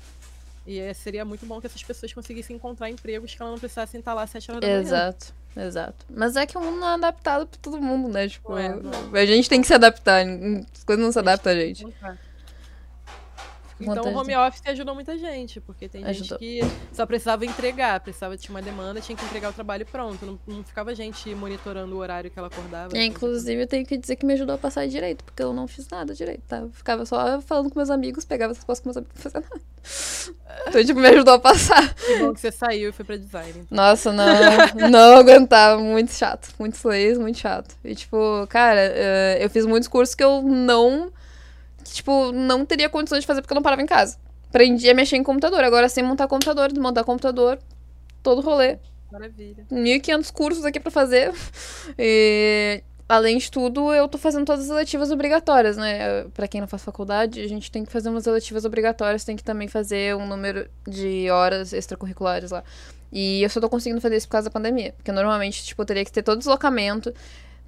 E 0.66 0.80
é, 0.80 0.94
seria 0.94 1.26
muito 1.26 1.46
bom 1.46 1.60
que 1.60 1.68
essas 1.68 1.84
pessoas 1.84 2.14
conseguissem 2.14 2.56
encontrar 2.56 2.90
empregos 2.90 3.34
que 3.36 3.42
elas 3.42 3.52
não 3.52 3.60
precisassem 3.60 4.00
estar 4.00 4.14
lá 4.14 4.24
às 4.24 4.30
7 4.30 4.52
horas 4.52 4.62
da 4.62 4.68
manhã. 4.68 4.80
Exato, 4.80 5.34
exato. 5.58 6.06
Mas 6.10 6.36
é 6.36 6.46
que 6.46 6.58
o 6.58 6.62
mundo 6.62 6.80
não 6.80 6.90
é 6.90 6.94
adaptado 6.94 7.48
pra 7.48 7.60
todo 7.62 7.82
mundo, 7.82 8.08
né? 8.08 8.30
Tipo, 8.30 8.58
É, 8.58 8.74
a 9.14 9.26
gente 9.26 9.50
tem 9.50 9.60
que 9.62 9.68
se 9.68 9.74
adaptar. 9.74 10.26
As 10.74 10.84
coisas 10.84 11.04
não 11.04 11.12
se 11.12 11.20
adaptam 11.20 11.52
a 11.52 11.56
gente. 11.56 11.86
Então, 13.80 14.04
o 14.04 14.18
home 14.18 14.36
office 14.36 14.62
ajudou 14.66 14.94
muita 14.94 15.18
gente, 15.18 15.60
porque 15.60 15.90
tem 15.90 16.04
Ajudou. 16.06 16.38
gente 16.40 16.62
que 16.62 16.96
só 16.96 17.06
precisava 17.06 17.46
entregar, 17.46 18.00
precisava 18.00 18.38
de 18.38 18.50
uma 18.50 18.62
demanda, 18.62 19.02
tinha 19.02 19.16
que 19.16 19.26
entregar 19.26 19.50
o 19.50 19.54
trabalho 19.54 19.86
pronto. 19.86 20.26
Não, 20.26 20.40
não 20.48 20.64
ficava 20.64 20.94
gente 20.96 21.34
monitorando 21.36 21.96
o 21.96 21.98
horário 22.00 22.30
que 22.30 22.38
ela 22.38 22.48
acordava. 22.48 22.96
É, 22.98 23.04
inclusive, 23.04 23.62
eu 23.62 23.68
tenho 23.68 23.86
que 23.86 23.98
dizer 23.98 24.16
que 24.16 24.26
me 24.26 24.34
ajudou 24.34 24.56
a 24.56 24.58
passar 24.58 24.88
direito, 24.88 25.24
porque 25.24 25.42
eu 25.42 25.54
não 25.54 25.68
fiz 25.68 25.88
nada 25.90 26.14
direito, 26.14 26.44
tá? 26.48 26.58
Eu 26.58 26.70
ficava 26.72 27.06
só 27.06 27.42
falando 27.42 27.70
com 27.70 27.80
meus 27.80 27.90
amigos, 27.90 28.26
pegava 28.26 28.52
as 28.52 28.58
respostas 28.58 28.84
com 28.84 28.90
meus 28.90 28.98
amigos, 28.98 29.16
não 29.16 29.32
fazia 29.32 29.42
nada. 29.42 30.44
Então, 30.68 30.86
tipo, 30.86 31.00
me 31.00 31.08
ajudou 31.08 31.34
a 31.34 31.40
passar. 31.40 31.94
Que 31.96 32.18
bom 32.20 32.34
que 32.34 32.40
você 32.40 32.52
saiu 32.52 32.90
e 32.90 32.94
foi 32.94 33.04
pra 33.04 33.18
design. 33.18 33.50
então. 33.50 33.66
Nossa, 33.72 34.14
não, 34.14 34.26
não 34.90 35.18
aguentava. 35.18 35.82
Muito 35.82 36.14
chato. 36.14 36.50
Muitos 36.60 36.84
leis, 36.84 37.18
muito 37.18 37.38
chato. 37.40 37.76
E, 37.84 37.94
tipo, 37.96 38.18
cara, 38.48 38.80
eh, 38.80 39.40
eu 39.42 39.50
fiz 39.50 39.66
muitos 39.66 39.90
cursos 39.90 40.16
que 40.16 40.24
eu 40.24 40.42
não. 40.44 41.12
Que, 41.84 41.94
Tipo, 41.94 42.32
não 42.32 42.66
teria 42.66 42.90
condições 42.90 43.22
de 43.22 43.28
fazer 43.28 43.42
porque 43.42 43.54
eu 43.54 43.56
não 43.56 43.62
parava 43.62 43.82
em 43.82 43.86
casa. 43.86 44.18
Aprendi 44.50 44.90
a 44.90 44.94
mexer 44.94 45.18
em 45.18 45.24
computador. 45.24 45.64
Agora, 45.64 45.90
sem 45.90 46.04
montar 46.04 46.28
computador, 46.28 46.70
desmontar 46.70 47.04
computador, 47.04 47.60
todo 48.22 48.42
rolê. 48.42 48.78
Maravilha. 49.12 49.66
1.500 49.72 50.32
cursos 50.32 50.66
aqui 50.66 50.80
pra 50.80 50.92
fazer. 50.92 51.34
E, 52.00 52.82
além 53.08 53.38
de 53.38 53.52
tudo, 53.52 53.94
eu 53.94 54.08
tô 54.08 54.18
fazendo 54.18 54.46
todas 54.46 54.66
as 54.66 54.72
eletivas 54.72 55.12
obrigatórias, 55.12 55.78
né? 55.78 56.24
Pra 56.34 56.48
quem 56.48 56.62
não 56.62 56.68
faz 56.68 56.84
faculdade, 56.84 57.42
a 57.42 57.48
gente 57.48 57.70
tem 57.70 57.84
que 57.86 57.92
fazer 57.92 58.10
umas 58.10 58.26
eletivas 58.26 58.66
obrigatórias, 58.66 59.24
tem 59.24 59.36
que 59.36 59.44
também 59.44 59.68
fazer 59.68 60.16
um 60.16 60.26
número 60.26 60.68
de 60.88 61.30
horas 61.30 61.74
extracurriculares 61.74 62.52
lá. 62.52 62.64
E 63.12 63.44
eu 63.44 63.50
só 63.50 63.60
tô 63.62 63.70
conseguindo 63.70 64.02
fazer 64.02 64.16
isso 64.16 64.28
por 64.28 64.34
causa 64.34 64.50
da 64.50 64.52
pandemia. 64.52 64.94
Porque 64.98 65.12
normalmente, 65.12 65.64
tipo, 65.64 65.82
eu 65.82 65.86
teria 65.86 66.04
que 66.04 66.12
ter 66.12 66.24
todo 66.24 66.40
deslocamento, 66.40 67.14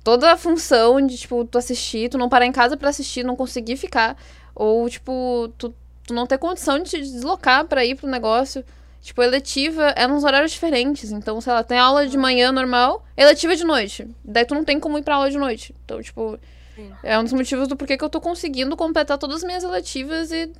toda 0.05 0.31
a 0.31 0.37
função 0.37 1.05
de, 1.05 1.17
tipo, 1.17 1.43
tu 1.45 1.57
assistir, 1.57 2.09
tu 2.09 2.17
não 2.17 2.29
parar 2.29 2.45
em 2.45 2.51
casa 2.51 2.77
pra 2.77 2.89
assistir, 2.89 3.23
não 3.25 3.35
conseguir 3.35 3.75
ficar. 3.75 4.15
Ou, 4.53 4.87
tipo, 4.87 5.51
tu, 5.57 5.73
tu 6.05 6.13
não 6.13 6.27
ter 6.27 6.37
condição 6.37 6.77
de 6.77 6.91
te 6.91 7.01
deslocar 7.01 7.65
pra 7.65 7.83
ir 7.83 7.95
pro 7.95 8.07
negócio. 8.07 8.63
Tipo, 9.01 9.23
eletiva 9.23 9.87
é 9.95 10.05
nos 10.05 10.23
horários 10.23 10.51
diferentes. 10.51 11.11
Então, 11.11 11.41
sei 11.41 11.51
lá, 11.51 11.63
tem 11.63 11.79
aula 11.79 12.05
de 12.07 12.17
manhã 12.19 12.51
normal, 12.51 13.03
eletiva 13.17 13.55
de 13.55 13.63
noite. 13.63 14.07
Daí 14.23 14.45
tu 14.45 14.53
não 14.53 14.63
tem 14.63 14.79
como 14.79 14.95
ir 14.99 15.03
pra 15.03 15.15
aula 15.15 15.31
de 15.31 15.39
noite. 15.39 15.75
Então, 15.83 15.99
tipo, 15.99 16.37
Sim. 16.75 16.91
é 17.01 17.17
um 17.17 17.23
dos 17.23 17.33
motivos 17.33 17.67
do 17.67 17.75
porquê 17.75 17.97
que 17.97 18.03
eu 18.03 18.09
tô 18.09 18.21
conseguindo 18.21 18.77
completar 18.77 19.17
todas 19.17 19.37
as 19.37 19.43
minhas 19.43 19.63
eletivas 19.63 20.31
e 20.31 20.53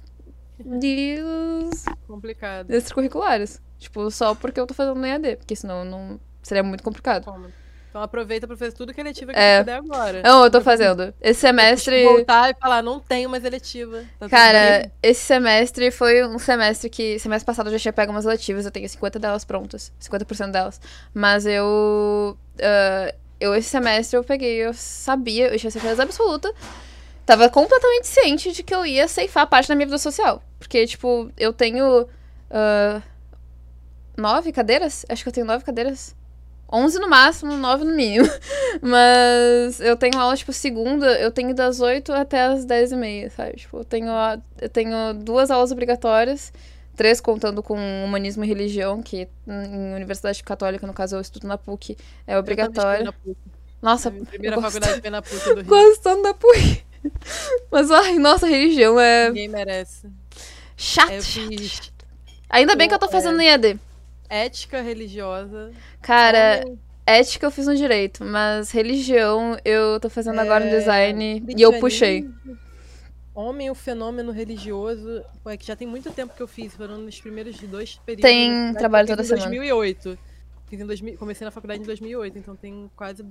de 0.59 1.17
Complicado. 2.07 2.71
extracurriculares. 2.71 3.61
Tipo, 3.77 4.09
só 4.09 4.33
porque 4.33 4.59
eu 4.59 4.65
tô 4.65 4.73
fazendo 4.73 5.05
EAD, 5.05 5.35
porque 5.35 5.55
senão 5.55 5.85
não 5.85 6.19
seria 6.41 6.63
muito 6.63 6.83
complicado. 6.83 7.25
Como? 7.25 7.47
Então 7.95 8.03
aproveita 8.03 8.45
pra 8.45 8.57
fazer 8.57 8.73
tudo 8.73 8.93
que 8.93 8.99
é 8.99 9.03
eletiva 9.03 9.31
que 9.31 9.39
É. 9.39 9.59
você 9.59 9.63
puder 9.63 9.75
agora. 9.77 10.21
Não, 10.21 10.43
eu 10.43 10.51
tô 10.51 10.59
fazendo. 10.59 11.13
Esse 11.21 11.39
semestre. 11.39 12.03
Voltar 12.03 12.49
e 12.49 12.53
falar, 12.59 12.83
não 12.83 12.99
tenho 12.99 13.29
mais 13.29 13.45
eletiva. 13.45 14.03
Tá 14.19 14.27
Cara, 14.27 14.91
esse 15.01 15.21
semestre 15.21 15.89
foi 15.91 16.27
um 16.27 16.37
semestre 16.37 16.89
que. 16.89 17.17
Semestre 17.19 17.45
passado 17.45 17.67
eu 17.67 17.71
já 17.71 17.79
tinha 17.79 17.93
pego 17.93 18.11
umas 18.11 18.25
letivas, 18.25 18.65
eu 18.65 18.71
tenho 18.71 18.89
50 18.89 19.17
delas 19.17 19.45
prontas. 19.45 19.93
50% 20.01 20.51
delas. 20.51 20.81
Mas 21.13 21.45
eu. 21.45 22.37
ah, 22.61 23.15
eu, 23.39 23.55
esse 23.55 23.69
semestre, 23.69 24.17
eu 24.17 24.25
peguei, 24.25 24.57
eu 24.57 24.73
sabia, 24.73 25.53
eu 25.53 25.57
tinha 25.57 25.71
certeza 25.71 26.03
absoluta. 26.03 26.53
Tava 27.25 27.49
completamente 27.49 28.07
ciente 28.07 28.51
de 28.51 28.61
que 28.61 28.75
eu 28.75 28.85
ia 28.85 29.07
ceifar 29.07 29.43
a 29.43 29.47
parte 29.47 29.69
da 29.69 29.75
minha 29.75 29.87
vida 29.87 29.97
social. 29.97 30.43
Porque, 30.59 30.85
tipo, 30.85 31.31
eu 31.37 31.53
tenho. 31.53 32.09
ah, 32.51 33.01
nove 34.17 34.51
cadeiras? 34.51 35.05
Acho 35.07 35.23
que 35.23 35.29
eu 35.29 35.33
tenho 35.33 35.47
nove 35.47 35.63
cadeiras. 35.63 36.13
11 36.71 36.99
no 36.99 37.09
máximo, 37.09 37.55
9 37.57 37.83
no 37.85 37.95
mínimo. 37.95 38.27
Mas 38.81 39.79
eu 39.79 39.95
tenho 39.95 40.17
aula, 40.19 40.35
tipo, 40.35 40.51
segunda, 40.51 41.19
eu 41.19 41.31
tenho 41.31 41.53
das 41.53 41.79
8 41.79 42.11
até 42.11 42.41
as 42.45 42.65
10 42.65 42.91
e 42.91 42.95
meia, 42.95 43.29
sabe? 43.29 43.57
Tipo, 43.57 43.77
eu 43.77 43.85
tenho, 43.85 44.09
a- 44.11 44.39
eu 44.61 44.69
tenho 44.69 45.13
duas 45.13 45.51
aulas 45.51 45.71
obrigatórias, 45.71 46.51
três 46.95 47.21
contando 47.21 47.61
com 47.63 47.75
humanismo 48.03 48.43
e 48.43 48.47
religião, 48.47 49.01
que 49.01 49.27
em 49.47 49.93
Universidade 49.95 50.43
Católica, 50.43 50.85
no 50.87 50.93
caso, 50.93 51.15
eu 51.15 51.21
estudo 51.21 51.47
na 51.47 51.57
PUC, 51.57 51.97
é 52.25 52.37
obrigatório. 52.37 53.13
PUC. 53.23 53.37
Nossa, 53.81 54.09
minha 54.09 54.25
primeira 54.25 54.59
faculdade 54.59 55.01
foi 55.01 55.09
na 55.09 55.21
PUC 55.21 55.45
do 55.49 55.55
Rio. 55.55 55.65
gosto 55.65 56.01
tanto 56.01 56.23
da 56.23 56.33
PUC. 56.33 56.83
Mas, 57.71 57.91
ai, 57.91 58.17
nossa, 58.17 58.47
religião 58.47 58.99
é 58.99 59.27
Ninguém 59.29 59.47
merece. 59.47 60.07
chato, 60.75 61.11
Eu 61.11 61.21
chato. 61.21 61.47
fiz 61.47 61.81
Ainda 62.49 62.75
bem 62.75 62.87
que 62.87 62.93
eu 62.95 62.99
tô 62.99 63.07
fazendo 63.09 63.35
no 63.35 63.41
EAD. 63.43 63.79
Ética 64.29 64.81
religiosa. 64.81 65.71
Cara, 66.01 66.61
homem, 66.65 66.79
ética 67.05 67.45
eu 67.45 67.51
fiz 67.51 67.67
no 67.67 67.75
direito, 67.75 68.23
mas 68.23 68.71
religião 68.71 69.57
eu 69.63 69.99
tô 69.99 70.09
fazendo 70.09 70.39
agora 70.39 70.65
no 70.65 70.71
é, 70.71 70.79
design 70.79 71.43
e 71.55 71.61
eu 71.61 71.79
puxei. 71.79 72.27
Homem, 73.33 73.69
o 73.69 73.75
fenômeno 73.75 74.31
religioso. 74.31 75.21
É 75.45 75.57
que 75.57 75.65
já 75.65 75.75
tem 75.75 75.87
muito 75.87 76.09
tempo 76.11 76.33
que 76.33 76.41
eu 76.41 76.47
fiz, 76.47 76.73
foram 76.73 76.97
nos 76.97 77.19
primeiros 77.19 77.57
dois 77.59 77.95
períodos. 78.05 78.23
Tem 78.29 78.73
trabalho 78.73 79.07
toda 79.07 79.21
em 79.21 79.25
semana. 79.25 79.45
2008. 79.49 80.17
Fiz 80.67 80.79
em 80.79 80.85
2000, 80.85 81.17
comecei 81.17 81.45
na 81.45 81.51
faculdade 81.51 81.83
em 81.83 81.85
2008, 81.85 82.39
então 82.39 82.55
tem 82.55 82.89
quase, 82.95 83.23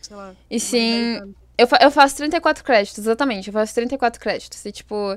sei 0.00 0.16
lá. 0.16 0.34
E 0.50 0.58
sim, 0.58 1.12
10 1.12 1.22
anos. 1.22 1.34
Eu, 1.58 1.66
fa- 1.66 1.78
eu 1.82 1.90
faço 1.90 2.16
34 2.16 2.62
créditos, 2.64 3.00
exatamente. 3.04 3.48
Eu 3.48 3.52
faço 3.52 3.74
34 3.74 4.20
créditos. 4.20 4.64
E, 4.64 4.72
tipo, 4.72 5.16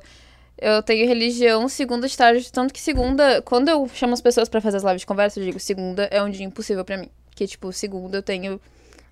eu 0.62 0.82
tenho 0.84 1.08
religião 1.08 1.68
segunda 1.68 2.08
tarde. 2.10 2.52
Tanto 2.52 2.74
que 2.74 2.80
segunda, 2.80 3.42
quando 3.42 3.70
eu 3.70 3.90
chamo 3.94 4.14
as 4.14 4.22
pessoas 4.22 4.48
pra 4.48 4.62
fazer 4.62 4.78
as 4.78 4.84
lives 4.84 5.02
de 5.02 5.08
conversa, 5.08 5.40
eu 5.40 5.44
digo 5.44 5.60
segunda 5.60 6.04
é 6.12 6.22
um 6.22 6.30
dia 6.30 6.46
impossível 6.46 6.86
pra 6.86 6.98
mim. 6.98 7.10
Porque, 7.30 7.48
tipo, 7.48 7.72
segunda 7.74 8.18
eu 8.18 8.24
tenho 8.24 8.62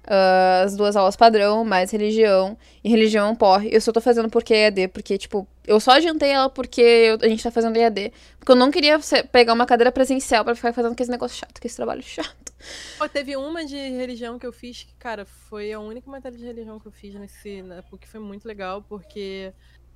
ah, 0.06 0.64
as 0.66 0.76
duas 0.76 0.96
aulas 0.96 1.16
padrão, 1.16 1.64
mais 1.66 1.92
religião. 1.92 2.58
E 2.84 2.90
religião 2.90 3.28
é 3.28 3.32
um 3.32 3.36
porre. 3.36 3.70
Eu 3.72 3.82
só 3.82 3.92
tô 3.92 4.00
fazendo 4.02 4.30
porque 4.30 4.54
é 4.54 4.66
EAD, 4.66 4.88
porque, 4.90 5.18
tipo, 5.18 5.48
eu 5.68 5.80
só 5.80 5.92
adiantei 5.92 6.30
ela 6.30 6.50
porque 6.50 6.82
eu- 6.82 7.18
a 7.22 7.28
gente 7.28 7.44
tá 7.44 7.52
fazendo 7.52 7.78
EAD. 7.78 8.12
Porque 8.40 8.52
eu 8.52 8.56
não 8.56 8.72
queria 8.72 9.00
se- 9.02 9.24
pegar 9.24 9.54
uma 9.54 9.66
cadeira 9.66 9.92
presencial 9.92 10.44
pra 10.46 10.56
ficar 10.56 10.74
fazendo 10.74 10.94
aquele 10.94 11.10
negócio 11.12 11.38
chato, 11.38 11.60
que 11.60 11.68
esse 11.68 11.76
trabalho 11.76 12.02
chato. 12.04 12.54
Pô, 12.98 13.08
teve 13.08 13.36
uma 13.38 13.64
de 13.66 13.76
religião 13.78 14.38
que 14.38 14.46
eu 14.46 14.52
fiz 14.52 14.84
que, 14.84 14.94
cara, 14.96 15.26
foi 15.26 15.72
a 15.72 15.80
única 15.80 16.10
matéria 16.10 16.38
de 16.38 16.44
religião 16.46 16.80
que 16.80 16.88
eu 16.88 16.92
fiz 16.92 17.14
nesse. 17.16 17.62
Na, 17.62 17.82
porque 17.84 18.06
foi 18.08 18.20
muito 18.20 18.46
legal, 18.48 18.82
porque 18.82 19.54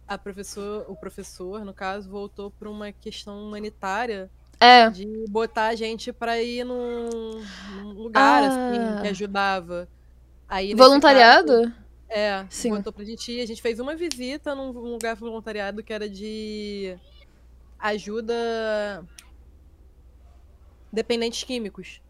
a 0.08 0.18
professor, 0.18 0.86
o 0.90 0.96
professor, 0.96 1.64
no 1.66 1.74
caso, 1.74 2.10
voltou 2.10 2.52
pra 2.52 2.70
uma 2.70 2.92
questão 2.92 3.42
humanitária 3.48 4.30
É, 4.60 4.90
de 4.90 5.06
botar 5.30 5.68
a 5.68 5.76
gente 5.76 6.12
pra 6.14 6.42
ir 6.42 6.64
num, 6.64 7.10
num 7.76 7.92
lugar, 7.94 8.44
Ah. 8.44 8.48
assim, 8.48 8.96
que 9.02 9.08
ajudava. 9.08 9.88
Aí, 10.48 10.74
voluntariado? 10.76 11.64
caso, 11.64 11.76
é, 12.10 12.46
Sim. 12.50 12.70
botou 12.72 12.94
pra 12.94 13.04
gente 13.06 13.32
ir. 13.32 13.42
A 13.42 13.46
gente 13.48 13.62
fez 13.62 13.80
uma 13.80 13.96
visita 13.96 14.54
num 14.56 14.72
num 14.74 14.92
lugar 14.94 15.16
voluntariado 15.16 15.84
que 15.84 15.92
era 15.94 16.08
de 16.10 16.96
ajuda 17.80 19.04
dependentes 20.92 21.44
químicos. 21.44 22.02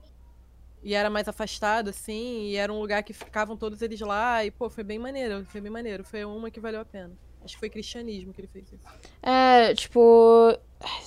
E 0.84 0.94
era 0.94 1.10
mais 1.10 1.28
afastado, 1.30 1.90
assim, 1.90 2.50
e 2.50 2.56
era 2.58 2.72
um 2.74 2.80
lugar 2.82 3.04
que 3.04 3.14
ficavam 3.14 3.56
todos 3.56 3.82
eles 3.82 4.02
lá, 4.02 4.44
e, 4.44 4.52
pô, 4.52 4.70
foi 4.70 4.84
bem 4.84 5.00
maneiro, 5.00 5.46
foi 5.46 5.62
bem 5.62 5.72
maneiro. 5.72 6.04
Foi 6.04 6.26
uma 6.26 6.52
que 6.52 6.60
valeu 6.60 6.82
a 6.82 6.86
pena. 6.86 7.12
Acho 7.44 7.56
que 7.56 7.60
foi 7.60 7.70
cristianismo 7.70 8.34
que 8.34 8.42
ele 8.42 8.50
fez 8.52 8.66
isso. 8.72 8.84
É, 9.22 9.74
tipo. 9.74 10.58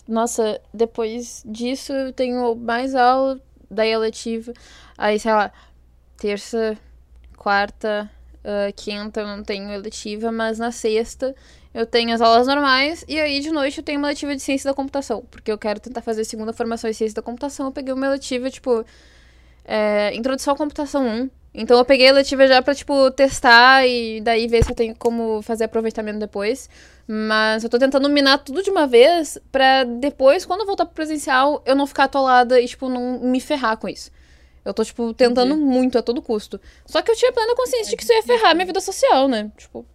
Nossa, 0.09 0.61
depois 0.73 1.43
disso 1.45 1.93
eu 1.93 2.13
tenho 2.13 2.55
mais 2.55 2.95
aula, 2.95 3.41
daí 3.71 3.91
eletiva. 3.91 4.53
Aí, 4.97 5.19
sei 5.19 5.33
lá, 5.33 5.53
terça, 6.17 6.79
quarta, 7.37 8.11
ah, 8.47 8.71
quinta 8.77 9.21
eu 9.21 9.27
não 9.27 9.43
tenho 9.43 9.69
eletiva, 9.73 10.31
mas 10.31 10.57
na 10.61 10.71
sexta 10.71 11.35
eu 11.75 11.85
tenho 11.85 12.15
as 12.15 12.21
aulas 12.21 12.47
normais. 12.47 13.05
E 13.09 13.19
aí 13.21 13.41
de 13.41 13.51
noite 13.51 13.79
eu 13.79 13.85
tenho 13.85 13.99
uma 13.99 14.09
eletiva 14.09 14.37
de 14.37 14.41
ciência 14.43 14.71
da 14.71 14.75
computação. 14.75 15.23
Porque 15.31 15.51
eu 15.51 15.59
quero 15.59 15.81
tentar 15.81 16.01
fazer 16.01 16.25
segunda 16.25 16.53
formação 16.53 16.89
em 16.89 16.93
ciência 16.93 17.17
da 17.17 17.23
computação. 17.23 17.67
Eu 17.67 17.73
peguei 17.73 17.93
uma 17.93 18.07
eletiva, 18.07 18.49
tipo. 18.49 18.85
é, 19.65 20.15
Introdução 20.15 20.55
à 20.55 20.57
Computação 20.57 21.07
1. 21.07 21.31
Então 21.59 21.79
eu 21.79 21.85
peguei 21.87 22.07
a 22.07 22.11
eletiva 22.11 22.47
já 22.47 22.61
pra, 22.61 22.75
tipo, 22.75 23.11
testar 23.13 23.87
e 23.87 24.21
daí 24.21 24.47
ver 24.47 24.63
se 24.63 24.73
eu 24.73 24.77
tenho 24.77 24.95
como 24.95 25.41
fazer 25.41 25.65
aproveitamento 25.65 26.19
depois. 26.19 26.69
Mas 27.09 27.65
eu 27.65 27.71
tô 27.71 27.79
tentando 27.79 28.09
minar 28.11 28.39
tudo 28.45 28.63
de 28.63 28.69
uma 28.71 28.87
vez 28.87 29.39
pra 29.51 29.85
depois, 29.85 30.45
quando 30.45 30.61
eu 30.61 30.67
voltar 30.67 30.85
pro 30.85 30.95
presencial, 30.95 31.63
eu 31.65 31.75
não 31.75 31.87
ficar 31.87 32.05
atolada 32.05 32.61
e, 32.61 32.67
tipo, 32.69 32.91
não 32.91 33.21
me 33.21 33.41
ferrar 33.41 33.79
com 33.79 33.89
isso. 33.89 34.11
Eu 34.65 34.75
tô, 34.75 34.85
tipo, 34.85 35.15
tentando 35.15 35.55
Entendi. 35.55 35.67
muito 35.71 35.97
a 35.97 36.03
todo 36.03 36.21
custo. 36.21 36.61
Só 36.85 37.01
que 37.01 37.11
eu 37.11 37.17
tinha 37.17 37.33
plena 37.33 37.55
consciência 37.57 37.91
de 37.91 37.97
que 37.97 38.03
isso 38.03 38.13
ia 38.13 38.23
ferrar 38.23 38.55
minha 38.55 38.67
vida 38.67 38.81
social, 38.81 39.27
né? 39.27 39.51
Tipo, 39.57 39.87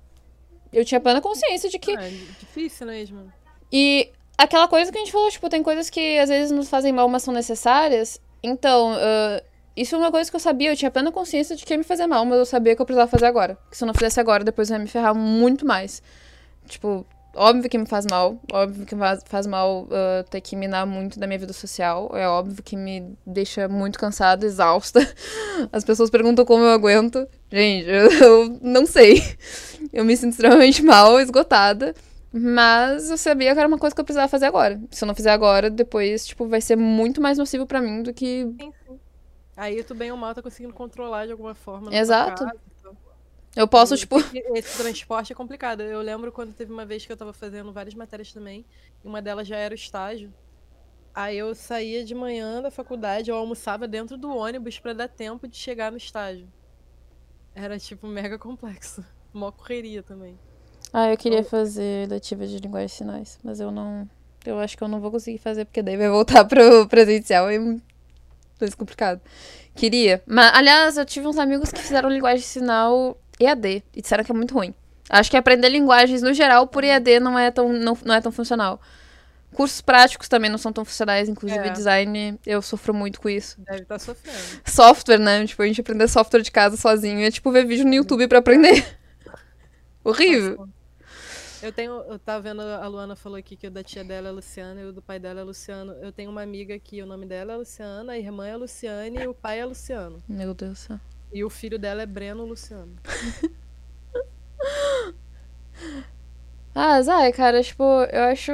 eu 0.74 0.84
tinha 0.84 1.00
plena 1.00 1.22
consciência 1.22 1.70
de 1.70 1.78
que 1.78 1.96
Ah, 1.96 2.08
é 2.08 2.10
difícil 2.40 2.88
mesmo. 2.88 3.32
e 3.72 4.10
aquela 4.38 4.68
coisa 4.68 4.92
que 4.92 4.98
a 4.98 5.02
gente 5.02 5.12
falou, 5.12 5.30
tipo, 5.30 5.48
tem 5.50 5.62
coisas 5.62 5.90
que 5.92 6.18
às 6.18 6.30
vezes 6.30 6.50
nos 6.52 6.70
fazem 6.70 6.92
mal, 6.92 7.08
mas 7.08 7.22
são 7.22 7.34
necessárias. 7.34 8.20
Então, 8.42 8.94
ah, 8.98 9.44
isso 9.76 9.96
é 9.96 9.98
uma 9.98 10.12
coisa 10.12 10.30
que 10.30 10.36
eu 10.36 10.40
sabia, 10.40 10.72
eu 10.72 10.76
tinha 10.76 10.92
plena 10.92 11.12
consciência 11.12 11.56
de 11.56 11.66
que 11.66 11.74
ia 11.74 11.78
me 11.78 11.84
fazer 11.84 12.06
mal, 12.08 12.26
mas 12.26 12.38
eu 12.38 12.46
sabia 12.46 12.76
que 12.76 12.82
eu 12.82 12.86
precisava 12.86 13.10
fazer 13.10 13.26
agora. 13.26 13.58
Que 13.70 13.78
se 13.78 13.84
eu 13.84 13.88
não 13.88 13.94
fizesse 13.94 14.20
agora, 14.20 14.44
depois 14.44 14.70
eu 14.70 14.76
ia 14.76 14.80
me 14.80 14.88
ferrar 14.88 15.16
muito 15.16 15.66
mais. 15.66 16.02
Tipo, 16.68 17.06
óbvio 17.36 17.70
que 17.70 17.78
me 17.78 17.86
faz 17.86 18.06
mal. 18.10 18.40
Óbvio 18.52 18.86
que 18.86 18.96
faz, 19.26 19.48
mal 19.48 19.84
uh, 19.84 20.30
ter 20.30 20.42
que 20.42 20.56
minar 20.56 20.86
muito 20.86 21.20
da 21.20 21.26
minha 21.26 21.40
vida 21.40 21.54
social. 21.54 22.12
É 22.14 22.28
óbvio 22.28 22.62
que 22.62 22.76
me 22.76 23.16
deixa 23.26 23.68
muito 23.68 23.98
cansada, 23.98 24.46
exausta. 24.46 25.00
As 25.72 25.84
pessoas 25.84 26.10
perguntam 26.10 26.46
como 26.46 26.64
eu 26.64 26.72
aguento. 26.72 27.28
Gente, 27.52 27.90
eu, 27.90 28.12
eu 28.22 28.60
não 28.62 28.86
sei. 28.86 29.24
Eu 29.94 30.04
me 30.04 30.16
sinto 30.18 30.32
extremamente 30.32 30.84
mal, 30.84 31.20
esgotada. 31.20 31.96
Mas 32.34 33.10
eu 33.10 33.18
sabia 33.18 33.54
que 33.54 33.60
era 33.60 33.68
uma 33.68 33.78
coisa 33.78 33.94
que 33.94 34.00
eu 34.00 34.06
precisava 34.06 34.30
fazer 34.30 34.46
agora. 34.46 34.80
Se 34.90 35.04
eu 35.04 35.08
não 35.08 35.16
fizer 35.16 35.32
agora, 35.32 35.70
depois, 35.70 36.26
tipo, 36.26 36.48
vai 36.48 36.62
ser 36.62 36.78
muito 36.78 37.22
mais 37.22 37.38
nocivo 37.38 37.66
para 37.66 37.82
mim 37.82 38.04
do 38.04 38.14
que. 38.14 38.48
Sim, 38.60 38.72
sim. 38.88 39.00
Aí 39.62 39.84
tu 39.84 39.94
bem 39.94 40.12
ou 40.12 40.18
mal 40.18 40.34
tá 40.34 40.42
conseguindo 40.42 40.74
controlar 40.74 41.28
de 41.28 41.32
alguma 41.32 41.54
forma. 41.54 41.96
Exato. 41.96 42.46
Casa, 42.46 42.60
então. 42.80 42.98
Eu 43.56 43.68
posso, 43.68 43.96
tipo. 43.96 44.16
Esse 44.56 44.82
transporte 44.82 45.34
é 45.34 45.36
complicado. 45.36 45.82
Eu 45.82 46.02
lembro 46.02 46.32
quando 46.32 46.52
teve 46.52 46.74
uma 46.74 46.84
vez 46.84 47.06
que 47.06 47.12
eu 47.12 47.16
tava 47.16 47.32
fazendo 47.32 47.72
várias 47.72 47.94
matérias 47.94 48.34
também. 48.34 48.66
E 49.06 49.08
uma 49.08 49.22
delas 49.22 49.48
já 49.48 49.58
era 49.58 49.72
o 49.72 49.76
estágio. 49.76 50.34
Aí 51.14 51.38
eu 51.38 51.54
saía 51.54 52.04
de 52.04 52.16
manhã 52.16 52.60
da 52.60 52.72
faculdade, 52.72 53.30
eu 53.30 53.36
almoçava 53.36 53.88
dentro 53.88 54.18
do 54.18 54.36
ônibus 54.36 54.80
para 54.80 54.94
dar 54.94 55.08
tempo 55.08 55.48
de 55.48 55.58
chegar 55.58 55.92
no 55.92 55.98
estágio. 55.98 56.48
Era, 57.54 57.78
tipo, 57.78 58.08
mega 58.08 58.40
complexo. 58.40 59.06
Mó 59.32 59.52
correria 59.52 60.02
também. 60.02 60.40
Ah, 60.92 61.12
eu 61.12 61.18
queria 61.18 61.44
fazer 61.44 62.10
letiva 62.10 62.48
de 62.48 62.58
linguagem 62.58 62.88
de 62.88 62.94
sinais, 62.94 63.40
mas 63.44 63.60
eu 63.60 63.70
não. 63.70 64.10
Eu 64.44 64.58
acho 64.58 64.76
que 64.76 64.84
eu 64.84 64.88
não 64.88 65.00
vou 65.00 65.12
conseguir 65.12 65.38
fazer, 65.38 65.66
porque 65.66 65.84
daí 65.84 65.98
vai 65.98 66.10
voltar 66.10 66.46
pro 66.46 66.88
presencial 66.88 67.52
e 67.52 67.80
mais 68.66 68.76
complicado. 68.76 69.22
Queria. 69.76 70.22
Mas, 70.26 70.54
aliás, 70.54 70.98
eu 70.98 71.06
tive 71.06 71.28
uns 71.28 71.38
amigos 71.38 71.72
que 71.72 71.80
fizeram 71.82 72.10
linguagem 72.10 72.40
de 72.40 72.46
sinal 72.46 73.18
EAD 73.40 73.84
e 73.96 74.02
disseram 74.02 74.24
que 74.24 74.32
é 74.32 74.36
muito 74.36 74.54
ruim. 74.54 74.74
Acho 75.10 75.30
que 75.30 75.38
aprender 75.38 75.70
linguagens 75.70 76.22
no 76.22 76.34
geral 76.34 76.68
por 76.68 76.84
EAD 76.84 77.20
não 77.20 77.38
é 77.38 77.52
tão, 77.52 77.74
não, 77.74 77.98
não 78.06 78.16
é 78.16 78.22
tão 78.22 78.32
funcional. 78.32 78.80
Cursos 79.54 79.82
práticos 79.82 80.30
também 80.30 80.50
não 80.50 80.58
são 80.58 80.72
tão 80.72 80.86
funcionais, 80.86 81.28
inclusive 81.28 81.68
é. 81.68 81.70
design, 81.70 82.40
eu 82.46 82.62
sofro 82.62 82.94
muito 82.94 83.20
com 83.20 83.28
isso. 83.28 83.60
Deve 83.60 83.82
estar 83.82 83.96
tá 83.96 84.00
sofrendo. 84.00 84.38
Software, 84.66 85.20
né? 85.20 85.46
Tipo, 85.46 85.62
a 85.64 85.68
gente 85.68 85.82
aprender 85.82 86.08
software 86.08 86.42
de 86.42 86.52
casa 86.52 86.78
sozinho 86.78 87.20
é 87.20 87.30
tipo 87.30 87.52
ver 87.52 87.66
vídeo 87.66 87.86
no 87.86 87.94
YouTube 87.94 88.28
para 88.30 88.40
aprender. 88.40 88.86
Horrível. 90.04 90.70
Eu 91.62 91.72
tenho, 91.72 91.94
eu 92.10 92.18
tava 92.18 92.42
vendo, 92.42 92.62
a 92.62 92.88
Luana 92.88 93.16
falou 93.16 93.38
aqui 93.38 93.56
que 93.56 93.68
o 93.68 93.72
da 93.72 93.84
tia 93.84 94.04
dela 94.04 94.30
é 94.30 94.32
Luciana 94.32 94.82
e 94.82 94.86
o 94.86 94.92
do 94.92 95.02
pai 95.02 95.20
dela 95.20 95.42
é 95.42 95.44
Luciano. 95.44 95.94
Eu 96.02 96.12
tenho 96.12 96.32
uma 96.32 96.42
amiga 96.42 96.78
que 96.80 97.04
o 97.04 97.06
nome 97.06 97.28
dela 97.28 97.54
é 97.54 97.56
Luciana, 97.56 98.14
a 98.14 98.18
irmã 98.18 98.48
é 98.48 98.58
Luciane 98.58 99.20
e 99.20 99.28
o 99.28 99.34
pai 99.34 99.60
é 99.60 99.66
Luciano. 99.66 100.24
Meu 100.28 100.56
Deus 100.56 100.72
do 100.72 100.78
céu. 100.78 101.00
E 101.32 101.44
o 101.44 101.50
filho 101.50 101.78
dela 101.78 102.02
é 102.02 102.06
Breno 102.08 102.46
Luciano. 102.46 102.96
ah, 106.74 107.02
Zay, 107.02 107.32
cara, 107.32 107.62
tipo, 107.62 107.84
eu 107.84 108.24
acho 108.24 108.52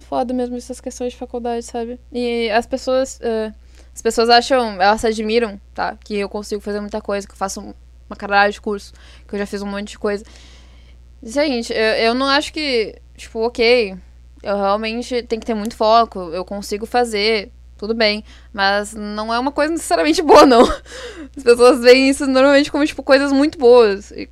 foda 0.00 0.34
mesmo 0.34 0.56
essas 0.56 0.80
questões 0.80 1.12
de 1.12 1.18
faculdade, 1.18 1.64
sabe? 1.64 1.98
E 2.12 2.50
as 2.50 2.66
pessoas. 2.66 3.18
Uh, 3.20 3.54
as 3.94 4.02
pessoas 4.02 4.28
acham, 4.28 4.80
elas 4.80 5.00
se 5.00 5.06
admiram, 5.08 5.60
tá? 5.74 5.96
Que 5.96 6.18
eu 6.18 6.28
consigo 6.28 6.60
fazer 6.60 6.80
muita 6.80 7.00
coisa, 7.00 7.26
que 7.26 7.32
eu 7.32 7.36
faço 7.36 7.74
uma 8.08 8.16
caralho 8.16 8.52
de 8.52 8.60
curso, 8.60 8.92
que 9.26 9.34
eu 9.34 9.38
já 9.38 9.46
fiz 9.46 9.60
um 9.60 9.66
monte 9.66 9.88
de 9.88 9.98
coisa. 9.98 10.24
Gente, 11.22 11.72
eu, 11.72 11.78
eu 11.78 12.14
não 12.14 12.26
acho 12.26 12.52
que, 12.52 12.96
tipo, 13.16 13.40
ok, 13.40 13.96
eu 14.42 14.56
realmente 14.56 15.22
tenho 15.24 15.40
que 15.40 15.46
ter 15.46 15.54
muito 15.54 15.76
foco, 15.76 16.30
eu 16.32 16.44
consigo 16.44 16.86
fazer, 16.86 17.50
tudo 17.76 17.94
bem. 17.94 18.24
Mas 18.52 18.94
não 18.94 19.32
é 19.32 19.38
uma 19.38 19.52
coisa 19.52 19.72
necessariamente 19.72 20.22
boa, 20.22 20.46
não. 20.46 20.62
As 21.36 21.42
pessoas 21.42 21.80
veem 21.80 22.08
isso 22.08 22.26
normalmente 22.26 22.70
como, 22.70 22.86
tipo, 22.86 23.02
coisas 23.02 23.32
muito 23.32 23.58
boas. 23.58 24.10
E 24.10 24.28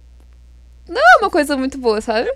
não 0.89 1.01
é 1.01 1.19
uma 1.21 1.31
coisa 1.31 1.57
muito 1.57 1.79
boa, 1.79 2.01
sabe? 2.01 2.31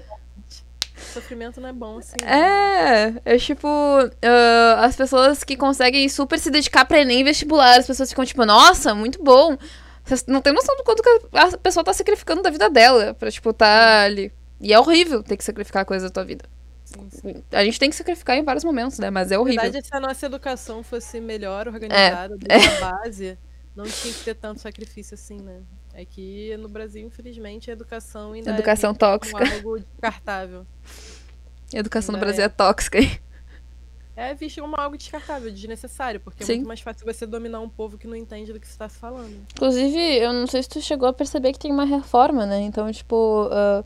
Sofrimento 0.96 1.60
não 1.60 1.68
é 1.68 1.72
bom, 1.72 1.98
assim. 1.98 2.16
Né? 2.22 3.12
É, 3.24 3.34
é 3.34 3.38
tipo, 3.38 3.66
uh, 3.66 4.78
as 4.78 4.94
pessoas 4.94 5.42
que 5.42 5.56
conseguem 5.56 6.08
super 6.08 6.38
se 6.38 6.50
dedicar 6.50 6.84
pra 6.84 7.00
Enem 7.00 7.24
vestibular, 7.24 7.78
as 7.78 7.86
pessoas 7.86 8.10
ficam 8.10 8.24
tipo, 8.24 8.44
nossa, 8.44 8.94
muito 8.94 9.22
bom. 9.22 9.56
Você 10.04 10.24
não 10.28 10.40
tem 10.40 10.52
noção 10.52 10.76
do 10.76 10.84
quanto 10.84 11.02
a 11.32 11.58
pessoa 11.58 11.84
tá 11.84 11.92
sacrificando 11.92 12.42
da 12.42 12.50
vida 12.50 12.68
dela 12.68 13.14
pra, 13.14 13.30
tipo, 13.30 13.52
tá 13.52 14.02
ali. 14.02 14.32
E 14.60 14.72
é 14.72 14.78
horrível 14.78 15.22
ter 15.22 15.36
que 15.36 15.44
sacrificar 15.44 15.84
coisa 15.84 16.06
da 16.06 16.12
tua 16.12 16.24
vida. 16.24 16.44
Sim, 16.84 17.08
sim. 17.10 17.44
A 17.52 17.64
gente 17.64 17.78
tem 17.78 17.88
que 17.88 17.96
sacrificar 17.96 18.36
em 18.36 18.42
vários 18.42 18.64
momentos, 18.64 18.98
né? 18.98 19.10
Mas 19.10 19.30
é 19.30 19.38
horrível. 19.38 19.56
Na 19.56 19.62
verdade, 19.62 19.86
se 19.86 19.96
a 19.96 20.00
nossa 20.00 20.26
educação 20.26 20.82
fosse 20.82 21.20
melhor 21.20 21.68
organizada, 21.68 22.36
é. 22.48 22.56
é. 22.56 22.80
base, 22.80 23.38
não 23.76 23.84
tinha 23.84 24.12
que 24.12 24.24
ter 24.24 24.34
tanto 24.34 24.60
sacrifício 24.60 25.14
assim, 25.14 25.38
né? 25.40 25.60
É 25.94 26.04
que 26.04 26.56
no 26.56 26.68
Brasil, 26.68 27.06
infelizmente, 27.06 27.70
a 27.70 27.72
educação 27.72 28.32
ainda 28.32 28.50
educação 28.50 28.90
é 28.90 28.94
tóxica. 28.94 29.54
algo 29.54 29.78
descartável. 29.78 30.66
A 31.72 31.78
educação 31.78 32.14
ainda 32.14 32.18
no 32.18 32.26
Brasil 32.26 32.42
é, 32.42 32.46
é 32.46 32.48
tóxica, 32.48 32.98
hein? 32.98 33.20
É 34.16 34.34
visto 34.34 34.60
como 34.60 34.76
algo 34.76 34.98
descartável, 34.98 35.50
desnecessário, 35.50 36.20
porque 36.20 36.44
Sim. 36.44 36.52
é 36.52 36.54
muito 36.56 36.68
mais 36.68 36.80
fácil 36.80 37.06
você 37.06 37.24
dominar 37.24 37.60
um 37.60 37.68
povo 37.68 37.96
que 37.96 38.06
não 38.06 38.14
entende 38.16 38.52
do 38.52 38.60
que 38.60 38.66
você 38.66 38.72
está 38.72 38.88
falando. 38.88 39.34
Inclusive, 39.54 39.98
eu 39.98 40.32
não 40.32 40.46
sei 40.46 40.62
se 40.62 40.68
tu 40.68 40.80
chegou 40.82 41.08
a 41.08 41.12
perceber 41.12 41.52
que 41.52 41.58
tem 41.58 41.72
uma 41.72 41.86
reforma, 41.86 42.44
né? 42.44 42.60
Então, 42.60 42.90
tipo, 42.92 43.46
uh, 43.46 43.84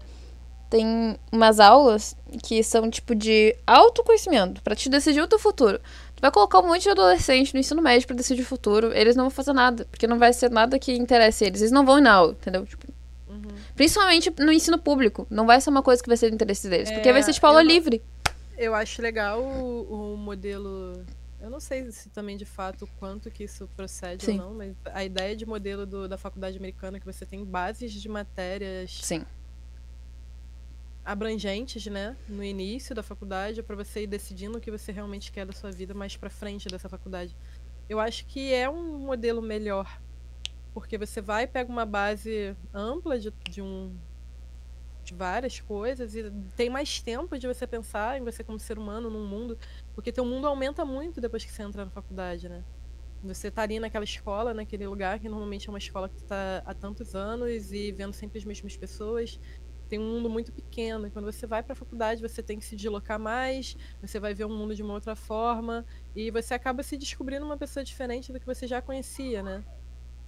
tem 0.69 1.16
umas 1.31 1.61
aulas 1.61 2.16
que 2.43 2.62
são 2.62 2.91
tipo 2.91 3.15
de 3.15 3.57
autoconhecimento, 3.66 4.62
para 4.62 4.74
te 4.74 4.89
decidir 4.89 5.20
o 5.20 5.28
teu 5.28 5.39
futuro. 5.39 5.78
Tu 6.16 6.20
vai 6.20 6.31
colocar 6.31 6.61
um 6.61 6.66
monte 6.66 6.82
de 6.82 6.91
adolescente 6.91 7.55
no 7.55 7.61
ensino 7.61 7.81
médio 7.81 8.07
para 8.07 8.16
decidir 8.16 8.43
o 8.43 8.47
futuro, 8.47 8.93
eles 8.93 9.15
não 9.15 9.24
vão 9.24 9.31
fazer 9.31 9.53
nada, 9.53 9.85
porque 9.91 10.07
não 10.07 10.19
vai 10.19 10.32
ser 10.32 10.51
nada 10.51 10.78
que 10.78 10.93
interesse 10.93 11.45
eles. 11.45 11.61
Eles 11.61 11.73
não 11.73 11.85
vão 11.85 11.99
ir 11.99 12.03
na 12.03 12.12
aula, 12.12 12.32
entendeu? 12.32 12.66
Tipo, 12.66 12.86
uhum. 13.28 13.43
Principalmente 13.74 14.32
no 14.39 14.53
ensino 14.53 14.78
público. 14.78 15.27
Não 15.31 15.47
vai 15.47 15.61
ser 15.61 15.70
uma 15.70 15.82
coisa 15.82 16.03
que 16.03 16.09
vai 16.09 16.16
ser 16.16 16.31
do 16.31 16.35
interesse 16.35 16.69
deles, 16.69 16.91
é, 16.91 16.95
porque 16.95 17.12
vai 17.12 17.23
ser 17.23 17.32
tipo 17.32 17.47
aula 17.47 17.62
eu, 17.62 17.66
livre. 17.66 18.03
Eu 18.57 18.74
acho 18.74 19.01
legal 19.03 19.41
o, 19.41 20.15
o, 20.15 20.16
modelo. 20.16 21.05
Eu 21.41 21.51
não 21.51 21.61
sei 21.61 21.91
se 21.93 22.09
também 22.09 22.36
de 22.36 22.45
fato 22.45 22.89
quanto 22.99 23.31
que 23.31 23.45
isso 23.45 23.69
procede 23.77 24.24
Sim. 24.24 24.41
ou 24.41 24.47
não, 24.47 24.55
mas 24.55 24.74
a 24.93 25.05
ideia 25.05 25.36
de 25.36 25.45
modelo 25.45 25.85
do, 25.85 26.09
da 26.09 26.16
faculdade 26.16 26.57
americana 26.57 26.99
que 26.99 27.05
você 27.05 27.27
tem 27.27 27.45
bases 27.45 27.93
de 27.93 28.09
matérias 28.09 28.99
Sim 29.03 29.24
abrangentes, 31.05 31.86
né, 31.86 32.16
no 32.28 32.43
início 32.43 32.94
da 32.94 33.02
faculdade, 33.02 33.62
para 33.62 33.76
você 33.76 34.05
ir 34.05 34.06
decidindo 34.06 34.59
o 34.59 34.60
que 34.60 34.70
você 34.70 34.90
realmente 34.90 35.31
quer 35.31 35.44
da 35.44 35.52
sua 35.52 35.70
vida 35.70 35.93
mais 35.93 36.16
para 36.16 36.31
frente 36.31 36.68
dessa 36.68 36.89
faculdade. 36.89 37.36
Eu 37.89 38.01
acho 38.01 38.24
que 38.26 38.52
é 38.52 38.68
um 38.68 38.98
modelo 38.98 39.43
melhor, 39.43 40.01
porque 40.72 40.97
você 40.97 41.20
vai 41.20 41.47
pega 41.47 41.70
uma 41.70 41.85
base 41.85 42.56
ampla 42.72 43.18
de, 43.18 43.31
de 43.51 43.60
um 43.60 43.94
de 45.05 45.14
várias 45.14 45.60
coisas 45.60 46.14
e 46.14 46.32
tem 46.56 46.70
mais 46.70 47.02
tempo 47.02 47.39
de 47.39 47.47
você 47.47 47.66
pensar 47.66 48.18
em 48.18 48.24
você 48.24 48.43
como 48.43 48.59
ser 48.59 48.78
humano 48.78 49.10
num 49.10 49.26
mundo, 49.26 49.59
porque 49.94 50.10
teu 50.10 50.24
mundo 50.24 50.47
aumenta 50.47 50.82
muito 50.82 51.20
depois 51.20 51.44
que 51.44 51.52
você 51.52 51.62
entra 51.62 51.85
na 51.85 51.90
faculdade, 51.90 52.48
né? 52.48 52.64
Você 53.22 53.51
tá 53.51 53.62
ali 53.62 53.78
naquela 53.78 54.05
escola, 54.05 54.52
naquele 54.52 54.86
lugar 54.86 55.18
que 55.18 55.28
normalmente 55.28 55.68
é 55.68 55.70
uma 55.72 55.78
escola 55.78 56.09
que 56.09 56.16
está 56.16 56.62
há 56.64 56.74
tantos 56.74 57.14
anos 57.14 57.72
e 57.72 57.93
vendo 57.93 58.12
sempre 58.14 58.39
as 58.39 58.44
mesmas 58.44 58.76
pessoas 58.76 59.39
tem 59.89 59.98
um 59.98 60.11
mundo 60.11 60.28
muito 60.31 60.52
pequeno. 60.52 61.06
E 61.06 61.11
quando 61.11 61.24
você 61.24 61.47
vai 61.47 61.62
para 61.62 61.73
a 61.73 61.77
faculdade, 61.77 62.23
você 62.23 62.43
tem 62.43 62.59
que 62.59 62.65
se 62.65 62.77
deslocar 62.77 63.19
mais, 63.19 63.77
você 64.01 64.19
vai 64.19 64.35
ver 64.35 64.44
o 64.44 64.48
um 64.48 64.56
mundo 64.56 64.74
de 64.74 64.82
uma 64.82 64.94
outra 64.94 65.15
forma, 65.15 65.85
e 66.15 66.31
você 66.31 66.55
acaba 66.55 66.82
se 66.82 66.97
descobrindo 66.97 67.44
uma 67.44 67.56
pessoa 67.56 67.85
diferente 67.85 68.32
do 68.32 68.40
que 68.40 68.47
você 68.47 68.66
já 68.66 68.81
conhecia, 68.81 69.43
né? 69.43 69.65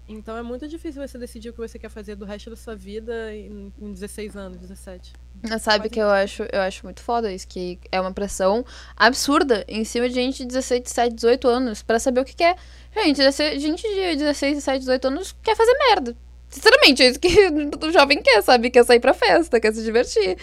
Então 0.08 0.36
é 0.36 0.42
muito 0.42 0.68
difícil 0.68 1.06
você 1.06 1.18
decidir 1.18 1.48
o 1.48 1.52
que 1.52 1.58
você 1.58 1.78
quer 1.78 1.88
fazer 1.88 2.14
do 2.14 2.24
resto 2.24 2.48
da 2.48 2.56
sua 2.56 2.76
vida 2.76 3.34
em, 3.34 3.72
em 3.80 3.92
16 3.92 4.36
anos, 4.36 4.58
17. 4.58 5.12
Mas 5.42 5.62
sabe 5.62 5.90
que 5.90 5.98
eu 5.98 6.08
acho, 6.08 6.44
eu 6.44 6.60
acho 6.60 6.84
muito 6.84 7.02
foda 7.02 7.32
isso, 7.32 7.46
que 7.48 7.78
é 7.90 8.00
uma 8.00 8.12
pressão 8.12 8.64
absurda 8.96 9.64
em 9.66 9.84
cima 9.84 10.08
de 10.08 10.14
gente 10.14 10.38
de 10.38 10.46
16, 10.46 10.82
17, 10.82 11.14
18 11.14 11.48
anos 11.48 11.82
para 11.82 11.98
saber 11.98 12.20
o 12.20 12.24
que 12.24 12.36
quer. 12.36 12.56
Gente, 12.94 13.20
gente 13.58 13.82
de 13.82 14.16
16, 14.16 14.54
17, 14.54 14.78
18 14.78 15.08
anos 15.08 15.34
quer 15.42 15.56
fazer 15.56 15.74
merda. 15.88 16.16
Sinceramente, 16.56 17.02
é 17.02 17.08
isso 17.08 17.20
que 17.20 17.28
o 17.86 17.92
jovem 17.92 18.22
quer, 18.22 18.42
sabe? 18.42 18.70
Quer 18.70 18.82
sair 18.82 18.98
pra 18.98 19.12
festa, 19.12 19.60
quer 19.60 19.74
se 19.74 19.84
divertir. 19.84 20.38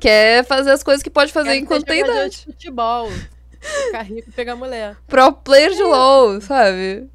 Quer 0.00 0.44
fazer 0.44 0.72
as 0.72 0.82
coisas 0.82 1.00
que 1.00 1.08
pode 1.08 1.32
fazer 1.32 1.50
quer 1.50 1.58
enquanto 1.58 1.84
tem 1.84 2.00
idade. 2.00 2.38
De 2.38 2.44
futebol. 2.46 3.08
Ficar 3.86 4.02
rico 4.02 4.28
e 4.28 4.32
pegar 4.32 4.56
mulher. 4.56 4.96
Pro 5.06 5.32
player 5.32 5.70
de 5.70 5.80
é. 5.80 5.84
LOL, 5.84 6.40
sabe? 6.40 7.08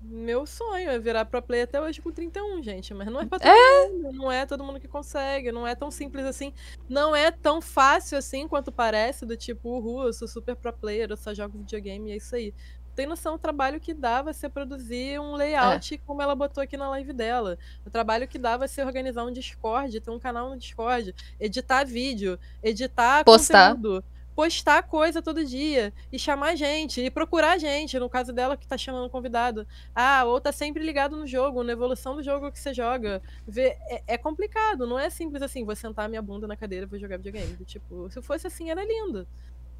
Meu 0.00 0.46
sonho 0.46 0.88
é 0.88 0.98
virar 0.98 1.24
pro 1.24 1.42
player 1.42 1.64
até 1.64 1.80
hoje 1.80 2.00
com 2.00 2.12
31, 2.12 2.62
gente. 2.62 2.94
Mas 2.94 3.08
não 3.08 3.20
é 3.20 3.26
pra 3.26 3.40
todo 3.40 3.50
é. 3.50 3.88
mundo. 3.88 4.12
Não 4.12 4.32
é 4.32 4.46
todo 4.46 4.62
mundo 4.62 4.78
que 4.78 4.86
consegue. 4.86 5.50
Não 5.50 5.66
é 5.66 5.74
tão 5.74 5.90
simples 5.90 6.24
assim. 6.24 6.54
Não 6.88 7.14
é 7.14 7.32
tão 7.32 7.60
fácil 7.60 8.16
assim 8.16 8.46
quanto 8.46 8.70
parece. 8.70 9.26
Do 9.26 9.36
tipo, 9.36 9.68
uhul, 9.68 10.04
eu 10.04 10.12
sou 10.12 10.28
super 10.28 10.54
pro 10.54 10.72
player, 10.72 11.10
eu 11.10 11.16
só 11.16 11.34
jogo 11.34 11.58
videogame 11.58 12.10
e 12.10 12.12
é 12.12 12.16
isso 12.16 12.34
aí 12.34 12.54
tem 12.96 13.06
noção 13.06 13.34
do 13.34 13.38
trabalho 13.38 13.78
que 13.78 13.92
dá 13.92 14.22
você 14.22 14.48
produzir 14.48 15.20
um 15.20 15.34
layout 15.34 15.94
é. 15.94 15.98
como 15.98 16.22
ela 16.22 16.34
botou 16.34 16.62
aqui 16.62 16.78
na 16.78 16.88
live 16.88 17.12
dela. 17.12 17.58
O 17.84 17.90
trabalho 17.90 18.26
que 18.26 18.38
dá 18.38 18.56
você 18.56 18.82
organizar 18.82 19.22
um 19.24 19.30
Discord, 19.30 20.00
ter 20.00 20.10
um 20.10 20.18
canal 20.18 20.48
no 20.48 20.56
Discord, 20.56 21.14
editar 21.38 21.84
vídeo, 21.84 22.38
editar 22.62 23.22
Postar. 23.22 23.74
conteúdo, 23.76 24.02
postar 24.34 24.82
coisa 24.82 25.20
todo 25.20 25.44
dia 25.44 25.92
e 26.10 26.18
chamar 26.18 26.56
gente 26.56 27.02
e 27.02 27.10
procurar 27.10 27.58
gente, 27.58 27.98
no 27.98 28.08
caso 28.08 28.32
dela 28.32 28.56
que 28.56 28.66
tá 28.66 28.78
chamando 28.78 29.10
convidado. 29.10 29.66
Ah, 29.94 30.24
ou 30.24 30.40
tá 30.40 30.50
sempre 30.50 30.82
ligado 30.82 31.18
no 31.18 31.26
jogo, 31.26 31.62
na 31.62 31.72
evolução 31.72 32.16
do 32.16 32.22
jogo 32.22 32.50
que 32.50 32.58
você 32.58 32.72
joga. 32.72 33.20
Vê, 33.46 33.76
é, 33.90 34.02
é 34.06 34.18
complicado, 34.18 34.86
não 34.86 34.98
é 34.98 35.10
simples 35.10 35.42
assim, 35.42 35.66
vou 35.66 35.76
sentar 35.76 36.08
minha 36.08 36.22
bunda 36.22 36.46
na 36.46 36.56
cadeira 36.56 36.86
e 36.86 36.88
vou 36.88 36.98
jogar 36.98 37.18
videogame. 37.18 37.62
Tipo, 37.66 38.10
se 38.10 38.22
fosse 38.22 38.46
assim, 38.46 38.70
era 38.70 38.82
lindo. 38.82 39.28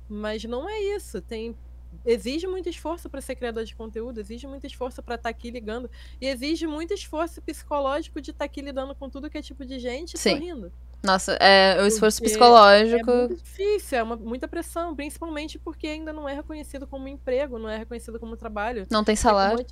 Mas 0.07 0.45
não 0.45 0.69
é 0.69 0.79
isso. 0.81 1.21
Tem 1.21 1.57
exige 2.05 2.47
muito 2.47 2.69
esforço 2.69 3.09
para 3.09 3.21
ser 3.21 3.37
criador 3.37 3.65
de 3.65 3.75
conteúdo, 3.75 4.21
exige 4.21 4.47
muito 4.47 4.67
esforço 4.67 5.03
para 5.03 5.15
estar 5.15 5.25
tá 5.25 5.31
aqui 5.31 5.51
ligando 5.51 5.91
e 6.21 6.27
exige 6.27 6.67
muito 6.67 6.93
esforço 6.93 7.41
psicológico 7.43 8.21
de 8.21 8.31
estar 8.31 8.41
tá 8.41 8.45
aqui 8.45 8.61
lidando 8.61 8.95
com 8.95 9.09
tudo 9.09 9.31
que 9.31 9.39
é 9.39 9.43
tipo 9.43 9.65
de 9.65 9.79
gente 9.79 10.19
Sim. 10.19 10.31
sorrindo. 10.31 10.73
Nossa, 11.03 11.33
é 11.35 11.81
o 11.81 11.87
esforço 11.87 12.19
porque 12.19 12.31
psicológico. 12.31 13.11
É 13.11 13.15
muito 13.29 13.37
difícil, 13.37 13.99
é 13.99 14.03
uma, 14.03 14.17
muita 14.17 14.49
pressão, 14.49 14.95
principalmente 14.95 15.59
porque 15.59 15.87
ainda 15.87 16.13
não 16.13 16.29
é 16.29 16.35
reconhecido 16.35 16.87
como 16.87 17.07
emprego, 17.07 17.59
não 17.59 17.69
é 17.69 17.79
reconhecido 17.79 18.19
como 18.19 18.37
trabalho. 18.37 18.87
Não 18.91 19.05
tem 19.05 19.15
salário. 19.15 19.65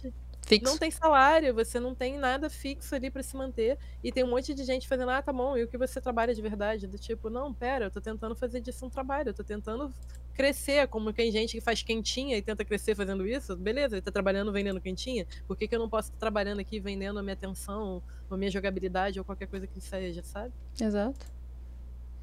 Fixo. 0.47 0.71
Não 0.71 0.79
tem 0.79 0.91
salário, 0.91 1.55
você 1.55 1.81
não 1.81 1.95
tem 1.95 2.19
nada 2.19 2.51
fixo 2.51 2.95
ali 2.95 3.11
para 3.11 3.23
se 3.23 3.37
manter. 3.37 3.79
E 4.03 4.13
tem 4.13 4.25
um 4.25 4.31
monte 4.31 4.55
de 4.55 4.65
gente 4.65 4.87
fazendo, 4.87 5.11
ah, 5.11 5.23
tá 5.23 5.33
bom, 5.33 5.57
e 5.57 5.65
o 5.65 5.69
que 5.69 5.79
você 5.79 6.01
trabalha 6.01 6.35
de 6.35 6.43
verdade? 6.43 6.87
Do 6.87 6.99
tipo, 6.99 7.31
não, 7.31 7.53
pera, 7.53 7.87
eu 7.87 7.91
tô 7.91 8.01
tentando 8.01 8.35
fazer 8.37 8.61
disso 8.61 8.85
um 8.85 8.91
trabalho, 8.91 9.31
eu 9.31 9.35
tô 9.35 9.43
tentando 9.43 9.93
crescer, 10.35 10.89
como 10.89 11.13
tem 11.13 11.31
gente 11.31 11.53
que 11.53 11.61
faz 11.61 11.83
quentinha 11.83 12.37
e 12.37 12.43
tenta 12.43 12.65
crescer 12.65 12.95
fazendo 12.95 13.27
isso, 13.27 13.57
beleza, 13.57 13.95
ele 13.95 14.03
tá 14.03 14.11
trabalhando 14.11 14.53
vendendo 14.53 14.81
quentinha, 14.81 15.25
por 15.47 15.57
que, 15.57 15.69
que 15.69 15.75
eu 15.75 15.79
não 15.79 15.89
posso 15.89 16.09
estar 16.09 16.19
trabalhando 16.19 16.59
aqui 16.59 16.81
vendendo 16.81 17.21
a 17.21 17.23
minha 17.23 17.35
atenção, 17.35 18.03
a 18.29 18.37
minha 18.37 18.51
jogabilidade 18.51 19.19
ou 19.19 19.25
qualquer 19.25 19.47
coisa 19.47 19.67
que 19.67 19.81
seja, 19.81 20.23
sabe? 20.25 20.53
Exato. 20.81 21.27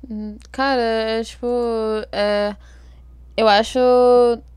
Hum, 0.10 0.38
cara, 0.52 0.82
é 0.82 1.24
tipo. 1.24 1.48
É, 2.12 2.56
eu 3.38 3.48
acho 3.48 3.80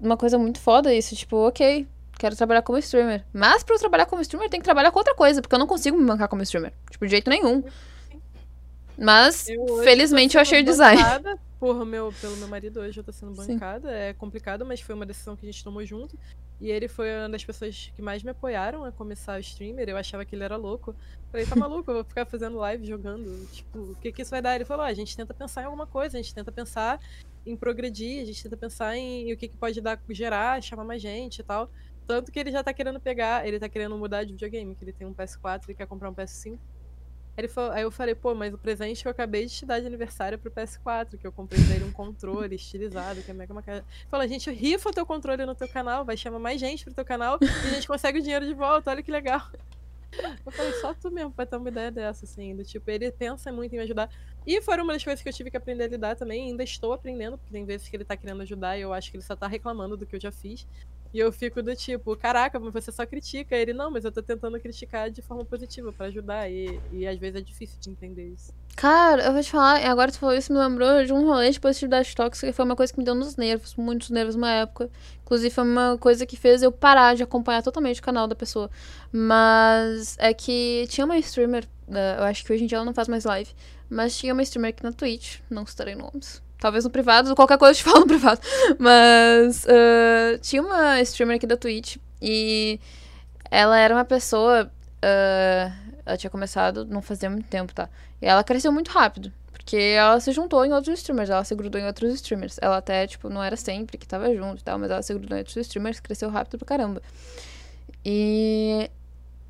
uma 0.01 0.17
coisa 0.17 0.39
muito 0.39 0.59
foda 0.59 0.93
isso, 0.93 1.15
tipo, 1.15 1.37
ok, 1.37 1.87
quero 2.25 2.37
trabalhar 2.37 2.63
como 2.63 2.79
streamer. 2.79 3.23
Mas 3.35 3.63
pra 3.63 3.75
eu 3.75 3.79
trabalhar 3.79 4.07
como 4.07 4.23
streamer, 4.23 4.49
tem 4.49 4.59
que 4.59 4.65
trabalhar 4.65 4.91
com 4.91 4.99
outra 4.99 5.15
coisa, 5.15 5.43
porque 5.43 5.55
eu 5.55 5.59
não 5.59 5.67
consigo 5.67 5.99
me 5.99 6.05
bancar 6.07 6.27
como 6.27 6.43
streamer. 6.43 6.73
Tipo, 6.91 7.05
de 7.05 7.11
jeito 7.11 7.29
nenhum. 7.29 7.63
Mas, 8.97 9.49
eu 9.49 9.83
felizmente, 9.83 10.37
eu 10.37 10.41
achei 10.41 10.63
o 10.63 10.65
design. 10.65 11.03
Por 11.61 11.85
meu, 11.85 12.15
pelo 12.21 12.37
meu 12.39 12.49
marido 12.49 12.81
hoje 12.81 12.99
eu 12.99 13.05
tô 13.05 13.13
sendo 13.13 13.33
bancada. 13.33 13.89
Sim. 13.89 13.95
É 13.95 14.15
complicado, 14.15 14.65
mas 14.65 14.81
foi 14.81 14.95
uma 14.95 15.05
decisão 15.05 15.37
que 15.37 15.45
a 15.45 15.51
gente 15.51 15.63
tomou 15.63 15.85
junto. 15.85 16.19
E 16.61 16.71
ele 16.71 16.89
foi 16.89 17.15
uma 17.15 17.29
das 17.29 17.45
pessoas 17.45 17.93
que 17.95 18.01
mais 18.01 18.23
me 18.23 18.31
apoiaram 18.31 18.85
a 18.85 18.93
começar 18.93 19.37
o 19.37 19.41
streamer. 19.41 19.87
Eu 19.89 19.97
achava 19.99 20.25
que 20.25 20.35
ele 20.35 20.45
era 20.45 20.57
louco. 20.57 20.95
Falei, 21.31 21.45
tá 21.45 21.57
maluco, 21.57 21.91
eu 21.91 21.97
vou 21.97 22.05
ficar 22.05 22.25
fazendo 22.25 22.57
live 22.57 22.87
jogando. 22.87 23.47
Tipo, 23.53 23.79
o 23.79 23.97
que, 23.97 24.13
que 24.13 24.23
isso 24.23 24.31
vai 24.31 24.41
dar? 24.41 24.55
Ele 24.55 24.65
falou, 24.65 24.85
ah, 24.85 24.89
a 24.89 24.95
gente 24.95 25.15
tenta 25.15 25.35
pensar 25.35 25.61
em 25.61 25.65
alguma 25.67 25.87
coisa, 25.87 26.17
a 26.17 26.23
gente 26.23 26.35
tenta 26.35 26.51
pensar 26.51 26.99
em 27.45 27.55
progredir, 27.55 28.23
a 28.23 28.25
gente 28.25 28.43
tenta 28.43 28.57
pensar 28.57 28.97
em, 28.97 29.29
em 29.29 29.33
o 29.35 29.37
que, 29.37 29.49
que 29.49 29.57
pode 29.57 29.79
dar, 29.83 30.01
gerar, 30.09 30.63
chamar 30.63 30.85
mais 30.85 31.03
gente 31.03 31.41
e 31.41 31.43
tal. 31.43 31.69
Tanto 32.07 32.31
que 32.31 32.39
ele 32.39 32.51
já 32.51 32.63
tá 32.63 32.73
querendo 32.73 33.01
pegar, 33.01 33.47
ele 33.47 33.59
tá 33.59 33.69
querendo 33.69 33.97
mudar 33.97 34.25
de 34.25 34.33
videogame, 34.33 34.75
que 34.75 34.85
ele 34.85 34.93
tem 34.93 35.07
um 35.07 35.15
PS4 35.15 35.69
e 35.69 35.75
quer 35.75 35.87
comprar 35.87 36.11
um 36.11 36.15
PS5. 36.15 36.59
Ele 37.37 37.49
falou, 37.49 37.73
aí 37.73 37.83
eu 37.83 37.91
falei, 37.91 38.15
pô, 38.15 38.33
mas 38.33 38.55
o 38.55 38.59
presente 38.59 39.03
que 39.03 39.09
eu 39.09 39.11
acabei 39.11 39.47
de 39.47 39.53
te 39.53 39.67
dar 39.67 39.81
de 39.81 39.87
aniversário 39.87 40.37
é 40.37 40.39
pro 40.39 40.53
PS4, 40.53 41.19
que 41.19 41.27
eu 41.27 41.33
comprei 41.33 41.61
pra 41.65 41.75
ele 41.75 41.85
um 41.85 41.91
controle 41.91 42.55
estilizado, 42.55 43.23
que 43.23 43.31
é 43.31 43.35
mega. 43.35 43.53
Ele 43.67 43.83
falou, 44.09 44.23
a 44.23 44.29
gente 44.29 44.49
rifa 44.53 44.91
o 44.91 44.93
teu 44.93 45.05
controle 45.05 45.45
no 45.45 45.55
teu 45.55 45.69
canal, 45.69 46.05
vai 46.05 46.17
chamar 46.17 46.39
mais 46.39 46.61
gente 46.61 46.85
pro 46.85 46.95
teu 46.95 47.05
canal 47.05 47.39
e 47.43 47.69
a 47.69 47.71
gente 47.75 47.89
consegue 47.89 48.21
o 48.21 48.23
dinheiro 48.23 48.47
de 48.47 48.55
volta, 48.55 48.91
olha 48.91 49.03
que 49.03 49.11
legal. 49.11 49.43
Eu 50.47 50.53
falei, 50.53 50.73
só 50.75 50.95
tu 50.95 51.11
mesmo 51.11 51.33
pra 51.33 51.45
ter 51.45 51.57
uma 51.57 51.69
ideia 51.69 51.91
dessa, 51.91 52.25
assim, 52.25 52.55
do 52.55 52.63
tipo, 52.63 52.89
ele 52.89 53.11
pensa 53.11 53.51
muito 53.51 53.73
em 53.73 53.79
me 53.79 53.83
ajudar. 53.83 54.09
E 54.47 54.63
foram 54.63 54.85
uma 54.85 54.93
das 54.93 55.03
coisas 55.03 55.21
que 55.21 55.29
eu 55.29 55.33
tive 55.33 55.51
que 55.51 55.57
aprender 55.57 55.85
a 55.85 55.89
lidar 55.89 56.15
também, 56.15 56.51
ainda 56.51 56.63
estou 56.63 56.93
aprendendo, 56.93 57.37
porque 57.37 57.51
tem 57.51 57.65
vezes 57.65 57.89
que 57.89 57.97
ele 57.97 58.05
tá 58.05 58.17
querendo 58.17 58.43
ajudar 58.43 58.79
e 58.79 58.83
eu 58.83 58.93
acho 58.93 59.11
que 59.11 59.17
ele 59.17 59.25
só 59.25 59.35
tá 59.35 59.49
reclamando 59.49 59.97
do 59.97 60.07
que 60.07 60.15
eu 60.15 60.21
já 60.21 60.31
fiz. 60.31 60.69
E 61.15 61.21
eu 61.21 61.31
fico 61.31 61.63
do 61.63 61.77
tipo, 61.77 62.17
caraca, 62.17 62.59
mas 62.59 62.73
você 62.73 62.91
só 62.91 63.07
critica. 63.07 63.55
Ele, 63.55 63.73
não, 63.73 63.89
mas 63.89 64.05
eu 64.05 64.11
tô 64.11 64.21
tentando 64.21 64.59
criticar 64.59 65.09
de 65.09 65.23
forma 65.23 65.45
positiva 65.45 65.93
para 65.93 66.07
ajudar. 66.07 66.51
E, 66.51 66.81
e 66.91 67.07
às 67.07 67.17
vezes 67.17 67.37
é 67.37 67.41
difícil 67.41 67.79
de 67.81 67.89
entender 67.89 68.31
isso. 68.31 68.53
Cara, 68.75 69.23
eu 69.23 69.33
vou 69.33 69.41
te 69.41 69.49
falar, 69.49 69.77
agora 69.89 70.11
tu 70.11 70.19
falou 70.19 70.35
isso, 70.35 70.53
me 70.53 70.59
lembrou 70.59 71.05
de 71.05 71.13
um 71.13 71.25
rolê 71.25 71.53
de 71.53 71.61
positividade 71.61 72.13
tóxica 72.17 72.49
que 72.49 72.53
foi 72.53 72.65
uma 72.65 72.75
coisa 72.75 72.93
que 72.93 72.99
me 72.99 73.05
deu 73.05 73.15
nos 73.15 73.37
nervos, 73.37 73.77
muitos 73.77 74.11
nervos 74.11 74.35
uma 74.35 74.51
época. 74.51 74.91
Inclusive, 75.23 75.55
foi 75.55 75.63
uma 75.63 75.97
coisa 75.99 76.27
que 76.27 76.37
fez 76.37 76.65
eu 76.65 76.73
parar 76.73 77.15
de 77.15 77.23
acompanhar 77.23 77.63
totalmente 77.63 78.01
o 78.01 78.03
canal 78.03 78.27
da 78.27 78.35
pessoa. 78.35 78.69
Mas 79.13 80.17
é 80.19 80.35
que 80.35 80.85
tinha 80.89 81.05
uma 81.05 81.17
streamer, 81.19 81.65
né, 81.87 82.19
eu 82.19 82.25
acho 82.25 82.45
que 82.45 82.53
hoje 82.53 82.65
em 82.65 82.67
dia 82.67 82.79
ela 82.79 82.85
não 82.85 82.93
faz 82.93 83.07
mais 83.07 83.25
live, 83.25 83.55
mas 83.89 84.19
tinha 84.19 84.33
uma 84.33 84.43
streamer 84.43 84.71
aqui 84.71 84.83
na 84.83 84.91
Twitch, 84.91 85.39
não 85.49 85.65
citarei 85.65 85.95
nomes 85.95 86.43
Talvez 86.65 86.83
no 86.83 86.89
privado, 86.89 87.37
qualquer 87.37 87.59
coisa 87.59 87.73
eu 87.73 87.77
te 87.77 87.85
falo 87.85 88.01
no 88.01 88.07
privado. 88.07 88.41
Mas 88.79 89.67
uh, 89.67 90.39
tinha 90.41 90.63
uma 90.63 90.99
streamer 91.03 91.37
aqui 91.37 91.47
da 91.47 91.59
Twitch 91.59 91.99
e 92.23 92.81
ela 93.51 93.79
era 93.79 93.95
uma 93.95 94.05
pessoa. 94.07 94.73
Uh, 94.97 95.93
ela 96.07 96.17
tinha 96.17 96.31
começado 96.31 96.87
não 96.87 97.03
fazia 97.03 97.29
muito 97.29 97.47
tempo, 97.49 97.75
tá? 97.75 97.87
E 98.19 98.25
ela 98.25 98.43
cresceu 98.43 98.73
muito 98.73 98.91
rápido. 98.91 99.31
Porque 99.53 99.77
ela 99.77 100.19
se 100.21 100.33
juntou 100.33 100.65
em 100.65 100.73
outros 100.73 101.01
streamers, 101.01 101.29
ela 101.29 101.45
se 101.45 101.55
grudou 101.55 101.79
em 101.79 101.85
outros 101.85 102.15
streamers. 102.15 102.57
Ela 102.63 102.79
até, 102.79 103.07
tipo, 103.07 103.29
não 103.29 103.43
era 103.43 103.57
sempre 103.57 103.99
que 103.99 104.09
tava 104.09 104.35
junto 104.35 104.63
e 104.63 104.65
tal, 104.65 104.79
mas 104.79 104.91
ela 104.91 105.03
se 105.03 105.13
grudou 105.13 105.37
em 105.37 105.41
outros 105.41 105.59
streamers, 105.59 106.01
cresceu 106.01 106.31
rápido 106.31 106.57
pra 106.57 106.67
caramba. 106.67 107.03
E 108.03 108.91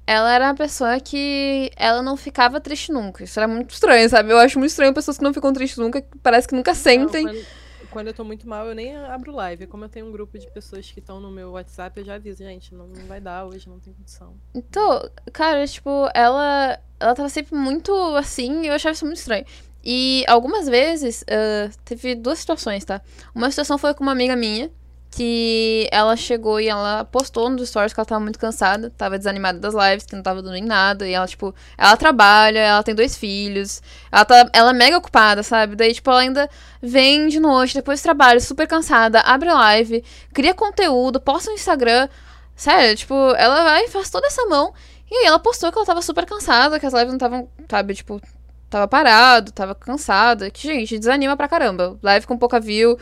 ela 0.06 0.32
era 0.34 0.46
uma 0.46 0.54
pessoa 0.54 1.00
que 1.00 1.70
ela 1.76 2.02
não 2.02 2.16
ficava 2.16 2.60
triste 2.60 2.92
nunca. 2.92 3.24
Isso 3.24 3.38
era 3.38 3.48
muito 3.48 3.70
estranho, 3.70 4.08
sabe? 4.08 4.30
Eu 4.30 4.38
acho 4.38 4.58
muito 4.58 4.70
estranho 4.70 4.92
pessoas 4.92 5.16
que 5.16 5.24
não 5.24 5.32
ficam 5.32 5.52
tristes 5.52 5.78
nunca, 5.78 6.02
que 6.02 6.18
parece 6.18 6.46
que 6.46 6.54
nunca 6.54 6.74
sentem. 6.74 7.24
Não, 7.24 7.32
quando, 7.32 7.46
quando, 7.90 8.06
eu 8.08 8.14
tô 8.14 8.24
muito 8.24 8.46
mal, 8.46 8.66
eu 8.66 8.74
nem 8.74 8.94
abro 8.96 9.32
live. 9.32 9.66
Como 9.66 9.84
eu 9.84 9.88
tenho 9.88 10.06
um 10.06 10.12
grupo 10.12 10.38
de 10.38 10.46
pessoas 10.50 10.90
que 10.90 11.00
estão 11.00 11.20
no 11.20 11.30
meu 11.30 11.52
WhatsApp, 11.52 11.98
eu 11.98 12.04
já 12.04 12.16
aviso, 12.16 12.38
gente, 12.38 12.74
não, 12.74 12.86
não 12.86 13.06
vai 13.06 13.20
dar 13.20 13.46
hoje, 13.46 13.68
não 13.68 13.80
tem 13.80 13.94
condição. 13.94 14.34
Então, 14.54 15.10
cara, 15.32 15.66
tipo, 15.66 16.08
ela, 16.12 16.78
ela 17.00 17.14
tava 17.14 17.28
sempre 17.30 17.56
muito 17.56 17.92
assim, 18.16 18.62
e 18.62 18.66
eu 18.66 18.74
achava 18.74 18.92
isso 18.92 19.06
muito 19.06 19.18
estranho. 19.18 19.46
E 19.82 20.24
algumas 20.26 20.66
vezes, 20.66 21.22
uh, 21.22 21.78
teve 21.84 22.14
duas 22.14 22.38
situações, 22.38 22.84
tá? 22.84 23.02
Uma 23.34 23.50
situação 23.50 23.76
foi 23.78 23.92
com 23.94 24.02
uma 24.02 24.12
amiga 24.12 24.34
minha, 24.34 24.70
que 25.16 25.88
ela 25.92 26.16
chegou 26.16 26.58
e 26.60 26.68
ela 26.68 27.04
postou 27.04 27.48
nos 27.48 27.68
stories 27.68 27.92
que 27.92 28.00
ela 28.00 28.04
tava 28.04 28.20
muito 28.20 28.36
cansada, 28.36 28.90
tava 28.90 29.16
desanimada 29.16 29.60
das 29.60 29.72
lives, 29.72 30.04
que 30.04 30.16
não 30.16 30.24
tava 30.24 30.42
dando 30.42 30.56
em 30.56 30.64
nada, 30.64 31.06
e 31.06 31.12
ela, 31.12 31.26
tipo, 31.26 31.54
ela 31.78 31.96
trabalha, 31.96 32.58
ela 32.58 32.82
tem 32.82 32.96
dois 32.96 33.16
filhos, 33.16 33.80
ela 34.10 34.24
tá, 34.24 34.50
ela 34.52 34.70
é 34.70 34.72
mega 34.72 34.98
ocupada, 34.98 35.44
sabe? 35.44 35.76
Daí, 35.76 35.94
tipo, 35.94 36.10
ela 36.10 36.20
ainda 36.20 36.50
vem 36.82 37.28
de 37.28 37.38
noite, 37.38 37.74
depois 37.74 38.00
do 38.00 38.02
trabalho, 38.02 38.40
super 38.40 38.66
cansada, 38.66 39.20
abre 39.20 39.52
live, 39.52 40.04
cria 40.32 40.52
conteúdo, 40.52 41.20
posta 41.20 41.48
no 41.48 41.56
Instagram, 41.56 42.08
sério, 42.56 42.96
tipo, 42.96 43.14
ela 43.36 43.62
vai 43.62 43.84
e 43.84 43.88
faz 43.88 44.10
toda 44.10 44.26
essa 44.26 44.44
mão, 44.46 44.74
e 45.08 45.14
aí 45.14 45.26
ela 45.26 45.38
postou 45.38 45.70
que 45.70 45.78
ela 45.78 45.86
tava 45.86 46.02
super 46.02 46.26
cansada, 46.26 46.80
que 46.80 46.86
as 46.86 46.92
lives 46.92 47.08
não 47.08 47.16
estavam, 47.16 47.48
sabe, 47.70 47.94
tipo, 47.94 48.20
tava 48.68 48.88
parado, 48.88 49.52
tava 49.52 49.76
cansada, 49.76 50.50
que, 50.50 50.66
gente, 50.66 50.98
desanima 50.98 51.36
pra 51.36 51.46
caramba, 51.46 51.96
live 52.02 52.26
com 52.26 52.36
pouca 52.36 52.58
view, 52.58 52.98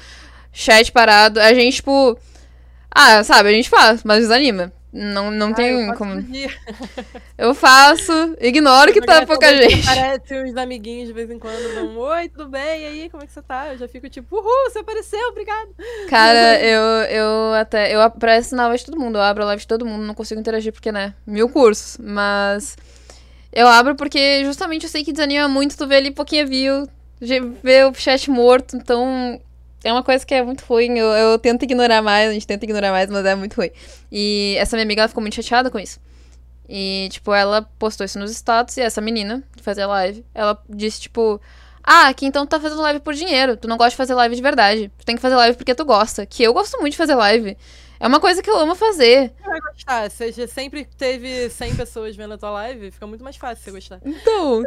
chat 0.52 0.92
parado. 0.92 1.40
A 1.40 1.52
gente, 1.54 1.76
tipo. 1.76 2.18
Ah, 2.90 3.24
sabe, 3.24 3.48
a 3.48 3.52
gente 3.52 3.70
faz, 3.70 4.04
mas 4.04 4.20
desanima. 4.20 4.72
Não, 4.92 5.30
não 5.30 5.48
ah, 5.48 5.54
tem 5.54 5.88
eu 5.88 5.94
como. 5.94 6.22
eu 7.38 7.54
faço, 7.54 8.12
ignoro 8.38 8.92
que 8.92 9.00
tá 9.00 9.24
pouca 9.24 9.56
gente. 9.56 9.88
Aparece 9.88 10.34
uns 10.42 10.54
amiguinhos 10.54 11.08
de 11.08 11.14
vez 11.14 11.30
em 11.30 11.38
quando, 11.38 11.74
dão 11.74 11.96
oi, 11.96 12.28
tudo 12.28 12.50
bem? 12.50 12.82
E 12.82 12.84
aí, 12.84 13.10
como 13.10 13.22
é 13.22 13.26
que 13.26 13.32
você 13.32 13.40
tá? 13.40 13.72
Eu 13.72 13.78
já 13.78 13.88
fico 13.88 14.10
tipo, 14.10 14.36
uhul, 14.36 14.70
você 14.70 14.80
apareceu, 14.80 15.28
obrigado. 15.30 15.70
Cara, 16.10 16.60
eu, 16.62 16.82
eu 17.08 17.54
até. 17.54 17.94
Eu 17.94 18.02
apareço 18.02 18.54
na 18.54 18.64
live 18.64 18.80
de 18.80 18.84
todo 18.84 19.00
mundo, 19.00 19.16
eu 19.16 19.22
abro 19.22 19.44
a 19.44 19.46
live 19.46 19.62
de 19.62 19.66
todo 19.66 19.86
mundo, 19.86 20.04
não 20.04 20.14
consigo 20.14 20.38
interagir 20.38 20.74
porque, 20.74 20.92
né? 20.92 21.14
Mil 21.26 21.48
cursos. 21.48 21.96
Mas. 21.98 22.76
Eu 23.50 23.68
abro 23.68 23.94
porque 23.94 24.44
justamente 24.44 24.84
eu 24.84 24.90
sei 24.90 25.02
que 25.02 25.12
desanima 25.12 25.48
muito 25.48 25.76
tu 25.76 25.86
ver 25.86 25.96
ali 25.96 26.10
pouquinho 26.10 26.46
view, 26.46 26.86
ver 27.62 27.86
o 27.86 27.94
chat 27.94 28.30
morto, 28.30 28.76
então 28.76 29.40
é 29.84 29.92
uma 29.92 30.02
coisa 30.02 30.24
que 30.24 30.34
é 30.34 30.42
muito 30.42 30.64
ruim. 30.64 30.98
Eu, 30.98 31.08
eu 31.08 31.38
tento 31.38 31.62
ignorar 31.62 32.02
mais, 32.02 32.30
a 32.30 32.32
gente 32.32 32.46
tenta 32.46 32.64
ignorar 32.64 32.90
mais, 32.90 33.10
mas 33.10 33.24
é 33.24 33.34
muito 33.34 33.54
ruim. 33.54 33.70
E 34.10 34.54
essa 34.58 34.76
minha 34.76 34.84
amiga 34.84 35.02
ela 35.02 35.08
ficou 35.08 35.20
muito 35.20 35.34
chateada 35.34 35.70
com 35.70 35.78
isso. 35.78 36.00
E, 36.68 37.08
tipo, 37.10 37.34
ela 37.34 37.62
postou 37.78 38.04
isso 38.04 38.18
nos 38.18 38.30
status 38.30 38.76
e 38.76 38.80
essa 38.80 39.00
menina 39.00 39.42
que 39.56 39.62
fazia 39.62 39.86
live, 39.86 40.24
ela 40.34 40.60
disse, 40.68 41.02
tipo. 41.02 41.40
Ah, 41.84 42.08
aqui 42.08 42.24
então 42.24 42.46
tu 42.46 42.50
tá 42.50 42.60
fazendo 42.60 42.80
live 42.80 43.00
por 43.00 43.12
dinheiro. 43.12 43.56
Tu 43.56 43.66
não 43.66 43.76
gosta 43.76 43.90
de 43.90 43.96
fazer 43.96 44.14
live 44.14 44.36
de 44.36 44.42
verdade. 44.42 44.90
Tu 44.98 45.04
tem 45.04 45.16
que 45.16 45.22
fazer 45.22 45.34
live 45.34 45.56
porque 45.56 45.74
tu 45.74 45.84
gosta. 45.84 46.24
Que 46.24 46.44
eu 46.44 46.54
gosto 46.54 46.78
muito 46.80 46.92
de 46.92 46.96
fazer 46.96 47.16
live. 47.16 47.56
É 47.98 48.06
uma 48.06 48.20
coisa 48.20 48.40
que 48.40 48.48
eu 48.48 48.56
amo 48.56 48.76
fazer. 48.76 49.32
Vai 49.44 49.60
gostar. 49.60 50.08
Você 50.08 50.46
sempre 50.46 50.84
teve 50.96 51.50
100 51.50 51.74
pessoas 51.74 52.16
vendo 52.16 52.34
a 52.34 52.38
tua 52.38 52.50
live, 52.50 52.92
fica 52.92 53.06
muito 53.06 53.22
mais 53.22 53.36
fácil 53.36 53.64
você 53.64 53.70
gostar. 53.72 54.00
Então. 54.04 54.62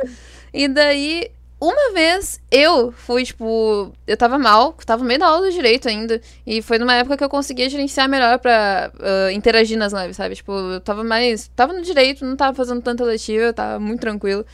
E 0.54 0.68
daí 0.68 1.32
uma 1.68 1.94
vez 1.94 2.40
eu 2.52 2.92
fui, 2.92 3.24
tipo, 3.24 3.92
eu 4.06 4.18
tava 4.18 4.38
mal, 4.38 4.74
tava 4.86 5.04
meio 5.04 5.20
da 5.20 5.28
aula 5.28 5.48
do 5.48 5.52
direito 5.52 5.88
ainda. 5.88 6.22
E 6.46 6.62
foi 6.62 6.78
numa 6.78 6.94
época 6.94 7.18
que 7.18 7.24
eu 7.24 7.30
conseguia 7.30 7.70
gerenciar 7.70 8.08
melhor 8.08 8.40
pra 8.40 8.92
uh, 8.96 9.32
interagir 9.32 9.78
nas 9.78 9.94
lives, 9.94 10.18
sabe? 10.18 10.36
Tipo, 10.36 10.52
eu 10.52 10.82
tava 10.82 11.04
mais. 11.04 11.48
Tava 11.56 11.74
no 11.74 11.82
direito, 11.82 12.26
não 12.26 12.36
tava 12.36 12.56
fazendo 12.56 12.82
tanta 12.82 13.04
letiva, 13.04 13.52
tava 13.54 13.80
muito 13.80 14.02
tranquilo. 14.02 14.46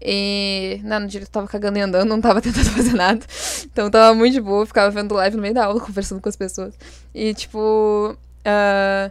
E. 0.00 0.80
Não, 0.84 1.00
no 1.00 1.06
dia 1.06 1.20
eu 1.20 1.26
tava 1.26 1.48
cagando 1.48 1.78
e 1.78 1.82
andando, 1.82 2.08
não 2.08 2.20
tava 2.20 2.40
tentando 2.42 2.70
fazer 2.70 2.94
nada. 2.94 3.24
Então 3.64 3.90
tava 3.90 4.14
muito 4.14 4.32
de 4.34 4.40
boa, 4.40 4.66
ficava 4.66 4.90
vendo 4.90 5.14
live 5.14 5.36
no 5.36 5.42
meio 5.42 5.54
da 5.54 5.64
aula, 5.66 5.80
conversando 5.84 6.20
com 6.20 6.28
as 6.28 6.36
pessoas. 6.36 6.74
E, 7.14 7.34
tipo. 7.34 8.16
Uh, 8.40 9.10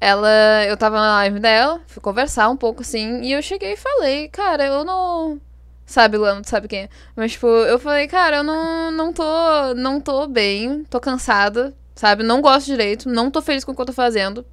ela. 0.00 0.64
Eu 0.66 0.76
tava 0.76 0.96
na 0.96 1.14
live 1.16 1.40
dela, 1.40 1.80
fui 1.86 2.00
conversar 2.00 2.48
um 2.48 2.56
pouco 2.56 2.82
assim, 2.82 3.22
e 3.22 3.32
eu 3.32 3.42
cheguei 3.42 3.72
e 3.72 3.76
falei, 3.76 4.28
cara, 4.28 4.64
eu 4.66 4.84
não. 4.84 5.40
Sabe, 5.88 6.18
Luana, 6.18 6.42
tu 6.42 6.50
sabe 6.50 6.68
quem 6.68 6.80
é? 6.80 6.88
Mas, 7.16 7.32
tipo, 7.32 7.46
eu 7.46 7.78
falei, 7.78 8.06
cara, 8.06 8.36
eu 8.36 8.42
não, 8.44 8.90
não 8.90 9.10
tô. 9.10 9.24
Não 9.74 9.98
tô 9.98 10.26
bem, 10.26 10.84
tô 10.84 11.00
cansada, 11.00 11.74
sabe? 11.94 12.22
Não 12.22 12.42
gosto 12.42 12.66
direito, 12.66 13.08
não 13.08 13.30
tô 13.30 13.40
feliz 13.40 13.64
com 13.64 13.72
o 13.72 13.74
que 13.74 13.80
eu 13.80 13.86
tô 13.86 13.92
fazendo, 13.94 14.44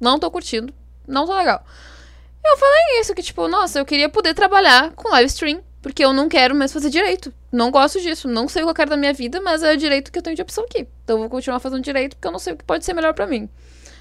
não 0.00 0.16
tô 0.16 0.30
curtindo, 0.30 0.72
não 1.04 1.26
tô 1.26 1.34
legal. 1.36 1.60
Eu 2.44 2.56
falei 2.56 3.00
isso, 3.00 3.12
que, 3.16 3.22
tipo, 3.22 3.48
nossa, 3.48 3.80
eu 3.80 3.84
queria 3.84 4.08
poder 4.08 4.32
trabalhar 4.32 4.92
com 4.92 5.10
live 5.10 5.26
stream, 5.26 5.60
porque 5.82 6.04
eu 6.04 6.12
não 6.12 6.28
quero 6.28 6.54
mais 6.54 6.72
fazer 6.72 6.88
direito. 6.88 7.34
Não 7.50 7.72
gosto 7.72 8.00
disso, 8.00 8.28
não 8.28 8.48
sei 8.48 8.62
o 8.62 8.66
que 8.66 8.70
eu 8.70 8.74
quero 8.76 8.90
da 8.90 8.96
minha 8.96 9.12
vida, 9.12 9.40
mas 9.40 9.64
é 9.64 9.74
o 9.74 9.76
direito 9.76 10.12
que 10.12 10.18
eu 10.20 10.22
tenho 10.22 10.36
de 10.36 10.42
opção 10.42 10.62
aqui. 10.62 10.86
Então 11.02 11.16
eu 11.16 11.20
vou 11.22 11.28
continuar 11.28 11.58
fazendo 11.58 11.82
direito, 11.82 12.14
porque 12.14 12.28
eu 12.28 12.32
não 12.32 12.38
sei 12.38 12.52
o 12.52 12.56
que 12.56 12.62
pode 12.64 12.84
ser 12.84 12.94
melhor 12.94 13.12
para 13.12 13.26
mim. 13.26 13.48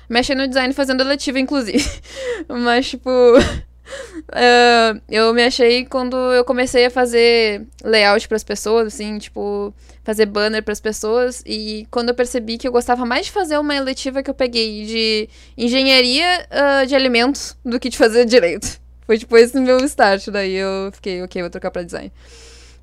Mexendo 0.08 0.42
no 0.42 0.48
design 0.48 0.72
fazendo 0.72 1.02
eletiva, 1.02 1.40
inclusive. 1.40 1.84
mas, 2.48 2.88
tipo. 2.88 3.10
Uh, 3.86 5.00
eu 5.10 5.34
me 5.34 5.44
achei 5.44 5.86
quando 5.86 6.16
eu 6.34 6.44
comecei 6.44 6.86
a 6.86 6.90
fazer 6.90 7.66
layout 7.84 8.28
para 8.28 8.36
as 8.36 8.44
pessoas, 8.44 8.88
assim, 8.88 9.18
tipo, 9.18 9.74
fazer 10.04 10.26
banner 10.26 10.64
para 10.64 10.72
as 10.72 10.80
pessoas. 10.80 11.44
E 11.46 11.88
quando 11.92 12.10
eu 12.10 12.16
percebi 12.16 12.58
que 12.58 12.68
eu 12.68 12.72
gostava 12.72 13.06
mais 13.06 13.28
de 13.28 13.32
fazer 13.32 13.58
uma 13.58 13.76
eletiva 13.76 14.24
que 14.24 14.30
eu 14.30 14.34
peguei 14.34 14.86
de 14.86 15.30
engenharia 15.58 16.48
uh, 16.52 16.86
de 16.86 16.96
alimentos 16.96 17.56
do 17.64 17.80
que 17.80 17.90
de 17.90 17.98
fazer 17.98 18.26
direito. 18.26 18.80
Foi 19.06 19.18
tipo 19.18 19.38
esse 19.38 19.60
meu 19.60 19.78
start. 19.86 20.28
Daí 20.30 20.56
eu 20.56 20.92
fiquei, 20.92 21.22
ok, 21.22 21.42
vou 21.42 21.52
trocar 21.52 21.72
para 21.72 21.84
design. 21.84 22.12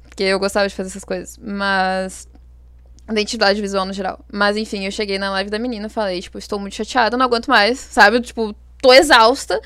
Porque 0.05 0.23
eu 0.23 0.39
gostava 0.39 0.69
de 0.69 0.75
fazer 0.75 0.91
essas 0.91 1.05
coisas. 1.05 1.39
Mas. 1.39 2.29
Identidade 3.11 3.61
visual 3.61 3.85
no 3.85 3.93
geral. 3.93 4.25
Mas 4.33 4.57
enfim, 4.57 4.85
eu 4.85 4.93
cheguei 4.93 5.19
na 5.19 5.31
live 5.33 5.51
da 5.51 5.59
menina 5.59 5.89
falei, 5.89 6.23
tipo, 6.23 6.39
estou 6.39 6.59
muito 6.59 6.77
chateada, 6.77 7.17
não 7.17 7.27
aguento 7.27 7.49
mais, 7.49 7.79
sabe? 7.79 8.21
Tipo, 8.21 8.55
tô 8.81 8.93
exausta 8.93 9.61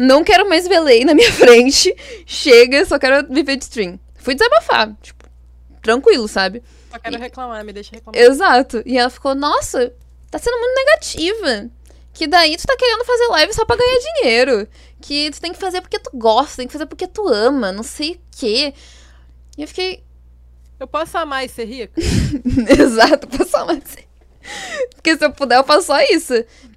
não 0.00 0.24
quero 0.24 0.48
mais 0.48 0.66
ver 0.66 0.80
lei 0.80 1.04
na 1.04 1.14
minha 1.14 1.30
frente. 1.32 1.94
Chega, 2.24 2.84
só 2.86 2.98
quero 2.98 3.28
viver 3.28 3.56
de 3.56 3.64
stream. 3.64 4.00
Fui 4.16 4.34
desabafar, 4.34 4.96
tipo, 5.02 5.24
tranquilo, 5.82 6.26
sabe? 6.26 6.62
Só 6.90 6.98
quero 6.98 7.16
e... 7.16 7.18
reclamar, 7.18 7.64
me 7.64 7.72
deixa 7.72 7.90
reclamar. 7.94 8.18
Exato. 8.18 8.82
E 8.86 8.96
ela 8.96 9.10
ficou, 9.10 9.34
nossa, 9.34 9.92
tá 10.30 10.38
sendo 10.38 10.58
muito 10.58 10.74
negativa. 10.74 11.70
Que 12.12 12.26
daí 12.26 12.56
tu 12.56 12.66
tá 12.66 12.76
querendo 12.76 13.04
fazer 13.04 13.26
live 13.28 13.52
só 13.52 13.64
pra 13.64 13.76
ganhar 13.76 13.98
dinheiro. 13.98 14.68
Que 15.00 15.30
tu 15.30 15.40
tem 15.40 15.52
que 15.52 15.58
fazer 15.58 15.80
porque 15.80 15.98
tu 15.98 16.10
gosta, 16.14 16.56
tem 16.56 16.66
que 16.66 16.72
fazer 16.72 16.86
porque 16.86 17.06
tu 17.06 17.28
ama, 17.28 17.70
não 17.70 17.82
sei 17.82 18.12
o 18.12 18.20
quê. 18.32 18.74
E 19.56 19.62
eu 19.62 19.68
fiquei. 19.68 20.02
Eu 20.78 20.86
posso 20.86 21.16
amar 21.18 21.44
e 21.44 21.48
ser 21.48 21.66
rica? 21.66 21.92
Exato, 22.68 23.28
posso 23.28 23.56
amar 23.56 23.76
e 23.76 23.88
ser 23.88 24.08
Porque 24.94 25.16
se 25.16 25.24
eu 25.24 25.30
puder, 25.30 25.58
eu 25.58 25.64
faço 25.64 25.88
só 25.88 26.00
isso. 26.00 26.34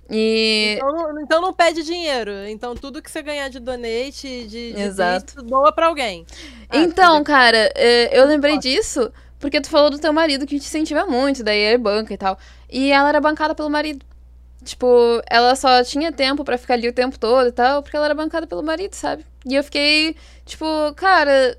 E... 0.10 0.76
Então, 0.78 0.92
não, 0.92 1.22
então 1.22 1.42
não 1.42 1.54
pede 1.54 1.84
dinheiro. 1.84 2.32
Então 2.48 2.76
tudo 2.76 3.02
que 3.02 3.10
você 3.10 3.22
ganhar 3.22 3.50
de 3.50 3.60
donate, 3.60 4.48
de, 4.48 4.74
de 4.74 4.82
Exato. 4.82 5.36
Visto, 5.36 5.44
doa 5.44 5.72
pra 5.72 5.88
alguém. 5.88 6.26
Ah, 6.70 6.78
então, 6.78 7.24
cara, 7.24 7.72
é, 7.76 8.18
eu 8.18 8.26
lembrei 8.26 8.58
disso 8.60 9.12
porque 9.40 9.60
tu 9.60 9.70
falou 9.70 9.90
do 9.90 10.00
teu 10.00 10.14
marido 10.14 10.46
que 10.46 10.58
te 10.58 10.66
incentiva 10.66 11.06
muito, 11.06 11.44
daí 11.44 11.60
é 11.60 11.78
banca 11.78 12.14
e 12.14 12.18
tal. 12.18 12.38
E 12.70 12.92
ela 12.92 13.10
era 13.10 13.20
bancada 13.20 13.54
pelo 13.54 13.70
marido. 13.70 14.06
Tipo, 14.64 15.22
ela 15.30 15.54
só 15.56 15.84
tinha 15.84 16.14
tempo 16.14 16.46
para 16.46 16.58
ficar 16.58 16.76
ali 16.76 16.88
o 16.88 16.94
tempo 16.94 17.20
todo 17.20 17.50
e 17.50 17.52
tal, 17.52 17.84
porque 17.84 17.98
ela 17.98 18.06
era 18.06 18.16
bancada 18.16 18.48
pelo 18.48 18.64
marido, 18.64 18.94
sabe? 18.94 19.26
E 19.46 19.54
eu 19.54 19.64
fiquei, 19.64 20.16
tipo, 20.46 20.66
cara, 20.96 21.58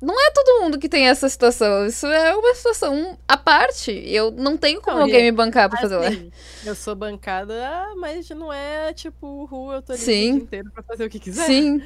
não 0.00 0.14
é 0.14 0.30
todo 0.30 0.62
mundo 0.62 0.78
que 0.78 0.88
tem 0.88 1.08
essa 1.08 1.28
situação. 1.28 1.86
Isso 1.86 2.06
é 2.06 2.34
uma 2.34 2.54
situação 2.54 3.18
à 3.26 3.36
parte. 3.36 3.90
Eu 3.90 4.30
não 4.30 4.56
tenho 4.56 4.80
como 4.80 4.96
não, 4.96 5.04
alguém 5.04 5.24
me 5.24 5.32
bancar 5.32 5.68
pra 5.68 5.78
assim, 5.78 5.88
fazer 5.88 5.96
lá. 5.96 6.30
Eu 6.64 6.74
sou 6.74 6.94
bancada, 6.94 7.54
mas 7.96 8.28
não 8.30 8.52
é 8.52 8.92
tipo, 8.92 9.44
rua, 9.46 9.76
eu 9.76 9.82
tô 9.82 9.92
ali 9.92 10.00
Sim. 10.00 10.30
o 10.30 10.34
dia 10.34 10.42
inteiro 10.42 10.70
pra 10.72 10.82
fazer 10.82 11.04
o 11.04 11.10
que 11.10 11.18
quiser. 11.18 11.46
Sim. 11.46 11.82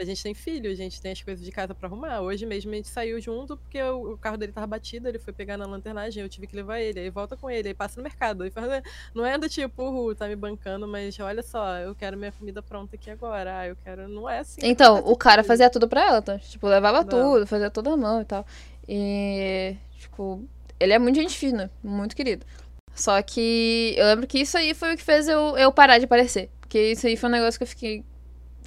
A 0.00 0.04
gente 0.04 0.22
tem 0.22 0.32
filho, 0.32 0.70
a 0.70 0.74
gente 0.74 0.98
tem 0.98 1.12
as 1.12 1.22
coisas 1.22 1.44
de 1.44 1.52
casa 1.52 1.74
para 1.74 1.86
arrumar. 1.86 2.22
Hoje 2.22 2.46
mesmo 2.46 2.72
a 2.72 2.74
gente 2.74 2.88
saiu 2.88 3.20
junto 3.20 3.54
porque 3.54 3.82
o, 3.82 4.16
carro 4.16 4.38
dele 4.38 4.50
tava 4.50 4.66
batido, 4.66 5.06
ele 5.06 5.18
foi 5.18 5.30
pegar 5.30 5.58
na 5.58 5.66
lanternagem, 5.66 6.22
eu 6.22 6.28
tive 6.28 6.46
que 6.46 6.56
levar 6.56 6.80
ele, 6.80 7.00
aí 7.00 7.10
volta 7.10 7.36
com 7.36 7.50
ele, 7.50 7.68
aí 7.68 7.74
passa 7.74 8.00
no 8.00 8.02
mercado. 8.02 8.42
Aí 8.42 8.50
faz... 8.50 8.82
Não 9.14 9.26
é 9.26 9.36
do 9.36 9.46
tipo, 9.46 9.82
uh, 9.82 10.14
tá 10.14 10.26
me 10.26 10.36
bancando, 10.36 10.88
mas 10.88 11.20
olha 11.20 11.42
só, 11.42 11.76
eu 11.76 11.94
quero 11.94 12.16
minha 12.16 12.32
comida 12.32 12.62
pronta 12.62 12.96
aqui 12.96 13.10
agora. 13.10 13.58
Ah, 13.58 13.66
eu 13.68 13.76
quero. 13.76 14.08
Não 14.08 14.26
é 14.26 14.38
assim. 14.38 14.62
Então, 14.62 15.00
o 15.00 15.14
cara 15.14 15.44
fazia 15.44 15.68
tudo 15.68 15.86
pra 15.86 16.06
ela, 16.06 16.22
tá? 16.22 16.38
Tipo, 16.38 16.66
levava 16.66 17.02
não. 17.02 17.08
tudo, 17.08 17.46
fazia 17.46 17.70
toda 17.70 17.92
a 17.92 17.96
mão 17.96 18.22
e 18.22 18.24
tal. 18.24 18.46
E, 18.88 19.76
tipo, 19.98 20.42
ele 20.78 20.94
é 20.94 20.98
muito 20.98 21.16
gente 21.16 21.36
fina, 21.36 21.70
muito 21.84 22.16
querido. 22.16 22.46
Só 22.94 23.20
que 23.20 23.94
eu 23.98 24.06
lembro 24.06 24.26
que 24.26 24.38
isso 24.38 24.56
aí 24.56 24.72
foi 24.72 24.94
o 24.94 24.96
que 24.96 25.02
fez 25.02 25.28
eu, 25.28 25.58
eu 25.58 25.70
parar 25.70 25.98
de 25.98 26.06
aparecer. 26.06 26.50
Porque 26.60 26.92
isso 26.92 27.06
aí 27.06 27.16
foi 27.16 27.28
um 27.28 27.32
negócio 27.32 27.58
que 27.58 27.64
eu 27.64 27.68
fiquei 27.68 28.04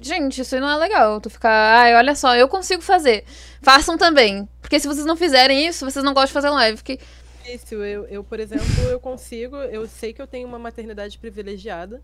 Gente, 0.04 0.42
isso 0.42 0.54
aí 0.54 0.60
não 0.60 0.68
é 0.68 0.76
legal. 0.76 1.18
Tu 1.18 1.30
ficar, 1.30 1.50
ai, 1.50 1.94
olha 1.94 2.14
só, 2.14 2.36
eu 2.36 2.46
consigo 2.46 2.82
fazer. 2.82 3.24
Façam 3.62 3.96
também. 3.96 4.46
Porque 4.60 4.78
se 4.78 4.86
vocês 4.86 5.06
não 5.06 5.16
fizerem 5.16 5.66
isso, 5.66 5.90
vocês 5.90 6.04
não 6.04 6.12
gostam 6.12 6.26
de 6.26 6.32
fazer 6.34 6.50
live. 6.50 6.76
Porque... 6.76 6.98
Isso, 7.46 7.74
eu, 7.76 8.04
eu, 8.08 8.22
por 8.22 8.38
exemplo, 8.38 8.66
eu 8.90 9.00
consigo, 9.00 9.56
eu 9.56 9.88
sei 9.88 10.12
que 10.12 10.20
eu 10.20 10.26
tenho 10.26 10.46
uma 10.46 10.58
maternidade 10.58 11.18
privilegiada. 11.18 12.02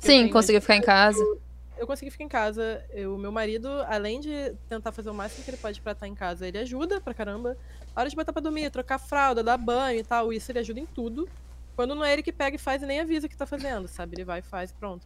Sim, 0.00 0.28
consigo 0.28 0.60
ficar 0.60 0.76
em 0.76 0.80
casa. 0.80 1.18
Eu, 1.20 1.40
eu 1.78 1.86
consegui 1.88 2.12
ficar 2.12 2.22
em 2.22 2.28
casa. 2.28 2.84
O 3.12 3.18
meu 3.18 3.32
marido, 3.32 3.68
além 3.88 4.20
de 4.20 4.54
tentar 4.68 4.92
fazer 4.92 5.10
o 5.10 5.14
máximo 5.14 5.44
que 5.44 5.50
ele 5.50 5.56
pode 5.56 5.80
pra 5.80 5.90
estar 5.90 6.06
em 6.06 6.14
casa, 6.14 6.46
ele 6.46 6.58
ajuda 6.58 7.00
pra 7.00 7.12
caramba. 7.12 7.56
A 7.96 8.00
hora 8.00 8.08
de 8.08 8.14
botar 8.14 8.32
pra 8.32 8.40
dormir, 8.40 8.70
trocar 8.70 8.98
fralda, 8.98 9.42
dar 9.42 9.58
banho 9.58 9.98
e 9.98 10.04
tal, 10.04 10.32
isso 10.32 10.52
ele 10.52 10.60
ajuda 10.60 10.78
em 10.78 10.86
tudo. 10.86 11.28
Quando 11.74 11.96
não 11.96 12.04
é 12.04 12.12
ele 12.12 12.22
que 12.22 12.32
pega 12.32 12.54
e 12.54 12.58
faz 12.60 12.80
e 12.80 12.86
nem 12.86 13.00
avisa 13.00 13.28
que 13.28 13.36
tá 13.36 13.44
fazendo, 13.44 13.88
sabe? 13.88 14.14
Ele 14.14 14.24
vai 14.24 14.38
e 14.38 14.42
faz 14.42 14.70
pronto. 14.70 15.04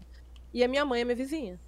E 0.52 0.62
a 0.62 0.68
minha 0.68 0.84
mãe 0.84 1.00
é 1.00 1.04
minha 1.04 1.16
vizinha. 1.16 1.58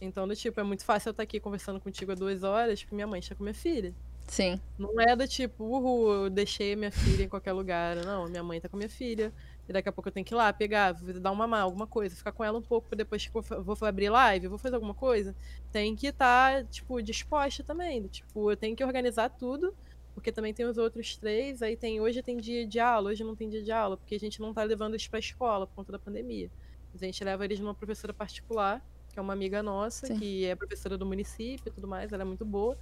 Então, 0.00 0.28
do 0.28 0.36
tipo, 0.36 0.60
é 0.60 0.62
muito 0.62 0.84
fácil 0.84 1.08
eu 1.08 1.10
estar 1.12 1.22
aqui 1.22 1.40
conversando 1.40 1.80
contigo 1.80 2.12
há 2.12 2.14
duas 2.14 2.42
horas, 2.42 2.82
porque 2.82 2.94
minha 2.94 3.06
mãe 3.06 3.20
está 3.20 3.34
com 3.34 3.42
minha 3.42 3.54
filha. 3.54 3.94
Sim. 4.26 4.60
Não 4.76 5.00
é 5.00 5.14
do 5.14 5.26
tipo, 5.26 5.64
uhul, 5.64 6.12
eu 6.24 6.30
deixei 6.30 6.74
minha 6.74 6.90
filha 6.90 7.24
em 7.24 7.28
qualquer 7.28 7.52
lugar. 7.52 7.96
Não, 7.96 8.26
minha 8.28 8.42
mãe 8.42 8.60
tá 8.60 8.68
com 8.68 8.76
minha 8.76 8.88
filha. 8.88 9.32
E 9.68 9.72
daqui 9.72 9.88
a 9.88 9.92
pouco 9.92 10.08
eu 10.08 10.12
tenho 10.12 10.24
que 10.24 10.34
ir 10.34 10.36
lá 10.36 10.52
pegar, 10.52 10.92
dar 10.92 11.30
uma 11.30 11.46
mamar, 11.46 11.62
alguma 11.62 11.86
coisa, 11.86 12.14
ficar 12.14 12.32
com 12.32 12.44
ela 12.44 12.58
um 12.58 12.62
pouco, 12.62 12.88
pra 12.88 12.96
depois 12.96 13.22
que 13.26 13.28
tipo, 13.28 13.62
vou 13.62 13.76
abrir 13.82 14.08
live, 14.10 14.48
vou 14.48 14.58
fazer 14.58 14.74
alguma 14.74 14.94
coisa. 14.94 15.34
Tem 15.72 15.94
que 15.96 16.08
estar, 16.08 16.62
tá, 16.62 16.68
tipo, 16.70 17.00
disposta 17.02 17.64
também. 17.64 18.06
Tipo, 18.08 18.50
eu 18.50 18.56
tenho 18.56 18.76
que 18.76 18.84
organizar 18.84 19.28
tudo, 19.30 19.74
porque 20.14 20.30
também 20.30 20.52
tem 20.52 20.66
os 20.66 20.76
outros 20.76 21.16
três. 21.16 21.62
Aí 21.62 21.76
tem, 21.76 22.00
hoje 22.00 22.22
tem 22.22 22.36
dia 22.36 22.66
de 22.66 22.78
aula, 22.78 23.10
hoje 23.10 23.24
não 23.24 23.34
tem 23.34 23.48
dia 23.48 23.62
de 23.62 23.72
aula, 23.72 23.96
porque 23.96 24.14
a 24.14 24.20
gente 24.20 24.40
não 24.40 24.52
tá 24.52 24.62
levando 24.62 24.94
eles 24.94 25.08
pra 25.08 25.18
escola 25.18 25.66
por 25.66 25.74
conta 25.74 25.92
da 25.92 25.98
pandemia. 25.98 26.50
A 26.94 26.98
gente 26.98 27.22
leva 27.22 27.44
eles 27.44 27.60
numa 27.60 27.74
professora 27.74 28.14
particular 28.14 28.82
que 29.16 29.20
é 29.20 29.22
uma 29.22 29.32
amiga 29.32 29.62
nossa, 29.62 30.08
Sim. 30.08 30.18
que 30.18 30.44
é 30.44 30.54
professora 30.54 30.98
do 30.98 31.06
município 31.06 31.70
e 31.70 31.72
tudo 31.72 31.88
mais, 31.88 32.12
ela 32.12 32.22
é 32.22 32.26
muito 32.26 32.44
boa. 32.44 32.78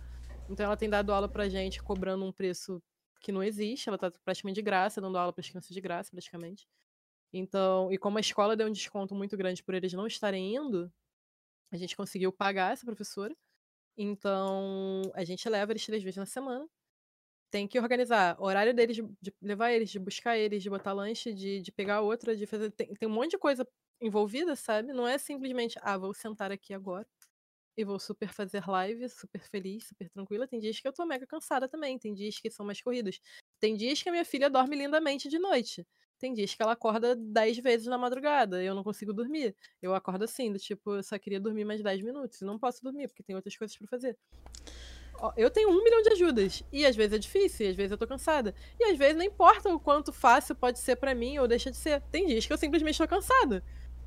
Então 0.51 0.67
ela 0.67 0.77
tem 0.77 0.91
dado 0.91 1.13
aula 1.13 1.29
pra 1.29 1.49
gente 1.49 1.81
cobrando 1.81 2.25
um 2.25 2.33
preço 2.33 2.83
que 3.21 3.31
não 3.31 3.41
existe, 3.41 3.89
ela 3.89 3.97
tá 3.97 4.11
praticamente 4.25 4.57
de 4.57 4.63
graça, 4.63 5.01
dando 5.01 5.17
aula 5.17 5.33
para 5.33 5.41
as 5.41 5.49
crianças 5.49 5.71
de 5.71 5.81
graça, 5.81 6.11
praticamente. 6.11 6.67
Então, 7.33 7.91
e 7.93 7.97
como 7.97 8.19
a 8.19 8.21
escola 8.21 8.57
deu 8.57 8.67
um 8.67 8.73
desconto 8.73 9.15
muito 9.15 9.37
grande 9.37 9.63
por 9.63 9.77
eles 9.77 9.93
não 9.93 10.09
estarem 10.09 10.57
indo, 10.57 10.93
a 11.71 11.77
gente 11.77 11.97
conseguiu 11.97 12.33
pagar 12.33 12.73
essa 12.73 12.85
professora. 12.85 13.35
Então, 13.97 15.03
a 15.15 15.23
gente 15.23 15.49
leva 15.49 15.71
eles 15.71 15.87
três 15.87 16.03
vezes 16.03 16.17
na 16.17 16.27
semana. 16.27 16.69
Tem 17.49 17.69
que 17.69 17.79
organizar 17.79 18.37
o 18.41 18.45
horário 18.45 18.75
deles, 18.75 18.97
de, 18.97 19.03
de 19.23 19.33
levar 19.41 19.71
eles, 19.71 19.89
de 19.89 20.01
buscar 20.01 20.37
eles, 20.37 20.65
de 20.65 20.69
botar 20.69 20.93
lanche, 20.93 21.33
de, 21.33 21.63
de 21.63 21.71
pegar 21.71 22.01
outra, 22.01 22.37
de 22.37 22.45
fazer. 22.45 22.73
Tem, 22.73 22.93
tem 22.93 23.09
um 23.09 23.13
monte 23.13 23.33
de 23.33 23.39
coisa 23.39 23.65
envolvida, 24.01 24.57
sabe? 24.57 24.93
Não 24.93 25.07
é 25.07 25.19
simplesmente, 25.19 25.79
ah, 25.83 25.97
vou 25.97 26.15
sentar 26.15 26.53
aqui 26.53 26.75
agora 26.75 27.07
e 27.77 27.85
vou 27.85 27.99
super 27.99 28.29
fazer 28.33 28.65
live, 28.69 29.09
super 29.09 29.41
feliz, 29.43 29.89
super 29.89 30.09
tranquila. 30.11 30.47
Tem 30.47 30.61
dias 30.61 30.79
que 30.79 30.87
eu 30.87 30.93
tô 30.93 31.05
mega 31.05 31.27
cansada 31.27 31.69
também, 31.69 31.99
tem 31.99 32.15
dias 32.15 32.39
que 32.39 32.51
são 32.51 32.65
mais 32.65 32.81
corridos. 32.81 33.21
Tem 33.61 33.77
dias 33.77 34.03
que 34.03 34.09
a 34.09 34.13
minha 34.13 34.25
filha 34.25 34.49
dorme 34.49 34.77
lindamente 34.77 35.29
de 35.29 35.39
noite. 35.39 35.87
Tem 36.19 36.33
dias 36.33 36.55
que 36.55 36.63
ela 36.63 36.73
acorda 36.73 37.17
10 37.17 37.59
vezes 37.59 37.87
na 37.87 37.99
madrugada 37.99 38.63
eu 38.63 38.75
não 38.75 38.85
consigo 38.85 39.13
dormir. 39.13 39.55
Eu 39.83 39.95
acordo 39.95 40.25
assim, 40.25 40.53
do 40.53 40.59
tipo, 40.59 40.95
eu 40.95 41.03
só 41.03 41.19
queria 41.19 41.41
dormir 41.41 41.65
mais 41.65 41.83
10 41.83 42.03
minutos. 42.03 42.41
Não 42.43 42.59
posso 42.59 42.83
dormir, 42.83 43.09
porque 43.09 43.23
tem 43.23 43.35
outras 43.35 43.57
coisas 43.57 43.77
para 43.77 43.89
fazer. 43.89 44.17
Eu 45.37 45.51
tenho 45.51 45.71
um 45.71 45.83
milhão 45.83 46.03
de 46.03 46.13
ajudas. 46.13 46.63
E 46.73 46.87
às 46.87 46.95
vezes 46.95 47.15
é 47.15 47.19
difícil, 47.19 47.67
e 47.67 47.71
às 47.71 47.77
vezes 47.77 47.93
eu 47.93 47.99
tô 47.99 48.07
cansada. 48.07 48.55
E 48.79 48.85
às 48.85 48.97
vezes 48.97 49.17
não 49.17 49.25
importa 49.25 49.69
o 49.75 49.81
quanto 49.81 50.13
fácil 50.13 50.55
pode 50.55 50.79
ser 50.79 50.97
para 50.97 51.15
mim 51.15 51.39
ou 51.39 51.49
deixa 51.49 51.71
de 51.71 51.77
ser. 51.77 52.01
Tem 52.11 52.27
dias 52.27 52.47
que 52.47 52.53
eu 52.53 52.59
simplesmente 52.59 52.99
tô 52.99 53.09
cansada. 53.09 53.65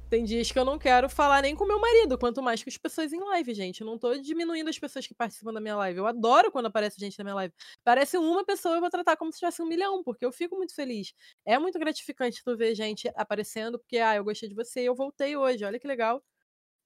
Tem 0.10 0.24
dias 0.24 0.50
que 0.50 0.58
eu 0.58 0.64
não 0.64 0.80
quero 0.80 1.10
falar 1.10 1.42
nem 1.42 1.53
com 1.53 1.66
meu 1.66 1.80
marido, 1.82 2.18
quanto 2.18 2.42
mais 2.42 2.64
com 2.64 2.69
as 2.69 2.77
pessoas 2.77 3.11
em 3.11 3.19
live, 3.19 3.53
gente. 3.53 3.82
Eu 3.82 3.88
não 3.88 3.98
tô 3.98 4.16
diminuindo 4.18 4.69
as 4.69 4.80
pessoas 4.80 5.06
que 5.06 5.14
participam 5.14 5.52
da 5.52 5.60
minha 5.60 5.76
live. 5.76 6.00
Eu 6.00 6.08
adoro 6.08 6.50
quando 6.50 6.68
aparece 6.68 6.98
gente 6.98 7.18
na 7.18 7.26
minha 7.26 7.36
live. 7.36 7.53
Parece 7.84 8.18
uma 8.18 8.45
pessoa, 8.45 8.76
eu 8.76 8.80
vou 8.80 8.90
tratar 8.90 9.18
como 9.18 9.34
se 9.34 9.40
tivesse 9.40 9.61
um 9.61 9.66
milhão, 9.66 10.02
porque 10.03 10.26
eu 10.26 10.32
fico 10.32 10.56
muito 10.56 10.74
feliz. 10.74 11.14
É 11.45 11.60
muito 11.60 11.77
gratificante 11.77 12.42
tu 12.42 12.56
ver 12.56 12.74
gente 12.74 13.11
aparecendo, 13.16 13.77
porque, 13.77 13.98
ah, 13.98 14.16
eu 14.16 14.24
gostei 14.24 14.48
de 14.48 14.56
você 14.56 14.82
e 14.84 14.86
eu 14.86 14.95
voltei 14.95 15.36
hoje, 15.36 15.66
olha 15.66 15.77
que 15.77 15.88
legal. 15.88 16.24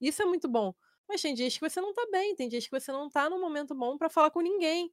Isso 0.00 0.22
é 0.22 0.26
muito 0.26 0.48
bom. 0.48 0.74
Mas 1.08 1.22
tem 1.22 1.34
dias 1.34 1.54
que 1.54 1.60
você 1.68 1.80
não 1.80 1.92
tá 1.94 2.06
bem, 2.12 2.34
tem 2.36 2.48
dias 2.48 2.66
que 2.66 2.80
você 2.80 2.92
não 2.92 3.10
tá 3.10 3.30
num 3.30 3.40
momento 3.40 3.74
bom 3.74 3.98
para 3.98 4.10
falar 4.10 4.30
com 4.32 4.40
ninguém. 4.40 4.92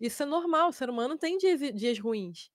Isso 0.00 0.22
é 0.22 0.26
normal, 0.26 0.70
o 0.70 0.72
ser 0.72 0.90
humano 0.90 1.18
tem 1.18 1.38
dias, 1.38 1.60
dias 1.74 1.98
ruins. 1.98 2.50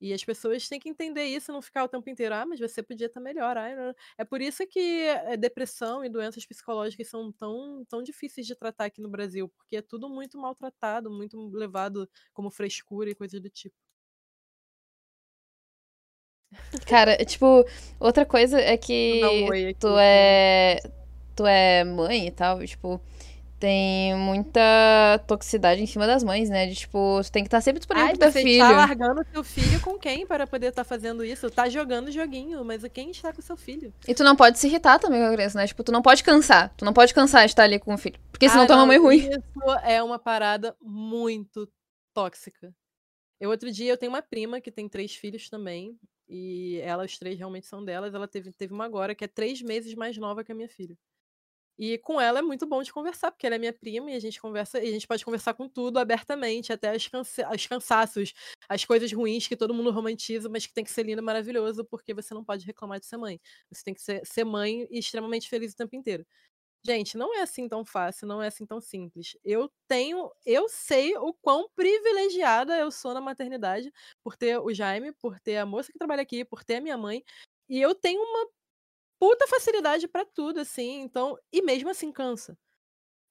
E 0.00 0.12
as 0.12 0.22
pessoas 0.22 0.68
têm 0.68 0.78
que 0.78 0.88
entender 0.88 1.24
isso, 1.24 1.52
não 1.52 1.62
ficar 1.62 1.84
o 1.84 1.88
tempo 1.88 2.08
inteiro, 2.10 2.34
ah, 2.34 2.44
mas 2.44 2.60
você 2.60 2.82
podia 2.82 3.06
estar 3.06 3.20
melhor. 3.20 3.56
é 4.18 4.24
por 4.24 4.40
isso 4.40 4.66
que 4.66 4.78
é, 5.02 5.36
depressão 5.36 6.04
e 6.04 6.08
doenças 6.08 6.44
psicológicas 6.44 7.08
são 7.08 7.32
tão, 7.32 7.84
tão 7.88 8.02
difíceis 8.02 8.46
de 8.46 8.54
tratar 8.54 8.86
aqui 8.86 9.00
no 9.00 9.08
Brasil, 9.08 9.48
porque 9.48 9.76
é 9.76 9.82
tudo 9.82 10.08
muito 10.08 10.38
maltratado, 10.38 11.10
muito 11.10 11.48
levado 11.50 12.08
como 12.32 12.50
frescura 12.50 13.10
e 13.10 13.14
coisas 13.14 13.40
do 13.40 13.48
tipo. 13.48 13.76
Cara, 16.86 17.16
tipo, 17.24 17.64
outra 17.98 18.24
coisa 18.24 18.60
é 18.60 18.76
que 18.76 19.20
tu 19.78 19.96
é. 19.98 20.80
Tu 21.34 21.46
é 21.46 21.84
mãe 21.84 22.26
e 22.28 22.30
tal, 22.30 22.64
tipo 22.64 23.00
tem 23.58 24.14
muita 24.14 24.60
toxicidade 25.26 25.82
em 25.82 25.86
cima 25.86 26.06
das 26.06 26.22
mães, 26.22 26.50
né? 26.50 26.66
De 26.66 26.74
tipo, 26.74 27.16
você 27.16 27.30
tem 27.30 27.42
que 27.42 27.48
estar 27.48 27.60
sempre 27.60 27.80
disponível 27.80 28.08
Ai, 28.08 28.12
pro 28.12 28.20
teu 28.20 28.32
você 28.32 28.42
filho. 28.42 28.64
Você 28.64 28.70
tá 28.70 28.76
largando 28.76 29.24
teu 29.24 29.44
filho 29.44 29.80
com 29.80 29.98
quem 29.98 30.26
para 30.26 30.46
poder 30.46 30.68
estar 30.68 30.84
tá 30.84 30.88
fazendo 30.88 31.24
isso? 31.24 31.50
Tá 31.50 31.68
jogando 31.68 32.10
joguinho, 32.10 32.64
mas 32.64 32.82
quem 32.92 33.10
está 33.10 33.32
com 33.32 33.40
seu 33.40 33.56
filho? 33.56 33.92
E 34.06 34.14
tu 34.14 34.22
não 34.22 34.36
pode 34.36 34.58
se 34.58 34.66
irritar 34.66 34.98
também 34.98 35.20
com 35.20 35.28
a 35.28 35.32
criança, 35.32 35.58
né? 35.58 35.66
Tipo, 35.66 35.82
tu 35.82 35.92
não 35.92 36.02
pode 36.02 36.22
cansar. 36.22 36.72
Tu 36.76 36.84
não 36.84 36.92
pode 36.92 37.14
cansar 37.14 37.44
de 37.46 37.52
estar 37.52 37.64
ali 37.64 37.78
com 37.78 37.94
o 37.94 37.98
filho. 37.98 38.18
Porque 38.30 38.48
senão 38.48 38.64
ah, 38.64 38.66
tu 38.66 38.72
é 38.72 38.76
uma 38.76 38.86
mãe 38.86 38.98
ruim. 38.98 39.18
Isso 39.18 39.70
é 39.82 40.02
uma 40.02 40.18
parada 40.18 40.76
muito 40.82 41.68
tóxica. 42.12 42.74
Eu, 43.40 43.50
outro 43.50 43.70
dia, 43.70 43.92
eu 43.92 43.96
tenho 43.96 44.12
uma 44.12 44.22
prima 44.22 44.60
que 44.60 44.70
tem 44.70 44.88
três 44.88 45.14
filhos 45.14 45.48
também. 45.48 45.98
E 46.28 46.80
elas 46.82 47.16
três 47.16 47.38
realmente 47.38 47.66
são 47.66 47.84
delas. 47.84 48.14
Ela 48.14 48.28
teve, 48.28 48.52
teve 48.52 48.74
uma 48.74 48.84
agora 48.84 49.14
que 49.14 49.24
é 49.24 49.28
três 49.28 49.62
meses 49.62 49.94
mais 49.94 50.16
nova 50.16 50.44
que 50.44 50.52
a 50.52 50.54
minha 50.54 50.68
filha. 50.68 50.96
E 51.78 51.98
com 51.98 52.20
ela 52.20 52.38
é 52.38 52.42
muito 52.42 52.66
bom 52.66 52.82
de 52.82 52.92
conversar, 52.92 53.30
porque 53.30 53.46
ela 53.46 53.56
é 53.56 53.58
minha 53.58 53.72
prima 53.72 54.10
e 54.10 54.14
a 54.14 54.20
gente 54.20 54.40
conversa, 54.40 54.82
e 54.82 54.88
a 54.88 54.92
gente 54.92 55.06
pode 55.06 55.24
conversar 55.24 55.54
com 55.54 55.68
tudo 55.68 55.98
abertamente, 55.98 56.72
até 56.72 56.94
os, 56.96 57.06
cansa 57.08 57.48
os 57.54 57.66
cansaços, 57.66 58.32
as 58.68 58.84
coisas 58.84 59.12
ruins 59.12 59.46
que 59.46 59.56
todo 59.56 59.74
mundo 59.74 59.90
romantiza, 59.90 60.48
mas 60.48 60.66
que 60.66 60.72
tem 60.74 60.84
que 60.84 60.90
ser 60.90 61.04
lindo 61.04 61.20
e 61.20 61.24
maravilhoso, 61.24 61.84
porque 61.84 62.14
você 62.14 62.32
não 62.34 62.44
pode 62.44 62.64
reclamar 62.66 62.98
de 63.00 63.06
ser 63.06 63.16
mãe. 63.18 63.40
Você 63.70 63.82
tem 63.84 63.94
que 63.94 64.00
ser, 64.00 64.24
ser 64.26 64.44
mãe 64.44 64.86
e 64.90 64.98
extremamente 64.98 65.48
feliz 65.48 65.72
o 65.72 65.76
tempo 65.76 65.94
inteiro. 65.96 66.26
Gente, 66.84 67.18
não 67.18 67.34
é 67.34 67.40
assim 67.42 67.68
tão 67.68 67.84
fácil, 67.84 68.28
não 68.28 68.40
é 68.40 68.46
assim 68.46 68.64
tão 68.64 68.80
simples. 68.80 69.36
Eu 69.44 69.68
tenho, 69.88 70.30
eu 70.44 70.68
sei 70.68 71.16
o 71.16 71.34
quão 71.34 71.68
privilegiada 71.74 72.78
eu 72.78 72.92
sou 72.92 73.12
na 73.12 73.20
maternidade 73.20 73.92
por 74.22 74.36
ter 74.36 74.58
o 74.60 74.72
Jaime, 74.72 75.12
por 75.12 75.40
ter 75.40 75.56
a 75.56 75.66
moça 75.66 75.90
que 75.92 75.98
trabalha 75.98 76.22
aqui, 76.22 76.44
por 76.44 76.62
ter 76.64 76.76
a 76.76 76.80
minha 76.80 76.96
mãe. 76.96 77.24
E 77.68 77.80
eu 77.80 77.92
tenho 77.94 78.20
uma 78.22 78.48
puta 79.18 79.46
facilidade 79.48 80.08
para 80.08 80.24
tudo, 80.24 80.60
assim. 80.60 81.00
Então, 81.02 81.38
e 81.52 81.62
mesmo 81.62 81.90
assim 81.90 82.12
cansa. 82.12 82.58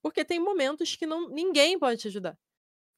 Porque 0.04 0.26
tem 0.26 0.40
momentos 0.40 0.96
que 0.96 1.06
não 1.08 1.30
ninguém 1.30 1.80
pode 1.80 2.02
te 2.02 2.08
ajudar. 2.10 2.38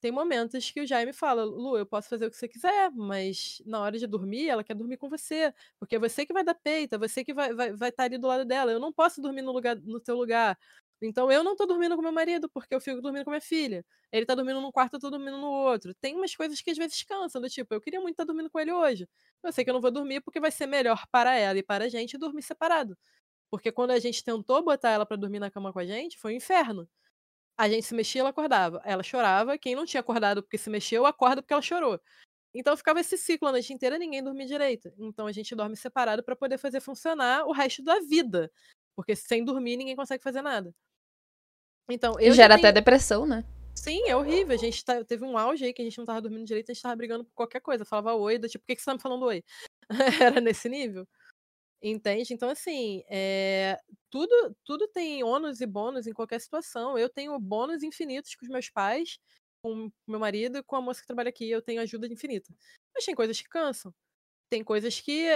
Tem 0.01 0.11
momentos 0.11 0.69
que 0.72 0.82
o 0.82 0.88
Jaime 0.88 1.14
fala, 1.14 1.43
Lu, 1.43 1.77
eu 1.77 1.85
posso 1.85 2.09
fazer 2.09 2.27
o 2.27 2.32
que 2.32 2.38
você 2.38 2.48
quiser, 2.48 2.91
mas 2.91 3.61
na 3.66 3.82
hora 3.82 3.98
de 3.98 4.06
dormir, 4.07 4.48
ela 4.49 4.64
quer 4.64 4.75
dormir 4.75 4.98
com 4.98 5.09
você. 5.09 5.53
Porque 5.80 5.95
é 5.95 5.99
você 5.99 6.25
que 6.25 6.33
vai 6.33 6.43
dar 6.43 6.53
peito, 6.56 6.95
é 6.95 6.98
você 6.99 7.24
que 7.25 7.33
vai 7.33 7.51
estar 7.51 7.57
vai, 7.57 7.74
vai 7.75 7.91
tá 7.91 8.03
ali 8.03 8.17
do 8.17 8.27
lado 8.27 8.45
dela. 8.45 8.72
Eu 8.72 8.80
não 8.80 8.93
posso 8.93 9.22
dormir 9.22 9.41
no, 9.41 9.51
lugar, 9.51 9.75
no 9.77 9.99
teu 9.99 10.16
lugar. 10.16 10.57
Então 11.01 11.32
eu 11.32 11.43
não 11.43 11.56
tô 11.56 11.66
dormindo 11.66 11.95
com 11.95 12.01
meu 12.01 12.11
marido, 12.11 12.50
porque 12.50 12.74
eu 12.74 12.82
fico 12.82 13.01
dormindo 13.01 13.24
com 13.26 13.32
minha 13.32 13.42
filha. 13.42 13.85
Ele 14.11 14.26
tá 14.26 14.34
dormindo 14.35 14.59
num 14.61 14.72
quarto, 14.72 14.95
eu 14.95 15.00
tô 15.00 15.09
dormindo 15.09 15.38
no 15.38 15.48
outro. 15.48 15.93
Tem 15.95 16.16
umas 16.16 16.35
coisas 16.35 16.61
que 16.61 16.72
às 16.72 16.77
vezes 16.77 17.03
cansam, 17.03 17.42
do 17.42 17.50
tipo, 17.50 17.74
eu 17.74 17.82
queria 17.82 18.00
muito 18.01 18.14
estar 18.14 18.24
tá 18.24 18.27
dormindo 18.27 18.50
com 18.50 18.59
ele 18.59 18.72
hoje. 18.72 19.08
Eu 19.43 19.51
sei 19.51 19.64
que 19.64 19.69
eu 19.69 19.74
não 19.76 19.82
vou 19.82 19.92
dormir 19.92 20.22
porque 20.22 20.40
vai 20.40 20.51
ser 20.51 20.66
melhor 20.67 21.06
para 21.11 21.35
ela 21.35 21.59
e 21.59 21.64
para 21.64 21.85
a 21.85 21.90
gente 21.90 22.17
dormir 22.17 22.42
separado. 22.42 22.98
Porque 23.51 23.72
quando 23.72 23.92
a 23.92 24.00
gente 24.00 24.24
tentou 24.24 24.64
botar 24.64 24.92
ela 24.92 25.06
para 25.06 25.17
dormir 25.17 25.40
na 25.40 25.51
cama 25.51 25.74
com 25.74 25.80
a 25.80 25.85
gente, 25.85 26.17
foi 26.19 26.34
um 26.34 26.38
inferno. 26.38 26.90
A 27.58 27.69
gente 27.69 27.85
se 27.88 27.95
mexia, 27.95 28.22
ela 28.22 28.30
acordava. 28.30 28.82
Ela 28.85 29.03
chorava. 29.03 29.58
Quem 29.58 29.76
não 29.76 29.85
tinha 29.85 30.01
acordado 30.01 30.43
porque 30.43 30.58
se 30.58 30.69
mexeu, 30.69 31.06
acorda 31.06 31.42
porque 31.42 31.53
ela 31.53 31.61
chorou. 31.61 32.00
Então 32.53 32.76
ficava 32.77 33.00
esse 33.01 33.17
ciclo 33.17 33.48
a 33.50 33.51
noite 33.51 33.74
inteira, 33.74 33.98
ninguém 34.00 34.24
dormia 34.24 34.45
direito. 34.48 34.92
Então 34.98 35.27
a 35.27 35.32
gente 35.32 35.56
dorme 35.56 35.76
separado 35.77 36.24
para 36.24 36.35
poder 36.35 36.58
fazer 36.58 36.82
funcionar 36.82 37.45
o 37.45 37.51
resto 37.51 37.84
da 37.84 38.00
vida. 38.01 38.51
Porque 38.95 39.16
sem 39.16 39.45
dormir 39.45 39.77
ninguém 39.77 39.95
consegue 39.95 40.24
fazer 40.24 40.42
nada. 40.42 40.74
Então, 41.90 42.19
eu 42.19 42.33
gera 42.33 42.56
tenho... 42.56 42.67
até 42.67 42.72
depressão, 42.74 43.25
né? 43.25 43.45
Sim, 43.75 44.07
é 44.07 44.16
horrível. 44.16 44.56
A 44.56 44.57
gente 44.57 44.83
tá... 44.83 45.03
teve 45.03 45.24
um 45.24 45.38
auge 45.38 45.66
aí 45.66 45.74
que 45.74 45.82
a 45.82 45.85
gente 45.85 45.98
não 45.98 46.06
tava 46.06 46.22
dormindo 46.22 46.45
direito, 46.45 46.72
a 46.72 46.74
gente 46.74 46.83
tava 46.83 46.95
brigando 46.95 47.24
por 47.24 47.33
qualquer 47.33 47.61
coisa. 47.61 47.85
Falava 47.85 48.16
oi, 48.16 48.38
do 48.38 48.49
tipo, 48.49 48.64
por 48.64 48.67
que, 48.67 48.75
que 48.75 48.82
você 48.82 48.85
tá 48.85 48.93
me 48.93 49.01
falando 49.01 49.25
oi? 49.25 49.43
Era 50.22 50.41
nesse 50.41 50.67
nível. 50.67 51.07
Entende? 51.82 52.33
Então, 52.33 52.49
assim, 52.49 53.03
é... 53.07 53.80
tudo, 54.09 54.56
tudo 54.66 54.88
tem 54.88 55.24
ônus 55.24 55.61
e 55.61 55.66
bônus 55.66 56.07
em 56.07 56.14
qualquer 56.14 56.41
situação. 56.41 56.98
Eu 56.98 57.07
tenho 57.07 57.40
bônus 57.40 57.83
infinitos 57.83 58.35
com 58.35 58.45
os 58.45 58.51
meus 58.51 58.69
pais, 58.69 59.19
com 59.61 59.91
meu 60.07 60.19
marido 60.19 60.57
e 60.57 60.64
com 60.64 60.75
a 60.75 60.82
moça 60.82 61.01
que 61.01 61.07
trabalha 61.07 61.30
aqui. 61.30 61.49
Eu 61.49 61.61
tenho 61.61 61.82
ajuda 61.82 62.07
infinita. 62.07 62.53
Mas 62.93 63.06
tem 63.06 63.16
coisas 63.16 63.40
que 63.40 63.48
cansam. 63.48 63.93
Tem 64.49 64.64
coisas 64.64 64.99
que 64.99 65.27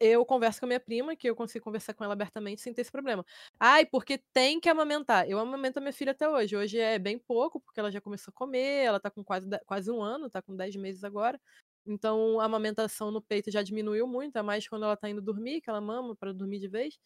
eu 0.00 0.24
converso 0.24 0.60
com 0.60 0.66
a 0.66 0.68
minha 0.68 0.80
prima, 0.80 1.16
que 1.16 1.28
eu 1.28 1.36
consigo 1.36 1.64
conversar 1.64 1.94
com 1.94 2.04
ela 2.04 2.12
abertamente 2.14 2.60
sem 2.60 2.72
ter 2.74 2.82
esse 2.82 2.90
problema. 2.92 3.24
Ai, 3.58 3.86
porque 3.86 4.18
tem 4.32 4.60
que 4.60 4.68
amamentar. 4.68 5.28
Eu 5.28 5.38
amamento 5.38 5.78
a 5.78 5.82
minha 5.82 5.92
filha 5.92 6.12
até 6.12 6.28
hoje. 6.28 6.56
Hoje 6.56 6.78
é 6.78 6.98
bem 6.98 7.18
pouco, 7.18 7.60
porque 7.60 7.80
ela 7.80 7.90
já 7.90 8.00
começou 8.00 8.30
a 8.32 8.34
comer, 8.34 8.84
ela 8.84 9.00
tá 9.00 9.10
com 9.10 9.24
quase, 9.24 9.46
quase 9.66 9.90
um 9.90 10.02
ano, 10.02 10.30
tá 10.30 10.40
com 10.42 10.54
10 10.56 10.74
meses 10.76 11.04
agora. 11.04 11.40
Então 11.86 12.40
a 12.40 12.44
amamentação 12.44 13.10
no 13.10 13.22
peito 13.22 13.50
já 13.50 13.62
diminuiu 13.62 14.06
muito, 14.06 14.36
é 14.38 14.42
mais 14.42 14.68
quando 14.68 14.84
ela 14.84 14.96
tá 14.96 15.08
indo 15.08 15.22
dormir, 15.22 15.60
que 15.60 15.70
ela 15.70 15.80
mama 15.80 16.14
para 16.16 16.32
dormir 16.32 16.60
de 16.60 16.68
vez. 16.68 16.98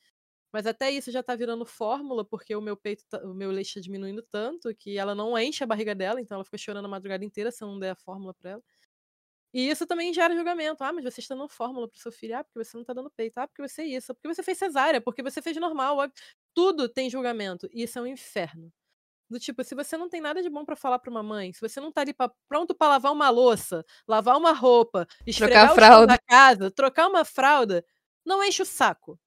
Mas 0.52 0.66
até 0.66 0.90
isso 0.90 1.10
já 1.10 1.22
tá 1.22 1.34
virando 1.34 1.64
fórmula, 1.64 2.24
porque 2.24 2.54
o 2.54 2.60
meu 2.60 2.76
peito, 2.76 3.04
tá, 3.08 3.18
o 3.24 3.34
meu 3.34 3.50
leite 3.50 3.74
tá 3.74 3.80
diminuindo 3.80 4.22
tanto 4.30 4.74
que 4.76 4.98
ela 4.98 5.14
não 5.14 5.38
enche 5.38 5.64
a 5.64 5.66
barriga 5.66 5.94
dela, 5.94 6.20
então 6.20 6.36
ela 6.36 6.44
fica 6.44 6.58
chorando 6.58 6.84
a 6.86 6.88
madrugada 6.88 7.24
inteira 7.24 7.50
se 7.50 7.64
eu 7.64 7.68
não 7.68 7.78
der 7.78 7.90
a 7.92 7.96
fórmula 7.96 8.34
para 8.34 8.50
ela. 8.52 8.62
E 9.54 9.68
isso 9.68 9.86
também 9.86 10.12
gera 10.14 10.34
julgamento. 10.34 10.82
Ah, 10.82 10.92
mas 10.92 11.04
você 11.04 11.20
está 11.20 11.34
dando 11.34 11.48
fórmula 11.48 11.88
pro 11.88 11.98
seu 11.98 12.10
filho. 12.10 12.36
Ah, 12.36 12.44
porque 12.44 12.64
você 12.64 12.76
não 12.76 12.82
está 12.82 12.92
dando 12.94 13.10
peito. 13.10 13.38
Ah, 13.38 13.46
porque 13.46 13.62
você 13.66 13.82
é 13.82 13.86
isso. 13.86 14.14
Porque 14.14 14.28
você 14.34 14.42
fez 14.42 14.58
cesárea. 14.58 15.00
Porque 15.00 15.22
você 15.22 15.42
fez 15.42 15.56
normal. 15.58 15.98
Tudo 16.54 16.88
tem 16.88 17.10
julgamento. 17.10 17.68
E 17.72 17.82
isso 17.82 17.98
é 17.98 18.02
um 18.02 18.06
inferno. 18.06 18.72
Do 19.30 19.40
tipo, 19.40 19.64
se 19.64 19.74
você 19.74 19.96
não 19.96 20.08
tem 20.10 20.20
nada 20.20 20.42
de 20.42 20.50
bom 20.50 20.64
para 20.64 20.76
falar 20.76 20.98
para 20.98 21.10
uma 21.10 21.22
mãe, 21.22 21.52
se 21.54 21.60
você 21.60 21.80
não 21.80 21.90
tá 21.90 22.02
ali 22.02 22.12
pra, 22.14 22.30
pronto 22.48 22.74
para 22.74 22.88
lavar 22.88 23.12
uma 23.12 23.30
louça, 23.30 23.84
lavar 24.06 24.36
uma 24.36 24.52
roupa, 24.52 25.06
esfregar 25.26 25.72
trocar 25.72 26.00
o 26.02 26.06
da 26.06 26.18
casa, 26.18 26.70
trocar 26.70 27.08
uma 27.08 27.24
fralda, 27.24 27.84
não 28.26 28.44
enche 28.44 28.62
o 28.62 28.66
saco. 28.66 29.18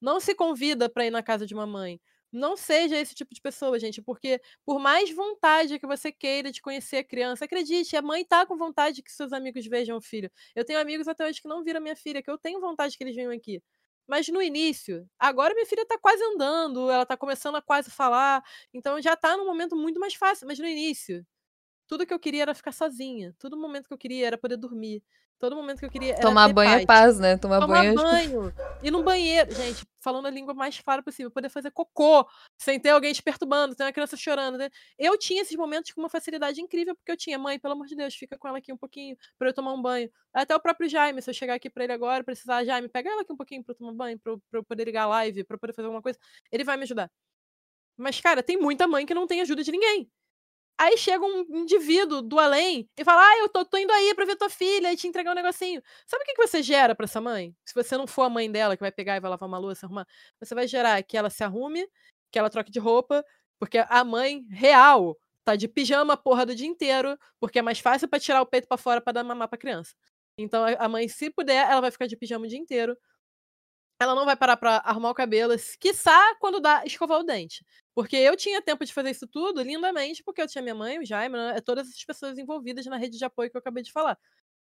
Não 0.00 0.20
se 0.20 0.34
convida 0.34 0.88
para 0.88 1.06
ir 1.06 1.10
na 1.10 1.22
casa 1.22 1.46
de 1.46 1.54
uma 1.54 1.66
mãe. 1.66 2.00
Não 2.34 2.56
seja 2.56 2.96
esse 2.98 3.14
tipo 3.14 3.32
de 3.32 3.40
pessoa, 3.40 3.78
gente, 3.78 4.02
porque 4.02 4.40
por 4.64 4.80
mais 4.80 5.10
vontade 5.14 5.78
que 5.78 5.86
você 5.86 6.10
queira 6.10 6.50
de 6.50 6.60
conhecer 6.60 6.96
a 6.98 7.04
criança, 7.04 7.44
acredite, 7.44 7.96
a 7.96 8.02
mãe 8.02 8.24
tá 8.24 8.44
com 8.44 8.56
vontade 8.56 9.02
que 9.04 9.12
seus 9.12 9.32
amigos 9.32 9.64
vejam 9.66 9.96
o 9.96 10.00
filho. 10.00 10.30
Eu 10.54 10.64
tenho 10.64 10.80
amigos 10.80 11.06
até 11.08 11.24
hoje 11.26 11.40
que 11.40 11.46
não 11.48 11.62
viram 11.62 11.80
minha 11.80 11.94
filha, 11.96 12.20
que 12.22 12.30
eu 12.30 12.36
tenho 12.38 12.60
vontade 12.60 12.96
que 12.98 13.04
eles 13.04 13.14
venham 13.14 13.32
aqui. 13.32 13.62
Mas 14.08 14.28
no 14.28 14.42
início, 14.42 15.08
agora 15.18 15.54
minha 15.54 15.64
filha 15.66 15.86
tá 15.86 15.96
quase 15.98 16.22
andando, 16.24 16.90
ela 16.90 17.06
tá 17.06 17.16
começando 17.16 17.54
a 17.56 17.62
quase 17.62 17.90
falar, 17.90 18.42
então 18.72 19.00
já 19.00 19.16
tá 19.16 19.36
num 19.36 19.46
momento 19.46 19.76
muito 19.76 20.00
mais 20.00 20.14
fácil, 20.14 20.46
mas 20.46 20.58
no 20.58 20.66
início, 20.66 21.24
tudo 21.86 22.06
que 22.06 22.14
eu 22.14 22.20
queria 22.20 22.42
era 22.42 22.54
ficar 22.54 22.72
sozinha, 22.72 23.34
todo 23.38 23.56
momento 23.58 23.88
que 23.88 23.94
eu 23.94 23.98
queria 23.98 24.26
era 24.28 24.38
poder 24.38 24.56
dormir. 24.56 25.02
Todo 25.38 25.56
momento 25.56 25.80
que 25.80 25.84
eu 25.84 25.90
queria. 25.90 26.18
Tomar 26.20 26.52
banho 26.52 26.70
paz. 26.70 26.82
é 26.82 26.86
paz, 26.86 27.18
né? 27.18 27.36
Tomar, 27.36 27.60
Tomar 27.60 27.82
banho. 27.82 27.94
Tomar 27.94 28.22
é, 28.22 28.28
banho. 28.28 28.54
E 28.82 28.90
no 28.90 29.02
banheiro, 29.02 29.52
gente, 29.54 29.84
falando 30.00 30.26
a 30.26 30.30
língua 30.30 30.54
mais 30.54 30.80
clara 30.80 31.02
possível, 31.02 31.30
poder 31.30 31.48
fazer 31.48 31.70
cocô, 31.70 32.26
sem 32.56 32.78
ter 32.78 32.90
alguém 32.90 33.12
te 33.12 33.22
perturbando, 33.22 33.74
sem 33.74 33.84
uma 33.84 33.92
criança 33.92 34.16
chorando. 34.16 34.56
Né? 34.56 34.70
Eu 34.98 35.18
tinha 35.18 35.42
esses 35.42 35.56
momentos 35.56 35.92
com 35.92 36.00
uma 36.00 36.08
facilidade 36.08 36.60
incrível, 36.60 36.94
porque 36.94 37.12
eu 37.12 37.16
tinha, 37.16 37.38
mãe, 37.38 37.58
pelo 37.58 37.74
amor 37.74 37.86
de 37.86 37.96
Deus, 37.96 38.14
fica 38.14 38.38
com 38.38 38.48
ela 38.48 38.58
aqui 38.58 38.72
um 38.72 38.76
pouquinho 38.76 39.16
pra 39.38 39.48
eu 39.48 39.52
tomar 39.52 39.72
um 39.72 39.82
banho. 39.82 40.10
Até 40.32 40.54
o 40.54 40.60
próprio 40.60 40.88
Jaime, 40.88 41.20
se 41.20 41.28
eu 41.28 41.34
chegar 41.34 41.54
aqui 41.54 41.68
pra 41.68 41.84
ele 41.84 41.92
agora, 41.92 42.24
precisar, 42.24 42.64
Jaime, 42.64 42.88
pega 42.88 43.10
ela 43.10 43.22
aqui 43.22 43.32
um 43.32 43.36
pouquinho 43.36 43.62
pra 43.62 43.72
eu 43.72 43.76
tomar 43.76 43.92
banho, 43.92 44.18
pra 44.18 44.32
eu, 44.32 44.42
pra 44.50 44.60
eu 44.60 44.64
poder 44.64 44.84
ligar 44.84 45.04
a 45.04 45.06
live, 45.06 45.44
pra 45.44 45.56
eu 45.56 45.58
poder 45.60 45.72
fazer 45.72 45.86
alguma 45.86 46.02
coisa, 46.02 46.18
ele 46.50 46.64
vai 46.64 46.76
me 46.76 46.84
ajudar. 46.84 47.10
Mas, 47.96 48.20
cara, 48.20 48.42
tem 48.42 48.56
muita 48.56 48.86
mãe 48.88 49.06
que 49.06 49.14
não 49.14 49.26
tem 49.26 49.40
ajuda 49.40 49.62
de 49.62 49.70
ninguém. 49.70 50.10
Aí 50.76 50.96
chega 50.98 51.24
um 51.24 51.44
indivíduo 51.56 52.20
do 52.20 52.38
além 52.38 52.88
e 52.98 53.04
fala: 53.04 53.22
Ah, 53.22 53.38
eu 53.38 53.48
tô, 53.48 53.64
tô 53.64 53.76
indo 53.76 53.92
aí 53.92 54.14
pra 54.14 54.24
ver 54.24 54.36
tua 54.36 54.50
filha 54.50 54.92
e 54.92 54.96
te 54.96 55.06
entregar 55.06 55.30
um 55.30 55.34
negocinho. 55.34 55.80
Sabe 56.06 56.22
o 56.22 56.26
que, 56.26 56.34
que 56.34 56.46
você 56.46 56.62
gera 56.62 56.94
para 56.94 57.04
essa 57.04 57.20
mãe? 57.20 57.54
Se 57.64 57.74
você 57.74 57.96
não 57.96 58.06
for 58.06 58.22
a 58.22 58.28
mãe 58.30 58.50
dela 58.50 58.76
que 58.76 58.82
vai 58.82 58.90
pegar 58.90 59.16
e 59.16 59.20
vai 59.20 59.30
lavar 59.30 59.48
uma 59.48 59.58
louça, 59.58 59.86
arrumar, 59.86 60.06
você 60.40 60.54
vai 60.54 60.66
gerar 60.66 61.00
que 61.02 61.16
ela 61.16 61.30
se 61.30 61.44
arrume, 61.44 61.86
que 62.32 62.38
ela 62.38 62.50
troque 62.50 62.72
de 62.72 62.80
roupa, 62.80 63.24
porque 63.58 63.78
a 63.78 64.04
mãe 64.04 64.44
real 64.50 65.16
tá 65.44 65.54
de 65.54 65.68
pijama 65.68 66.16
porra 66.16 66.44
do 66.46 66.54
dia 66.54 66.66
inteiro, 66.66 67.16
porque 67.38 67.58
é 67.58 67.62
mais 67.62 67.78
fácil 67.78 68.08
para 68.08 68.18
tirar 68.18 68.42
o 68.42 68.46
peito 68.46 68.66
para 68.66 68.76
fora 68.76 69.00
para 69.00 69.12
dar 69.12 69.24
mamar 69.24 69.48
pra 69.48 69.58
criança. 69.58 69.94
Então 70.36 70.64
a 70.78 70.88
mãe, 70.88 71.06
se 71.08 71.30
puder, 71.30 71.70
ela 71.70 71.80
vai 71.80 71.90
ficar 71.90 72.06
de 72.06 72.16
pijama 72.16 72.46
o 72.46 72.48
dia 72.48 72.58
inteiro. 72.58 72.96
Ela 74.04 74.14
não 74.14 74.24
vai 74.26 74.36
parar 74.36 74.56
pra 74.56 74.76
arrumar 74.84 75.10
o 75.10 75.14
cabelo, 75.14 75.54
quiçá 75.80 76.34
quando 76.38 76.60
dá 76.60 76.84
escovar 76.84 77.20
o 77.20 77.24
dente. 77.24 77.64
Porque 77.94 78.16
eu 78.16 78.36
tinha 78.36 78.60
tempo 78.62 78.84
de 78.84 78.92
fazer 78.92 79.10
isso 79.10 79.26
tudo 79.26 79.62
lindamente, 79.62 80.22
porque 80.22 80.42
eu 80.42 80.46
tinha 80.48 80.60
minha 80.62 80.74
mãe, 80.74 80.98
o 80.98 81.06
Jaime, 81.06 81.36
né, 81.36 81.60
todas 81.62 81.88
as 81.88 82.04
pessoas 82.04 82.38
envolvidas 82.38 82.84
na 82.86 82.96
rede 82.98 83.16
de 83.18 83.24
apoio 83.24 83.50
que 83.50 83.56
eu 83.56 83.60
acabei 83.60 83.82
de 83.82 83.90
falar. 83.92 84.18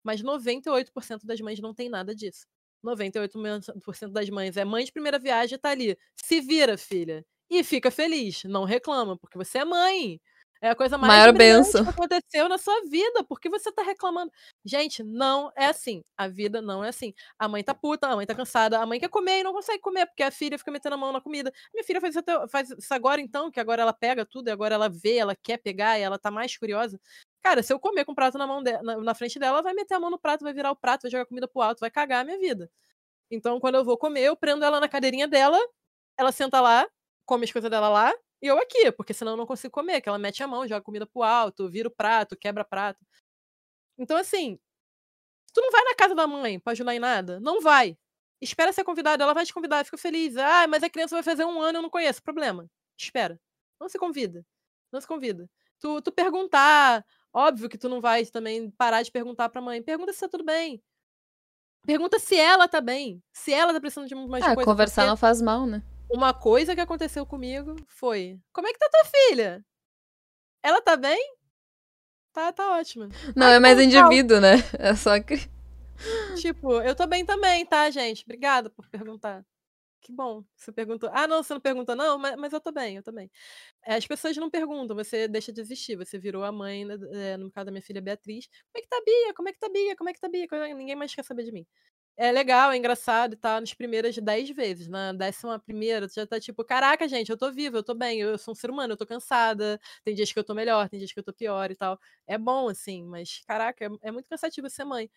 Mas 0.03 0.21
98% 0.23 1.25
das 1.25 1.41
mães 1.41 1.59
não 1.59 1.73
tem 1.73 1.89
nada 1.89 2.15
disso. 2.15 2.47
98% 2.83 4.11
das 4.11 4.29
mães 4.29 4.55
é 4.57 4.63
mãe 4.65 4.85
de 4.85 4.91
primeira 4.91 5.19
viagem, 5.19 5.57
tá 5.59 5.71
ali. 5.71 5.97
Se 6.15 6.39
vira, 6.41 6.77
filha. 6.77 7.25
e 7.49 7.63
fica 7.63 7.91
feliz. 7.91 8.43
Não 8.45 8.63
reclama, 8.63 9.17
porque 9.17 9.37
você 9.37 9.59
é 9.59 9.65
mãe. 9.65 10.21
É 10.61 10.69
a 10.69 10.75
coisa 10.75 10.97
mais 10.97 11.13
Maior 11.13 11.33
benção. 11.33 11.83
que 11.83 11.89
aconteceu 11.89 12.49
na 12.49 12.57
sua 12.57 12.81
vida. 12.89 13.23
Por 13.23 13.39
que 13.39 13.49
você 13.49 13.71
tá 13.71 13.83
reclamando? 13.83 14.31
Gente, 14.63 15.03
não 15.03 15.51
é 15.55 15.65
assim. 15.67 16.01
A 16.17 16.27
vida 16.27 16.61
não 16.61 16.83
é 16.83 16.89
assim. 16.89 17.13
A 17.37 17.47
mãe 17.47 17.63
tá 17.63 17.73
puta, 17.73 18.07
a 18.07 18.15
mãe 18.15 18.25
tá 18.25 18.33
cansada, 18.33 18.79
a 18.79 18.85
mãe 18.85 18.99
quer 18.99 19.09
comer 19.09 19.39
e 19.41 19.43
não 19.43 19.53
consegue 19.53 19.79
comer, 19.79 20.05
porque 20.07 20.23
a 20.23 20.31
filha 20.31 20.57
fica 20.57 20.71
metendo 20.71 20.95
a 20.95 20.97
mão 20.97 21.11
na 21.11 21.21
comida. 21.21 21.51
Minha 21.73 21.83
filha 21.83 22.01
faz 22.01 22.13
isso, 22.15 22.19
até- 22.19 22.47
faz 22.47 22.69
isso 22.71 22.93
agora, 22.93 23.21
então, 23.21 23.51
que 23.51 23.59
agora 23.59 23.81
ela 23.81 23.93
pega 23.93 24.25
tudo, 24.25 24.47
e 24.47 24.51
agora 24.51 24.73
ela 24.75 24.89
vê, 24.89 25.17
ela 25.17 25.35
quer 25.35 25.57
pegar, 25.57 25.99
e 25.99 26.01
ela 26.01 26.17
tá 26.17 26.31
mais 26.31 26.57
curiosa. 26.57 26.99
Cara, 27.43 27.61
se 27.61 27.71
eu 27.71 27.79
comer 27.79 28.05
com 28.05 28.13
o 28.13 28.15
prato 28.15 28.37
na, 28.37 28.47
mão 28.47 28.63
de- 28.63 28.81
na, 28.81 28.97
na 28.97 29.13
frente 29.13 29.37
dela, 29.37 29.57
ela 29.57 29.61
vai 29.61 29.73
meter 29.73 29.93
a 29.93 29.99
mão 29.99 30.09
no 30.09 30.17
prato, 30.17 30.43
vai 30.43 30.53
virar 30.53 30.71
o 30.71 30.75
prato, 30.75 31.03
vai 31.03 31.11
jogar 31.11 31.25
comida 31.25 31.47
pro 31.47 31.61
alto, 31.61 31.79
vai 31.79 31.91
cagar 31.91 32.21
a 32.21 32.23
minha 32.25 32.39
vida. 32.39 32.69
Então, 33.29 33.59
quando 33.59 33.75
eu 33.75 33.83
vou 33.85 33.97
comer, 33.97 34.21
eu 34.21 34.35
prendo 34.35 34.63
ela 34.65 34.79
na 34.79 34.87
cadeirinha 34.87 35.27
dela, 35.27 35.59
ela 36.17 36.31
senta 36.31 36.59
lá, 36.61 36.87
come 37.25 37.43
as 37.45 37.51
coisas 37.51 37.69
dela 37.69 37.89
lá, 37.89 38.13
e 38.41 38.47
eu 38.47 38.57
aqui, 38.59 38.91
porque 38.91 39.13
senão 39.13 39.33
eu 39.33 39.37
não 39.37 39.45
consigo 39.45 39.71
comer, 39.71 40.01
que 40.01 40.09
ela 40.09 40.17
mete 40.19 40.43
a 40.43 40.47
mão, 40.47 40.67
joga 40.67 40.81
comida 40.83 41.05
pro 41.05 41.23
alto, 41.23 41.69
vira 41.69 41.87
o 41.87 41.91
prato, 41.91 42.35
quebra 42.37 42.63
prato. 42.63 43.03
Então, 43.97 44.17
assim, 44.17 44.59
tu 45.53 45.61
não 45.61 45.71
vai 45.71 45.83
na 45.83 45.95
casa 45.95 46.13
da 46.13 46.27
mãe 46.27 46.59
pra 46.59 46.71
ajudar 46.71 46.93
em 46.95 46.99
nada? 46.99 47.39
Não 47.39 47.61
vai. 47.61 47.97
Espera 48.41 48.73
ser 48.73 48.83
convidada, 48.83 49.23
ela 49.23 49.33
vai 49.33 49.45
te 49.45 49.53
convidar, 49.53 49.85
fica 49.85 49.97
feliz. 49.97 50.35
Ah, 50.37 50.67
mas 50.67 50.83
a 50.83 50.89
criança 50.89 51.15
vai 51.15 51.23
fazer 51.23 51.45
um 51.45 51.61
ano, 51.61 51.77
eu 51.79 51.81
não 51.81 51.89
conheço. 51.89 52.21
Problema. 52.21 52.69
Espera. 52.97 53.39
Não 53.79 53.87
se 53.89 53.97
convida. 53.97 54.45
Não 54.91 54.99
se 55.01 55.07
convida. 55.07 55.49
Tu, 55.79 56.01
tu 56.01 56.11
perguntar, 56.11 57.05
óbvio 57.33 57.69
que 57.69 57.77
tu 57.77 57.87
não 57.89 58.01
vai 58.01 58.25
também 58.25 58.69
parar 58.71 59.01
de 59.01 59.11
perguntar 59.11 59.49
pra 59.49 59.61
mãe. 59.61 59.81
Pergunta 59.81 60.11
se 60.13 60.19
tá 60.19 60.27
tudo 60.27 60.43
bem. 60.43 60.81
Pergunta 61.85 62.19
se 62.19 62.35
ela 62.35 62.67
tá 62.67 62.81
bem. 62.81 63.21
Se 63.31 63.53
ela 63.53 63.73
tá 63.73 63.79
precisando 63.79 64.07
de 64.07 64.15
mais 64.15 64.43
Ah, 64.43 64.53
coisa. 64.55 64.69
conversar 64.69 65.03
porque- 65.03 65.09
não 65.09 65.17
faz 65.17 65.41
mal, 65.41 65.65
né? 65.65 65.81
Uma 66.09 66.33
coisa 66.33 66.75
que 66.75 66.81
aconteceu 66.81 67.25
comigo 67.25 67.75
foi: 67.87 68.39
Como 68.53 68.67
é 68.67 68.73
que 68.73 68.79
tá 68.79 68.89
tua 68.89 69.05
filha? 69.05 69.65
Ela 70.63 70.81
tá 70.81 70.95
bem? 70.97 71.19
Tá, 72.33 72.51
tá 72.51 72.77
ótima. 72.77 73.07
Não, 73.35 73.47
Ah, 73.47 73.51
é 73.51 73.59
mais 73.59 73.79
indivíduo, 73.79 74.41
né? 74.41 74.55
É 74.79 74.95
só 74.95 75.19
que. 75.21 75.35
Tipo, 76.35 76.81
eu 76.81 76.93
tô 76.95 77.07
bem 77.07 77.25
também, 77.25 77.65
tá, 77.65 77.89
gente? 77.89 78.23
Obrigada 78.23 78.69
por 78.69 78.89
perguntar. 78.89 79.45
Que 80.01 80.11
bom 80.13 80.43
você 80.55 80.71
perguntou. 80.71 81.09
Ah, 81.13 81.27
não, 81.27 81.41
você 81.41 81.53
não 81.53 81.61
perguntou, 81.61 81.95
não, 81.95 82.17
mas, 82.19 82.35
mas 82.35 82.53
eu 82.53 82.61
tô 82.61 82.71
bem, 82.71 82.97
eu 82.97 83.03
tô 83.03 83.11
bem. 83.11 83.31
É, 83.85 83.95
As 83.95 84.05
pessoas 84.05 84.37
não 84.37 84.49
perguntam, 84.51 84.95
você 84.95 85.27
deixa 85.27 85.51
de 85.51 85.61
existir. 85.61 85.95
Você 85.97 86.19
virou 86.19 86.43
a 86.43 86.51
mãe, 86.51 86.85
é, 87.13 87.37
no 87.37 87.51
caso 87.51 87.65
da 87.67 87.71
minha 87.71 87.81
filha 87.81 88.01
Beatriz. 88.01 88.47
Como 88.47 88.77
é 88.77 88.81
que 88.81 88.87
tá 88.89 89.01
Bia? 89.05 89.33
Como 89.33 89.49
é 89.49 89.53
que 89.53 89.59
tá 89.59 89.69
Bia? 89.69 89.95
Como 89.95 90.09
é 90.09 90.13
que 90.13 90.19
tá 90.19 90.29
Bia? 90.29 90.47
Ninguém 90.75 90.95
mais 90.95 91.15
quer 91.15 91.23
saber 91.23 91.43
de 91.43 91.51
mim. 91.51 91.65
É 92.17 92.31
legal, 92.31 92.71
é 92.71 92.77
engraçado 92.77 93.33
e 93.33 93.35
tal, 93.35 93.59
nas 93.59 93.73
primeiras 93.73 94.15
10 94.17 94.49
vezes. 94.49 94.87
Na 94.87 95.11
décima 95.11 95.59
primeira, 95.59 96.07
tu 96.07 96.13
já 96.13 96.25
tá 96.25 96.39
tipo, 96.39 96.63
caraca, 96.63 97.05
gente, 97.09 97.29
eu 97.29 97.37
tô 97.37 97.51
viva, 97.51 97.77
eu 97.77 97.83
tô 97.83 97.93
bem, 97.93 98.21
eu 98.21 98.37
sou 98.37 98.53
um 98.53 98.55
ser 98.55 98.69
humano, 98.71 98.93
eu 98.93 98.97
tô 98.97 99.05
cansada. 99.05 99.77
Tem 100.03 100.15
dias 100.15 100.31
que 100.31 100.39
eu 100.39 100.43
tô 100.43 100.53
melhor, 100.53 100.87
tem 100.87 100.97
dias 100.97 101.11
que 101.11 101.19
eu 101.19 101.23
tô 101.23 101.33
pior 101.33 101.69
e 101.71 101.75
tal. 101.75 101.99
É 102.25 102.37
bom, 102.37 102.69
assim, 102.69 103.03
mas, 103.03 103.41
caraca, 103.45 103.83
é, 103.85 103.89
é 104.07 104.11
muito 104.13 104.29
cansativo 104.29 104.69
ser 104.69 104.85
mãe. 104.85 105.09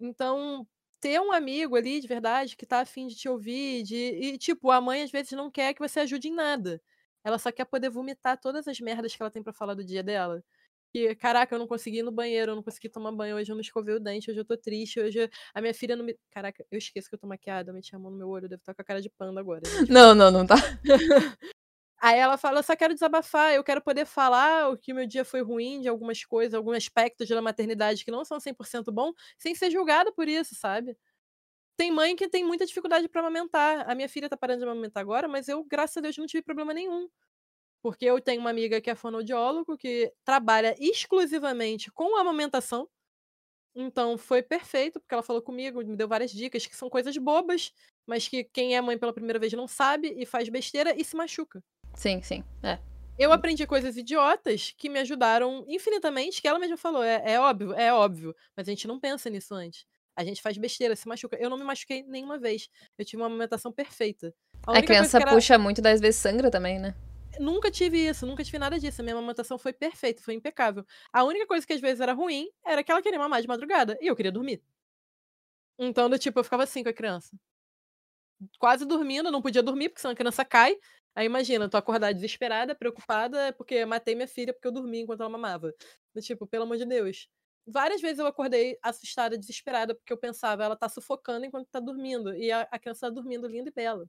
Então, 0.00 0.66
ter 1.00 1.20
um 1.20 1.32
amigo 1.32 1.76
ali 1.76 2.00
de 2.00 2.08
verdade 2.08 2.56
que 2.56 2.66
tá 2.66 2.80
afim 2.80 3.06
de 3.08 3.16
te 3.16 3.28
ouvir, 3.28 3.82
de, 3.84 3.96
e, 3.96 4.38
tipo, 4.38 4.70
a 4.70 4.80
mãe 4.80 5.02
às 5.02 5.10
vezes 5.12 5.32
não 5.32 5.50
quer 5.50 5.74
que 5.74 5.80
você 5.80 6.00
ajude 6.00 6.28
em 6.28 6.34
nada. 6.34 6.82
Ela 7.24 7.38
só 7.38 7.52
quer 7.52 7.66
poder 7.66 7.90
vomitar 7.90 8.38
todas 8.40 8.68
as 8.68 8.80
merdas 8.80 9.14
que 9.16 9.22
ela 9.22 9.30
tem 9.30 9.42
pra 9.42 9.52
falar 9.52 9.74
do 9.74 9.84
dia 9.84 10.02
dela. 10.02 10.42
Que, 10.92 11.14
caraca, 11.14 11.54
eu 11.54 11.58
não 11.58 11.68
consegui 11.68 11.98
ir 11.98 12.02
no 12.02 12.10
banheiro, 12.10 12.52
eu 12.52 12.56
não 12.56 12.62
consegui 12.62 12.88
tomar 12.88 13.12
banho, 13.12 13.36
hoje 13.36 13.50
eu 13.50 13.54
não 13.54 13.60
escovei 13.60 13.94
o 13.94 14.00
dente, 14.00 14.30
hoje 14.30 14.40
eu 14.40 14.44
tô 14.44 14.56
triste, 14.56 14.98
hoje 14.98 15.30
a 15.54 15.60
minha 15.60 15.72
filha 15.72 15.94
não 15.94 16.04
me. 16.04 16.18
Caraca, 16.30 16.64
eu 16.70 16.78
esqueço 16.78 17.08
que 17.08 17.14
eu 17.14 17.18
tô 17.18 17.26
maquiada, 17.26 17.70
eu 17.70 17.74
meti 17.74 17.94
a 17.94 17.98
mão 17.98 18.10
no 18.10 18.18
meu 18.18 18.28
olho, 18.28 18.46
eu 18.46 18.48
devo 18.48 18.60
estar 18.60 18.74
com 18.74 18.82
a 18.82 18.84
cara 18.84 19.00
de 19.00 19.08
panda 19.08 19.40
agora. 19.40 19.62
gente. 19.88 19.90
Não, 19.90 20.14
não, 20.14 20.30
não 20.30 20.46
tá. 20.46 20.56
Aí 22.02 22.18
ela 22.18 22.38
fala, 22.38 22.60
eu 22.60 22.62
só 22.62 22.74
quero 22.74 22.94
desabafar, 22.94 23.52
eu 23.52 23.62
quero 23.62 23.82
poder 23.82 24.06
falar 24.06 24.70
o 24.70 24.76
que 24.76 24.90
o 24.90 24.96
meu 24.96 25.06
dia 25.06 25.22
foi 25.22 25.42
ruim 25.42 25.82
de 25.82 25.88
algumas 25.88 26.24
coisas, 26.24 26.54
alguns 26.54 26.76
aspectos 26.76 27.28
da 27.28 27.42
maternidade 27.42 28.04
que 28.06 28.10
não 28.10 28.24
são 28.24 28.38
100% 28.40 28.90
bom, 28.90 29.12
sem 29.36 29.54
ser 29.54 29.70
julgada 29.70 30.10
por 30.10 30.26
isso, 30.26 30.54
sabe? 30.54 30.96
Tem 31.76 31.90
mãe 31.90 32.16
que 32.16 32.28
tem 32.28 32.44
muita 32.44 32.66
dificuldade 32.66 33.08
pra 33.08 33.20
amamentar. 33.20 33.88
A 33.88 33.94
minha 33.94 34.08
filha 34.08 34.28
tá 34.28 34.36
parando 34.36 34.60
de 34.60 34.64
amamentar 34.64 35.02
agora, 35.02 35.28
mas 35.28 35.46
eu, 35.48 35.64
graças 35.64 35.96
a 35.98 36.00
Deus, 36.00 36.16
não 36.16 36.26
tive 36.26 36.42
problema 36.42 36.74
nenhum. 36.74 37.08
Porque 37.82 38.04
eu 38.04 38.20
tenho 38.20 38.40
uma 38.40 38.50
amiga 38.50 38.80
que 38.80 38.90
é 38.90 38.94
fonoaudiólogo, 38.94 39.76
que 39.76 40.12
trabalha 40.24 40.74
exclusivamente 40.78 41.90
com 41.90 42.18
amamentação. 42.18 42.88
Então 43.74 44.18
foi 44.18 44.42
perfeito, 44.42 45.00
porque 45.00 45.14
ela 45.14 45.22
falou 45.22 45.40
comigo, 45.40 45.82
me 45.84 45.96
deu 45.96 46.08
várias 46.08 46.30
dicas 46.30 46.66
que 46.66 46.76
são 46.76 46.90
coisas 46.90 47.16
bobas, 47.16 47.72
mas 48.06 48.26
que 48.26 48.44
quem 48.44 48.76
é 48.76 48.80
mãe 48.80 48.98
pela 48.98 49.12
primeira 49.12 49.38
vez 49.38 49.52
não 49.52 49.68
sabe 49.68 50.12
e 50.16 50.26
faz 50.26 50.48
besteira 50.48 50.94
e 51.00 51.04
se 51.04 51.16
machuca. 51.16 51.62
Sim, 51.94 52.20
sim. 52.22 52.44
É. 52.62 52.78
Eu 53.18 53.32
aprendi 53.32 53.66
coisas 53.66 53.96
idiotas 53.96 54.74
que 54.76 54.88
me 54.88 54.98
ajudaram 54.98 55.64
infinitamente, 55.68 56.40
que 56.40 56.48
ela 56.48 56.58
mesma 56.58 56.76
falou. 56.76 57.02
É, 57.02 57.34
é 57.34 57.40
óbvio, 57.40 57.74
é 57.74 57.92
óbvio. 57.92 58.34
Mas 58.56 58.66
a 58.66 58.70
gente 58.70 58.88
não 58.88 58.98
pensa 58.98 59.28
nisso 59.28 59.54
antes. 59.54 59.84
A 60.16 60.24
gente 60.24 60.40
faz 60.42 60.56
besteira, 60.56 60.96
se 60.96 61.06
machuca. 61.06 61.36
Eu 61.38 61.50
não 61.50 61.58
me 61.58 61.64
machuquei 61.64 62.02
nenhuma 62.02 62.38
vez. 62.38 62.68
Eu 62.98 63.04
tive 63.04 63.22
uma 63.22 63.26
amamentação 63.26 63.70
perfeita. 63.70 64.34
A, 64.62 64.72
coisa 64.72 64.82
criança 64.86 65.18
era- 65.18 65.30
puxa 65.30 65.58
muito, 65.58 65.82
das 65.82 66.00
vezes 66.00 66.18
sangra 66.20 66.50
também, 66.50 66.78
né? 66.78 66.94
Nunca 67.38 67.70
tive 67.70 67.98
isso, 68.08 68.26
nunca 68.26 68.44
tive 68.44 68.58
nada 68.58 68.78
disso. 68.78 69.00
A 69.00 69.04
minha 69.04 69.14
amamentação 69.16 69.58
foi 69.58 69.72
perfeita, 69.72 70.22
foi 70.22 70.34
impecável. 70.34 70.84
A 71.12 71.24
única 71.24 71.46
coisa 71.46 71.66
que 71.66 71.72
às 71.72 71.80
vezes 71.80 72.00
era 72.00 72.12
ruim 72.12 72.48
era 72.64 72.82
que 72.84 72.90
ela 72.90 73.02
queria 73.02 73.18
mamar 73.18 73.40
de 73.42 73.48
madrugada 73.48 73.96
e 74.00 74.06
eu 74.08 74.16
queria 74.16 74.32
dormir. 74.32 74.62
Então, 75.78 76.08
do 76.08 76.16
tipo, 76.18 76.38
eu 76.38 76.44
ficava 76.44 76.62
assim 76.64 76.82
com 76.84 76.90
a 76.90 76.92
criança. 76.92 77.36
Quase 78.58 78.84
dormindo, 78.86 79.30
não 79.30 79.42
podia 79.42 79.62
dormir, 79.62 79.88
porque 79.88 80.00
senão 80.00 80.12
a 80.12 80.16
criança 80.16 80.44
cai. 80.44 80.76
Aí 81.14 81.26
imagina, 81.26 81.68
tu 81.68 81.76
acordar 81.76 82.12
desesperada, 82.12 82.74
preocupada, 82.74 83.52
porque 83.54 83.74
eu 83.74 83.86
matei 83.86 84.14
minha 84.14 84.28
filha 84.28 84.52
porque 84.52 84.68
eu 84.68 84.72
dormi 84.72 85.00
enquanto 85.00 85.20
ela 85.20 85.28
mamava. 85.30 85.74
Do 86.14 86.20
tipo, 86.22 86.46
pelo 86.46 86.64
amor 86.64 86.76
de 86.78 86.86
Deus. 86.86 87.28
Várias 87.66 88.00
vezes 88.00 88.18
eu 88.18 88.26
acordei 88.26 88.78
assustada, 88.82 89.36
desesperada, 89.36 89.94
porque 89.94 90.12
eu 90.12 90.16
pensava, 90.18 90.64
ela 90.64 90.76
tá 90.76 90.88
sufocando 90.88 91.44
enquanto 91.44 91.68
tá 91.68 91.80
dormindo. 91.80 92.34
E 92.34 92.50
a, 92.50 92.62
a 92.70 92.78
criança 92.78 93.06
tá 93.08 93.10
dormindo 93.10 93.46
linda 93.48 93.68
e 93.68 93.72
bela. 93.72 94.06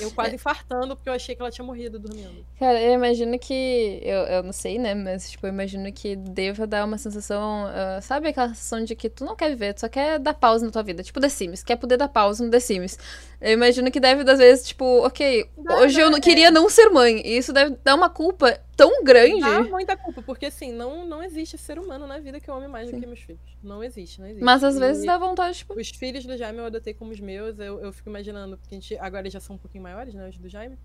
Eu 0.00 0.10
quase 0.10 0.34
infartando 0.34 0.94
porque 0.96 1.08
eu 1.08 1.12
achei 1.14 1.34
que 1.34 1.40
ela 1.42 1.50
tinha 1.50 1.64
morrido 1.64 1.98
dormindo. 1.98 2.44
Cara, 2.58 2.80
eu 2.80 2.92
imagino 2.92 3.38
que. 3.38 4.00
Eu, 4.02 4.20
eu 4.24 4.42
não 4.42 4.52
sei, 4.52 4.78
né? 4.78 4.94
Mas, 4.94 5.30
tipo, 5.30 5.46
eu 5.46 5.50
imagino 5.50 5.90
que 5.92 6.16
deva 6.16 6.66
dar 6.66 6.84
uma 6.84 6.98
sensação. 6.98 7.66
ah, 7.66 8.00
sabe 8.02 8.28
aquela 8.28 8.48
sensação 8.48 8.84
de 8.84 8.94
que 8.94 9.08
tu 9.08 9.24
não 9.24 9.34
quer 9.36 9.50
viver, 9.50 9.74
tu 9.74 9.80
só 9.80 9.88
quer 9.88 10.18
dar 10.18 10.34
pausa 10.34 10.64
na 10.66 10.72
tua 10.72 10.82
vida? 10.82 11.02
Tipo 11.02 11.20
The 11.20 11.28
Sims, 11.28 11.62
quer 11.62 11.76
poder 11.76 11.96
dar 11.96 12.08
pausa 12.08 12.44
no 12.44 12.50
The 12.50 12.60
Sims. 12.60 12.98
Eu 13.40 13.52
imagino 13.52 13.90
que 13.90 14.00
deve, 14.00 14.28
às 14.30 14.38
vezes, 14.38 14.68
tipo, 14.68 14.84
ok, 15.06 15.48
Dá, 15.58 15.78
hoje 15.78 16.00
eu 16.00 16.06
dá, 16.06 16.10
não 16.12 16.18
é. 16.18 16.20
queria 16.20 16.50
não 16.50 16.68
ser 16.68 16.88
mãe. 16.90 17.20
E 17.24 17.36
isso 17.38 17.52
deve 17.52 17.76
dar 17.84 17.94
uma 17.94 18.08
culpa 18.10 18.58
tão 18.76 19.02
grande. 19.02 19.40
Dá 19.40 19.62
muita 19.64 19.96
culpa, 19.96 20.22
porque 20.22 20.46
assim, 20.46 20.72
não, 20.72 21.06
não 21.06 21.22
existe 21.22 21.56
ser 21.56 21.78
humano 21.78 22.06
na 22.06 22.18
vida 22.18 22.38
que 22.38 22.48
eu 22.48 22.54
ame 22.54 22.68
mais 22.68 22.88
Sim. 22.88 22.96
do 22.96 23.00
que 23.00 23.06
meus 23.06 23.20
filhos. 23.20 23.56
Não 23.62 23.82
existe, 23.82 24.20
não 24.20 24.26
existe. 24.26 24.44
Mas 24.44 24.62
às 24.62 24.78
vezes 24.78 25.02
E 25.02 25.06
dá 25.06 25.18
vontade, 25.18 25.58
tipo. 25.58 25.78
Os 25.78 25.88
filhos 25.90 26.24
do 26.24 26.36
Jaime 26.36 26.58
eu 26.58 26.66
adotei 26.66 26.92
como 26.92 27.10
os 27.10 27.20
meus, 27.20 27.58
eu, 27.58 27.80
eu 27.80 27.92
fico 27.92 28.08
imaginando, 28.08 28.58
porque 28.58 28.74
a 28.74 28.78
gente, 28.78 28.98
agora 28.98 29.22
eles 29.22 29.32
já 29.32 29.40
são 29.40 29.56
um 29.56 29.58
pouquinho 29.58 29.82
maiores, 29.82 30.14
né, 30.14 30.28
os 30.28 30.38
do 30.38 30.48
Jaime. 30.48 30.78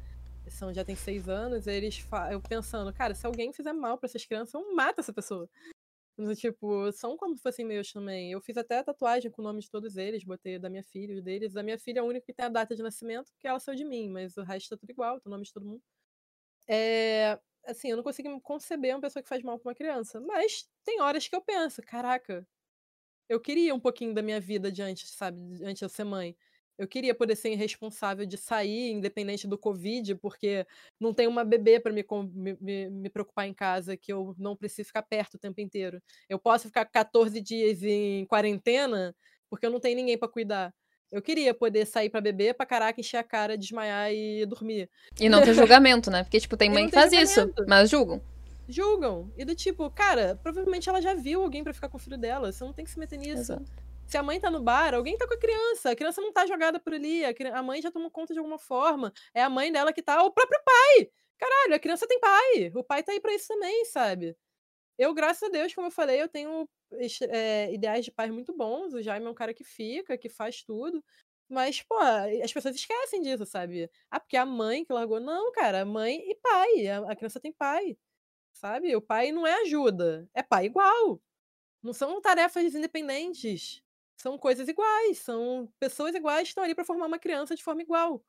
São, 0.47 0.73
já 0.73 0.83
tem 0.83 0.95
seis 0.95 1.29
anos, 1.29 1.67
eles 1.67 2.05
eu 2.31 2.41
pensando, 2.41 2.91
cara, 2.91 3.13
se 3.13 3.25
alguém 3.25 3.53
fizer 3.53 3.73
mal 3.73 3.97
pra 3.97 4.07
essas 4.07 4.25
crianças, 4.25 4.53
eu 4.53 4.75
mato 4.75 4.99
essa 4.99 5.13
pessoa. 5.13 5.47
Tipo, 6.35 6.91
são 6.91 7.17
como 7.17 7.35
se 7.35 7.41
fossem 7.41 7.65
meus 7.65 7.91
também. 7.91 8.31
Eu 8.31 8.41
fiz 8.41 8.57
até 8.57 8.79
a 8.79 8.83
tatuagem 8.83 9.31
com 9.31 9.41
o 9.41 9.45
nome 9.45 9.61
de 9.61 9.69
todos 9.69 9.97
eles, 9.97 10.23
botei 10.23 10.59
da 10.59 10.69
minha 10.69 10.83
filha, 10.83 11.15
os 11.15 11.23
deles. 11.23 11.55
A 11.55 11.63
minha 11.63 11.79
filha 11.79 11.99
é 11.99 12.01
a 12.01 12.03
única 12.03 12.25
que 12.25 12.33
tem 12.33 12.45
a 12.45 12.49
data 12.49 12.75
de 12.75 12.83
nascimento, 12.83 13.31
porque 13.31 13.47
ela 13.47 13.59
saiu 13.59 13.75
de 13.75 13.85
mim, 13.85 14.09
mas 14.09 14.35
o 14.37 14.43
resto 14.43 14.69
tá 14.69 14.77
tudo 14.77 14.89
igual, 14.91 15.19
tem 15.19 15.29
o 15.29 15.31
nome 15.31 15.45
de 15.45 15.53
todo 15.53 15.65
mundo. 15.65 15.81
É, 16.67 17.39
assim, 17.65 17.89
eu 17.91 17.97
não 17.97 18.03
consigo 18.03 18.39
conceber 18.41 18.95
uma 18.95 19.01
pessoa 19.01 19.23
que 19.23 19.29
faz 19.29 19.43
mal 19.43 19.59
pra 19.59 19.69
uma 19.69 19.75
criança. 19.75 20.19
Mas 20.21 20.67
tem 20.85 21.01
horas 21.01 21.27
que 21.27 21.35
eu 21.35 21.41
penso, 21.41 21.81
caraca, 21.81 22.47
eu 23.29 23.39
queria 23.39 23.73
um 23.75 23.79
pouquinho 23.79 24.13
da 24.13 24.21
minha 24.21 24.39
vida 24.41 24.71
de 24.71 24.81
antes, 24.81 25.09
sabe? 25.11 25.37
de 25.57 25.63
Antes 25.65 25.79
de 25.79 25.85
eu 25.85 25.89
ser 25.89 26.03
mãe. 26.03 26.35
Eu 26.77 26.87
queria 26.87 27.13
poder 27.13 27.35
ser 27.35 27.53
responsável 27.55 28.25
de 28.25 28.37
sair, 28.37 28.91
independente 28.91 29.47
do 29.47 29.57
Covid, 29.57 30.15
porque 30.15 30.65
não 30.99 31.13
tem 31.13 31.27
uma 31.27 31.43
bebê 31.45 31.79
pra 31.79 31.93
me, 31.93 32.03
me, 32.59 32.89
me- 32.89 33.09
preocupar 33.09 33.47
em 33.47 33.53
casa, 33.53 33.95
que 33.97 34.11
eu 34.11 34.33
não 34.37 34.55
preciso 34.57 34.87
ficar 34.87 35.03
perto 35.03 35.35
o 35.35 35.39
tempo 35.39 35.61
inteiro. 35.61 36.01
Eu 36.29 36.39
posso 36.39 36.67
ficar 36.67 36.85
14 36.85 37.39
dias 37.41 37.83
em 37.83 38.25
quarentena, 38.25 39.15
porque 39.49 39.65
eu 39.65 39.69
não 39.71 39.79
tenho 39.79 39.95
ninguém 39.95 40.17
pra 40.17 40.27
cuidar. 40.29 40.73
Eu 41.11 41.21
queria 41.21 41.53
poder 41.53 41.85
sair 41.85 42.09
pra 42.09 42.21
beber, 42.21 42.53
pra 42.53 42.65
caraca, 42.65 42.99
encher 42.99 43.17
a 43.17 43.23
cara, 43.23 43.57
desmaiar 43.57 44.11
e 44.13 44.45
dormir. 44.45 44.89
E 45.19 45.27
não 45.27 45.41
ter 45.41 45.53
julgamento, 45.53 46.09
né? 46.09 46.23
Porque, 46.23 46.39
tipo, 46.39 46.55
tem 46.55 46.69
mãe 46.69 46.87
que 46.87 46.93
faz 46.93 47.11
isso, 47.11 47.41
julgamento. 47.41 47.65
mas 47.67 47.89
julgam. 47.89 48.21
Julgam. 48.67 49.31
E 49.37 49.43
do 49.43 49.53
tipo, 49.53 49.89
cara, 49.91 50.39
provavelmente 50.41 50.87
ela 50.87 51.01
já 51.01 51.13
viu 51.13 51.43
alguém 51.43 51.63
pra 51.63 51.73
ficar 51.73 51.89
com 51.89 51.97
o 51.97 51.99
filho 51.99 52.17
dela. 52.17 52.51
Você 52.51 52.63
não 52.63 52.71
tem 52.71 52.85
que 52.85 52.91
se 52.91 52.97
meter 52.97 53.19
nisso. 53.19 53.41
Exato. 53.53 53.65
Se 54.07 54.17
a 54.17 54.23
mãe 54.23 54.39
tá 54.39 54.49
no 54.49 54.61
bar, 54.61 54.93
alguém 54.93 55.17
tá 55.17 55.27
com 55.27 55.33
a 55.33 55.39
criança. 55.39 55.91
A 55.91 55.95
criança 55.95 56.21
não 56.21 56.31
tá 56.31 56.45
jogada 56.45 56.79
por 56.79 56.93
ali. 56.93 57.23
A 57.25 57.63
mãe 57.63 57.81
já 57.81 57.91
tomou 57.91 58.09
conta 58.09 58.33
de 58.33 58.39
alguma 58.39 58.57
forma. 58.57 59.11
É 59.33 59.43
a 59.43 59.49
mãe 59.49 59.71
dela 59.71 59.91
que 59.91 60.01
tá. 60.01 60.23
O 60.23 60.31
próprio 60.31 60.59
pai! 60.63 61.09
Caralho, 61.37 61.75
a 61.75 61.79
criança 61.79 62.07
tem 62.07 62.19
pai. 62.19 62.71
O 62.75 62.83
pai 62.83 63.03
tá 63.03 63.11
aí 63.11 63.19
pra 63.19 63.33
isso 63.33 63.47
também, 63.47 63.85
sabe? 63.85 64.35
Eu, 65.01 65.15
graças 65.15 65.41
a 65.41 65.49
Deus, 65.51 65.73
como 65.73 65.87
eu 65.87 65.91
falei, 65.91 66.21
eu 66.21 66.29
tenho 66.29 66.69
é, 67.31 67.73
ideais 67.73 68.05
de 68.05 68.11
pais 68.11 68.29
muito 68.31 68.53
bons. 68.55 68.93
O 68.93 69.01
Jaime 69.01 69.25
é 69.25 69.29
um 69.29 69.33
cara 69.33 69.51
que 69.51 69.63
fica, 69.63 70.15
que 70.15 70.29
faz 70.29 70.61
tudo. 70.61 71.03
Mas, 71.49 71.81
pô, 71.81 71.97
as 71.97 72.53
pessoas 72.53 72.75
esquecem 72.75 73.19
disso, 73.19 73.43
sabe? 73.47 73.89
Ah, 74.11 74.19
porque 74.19 74.37
a 74.37 74.45
mãe 74.45 74.85
que 74.85 74.93
largou. 74.93 75.19
Não, 75.19 75.51
cara, 75.53 75.83
mãe 75.85 76.19
e 76.29 76.35
pai. 76.35 76.87
A 76.87 77.15
criança 77.15 77.39
tem 77.39 77.51
pai. 77.51 77.97
Sabe? 78.53 78.95
O 78.95 79.01
pai 79.01 79.31
não 79.31 79.47
é 79.47 79.61
ajuda. 79.63 80.29
É 80.35 80.43
pai 80.43 80.65
igual. 80.67 81.19
Não 81.83 81.93
são 81.93 82.21
tarefas 82.21 82.75
independentes. 82.75 83.83
São 84.17 84.37
coisas 84.37 84.67
iguais. 84.67 85.19
São 85.19 85.71
pessoas 85.79 86.15
iguais 86.15 86.43
que 86.43 86.49
estão 86.49 86.63
ali 86.63 86.75
para 86.75 86.85
formar 86.85 87.07
uma 87.07 87.19
criança 87.19 87.55
de 87.55 87.63
forma 87.63 87.81
igual. 87.81 88.23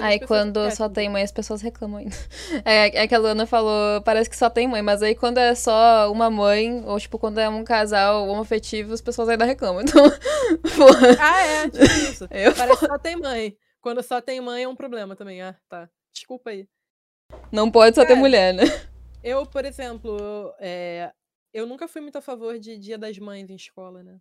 Aí 0.00 0.20
quando 0.20 0.70
só 0.70 0.88
tem 0.88 1.08
mãe, 1.08 1.22
as 1.22 1.32
pessoas 1.32 1.62
reclamam 1.62 1.98
ainda. 1.98 2.16
É, 2.64 3.04
é 3.04 3.08
que 3.08 3.14
a 3.14 3.18
Luana 3.18 3.46
falou, 3.46 4.00
parece 4.02 4.28
que 4.28 4.36
só 4.36 4.50
tem 4.50 4.66
mãe, 4.66 4.82
mas 4.82 5.02
aí 5.02 5.14
quando 5.14 5.38
é 5.38 5.54
só 5.54 6.10
uma 6.10 6.30
mãe, 6.30 6.82
ou 6.84 6.98
tipo, 6.98 7.18
quando 7.18 7.38
é 7.38 7.48
um 7.48 7.64
casal 7.64 8.28
homoafetivo, 8.28 8.92
as 8.92 9.00
pessoas 9.00 9.28
ainda 9.28 9.44
reclamam. 9.44 9.82
Então, 9.82 10.02
porra. 10.76 11.16
Ah, 11.20 11.42
é, 11.42 11.70
tipo 11.70 11.84
isso. 11.84 12.28
Eu, 12.32 12.54
parece 12.54 12.80
que 12.80 12.86
só 12.86 12.98
tem 12.98 13.16
mãe. 13.16 13.56
Quando 13.80 14.02
só 14.02 14.20
tem 14.20 14.40
mãe 14.40 14.64
é 14.64 14.68
um 14.68 14.76
problema 14.76 15.14
também. 15.14 15.40
Ah, 15.40 15.56
tá. 15.68 15.88
Desculpa 16.12 16.50
aí. 16.50 16.68
Não 17.52 17.70
pode 17.70 17.94
só 17.94 18.02
Cara, 18.02 18.14
ter 18.14 18.20
mulher, 18.20 18.52
né? 18.54 18.64
Eu, 19.22 19.46
por 19.46 19.64
exemplo, 19.64 20.54
é, 20.58 21.12
eu 21.52 21.66
nunca 21.66 21.88
fui 21.88 22.00
muito 22.00 22.16
a 22.16 22.22
favor 22.22 22.58
de 22.58 22.78
Dia 22.78 22.98
das 22.98 23.18
Mães 23.18 23.48
em 23.50 23.54
escola, 23.54 24.02
né? 24.02 24.18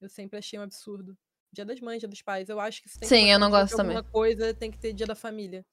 Eu 0.00 0.08
sempre 0.08 0.38
achei 0.38 0.58
um 0.58 0.62
absurdo. 0.62 1.16
Dia 1.52 1.64
das 1.64 1.80
Mães, 1.80 2.00
Dia 2.00 2.08
dos 2.08 2.22
Pais. 2.22 2.48
Eu 2.48 2.60
acho 2.60 2.82
que 2.82 2.88
isso 2.88 2.98
tem 2.98 3.08
Sim, 3.08 3.24
que 3.24 3.30
eu 3.30 3.38
não 3.38 3.50
gosto 3.50 3.76
também. 3.76 3.96
Alguma 3.96 4.12
coisa 4.12 4.54
tem 4.54 4.70
que 4.70 4.78
ter 4.78 4.92
Dia 4.92 5.06
da 5.06 5.14
Família. 5.14 5.64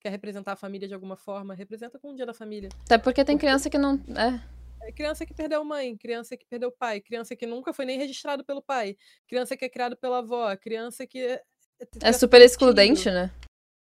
Quer 0.00 0.10
representar 0.10 0.52
a 0.52 0.56
família 0.56 0.86
de 0.86 0.94
alguma 0.94 1.16
forma? 1.16 1.54
Representa 1.54 1.98
com 1.98 2.12
o 2.12 2.14
Dia 2.14 2.24
da 2.24 2.34
Família. 2.34 2.68
Até 2.84 2.98
porque 2.98 3.24
tem 3.24 3.36
criança 3.36 3.68
que 3.68 3.76
não. 3.76 3.94
É. 4.16 4.88
é. 4.88 4.92
Criança 4.92 5.26
que 5.26 5.34
perdeu 5.34 5.64
mãe, 5.64 5.96
criança 5.96 6.36
que 6.36 6.46
perdeu 6.46 6.70
pai, 6.70 7.00
criança 7.00 7.34
que 7.34 7.46
nunca 7.46 7.72
foi 7.72 7.84
nem 7.84 7.98
registrado 7.98 8.44
pelo 8.44 8.62
pai, 8.62 8.96
criança 9.26 9.56
que 9.56 9.64
é 9.64 9.68
criado 9.68 9.96
pela 9.96 10.18
avó, 10.18 10.56
criança 10.56 11.06
que. 11.06 11.18
É, 11.18 11.42
é, 11.80 12.08
é 12.08 12.12
super 12.12 12.40
excludente, 12.40 13.10
né? 13.10 13.30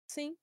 Sim. 0.07 0.37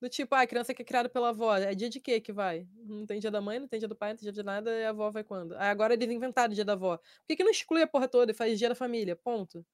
Do 0.00 0.08
tipo, 0.08 0.34
ah, 0.34 0.42
a 0.42 0.46
criança 0.46 0.72
que 0.72 0.80
é 0.80 0.84
criada 0.84 1.08
pela 1.08 1.30
avó, 1.30 1.56
é 1.56 1.74
dia 1.74 1.90
de 1.90 1.98
quê 1.98 2.20
que 2.20 2.32
vai? 2.32 2.66
Não 2.76 3.04
tem 3.04 3.18
dia 3.18 3.32
da 3.32 3.40
mãe, 3.40 3.58
não 3.58 3.66
tem 3.66 3.80
dia 3.80 3.88
do 3.88 3.96
pai, 3.96 4.10
não 4.10 4.16
tem 4.16 4.24
dia 4.24 4.32
de 4.32 4.42
nada, 4.44 4.70
e 4.70 4.84
a 4.84 4.90
avó 4.90 5.10
vai 5.10 5.24
quando? 5.24 5.56
Aí 5.56 5.68
agora 5.68 5.94
eles 5.94 6.08
inventaram 6.08 6.52
o 6.52 6.54
dia 6.54 6.64
da 6.64 6.74
avó. 6.74 6.96
Por 6.96 7.26
que, 7.26 7.36
que 7.36 7.42
não 7.44 7.50
exclui 7.50 7.82
a 7.82 7.86
porra 7.86 8.06
toda 8.06 8.30
e 8.30 8.34
faz 8.34 8.58
dia 8.58 8.68
da 8.68 8.76
família? 8.76 9.16
Ponto. 9.16 9.66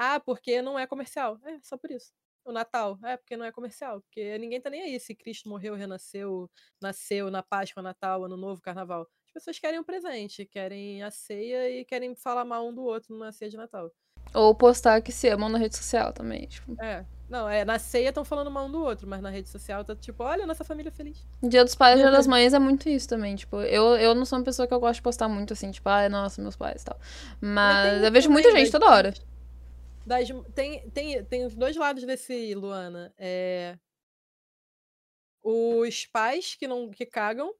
Ah, 0.00 0.20
porque 0.20 0.62
não 0.62 0.78
é 0.78 0.86
comercial. 0.86 1.40
É, 1.44 1.58
só 1.60 1.76
por 1.76 1.90
isso. 1.90 2.12
O 2.44 2.52
Natal. 2.52 2.96
É, 3.02 3.16
porque 3.16 3.36
não 3.36 3.44
é 3.44 3.50
comercial. 3.50 4.00
Porque 4.00 4.38
ninguém 4.38 4.60
tá 4.60 4.70
nem 4.70 4.82
aí 4.82 5.00
se 5.00 5.12
Cristo 5.12 5.48
morreu, 5.48 5.74
renasceu, 5.74 6.48
nasceu 6.80 7.32
na 7.32 7.42
Páscoa, 7.42 7.82
Natal, 7.82 8.24
Ano 8.24 8.36
Novo, 8.36 8.62
Carnaval. 8.62 9.08
As 9.26 9.32
pessoas 9.32 9.58
querem 9.58 9.80
um 9.80 9.84
presente, 9.84 10.46
querem 10.46 11.02
a 11.02 11.10
ceia 11.10 11.68
e 11.68 11.84
querem 11.84 12.14
falar 12.14 12.44
mal 12.44 12.68
um 12.68 12.72
do 12.72 12.84
outro 12.84 13.18
na 13.18 13.32
ceia 13.32 13.50
de 13.50 13.56
Natal. 13.56 13.90
Ou 14.32 14.54
postar 14.54 15.00
que 15.02 15.10
se 15.10 15.28
amam 15.28 15.48
na 15.48 15.58
rede 15.58 15.76
social 15.76 16.12
também. 16.12 16.46
Tipo. 16.46 16.80
É. 16.80 17.04
Não, 17.28 17.48
é, 17.48 17.64
na 17.64 17.78
ceia 17.78 18.10
estão 18.10 18.24
falando 18.24 18.52
mal 18.52 18.66
um 18.66 18.70
do 18.70 18.80
outro, 18.80 19.06
mas 19.06 19.20
na 19.20 19.30
rede 19.30 19.48
social 19.48 19.84
tá 19.84 19.96
tipo, 19.96 20.22
olha, 20.22 20.46
nossa 20.46 20.64
família 20.64 20.92
feliz. 20.92 21.26
Dia 21.42 21.64
dos 21.64 21.74
pais 21.74 21.98
e 21.98 22.02
dia 22.02 22.10
das 22.10 22.26
mães 22.26 22.54
é 22.54 22.58
muito 22.58 22.88
isso 22.88 23.06
também, 23.06 23.36
tipo, 23.36 23.60
eu, 23.60 23.96
eu 23.96 24.14
não 24.14 24.24
sou 24.24 24.38
uma 24.38 24.44
pessoa 24.44 24.66
que 24.66 24.72
eu 24.72 24.80
gosto 24.80 24.94
de 24.94 25.02
postar 25.02 25.28
muito 25.28 25.52
assim, 25.52 25.70
tipo, 25.70 25.86
ai, 25.90 26.08
nossa, 26.08 26.40
meus 26.40 26.56
pais 26.56 26.80
e 26.80 26.84
tal. 26.86 26.98
Mas 27.38 28.02
eu 28.02 28.10
vejo 28.10 28.30
muita 28.30 28.50
gente 28.52 28.70
toda 28.70 28.86
hora. 28.86 29.12
Das, 30.08 30.26
tem, 30.54 30.90
tem, 30.90 31.22
tem 31.26 31.44
os 31.44 31.54
dois 31.54 31.76
lados 31.76 32.02
desse, 32.02 32.54
Luana. 32.54 33.12
É, 33.18 33.78
os 35.42 36.06
pais 36.06 36.54
que 36.54 36.66
não 36.66 36.90
que 36.90 37.04
cagam 37.04 37.54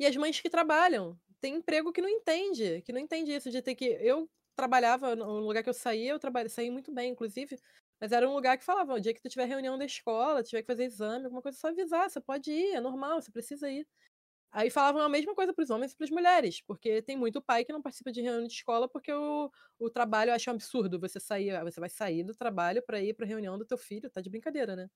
e 0.00 0.06
as 0.06 0.16
mães 0.16 0.40
que 0.40 0.48
trabalham. 0.50 1.20
Tem 1.40 1.56
emprego 1.56 1.92
que 1.92 2.00
não 2.00 2.08
entende, 2.08 2.82
que 2.82 2.92
não 2.92 3.00
entende 3.00 3.32
isso 3.34 3.50
de 3.50 3.60
ter 3.60 3.74
que 3.74 3.84
eu 4.00 4.30
trabalhava 4.56 5.14
no 5.14 5.40
lugar 5.40 5.62
que 5.62 5.68
eu 5.68 5.74
saía, 5.74 6.12
eu 6.12 6.18
trabalhei, 6.18 6.48
saí 6.48 6.70
muito 6.70 6.92
bem, 6.92 7.12
inclusive, 7.12 7.58
mas 8.00 8.12
era 8.12 8.28
um 8.28 8.34
lugar 8.34 8.56
que 8.58 8.64
falava, 8.64 8.94
o 8.94 9.00
dia 9.00 9.12
que 9.14 9.20
tu 9.20 9.28
tiver 9.28 9.44
reunião 9.46 9.76
da 9.78 9.84
escola, 9.84 10.42
tiver 10.42 10.62
que 10.62 10.66
fazer 10.66 10.84
exame, 10.84 11.26
alguma 11.26 11.42
coisa, 11.42 11.58
só 11.58 11.68
avisar, 11.68 12.10
você 12.10 12.20
pode 12.20 12.50
ir, 12.50 12.74
é 12.74 12.80
normal, 12.80 13.20
você 13.20 13.30
precisa 13.30 13.70
ir. 13.70 13.86
Aí 14.52 14.68
falavam 14.70 15.00
a 15.00 15.08
mesma 15.08 15.34
coisa 15.34 15.52
para 15.54 15.62
os 15.62 15.70
homens 15.70 15.92
e 15.92 15.96
para 15.96 16.04
as 16.04 16.10
mulheres, 16.10 16.60
porque 16.60 17.00
tem 17.00 17.16
muito 17.16 17.40
pai 17.40 17.64
que 17.64 17.72
não 17.72 17.80
participa 17.80 18.12
de 18.12 18.20
reunião 18.20 18.46
de 18.46 18.52
escola 18.52 18.86
porque 18.86 19.10
o, 19.10 19.50
o 19.78 19.88
trabalho 19.90 20.32
acha 20.32 20.50
um 20.50 20.54
absurdo 20.54 21.00
você 21.00 21.18
sair, 21.18 21.58
você 21.64 21.80
vai 21.80 21.88
sair 21.88 22.22
do 22.22 22.34
trabalho 22.34 22.82
para 22.82 23.00
ir 23.00 23.14
para 23.14 23.26
reunião 23.26 23.56
do 23.58 23.64
teu 23.64 23.78
filho, 23.78 24.10
tá 24.10 24.20
de 24.20 24.28
brincadeira, 24.28 24.76
né? 24.76 24.90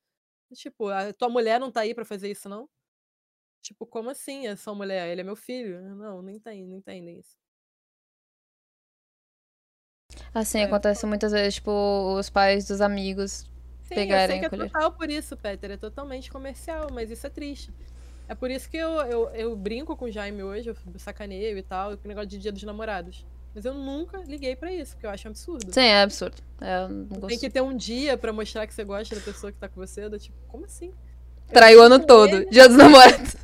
Tipo, 0.53 0.89
a 0.89 1.11
tua 1.13 1.29
mulher 1.29 1.59
não 1.59 1.71
tá 1.71 1.81
aí 1.81 1.95
para 1.95 2.05
fazer 2.05 2.29
isso 2.31 2.47
não? 2.47 2.69
Tipo, 3.61 3.85
como 3.85 4.09
assim? 4.09 4.47
É 4.47 4.55
sua 4.55 4.75
mulher, 4.75 5.09
ele 5.09 5.21
é 5.21 5.23
meu 5.23 5.35
filho? 5.35 5.81
Não, 5.95 6.21
não 6.21 6.29
entendem, 6.29 6.67
não 6.67 6.77
entendem 6.77 7.19
isso. 7.19 7.37
Assim, 10.33 10.59
é. 10.59 10.63
acontece 10.63 11.05
muitas 11.05 11.31
vezes, 11.31 11.55
tipo, 11.55 11.71
os 12.17 12.29
pais 12.29 12.67
dos 12.67 12.79
amigos 12.79 13.45
Sim, 13.83 13.95
pegarem 13.95 14.37
eu 14.37 14.49
sei 14.49 14.49
que 14.49 14.55
é 14.55 14.67
total 14.67 14.91
por 14.93 15.09
isso, 15.09 15.35
Peter. 15.35 15.71
É 15.71 15.77
totalmente 15.77 16.31
comercial, 16.31 16.87
mas 16.91 17.09
isso 17.09 17.25
é 17.25 17.29
triste. 17.29 17.71
É 18.27 18.35
por 18.35 18.51
isso 18.51 18.69
que 18.69 18.77
eu, 18.77 18.91
eu, 19.01 19.29
eu 19.29 19.55
brinco 19.55 19.95
com 19.95 20.05
o 20.05 20.11
Jaime 20.11 20.43
hoje, 20.43 20.69
eu 20.69 20.75
sacaneio 20.97 21.57
e 21.57 21.63
tal, 21.63 21.97
com 21.97 22.05
o 22.05 22.07
negócio 22.07 22.27
de 22.27 22.37
dia 22.37 22.51
dos 22.51 22.63
namorados. 22.63 23.25
Mas 23.55 23.65
eu 23.65 23.73
nunca 23.73 24.17
liguei 24.19 24.55
para 24.55 24.71
isso, 24.71 24.93
porque 24.93 25.05
eu 25.05 25.09
acho 25.09 25.27
um 25.27 25.31
absurdo. 25.31 25.73
Sim, 25.73 25.81
é 25.81 26.01
absurdo. 26.01 26.35
É, 26.61 27.27
Tem 27.27 27.39
que 27.39 27.49
ter 27.49 27.61
um 27.61 27.75
dia 27.75 28.17
para 28.17 28.31
mostrar 28.31 28.67
que 28.67 28.73
você 28.73 28.83
gosta 28.83 29.15
da 29.15 29.21
pessoa 29.21 29.51
que 29.51 29.57
tá 29.57 29.67
com 29.67 29.75
você. 29.75 30.03
Eu, 30.03 30.19
tipo, 30.19 30.37
como 30.47 30.65
assim? 30.65 30.93
Traiu 31.47 31.79
o 31.79 31.81
ano 31.81 32.05
todo, 32.05 32.35
ele... 32.35 32.49
dia 32.51 32.67
dos 32.67 32.77
namorados. 32.77 33.35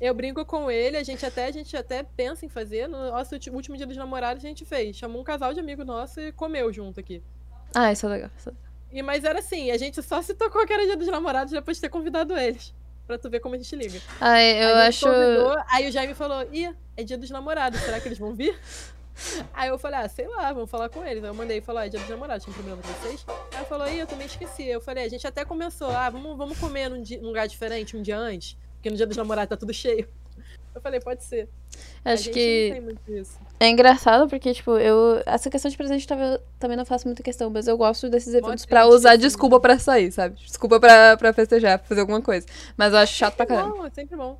Eu 0.00 0.12
brinco 0.12 0.44
com 0.44 0.70
ele, 0.70 0.96
a 0.96 1.02
gente 1.02 1.24
até, 1.24 1.46
a 1.46 1.50
gente 1.52 1.76
até 1.76 2.02
pensa 2.02 2.44
em 2.44 2.48
fazer. 2.48 2.88
No 2.88 3.10
nosso 3.10 3.34
último 3.34 3.76
dia 3.76 3.86
dos 3.86 3.96
namorados 3.96 4.44
a 4.44 4.48
gente 4.48 4.64
fez. 4.64 4.96
Chamou 4.96 5.20
um 5.20 5.24
casal 5.24 5.54
de 5.54 5.60
amigo 5.60 5.84
nosso 5.84 6.20
e 6.20 6.32
comeu 6.32 6.72
junto 6.72 6.98
aqui. 6.98 7.22
Ah, 7.74 7.92
isso 7.92 8.06
é 8.06 8.08
legal. 8.08 8.30
Isso 8.36 8.48
é 8.48 8.52
legal. 8.52 8.64
E, 8.92 9.02
mas 9.02 9.24
era 9.24 9.38
assim, 9.38 9.70
a 9.70 9.76
gente 9.76 10.02
só 10.02 10.20
se 10.20 10.34
tocou 10.34 10.66
que 10.66 10.72
era 10.72 10.84
dia 10.84 10.96
dos 10.96 11.08
namorados 11.08 11.52
depois 11.52 11.76
de 11.76 11.80
ter 11.82 11.88
convidado 11.88 12.36
eles. 12.36 12.74
Pra 13.06 13.18
tu 13.18 13.28
ver 13.28 13.40
como 13.40 13.54
a 13.54 13.58
gente 13.58 13.76
liga. 13.76 14.00
Ai, 14.20 14.64
eu 14.64 14.76
acho. 14.76 15.06
Convidou, 15.06 15.56
aí 15.68 15.88
o 15.88 15.92
Jaime 15.92 16.14
falou: 16.14 16.48
Ih, 16.52 16.74
é 16.96 17.02
dia 17.02 17.18
dos 17.18 17.30
namorados, 17.30 17.80
será 17.80 18.00
que 18.00 18.08
eles 18.08 18.18
vão 18.18 18.34
vir? 18.34 18.58
Aí 19.54 19.68
eu 19.68 19.78
falei, 19.78 20.00
ah, 20.00 20.08
sei 20.08 20.26
lá, 20.26 20.52
vamos 20.52 20.68
falar 20.68 20.88
com 20.88 21.04
eles. 21.04 21.22
Aí 21.22 21.30
eu 21.30 21.34
mandei 21.34 21.58
e 21.58 21.60
falou, 21.60 21.80
ah, 21.80 21.86
é 21.86 21.88
dia 21.88 22.00
dos 22.00 22.08
namorados, 22.08 22.44
tem 22.44 22.52
problema 22.52 22.82
com 22.82 22.88
vocês? 22.88 23.24
Aí 23.52 23.60
eu 23.60 23.66
falou, 23.66 23.88
ih, 23.88 24.00
eu 24.00 24.06
também 24.06 24.26
esqueci. 24.26 24.66
Eu 24.66 24.80
falei, 24.80 25.04
a 25.04 25.08
gente 25.08 25.24
até 25.24 25.44
começou, 25.44 25.90
ah, 25.90 26.10
vamos, 26.10 26.36
vamos 26.36 26.58
comer 26.58 26.88
num, 26.88 27.00
dia, 27.00 27.20
num 27.20 27.28
lugar 27.28 27.46
diferente 27.46 27.96
um 27.96 28.02
dia 28.02 28.18
antes, 28.18 28.56
porque 28.74 28.90
no 28.90 28.96
dia 28.96 29.06
dos 29.06 29.16
namorados 29.16 29.50
tá 29.50 29.56
tudo 29.56 29.72
cheio. 29.72 30.08
Eu 30.74 30.80
falei, 30.80 30.98
pode 30.98 31.22
ser. 31.22 31.48
Acho 32.04 32.30
que. 32.30 32.74
É 33.60 33.68
engraçado 33.68 34.28
porque, 34.28 34.52
tipo, 34.52 34.76
eu. 34.78 35.22
Essa 35.24 35.48
questão 35.48 35.70
de 35.70 35.76
presente 35.76 36.06
também 36.58 36.76
não 36.76 36.84
faço 36.84 37.06
muita 37.06 37.22
questão, 37.22 37.50
mas 37.50 37.68
eu 37.68 37.76
gosto 37.76 38.08
desses 38.08 38.34
eventos 38.34 38.66
pra 38.66 38.86
usar 38.86 39.16
desculpa 39.16 39.60
pra 39.60 39.78
sair, 39.78 40.10
sabe? 40.10 40.36
Desculpa 40.36 40.80
pra, 40.80 41.16
pra 41.16 41.32
festejar, 41.32 41.78
pra 41.78 41.88
fazer 41.88 42.00
alguma 42.00 42.20
coisa. 42.20 42.46
Mas 42.76 42.92
eu 42.92 42.98
acho 42.98 43.14
chato 43.14 43.36
pra 43.36 43.46
caramba. 43.46 43.76
Não, 43.76 43.86
é 43.86 43.90
sempre 43.90 44.16
bom. 44.16 44.38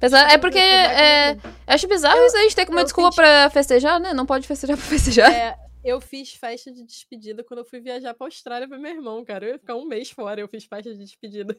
é 0.00 0.38
porque 0.38 0.58
é, 0.58 1.32
eu 1.32 1.38
acho 1.68 1.86
bizarro 1.88 2.18
eu, 2.18 2.26
isso 2.26 2.36
a 2.36 2.42
gente 2.42 2.56
ter 2.56 2.66
como 2.66 2.82
desculpa 2.82 3.10
fiz... 3.10 3.16
pra 3.16 3.50
festejar, 3.50 4.00
né? 4.00 4.12
Não 4.12 4.26
pode 4.26 4.46
festejar 4.46 4.76
pra 4.76 4.84
festejar. 4.84 5.32
É, 5.32 5.56
eu 5.84 6.00
fiz 6.00 6.34
festa 6.34 6.72
de 6.72 6.84
despedida 6.84 7.44
quando 7.44 7.60
eu 7.60 7.64
fui 7.64 7.80
viajar 7.80 8.14
pra 8.14 8.26
Austrália 8.26 8.68
pra 8.68 8.78
meu 8.78 8.92
irmão, 8.92 9.24
cara. 9.24 9.46
Eu 9.46 9.52
ia 9.52 9.58
ficar 9.58 9.76
um 9.76 9.86
mês 9.86 10.10
fora, 10.10 10.40
eu 10.40 10.48
fiz 10.48 10.64
festa 10.64 10.92
de 10.92 10.98
despedida. 10.98 11.56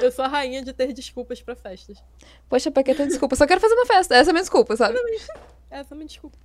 Eu 0.00 0.10
sou 0.10 0.24
a 0.24 0.28
rainha 0.28 0.62
de 0.62 0.72
ter 0.72 0.92
desculpas 0.92 1.42
pra 1.42 1.54
festas. 1.54 2.02
Poxa, 2.48 2.70
pra 2.70 2.82
que 2.82 2.94
ter 2.94 3.06
desculpa? 3.06 3.36
Só 3.36 3.46
quero 3.46 3.60
fazer 3.60 3.74
uma 3.74 3.86
festa. 3.86 4.14
Essa 4.14 4.30
é 4.30 4.32
a 4.32 4.34
minha 4.34 4.42
desculpa, 4.42 4.76
sabe? 4.76 4.98
Essa 4.98 5.53
é 5.78 5.86
a 5.88 5.94
minha 5.94 6.06
desculpa. 6.06 6.38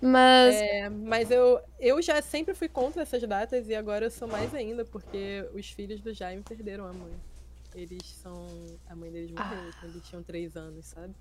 Mas. 0.00 0.54
É, 0.54 0.88
mas 0.88 1.30
eu, 1.30 1.60
eu 1.78 2.00
já 2.02 2.20
sempre 2.20 2.54
fui 2.54 2.68
contra 2.68 3.02
essas 3.02 3.22
datas 3.22 3.68
e 3.68 3.74
agora 3.74 4.06
eu 4.06 4.10
sou 4.10 4.28
mais 4.28 4.54
ainda, 4.54 4.84
porque 4.84 5.48
os 5.54 5.70
filhos 5.70 6.00
do 6.00 6.12
Jaime 6.12 6.42
perderam 6.42 6.86
a 6.86 6.92
mãe. 6.92 7.12
Eles 7.74 8.04
são. 8.04 8.46
A 8.88 8.94
mãe 8.94 9.10
deles 9.10 9.30
morreu 9.30 9.58
ah. 9.58 9.76
quando 9.80 9.92
eles 9.92 10.08
tinham 10.08 10.22
três 10.22 10.56
anos, 10.56 10.86
sabe? 10.86 11.14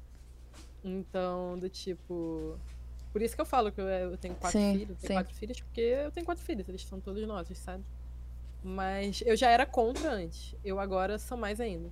Então, 0.83 1.57
do 1.57 1.69
tipo. 1.69 2.57
Por 3.13 3.21
isso 3.21 3.35
que 3.35 3.41
eu 3.41 3.45
falo 3.45 3.71
que 3.71 3.79
eu, 3.79 3.87
eu 3.87 4.17
tenho 4.17 4.35
quatro 4.35 4.59
sim, 4.59 4.73
filhos. 4.73 4.97
Tenho 4.99 5.07
sim. 5.07 5.13
quatro 5.13 5.35
filhos, 5.35 5.61
porque 5.61 5.81
eu 5.81 6.11
tenho 6.11 6.25
quatro 6.25 6.43
filhos, 6.43 6.67
eles 6.67 6.83
são 6.83 6.99
todos 6.99 7.25
nossos, 7.27 7.57
sabe? 7.57 7.83
Mas 8.63 9.21
eu 9.25 9.35
já 9.35 9.49
era 9.49 9.65
contra 9.65 10.11
antes. 10.11 10.55
Eu 10.63 10.79
agora 10.79 11.17
sou 11.19 11.37
mais 11.37 11.59
ainda. 11.59 11.89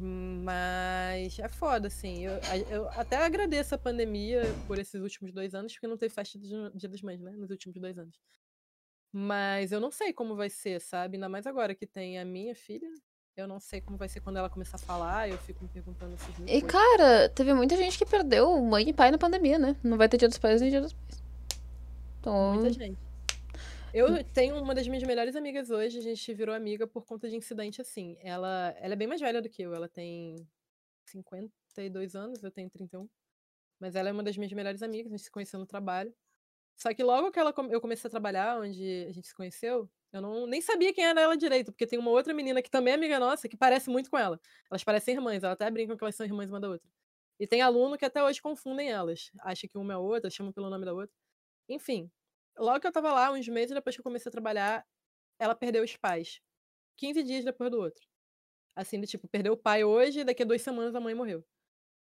Mas 0.00 1.38
é 1.38 1.48
foda, 1.48 1.88
assim. 1.88 2.24
Eu, 2.24 2.34
eu 2.70 2.88
até 2.90 3.16
agradeço 3.16 3.74
a 3.74 3.78
pandemia 3.78 4.42
por 4.66 4.78
esses 4.78 5.00
últimos 5.00 5.32
dois 5.32 5.54
anos, 5.54 5.72
porque 5.72 5.86
não 5.86 5.96
teve 5.96 6.14
festa 6.14 6.38
de 6.38 6.48
Dia 6.74 6.88
das 6.88 7.02
Mães, 7.02 7.20
né? 7.20 7.32
Nos 7.32 7.50
últimos 7.50 7.78
dois 7.80 7.98
anos. 7.98 8.18
Mas 9.12 9.72
eu 9.72 9.80
não 9.80 9.90
sei 9.90 10.12
como 10.12 10.36
vai 10.36 10.50
ser, 10.50 10.80
sabe? 10.80 11.16
Ainda 11.16 11.28
mais 11.28 11.46
agora 11.46 11.74
que 11.74 11.86
tem 11.86 12.18
a 12.18 12.24
minha 12.24 12.54
filha. 12.54 12.88
Eu 13.36 13.46
não 13.46 13.60
sei 13.60 13.80
como 13.80 13.96
vai 13.96 14.08
ser 14.08 14.20
quando 14.20 14.36
ela 14.38 14.50
começar 14.50 14.76
a 14.76 14.80
falar. 14.80 15.28
Eu 15.28 15.38
fico 15.38 15.62
me 15.62 15.70
perguntando 15.70 16.14
essas 16.14 16.34
E, 16.46 16.62
cara, 16.62 17.28
teve 17.30 17.52
muita 17.54 17.76
gente 17.76 17.96
que 17.98 18.06
perdeu 18.06 18.58
mãe 18.62 18.88
e 18.88 18.92
pai 18.92 19.10
na 19.10 19.18
pandemia, 19.18 19.58
né? 19.58 19.76
Não 19.82 19.96
vai 19.96 20.08
ter 20.08 20.16
Dia 20.16 20.28
dos 20.28 20.38
Pais 20.38 20.60
nem 20.60 20.70
Dia 20.70 20.80
dos 20.80 20.92
Pais. 20.92 21.22
Então... 22.20 22.54
Muita 22.54 22.72
gente. 22.72 23.05
Eu 23.98 24.22
tenho 24.22 24.62
uma 24.62 24.74
das 24.74 24.86
minhas 24.86 25.02
melhores 25.04 25.34
amigas 25.34 25.70
hoje, 25.70 25.96
a 25.96 26.02
gente 26.02 26.34
virou 26.34 26.54
amiga 26.54 26.86
por 26.86 27.06
conta 27.06 27.30
de 27.30 27.34
incidente 27.34 27.80
assim. 27.80 28.18
Ela, 28.20 28.74
ela 28.78 28.92
é 28.92 28.96
bem 28.96 29.08
mais 29.08 29.22
velha 29.22 29.40
do 29.40 29.48
que 29.48 29.62
eu, 29.62 29.74
ela 29.74 29.88
tem 29.88 30.46
52 31.06 32.14
anos, 32.14 32.42
eu 32.42 32.50
tenho 32.50 32.68
31. 32.68 33.08
Mas 33.80 33.96
ela 33.96 34.10
é 34.10 34.12
uma 34.12 34.22
das 34.22 34.36
minhas 34.36 34.52
melhores 34.52 34.82
amigas, 34.82 35.10
a 35.10 35.16
gente 35.16 35.24
se 35.24 35.30
conheceu 35.30 35.58
no 35.58 35.64
trabalho. 35.64 36.14
Só 36.76 36.92
que 36.92 37.02
logo 37.02 37.30
que 37.30 37.38
ela, 37.38 37.54
eu 37.70 37.80
comecei 37.80 38.06
a 38.06 38.10
trabalhar, 38.10 38.60
onde 38.60 39.06
a 39.08 39.12
gente 39.12 39.28
se 39.28 39.34
conheceu, 39.34 39.90
eu 40.12 40.20
não, 40.20 40.46
nem 40.46 40.60
sabia 40.60 40.92
quem 40.92 41.06
era 41.06 41.22
ela 41.22 41.34
direito, 41.34 41.72
porque 41.72 41.86
tem 41.86 41.98
uma 41.98 42.10
outra 42.10 42.34
menina 42.34 42.60
que 42.60 42.70
também 42.70 42.92
é 42.92 42.96
amiga 42.96 43.18
nossa, 43.18 43.48
que 43.48 43.56
parece 43.56 43.88
muito 43.88 44.10
com 44.10 44.18
ela. 44.18 44.38
Elas 44.70 44.84
parecem 44.84 45.14
irmãs, 45.14 45.42
ela 45.42 45.54
até 45.54 45.70
brincam 45.70 45.96
que 45.96 46.04
elas 46.04 46.14
são 46.14 46.26
irmãs 46.26 46.50
uma 46.50 46.60
da 46.60 46.68
outra. 46.68 46.86
E 47.40 47.46
tem 47.46 47.62
aluno 47.62 47.96
que 47.96 48.04
até 48.04 48.22
hoje 48.22 48.42
confundem 48.42 48.90
elas. 48.90 49.30
Acha 49.40 49.66
que 49.66 49.78
uma 49.78 49.94
é 49.94 49.96
a 49.96 49.98
outra, 49.98 50.28
chamam 50.28 50.52
pelo 50.52 50.68
nome 50.68 50.84
da 50.84 50.92
outra. 50.92 51.16
Enfim, 51.66 52.10
logo 52.58 52.80
que 52.80 52.86
eu 52.86 52.92
tava 52.92 53.12
lá, 53.12 53.30
uns 53.32 53.48
meses 53.48 53.74
depois 53.74 53.96
que 53.96 54.00
eu 54.00 54.04
comecei 54.04 54.28
a 54.30 54.32
trabalhar, 54.32 54.86
ela 55.38 55.54
perdeu 55.54 55.84
os 55.84 55.96
pais. 55.96 56.40
15 56.96 57.22
dias 57.22 57.44
depois 57.44 57.70
do 57.70 57.78
outro. 57.78 58.06
Assim, 58.74 59.00
tipo, 59.02 59.28
perdeu 59.28 59.54
o 59.54 59.56
pai 59.56 59.84
hoje 59.84 60.20
e 60.20 60.24
daqui 60.24 60.42
a 60.42 60.46
duas 60.46 60.62
semanas 60.62 60.94
a 60.94 61.00
mãe 61.00 61.14
morreu. 61.14 61.44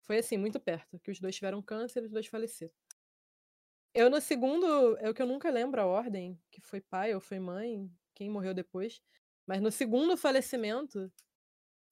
Foi 0.03 0.17
assim, 0.17 0.37
muito 0.37 0.59
perto, 0.59 0.99
que 0.99 1.11
os 1.11 1.19
dois 1.19 1.35
tiveram 1.35 1.61
câncer 1.61 2.03
e 2.03 2.05
os 2.07 2.11
dois 2.11 2.27
faleceram. 2.27 2.73
Eu 3.93 4.09
no 4.09 4.19
segundo, 4.19 4.97
é 4.97 5.09
o 5.09 5.13
que 5.13 5.21
eu 5.21 5.27
nunca 5.27 5.49
lembro 5.51 5.79
a 5.79 5.85
ordem, 5.85 6.39
que 6.51 6.61
foi 6.61 6.81
pai 6.81 7.13
ou 7.13 7.21
foi 7.21 7.39
mãe, 7.39 7.89
quem 8.15 8.29
morreu 8.29 8.53
depois. 8.53 9.01
Mas 9.45 9.61
no 9.61 9.71
segundo 9.71 10.17
falecimento, 10.17 11.11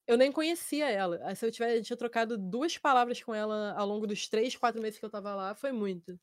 eu 0.06 0.16
nem 0.16 0.32
conhecia 0.32 0.90
ela. 0.90 1.34
Se 1.34 1.46
eu 1.46 1.52
tivesse 1.52 1.96
trocado 1.96 2.36
duas 2.36 2.76
palavras 2.76 3.22
com 3.22 3.34
ela 3.34 3.72
ao 3.74 3.86
longo 3.86 4.06
dos 4.06 4.28
três, 4.28 4.56
quatro 4.56 4.82
meses 4.82 4.98
que 4.98 5.04
eu 5.04 5.10
tava 5.10 5.34
lá, 5.34 5.54
foi 5.54 5.72
muito. 5.72 6.18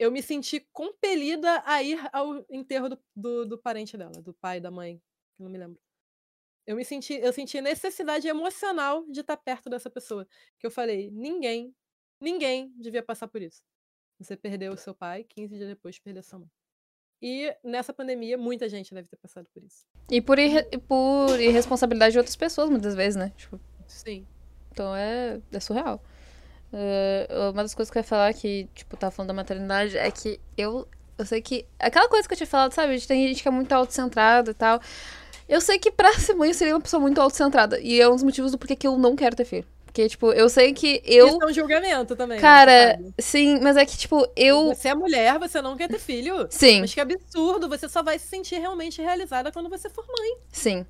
Eu 0.00 0.10
me 0.10 0.22
senti 0.22 0.60
compelida 0.72 1.62
a 1.66 1.82
ir 1.82 2.00
ao 2.10 2.42
enterro 2.48 2.88
do, 2.88 2.98
do, 3.14 3.44
do 3.44 3.58
parente 3.58 3.98
dela, 3.98 4.22
do 4.22 4.32
pai, 4.32 4.58
da 4.58 4.70
mãe, 4.70 4.96
que 5.36 5.42
não 5.42 5.50
me 5.50 5.58
lembro. 5.58 5.78
Eu 6.66 6.74
me 6.74 6.82
senti, 6.86 7.12
eu 7.12 7.30
senti 7.34 7.60
necessidade 7.60 8.26
emocional 8.26 9.04
de 9.10 9.20
estar 9.20 9.36
perto 9.36 9.68
dessa 9.68 9.90
pessoa. 9.90 10.26
Que 10.58 10.66
eu 10.66 10.70
falei, 10.70 11.10
ninguém, 11.10 11.74
ninguém 12.18 12.72
devia 12.78 13.02
passar 13.02 13.28
por 13.28 13.42
isso. 13.42 13.62
Você 14.18 14.38
perdeu 14.38 14.72
o 14.72 14.76
seu 14.76 14.94
pai, 14.94 15.22
15 15.24 15.54
dias 15.54 15.68
depois 15.68 15.98
perdeu 15.98 16.22
sua 16.22 16.38
mãe. 16.38 16.50
E 17.22 17.54
nessa 17.62 17.92
pandemia, 17.92 18.38
muita 18.38 18.70
gente 18.70 18.94
deve 18.94 19.06
ter 19.06 19.18
passado 19.18 19.46
por 19.52 19.62
isso. 19.62 19.84
E 20.10 20.22
por, 20.22 20.38
irre 20.38 20.62
por 20.88 21.38
irresponsabilidade 21.38 22.12
de 22.12 22.18
outras 22.18 22.36
pessoas, 22.36 22.70
muitas 22.70 22.94
vezes, 22.94 23.16
né? 23.16 23.34
Tipo, 23.36 23.60
Sim. 23.86 24.26
Então 24.72 24.96
é, 24.96 25.42
é 25.52 25.60
surreal. 25.60 26.02
Uh, 26.72 27.50
uma 27.50 27.62
das 27.62 27.74
coisas 27.74 27.90
que 27.90 27.98
eu 27.98 28.00
ia 28.00 28.04
falar 28.04 28.32
que, 28.32 28.68
tipo, 28.74 28.96
tá 28.96 29.10
falando 29.10 29.28
da 29.28 29.34
maternidade 29.34 29.98
é 29.98 30.10
que 30.10 30.38
eu, 30.56 30.86
eu 31.18 31.26
sei 31.26 31.42
que. 31.42 31.66
Aquela 31.78 32.08
coisa 32.08 32.26
que 32.28 32.34
eu 32.34 32.36
tinha 32.36 32.46
falado, 32.46 32.72
sabe? 32.72 33.00
Tem 33.06 33.28
gente 33.28 33.42
que 33.42 33.48
é 33.48 33.50
muito 33.50 33.72
autocentrada 33.72 34.52
e 34.52 34.54
tal. 34.54 34.80
Eu 35.48 35.60
sei 35.60 35.78
que 35.78 35.90
pra 35.90 36.12
ser 36.14 36.34
mãe 36.34 36.48
eu 36.48 36.54
seria 36.54 36.74
uma 36.74 36.80
pessoa 36.80 37.00
muito 37.00 37.20
autocentrada. 37.20 37.80
E 37.80 38.00
é 38.00 38.08
um 38.08 38.14
dos 38.14 38.22
motivos 38.22 38.52
do 38.52 38.58
porquê 38.58 38.76
que 38.76 38.86
eu 38.86 38.96
não 38.96 39.16
quero 39.16 39.34
ter 39.34 39.44
filho. 39.44 39.66
Porque, 39.90 40.08
tipo, 40.08 40.32
eu 40.32 40.48
sei 40.48 40.72
que 40.72 41.02
eu. 41.04 41.26
Isso 41.26 41.42
é 41.42 41.46
um 41.46 41.52
julgamento 41.52 42.14
também. 42.14 42.36
Né, 42.36 42.40
Cara, 42.40 42.96
sim, 43.18 43.58
mas 43.60 43.76
é 43.76 43.84
que, 43.84 43.98
tipo, 43.98 44.24
eu. 44.36 44.68
Você 44.68 44.88
é 44.88 44.94
mulher, 44.94 45.36
você 45.40 45.60
não 45.60 45.76
quer 45.76 45.88
ter 45.88 45.98
filho. 45.98 46.46
Sim. 46.48 46.82
Mas 46.82 46.94
que 46.94 47.00
absurdo, 47.00 47.68
você 47.68 47.88
só 47.88 48.00
vai 48.00 48.16
se 48.16 48.28
sentir 48.28 48.60
realmente 48.60 49.02
realizada 49.02 49.50
quando 49.50 49.68
você 49.68 49.90
for 49.90 50.06
mãe. 50.06 50.36
Sim. 50.52 50.86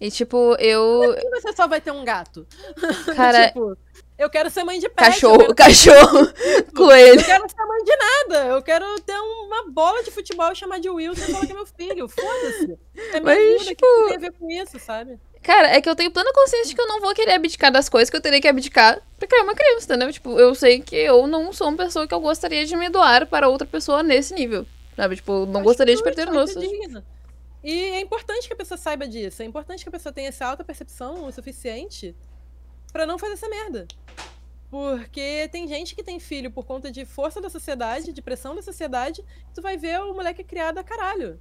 E, 0.00 0.10
tipo, 0.10 0.56
eu. 0.58 1.16
Como 1.20 1.40
você 1.40 1.52
só 1.52 1.68
vai 1.68 1.80
ter 1.80 1.92
um 1.92 2.04
gato? 2.04 2.44
Cara. 3.14 3.46
tipo, 3.46 3.78
eu 4.20 4.28
quero 4.28 4.50
ser 4.50 4.62
mãe 4.64 4.78
de 4.78 4.86
pet. 4.86 4.96
Cachorro, 4.96 5.52
cachorro, 5.56 6.28
coelho. 6.76 7.20
Eu 7.20 7.24
quero 7.24 7.48
ser 7.48 7.64
mãe 7.64 7.84
de 7.84 7.96
nada. 7.96 8.46
Eu 8.48 8.62
quero 8.62 9.00
ter 9.00 9.16
uma 9.16 9.70
bola 9.70 10.02
de 10.02 10.10
futebol 10.10 10.52
e 10.52 10.54
chamar 10.54 10.78
de 10.78 10.90
Wilson 10.90 11.24
e 11.24 11.32
falar 11.32 11.46
que 11.46 11.52
é 11.52 11.54
meu 11.54 11.66
filho. 11.66 12.06
Foda-se. 12.06 12.78
É 13.14 13.20
Mas, 13.20 13.38
vida, 13.38 13.64
tipo... 13.64 13.86
que 13.86 14.08
tem 14.08 14.16
a 14.16 14.20
ver 14.20 14.32
com 14.32 14.50
isso, 14.50 14.78
sabe? 14.78 15.18
Cara, 15.42 15.68
é 15.68 15.80
que 15.80 15.88
eu 15.88 15.96
tenho 15.96 16.10
plena 16.10 16.30
consciência 16.34 16.68
de 16.68 16.74
que 16.74 16.80
eu 16.82 16.86
não 16.86 17.00
vou 17.00 17.14
querer 17.14 17.32
abdicar 17.32 17.72
das 17.72 17.88
coisas 17.88 18.10
que 18.10 18.16
eu 18.16 18.20
teria 18.20 18.42
que 18.42 18.46
abdicar 18.46 19.00
pra 19.18 19.26
criar 19.26 19.42
uma 19.42 19.54
criança, 19.54 19.86
entendeu? 19.86 20.12
Tipo, 20.12 20.38
eu 20.38 20.54
sei 20.54 20.80
que 20.80 20.94
eu 20.94 21.26
não 21.26 21.50
sou 21.50 21.68
uma 21.68 21.78
pessoa 21.78 22.06
que 22.06 22.12
eu 22.12 22.20
gostaria 22.20 22.66
de 22.66 22.76
me 22.76 22.90
doar 22.90 23.26
para 23.26 23.48
outra 23.48 23.66
pessoa 23.66 24.02
nesse 24.02 24.34
nível. 24.34 24.66
Sabe? 24.96 25.16
Tipo, 25.16 25.32
eu 25.32 25.46
não 25.46 25.60
Acho 25.60 25.64
gostaria 25.64 25.96
de 25.96 26.02
perder 26.02 26.30
noções. 26.30 26.68
E 27.64 27.72
é 27.72 28.00
importante 28.00 28.46
que 28.46 28.52
a 28.52 28.56
pessoa 28.56 28.76
saiba 28.76 29.08
disso. 29.08 29.42
É 29.42 29.46
importante 29.46 29.82
que 29.82 29.88
a 29.88 29.92
pessoa 29.92 30.12
tenha 30.12 30.28
essa 30.28 30.44
alta 30.44 30.62
percepção 30.62 31.24
o 31.24 31.32
suficiente 31.32 32.14
para 32.90 33.06
não 33.06 33.18
fazer 33.18 33.34
essa 33.34 33.48
merda. 33.48 33.86
Porque 34.70 35.48
tem 35.50 35.66
gente 35.66 35.94
que 35.96 36.02
tem 36.02 36.20
filho 36.20 36.50
por 36.50 36.64
conta 36.64 36.90
de 36.92 37.04
força 37.04 37.40
da 37.40 37.50
sociedade, 37.50 38.12
de 38.12 38.22
pressão 38.22 38.54
da 38.54 38.62
sociedade, 38.62 39.24
tu 39.52 39.60
vai 39.60 39.76
ver 39.76 40.00
o 40.00 40.14
moleque 40.14 40.44
criado 40.44 40.78
a 40.78 40.84
caralho 40.84 41.40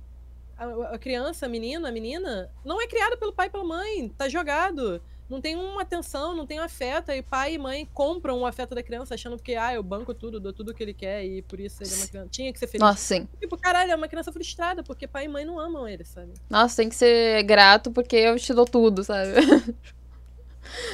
a, 0.59 0.95
a, 0.95 0.99
criança, 0.99 1.45
a 1.45 1.49
menina, 1.49 1.87
a 1.87 1.91
menina, 1.91 2.51
não 2.65 2.81
é 2.81 2.87
criada 2.87 3.15
pelo 3.15 3.31
pai 3.31 3.47
e 3.47 3.49
pela 3.49 3.63
mãe, 3.63 4.09
tá 4.09 4.27
jogado. 4.27 5.01
Não 5.29 5.39
tem 5.39 5.55
uma 5.55 5.83
atenção, 5.83 6.35
não 6.35 6.45
tem 6.45 6.59
um 6.59 6.63
afeto, 6.63 7.11
e 7.11 7.21
pai 7.21 7.53
e 7.53 7.57
mãe 7.57 7.87
compram 7.93 8.39
o 8.39 8.47
afeto 8.47 8.73
da 8.73 8.81
criança 8.81 9.13
achando 9.13 9.37
que, 9.37 9.55
ah, 9.55 9.75
eu 9.75 9.83
banco 9.83 10.11
tudo, 10.11 10.39
dou 10.39 10.51
tudo 10.51 10.73
que 10.73 10.81
ele 10.81 10.93
quer, 10.93 11.23
e 11.23 11.43
por 11.43 11.59
isso 11.59 11.83
ele 11.83 11.93
é 11.93 11.95
uma 11.97 12.07
criança. 12.07 12.29
Tinha 12.31 12.51
que 12.51 12.57
ser 12.57 12.65
feliz. 12.65 12.81
Nossa, 12.81 13.15
sim. 13.15 13.27
Tipo, 13.39 13.55
caralho, 13.55 13.91
é 13.91 13.95
uma 13.95 14.07
criança 14.07 14.33
frustrada, 14.33 14.83
porque 14.83 15.07
pai 15.07 15.25
e 15.25 15.27
mãe 15.27 15.45
não 15.45 15.59
amam 15.59 15.87
ele, 15.87 16.03
sabe? 16.03 16.33
Nossa, 16.49 16.77
tem 16.77 16.89
que 16.89 16.95
ser 16.95 17.43
grato 17.43 17.91
porque 17.91 18.15
eu 18.15 18.39
te 18.39 18.51
dou 18.55 18.65
tudo, 18.65 19.03
sabe? 19.03 19.33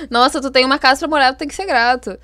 Nossa, 0.09 0.41
tu 0.41 0.51
tem 0.51 0.65
uma 0.65 0.79
casa 0.79 0.99
pra 0.99 1.07
morar, 1.07 1.33
tu 1.33 1.37
tem 1.37 1.47
que 1.47 1.55
ser 1.55 1.65
grato. 1.65 2.19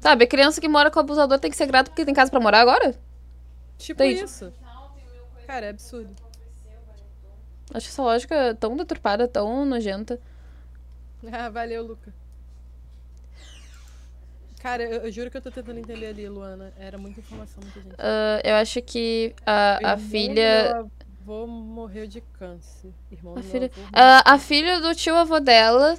Sabe, 0.00 0.24
a 0.24 0.28
criança 0.28 0.60
que 0.60 0.68
mora 0.68 0.90
com 0.90 0.98
o 0.98 1.02
abusador 1.02 1.38
tem 1.38 1.50
que 1.50 1.56
ser 1.56 1.66
grato 1.66 1.88
porque 1.88 2.04
tem 2.04 2.14
casa 2.14 2.30
pra 2.30 2.40
morar 2.40 2.60
agora? 2.60 2.94
Tipo 3.78 3.98
tem... 3.98 4.12
isso. 4.12 4.52
Cara, 5.46 5.66
é 5.66 5.70
absurdo. 5.70 6.14
Acho 7.72 7.88
essa 7.88 8.02
lógica 8.02 8.56
tão 8.58 8.76
deturpada, 8.76 9.28
tão 9.28 9.64
nojenta. 9.64 10.18
Ah, 11.32 11.48
valeu, 11.48 11.82
Luca. 11.82 12.12
Cara, 14.60 14.82
eu, 14.82 15.02
eu, 15.02 15.12
juro 15.12 15.30
que 15.30 15.36
eu 15.36 15.40
tô 15.40 15.50
tentando 15.50 15.78
entender 15.78 16.06
ali, 16.06 16.28
Luana. 16.28 16.72
Era 16.78 16.98
muita 16.98 17.20
informação, 17.20 17.62
muita 17.62 17.80
gente. 17.80 17.94
Uh, 17.94 18.40
eu 18.42 18.54
acho 18.56 18.82
que 18.82 19.34
a, 19.46 19.92
a 19.92 19.96
filha. 19.96 20.84
Avô 21.28 21.46
morreu 21.46 22.06
de 22.06 22.22
câncer. 22.22 22.90
Irmão 23.12 23.36
a 23.36 23.42
filha... 23.42 23.66
Uh, 23.66 24.22
a 24.24 24.38
filha 24.38 24.80
do 24.80 24.94
tio 24.94 25.14
avô 25.14 25.38
dela 25.38 25.94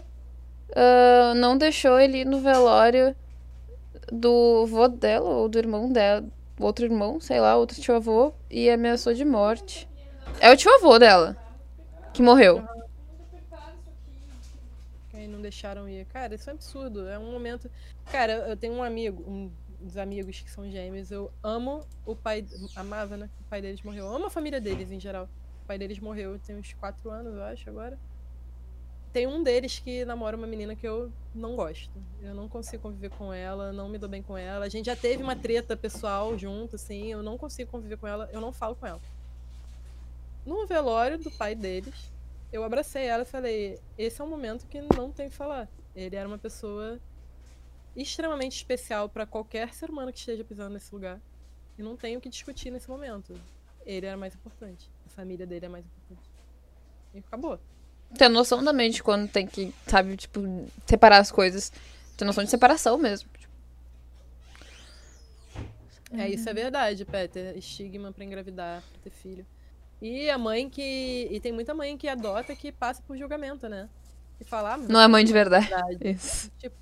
uh, 0.71 1.35
não 1.35 1.55
deixou 1.55 1.99
ele 1.99 2.21
ir 2.21 2.25
no 2.25 2.41
velório 2.41 3.15
do 4.11 4.63
avô 4.63 4.87
dela 4.87 5.29
ou 5.29 5.47
do 5.47 5.59
irmão 5.59 5.91
dela 5.91 6.25
outro 6.59 6.83
irmão, 6.83 7.21
sei 7.21 7.39
lá, 7.39 7.55
outro 7.55 7.79
tio 7.79 7.95
avô, 7.95 8.33
e 8.49 8.71
ameaçou 8.71 9.13
de 9.13 9.23
morte. 9.23 9.87
É 10.39 10.51
o 10.51 10.57
tio 10.57 10.73
avô 10.73 10.97
dela 10.97 11.37
que 12.11 12.23
morreu. 12.23 12.67
Que 15.11 15.27
não 15.27 15.39
deixaram 15.39 15.87
ir. 15.87 16.05
Cara, 16.05 16.33
isso 16.33 16.49
é 16.49 16.53
absurdo. 16.53 17.07
É 17.07 17.19
um 17.19 17.31
momento. 17.31 17.69
Cara, 18.11 18.33
eu 18.49 18.57
tenho 18.57 18.73
um 18.73 18.81
amigo, 18.81 19.23
um 19.29 19.51
dos 19.79 19.97
amigos 19.97 20.41
que 20.41 20.49
são 20.49 20.69
gêmeos. 20.69 21.11
Eu 21.11 21.31
amo 21.43 21.85
o 22.05 22.15
pai. 22.15 22.45
Amava, 22.75 23.17
né? 23.17 23.29
O 23.41 23.49
pai 23.49 23.61
deles 23.61 23.81
morreu. 23.81 24.05
Eu 24.05 24.15
amo 24.15 24.25
a 24.25 24.29
família 24.29 24.59
deles 24.59 24.91
em 24.91 24.99
geral. 24.99 25.29
O 25.63 25.67
pai 25.67 25.77
deles 25.77 25.99
morreu 25.99 26.39
tem 26.39 26.55
uns 26.55 26.73
quatro 26.73 27.09
anos, 27.09 27.35
eu 27.35 27.43
acho, 27.43 27.69
agora. 27.69 27.97
Tem 29.11 29.25
um 29.25 29.41
deles 29.41 29.79
que 29.79 30.05
namora 30.05 30.37
uma 30.37 30.45
menina 30.45 30.75
que 30.75 30.87
eu 30.87 31.11
não 31.33 31.55
gosto. 31.55 31.91
Eu 32.21 32.35
não 32.35 32.47
consigo 32.47 32.83
conviver 32.83 33.09
com 33.09 33.33
ela, 33.33 33.73
não 33.73 33.89
me 33.89 33.97
dou 33.97 34.07
bem 34.07 34.21
com 34.21 34.37
ela. 34.37 34.65
A 34.65 34.69
gente 34.69 34.85
já 34.85 34.95
teve 34.95 35.23
uma 35.23 35.35
treta 35.35 35.75
pessoal 35.75 36.37
junto, 36.37 36.75
assim, 36.75 37.11
eu 37.11 37.23
não 37.23 37.37
consigo 37.37 37.71
conviver 37.71 37.97
com 37.97 38.07
ela, 38.07 38.29
eu 38.31 38.39
não 38.39 38.53
falo 38.53 38.75
com 38.75 38.85
ela. 38.85 39.01
No 40.45 40.67
velório 40.67 41.17
do 41.17 41.31
pai 41.31 41.55
deles, 41.55 42.11
eu 42.51 42.63
abracei 42.63 43.05
ela 43.05 43.23
e 43.23 43.25
falei: 43.25 43.79
esse 43.97 44.21
é 44.21 44.23
um 44.23 44.29
momento 44.29 44.67
que 44.67 44.81
não 44.95 45.11
tem 45.11 45.29
que 45.29 45.35
falar. 45.35 45.67
Ele 45.95 46.15
era 46.15 46.27
uma 46.27 46.37
pessoa 46.37 46.99
extremamente 48.03 48.55
especial 48.55 49.09
para 49.09 49.25
qualquer 49.25 49.73
ser 49.73 49.89
humano 49.89 50.11
que 50.11 50.19
esteja 50.19 50.43
pisando 50.43 50.73
nesse 50.73 50.93
lugar. 50.93 51.19
E 51.77 51.83
não 51.83 51.95
tenho 51.95 52.19
o 52.19 52.21
que 52.21 52.29
discutir 52.29 52.71
nesse 52.71 52.89
momento. 52.89 53.33
Ele 53.85 54.05
era 54.05 54.17
mais 54.17 54.35
importante. 54.35 54.89
A 55.05 55.09
família 55.09 55.45
dele 55.47 55.65
é 55.65 55.69
mais 55.69 55.85
importante. 55.85 56.29
E 57.13 57.19
acabou 57.19 57.59
ter 58.17 58.29
noção 58.29 58.63
também 58.63 58.89
de 58.89 59.03
quando 59.03 59.29
tem 59.29 59.45
que, 59.45 59.73
sabe, 59.87 60.15
tipo, 60.17 60.41
separar 60.85 61.19
as 61.19 61.31
coisas. 61.31 61.71
Ter 62.17 62.25
noção 62.25 62.43
de 62.43 62.49
separação 62.49 62.97
mesmo. 62.97 63.29
É, 66.11 66.27
isso 66.27 66.49
é 66.49 66.53
verdade, 66.53 67.05
Peter. 67.05 67.55
Estigma 67.55 68.11
para 68.11 68.23
engravidar, 68.23 68.81
pra 68.81 69.01
ter 69.03 69.11
filho. 69.11 69.45
E 70.01 70.29
a 70.29 70.37
mãe 70.37 70.69
que. 70.69 71.27
E 71.29 71.39
tem 71.39 71.51
muita 71.51 71.73
mãe 71.73 71.97
que 71.97 72.07
adota 72.07 72.55
que 72.55 72.71
passa 72.71 73.01
por 73.03 73.17
julgamento, 73.17 73.69
né? 73.69 73.87
E 74.39 74.43
falar. 74.43 74.73
Ah, 74.73 74.77
não 74.77 74.99
é 74.99 75.07
mãe 75.07 75.23
de 75.23 75.31
verdade. 75.31 75.67
verdade. 75.67 76.09
Isso. 76.09 76.51
Tipo, 76.57 76.75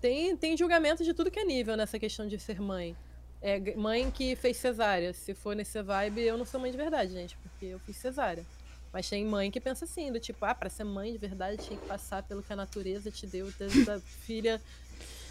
tem, 0.00 0.36
tem 0.36 0.56
julgamento 0.56 1.04
de 1.04 1.12
tudo 1.12 1.30
que 1.30 1.38
é 1.38 1.44
nível 1.44 1.76
nessa 1.76 1.98
questão 1.98 2.26
de 2.26 2.38
ser 2.38 2.60
mãe. 2.60 2.96
É 3.42 3.74
mãe 3.74 4.10
que 4.10 4.36
fez 4.36 4.56
cesárea. 4.56 5.12
Se 5.12 5.34
for 5.34 5.54
nesse 5.54 5.80
vibe, 5.82 6.22
eu 6.22 6.36
não 6.36 6.44
sou 6.44 6.60
mãe 6.60 6.70
de 6.70 6.76
verdade, 6.76 7.12
gente, 7.12 7.36
porque 7.36 7.66
eu 7.66 7.78
fiz 7.78 7.96
cesárea. 7.96 8.44
Mas 8.92 9.08
tem 9.08 9.24
mãe 9.24 9.50
que 9.50 9.60
pensa 9.60 9.84
assim, 9.84 10.10
do 10.10 10.18
tipo, 10.18 10.44
ah, 10.44 10.54
pra 10.54 10.68
ser 10.68 10.84
mãe 10.84 11.12
de 11.12 11.18
verdade 11.18 11.58
tinha 11.58 11.78
que 11.78 11.86
passar 11.86 12.22
pelo 12.22 12.42
que 12.42 12.52
a 12.52 12.56
natureza 12.56 13.10
te 13.10 13.26
deu, 13.26 13.48
essa 13.60 14.00
filha 14.00 14.60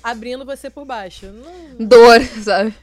abrindo 0.02 0.46
você 0.46 0.70
por 0.70 0.86
baixo. 0.86 1.26
Não... 1.28 1.88
Dor, 1.88 2.22
sabe? 2.42 2.74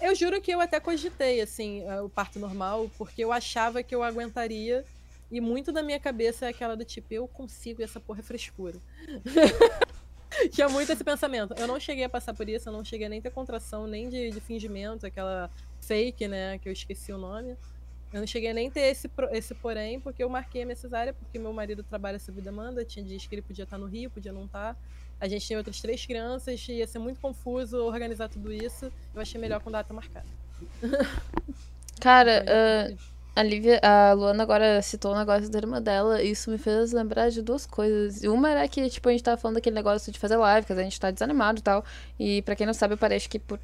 Eu 0.00 0.14
juro 0.14 0.40
que 0.40 0.50
eu 0.50 0.60
até 0.60 0.78
cogitei, 0.80 1.40
assim, 1.40 1.82
o 2.02 2.08
parto 2.08 2.38
normal, 2.38 2.90
porque 2.96 3.22
eu 3.24 3.32
achava 3.32 3.82
que 3.82 3.94
eu 3.94 4.02
aguentaria. 4.02 4.84
E 5.30 5.40
muito 5.40 5.70
da 5.70 5.82
minha 5.82 6.00
cabeça 6.00 6.46
é 6.46 6.48
aquela 6.48 6.74
do 6.74 6.84
tipo, 6.84 7.14
eu 7.14 7.28
consigo 7.28 7.82
essa 7.82 8.00
porra 8.00 8.20
é 8.20 8.22
frescura. 8.22 8.78
tinha 10.50 10.68
muito 10.68 10.92
esse 10.92 11.04
pensamento. 11.04 11.54
Eu 11.56 11.66
não 11.66 11.78
cheguei 11.78 12.04
a 12.04 12.08
passar 12.08 12.34
por 12.34 12.48
isso, 12.48 12.68
eu 12.68 12.72
não 12.72 12.84
cheguei 12.84 13.06
a 13.06 13.10
nem 13.10 13.20
ter 13.20 13.30
contração, 13.30 13.86
nem 13.86 14.08
de, 14.08 14.30
de 14.30 14.40
fingimento, 14.40 15.06
aquela 15.06 15.50
fake, 15.80 16.28
né? 16.28 16.58
Que 16.58 16.68
eu 16.68 16.72
esqueci 16.72 17.12
o 17.12 17.18
nome. 17.18 17.56
Eu 18.12 18.20
não 18.20 18.26
cheguei 18.26 18.52
nem 18.52 18.70
ter 18.70 18.80
esse, 18.80 19.08
esse 19.30 19.54
porém, 19.54 20.00
porque 20.00 20.22
eu 20.22 20.28
marquei 20.28 20.62
a 20.62 20.64
minha 20.64 20.76
cesárea, 20.76 21.12
porque 21.12 21.38
meu 21.38 21.52
marido 21.52 21.82
trabalha 21.82 22.18
sob 22.18 22.40
demanda, 22.40 22.84
tinha 22.84 23.04
dias 23.04 23.24
que 23.24 23.34
ele 23.34 23.42
podia 23.42 23.62
estar 23.62 23.78
no 23.78 23.86
Rio, 23.86 24.10
podia 24.10 24.32
não 24.32 24.46
estar. 24.46 24.76
A 25.20 25.28
gente 25.28 25.46
tem 25.46 25.56
outras 25.56 25.80
três 25.80 26.04
crianças, 26.04 26.66
ia 26.68 26.86
ser 26.86 26.98
muito 26.98 27.20
confuso 27.20 27.84
organizar 27.84 28.28
tudo 28.28 28.52
isso. 28.52 28.90
Eu 29.14 29.20
achei 29.20 29.40
melhor 29.40 29.60
com 29.60 29.70
data 29.70 29.92
marcada. 29.94 30.26
Cara, 32.00 32.44
uh, 32.90 32.98
a, 33.34 33.42
Lívia, 33.42 33.80
a 33.82 34.12
Luana 34.12 34.42
agora 34.42 34.82
citou 34.82 35.12
o 35.12 35.18
negócio 35.18 35.48
da 35.48 35.58
irmã 35.58 35.80
dela, 35.80 36.22
e 36.22 36.30
isso 36.30 36.50
me 36.50 36.58
fez 36.58 36.92
lembrar 36.92 37.30
de 37.30 37.42
duas 37.42 37.66
coisas. 37.66 38.22
Uma 38.24 38.50
era 38.50 38.68
que, 38.68 38.88
tipo, 38.90 39.08
a 39.08 39.12
gente 39.12 39.22
tava 39.22 39.36
falando 39.36 39.56
daquele 39.56 39.76
negócio 39.76 40.12
de 40.12 40.18
fazer 40.18 40.36
live, 40.36 40.66
que 40.66 40.72
a 40.72 40.82
gente 40.82 40.98
tá 40.98 41.10
desanimado 41.10 41.60
e 41.60 41.62
tal. 41.62 41.84
E 42.18 42.42
pra 42.42 42.56
quem 42.56 42.66
não 42.66 42.74
sabe, 42.74 42.94
eu 42.94 42.98
parei 42.98 43.20
que 43.20 43.38
por 43.38 43.58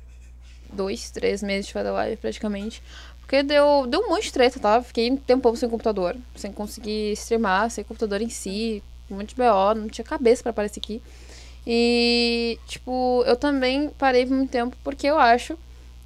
dois, 0.72 1.10
três 1.10 1.42
meses 1.42 1.66
de 1.66 1.72
fazer 1.72 1.90
live, 1.90 2.16
praticamente. 2.16 2.82
Porque 3.20 3.42
deu, 3.42 3.86
deu 3.88 4.00
um 4.00 4.08
monte 4.10 4.24
de 4.24 4.32
treta, 4.32 4.60
tá? 4.60 4.80
Fiquei 4.80 5.10
um 5.10 5.16
tempão 5.16 5.54
sem 5.56 5.68
computador, 5.68 6.16
sem 6.36 6.52
conseguir 6.52 7.12
streamar, 7.12 7.70
sem 7.70 7.82
computador 7.82 8.22
em 8.22 8.28
si, 8.28 8.82
um 9.10 9.16
monte 9.16 9.30
de 9.30 9.34
BO, 9.34 9.74
não 9.74 9.88
tinha 9.88 10.04
cabeça 10.04 10.42
para 10.42 10.50
aparecer 10.50 10.78
aqui. 10.78 11.02
E, 11.66 12.58
tipo, 12.66 13.24
eu 13.26 13.34
também 13.34 13.90
parei 13.98 14.24
por 14.24 14.36
muito 14.36 14.50
tempo 14.50 14.76
porque 14.84 15.08
eu 15.08 15.18
acho. 15.18 15.58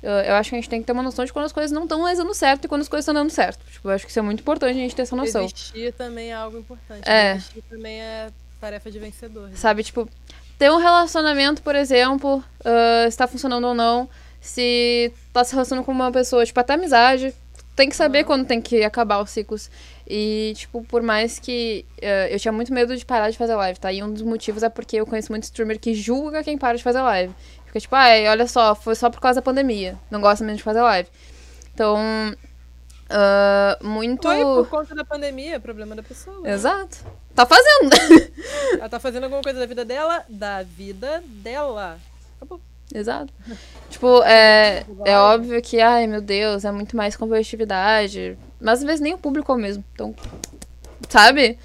Eu 0.02 0.34
acho 0.34 0.50
que 0.50 0.56
a 0.56 0.58
gente 0.58 0.68
tem 0.68 0.80
que 0.80 0.86
ter 0.86 0.92
uma 0.92 1.02
noção 1.02 1.24
de 1.24 1.32
quando 1.32 1.44
as 1.44 1.52
coisas 1.52 1.70
não 1.70 1.82
estão 1.82 2.00
mais 2.00 2.18
dando 2.18 2.32
certo 2.32 2.64
e 2.64 2.68
quando 2.68 2.80
as 2.80 2.88
coisas 2.88 3.04
estão 3.04 3.14
dando 3.14 3.30
certo. 3.30 3.64
Tipo, 3.70 3.88
eu 3.88 3.92
acho 3.92 4.04
que 4.04 4.10
isso 4.10 4.18
é 4.18 4.22
muito 4.22 4.40
importante 4.40 4.70
a 4.70 4.80
gente 4.80 4.94
ter 4.94 5.02
essa 5.02 5.14
noção. 5.14 5.44
Existir 5.44 5.92
também 5.92 6.30
é 6.30 6.34
algo 6.34 6.58
importante. 6.58 7.08
É. 7.08 7.32
Existir 7.32 7.62
também 7.68 8.00
é 8.00 8.30
tarefa 8.60 8.90
de 8.90 8.98
vencedor. 8.98 9.48
Né? 9.48 9.56
Sabe, 9.56 9.82
tipo, 9.82 10.08
ter 10.58 10.70
um 10.70 10.78
relacionamento, 10.78 11.62
por 11.62 11.74
exemplo, 11.74 12.42
uh, 12.60 13.08
está 13.08 13.26
funcionando 13.26 13.66
ou 13.66 13.74
não 13.74 14.08
se 14.40 15.12
tá 15.32 15.44
se 15.44 15.52
relacionando 15.52 15.84
com 15.84 15.92
uma 15.92 16.10
pessoa, 16.10 16.44
tipo, 16.46 16.58
até 16.58 16.72
amizade, 16.74 17.34
tem 17.76 17.88
que 17.88 17.96
saber 17.96 18.20
uhum. 18.20 18.24
quando 18.24 18.46
tem 18.46 18.60
que 18.60 18.82
acabar 18.82 19.22
os 19.22 19.30
ciclos. 19.30 19.70
E, 20.08 20.52
tipo, 20.56 20.82
por 20.84 21.02
mais 21.02 21.38
que. 21.38 21.84
Uh, 21.98 22.28
eu 22.30 22.40
tinha 22.40 22.50
muito 22.50 22.72
medo 22.72 22.96
de 22.96 23.06
parar 23.06 23.30
de 23.30 23.38
fazer 23.38 23.54
live, 23.54 23.78
tá? 23.78 23.92
E 23.92 24.02
um 24.02 24.12
dos 24.12 24.22
motivos 24.22 24.62
é 24.62 24.68
porque 24.68 24.96
eu 24.96 25.06
conheço 25.06 25.30
muito 25.30 25.44
streamer 25.44 25.78
que 25.78 25.94
julga 25.94 26.42
quem 26.42 26.58
para 26.58 26.76
de 26.76 26.82
fazer 26.82 27.00
live. 27.00 27.32
Fica 27.70 27.78
tipo, 27.78 27.94
ai, 27.94 28.26
olha 28.26 28.48
só, 28.48 28.74
foi 28.74 28.96
só 28.96 29.08
por 29.08 29.20
causa 29.20 29.36
da 29.36 29.44
pandemia. 29.44 29.96
Não 30.10 30.20
gosta 30.20 30.44
mesmo 30.44 30.56
de 30.56 30.64
fazer 30.64 30.82
live. 30.82 31.08
Então. 31.72 31.96
Uh, 33.08 33.86
muito. 33.86 34.26
Foi 34.26 34.44
por 34.44 34.68
conta 34.68 34.92
da 34.92 35.04
pandemia, 35.04 35.60
problema 35.60 35.94
da 35.94 36.02
pessoa. 36.02 36.48
Exato. 36.48 36.98
Tá 37.32 37.46
fazendo. 37.46 37.90
Ela 38.74 38.88
tá 38.88 38.98
fazendo 38.98 39.24
alguma 39.24 39.40
coisa 39.40 39.60
da 39.60 39.66
vida 39.66 39.84
dela? 39.84 40.24
Da 40.28 40.64
vida 40.64 41.22
dela. 41.24 41.96
Acabou. 42.36 42.60
Exato. 42.92 43.32
tipo, 43.88 44.20
é, 44.24 44.84
é 45.04 45.16
óbvio 45.16 45.62
que, 45.62 45.80
ai 45.80 46.08
meu 46.08 46.20
Deus, 46.20 46.64
é 46.64 46.72
muito 46.72 46.96
mais 46.96 47.14
competitividade. 47.14 48.36
Mas 48.60 48.80
às 48.80 48.84
vezes 48.84 49.00
nem 49.00 49.14
o 49.14 49.18
público 49.18 49.52
é 49.52 49.54
o 49.54 49.58
mesmo. 49.58 49.84
Então, 49.94 50.12
sabe? 51.08 51.56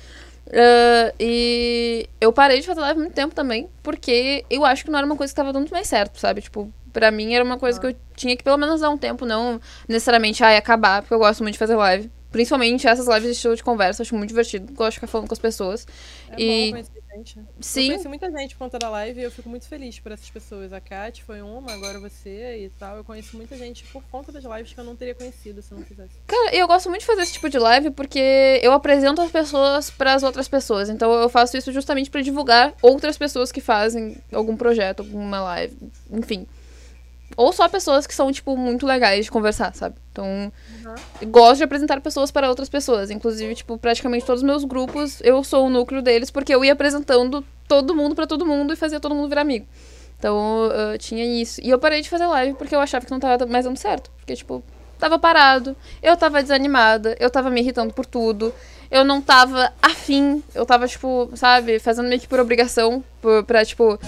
Uh, 0.47 1.11
e 1.19 2.07
eu 2.21 2.31
parei 2.31 2.59
de 2.59 2.67
fazer 2.67 2.79
live 2.79 2.99
muito 2.99 3.13
tempo 3.13 3.33
também, 3.33 3.67
porque 3.81 4.45
eu 4.49 4.63
acho 4.63 4.85
que 4.85 4.91
não 4.91 4.99
era 4.99 5.05
uma 5.05 5.15
coisa 5.15 5.31
que 5.31 5.35
tava 5.35 5.51
dando 5.51 5.69
mais 5.71 5.87
certo, 5.87 6.19
sabe? 6.19 6.41
Tipo, 6.41 6.71
pra 6.93 7.11
mim 7.11 7.33
era 7.33 7.43
uma 7.43 7.57
coisa 7.57 7.79
que 7.79 7.87
eu 7.87 7.95
tinha 8.15 8.35
que 8.37 8.43
pelo 8.43 8.57
menos 8.57 8.81
dar 8.81 8.89
um 8.89 8.97
tempo, 8.97 9.25
não 9.25 9.59
necessariamente, 9.87 10.43
ai, 10.43 10.55
acabar, 10.57 11.01
porque 11.01 11.13
eu 11.13 11.19
gosto 11.19 11.41
muito 11.41 11.53
de 11.53 11.59
fazer 11.59 11.75
live. 11.75 12.11
Principalmente 12.31 12.85
essas 12.85 13.07
lives 13.07 13.23
de 13.23 13.31
estilo 13.31 13.55
de 13.55 13.63
conversa, 13.63 14.03
acho 14.03 14.13
muito 14.13 14.29
divertido. 14.29 14.71
Gosto 14.73 14.91
de 14.91 14.95
ficar 14.95 15.07
falando 15.07 15.27
com 15.27 15.33
as 15.33 15.39
pessoas. 15.39 15.87
É 16.31 16.41
e... 16.41 16.85
gente. 17.15 17.39
Sim. 17.59 17.83
Eu 17.83 17.87
conheci 17.89 18.07
muita 18.07 18.31
gente 18.31 18.55
por 18.55 18.59
conta 18.59 18.79
da 18.79 18.89
live 18.89 19.19
e 19.19 19.23
eu 19.23 19.31
fico 19.31 19.49
muito 19.49 19.67
feliz 19.67 19.99
por 19.99 20.11
essas 20.11 20.29
pessoas. 20.29 20.73
A 20.73 20.81
Kat 20.81 21.23
foi 21.23 21.41
uma, 21.41 21.71
agora 21.71 21.99
você 21.99 22.65
e 22.65 22.69
tal. 22.77 22.97
Eu 22.97 23.03
conheço 23.03 23.35
muita 23.35 23.57
gente 23.57 23.83
por 23.85 24.03
conta 24.11 24.31
das 24.31 24.43
lives 24.43 24.73
que 24.73 24.79
eu 24.79 24.83
não 24.83 24.95
teria 24.95 25.15
conhecido 25.15 25.61
se 25.61 25.73
não 25.73 25.83
fizesse. 25.83 26.11
Cara, 26.27 26.55
eu 26.55 26.67
gosto 26.67 26.89
muito 26.89 27.01
de 27.01 27.07
fazer 27.07 27.21
esse 27.21 27.33
tipo 27.33 27.49
de 27.49 27.57
live 27.57 27.91
porque 27.91 28.59
eu 28.61 28.71
apresento 28.71 29.21
as 29.21 29.31
pessoas 29.31 29.89
para 29.89 30.13
as 30.13 30.23
outras 30.23 30.47
pessoas. 30.47 30.89
Então 30.89 31.11
eu 31.13 31.29
faço 31.29 31.57
isso 31.57 31.71
justamente 31.71 32.09
para 32.09 32.21
divulgar 32.21 32.73
outras 32.81 33.17
pessoas 33.17 33.51
que 33.51 33.61
fazem 33.61 34.17
algum 34.31 34.55
projeto, 34.55 35.01
alguma 35.01 35.41
live, 35.41 35.77
enfim. 36.11 36.47
Ou 37.37 37.51
só 37.51 37.67
pessoas 37.67 38.07
que 38.07 38.13
são, 38.13 38.31
tipo, 38.31 38.55
muito 38.55 38.85
legais 38.85 39.25
de 39.25 39.31
conversar, 39.31 39.73
sabe? 39.75 39.95
Então, 40.11 40.25
uhum. 40.25 41.31
gosto 41.31 41.57
de 41.57 41.63
apresentar 41.63 41.99
pessoas 41.99 42.31
para 42.31 42.47
outras 42.47 42.69
pessoas. 42.69 43.11
Inclusive, 43.11 43.55
tipo, 43.55 43.77
praticamente 43.77 44.25
todos 44.25 44.41
os 44.41 44.45
meus 44.45 44.63
grupos, 44.63 45.19
eu 45.21 45.43
sou 45.43 45.65
o 45.65 45.69
núcleo 45.69 46.01
deles, 46.01 46.31
porque 46.31 46.53
eu 46.53 46.63
ia 46.63 46.73
apresentando 46.73 47.43
todo 47.67 47.95
mundo 47.95 48.15
para 48.15 48.27
todo 48.27 48.45
mundo 48.45 48.73
e 48.73 48.75
fazia 48.75 48.99
todo 48.99 49.15
mundo 49.15 49.27
virar 49.27 49.41
amigo. 49.41 49.65
Então, 50.17 50.67
uh, 50.67 50.97
tinha 50.97 51.25
isso. 51.25 51.59
E 51.61 51.69
eu 51.69 51.79
parei 51.79 52.01
de 52.01 52.09
fazer 52.09 52.25
live 52.25 52.55
porque 52.55 52.73
eu 52.73 52.79
achava 52.79 53.05
que 53.05 53.11
não 53.11 53.19
tava 53.19 53.45
mais 53.45 53.65
dando 53.65 53.77
certo. 53.77 54.09
Porque, 54.17 54.35
tipo, 54.35 54.63
tava 54.97 55.19
parado, 55.19 55.75
eu 56.01 56.15
tava 56.15 56.41
desanimada, 56.41 57.15
eu 57.19 57.29
tava 57.29 57.49
me 57.49 57.61
irritando 57.61 57.93
por 57.93 58.05
tudo, 58.05 58.53
eu 58.89 59.03
não 59.03 59.21
tava 59.21 59.73
afim, 59.81 60.41
eu 60.53 60.65
tava, 60.65 60.87
tipo, 60.87 61.29
sabe, 61.35 61.79
fazendo 61.79 62.07
meio 62.07 62.21
que 62.21 62.27
por 62.27 62.39
obrigação, 62.39 63.03
por, 63.21 63.43
pra, 63.43 63.65
tipo, 63.65 63.99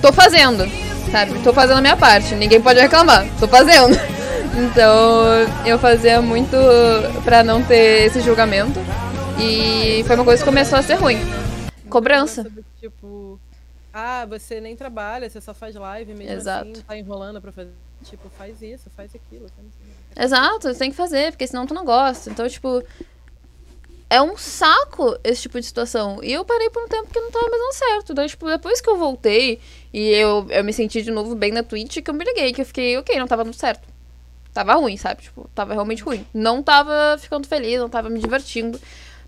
tô 0.00 0.12
fazendo 0.12 0.64
sabe? 1.10 1.42
Tô 1.42 1.52
fazendo 1.52 1.78
a 1.78 1.80
minha 1.80 1.96
parte, 1.96 2.34
ninguém 2.34 2.60
pode 2.60 2.80
reclamar, 2.80 3.26
tô 3.38 3.48
fazendo. 3.48 3.96
Então, 4.58 5.26
eu 5.66 5.78
fazia 5.78 6.22
muito 6.22 6.56
pra 7.22 7.44
não 7.44 7.62
ter 7.62 8.06
esse 8.06 8.22
julgamento. 8.22 8.80
E 9.38 10.02
foi 10.04 10.16
uma 10.16 10.24
coisa 10.24 10.42
que 10.42 10.48
começou 10.48 10.78
a 10.78 10.82
ser 10.82 10.94
ruim. 10.94 11.18
Cobrança. 11.90 12.50
Tipo, 12.80 13.38
ah, 13.92 14.24
você 14.24 14.58
nem 14.58 14.74
trabalha, 14.74 15.28
você 15.28 15.42
só 15.42 15.52
faz 15.52 15.74
live 15.74 16.14
mesmo 16.14 16.32
Exato. 16.32 16.70
assim, 16.70 16.80
tá 16.80 16.96
enrolando 16.96 17.38
pra 17.38 17.52
fazer. 17.52 17.70
Tipo, 18.02 18.30
faz 18.30 18.62
isso, 18.62 18.88
faz 18.96 19.14
aquilo. 19.14 19.44
Exato, 20.18 20.72
você 20.72 20.78
tem 20.78 20.90
que 20.90 20.96
fazer, 20.96 21.32
porque 21.32 21.46
senão 21.46 21.66
tu 21.66 21.74
não 21.74 21.84
gosta. 21.84 22.30
Então, 22.30 22.48
tipo, 22.48 22.82
é 24.08 24.22
um 24.22 24.36
saco 24.36 25.18
esse 25.24 25.42
tipo 25.42 25.60
de 25.60 25.66
situação. 25.66 26.20
E 26.22 26.32
eu 26.32 26.44
parei 26.44 26.70
por 26.70 26.82
um 26.84 26.88
tempo 26.88 27.10
que 27.12 27.20
não 27.20 27.30
tava 27.30 27.48
mais 27.48 27.60
dando 27.60 27.72
certo. 27.74 28.14
Daí, 28.14 28.28
tipo, 28.28 28.46
depois 28.46 28.80
que 28.80 28.88
eu 28.88 28.96
voltei 28.96 29.60
e 29.96 30.10
eu, 30.10 30.46
eu 30.50 30.62
me 30.62 30.74
senti 30.74 31.00
de 31.00 31.10
novo 31.10 31.34
bem 31.34 31.50
na 31.50 31.62
Twitch, 31.62 32.02
que 32.02 32.10
eu 32.10 32.12
me 32.12 32.22
liguei, 32.22 32.52
que 32.52 32.60
eu 32.60 32.66
fiquei, 32.66 32.98
ok, 32.98 33.18
não 33.18 33.26
tava 33.26 33.42
dando 33.42 33.54
certo. 33.54 33.88
Tava 34.52 34.74
ruim, 34.74 34.98
sabe? 34.98 35.22
Tipo, 35.22 35.48
tava 35.54 35.72
realmente 35.72 36.02
ruim. 36.02 36.26
Não 36.34 36.62
tava 36.62 37.16
ficando 37.18 37.48
feliz, 37.48 37.80
não 37.80 37.88
tava 37.88 38.10
me 38.10 38.20
divertindo. 38.20 38.78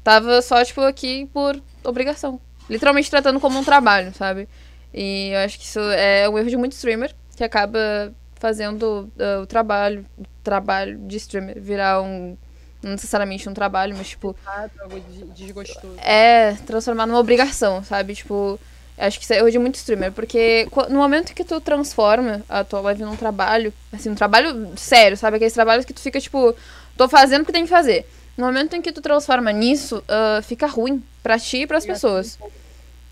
Tava 0.05 0.43
só, 0.43 0.63
tipo, 0.63 0.83
aqui 0.83 1.25
por 1.33 1.59
obrigação. 1.83 2.39
Literalmente 2.69 3.09
tratando 3.09 3.41
como 3.41 3.59
um 3.59 3.65
trabalho, 3.65 4.13
sabe? 4.13 4.47
E 4.93 5.31
eu 5.33 5.39
acho 5.39 5.59
que 5.59 5.65
isso 5.65 5.81
é 5.81 6.29
um 6.29 6.37
erro 6.37 6.51
de 6.51 6.57
muito 6.59 6.73
streamer, 6.73 7.15
que 7.35 7.43
acaba 7.43 8.13
fazendo 8.35 9.11
uh, 9.17 9.41
o 9.41 9.47
trabalho, 9.47 10.05
o 10.19 10.25
trabalho 10.45 10.99
de 10.99 11.17
streamer 11.17 11.59
virar 11.59 12.03
um 12.03 12.37
não 12.83 12.91
necessariamente 12.91 13.49
um 13.49 13.55
trabalho, 13.55 13.97
mas 13.97 14.11
tipo. 14.11 14.37
Algo 14.45 15.01
desgostoso. 15.35 15.97
É, 15.99 16.53
transformar 16.67 17.07
numa 17.07 17.19
obrigação, 17.19 17.83
sabe? 17.83 18.15
Tipo, 18.15 18.61
acho 18.99 19.19
que 19.19 19.25
isso 19.25 19.33
é 19.33 19.51
de 19.51 19.59
muito 19.59 19.77
streamer, 19.77 20.13
porque 20.13 20.69
no 20.89 20.99
momento 20.99 21.35
que 21.35 21.45
tu 21.45 21.61
transforma 21.61 22.43
a 22.49 22.65
tua 22.65 22.81
live 22.81 23.05
num 23.05 23.17
trabalho, 23.17 23.73
assim, 23.93 24.11
um 24.11 24.15
trabalho 24.15 24.73
sério, 24.77 25.17
sabe? 25.17 25.37
Aqueles 25.37 25.53
trabalhos 25.53 25.85
que 25.85 25.93
tu 25.93 26.01
fica, 26.01 26.21
tipo, 26.21 26.55
tô 26.97 27.09
fazendo 27.09 27.41
porque 27.41 27.53
tem 27.53 27.65
que 27.65 27.71
fazer. 27.71 28.07
No 28.37 28.47
momento 28.47 28.75
em 28.75 28.83
que 28.83 28.93
tu 28.93 29.01
transforma 29.01 29.53
nisso, 29.53 29.99
uh, 29.99 30.43
fica 30.43 30.67
ruim 30.67 31.03
pra 31.23 31.39
ti 31.39 31.59
e 31.59 31.67
pras 31.67 31.85
e 31.85 31.87
pessoas. 31.87 32.39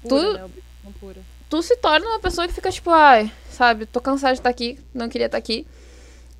Pura, 0.02 0.08
tu, 0.08 0.32
né? 0.32 1.14
tu 1.48 1.62
se 1.62 1.76
torna 1.76 2.06
uma 2.06 2.20
pessoa 2.20 2.46
que 2.46 2.54
fica, 2.54 2.70
tipo, 2.70 2.90
ai, 2.90 3.30
sabe, 3.50 3.86
tô 3.86 4.00
cansada 4.00 4.34
de 4.34 4.40
estar 4.40 4.50
aqui, 4.50 4.78
não 4.94 5.08
queria 5.08 5.26
estar 5.26 5.38
aqui 5.38 5.66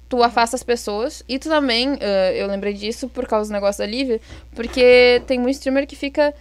tu 0.08 0.22
afasta 0.22 0.56
as 0.56 0.62
pessoas. 0.62 1.22
E 1.28 1.38
tu 1.38 1.48
também, 1.48 1.94
uh, 1.94 2.32
eu 2.34 2.46
lembrei 2.46 2.72
disso 2.72 3.08
por 3.08 3.26
causa 3.26 3.50
do 3.50 3.52
negócio 3.52 3.78
da 3.78 3.86
Lívia, 3.86 4.20
porque 4.54 5.22
tem 5.26 5.40
um 5.40 5.48
streamer 5.48 5.86
que 5.86 5.96
fica 5.96 6.34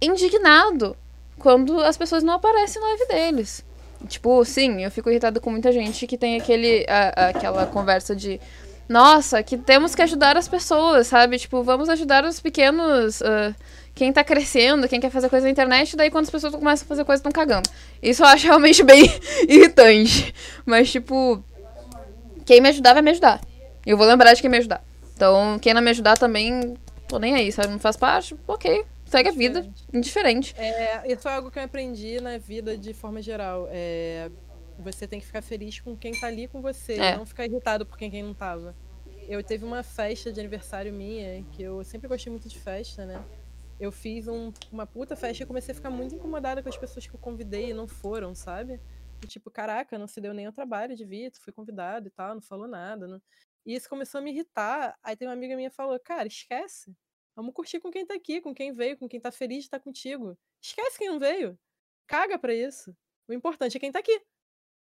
indignado 0.00 0.96
quando 1.38 1.80
as 1.80 1.96
pessoas 1.96 2.22
não 2.22 2.34
aparecem 2.34 2.80
na 2.80 2.88
live 2.88 3.06
deles. 3.08 3.64
Tipo, 4.08 4.44
sim, 4.44 4.82
eu 4.82 4.90
fico 4.90 5.10
irritada 5.10 5.40
com 5.40 5.50
muita 5.50 5.72
gente 5.72 6.06
que 6.06 6.18
tem 6.18 6.36
aquele, 6.36 6.86
a, 6.88 7.28
aquela 7.28 7.66
conversa 7.66 8.14
de 8.14 8.40
nossa, 8.88 9.42
que 9.42 9.56
temos 9.56 9.94
que 9.94 10.02
ajudar 10.02 10.36
as 10.36 10.46
pessoas, 10.46 11.08
sabe? 11.08 11.38
Tipo, 11.38 11.62
vamos 11.62 11.88
ajudar 11.88 12.24
os 12.24 12.40
pequenos. 12.40 13.20
Uh, 13.20 13.54
quem 13.94 14.12
tá 14.12 14.22
crescendo, 14.22 14.86
quem 14.88 15.00
quer 15.00 15.10
fazer 15.10 15.28
coisa 15.28 15.46
na 15.46 15.50
internet, 15.50 15.96
daí 15.96 16.10
quando 16.10 16.24
as 16.24 16.30
pessoas 16.30 16.54
começam 16.54 16.84
a 16.84 16.88
fazer 16.88 17.04
coisa, 17.04 17.18
estão 17.18 17.32
cagando. 17.32 17.68
Isso 18.02 18.22
eu 18.22 18.26
acho 18.26 18.46
realmente 18.46 18.82
bem 18.82 19.04
irritante. 19.48 20.34
Mas, 20.64 20.90
tipo, 20.90 21.42
quem 22.44 22.60
me 22.60 22.68
ajudar 22.68 22.92
vai 22.92 23.02
me 23.02 23.10
ajudar. 23.10 23.40
Eu 23.84 23.96
vou 23.96 24.06
lembrar 24.06 24.34
de 24.34 24.40
quem 24.40 24.50
me 24.50 24.58
ajudar. 24.58 24.84
Então, 25.14 25.58
quem 25.60 25.72
não 25.72 25.80
me 25.80 25.90
ajudar 25.90 26.18
também, 26.18 26.76
tô 27.08 27.18
nem 27.18 27.34
aí, 27.34 27.50
sabe? 27.50 27.68
Não 27.68 27.78
faz 27.78 27.96
parte, 27.96 28.36
ok. 28.46 28.84
Segue 29.06 29.28
a 29.28 29.32
vida, 29.32 29.72
indiferente. 29.92 30.54
É, 30.58 31.10
isso 31.10 31.26
é 31.28 31.34
algo 31.34 31.50
que 31.50 31.58
eu 31.58 31.62
aprendi 31.62 32.20
na 32.20 32.38
vida 32.38 32.76
de 32.76 32.92
forma 32.92 33.22
geral. 33.22 33.68
É, 33.70 34.30
você 34.78 35.06
tem 35.06 35.20
que 35.20 35.26
ficar 35.26 35.42
feliz 35.42 35.80
com 35.80 35.96
quem 35.96 36.12
tá 36.12 36.26
ali 36.26 36.48
com 36.48 36.60
você, 36.60 36.94
é. 36.94 37.16
não 37.16 37.24
ficar 37.24 37.46
irritado 37.46 37.86
por 37.86 37.96
quem, 37.96 38.10
quem 38.10 38.22
não 38.22 38.34
tava. 38.34 38.74
Eu 39.28 39.42
teve 39.42 39.64
uma 39.64 39.82
festa 39.82 40.32
de 40.32 40.38
aniversário 40.38 40.92
minha, 40.92 41.42
que 41.52 41.62
eu 41.62 41.82
sempre 41.82 42.06
gostei 42.08 42.30
muito 42.30 42.48
de 42.48 42.58
festa, 42.58 43.06
né? 43.06 43.24
eu 43.78 43.92
fiz 43.92 44.26
um, 44.26 44.52
uma 44.72 44.86
puta 44.86 45.14
festa 45.14 45.42
e 45.42 45.46
comecei 45.46 45.72
a 45.72 45.74
ficar 45.74 45.90
muito 45.90 46.14
incomodada 46.14 46.62
com 46.62 46.68
as 46.68 46.76
pessoas 46.76 47.06
que 47.06 47.14
eu 47.14 47.20
convidei 47.20 47.70
e 47.70 47.74
não 47.74 47.86
foram, 47.86 48.34
sabe? 48.34 48.80
E, 49.22 49.26
tipo, 49.26 49.50
caraca, 49.50 49.98
não 49.98 50.06
se 50.06 50.20
deu 50.20 50.32
nem 50.32 50.48
o 50.48 50.52
trabalho 50.52 50.96
de 50.96 51.04
vir, 51.04 51.30
tu 51.30 51.40
foi 51.40 51.52
convidado 51.52 52.08
e 52.08 52.10
tal, 52.10 52.34
não 52.34 52.40
falou 52.40 52.66
nada. 52.66 53.06
Não... 53.06 53.20
E 53.64 53.74
isso 53.74 53.88
começou 53.88 54.18
a 54.18 54.22
me 54.22 54.30
irritar. 54.30 54.96
Aí 55.02 55.16
tem 55.16 55.28
uma 55.28 55.34
amiga 55.34 55.56
minha 55.56 55.70
falou, 55.70 55.98
cara, 56.00 56.26
esquece. 56.26 56.94
Vamos 57.36 57.52
curtir 57.52 57.78
com 57.80 57.90
quem 57.90 58.06
tá 58.06 58.14
aqui, 58.14 58.40
com 58.40 58.54
quem 58.54 58.72
veio, 58.72 58.96
com 58.96 59.06
quem 59.06 59.20
tá 59.20 59.30
feliz 59.30 59.58
de 59.58 59.64
estar 59.64 59.78
contigo. 59.78 60.36
Esquece 60.60 60.98
quem 60.98 61.08
não 61.08 61.18
veio. 61.18 61.56
Caga 62.06 62.38
pra 62.38 62.54
isso. 62.54 62.96
O 63.28 63.32
importante 63.34 63.76
é 63.76 63.80
quem 63.80 63.92
tá 63.92 63.98
aqui. 63.98 64.18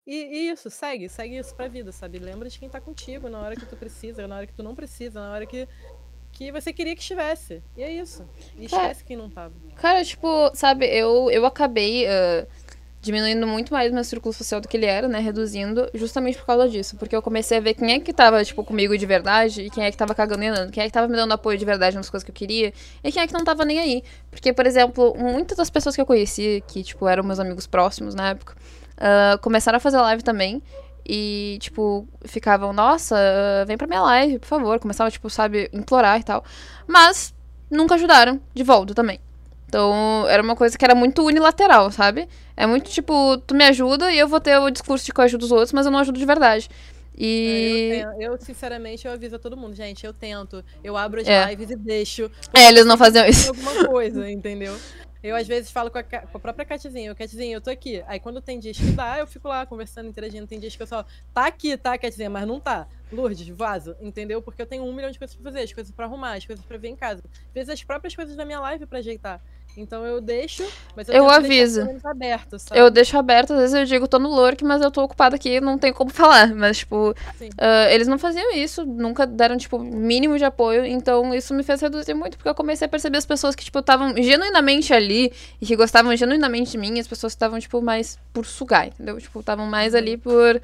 E, 0.07 0.15
e, 0.15 0.51
isso, 0.51 0.70
segue, 0.70 1.07
segue 1.10 1.36
isso 1.36 1.55
pra 1.55 1.68
vida, 1.68 1.93
sabe? 1.93 2.18
Lembra 2.18 2.49
de 2.49 2.59
quem 2.59 2.70
tá 2.70 2.81
contigo 2.81 3.28
na 3.28 3.43
hora 3.43 3.55
que 3.55 3.67
tu 3.67 3.77
precisa, 3.77 4.27
na 4.27 4.36
hora 4.36 4.47
que 4.47 4.55
tu 4.55 4.62
não 4.62 4.75
precisa, 4.75 5.20
na 5.20 5.31
hora 5.31 5.44
que, 5.44 5.68
que 6.33 6.51
você 6.51 6.73
queria 6.73 6.94
que 6.94 7.02
estivesse. 7.02 7.62
E 7.77 7.83
é 7.83 7.93
isso. 7.93 8.27
E 8.57 8.65
esquece 8.65 9.05
quem 9.05 9.18
não 9.18 9.28
tava. 9.28 9.55
Cara, 9.77 10.02
tipo, 10.02 10.27
sabe, 10.55 10.86
eu, 10.86 11.31
eu 11.31 11.44
acabei. 11.44 12.07
Uh 12.07 12.67
diminuindo 13.01 13.47
muito 13.47 13.73
mais 13.73 13.93
meu 13.93 14.02
círculo 14.02 14.33
social 14.33 14.60
do 14.60 14.68
que 14.68 14.77
ele 14.77 14.86
era, 14.86 15.07
né? 15.07 15.20
Reduzindo, 15.20 15.89
justamente 15.94 16.36
por 16.39 16.47
causa 16.47 16.68
disso. 16.68 16.97
Porque 16.97 17.15
eu 17.15 17.23
comecei 17.23 17.59
a 17.59 17.60
ver 17.60 17.75
quem 17.75 17.93
é 17.93 18.01
que 18.01 18.12
tava, 18.12 18.44
tipo, 18.44 18.65
comigo 18.65 18.97
de 18.99 19.07
verdade 19.07 19.62
e 19.62 19.70
quem 19.70 19.85
é 19.85 19.91
que 19.91 19.97
tava 19.97 20.15
cagando 20.15 20.43
e 20.43 20.47
andando. 20.49 20.70
Quem 20.70 20.83
é 20.83 20.86
que 20.86 20.93
tava 20.93 21.07
me 21.07 21.17
dando 21.17 21.33
apoio 21.33 21.57
de 21.57 21.65
verdade 21.65 21.97
nas 21.97 22.10
coisas 22.10 22.25
que 22.25 22.31
eu 22.31 22.35
queria 22.35 22.73
e 23.02 23.12
quem 23.12 23.23
é 23.23 23.27
que 23.27 23.33
não 23.33 23.44
tava 23.44 23.65
nem 23.65 23.78
aí. 23.78 24.02
Porque, 24.31 24.52
por 24.52 24.67
exemplo, 24.67 25.15
muitas 25.17 25.57
das 25.57 25.70
pessoas 25.70 25.94
que 25.94 26.01
eu 26.01 26.07
conheci, 26.07 26.62
que, 26.67 26.83
tipo, 26.83 27.07
eram 27.07 27.23
meus 27.23 27.39
amigos 27.39 27.67
próximos 27.67 28.15
na 28.15 28.31
época, 28.31 28.55
uh, 28.97 29.39
começaram 29.41 29.77
a 29.77 29.81
fazer 29.81 29.99
live 29.99 30.23
também. 30.23 30.62
E, 31.10 31.57
tipo, 31.60 32.07
ficavam, 32.27 32.73
nossa, 32.73 33.17
uh, 33.17 33.67
vem 33.67 33.78
pra 33.78 33.86
minha 33.86 34.02
live, 34.02 34.39
por 34.41 34.47
favor. 34.47 34.78
Começavam, 34.81 35.10
tipo, 35.10 35.31
sabe, 35.31 35.70
implorar 35.73 36.20
e 36.20 36.25
tal. 36.25 36.44
Mas 36.86 37.33
nunca 37.70 37.94
ajudaram 37.94 38.41
de 38.52 38.62
volta 38.62 38.93
também. 38.93 39.20
Então, 39.68 40.26
era 40.28 40.42
uma 40.42 40.56
coisa 40.56 40.78
que 40.78 40.84
era 40.84 40.94
muito 40.94 41.22
unilateral, 41.22 41.90
sabe? 41.90 42.26
É 42.56 42.66
muito 42.66 42.90
tipo, 42.90 43.36
tu 43.47 43.55
me 43.55 43.64
ajuda 43.64 44.10
e 44.10 44.18
eu 44.18 44.26
vou 44.26 44.40
ter 44.40 44.58
o 44.58 44.70
discurso 44.70 45.05
de 45.05 45.12
que 45.12 45.20
eu 45.20 45.24
ajudo 45.24 45.44
os 45.44 45.52
outros, 45.52 45.72
mas 45.74 45.84
eu 45.84 45.92
não 45.92 45.98
ajudo 45.98 46.18
de 46.18 46.24
verdade. 46.24 46.70
E. 47.16 47.90
É, 47.92 48.24
eu, 48.24 48.32
eu, 48.32 48.38
sinceramente, 48.38 49.06
eu 49.06 49.12
aviso 49.12 49.36
a 49.36 49.38
todo 49.38 49.56
mundo, 49.56 49.74
gente, 49.74 50.06
eu 50.06 50.12
tento, 50.12 50.64
eu 50.82 50.97
abro 50.97 51.20
as 51.20 51.28
é. 51.28 51.50
lives 51.50 51.70
e 51.70 51.76
deixo. 51.76 52.30
É, 52.55 52.68
eles 52.68 52.86
não 52.86 52.97
faziam 52.97 53.26
isso. 53.26 53.50
Alguma 53.50 53.84
coisa, 53.86 54.30
entendeu? 54.30 54.74
Eu, 55.22 55.34
às 55.34 55.48
vezes, 55.48 55.70
falo 55.70 55.90
com 55.90 55.98
a, 55.98 56.02
com 56.02 56.36
a 56.36 56.40
própria 56.40 56.64
Catzinha, 56.64 57.12
Catzinha, 57.14 57.56
eu 57.56 57.60
tô 57.60 57.70
aqui. 57.70 58.05
Aí, 58.06 58.20
quando 58.20 58.40
tem 58.40 58.58
dias 58.58 58.78
que 58.78 58.92
dá, 58.92 59.18
eu 59.18 59.26
fico 59.26 59.48
lá 59.48 59.66
conversando, 59.66 60.08
interagindo. 60.08 60.47
Tem 60.47 60.60
dias 60.60 60.76
que 60.76 60.82
eu 60.82 60.86
só, 60.86 61.05
tá 61.34 61.47
aqui, 61.47 61.76
tá, 61.76 61.98
Catzinha, 61.98 62.30
mas 62.30 62.47
não 62.47 62.60
tá. 62.60 62.86
Lourdes, 63.10 63.48
vaza, 63.48 63.97
entendeu? 64.00 64.40
Porque 64.40 64.62
eu 64.62 64.66
tenho 64.66 64.84
um 64.84 64.94
milhão 64.94 65.10
de 65.10 65.18
coisas 65.18 65.34
pra 65.34 65.50
fazer, 65.50 65.60
as 65.64 65.72
coisas 65.72 65.92
pra 65.92 66.05
arrumar, 66.05 66.34
as 66.34 66.47
coisas 66.47 66.64
pra 66.64 66.78
ver 66.78 66.88
em 66.88 66.97
casa. 66.97 67.20
Às 67.24 67.52
vezes, 67.52 67.68
as 67.70 67.82
próprias 67.82 68.14
coisas 68.14 68.36
da 68.36 68.44
minha 68.44 68.60
live 68.60 68.86
pra 68.86 69.00
ajeitar. 69.00 69.42
Então 69.78 70.05
eu 70.05 70.20
deixo, 70.20 70.65
mas 70.97 71.08
eu, 71.08 71.15
eu 71.15 71.31
aviso. 71.31 71.82
Aberto, 72.05 72.57
eu 72.74 72.90
deixo 72.90 73.16
aberto, 73.16 73.52
às 73.52 73.60
vezes 73.60 73.74
eu 73.74 73.84
digo, 73.84 74.08
tô 74.08 74.18
no 74.18 74.28
lurk, 74.28 74.65
mas 74.65 74.82
eu 74.82 74.90
tô 74.90 75.02
ocupada 75.02 75.36
aqui, 75.36 75.60
não 75.60 75.78
tem 75.78 75.92
como 75.92 76.10
falar. 76.12 76.55
Mas, 76.55 76.78
tipo, 76.78 77.10
uh, 77.10 77.89
eles 77.90 78.08
não 78.08 78.18
faziam 78.18 78.52
isso, 78.55 78.84
nunca 78.84 79.26
deram, 79.26 79.57
tipo, 79.57 79.78
mínimo 79.78 80.36
de 80.36 80.44
apoio. 80.44 80.84
Então 80.84 81.32
isso 81.32 81.55
me 81.55 81.62
fez 81.62 81.81
reduzir 81.81 82.15
muito, 82.15 82.36
porque 82.36 82.48
eu 82.48 82.55
comecei 82.55 82.86
a 82.86 82.89
perceber 82.89 83.18
as 83.18 83.26
pessoas 83.26 83.55
que, 83.55 83.65
tipo, 83.65 83.78
estavam 83.78 84.15
genuinamente 84.20 84.92
ali 84.92 85.32
e 85.60 85.66
que 85.66 85.76
gostavam 85.76 86.15
genuinamente 86.16 86.73
de 86.73 86.78
mim, 86.78 86.98
as 86.98 87.07
pessoas 87.07 87.32
que 87.32 87.36
estavam, 87.36 87.58
tipo, 87.60 87.81
mais 87.81 88.18
por 88.32 88.44
sugar, 88.44 88.89
entendeu? 88.89 89.18
Tipo, 89.20 89.40
estavam 89.40 89.66
mais 89.66 89.94
ali 89.94 90.16
por 90.16 90.60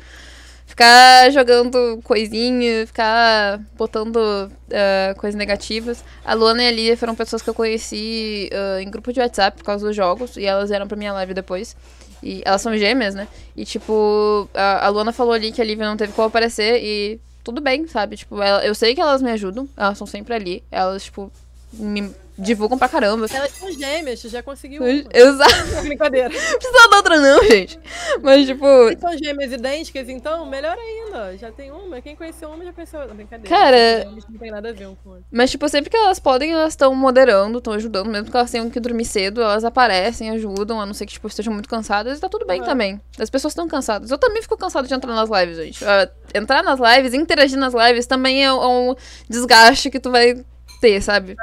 ficar 0.67 1.31
jogando 1.31 2.01
coisinha, 2.03 2.87
ficar 2.87 3.61
botando 3.77 4.17
uh, 4.17 5.15
coisas 5.19 5.37
negativas. 5.37 6.05
A 6.25 6.35
Luana 6.35 6.63
e 6.63 6.69
a 6.69 6.71
Lia 6.71 6.97
foram 6.97 7.15
pessoas 7.15 7.43
que 7.43 7.51
eu 7.51 7.55
conheci 7.55 8.51
uh, 8.53 8.81
em 8.81 8.91
grupo 8.91 9.13
de 9.13 9.21
WhatsApp 9.21 9.59
por 9.59 9.65
causa 9.65 9.87
dos 9.87 9.95
jogos, 9.97 10.37
e 10.37 10.45
elas 10.45 10.71
eram 10.71 10.89
pra 10.89 10.97
minha 10.97 11.13
live 11.13 11.35
depois. 11.35 11.77
E 12.23 12.43
elas 12.45 12.63
são 12.63 12.77
gêmeas, 12.77 13.15
né? 13.15 13.29
E 13.55 13.65
tipo, 13.65 14.49
a, 14.55 14.87
a 14.87 14.89
Luana 14.89 15.13
falou 15.13 15.35
ali 15.35 15.53
que 15.53 15.61
a 15.61 15.65
Lívia 15.65 15.87
não 15.87 15.97
teve 15.97 16.13
como 16.13 16.29
aparecer 16.29 16.83
e 16.83 17.21
tudo 17.45 17.61
bem, 17.61 17.87
sabe? 17.87 18.17
Tipo, 18.17 18.41
ela, 18.41 18.65
eu 18.65 18.75
sei 18.75 18.95
que 18.95 19.01
elas 19.01 19.21
me 19.21 19.31
ajudam, 19.31 19.69
elas 19.77 19.99
são 19.99 20.07
sempre 20.07 20.35
ali. 20.35 20.65
Elas, 20.73 21.05
tipo, 21.05 21.31
me 21.75 22.11
divulgam 22.37 22.77
pra 22.77 22.89
caramba. 22.89 23.27
Elas 23.33 23.53
são 23.53 23.71
gêmeas, 23.71 24.21
já 24.21 24.43
conseguiu 24.43 24.83
uma. 24.83 24.91
Exato. 24.91 25.83
Brincadeira. 25.83 26.29
Precisa 26.29 26.89
da 26.91 26.97
outra 26.97 27.21
não, 27.21 27.43
gente. 27.45 27.79
Mas, 28.23 28.47
tipo... 28.47 28.67
Se 28.91 29.01
são 29.01 29.17
gêmeas 29.17 29.53
idênticas, 29.53 30.09
então, 30.09 30.45
melhor 30.47 30.77
ainda. 30.77 31.37
Já 31.37 31.53
tem 31.53 31.71
uma. 31.71 32.01
Quem 32.01 32.17
conheceu 32.17 32.51
uma 32.51 32.65
já 32.65 32.73
conheceu 32.73 33.01
outra. 33.01 33.15
Brincadeira. 33.15 33.49
Cara... 33.49 34.05
Não 34.05 34.39
tem 34.39 34.51
nada 34.51 34.71
a 34.71 34.73
ver 34.73 34.89
um 34.89 34.95
com 34.97 35.11
o 35.11 35.13
outro. 35.13 35.27
Mas, 35.31 35.51
tipo, 35.51 35.69
sempre 35.69 35.91
que 35.91 35.97
elas 35.97 36.19
podem, 36.19 36.53
elas 36.53 36.73
estão 36.73 36.95
moderando, 36.95 37.59
estão 37.59 37.73
ajudando. 37.73 38.09
Mesmo 38.09 38.31
que 38.31 38.37
elas 38.37 38.51
tenham 38.51 38.69
que 38.69 38.81
dormir 38.81 39.05
cedo, 39.05 39.41
elas 39.41 39.65
aparecem, 39.65 40.31
ajudam. 40.31 40.81
A 40.81 40.87
não 40.87 40.95
ser 40.95 41.07
que, 41.07 41.13
tipo, 41.13 41.29
estejam 41.29 41.53
muito 41.53 41.69
cansadas. 41.69 42.19
E 42.19 42.21
tá 42.21 42.29
tudo 42.29 42.47
bem 42.47 42.61
uhum. 42.61 42.67
também. 42.67 43.01
As 43.19 43.31
pessoas 43.31 43.53
estão 43.53 43.69
cansadas. 43.69 44.11
Eu 44.11 44.19
também 44.19 44.43
fico 44.43 44.57
cansada 44.57 44.87
de 44.89 44.95
entrar 44.95 45.15
nas 45.15 45.31
lives, 45.31 45.57
gente. 45.57 45.85
Uh, 45.85 46.11
entrar 46.35 46.63
nas 46.63 46.81
lives, 46.81 47.15
interagir 47.15 47.59
nas 47.59 47.75
lives 47.75 48.07
também 48.07 48.45
é 48.45 48.53
um 48.53 48.95
desgaste 49.29 49.91
que 49.91 50.01
tu 50.01 50.11
vai 50.11 50.45
ter, 50.85 51.01
sabe? 51.01 51.35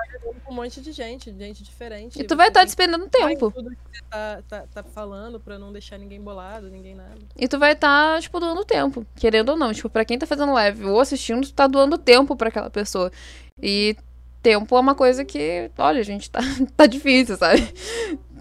Um 0.48 0.54
monte 0.54 0.80
de 0.82 0.92
gente, 0.92 1.34
gente 1.36 1.64
diferente. 1.64 2.22
E 2.22 2.24
tu 2.24 2.36
vai 2.36 2.50
estar 2.50 2.60
tá 2.60 2.66
despendendo 2.66 3.08
tempo. 3.08 3.50
Tudo 3.50 3.72
que 3.72 3.78
você 3.92 4.04
tá, 4.08 4.44
tá, 4.48 4.64
tá, 4.72 4.84
falando 4.84 5.40
pra 5.40 5.58
não 5.58 5.72
deixar 5.72 5.98
ninguém 5.98 6.22
bolado, 6.22 6.70
ninguém 6.70 6.94
nada. 6.94 7.18
E 7.36 7.48
tu 7.48 7.58
vai 7.58 7.72
estar, 7.72 8.16
tá, 8.16 8.22
tipo, 8.22 8.40
doando 8.40 8.64
tempo. 8.64 9.04
Querendo 9.16 9.50
ou 9.50 9.58
não. 9.58 9.74
Tipo, 9.74 9.90
pra 9.90 10.06
quem 10.06 10.20
tá 10.20 10.28
fazendo 10.28 10.54
live 10.54 10.86
ou 10.86 11.00
assistindo, 11.00 11.42
tu 11.42 11.54
tá 11.54 11.66
doando 11.66 11.98
tempo 11.98 12.36
pra 12.36 12.50
aquela 12.50 12.70
pessoa. 12.70 13.12
E 13.60 13.96
tempo 14.44 14.76
é 14.76 14.80
uma 14.80 14.94
coisa 14.94 15.26
que, 15.26 15.72
olha, 15.78 16.04
gente, 16.04 16.30
tá, 16.30 16.42
tá 16.78 16.86
difícil, 16.86 17.36
sabe? 17.38 17.74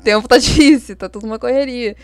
Tempo 0.05 0.29
tá 0.29 0.37
difícil, 0.37 0.97
tá 0.97 1.09
tudo 1.09 1.25
uma 1.25 1.39
correria. 1.39 1.97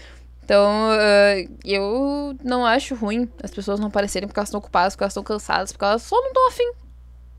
Então, 0.43 0.91
uh, 0.91 1.59
eu 1.65 2.35
não 2.43 2.65
acho 2.65 2.95
ruim 2.95 3.29
as 3.43 3.51
pessoas 3.51 3.79
não 3.79 3.89
aparecerem 3.89 4.27
porque 4.29 4.39
elas 4.39 4.49
estão 4.49 4.61
ocupadas, 4.61 4.95
porque 4.95 5.05
elas 5.05 5.13
estão 5.13 5.25
cansadas, 5.25 5.73
porque 5.73 5.85
elas 5.85 6.03
só 6.03 6.17
não 6.17 6.29
estão 6.29 6.49
afim 6.49 6.86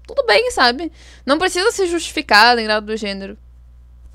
tudo 0.08 0.26
bem, 0.26 0.50
sabe? 0.52 0.92
Não 1.26 1.38
precisa 1.38 1.70
se 1.72 1.86
justificar 1.86 2.56
nem 2.56 2.66
nada 2.66 2.86
do 2.86 2.96
gênero. 2.96 3.38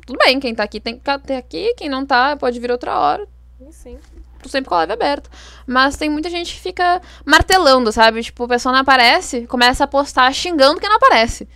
Tudo 0.06 0.18
bem, 0.18 0.40
quem 0.40 0.54
tá 0.54 0.64
aqui 0.64 0.80
tem 0.80 0.98
que 0.98 1.18
ter 1.20 1.36
aqui, 1.36 1.74
quem 1.76 1.88
não 1.88 2.04
tá 2.04 2.36
pode 2.36 2.58
vir 2.58 2.72
outra 2.72 2.98
hora. 2.98 3.28
Sim. 3.70 3.98
Tô 4.42 4.48
sempre 4.48 4.68
com 4.68 4.74
a 4.74 4.78
live 4.78 4.92
aberta. 4.94 5.30
Mas 5.66 5.96
tem 5.96 6.10
muita 6.10 6.28
gente 6.28 6.54
que 6.54 6.60
fica 6.60 7.00
martelando, 7.24 7.92
sabe? 7.92 8.22
Tipo, 8.22 8.44
a 8.44 8.48
pessoa 8.48 8.72
não 8.72 8.80
aparece, 8.80 9.46
começa 9.46 9.84
a 9.84 9.86
postar 9.86 10.32
xingando 10.34 10.80
quem 10.80 10.88
não 10.88 10.96
aparece. 10.96 11.48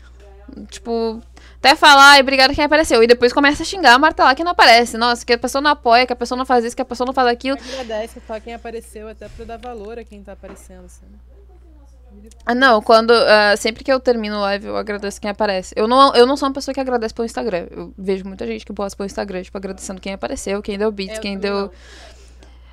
Tipo, 0.71 1.21
até 1.57 1.75
falar, 1.75 2.19
e 2.19 2.21
obrigado 2.21 2.55
quem 2.55 2.65
apareceu. 2.65 3.03
E 3.03 3.07
depois 3.09 3.33
começa 3.33 3.65
a 3.65 3.67
xingar, 3.67 3.99
martelar 3.99 4.37
quem 4.37 4.45
não 4.45 4.53
aparece. 4.53 4.97
Nossa, 4.97 5.27
que 5.27 5.33
a 5.33 5.39
pessoa 5.39 5.61
não 5.61 5.73
apoia, 5.73 6.07
que 6.07 6.13
a 6.13 6.17
pessoa 6.17 6.39
não 6.39 6.47
faz 6.47 6.65
isso, 6.65 6.77
que 6.77 6.83
a 6.83 6.85
pessoa 6.85 7.07
não 7.07 7.13
faz 7.13 7.27
aquilo. 7.27 7.59
Agradece 7.73 8.23
só 8.25 8.39
quem 8.39 8.55
apareceu, 8.55 9.09
até 9.09 9.29
pra 9.29 9.45
dar 9.45 9.57
valor 9.57 9.99
a 9.99 10.05
quem 10.05 10.23
tá 10.23 10.33
aparecendo, 10.33 10.89
sabe? 10.89 11.13
Ah, 12.45 12.55
não, 12.55 12.81
quando. 12.81 13.11
Uh, 13.11 13.57
sempre 13.57 13.83
que 13.83 13.93
eu 13.93 13.99
termino 13.99 14.41
live, 14.41 14.67
eu 14.67 14.77
agradeço 14.77 15.21
quem 15.21 15.31
aparece. 15.31 15.75
Eu 15.77 15.89
não, 15.89 16.15
eu 16.15 16.27
não 16.27 16.37
sou 16.37 16.49
uma 16.49 16.55
pessoa 16.55 16.75
que 16.75 16.81
agradece 16.81 17.15
pelo 17.15 17.27
Instagram. 17.27 17.67
Eu 17.71 17.95
vejo 17.97 18.25
muita 18.25 18.47
gente 18.47 18.65
que 18.65 18.73
posta 18.73 18.97
pelo 18.97 19.07
Instagram, 19.07 19.43
tipo, 19.43 19.57
agradecendo 19.57 20.01
quem 20.01 20.13
apareceu, 20.13 20.63
quem 20.63 20.79
deu 20.79 20.91
beats, 20.93 21.19
quem 21.19 21.39
deu. 21.39 21.71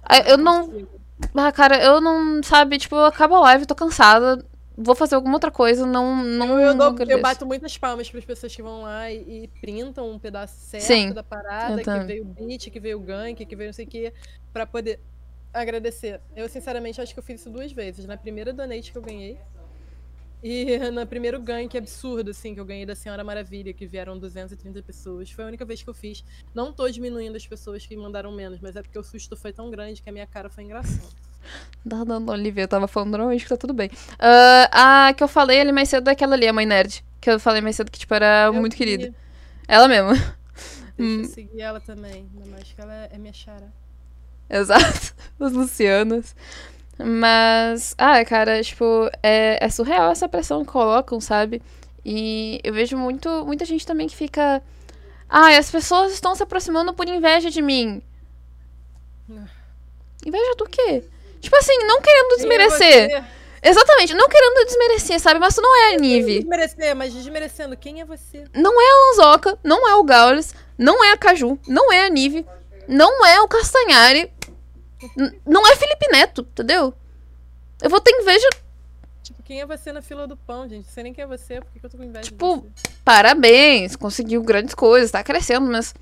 Ah, 0.04 0.20
eu 0.20 0.38
não. 0.38 0.88
Ah, 1.36 1.52
cara, 1.52 1.84
eu 1.84 2.00
não. 2.02 2.44
Sabe, 2.44 2.78
tipo, 2.78 2.96
eu 2.96 3.06
acabo 3.06 3.36
a 3.36 3.40
live, 3.42 3.66
tô 3.66 3.76
cansada. 3.76 4.46
Vou 4.76 4.96
fazer 4.96 5.14
alguma 5.16 5.36
outra 5.36 5.52
coisa, 5.52 5.86
não. 5.86 6.16
não 6.24 6.60
eu, 6.60 6.70
eu, 6.70 6.76
dou, 6.76 6.96
eu 7.08 7.22
bato 7.22 7.46
muitas 7.46 7.78
palmas 7.78 8.10
para 8.10 8.20
as 8.20 8.26
pessoas 8.26 8.56
que 8.56 8.62
vão 8.62 8.82
lá 8.82 9.12
e, 9.12 9.44
e 9.44 9.48
printam 9.62 10.10
um 10.10 10.18
pedaço 10.18 10.56
certo 10.58 10.84
Sim, 10.84 11.14
da 11.14 11.22
parada, 11.22 11.84
que 11.84 12.00
veio 12.06 12.24
o 12.24 12.26
beat, 12.26 12.72
que 12.72 12.80
veio 12.80 12.98
o 12.98 13.02
gank, 13.02 13.46
que 13.46 13.56
veio 13.56 13.68
não 13.68 13.74
sei 13.74 13.86
o 13.86 13.88
que, 13.88 14.12
pra 14.52 14.66
poder 14.66 15.00
agradecer. 15.54 16.20
Eu, 16.36 16.50
sinceramente, 16.50 17.00
acho 17.00 17.14
que 17.14 17.20
eu 17.20 17.24
fiz 17.24 17.40
isso 17.40 17.50
duas 17.50 17.72
vezes. 17.72 18.06
Na 18.06 18.18
primeira 18.18 18.52
donate 18.52 18.92
que 18.92 18.98
eu 18.98 19.02
ganhei. 19.02 19.38
E 20.44 20.78
no 20.92 21.08
primeiro 21.08 21.40
ganho, 21.40 21.70
que 21.70 21.78
absurdo, 21.78 22.32
assim, 22.32 22.54
que 22.54 22.60
eu 22.60 22.66
ganhei 22.66 22.86
da 22.86 22.96
Senhora 22.96 23.24
Maravilha, 23.24 23.74
que 23.74 23.86
vieram 23.86 24.18
230 24.18 24.82
pessoas. 24.82 25.32
Foi 25.32 25.46
a 25.46 25.48
única 25.48 25.64
vez 25.64 25.82
que 25.82 25.90
eu 25.90 25.94
fiz. 25.94 26.24
Não 26.54 26.74
tô 26.74 26.90
diminuindo 26.90 27.36
as 27.38 27.48
pessoas 27.48 27.86
que 27.86 27.96
mandaram 27.96 28.32
menos, 28.32 28.60
mas 28.60 28.76
é 28.76 28.82
porque 28.82 29.00
o 29.00 29.04
susto 29.04 29.38
foi 29.38 29.54
tão 29.54 29.70
grande 29.70 30.02
que 30.02 30.10
a 30.10 30.14
minha 30.14 30.28
cara 30.28 30.50
foi 30.50 30.64
engraçada. 30.66 31.08
Tá 31.88 32.06
dando 32.06 32.32
Olivia, 32.32 32.64
eu 32.64 32.68
tava 32.70 32.88
falando 32.88 33.12
normalmente 33.12 33.44
que 33.44 33.50
tá 33.50 33.58
tudo 33.58 33.74
bem. 33.74 33.90
Uh, 34.14 34.70
a 34.72 35.14
que 35.14 35.22
eu 35.22 35.28
falei 35.28 35.60
ali 35.60 35.74
mais 35.74 35.90
cedo 35.90 36.08
é 36.08 36.14
aquela 36.14 36.36
ali, 36.36 36.48
a 36.48 36.54
mãe 36.54 36.66
nerd. 36.66 37.04
Que 37.20 37.30
eu 37.30 37.40
falei 37.40 37.62
mais 37.62 37.76
cedo 37.76 37.92
que, 37.92 38.00
tipo, 38.00 38.14
era 38.14 38.46
eu 38.46 38.54
muito 38.54 38.76
querida. 38.76 39.14
Ela 39.68 39.88
mesma. 39.88 40.14
Deixa 40.98 41.14
hum. 41.20 41.22
eu 41.22 41.26
seguir 41.26 41.62
ela 41.62 41.80
também. 41.80 42.30
Acho 42.62 42.76
que 42.76 42.82
ela 42.82 42.94
é 42.94 43.18
minha 43.18 43.34
chara. 43.34 43.74
Exato. 44.60 45.16
Os 45.40 45.52
Lucianos. 45.52 46.36
Mas, 46.98 47.96
ah, 47.98 48.24
cara, 48.24 48.62
tipo, 48.62 49.10
é, 49.22 49.58
é 49.60 49.70
surreal 49.70 50.12
essa 50.12 50.30
pressão 50.30 50.64
que 50.64 50.72
colocam, 50.72 51.20
sabe? 51.20 51.62
E 52.06 52.60
eu 52.64 52.74
vejo 52.74 52.96
muito, 52.98 53.46
muita 53.46 53.66
gente 53.66 53.86
também 53.86 54.08
que 54.08 54.16
fica. 54.16 54.62
Ah, 55.28 55.58
as 55.58 55.72
pessoas 55.72 56.14
estão 56.14 56.36
se 56.36 56.44
aproximando 56.44 56.94
por 56.94 57.08
inveja 57.08 57.50
de 57.50 57.62
mim. 57.62 58.02
Inveja 60.26 60.56
do 60.56 60.66
quê? 60.66 61.04
Tipo 61.42 61.56
assim, 61.58 61.78
não 61.88 62.02
querendo 62.02 62.36
desmerecer. 62.38 63.24
Exatamente, 63.62 64.14
não 64.14 64.28
querendo 64.28 64.66
desmerecer, 64.66 65.20
sabe? 65.20 65.40
Mas 65.40 65.56
tu 65.56 65.62
não 65.62 65.76
é 65.76 65.96
a 65.96 65.98
Nive. 65.98 66.40
Desmerecer, 66.40 66.96
mas 66.96 67.14
desmerecendo, 67.14 67.78
quem 67.78 68.02
é 68.02 68.06
você? 68.06 68.44
Não 68.54 68.80
é 68.80 68.86
a 68.86 69.06
Lanzoca, 69.08 69.58
não 69.64 69.88
é 69.88 69.96
o 69.96 70.04
Gaules, 70.04 70.54
não 70.78 71.04
é 71.04 71.14
a 71.14 71.18
Caju, 71.18 71.58
não 71.66 71.92
é 71.92 72.06
a 72.06 72.10
Nive, 72.10 72.46
não 72.88 73.26
é 73.26 73.42
o 73.42 73.48
Castanhari, 73.48 74.30
não 75.46 75.68
é 75.68 75.76
Felipe 75.76 76.08
Neto, 76.12 76.42
entendeu? 76.42 76.94
Eu 77.82 77.90
vou 77.90 78.00
ter 78.00 78.12
inveja. 78.12 78.48
Tipo, 79.22 79.42
quem 79.44 79.62
é 79.62 79.66
você 79.66 79.92
na 79.92 80.02
fila 80.02 80.28
do 80.28 80.36
pão, 80.36 80.68
gente? 80.68 80.86
Não 80.86 80.94
sei 80.94 81.04
nem 81.04 81.14
quem 81.14 81.24
é 81.24 81.28
você, 81.28 81.62
por 81.62 81.72
que 81.72 81.86
eu 81.86 81.90
tô 81.90 81.98
com 81.98 82.04
inveja 82.04 82.26
Tipo, 82.26 82.58
de 82.58 82.62
você? 82.62 82.96
Parabéns, 83.04 83.96
conseguiu 83.96 84.42
grandes 84.44 84.74
coisas, 84.74 85.12
tá 85.12 85.24
crescendo, 85.24 85.66
mas. 85.72 85.94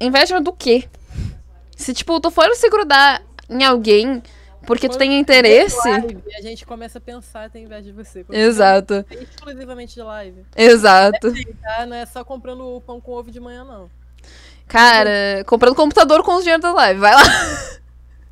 Inveja 0.00 0.40
do 0.40 0.52
quê? 0.52 0.88
Se, 1.76 1.94
tipo, 1.94 2.20
tu 2.20 2.30
for 2.30 2.54
se 2.54 2.68
grudar 2.68 3.22
em 3.48 3.64
alguém 3.64 4.22
porque 4.66 4.88
tu 4.88 4.92
Quando 4.92 4.98
tem 4.98 5.18
interesse. 5.18 5.88
Live, 5.88 6.18
a 6.36 6.42
gente 6.42 6.66
começa 6.66 6.98
a 6.98 7.00
pensar, 7.00 7.48
tem 7.48 7.64
inveja 7.64 7.82
de 7.82 7.92
você. 7.92 8.24
Quando 8.24 8.36
Exato, 8.36 9.06
É 9.08 9.22
exclusivamente 9.22 9.94
de 9.94 10.02
live. 10.02 10.44
exato. 10.56 11.32
Tá? 11.62 11.86
Não 11.86 11.96
é 11.96 12.04
só 12.04 12.24
comprando 12.24 12.76
o 12.76 12.80
pão 12.80 13.00
com 13.00 13.12
ovo 13.12 13.30
de 13.30 13.38
manhã, 13.38 13.64
não. 13.64 13.88
Cara, 14.66 15.44
comprando 15.46 15.76
computador 15.76 16.24
com 16.24 16.34
os 16.34 16.42
dinheiro 16.42 16.60
da 16.60 16.72
live, 16.72 16.98
vai 16.98 17.14
lá. 17.14 17.22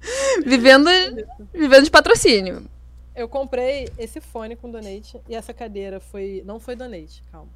vivendo, 0.45 0.89
vivendo 1.53 1.85
de 1.85 1.91
patrocínio. 1.91 2.65
Eu 3.15 3.29
comprei 3.29 3.89
esse 3.99 4.21
fone 4.21 4.57
com 4.57 4.71
donate 4.71 5.21
e 5.29 5.35
essa 5.35 5.55
cadeira 5.55 6.01
foi. 6.01 6.43
Não 6.45 6.59
foi 6.59 6.75
donate, 6.75 7.23
calma. 7.31 7.49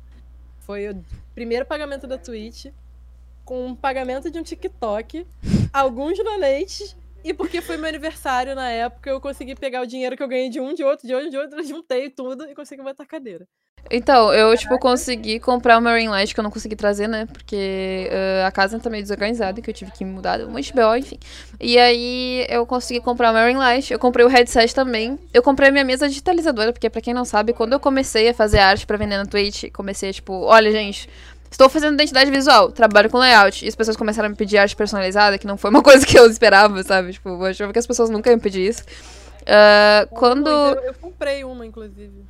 Foi 0.60 0.88
o 0.88 1.04
primeiro 1.34 1.66
pagamento 1.66 2.06
da 2.06 2.18
Twitch, 2.18 2.66
com 3.44 3.66
um 3.66 3.74
pagamento 3.74 4.30
de 4.30 4.38
um 4.38 4.42
TikTok, 4.42 5.26
alguns 5.72 6.18
donates, 6.18 6.94
e 7.24 7.34
porque 7.34 7.60
foi 7.60 7.76
meu 7.76 7.88
aniversário 7.88 8.55
na 8.55 8.68
época, 8.68 9.10
eu 9.10 9.20
consegui 9.20 9.55
pegar 9.55 9.82
o 9.82 9.86
dinheiro 9.86 10.16
que 10.16 10.22
eu 10.22 10.28
ganhei 10.28 10.48
de 10.48 10.60
um, 10.60 10.74
de 10.74 10.84
outro, 10.84 11.06
de 11.06 11.14
outro, 11.14 11.30
de 11.30 11.36
outro, 11.36 11.62
juntei 11.64 12.10
tudo 12.10 12.44
e 12.44 12.55
consegui 12.55 12.82
botar 12.82 13.02
a 13.02 13.06
cadeira. 13.06 13.47
Então, 13.90 14.32
eu, 14.34 14.55
tipo, 14.56 14.78
consegui 14.78 15.40
comprar 15.40 15.78
uma 15.78 15.97
ring 15.97 16.08
light 16.08 16.34
que 16.34 16.40
eu 16.40 16.44
não 16.44 16.50
consegui 16.50 16.76
trazer, 16.76 17.08
né? 17.08 17.26
Porque 17.26 18.08
eh, 18.10 18.44
a 18.47 18.50
casa 18.50 18.78
tá 18.78 18.90
meio 18.90 19.02
desorganizada, 19.02 19.62
que 19.62 19.70
eu 19.70 19.74
tive 19.74 19.90
que 19.92 20.05
me 20.05 20.10
mudar, 20.10 20.40
um 20.40 20.50
monte 20.50 20.66
de 20.66 20.72
BO, 20.74 20.97
enfim. 20.97 21.18
E 21.58 21.78
aí 21.78 22.44
eu 22.50 22.66
consegui 22.66 23.00
comprar 23.00 23.30
uma 23.30 23.47
ring 23.47 23.56
light, 23.56 23.90
eu 23.90 23.98
comprei 23.98 24.26
o 24.26 24.28
headset 24.28 24.74
também. 24.74 25.18
Eu 25.32 25.42
comprei 25.42 25.70
a 25.70 25.72
minha 25.72 25.84
mesa 25.84 26.06
digitalizadora, 26.06 26.72
porque 26.72 26.90
pra 26.90 27.00
quem 27.00 27.14
não 27.14 27.24
sabe, 27.24 27.55
quando 27.55 27.72
eu 27.72 27.80
comecei 27.80 28.28
a 28.28 28.34
fazer 28.34 28.58
arte 28.58 28.86
pra 28.86 28.98
vender 28.98 29.16
na 29.16 29.24
Twitch, 29.24 29.70
comecei, 29.72 30.12
tipo, 30.12 30.34
olha, 30.34 30.70
gente, 30.70 31.08
estou 31.50 31.68
fazendo 31.68 31.94
identidade 31.94 32.30
visual, 32.30 32.70
trabalho 32.70 33.10
com 33.10 33.18
layout. 33.18 33.64
E 33.64 33.68
as 33.68 33.74
pessoas 33.74 33.96
começaram 33.96 34.26
a 34.26 34.30
me 34.30 34.36
pedir 34.36 34.58
arte 34.58 34.76
personalizada, 34.76 35.38
que 35.38 35.46
não 35.46 35.56
foi 35.56 35.70
uma 35.70 35.82
coisa 35.84 36.04
que 36.06 36.18
eu 36.18 36.28
esperava, 36.30 36.82
sabe? 36.82 37.12
Tipo, 37.12 37.30
eu 37.30 37.44
achava 37.44 37.72
que 37.72 37.78
as 37.78 37.86
pessoas 37.86 38.10
nunca 38.10 38.30
iam 38.30 38.38
pedir 38.38 38.68
isso. 38.68 38.82
Ah, 39.46 40.06
quando. 40.10 40.48
Eu, 40.48 40.82
eu 40.82 40.94
comprei 40.94 41.42
uma, 41.44 41.64
inclusive. 41.64 42.24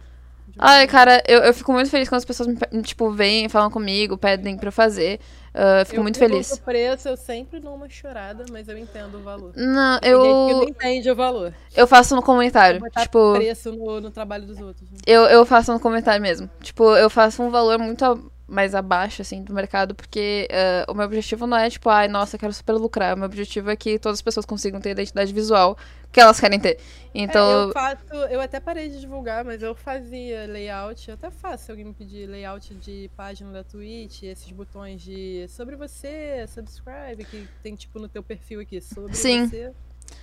Ai, 0.61 0.89
cara, 0.89 1.23
eu, 1.29 1.41
eu 1.41 1.55
fico 1.55 1.73
muito 1.73 1.89
feliz 1.89 2.09
quando 2.09 2.19
as 2.19 2.25
pessoas, 2.25 2.49
me, 2.49 2.83
tipo, 2.83 3.13
vêm, 3.13 3.49
falam 3.49 3.71
comigo, 3.71 4.19
pedem 4.19 4.57
pra 4.57 4.69
eu 4.69 4.73
fazer. 4.73 5.21
Eu 5.55 5.87
fico 5.87 5.99
eu 5.99 6.03
muito 6.03 6.19
feliz. 6.19 6.53
o 6.53 6.61
preço, 6.63 7.09
eu 7.09 7.17
sempre 7.17 7.59
dou 7.59 7.75
uma 7.75 7.89
chorada, 7.89 8.45
mas 8.51 8.69
eu 8.69 8.77
entendo 8.77 9.19
o 9.19 9.23
valor. 9.23 9.53
Não, 9.57 9.99
Tem 9.99 10.11
gente 10.11 10.21
que 10.21 10.29
não 10.29 10.63
eu, 10.63 10.69
entende 10.69 11.11
o 11.11 11.17
valor. 11.17 11.55
eu 11.77 11.87
faço 11.87 12.15
no 12.15 12.23
comentário. 12.23 12.81
Tipo, 12.99 13.35
preço 13.35 13.73
no, 13.73 14.01
no 14.01 14.11
trabalho 14.11 14.47
dos 14.47 14.61
outros. 14.61 14.89
né? 14.91 14.99
eu, 15.07 15.23
eu 15.25 15.45
faço 15.47 15.73
no 15.73 15.81
comentário 15.81 16.21
mesmo. 16.21 16.49
Tipo, 16.61 16.97
eu 16.97 17.09
faço 17.09 17.43
um 17.43 17.51
valor 17.51 17.79
muito 17.79 18.31
mais 18.49 18.75
abaixo, 18.75 19.21
assim, 19.21 19.43
do 19.43 19.53
mercado, 19.53 19.95
porque 19.95 20.49
ah, 20.51 20.91
o 20.91 20.95
meu 20.95 21.05
objetivo 21.05 21.47
não 21.47 21.57
é, 21.57 21.69
tipo, 21.69 21.89
ai, 21.91 22.09
nossa, 22.09 22.39
quero 22.39 22.53
super 22.53 22.73
lucrar. 22.73 23.15
O 23.15 23.19
meu 23.19 23.27
objetivo 23.27 23.71
é 23.71 23.77
que 23.77 23.99
todas 23.99 24.19
as 24.19 24.23
pessoas 24.23 24.47
consigam 24.47 24.81
ter 24.81 24.89
a 24.89 24.93
identidade 24.93 25.33
visual 25.33 25.77
que 26.11 26.21
elas 26.21 26.41
querem 26.41 26.59
ter. 26.59 26.79
É, 26.79 26.79
Então, 27.15 27.67
eu 27.67 27.73
faço, 27.73 28.15
eu 28.31 28.41
até 28.41 28.59
parei 28.59 28.89
de 28.89 29.01
divulgar, 29.01 29.45
mas 29.45 29.63
eu 29.63 29.75
fazia 29.75 30.47
layout, 30.47 31.09
eu 31.09 31.15
até 31.15 31.31
faço 31.31 31.67
se 31.67 31.71
alguém 31.71 31.85
me 31.85 31.93
pedir 31.93 32.27
layout 32.27 32.75
de 32.75 33.11
página 33.17 33.53
da 33.53 33.63
Twitch, 33.63 34.23
esses 34.23 34.51
botões 34.51 35.03
de 35.03 35.47
sobre 35.49 35.77
você, 35.77 36.47
subscribe, 36.49 37.25
que 37.25 37.47
tem 37.63 37.75
tipo 37.75 37.99
no 37.99 38.09
teu 38.09 38.23
perfil 38.23 38.61
aqui, 38.61 38.81
sobre 38.81 39.15
Sim. 39.15 39.47
você. 39.47 39.73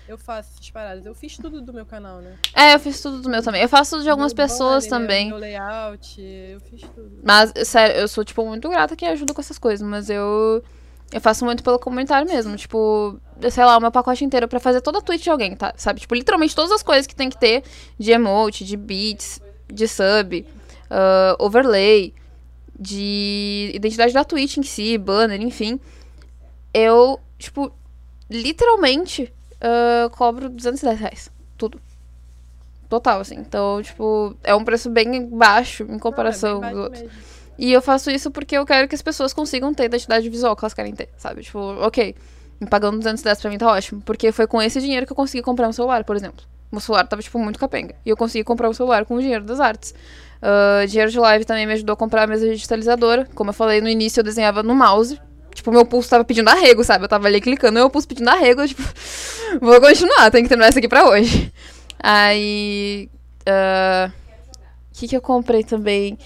Eu 0.08 0.18
faço 0.18 0.52
essas 0.54 0.70
paradas. 0.70 1.06
Eu 1.06 1.16
fiz 1.16 1.38
tudo 1.38 1.62
do 1.62 1.74
meu 1.74 1.86
canal, 1.86 2.20
né? 2.20 2.36
é, 2.54 2.76
eu 2.76 2.80
fiz 2.80 3.02
tudo 3.02 3.22
do 3.22 3.30
meu 3.30 3.42
também. 3.42 3.62
Eu 3.62 3.70
faço 3.70 4.02
de 4.02 4.10
algumas 4.10 4.34
Meu 4.34 4.46
pessoas 4.46 4.88
banner, 4.88 5.02
também. 5.02 5.28
Meu 5.30 5.38
layout, 5.38 6.22
eu 6.22 6.60
fiz 6.60 6.82
tudo. 6.82 7.20
Mas, 7.24 7.52
sério, 7.68 7.96
eu 7.96 8.08
sou, 8.08 8.24
tipo, 8.24 8.46
muito 8.46 8.70
grata 8.70 8.96
que 8.96 9.06
ajuda 9.06 9.34
com 9.34 9.42
essas 9.42 9.58
coisas, 9.58 9.88
mas 9.88 10.10
eu. 10.10 10.64
Eu 11.12 11.22
faço 11.22 11.46
muito 11.46 11.64
pelo 11.64 11.80
comentário 11.80 12.28
mesmo. 12.28 12.56
Tipo, 12.56 13.20
sei 13.50 13.64
lá, 13.64 13.78
o 13.78 13.82
meu 13.82 13.92
pacote 13.92 14.24
inteiro 14.26 14.48
pra 14.48 14.60
fazer 14.60 14.82
toda 14.82 15.00
a 15.00 15.02
tweet 15.02 15.24
de 15.24 15.30
alguém, 15.30 15.56
tá? 15.56 15.74
Sabe? 15.78 16.00
Tipo, 16.00 16.16
literalmente 16.16 16.56
todas 16.56 16.72
as 16.72 16.84
coisas 16.84 17.08
que 17.08 17.16
tem 17.16 17.30
que 17.30 17.40
ter 17.40 17.64
de 17.98 18.12
emote, 18.12 18.64
de 18.66 18.76
beats, 18.76 19.42
de 19.72 19.88
sub, 19.88 20.46
ah, 20.90 21.36
overlay, 21.40 22.14
de 22.78 23.72
identidade 23.74 24.14
da 24.14 24.24
Twitch 24.24 24.58
em 24.58 24.64
si, 24.64 24.98
banner, 24.98 25.42
enfim. 25.42 25.80
Eu, 26.74 27.20
tipo, 27.38 27.72
literalmente 28.30 29.34
ah, 29.62 30.10
cobro 30.12 30.50
210 30.50 31.00
reais. 31.00 31.32
Tudo. 31.58 31.80
Total, 32.90 33.20
assim. 33.20 33.36
Então, 33.36 33.82
tipo, 33.82 34.36
é 34.44 34.56
um 34.56 34.64
preço 34.64 34.90
bem 34.90 35.28
baixo 35.28 35.84
em 35.90 35.98
comparação 35.98 36.62
Não, 36.62 36.68
é 36.68 36.68
bem 36.68 36.76
do 36.76 36.90
baixo 36.90 37.04
outro. 37.04 37.16
mesmo. 37.16 37.36
E 37.58 37.72
eu 37.72 37.82
faço 37.82 38.12
isso 38.12 38.30
porque 38.32 38.58
eu 38.58 38.66
quero 38.66 38.88
que 38.88 38.96
as 38.96 39.02
pessoas 39.02 39.34
consigam 39.34 39.74
ter 39.74 39.84
a 39.84 39.86
identidade 39.86 40.30
visual 40.30 40.56
que 40.56 40.64
elas 40.64 40.74
querem 40.74 40.94
ter, 40.94 41.10
sabe? 41.18 41.42
Tipo, 41.42 41.60
ok, 41.60 42.14
me 42.60 42.68
pagando 42.68 42.98
210 42.98 43.42
pra 43.42 43.50
mim 43.50 43.58
tá 43.58 43.68
ótimo. 43.68 44.02
Porque 44.02 44.32
foi 44.32 44.46
com 44.46 44.62
esse 44.62 44.80
dinheiro 44.82 45.06
que 45.06 45.12
eu 45.12 45.16
consegui 45.16 45.42
comprar 45.42 45.68
um 45.68 45.72
celular, 45.74 46.04
por 46.04 46.16
exemplo. 46.16 46.46
Meu 46.72 46.82
celular 46.82 47.08
tava, 47.08 47.22
tipo, 47.22 47.40
muito 47.40 47.58
capenga. 47.58 47.96
E 48.06 48.10
eu 48.10 48.18
consegui 48.18 48.44
comprar 48.44 48.70
um 48.70 48.74
celular 48.74 49.06
com 49.06 49.16
o 49.16 49.22
dinheiro 49.22 49.46
das 49.46 49.60
artes. 49.60 49.94
Ah, 50.42 50.86
dinheiro 50.86 51.10
de 51.10 51.20
live 51.20 51.46
também 51.46 51.66
me 51.66 51.74
ajudou 51.74 51.94
a 51.94 51.98
comprar 51.98 52.24
a 52.24 52.28
mesa 52.28 52.48
digitalizadora. 52.48 53.28
Como 53.34 53.50
eu 53.50 53.54
falei 53.54 53.82
no 53.82 53.90
início, 53.90 54.20
eu 54.20 54.24
desenhava 54.24 54.62
no 54.62 54.76
mouse. 54.76 55.20
Tipo, 55.56 55.72
meu 55.72 55.86
pulso 55.86 56.10
tava 56.10 56.24
pedindo 56.24 56.50
arrego, 56.50 56.84
sabe? 56.84 57.06
Eu 57.06 57.08
tava 57.08 57.26
ali 57.28 57.40
clicando, 57.42 57.74
meu 57.74 57.90
pulso 57.90 58.08
pedindo 58.08 58.30
arrego. 58.30 58.62
eu, 58.62 58.68
Tipo, 58.68 58.84
vou 59.60 59.80
continuar, 59.82 60.30
tenho 60.30 60.44
que 60.44 60.50
terminar 60.50 60.70
isso 60.70 60.78
aqui 60.78 60.88
pra 60.88 61.08
hoje. 61.08 61.52
Aí. 61.98 63.10
ah, 63.48 64.12
O 64.92 65.00
que, 65.00 65.08
que 65.08 65.16
eu 65.18 65.22
comprei 65.22 65.64
também? 65.64 66.20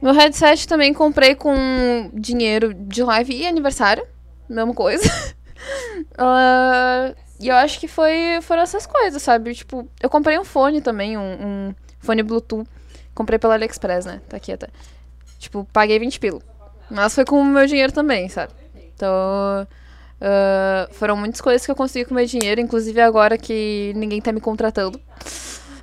Meu 0.00 0.12
headset 0.12 0.68
também 0.68 0.92
comprei 0.92 1.34
com 1.34 2.10
dinheiro 2.12 2.74
de 2.74 3.02
live 3.02 3.34
e 3.34 3.46
aniversário. 3.46 4.06
Mesma 4.48 4.72
coisa. 4.74 5.02
Ah, 6.18 7.12
e 7.40 7.48
eu 7.48 7.54
acho 7.56 7.80
que 7.80 7.88
foi, 7.88 8.38
foram 8.42 8.62
essas 8.62 8.86
coisas, 8.86 9.20
sabe? 9.20 9.52
Tipo, 9.54 9.88
eu 10.00 10.08
comprei 10.08 10.38
um 10.38 10.44
fone 10.44 10.80
também, 10.80 11.16
um, 11.16 11.20
um 11.22 11.74
fone 11.98 12.22
Bluetooth. 12.22 12.66
Comprei 13.14 13.38
pela 13.38 13.54
AliExpress, 13.54 14.04
né? 14.06 14.20
Tá 14.28 14.36
aqui 14.36 14.52
até. 14.52 14.68
Tipo, 15.38 15.66
paguei 15.72 15.98
20 15.98 16.20
pila. 16.20 16.40
Mas 16.90 17.14
foi 17.14 17.24
com 17.24 17.40
o 17.40 17.44
meu 17.44 17.66
dinheiro 17.66 17.92
também, 17.92 18.28
sabe? 18.28 18.52
Então. 18.96 19.66
ah, 20.20 20.88
foram 20.92 21.16
muitas 21.16 21.40
coisas 21.40 21.64
que 21.64 21.70
eu 21.70 21.76
consegui 21.76 22.06
com 22.06 22.14
meu 22.14 22.26
dinheiro, 22.26 22.60
inclusive 22.60 23.00
agora 23.00 23.36
que 23.38 23.92
ninguém 23.94 24.20
tá 24.20 24.32
me 24.32 24.40
contratando. 24.40 25.00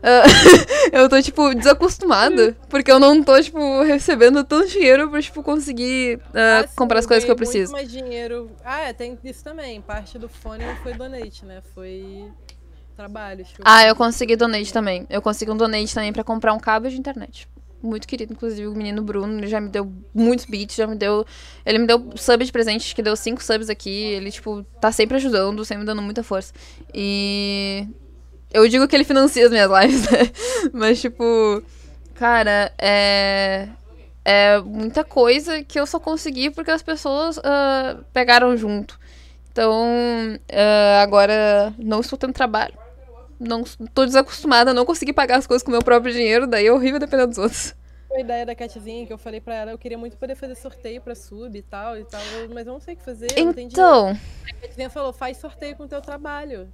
Ah, 0.06 0.24
eu 0.92 1.08
tô, 1.08 1.22
tipo, 1.22 1.56
desacostumada. 1.56 2.58
Porque 2.70 2.92
eu 2.92 3.00
não 3.00 3.24
tô, 3.24 3.42
tipo, 3.42 3.82
recebendo 3.84 4.44
tanto 4.44 4.68
dinheiro 4.68 5.10
pra, 5.10 5.22
tipo, 5.22 5.42
conseguir 5.42 6.20
ah, 6.34 6.60
Ah, 6.64 6.68
sim, 6.68 6.76
comprar 6.76 7.00
as 7.00 7.06
coisas 7.06 7.24
que 7.24 7.32
eu 7.32 7.36
preciso. 7.38 7.72
Muito 7.72 7.82
mais 7.84 7.90
dinheiro. 7.90 8.52
Ah, 8.66 8.82
é, 8.82 8.92
tem 8.92 9.18
isso 9.24 9.42
também. 9.44 9.80
Parte 9.80 10.20
do 10.20 10.28
fone 10.28 10.66
não 10.66 10.76
foi 10.78 10.94
donate, 10.94 11.46
né? 11.46 11.62
Foi 11.74 12.28
trabalhos. 12.98 13.48
que 13.48 13.62
Ah, 13.64 13.88
eu 13.88 13.96
consegui 13.96 14.36
donate 14.36 14.74
também. 14.74 15.08
Eu 15.10 15.22
consegui 15.22 15.52
um 15.52 15.58
donate 15.58 15.94
também 15.94 16.12
pra 16.12 16.24
comprar 16.24 16.54
um 16.54 16.60
cabo 16.60 16.90
de 16.90 16.98
internet. 16.98 17.48
Muito 17.84 18.08
querido, 18.08 18.32
inclusive 18.32 18.66
o 18.66 18.74
menino 18.74 19.02
Bruno, 19.02 19.38
ele 19.38 19.48
já 19.48 19.60
me 19.60 19.68
deu 19.68 19.92
muitos 20.14 20.46
beats, 20.46 20.74
já 20.74 20.88
me 20.88 20.96
deu. 20.96 21.26
Ele 21.66 21.80
me 21.80 21.86
deu 21.86 22.14
sub 22.16 22.46
de 22.46 22.52
presente, 22.52 22.96
que 22.96 23.04
deu 23.04 23.14
cinco 23.14 23.44
subs 23.44 23.70
aqui. 23.70 23.90
Ele, 23.90 24.32
tipo, 24.32 24.64
tá 24.80 24.90
sempre 24.90 25.18
ajudando, 25.18 25.66
sempre 25.66 25.86
dando 25.86 26.02
muita 26.02 26.24
força. 26.24 26.54
E. 26.94 27.86
Eu 28.54 28.66
digo 28.70 28.88
que 28.88 28.96
ele 28.96 29.04
financia 29.04 29.46
as 29.46 29.52
minhas 29.52 29.70
lives, 29.70 30.10
né? 30.10 30.32
Mas, 30.72 31.02
tipo. 31.02 31.62
Cara, 32.16 32.72
é. 32.80 33.68
É 34.24 34.62
muita 34.62 35.04
coisa 35.04 35.62
que 35.62 35.78
eu 35.78 35.86
só 35.86 36.00
consegui 36.00 36.50
porque 36.50 36.72
as 36.72 36.82
pessoas 36.82 37.38
ah, 37.44 37.98
pegaram 38.14 38.56
junto. 38.56 38.98
Então, 39.52 39.86
ah, 40.54 41.02
agora 41.02 41.74
não 41.78 42.00
estou 42.00 42.18
tendo 42.18 42.32
trabalho 42.32 42.83
não 43.44 43.64
tô 43.94 44.06
desacostumada 44.06 44.74
não 44.74 44.86
conseguir 44.86 45.14
pagar 45.14 45.38
as 45.38 45.48
coisas 45.48 45.64
com 45.64 45.70
o 45.70 45.74
meu 45.74 45.82
próprio 45.84 46.14
dinheiro, 46.14 46.48
daí 46.48 46.68
é 46.68 46.72
horrível 46.72 47.00
depender 47.00 47.28
dos 47.28 47.38
outros. 47.38 47.76
Foi 48.08 48.18
a 48.18 48.22
ideia 48.22 48.46
da 48.46 48.54
Catzinha 48.56 49.06
que 49.08 49.14
eu 49.14 49.18
falei 49.18 49.42
pra 49.42 49.56
ela, 49.56 49.72
eu 49.72 49.78
queria 49.78 49.98
muito 49.98 50.18
poder 50.18 50.36
fazer 50.36 50.56
sorteio 50.56 51.02
pra 51.02 51.16
sub 51.16 51.58
e 51.58 51.62
tal 51.62 51.98
e 51.98 52.04
tal, 52.06 52.22
mas 52.54 52.68
eu 52.68 52.74
não 52.74 52.80
sei 52.80 52.94
o 52.94 52.98
que 52.98 53.04
fazer. 53.04 53.28
Então, 53.38 54.10
A 54.10 54.62
Catzinha 54.62 54.90
falou, 54.90 55.12
faz 55.12 55.38
sorteio 55.38 55.76
com 55.76 55.84
o 55.84 55.88
teu 55.88 56.02
trabalho. 56.02 56.72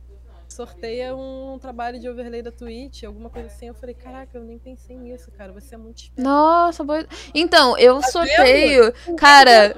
Sorteia 0.49 1.15
um 1.15 1.59
trabalho 1.59 1.99
de 1.99 2.09
overlay 2.09 2.41
da 2.41 2.51
Twitch, 2.51 3.03
alguma 3.03 3.30
coisa 3.30 3.48
assim. 3.48 3.67
Eu 3.67 3.75
falei, 3.75 3.93
caraca, 3.93 4.35
eu 4.35 4.43
nem 4.43 4.57
pensei 4.57 4.98
nisso, 4.98 5.30
cara. 5.38 5.53
Você 5.53 5.75
é 5.75 5.77
muito 5.77 5.99
esperto. 5.99 6.23
nossa, 6.23 6.83
boa... 6.83 7.06
Então, 7.35 7.77
eu 7.77 7.99
Tá 7.99 8.07
sorteio. 8.07 8.91
Cara, 9.15 9.75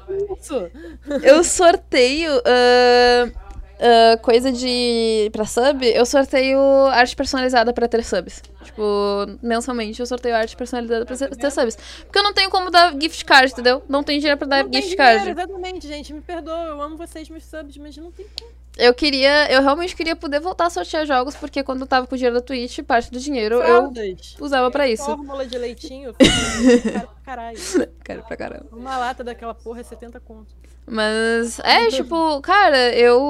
eu 1.22 1.44
sorteio. 1.44 2.32
ah, 2.46 3.51
uh, 3.82 4.22
coisa 4.22 4.52
de. 4.52 5.30
pra 5.34 5.46
sub, 5.46 5.86
eu 5.86 6.06
sorteio 6.06 6.60
arte 6.88 7.16
personalizada 7.16 7.74
pra 7.74 7.88
ter 7.88 8.04
subs. 8.04 8.42
Tipo, 8.64 8.84
mensalmente 9.42 10.00
eu 10.00 10.06
sorteio 10.06 10.36
arte 10.36 10.56
personalizada 10.56 11.06
pra 11.06 11.18
ter 11.18 11.52
subs. 11.52 11.78
Porque 12.06 12.20
eu 12.20 12.24
não 12.24 12.34
tenho 12.34 12.50
como 12.50 12.70
dar 12.70 12.94
gift 13.00 13.26
card, 13.26 13.52
entendeu? 13.52 13.84
Não 13.90 14.04
tem 14.04 14.20
dinheiro 14.20 14.38
pra 14.38 14.48
dar 14.48 14.64
não 14.64 14.72
gift 14.72 14.90
tem 14.90 14.98
card. 14.98 15.20
dinheiro, 15.20 15.40
exatamente, 15.40 15.88
gente. 15.88 16.14
Me 16.14 16.22
perdoa, 16.22 16.66
eu 16.66 16.82
amo 16.82 16.96
vocês, 16.96 17.30
meus 17.30 17.44
subs, 17.44 17.78
mas 17.78 17.98
não 17.98 18.12
tem 18.12 18.26
como. 18.40 18.61
Eu 18.82 18.96
queria, 18.96 19.52
eu 19.52 19.62
realmente 19.62 19.96
queria 19.96 20.16
poder 20.16 20.40
voltar 20.40 20.66
a 20.66 20.70
sortear 20.72 21.06
jogos, 21.06 21.36
porque 21.36 21.62
quando 21.62 21.82
eu 21.82 21.88
tava 21.88 22.08
com 22.08 22.16
o 22.16 22.18
dinheiro 22.18 22.36
da 22.36 22.42
Twitch, 22.42 22.80
parte 22.80 23.12
do 23.12 23.20
dinheiro 23.20 23.62
Fraldas. 23.62 24.36
eu 24.40 24.44
usava 24.44 24.72
pra 24.72 24.88
isso. 24.88 25.06
Fórmula 25.06 25.46
de 25.46 25.56
leitinho, 25.56 26.16
cara 26.92 27.08
pra 27.08 27.22
caralho. 27.24 27.58
Cara, 28.04 28.22
pra 28.24 28.36
caramba. 28.36 28.66
Uma 28.72 28.98
lata 28.98 29.24
daquela 29.24 29.54
porra 29.54 29.82
é 29.82 29.84
70 29.84 30.20
conto. 30.22 30.56
Mas 30.88 31.60
é, 31.60 31.90
tipo, 31.90 32.42
cara, 32.42 32.94
eu. 32.96 33.22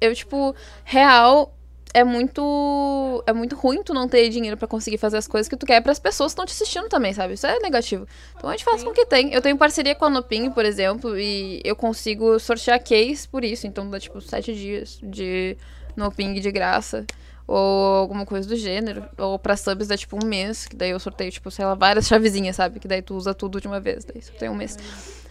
Eu, 0.00 0.14
tipo, 0.14 0.54
real. 0.82 1.54
É 1.94 2.04
muito. 2.04 3.22
É 3.26 3.32
muito 3.32 3.56
ruim 3.56 3.82
tu 3.82 3.94
não 3.94 4.08
ter 4.08 4.28
dinheiro 4.28 4.56
pra 4.56 4.68
conseguir 4.68 4.98
fazer 4.98 5.16
as 5.16 5.26
coisas 5.26 5.48
que 5.48 5.56
tu 5.56 5.64
quer 5.64 5.80
pras 5.80 5.98
pessoas 5.98 6.32
que 6.32 6.32
estão 6.32 6.46
te 6.46 6.52
assistindo 6.52 6.88
também, 6.88 7.12
sabe? 7.12 7.34
Isso 7.34 7.46
é 7.46 7.58
negativo. 7.60 8.06
Então 8.36 8.50
a 8.50 8.52
gente 8.52 8.64
faz 8.64 8.84
com 8.84 8.90
o 8.90 8.92
que 8.92 9.06
tem. 9.06 9.32
Eu 9.32 9.40
tenho 9.40 9.56
parceria 9.56 9.94
com 9.94 10.04
a 10.04 10.10
Noping, 10.10 10.50
por 10.50 10.64
exemplo, 10.64 11.18
e 11.18 11.60
eu 11.64 11.74
consigo 11.74 12.38
sortear 12.38 12.82
case 12.82 13.26
por 13.26 13.44
isso. 13.44 13.66
Então 13.66 13.88
dá, 13.88 13.98
tipo, 13.98 14.20
sete 14.20 14.54
dias 14.54 14.98
de 15.02 15.56
Noping 15.96 16.34
de 16.34 16.50
graça. 16.50 17.06
Ou 17.46 17.96
alguma 17.96 18.26
coisa 18.26 18.46
do 18.46 18.56
gênero. 18.56 19.04
Ou 19.16 19.38
pra 19.38 19.56
subs 19.56 19.88
dá, 19.88 19.96
tipo, 19.96 20.22
um 20.22 20.26
mês. 20.26 20.66
Que 20.66 20.76
daí 20.76 20.90
eu 20.90 21.00
sorteio, 21.00 21.30
tipo, 21.32 21.50
sei 21.50 21.64
lá, 21.64 21.74
várias 21.74 22.06
chavezinhas, 22.06 22.56
sabe? 22.56 22.78
Que 22.78 22.86
daí 22.86 23.00
tu 23.00 23.14
usa 23.14 23.32
tudo 23.32 23.60
de 23.60 23.66
uma 23.66 23.80
vez. 23.80 24.04
Daí 24.04 24.20
sorteio 24.20 24.52
um 24.52 24.54
mês. 24.54 24.76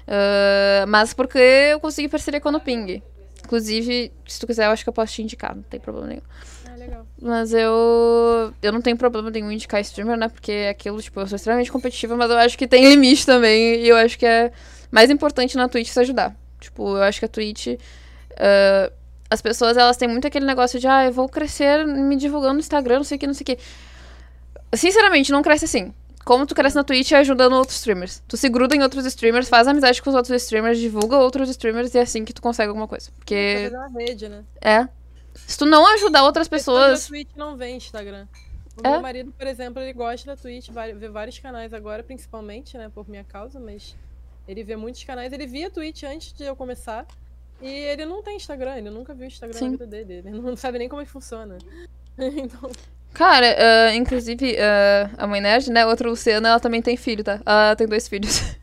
Uh, 0.08 0.88
mas 0.88 1.14
porque 1.14 1.38
eu 1.38 1.80
consegui 1.80 2.08
parceria 2.08 2.42
com 2.42 2.50
a 2.50 2.54
Noping. 2.54 3.04
Inclusive, 3.48 4.12
se 4.28 4.40
tu 4.42 4.46
quiser, 4.46 4.66
eu 4.66 4.72
acho 4.72 4.84
que 4.84 4.90
eu 4.90 4.94
posso 4.94 5.14
te 5.14 5.22
indicar, 5.22 5.56
não 5.56 5.64
tem 5.64 5.80
problema 5.80 6.08
nenhum. 6.08 6.22
Ah, 6.70 6.76
legal. 6.76 7.08
Mas 7.22 7.54
eu. 7.54 8.54
Eu 8.62 8.74
não 8.74 8.82
tenho 8.82 8.98
problema 8.98 9.32
nenhum 9.32 9.50
em 9.50 9.56
indicar 9.56 9.80
streamer, 9.80 10.18
né? 10.18 10.28
Porque 10.28 10.52
é 10.52 10.70
aquilo, 10.70 11.02
tipo, 11.02 11.18
eu 11.18 11.28
sou 11.28 11.38
extremamente 11.38 11.72
competitiva, 11.72 12.14
mas 12.18 12.30
eu 12.30 12.38
acho 12.38 12.58
que 12.58 12.68
tem 12.68 12.90
limite 12.90 13.26
também. 13.26 13.76
E 13.76 13.88
eu 13.88 13.96
acho 13.96 14.20
que 14.20 14.26
é 14.26 14.52
mais 14.92 15.10
importante 15.10 15.56
na 15.56 15.70
Twitch 15.70 15.88
se 15.88 16.00
ajudar. 16.02 16.36
Tipo, 16.60 16.98
eu 16.98 17.04
acho 17.04 17.20
que 17.20 17.26
a 17.26 17.30
Twitch. 17.30 17.68
Uh, 17.68 18.92
as 19.30 19.42
pessoas, 19.42 19.78
elas 19.78 19.96
têm 19.96 20.10
muito 20.10 20.28
aquele 20.28 20.46
negócio 20.46 20.78
de, 20.78 20.88
ah, 20.88 21.06
eu 21.06 21.14
vou 21.14 21.30
crescer 21.30 21.88
me 21.88 22.18
divulgando 22.18 22.56
no 22.56 22.60
Instagram, 22.60 22.98
não 22.98 23.04
sei 23.06 23.16
o 23.16 23.20
que, 23.20 23.28
não 23.28 23.34
sei 23.34 23.44
o 23.44 23.46
que. 23.46 23.58
Sinceramente, 24.74 25.32
não 25.32 25.42
cresce 25.42 25.64
assim. 25.64 25.94
Como 26.28 26.46
tu 26.46 26.54
cresce 26.54 26.76
na 26.76 26.84
Twitch 26.84 27.14
é 27.14 27.20
ajudando 27.20 27.54
outros 27.54 27.78
streamers. 27.78 28.22
Tu 28.28 28.36
se 28.36 28.50
gruda 28.50 28.76
em 28.76 28.84
outros 28.84 29.06
streamers, 29.06 29.48
faz 29.48 29.66
amizade 29.66 30.02
com 30.02 30.10
os 30.10 30.16
outros 30.16 30.42
streamers, 30.44 30.78
divulga 30.78 31.16
outros 31.20 31.48
streamers 31.48 31.96
e 31.96 32.00
é 32.00 32.02
assim 32.02 32.26
que 32.26 32.34
tu 32.34 32.42
consegue 32.42 32.68
alguma 32.68 32.86
coisa. 32.86 33.10
Porque. 33.18 33.72
Uma 33.72 33.88
rede, 33.88 34.28
né? 34.28 34.44
É. 34.60 34.90
Se 35.34 35.58
tu 35.58 35.66
não 35.66 35.88
ajudar 35.94 36.26
outras 36.26 36.50
pessoas. 36.50 37.06
A 37.06 37.08
Twitch 37.08 37.30
não 37.38 37.56
vem 37.56 37.78
Instagram. 37.78 38.28
O 38.76 38.86
É? 38.86 38.92
meu 38.92 39.02
marido, 39.02 39.32
por 39.32 39.48
exemplo, 39.48 39.82
ele 39.82 39.94
gosta 39.94 40.36
da 40.36 40.36
Twitch, 40.36 40.68
vê 40.98 41.08
vários 41.08 41.40
canais 41.40 41.74
agora, 41.74 42.04
principalmente, 42.04 42.78
né, 42.78 42.92
por 42.94 43.08
minha 43.08 43.24
causa, 43.24 43.58
mas 43.58 43.96
ele 44.46 44.66
vê 44.66 44.76
muitos 44.76 45.06
canais. 45.06 45.32
Ele 45.32 45.48
via 45.48 45.70
Twitch 45.72 46.04
antes 46.04 46.34
de 46.34 46.44
eu 46.44 46.58
começar. 46.58 47.06
E 47.62 47.70
ele 47.70 48.06
não 48.06 48.22
tem 48.22 48.36
Instagram, 48.36 48.76
ele 48.76 48.90
nunca 48.90 49.14
viu 49.14 49.28
Instagram 49.28 49.58
Sim. 49.58 49.66
na 49.66 49.72
vida 49.72 49.88
dele. 49.88 50.14
Ele 50.26 50.32
não 50.32 50.58
sabe 50.58 50.78
nem 50.78 50.90
como 50.90 51.02
é 51.02 51.06
que 51.06 51.12
funciona. 51.12 51.58
então, 52.20 52.70
Cara, 53.14 53.56
ah, 53.58 53.96
inclusive, 53.96 54.56
ah, 54.60 55.10
a 55.18 55.28
mãe 55.28 55.42
nerd, 55.42 55.72
né? 55.72 55.86
Outra 55.86 56.08
Luciana, 56.10 56.50
ela 56.50 56.60
também 56.60 56.82
tem 56.82 56.96
filho, 56.96 57.24
tá? 57.24 57.40
Ela 57.46 57.76
tem 57.76 57.88
dois 57.88 58.08
filhos. 58.08 58.56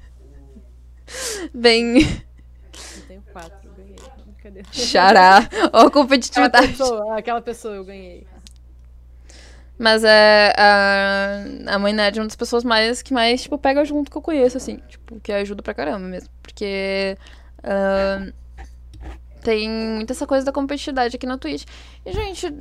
Bem. 1.52 2.00
eu 2.00 3.02
tenho 3.08 3.22
quatro, 3.32 3.52
eu 3.64 3.72
ganhei. 3.72 3.96
Brincadeira. 4.26 4.68
Xará. 4.72 5.48
Ó, 5.72 5.78
Aquela 5.78 5.90
competitividade. 5.90 6.68
pessoa, 6.68 7.18
aquela 7.18 7.40
pessoa 7.42 7.74
eu 7.74 7.84
ganhei. 7.84 8.26
Mas 9.78 10.04
é. 10.04 10.52
A, 10.56 11.74
a 11.74 11.78
mãe 11.78 11.92
nerd 11.92 12.18
é 12.18 12.22
uma 12.22 12.28
das 12.28 12.36
pessoas 12.36 12.62
mais 12.62 13.02
que 13.02 13.12
mais, 13.12 13.42
tipo, 13.42 13.58
pega 13.58 13.84
junto 13.84 14.10
que 14.10 14.16
eu 14.16 14.22
conheço, 14.22 14.56
assim. 14.56 14.76
Tipo, 14.88 15.18
que 15.20 15.32
ajuda 15.32 15.62
pra 15.62 15.74
caramba 15.74 16.06
mesmo. 16.06 16.30
Porque. 16.42 17.16
ah, 17.62 18.26
tem 19.42 19.68
muita 19.68 20.12
essa 20.14 20.26
coisa 20.26 20.46
da 20.46 20.52
competitividade 20.52 21.16
aqui 21.16 21.26
na 21.26 21.36
Twitch. 21.36 21.64
E, 22.06 22.12
gente. 22.12 22.54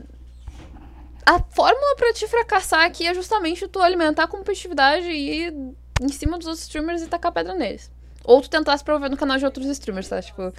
A 1.26 1.40
fórmula 1.40 1.95
pra 1.95 2.14
te 2.14 2.27
fracassar 2.27 2.85
aqui 2.85 3.08
é 3.08 3.14
justamente 3.14 3.68
tu 3.68 3.80
alimentar 3.82 4.24
a 4.24 4.27
competitividade 4.27 5.08
e 5.08 5.48
ir 5.48 5.53
em 6.02 6.10
cima 6.10 6.38
dos 6.38 6.48
outros 6.48 6.64
streamers 6.64 7.02
e 7.02 7.08
tacar 7.08 7.32
pedra 7.32 7.53
neles. 7.53 7.90
Ou 8.24 8.42
tu 8.42 8.50
tentar 8.50 8.77
se 8.77 8.84
promover 8.84 9.10
no 9.10 9.18
canal 9.18 9.38
de 9.38 9.45
outros 9.45 9.66
streamers, 9.68 10.08
tá? 10.10 10.22
Tipo, 10.22 10.52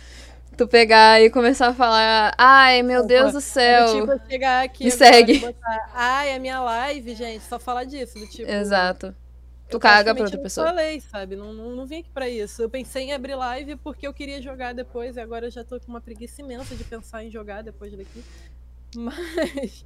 tu 0.56 0.66
pegar 0.68 1.20
e 1.20 1.30
começar 1.30 1.68
a 1.68 1.74
falar, 1.74 2.34
ai, 2.38 2.82
meu 2.82 3.04
Deus 3.06 3.32
do 3.32 3.38
Do 3.38 3.40
céu. 3.40 4.00
tipo, 4.00 4.12
eu 4.12 4.20
chegar 4.30 4.64
aqui 4.64 4.84
Me 4.84 4.92
agora 4.92 5.12
segue. 5.12 5.32
e 5.34 5.38
botar, 5.40 5.90
Ai, 5.94 6.30
é 6.30 6.38
minha 6.38 6.60
live, 6.60 7.14
gente, 7.14 7.42
só 7.44 7.58
falar 7.58 7.84
disso. 7.84 8.18
Do 8.18 8.26
tipo, 8.26 8.50
Exato. 8.50 9.14
Tu 9.68 9.76
eu 9.76 9.80
caga 9.80 10.14
pra 10.14 10.24
outra 10.24 10.38
pessoa. 10.38 10.66
falei, 10.68 11.00
sabe? 11.00 11.36
Não, 11.36 11.52
não, 11.52 11.70
não 11.74 11.86
vim 11.86 12.00
aqui 12.00 12.10
pra 12.12 12.28
isso. 12.28 12.60
Eu 12.62 12.68
pensei 12.70 13.04
em 13.04 13.12
abrir 13.14 13.34
live 13.34 13.76
porque 13.76 14.06
eu 14.06 14.12
queria 14.12 14.40
jogar 14.40 14.74
depois 14.74 15.16
e 15.16 15.20
agora 15.20 15.46
eu 15.46 15.50
já 15.50 15.64
tô 15.64 15.80
com 15.80 15.88
uma 15.88 16.00
preguiça 16.02 16.42
imensa 16.42 16.74
de 16.76 16.84
pensar 16.84 17.24
em 17.24 17.30
jogar 17.30 17.62
depois 17.62 17.90
daqui. 17.96 18.22
Mas 18.94 19.84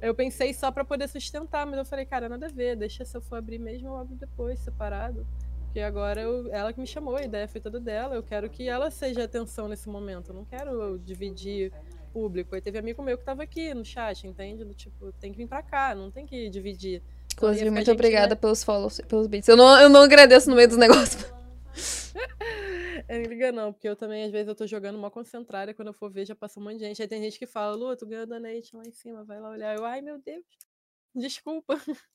eu 0.00 0.14
pensei 0.14 0.52
só 0.54 0.70
pra 0.70 0.84
poder 0.84 1.08
sustentar, 1.08 1.66
mas 1.66 1.78
eu 1.78 1.84
falei, 1.84 2.04
cara, 2.04 2.28
nada 2.28 2.46
a 2.46 2.50
ver, 2.50 2.76
deixa 2.76 3.04
se 3.04 3.16
eu 3.16 3.20
for 3.20 3.36
abrir 3.36 3.58
mesmo, 3.58 3.88
eu 3.88 3.96
abro 3.96 4.14
depois, 4.14 4.58
separado. 4.60 5.26
Porque 5.64 5.80
agora 5.80 6.20
eu- 6.20 6.48
ela 6.52 6.72
que 6.72 6.80
me 6.80 6.86
chamou, 6.86 7.16
a 7.16 7.22
ideia 7.24 7.48
foi 7.48 7.60
toda 7.60 7.80
dela. 7.80 8.14
Eu 8.14 8.22
quero 8.22 8.48
que 8.48 8.68
ela 8.68 8.90
seja 8.90 9.24
atenção 9.24 9.66
nesse 9.66 9.88
momento. 9.88 10.28
Eu 10.30 10.34
não 10.36 10.44
quero 10.44 10.98
dividir 10.98 11.72
público. 12.12 12.54
Aí 12.54 12.60
teve 12.60 12.78
amigo 12.78 13.02
meu 13.02 13.18
que 13.18 13.24
tava 13.24 13.42
aqui 13.42 13.74
no 13.74 13.84
chat, 13.84 14.24
entende? 14.26 14.64
Tipo, 14.74 15.10
tem 15.14 15.32
que 15.32 15.38
vir 15.38 15.48
pra 15.48 15.62
cá, 15.64 15.92
não 15.94 16.12
tem 16.12 16.24
que 16.24 16.48
dividir. 16.48 17.02
Inclusive, 17.32 17.64
Ia 17.64 17.64
ficar 17.64 17.74
muito 17.74 17.86
gente, 17.86 17.94
obrigada 17.94 18.28
né? 18.36 18.40
pelos 18.40 18.62
follows, 18.62 19.00
pelos 19.08 19.26
beats. 19.26 19.48
Eu 19.48 19.56
não, 19.56 19.80
eu 19.80 19.88
não 19.88 20.02
agradeço 20.02 20.48
no 20.48 20.54
meio 20.54 20.68
dos 20.68 20.76
negócios. 20.76 21.24
É, 23.08 23.18
não 23.18 23.28
liga 23.28 23.52
não, 23.52 23.72
porque 23.72 23.88
eu 23.88 23.96
também, 23.96 24.24
às 24.24 24.30
vezes, 24.30 24.48
eu 24.48 24.54
tô 24.54 24.66
jogando 24.66 24.98
mó 24.98 25.10
concentrada, 25.10 25.74
quando 25.74 25.88
eu 25.88 25.94
for 25.94 26.10
ver, 26.10 26.26
já 26.26 26.34
passou 26.34 26.62
um 26.62 26.66
monte 26.66 26.78
de 26.78 26.84
gente. 26.84 27.02
Aí 27.02 27.08
tem 27.08 27.20
gente 27.22 27.38
que 27.38 27.46
fala, 27.46 27.74
Lu, 27.74 27.96
tu 27.96 28.06
ganhou 28.06 28.26
donate 28.26 28.74
lá 28.76 28.84
em 28.86 28.92
cima, 28.92 29.24
vai 29.24 29.40
lá 29.40 29.50
olhar. 29.50 29.76
Eu, 29.76 29.84
ai, 29.84 30.00
meu 30.00 30.18
Deus, 30.18 30.44
desculpa. 31.14 31.74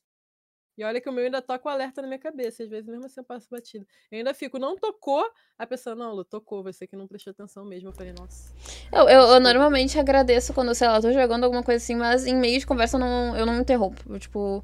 E 0.79 0.83
olha 0.85 1.01
que 1.01 1.09
o 1.09 1.11
meu 1.11 1.25
ainda 1.25 1.41
toca 1.41 1.67
o 1.67 1.69
alerta 1.69 2.01
na 2.01 2.07
minha 2.07 2.17
cabeça, 2.17 2.63
às 2.63 2.69
vezes 2.69 2.87
mesmo 2.87 3.05
assim 3.05 3.19
eu 3.19 3.23
passo 3.25 3.49
batido. 3.51 3.85
Eu 4.09 4.19
ainda 4.19 4.33
fico, 4.33 4.57
não 4.57 4.77
tocou? 4.77 5.29
A 5.57 5.67
pessoa, 5.67 5.93
não, 5.93 6.13
Lu, 6.13 6.23
tocou, 6.23 6.63
você 6.63 6.87
que 6.87 6.95
não 6.95 7.05
prestou 7.05 7.31
atenção 7.31 7.65
mesmo. 7.65 7.89
Eu 7.89 7.93
falei, 7.93 8.13
nossa. 8.13 8.53
Eu, 8.89 9.09
eu, 9.09 9.21
eu 9.23 9.39
normalmente 9.41 9.99
agradeço 9.99 10.53
quando, 10.53 10.73
sei 10.73 10.87
lá, 10.87 10.95
eu 10.95 11.01
tô 11.01 11.11
jogando 11.11 11.43
alguma 11.43 11.63
coisa 11.63 11.83
assim, 11.83 11.95
mas 11.95 12.25
em 12.25 12.33
meio 12.33 12.57
de 12.57 12.65
conversa 12.65 12.95
eu 12.95 13.01
não, 13.01 13.35
eu 13.35 13.45
não 13.45 13.55
me 13.55 13.59
interrompo. 13.59 14.01
Eu, 14.09 14.17
tipo, 14.17 14.63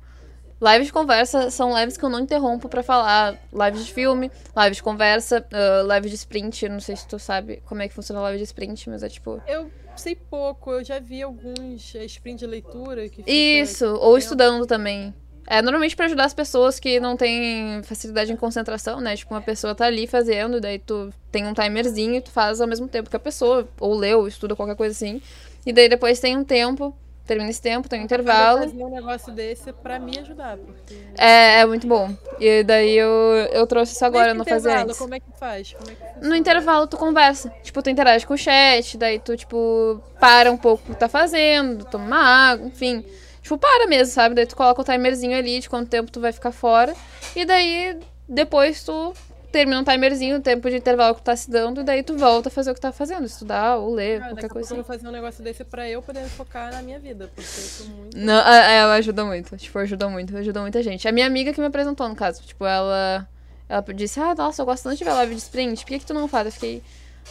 lives 0.62 0.88
de 0.88 0.94
conversa 0.94 1.50
são 1.52 1.78
lives 1.78 1.98
que 1.98 2.04
eu 2.06 2.10
não 2.10 2.20
interrompo 2.20 2.68
pra 2.70 2.84
falar. 2.84 3.38
Lives 3.54 3.86
de 3.86 3.94
filme, 3.94 4.32
lives 4.56 4.78
de 4.78 4.84
conversa, 4.84 5.46
ah, 5.52 5.84
live 5.86 6.10
de 6.10 6.16
sprint. 6.16 6.68
Não 6.70 6.80
sei 6.80 6.96
se 6.96 7.08
tu 7.08 7.20
sabe 7.20 7.62
como 7.66 7.82
é 7.82 7.88
que 7.88 7.94
funciona 7.94 8.20
a 8.20 8.24
live 8.24 8.38
de 8.38 8.44
sprint, 8.46 8.90
mas 8.90 9.04
é 9.04 9.10
tipo. 9.10 9.42
Eu 9.48 9.70
sei 9.96 10.16
pouco, 10.16 10.72
eu 10.72 10.84
já 10.84 11.00
vi 11.00 11.22
alguns 11.22 11.96
eh, 11.96 12.06
sprint 12.06 12.40
de 12.40 12.48
leitura 12.48 13.08
que 13.08 13.24
Isso, 13.30 13.86
ou 13.86 14.00
tempo. 14.00 14.18
estudando 14.18 14.66
também. 14.66 15.14
É 15.48 15.62
normalmente 15.62 15.96
pra 15.96 16.06
ajudar 16.08 16.26
as 16.26 16.34
pessoas 16.34 16.80
que 16.80 17.00
não 17.00 17.16
têm 17.16 17.82
facilidade 17.84 18.32
em 18.32 18.36
concentração, 18.36 19.00
né? 19.00 19.16
Tipo, 19.16 19.34
uma 19.36 19.42
pessoa 19.42 19.76
tá 19.76 19.86
ali 19.86 20.08
fazendo, 20.08 20.60
daí 20.60 20.80
tu 20.80 21.12
tem 21.32 21.46
um 21.46 21.54
timerzinho 21.54 22.16
e 22.16 22.22
tu 22.22 22.32
faz 22.32 22.60
ao 22.60 22.68
mesmo 22.68 22.88
tempo 22.88 23.12
que 23.12 23.16
a 23.16 23.20
pessoa, 23.20 23.68
ou 23.80 23.94
lê, 23.96 24.16
ou 24.16 24.28
estuda 24.28 24.56
qualquer 24.56 24.76
coisa 24.76 24.92
assim. 24.94 25.22
E 25.64 25.72
daí 25.72 25.88
depois 25.88 26.20
tem 26.20 26.36
um 26.36 26.44
tempo, 26.44 26.96
termina 27.26 27.50
esse 27.50 27.62
tempo, 27.62 27.90
tem 27.90 28.02
um 28.02 28.04
intervalo. 28.04 28.60
fazer 28.60 28.84
um 28.84 28.90
negócio 28.90 29.34
desse 29.34 29.74
pra 29.74 30.00
me 30.00 30.18
ajudar, 30.20 30.58
porque... 30.58 30.96
É, 31.18 31.62
é 31.62 31.66
muito 31.66 31.88
bom. 31.88 32.16
E 32.40 32.64
daí 32.64 32.96
eu, 32.96 33.10
eu 33.52 33.66
trouxe 33.68 33.94
isso 33.94 34.06
agora, 34.06 34.30
eu 34.30 34.36
não 34.36 34.46
fazia 34.46 34.82
antes. 34.82 34.98
Como 34.98 35.16
é 35.16 35.20
que 35.20 35.32
faz? 35.40 35.74
Como 35.74 35.90
é 35.90 35.96
que 35.96 36.28
No 36.28 36.36
intervalo 36.36 36.88
tu 36.88 36.98
conversa. 36.98 37.50
Tipo, 37.64 37.82
tu 37.82 37.90
interage 37.90 38.26
com 38.26 38.34
o 38.34 38.38
chat, 38.38 38.98
daí 38.98 39.20
tu, 39.20 39.36
tipo, 39.36 40.02
para 40.20 40.52
um 40.52 40.58
pouco 40.58 40.84
o 40.88 40.94
que 40.94 41.00
tá 41.00 41.10
fazendo, 41.10 41.86
toma 41.86 42.06
uma 42.06 42.52
água, 42.52 42.68
enfim. 42.68 43.04
Tipo, 43.42 43.58
para 43.58 43.88
mesmo, 43.88 44.14
sabe? 44.14 44.36
Daí 44.36 44.46
tu 44.46 44.56
coloca 44.56 44.82
o 44.82 44.86
timerzinho 44.86 45.38
ali 45.38 45.60
de 45.60 45.70
quanto 45.70 45.90
tempo 45.90 46.12
tu 46.12 46.20
vai 46.20 46.32
ficar 46.32 46.52
fora. 46.52 46.94
E 47.36 47.46
daí, 47.46 48.00
depois 48.28 48.84
tu 48.84 49.14
termina 49.56 49.80
um 49.80 49.84
timerzinho, 49.86 50.38
o 50.38 50.42
tempo 50.42 50.70
de 50.70 50.76
intervalo 50.76 51.16
que 51.16 51.22
tu 51.22 51.24
tá 51.24 51.36
se 51.36 51.50
dando, 51.50 51.80
e 51.80 51.84
daí 51.86 52.04
tu 52.04 52.18
volta 52.18 52.50
a 52.50 52.52
fazer 52.52 52.72
o 52.72 52.74
que 52.74 52.82
tá 52.82 52.92
fazendo, 52.92 53.26
estudar 53.26 53.78
ou 53.78 53.94
ler, 53.94 54.20
Cara, 54.20 54.32
qualquer 54.34 54.50
coisa 54.50 54.60
eu 54.60 54.66
assim. 54.66 54.76
vou 54.76 54.84
fazer 54.84 55.08
um 55.08 55.12
negócio 55.12 55.42
desse 55.42 55.64
pra 55.64 55.90
eu 55.90 56.02
poder 56.02 56.26
focar 56.26 56.74
na 56.74 56.82
minha 56.82 57.00
vida, 57.00 57.32
porque 57.34 57.50
eu 57.50 57.86
tô 57.86 57.94
muito... 57.94 58.18
Não, 58.18 58.46
é, 58.46 58.74
é, 58.74 58.78
ela 58.80 58.96
ajuda 58.96 59.24
muito. 59.24 59.56
Tipo, 59.56 59.80
ajuda 59.80 60.10
muito, 60.10 60.36
ajuda 60.36 60.60
muita 60.60 60.84
gente. 60.84 61.08
A 61.08 61.12
minha 61.14 61.26
amiga 61.26 61.54
que 61.54 61.60
me 61.62 61.68
apresentou, 61.68 62.10
no 62.10 62.16
caso. 62.16 62.42
Tipo, 62.44 62.66
ela. 62.66 63.26
Ela 63.70 63.82
disse, 63.94 64.20
ah, 64.20 64.36
nossa, 64.36 64.62
eu 64.62 64.66
gosto 64.66 64.84
tanto 64.84 64.98
de 64.98 65.04
ver 65.06 65.14
live 65.14 65.34
de 65.34 65.42
sprint, 65.42 65.84
por 65.84 65.88
que, 65.88 66.00
que 66.00 66.06
tu 66.06 66.14
não 66.14 66.28
faz? 66.28 66.48
Eu 66.48 66.52
fiquei. 66.52 66.84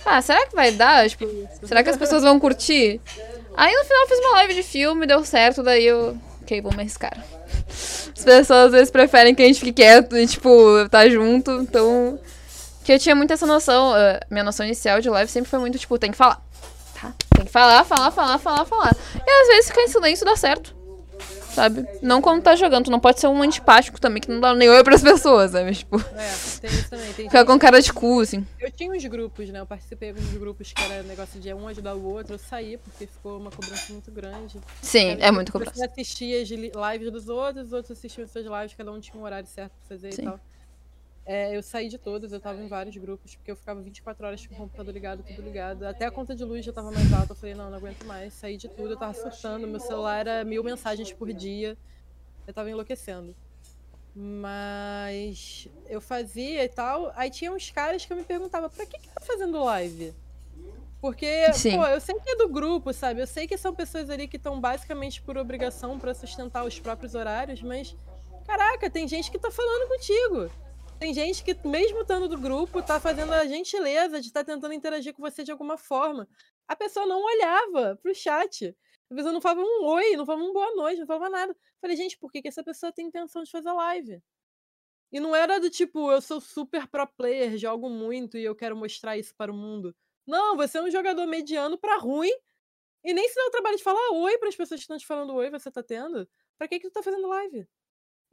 Ah, 0.04 0.20
será 0.22 0.46
que 0.46 0.56
vai 0.56 0.72
dar? 0.72 1.08
Tipo, 1.08 1.26
será 1.62 1.84
que 1.84 1.90
as 1.90 1.96
pessoas 1.96 2.22
vão 2.22 2.40
curtir? 2.40 3.00
Aí 3.56 3.72
no 3.72 3.84
final 3.84 4.02
eu 4.02 4.08
fiz 4.08 4.18
uma 4.18 4.32
live 4.32 4.54
de 4.54 4.62
filme, 4.62 5.06
deu 5.06 5.24
certo, 5.24 5.62
daí 5.62 5.84
eu. 5.84 6.16
Ok, 6.44 6.60
vou 6.60 6.72
me 6.74 6.80
arriscar. 6.80 7.16
As 7.66 8.22
pessoas 8.22 8.66
às 8.66 8.72
vezes 8.72 8.90
preferem 8.90 9.34
que 9.34 9.42
a 9.42 9.46
gente 9.46 9.60
fique 9.60 9.72
quieto 9.72 10.14
e, 10.14 10.26
tipo, 10.26 10.50
tá 10.90 11.08
junto, 11.08 11.50
então. 11.52 12.18
Que 12.84 12.92
eu 12.92 12.98
tinha 12.98 13.14
muito 13.14 13.32
essa 13.32 13.46
noção. 13.46 13.96
eh, 13.96 14.20
minha 14.30 14.44
noção 14.44 14.66
inicial 14.66 15.00
de 15.00 15.08
live 15.08 15.30
sempre 15.30 15.48
foi 15.48 15.58
muito, 15.58 15.78
tipo, 15.78 15.98
tem 15.98 16.10
que 16.10 16.16
falar. 16.18 16.44
Tá? 17.00 17.14
Tem 17.34 17.46
que 17.46 17.50
falar, 17.50 17.82
falar, 17.84 18.10
falar, 18.10 18.38
falar, 18.38 18.66
falar. 18.66 18.94
E 19.26 19.30
às 19.42 19.48
vezes 19.48 19.70
ficar 19.70 19.82
em 19.82 19.88
silêncio 19.88 20.26
dá 20.26 20.36
certo. 20.36 20.76
Sabe? 21.54 21.86
Não 22.02 22.20
quando 22.20 22.42
tá 22.42 22.56
jogando. 22.56 22.84
Tu 22.86 22.90
não 22.90 22.98
pode 23.00 23.20
ser 23.20 23.28
um 23.28 23.40
antipático 23.42 24.00
também, 24.00 24.20
que 24.20 24.30
não 24.30 24.40
dá 24.40 24.54
nem 24.54 24.68
oi 24.68 24.82
pras 24.82 25.02
pessoas, 25.02 25.52
sabe? 25.52 25.72
Tipo. 25.74 25.98
É, 25.98 26.58
tem 26.60 26.70
isso 26.70 26.90
também. 26.90 27.12
Tem 27.12 27.30
gente 27.30 27.44
com 27.46 27.58
cara 27.58 27.80
de 27.80 27.92
cu, 27.92 28.20
assim. 28.20 28.44
Eu 28.60 28.70
tinha 28.70 28.90
uns 28.92 29.04
grupos, 29.04 29.48
né? 29.50 29.60
Eu 29.60 29.66
participei 29.66 30.12
de 30.12 30.20
uns 30.20 30.32
grupos 30.34 30.72
que 30.72 30.82
era 30.82 31.02
negócio 31.04 31.38
de 31.40 31.52
um 31.54 31.68
ajudar 31.68 31.94
o 31.94 32.04
outro. 32.04 32.34
Eu 32.34 32.38
saí 32.38 32.76
porque 32.78 33.06
ficou 33.06 33.38
uma 33.38 33.50
cobrança 33.50 33.92
muito 33.92 34.10
grande. 34.10 34.58
Sim, 34.82 35.10
Aí 35.12 35.18
é 35.20 35.30
muito 35.30 35.52
Você 35.52 35.58
cobrança. 35.64 35.86
assistia 35.86 36.42
as 36.42 36.48
li- 36.48 36.72
lives 36.92 37.12
dos 37.12 37.28
outros, 37.28 37.66
os 37.68 37.72
outros 37.72 37.96
assistiam 37.96 38.24
as 38.24 38.30
suas 38.30 38.44
lives, 38.44 38.74
cada 38.76 38.90
um 38.92 38.98
tinha 39.00 39.16
um 39.16 39.24
horário 39.24 39.46
certo 39.48 39.72
pra 39.86 39.96
fazer 39.96 40.12
Sim. 40.12 40.22
e 40.22 40.24
tal. 40.24 40.40
É, 41.26 41.56
eu 41.56 41.62
saí 41.62 41.88
de 41.88 41.96
todos, 41.96 42.32
eu 42.32 42.40
tava 42.40 42.62
em 42.62 42.68
vários 42.68 42.94
grupos, 42.98 43.34
porque 43.34 43.50
eu 43.50 43.56
ficava 43.56 43.80
24 43.80 44.26
horas 44.26 44.46
com 44.46 44.54
o 44.54 44.58
computador 44.58 44.92
ligado, 44.92 45.22
tudo 45.22 45.40
ligado. 45.40 45.84
Até 45.84 46.04
a 46.04 46.10
conta 46.10 46.36
de 46.36 46.44
luz 46.44 46.64
já 46.64 46.72
tava 46.72 46.90
mais 46.90 47.10
alta. 47.12 47.32
Eu 47.32 47.36
falei, 47.36 47.54
não, 47.54 47.70
não 47.70 47.78
aguento 47.78 48.04
mais. 48.04 48.34
Saí 48.34 48.58
de 48.58 48.68
tudo, 48.68 48.90
eu 48.90 48.96
tava 48.96 49.14
surtando. 49.14 49.66
Meu 49.66 49.80
celular 49.80 50.26
era 50.26 50.44
mil 50.44 50.62
mensagens 50.62 51.12
por 51.12 51.32
dia. 51.32 51.78
Eu 52.46 52.52
tava 52.52 52.70
enlouquecendo. 52.70 53.34
Mas 54.14 55.66
eu 55.88 56.00
fazia 56.00 56.62
e 56.62 56.68
tal. 56.68 57.10
Aí 57.16 57.30
tinha 57.30 57.50
uns 57.50 57.70
caras 57.70 58.04
que 58.04 58.12
eu 58.12 58.16
me 58.18 58.24
perguntava, 58.24 58.68
pra 58.68 58.84
que 58.84 58.98
que 58.98 59.08
tá 59.08 59.20
fazendo 59.22 59.64
live? 59.64 60.12
Porque, 61.00 61.52
Sim. 61.54 61.76
pô, 61.76 61.86
eu 61.86 62.00
sei 62.00 62.14
que 62.20 62.30
é 62.30 62.36
do 62.36 62.48
grupo, 62.48 62.92
sabe? 62.92 63.20
Eu 63.20 63.26
sei 63.26 63.46
que 63.46 63.56
são 63.56 63.74
pessoas 63.74 64.08
ali 64.08 64.28
que 64.28 64.36
estão 64.36 64.60
basicamente 64.60 65.20
por 65.22 65.36
obrigação 65.36 65.98
pra 65.98 66.14
sustentar 66.14 66.64
os 66.64 66.78
próprios 66.78 67.14
horários, 67.14 67.62
mas 67.62 67.96
caraca, 68.46 68.88
tem 68.88 69.08
gente 69.08 69.30
que 69.30 69.38
tá 69.38 69.50
falando 69.50 69.88
contigo. 69.88 70.50
Tem 71.04 71.12
gente 71.12 71.44
que, 71.44 71.54
mesmo 71.68 72.00
estando 72.00 72.26
do 72.26 72.38
grupo, 72.38 72.82
tá 72.82 72.98
fazendo 72.98 73.30
a 73.30 73.44
gentileza 73.44 74.22
de 74.22 74.28
estar 74.28 74.42
tentando 74.42 74.72
interagir 74.72 75.12
com 75.12 75.20
você 75.20 75.44
de 75.44 75.52
alguma 75.52 75.76
forma. 75.76 76.26
A 76.66 76.74
pessoa 76.74 77.04
não 77.04 77.22
olhava 77.22 77.98
pro 78.02 78.14
chat. 78.14 78.74
A 79.10 79.14
pessoa 79.14 79.30
não 79.30 79.38
falava 79.38 79.60
um 79.60 79.84
oi, 79.84 80.16
não 80.16 80.24
falava 80.24 80.42
um 80.42 80.50
boa 80.54 80.74
noite, 80.74 81.00
não 81.00 81.06
falava 81.06 81.28
nada. 81.28 81.54
Falei, 81.78 81.94
gente, 81.94 82.16
por 82.16 82.32
que, 82.32 82.40
que 82.40 82.48
essa 82.48 82.64
pessoa 82.64 82.90
tem 82.90 83.06
intenção 83.06 83.42
de 83.42 83.50
fazer 83.50 83.70
live? 83.70 84.22
E 85.12 85.20
não 85.20 85.36
era 85.36 85.60
do 85.60 85.68
tipo, 85.68 86.10
eu 86.10 86.22
sou 86.22 86.40
super 86.40 86.88
pro 86.88 87.06
player, 87.06 87.58
jogo 87.58 87.90
muito 87.90 88.38
e 88.38 88.44
eu 88.44 88.56
quero 88.56 88.74
mostrar 88.74 89.18
isso 89.18 89.34
para 89.36 89.52
o 89.52 89.54
mundo. 89.54 89.94
Não, 90.26 90.56
você 90.56 90.78
é 90.78 90.82
um 90.82 90.90
jogador 90.90 91.26
mediano 91.26 91.76
pra 91.76 91.98
ruim 91.98 92.32
e 93.04 93.12
nem 93.12 93.28
se 93.28 93.34
dá 93.34 93.44
o 93.48 93.50
trabalho 93.50 93.76
de 93.76 93.82
falar 93.82 94.10
oi 94.12 94.38
para 94.38 94.48
as 94.48 94.56
pessoas 94.56 94.80
que 94.80 94.84
estão 94.84 94.96
te 94.96 95.06
falando 95.06 95.34
oi, 95.34 95.50
você 95.50 95.70
tá 95.70 95.82
tendo. 95.82 96.26
Pra 96.56 96.66
que 96.66 96.80
que 96.80 96.88
tu 96.88 96.94
tá 96.94 97.02
fazendo 97.02 97.28
live? 97.28 97.68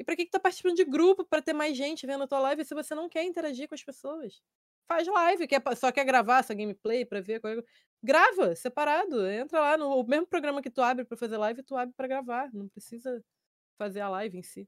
E 0.02 0.04
pra 0.04 0.16
que 0.16 0.26
que 0.26 0.32
tá 0.32 0.40
participando 0.40 0.76
de 0.78 0.84
grupo 0.84 1.24
pra 1.24 1.44
ter 1.44 1.54
mais 1.54 1.78
gente 1.78 2.08
vendo 2.08 2.24
a 2.24 2.28
tua 2.28 2.40
live 2.40 2.66
se 2.66 2.74
você 2.74 2.96
não 2.96 3.08
quer 3.08 3.24
interagir 3.24 3.68
com 3.70 3.76
as 3.76 3.84
pessoas? 3.84 4.42
Faz 4.88 5.08
live, 5.08 5.48
quer, 5.48 5.62
só 5.76 5.92
quer 5.92 6.04
gravar 6.04 6.40
essa 6.40 6.56
gameplay 6.56 7.06
pra 7.06 7.22
ver. 7.22 7.40
qual 7.40 7.54
é- 7.54 7.64
Grava, 8.04 8.56
separado. 8.56 9.28
Entra 9.30 9.60
lá 9.60 9.78
no 9.78 9.90
o 9.90 10.04
mesmo 10.04 10.26
programa 10.26 10.60
que 10.60 10.72
tu 10.72 10.82
abre 10.82 11.06
pra 11.06 11.16
fazer 11.16 11.38
live, 11.38 11.62
tu 11.62 11.78
abre 11.78 11.94
pra 11.96 12.08
gravar. 12.08 12.50
Não 12.52 12.68
precisa 12.68 13.24
fazer 13.78 14.00
a 14.00 14.10
live 14.10 14.40
em 14.40 14.42
si. 14.42 14.68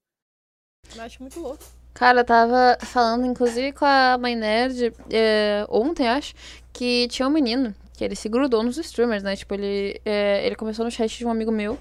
Eu 0.95 1.01
acho 1.01 1.19
muito 1.19 1.39
louco. 1.39 1.63
Cara, 1.95 2.19
eu 2.19 2.25
tava 2.25 2.77
falando, 2.85 3.25
inclusive, 3.25 3.71
com 3.73 3.85
a 3.85 4.15
mãe 4.19 4.35
nerd 4.35 4.93
é, 5.11 5.65
ontem, 5.67 6.07
acho, 6.07 6.35
que 6.71 7.07
tinha 7.07 7.27
um 7.27 7.31
menino 7.31 7.73
que 7.97 8.03
ele 8.03 8.15
se 8.15 8.29
grudou 8.29 8.61
nos 8.61 8.77
streamers, 8.77 9.23
né? 9.23 9.35
Tipo, 9.35 9.55
ele, 9.55 9.99
é, 10.05 10.45
ele 10.45 10.55
começou 10.55 10.85
no 10.85 10.91
chat 10.91 11.17
de 11.17 11.25
um 11.25 11.31
amigo 11.31 11.51
meu. 11.51 11.75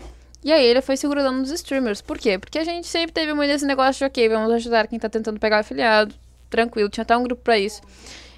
E 0.45 0.53
aí 0.53 0.65
ele 0.65 0.81
foi 0.81 0.97
se 0.97 1.07
grudando 1.07 1.39
nos 1.39 1.51
streamers. 1.51 2.01
Por 2.03 2.19
quê? 2.19 2.39
Porque 2.39 2.59
a 2.59 2.65
gente 2.65 2.87
sempre 2.87 3.13
teve 3.13 3.33
muito 3.33 3.51
esse 3.51 3.65
negócio 3.65 4.01
de, 4.01 4.05
ok, 4.05 4.29
vamos 4.29 4.53
ajudar 4.53 4.89
quem 4.89 4.99
tá 4.99 5.09
tentando 5.09 5.39
pegar 5.39 5.61
afiliado. 5.61 6.15
Tranquilo, 6.51 6.89
tinha 6.89 7.03
até 7.03 7.17
um 7.17 7.23
grupo 7.23 7.43
pra 7.43 7.59
isso. 7.59 7.81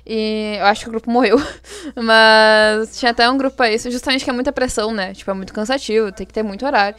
E 0.07 0.57
eu 0.58 0.66
acho 0.66 0.83
que 0.83 0.89
o 0.89 0.92
grupo 0.92 1.10
morreu. 1.10 1.39
Mas 1.97 2.99
tinha 2.99 3.10
até 3.10 3.28
um 3.28 3.39
grupo 3.39 3.57
pra 3.57 3.70
isso, 3.73 3.91
justamente 3.91 4.23
que 4.23 4.31
é 4.31 4.33
muita 4.33 4.52
pressão, 4.52 4.92
né? 4.92 5.15
Tipo, 5.15 5.31
é 5.31 5.34
muito 5.34 5.52
cansativo, 5.55 6.12
tem 6.12 6.26
que 6.26 6.33
ter 6.33 6.42
muito 6.42 6.66
horário. 6.66 6.97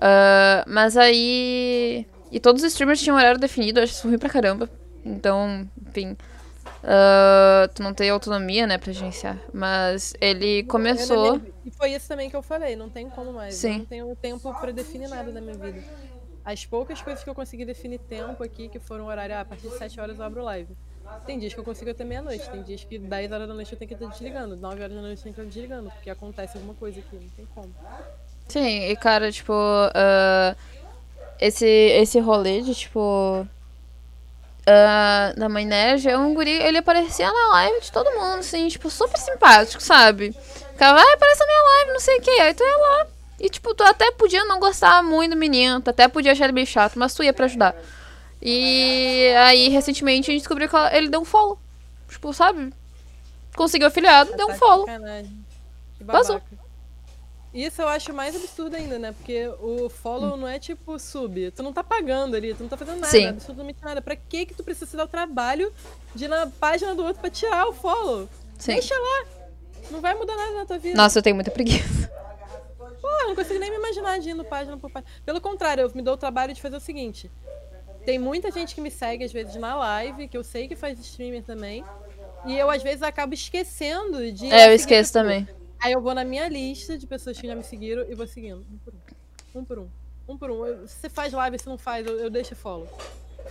Ah, 0.00 0.64
mas 0.66 0.96
aí. 0.96 2.06
E 2.30 2.40
todos 2.40 2.62
os 2.62 2.72
streamers 2.72 3.00
tinham 3.00 3.16
horário 3.16 3.40
definido, 3.40 3.80
acho 3.80 3.92
isso 3.92 4.08
ruim 4.08 4.18
pra 4.18 4.28
caramba. 4.28 4.68
Então, 5.04 5.68
enfim. 5.88 6.16
Ah, 6.86 7.68
tu 7.74 7.82
não 7.82 7.94
tem 7.94 8.10
autonomia, 8.10 8.66
né, 8.66 8.76
pra 8.76 8.90
agenciar. 8.90 9.38
Mas 9.52 10.14
ele 10.20 10.60
Eu, 10.60 10.66
começou. 10.66 11.40
E 11.64 11.70
foi 11.70 11.92
isso 11.92 12.06
também 12.06 12.28
que 12.28 12.36
eu 12.36 12.42
falei, 12.42 12.76
não 12.76 12.90
tem 12.90 13.08
como 13.08 13.32
mais. 13.32 13.54
Eu 13.64 13.70
Sim. 13.70 13.78
não 13.78 13.84
tenho 13.86 14.16
tempo 14.16 14.54
pra 14.60 14.70
definir 14.70 15.08
nada 15.08 15.32
na 15.32 15.40
minha 15.40 15.56
vida. 15.56 15.82
As 16.44 16.66
poucas 16.66 17.00
coisas 17.00 17.24
que 17.24 17.30
eu 17.30 17.34
consegui 17.34 17.64
definir 17.64 17.98
tempo 18.00 18.42
aqui, 18.42 18.68
que 18.68 18.78
foram 18.78 19.06
horário, 19.06 19.34
ah, 19.34 19.40
a 19.40 19.44
partir 19.46 19.68
de 19.68 19.78
7 19.78 19.98
horas 19.98 20.18
eu 20.18 20.24
abro 20.24 20.42
live. 20.44 20.76
Tem 21.26 21.38
dias 21.38 21.54
que 21.54 21.60
eu 21.60 21.64
consigo 21.64 21.90
até 21.90 22.04
meia-noite, 22.04 22.48
tem 22.50 22.62
dias 22.62 22.84
que 22.84 22.98
10 22.98 23.32
horas 23.32 23.48
da 23.48 23.54
noite 23.54 23.72
eu 23.72 23.78
tenho 23.78 23.88
que 23.88 23.94
estar 23.94 24.06
desligando, 24.06 24.56
9 24.56 24.82
horas 24.82 24.94
da 24.94 25.02
noite 25.02 25.18
eu 25.18 25.22
tenho 25.22 25.34
que 25.34 25.40
estar 25.40 25.50
desligando, 25.52 25.90
porque 25.90 26.10
acontece 26.10 26.56
alguma 26.56 26.74
coisa 26.74 27.00
aqui, 27.00 27.16
não 27.16 27.28
tem 27.30 27.46
como. 27.54 27.74
Sim, 28.48 28.90
e 28.90 28.96
cara, 28.96 29.32
tipo. 29.32 29.52
ah, 29.54 30.54
esse, 31.40 31.66
esse 31.66 32.18
rolê 32.20 32.60
de, 32.60 32.74
tipo. 32.74 33.46
Ah, 34.66 35.32
da 35.36 35.48
mãe 35.48 35.64
nerd 35.66 36.08
é 36.08 36.16
um 36.16 36.34
guri. 36.34 36.50
Ele 36.50 36.78
aparecia 36.78 37.30
na 37.30 37.48
live 37.52 37.80
de 37.80 37.92
todo 37.92 38.10
mundo, 38.12 38.38
assim, 38.38 38.68
tipo, 38.68 38.88
super 38.90 39.18
simpático, 39.18 39.82
sabe? 39.82 40.34
Ficava, 40.72 40.98
ah, 40.98 41.12
aparece 41.14 41.40
na 41.40 41.46
minha 41.46 41.62
live, 41.62 41.92
não 41.92 42.00
sei 42.00 42.18
o 42.18 42.22
que. 42.22 42.30
Aí 42.30 42.54
tu 42.54 42.62
ia 42.62 42.76
lá. 42.76 43.06
E, 43.40 43.48
tipo, 43.48 43.74
tu 43.74 43.82
até 43.82 44.10
podia 44.12 44.44
não 44.44 44.58
gostar 44.58 45.02
muito 45.02 45.32
do 45.32 45.36
menino, 45.36 45.80
tu 45.80 45.90
até 45.90 46.08
podia 46.08 46.32
achar 46.32 46.44
ele 46.44 46.52
bem 46.52 46.66
chato, 46.66 46.98
mas 46.98 47.14
tu 47.14 47.22
ia 47.22 47.32
pra 47.32 47.44
ajudar. 47.46 47.74
E 48.40 49.32
aí, 49.38 49.68
recentemente, 49.68 50.30
a 50.30 50.32
gente 50.32 50.42
descobriu 50.42 50.68
que 50.68 50.76
ele 50.92 51.08
deu 51.08 51.20
um 51.20 51.24
follow. 51.24 51.58
Tipo, 52.08 52.32
sabe? 52.32 52.72
Conseguiu 53.56 53.88
afiliado, 53.88 54.36
deu 54.36 54.46
um 54.46 54.50
Tá 54.50 54.56
follow. 54.56 54.86
Vazou. 56.00 56.40
Isso 57.54 57.80
eu 57.80 57.86
acho 57.86 58.12
mais 58.12 58.34
absurdo 58.34 58.74
ainda, 58.74 58.98
né? 58.98 59.12
Porque 59.12 59.46
o 59.60 59.88
follow 59.88 60.36
não 60.36 60.48
é 60.48 60.58
tipo 60.58 60.98
sub. 60.98 61.52
Tu 61.52 61.62
não 61.62 61.72
tá 61.72 61.84
pagando 61.84 62.34
ali, 62.34 62.52
tu 62.52 62.64
não 62.64 62.68
tá 62.68 62.76
fazendo 62.76 62.96
nada, 62.96 63.06
Sim. 63.12 63.28
absolutamente 63.28 63.78
nada. 63.80 64.02
Pra 64.02 64.16
que 64.16 64.44
que 64.44 64.54
tu 64.54 64.64
precisa 64.64 64.86
se 64.86 64.96
dar 64.96 65.04
o 65.04 65.08
trabalho 65.08 65.72
de 66.12 66.24
ir 66.24 66.28
na 66.28 66.48
página 66.48 66.96
do 66.96 67.04
outro 67.04 67.20
pra 67.20 67.30
tirar 67.30 67.68
o 67.68 67.72
follow? 67.72 68.28
Sim. 68.58 68.72
Deixa 68.72 68.94
lá. 68.98 69.26
Não 69.92 70.00
vai 70.00 70.14
mudar 70.14 70.36
nada 70.36 70.52
na 70.52 70.66
tua 70.66 70.78
vida. 70.78 70.96
Nossa, 70.96 71.20
eu 71.20 71.22
tenho 71.22 71.36
muita 71.36 71.52
preguiça. 71.52 72.10
Pô, 73.00 73.08
eu 73.20 73.28
não 73.28 73.36
consigo 73.36 73.60
nem 73.60 73.70
me 73.70 73.76
imaginar 73.76 74.18
de 74.18 74.30
indo 74.30 74.44
página 74.44 74.76
por 74.76 74.90
página. 74.90 75.12
Pelo 75.24 75.40
contrário, 75.40 75.82
eu 75.82 75.92
me 75.94 76.02
dou 76.02 76.14
o 76.14 76.16
trabalho 76.16 76.52
de 76.54 76.60
fazer 76.60 76.76
o 76.76 76.80
seguinte. 76.80 77.30
Tem 78.04 78.18
muita 78.18 78.50
gente 78.50 78.74
que 78.74 78.80
me 78.80 78.90
segue, 78.90 79.24
às 79.24 79.32
vezes, 79.32 79.54
na 79.54 79.76
live, 79.76 80.26
que 80.26 80.36
eu 80.36 80.42
sei 80.42 80.66
que 80.66 80.74
faz 80.74 80.98
streamer 80.98 81.44
também. 81.44 81.84
E 82.46 82.58
eu, 82.58 82.68
às 82.68 82.82
vezes, 82.82 83.02
acabo 83.02 83.32
esquecendo 83.32 84.32
de. 84.32 84.50
É, 84.50 84.68
eu 84.68 84.74
esqueço 84.74 85.18
a 85.18 85.22
pessoa. 85.22 85.63
Aí 85.82 85.92
eu 85.92 86.00
vou 86.00 86.14
na 86.14 86.24
minha 86.24 86.48
lista 86.48 86.96
de 86.96 87.06
pessoas 87.06 87.38
que 87.38 87.46
já 87.46 87.54
me 87.54 87.62
seguiram 87.62 88.04
e 88.08 88.14
vou 88.14 88.26
seguindo. 88.26 88.64
Um 88.72 88.78
por 88.78 88.94
um. 88.94 88.98
Um 89.60 89.64
por 89.64 89.78
um. 89.78 89.88
Um 90.28 90.38
por 90.38 90.50
um. 90.50 90.66
Eu- 90.66 90.88
Você 90.88 91.08
faz 91.08 91.32
live, 91.32 91.58
se 91.58 91.66
não 91.66 91.76
faz, 91.78 92.06
eu, 92.06 92.18
eu 92.18 92.30
deixo 92.30 92.54
follow. 92.56 92.88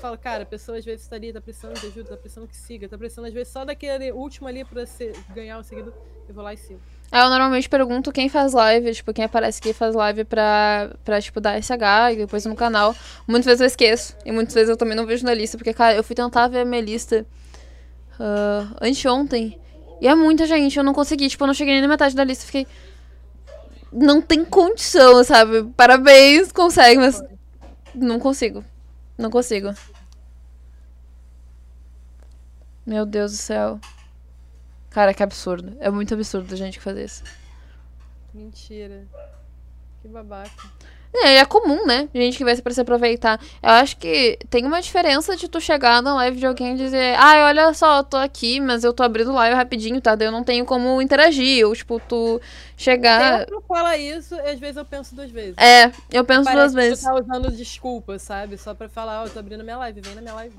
Falo, 0.01 0.17
cara, 0.17 0.41
a 0.41 0.45
pessoa 0.45 0.77
às 0.79 0.83
vezes 0.83 1.07
tá 1.07 1.15
ali, 1.15 1.31
tá 1.31 1.39
precisando 1.39 1.79
de 1.79 1.85
ajuda, 1.85 2.09
tá 2.09 2.17
precisando 2.17 2.47
que 2.47 2.57
siga, 2.57 2.89
tá 2.89 2.97
precisando 2.97 3.25
às 3.27 3.33
vezes 3.33 3.53
só 3.53 3.63
daquele 3.63 4.11
último 4.11 4.47
ali 4.47 4.65
pra 4.65 4.85
ser, 4.87 5.13
ganhar 5.35 5.59
um 5.59 5.63
seguidor. 5.63 5.93
Eu 6.27 6.33
vou 6.33 6.43
lá 6.43 6.51
e 6.53 6.57
sigo. 6.57 6.79
Aí 7.11 7.21
eu 7.21 7.29
normalmente 7.29 7.69
pergunto 7.69 8.11
quem 8.11 8.27
faz 8.27 8.53
live, 8.53 8.91
tipo, 8.91 9.13
quem 9.13 9.23
aparece 9.25 9.59
aqui 9.59 9.71
faz 9.71 9.93
live 9.93 10.23
pra, 10.23 10.95
pra 11.05 11.21
tipo, 11.21 11.39
dar 11.39 11.61
SH 11.61 12.13
e 12.13 12.15
depois 12.17 12.43
no 12.45 12.55
canal. 12.55 12.95
Muitas 13.27 13.45
vezes 13.45 13.61
eu 13.61 13.67
esqueço. 13.67 14.15
E 14.25 14.31
muitas 14.31 14.55
vezes 14.55 14.69
eu 14.69 14.75
também 14.77 14.97
não 14.97 15.05
vejo 15.05 15.23
na 15.23 15.33
lista, 15.33 15.57
porque, 15.59 15.73
cara, 15.73 15.95
eu 15.95 16.03
fui 16.03 16.15
tentar 16.15 16.47
ver 16.47 16.61
a 16.61 16.65
minha 16.65 16.81
lista 16.81 17.23
ah, 18.19 18.67
anteontem. 18.81 19.59
E 20.03 20.07
é 20.09 20.13
muita 20.13 20.45
gente, 20.45 20.77
eu 20.77 20.83
não 20.83 20.93
consegui, 20.93 21.29
tipo, 21.29 21.41
eu 21.45 21.47
não 21.47 21.53
cheguei 21.53 21.75
nem 21.75 21.81
na 21.81 21.87
metade 21.87 22.13
da 22.13 22.25
lista. 22.25 22.45
Fiquei. 22.45 22.67
Não 23.89 24.21
tem 24.21 24.43
condição, 24.43 25.23
sabe? 25.23 25.63
Parabéns, 25.77 26.51
consegue, 26.51 26.99
mas. 26.99 27.23
Não 27.95 28.19
consigo. 28.19 28.65
Não 29.17 29.29
consigo. 29.29 29.73
Meu 32.85 33.05
Deus 33.05 33.31
do 33.31 33.37
céu. 33.37 33.79
Cara, 34.89 35.13
que 35.13 35.23
absurdo. 35.23 35.77
É 35.79 35.89
muito 35.89 36.13
absurdo 36.13 36.53
a 36.53 36.57
gente 36.57 36.79
que 36.79 36.83
faz 36.83 36.97
isso. 36.97 37.23
Mentira. 38.33 39.07
Que 40.01 40.09
babaca. 40.09 40.51
É, 41.15 41.35
é 41.35 41.45
comum, 41.45 41.85
né? 41.85 42.09
Gente 42.13 42.37
que 42.37 42.43
vai 42.43 42.55
pra 42.59 42.73
se 42.73 42.81
aproveitar. 42.81 43.39
Eu 43.61 43.69
acho 43.69 43.97
que 43.97 44.37
tem 44.49 44.65
uma 44.65 44.81
diferença 44.81 45.35
de 45.37 45.47
tu 45.47 45.61
chegar 45.61 46.01
na 46.01 46.15
live 46.15 46.37
de 46.37 46.45
alguém 46.45 46.73
e 46.73 46.77
dizer, 46.77 47.15
ai, 47.19 47.43
olha 47.43 47.73
só, 47.73 47.97
eu 47.97 48.03
tô 48.03 48.17
aqui, 48.17 48.59
mas 48.59 48.83
eu 48.83 48.93
tô 48.93 49.03
abrindo 49.03 49.31
live 49.31 49.55
rapidinho, 49.55 50.01
tá? 50.01 50.15
Daí 50.15 50.27
eu 50.27 50.31
não 50.31 50.43
tenho 50.43 50.65
como 50.65 51.01
interagir. 51.01 51.67
Ou, 51.67 51.75
tipo, 51.75 51.99
tu 52.07 52.41
chegar. 52.75 53.45
Tempo 53.45 53.63
fala 53.67 53.95
isso, 53.95 54.35
e 54.35 54.49
às 54.49 54.59
vezes 54.59 54.77
eu 54.77 54.85
penso 54.85 55.15
duas 55.15 55.29
vezes. 55.29 55.55
É, 55.57 55.91
eu 56.11 56.25
penso 56.25 56.43
duas 56.43 56.73
Parece 56.73 56.75
que 56.75 56.81
vezes. 56.81 56.99
tu 56.99 57.05
tá 57.05 57.13
usando 57.15 57.51
desculpa, 57.51 58.17
sabe? 58.17 58.57
Só 58.57 58.73
pra 58.73 58.89
falar, 58.89 59.21
ó, 59.21 59.25
eu 59.25 59.29
tô 59.29 59.39
abrindo 59.39 59.63
minha 59.63 59.77
live, 59.77 60.01
vem 60.01 60.15
na 60.15 60.21
minha 60.21 60.33
live. 60.33 60.55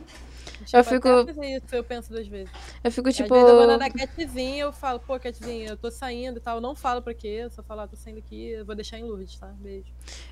Tipo, 0.65 0.77
Eu 0.77 0.85
fico- 0.85 1.45
isso, 1.45 1.65
eu 1.73 1.83
penso 1.85 2.11
duas 2.13 2.27
vezes. 2.29 2.51
Eu 2.83 2.91
fico 2.93 3.09
Às 3.09 3.17
tipo. 3.17 3.35
vezes 3.35 3.49
eu 3.49 3.57
vou 3.57 3.77
na 3.77 3.91
Catzinha, 3.91 4.63
eu 4.65 4.73
falo, 4.73 5.01
pô, 5.01 5.19
Catzinha, 5.19 5.71
eu 5.71 5.77
tô 5.77 5.91
saindo 5.91 6.39
e 6.39 6.41
tal. 6.41 6.57
Eu 6.57 6.61
não 6.61 6.75
falo 6.75 7.03
pra 7.03 7.13
quê, 7.13 7.41
eu 7.43 7.51
só 7.51 7.63
falo, 7.63 7.81
ah, 7.81 7.89
tô 7.89 7.97
saindo 7.97 8.19
aqui, 8.19 8.51
eu 8.51 8.65
vou 8.65 8.75
deixar 8.75 8.99
em 8.99 9.05
Lourdes, 9.05 9.37
tá? 9.39 9.49
Beijo. 9.59 9.87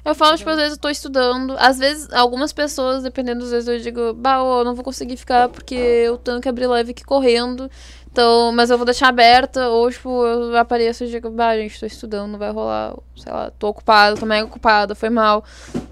Eu 0.05 0.15
falo, 0.15 0.37
tipo, 0.37 0.49
às 0.51 0.57
vezes 0.57 0.73
eu 0.73 0.79
tô 0.79 0.89
estudando. 0.89 1.57
Às 1.59 1.79
vezes, 1.79 2.11
algumas 2.13 2.53
pessoas, 2.53 3.03
dependendo 3.03 3.41
das 3.41 3.51
vezes, 3.51 3.69
eu 3.69 3.79
digo, 3.79 4.15
bah, 4.15 4.37
eu 4.39 4.65
não 4.65 4.75
vou 4.75 4.85
conseguir 4.85 5.17
ficar 5.17 5.49
porque 5.49 5.75
eu 5.75 6.17
tenho 6.17 6.41
que 6.41 6.49
abrir 6.49 6.67
live 6.67 6.93
aqui 6.93 7.05
correndo. 7.05 7.71
Então, 8.11 8.53
mas 8.53 8.69
eu 8.71 8.77
vou 8.77 8.85
deixar 8.85 9.09
aberta. 9.09 9.69
Ou, 9.71 9.91
tipo, 9.91 10.25
eu 10.27 10.57
apareço 10.57 11.05
e 11.05 11.09
digo, 11.09 11.31
bah, 11.31 11.57
gente, 11.57 11.81
tô 11.81 11.87
estudando, 11.87 12.31
não 12.33 12.39
vai 12.39 12.51
rolar. 12.53 12.95
Sei 13.17 13.33
lá, 13.33 13.51
tô 13.51 13.69
ocupado, 13.69 14.21
tô 14.21 14.27
mega 14.27 14.47
ocupada, 14.47 14.95
foi 14.95 15.11
mal. 15.11 15.43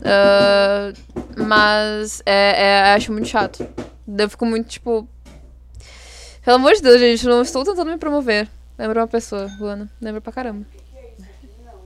Ah, 0.05 0.93
mas 1.37 2.23
é, 2.27 2.63
é, 2.91 2.95
acho 2.95 3.13
muito 3.13 3.29
chato. 3.29 3.67
Eu 4.19 4.31
fico 4.31 4.47
muito, 4.47 4.69
tipo. 4.69 5.09
Pelo 6.45 6.57
amor 6.57 6.73
de 6.75 6.83
Deus, 6.83 6.99
gente, 7.01 7.27
não 7.27 7.43
estou 7.43 7.65
tentando 7.65 7.91
me 7.91 7.99
promover. 7.99 8.49
Lembra 8.79 9.01
uma 9.03 9.09
pessoa, 9.09 9.51
Luana. 9.59 9.91
Lembra 10.01 10.21
pra 10.21 10.33
caramba. 10.33 10.65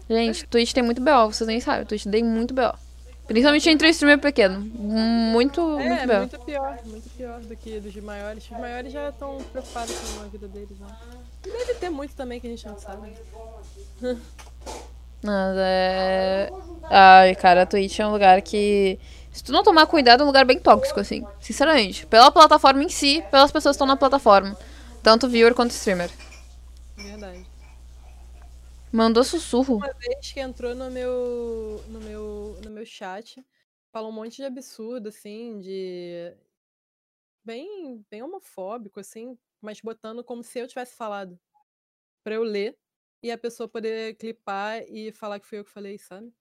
Gente, 0.09 0.47
Twitch 0.47 0.73
tem 0.73 0.83
muito 0.83 1.01
BO, 1.03 1.27
vocês 1.33 1.47
nem 1.49 1.61
sabem. 1.61 1.85
Twitch 1.87 2.05
tem 2.05 2.23
muito 2.23 2.55
BO. 2.55 2.73
Principalmente 3.27 3.71
entre 3.71 3.89
o 3.89 3.91
streamer 3.91 4.19
pequeno. 4.21 4.61
Muito, 4.61 5.61
É, 5.81 5.89
muito 5.89 6.07
BO. 6.07 6.19
muito 6.19 6.39
pior, 6.41 6.79
muito 6.85 7.11
pior 7.17 7.41
do 7.41 7.57
que 7.57 7.81
dos 7.81 7.97
maiores. 7.97 8.45
Os 8.45 8.51
maiores 8.59 8.93
já 8.93 9.09
estão 9.09 9.39
preocupados 9.51 9.95
com 9.99 10.23
a 10.23 10.27
vida 10.27 10.47
deles, 10.47 10.79
né? 10.79 10.87
Deve 11.43 11.75
ter 11.75 11.89
muito 11.91 12.15
também 12.15 12.39
que 12.39 12.47
a 12.47 12.51
gente 12.51 12.67
não 12.67 12.79
sabe. 12.79 13.13
Mas 15.23 15.57
é. 15.57 16.51
Ai, 16.85 17.35
cara, 17.35 17.63
a 17.63 17.67
Twitch 17.67 17.99
é 17.99 18.07
um 18.07 18.13
lugar 18.13 18.41
que. 18.43 18.99
Se 19.35 19.43
tu 19.43 19.51
não 19.51 19.65
tomar 19.65 19.89
cuidado, 19.89 20.21
é 20.21 20.23
um 20.23 20.29
lugar 20.29 20.45
bem 20.45 20.61
tóxico, 20.61 21.01
assim. 21.01 21.27
Sinceramente. 21.41 22.07
Pela 22.07 22.31
plataforma 22.31 22.85
em 22.85 22.89
si, 22.89 23.21
pelas 23.33 23.51
pessoas 23.51 23.75
que 23.75 23.79
estão 23.79 23.87
na 23.87 23.97
plataforma. 23.97 24.57
Tanto 25.03 25.29
viewer 25.29 25.57
quanto 25.57 25.73
streamer. 25.73 26.09
Verdade. 26.97 27.45
Mandou 28.93 29.25
sussurro. 29.25 29.79
Uma 29.79 29.93
vez 29.93 30.33
que 30.33 30.39
entrou 30.39 30.73
no 30.73 30.89
meu, 30.89 31.85
no 31.89 32.01
meu, 32.01 32.61
no 32.63 32.71
meu 32.71 32.87
chat, 32.87 33.45
falou 33.93 34.11
um 34.11 34.15
monte 34.15 34.37
de 34.37 34.45
absurdo, 34.45 35.09
assim, 35.09 35.59
de. 35.59 36.33
Bem, 37.45 38.07
bem 38.09 38.23
homofóbico, 38.23 39.01
assim, 39.01 39.37
mas 39.61 39.81
botando 39.81 40.23
como 40.23 40.45
se 40.45 40.61
eu 40.61 40.69
tivesse 40.69 40.95
falado. 40.95 41.37
Pra 42.23 42.37
eu 42.37 42.45
ler 42.45 42.79
e 43.21 43.33
a 43.33 43.37
pessoa 43.37 43.69
poder 43.69 44.15
clipar 44.15 44.85
e 44.89 45.11
falar 45.11 45.41
que 45.41 45.47
fui 45.47 45.59
eu 45.59 45.65
que 45.65 45.73
falei, 45.73 45.99
sabe? 45.99 46.33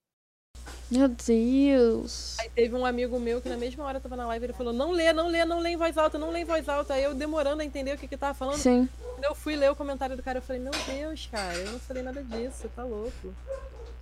Meu 0.94 1.08
Deus. 1.08 2.38
Aí 2.40 2.50
teve 2.54 2.76
um 2.76 2.86
amigo 2.86 3.20
meu 3.20 3.42
que 3.42 3.50
na 3.50 3.58
mesma 3.58 3.84
hora 3.84 4.00
tava 4.00 4.16
na 4.16 4.28
live, 4.28 4.46
ele 4.46 4.54
falou, 4.54 4.72
não 4.72 4.92
lê, 4.92 5.12
não 5.12 5.28
lê, 5.28 5.44
não 5.44 5.60
lê 5.60 5.72
em 5.72 5.76
voz 5.78 5.98
alta, 5.98 6.20
não 6.20 6.30
lê 6.30 6.42
em 6.42 6.46
voz 6.46 6.70
alta. 6.70 6.94
Aí 6.94 7.04
eu 7.04 7.16
demorando 7.16 7.64
a 7.64 7.66
entender 7.66 7.96
o 7.96 7.98
que 7.98 8.08
que 8.08 8.16
tava 8.16 8.36
falando. 8.36 8.58
Sim. 8.60 8.88
Quando 9.02 9.24
eu 9.26 9.34
fui 9.34 9.56
ler 9.56 9.72
o 9.72 9.76
comentário 9.76 10.16
do 10.16 10.22
cara, 10.22 10.38
eu 10.38 10.42
falei, 10.44 10.62
meu 10.62 10.72
Deus, 10.86 11.28
cara, 11.32 11.56
eu 11.58 11.72
não 11.72 11.80
falei 11.80 12.04
nada 12.04 12.24
disso, 12.24 12.70
tá 12.76 12.84
louco. 12.84 13.34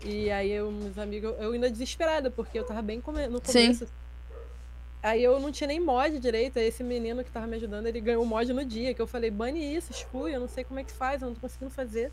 E 0.04 0.30
aí 0.32 0.52
eu, 0.52 0.70
meus 0.70 0.98
amigos, 0.98 1.34
eu 1.40 1.54
ainda 1.54 1.72
desesperada, 1.72 2.30
porque 2.30 2.60
eu 2.60 2.66
tava 2.66 2.82
bem 2.82 3.00
come- 3.00 3.28
no 3.28 3.40
Sim. 3.46 3.68
começo. 3.68 3.88
Aí 5.02 5.24
eu 5.24 5.40
não 5.40 5.50
tinha 5.52 5.68
nem 5.70 5.80
mod 5.80 6.20
direito, 6.20 6.60
aí 6.60 6.68
esse 6.68 6.84
menino 6.84 7.24
que 7.24 7.32
tava 7.32 7.48
me 7.48 7.56
ajudando, 7.56 7.88
ele 7.88 8.02
ganhou 8.02 8.26
mod 8.26 8.52
no 8.52 8.66
dia, 8.66 8.94
que 8.94 9.02
eu 9.02 9.08
falei, 9.08 9.32
bane 9.32 9.76
isso, 9.76 9.92
exclui, 9.92 10.36
eu 10.36 10.42
não 10.42 10.50
sei 10.50 10.66
como 10.66 10.80
é 10.80 10.84
que 10.84 10.92
faz, 10.92 11.22
eu 11.22 11.30
não 11.30 11.36
tô 11.36 11.42
conseguindo 11.42 11.72
fazer. 11.72 12.12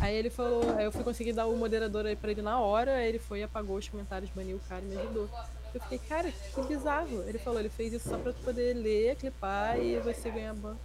Aí 0.00 0.16
ele 0.16 0.30
falou, 0.30 0.62
aí 0.76 0.84
eu 0.84 0.92
fui 0.92 1.04
conseguir 1.04 1.32
dar 1.32 1.46
o 1.46 1.56
moderador 1.56 2.06
aí 2.06 2.16
pra 2.16 2.30
ele 2.30 2.42
na 2.42 2.58
hora, 2.58 2.96
aí 2.96 3.08
ele 3.08 3.18
foi, 3.18 3.42
apagou 3.42 3.76
os 3.76 3.88
comentários, 3.88 4.30
baniu 4.30 4.56
o 4.56 4.68
cara 4.68 4.82
e 4.82 4.88
me 4.88 4.96
ajudou. 4.96 5.28
Eu 5.74 5.80
fiquei, 5.82 5.98
cara, 5.98 6.32
que 6.32 6.62
bizarro. 6.62 7.22
Ele 7.26 7.38
falou, 7.38 7.60
ele 7.60 7.68
fez 7.68 7.92
isso 7.92 8.08
só 8.08 8.18
pra 8.18 8.32
tu 8.32 8.40
poder 8.40 8.74
ler, 8.74 9.16
clipar 9.16 9.78
e 9.78 10.00
você 10.00 10.30
ganhar 10.30 10.54
ban. 10.54 10.76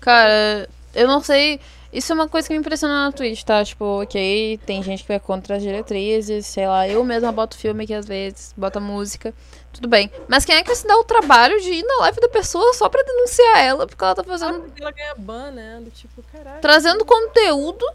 Cara, 0.00 0.68
eu 0.94 1.06
não 1.06 1.22
sei. 1.22 1.60
Isso 1.92 2.10
é 2.10 2.14
uma 2.14 2.28
coisa 2.28 2.48
que 2.48 2.52
me 2.54 2.58
impressiona 2.58 3.04
na 3.06 3.12
Twitch, 3.12 3.44
tá? 3.44 3.64
Tipo, 3.64 4.02
ok, 4.02 4.58
tem 4.66 4.82
gente 4.82 5.02
que 5.02 5.08
vai 5.08 5.20
contra 5.20 5.56
as 5.56 5.62
diretrizes, 5.62 6.44
sei 6.46 6.66
lá. 6.66 6.88
Eu 6.88 7.04
mesma 7.04 7.30
boto 7.30 7.56
filme 7.56 7.84
aqui 7.84 7.94
às 7.94 8.04
vezes, 8.04 8.52
boto 8.56 8.80
música, 8.80 9.32
tudo 9.72 9.86
bem. 9.86 10.10
Mas 10.26 10.44
quem 10.44 10.56
é 10.56 10.60
que 10.62 10.66
vai 10.66 10.74
se 10.74 10.84
dar 10.88 10.96
o 10.98 11.04
trabalho 11.04 11.60
de 11.60 11.70
ir 11.70 11.84
na 11.84 11.98
live 12.00 12.20
da 12.20 12.28
pessoa 12.28 12.74
só 12.74 12.88
pra 12.88 13.00
denunciar 13.04 13.58
ela, 13.60 13.86
porque 13.86 14.02
ela 14.02 14.14
tá 14.14 14.22
Ah, 14.22 14.28
fazendo. 14.28 14.60
porque 14.62 14.82
ela 14.82 14.90
ganha 14.90 15.14
ban, 15.16 15.52
né? 15.52 15.80
Do 15.84 15.90
tipo, 15.92 16.20
caralho. 16.32 16.60
trazendo 16.60 17.04
conteúdo. 17.04 17.86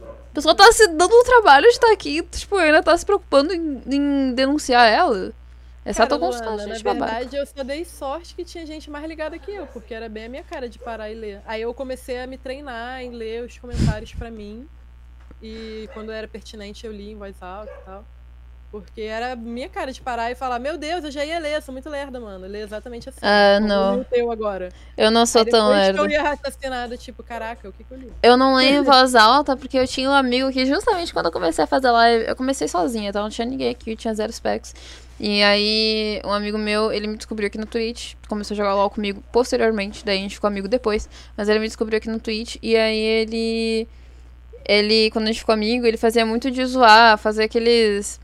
A 0.00 0.34
pessoa 0.34 0.54
tá 0.54 0.70
se 0.72 0.86
dando 0.88 1.12
o 1.12 1.24
trabalho 1.24 1.64
de 1.64 1.72
estar 1.72 1.90
aqui, 1.92 2.22
tipo, 2.22 2.56
ainda 2.56 2.82
tá 2.82 2.96
se 2.96 3.04
preocupando 3.04 3.52
em, 3.54 3.82
em 3.90 4.34
denunciar 4.34 4.86
ela. 4.90 5.32
Essa 5.86 5.98
Cara, 5.98 6.10
tô 6.10 6.18
com 6.18 6.28
os 6.28 6.40
Luana, 6.40 6.50
casos 6.50 6.66
na 6.66 6.74
de 6.74 6.82
babaca. 6.82 7.12
verdade, 7.12 7.36
eu 7.36 7.46
só 7.46 7.62
dei 7.62 7.84
sorte 7.84 8.34
que 8.34 8.44
tinha 8.44 8.66
gente 8.66 8.90
mais 8.90 9.06
ligada 9.06 9.38
que 9.38 9.52
eu, 9.52 9.68
porque 9.68 9.94
era 9.94 10.08
bem 10.08 10.24
a 10.24 10.28
minha 10.28 10.42
cara 10.42 10.68
de 10.68 10.80
parar 10.80 11.08
e 11.08 11.14
ler. 11.14 11.40
Aí 11.46 11.62
eu 11.62 11.72
comecei 11.72 12.18
a 12.20 12.26
me 12.26 12.36
treinar 12.36 13.00
em 13.02 13.10
ler 13.10 13.44
os 13.44 13.56
comentários 13.56 14.12
pra 14.12 14.28
mim. 14.28 14.66
E 15.40 15.88
quando 15.94 16.10
era 16.10 16.26
pertinente, 16.26 16.84
eu 16.84 16.90
li 16.90 17.12
em 17.12 17.16
voz 17.16 17.40
alta 17.40 17.70
e 17.70 17.84
tal. 17.84 18.04
Porque 18.68 19.02
era 19.02 19.32
a 19.32 19.36
minha 19.36 19.68
cara 19.68 19.92
de 19.92 20.00
parar 20.00 20.28
e 20.28 20.34
falar: 20.34 20.58
Meu 20.58 20.76
Deus, 20.76 21.04
eu 21.04 21.10
já 21.12 21.24
ia 21.24 21.38
ler, 21.38 21.54
eu 21.54 21.62
sou 21.62 21.72
muito 21.72 21.88
lerda, 21.88 22.18
mano. 22.18 22.46
Ler 22.48 22.62
exatamente 22.62 23.08
assim. 23.08 23.20
Ah, 23.22 23.60
não. 23.60 24.04
eu 24.10 24.26
li 24.26 24.32
agora. 24.32 24.70
Eu 24.96 25.10
não 25.12 25.24
sou 25.24 25.44
tão 25.44 25.68
lerda. 25.68 26.00
eu 26.00 26.10
ia 26.10 26.20
raciocinada, 26.20 26.96
tipo, 26.96 27.22
caraca, 27.22 27.68
o 27.68 27.72
que, 27.72 27.84
que 27.84 27.92
eu 27.92 27.96
li? 27.96 28.12
Eu 28.24 28.36
não 28.36 28.56
leio 28.56 28.80
em 28.80 28.82
voz 28.84 29.14
alta 29.14 29.56
porque 29.56 29.78
eu 29.78 29.86
tinha 29.86 30.10
um 30.10 30.12
amigo 30.12 30.50
que 30.50 30.66
justamente 30.66 31.12
quando 31.14 31.26
eu 31.26 31.32
comecei 31.32 31.62
a 31.62 31.66
fazer 31.66 31.92
live, 31.92 32.26
eu 32.26 32.34
comecei 32.34 32.66
sozinha, 32.66 33.10
então 33.10 33.22
não 33.22 33.30
tinha 33.30 33.46
ninguém 33.46 33.70
aqui, 33.70 33.92
eu 33.92 33.96
tinha 33.96 34.12
zero 34.12 34.32
specs. 34.32 34.74
E 35.18 35.42
aí, 35.42 36.20
um 36.24 36.32
amigo 36.32 36.58
meu, 36.58 36.92
ele 36.92 37.06
me 37.06 37.16
descobriu 37.16 37.46
aqui 37.46 37.56
no 37.56 37.64
Twitch, 37.66 38.14
começou 38.28 38.54
a 38.54 38.56
jogar 38.56 38.74
LOL 38.74 38.90
comigo 38.90 39.22
posteriormente, 39.32 40.04
daí 40.04 40.18
a 40.18 40.20
gente 40.20 40.34
ficou 40.34 40.48
amigo 40.48 40.68
depois, 40.68 41.08
mas 41.36 41.48
ele 41.48 41.58
me 41.58 41.66
descobriu 41.66 41.96
aqui 41.96 42.08
no 42.08 42.20
Twitch 42.20 42.56
e 42.62 42.76
aí 42.76 42.98
ele 42.98 43.88
ele 44.68 45.10
quando 45.12 45.24
a 45.24 45.28
gente 45.28 45.40
ficou 45.40 45.54
amigo, 45.54 45.86
ele 45.86 45.96
fazia 45.96 46.26
muito 46.26 46.50
de 46.50 46.64
zoar, 46.66 47.16
fazer 47.16 47.44
aqueles 47.44 48.20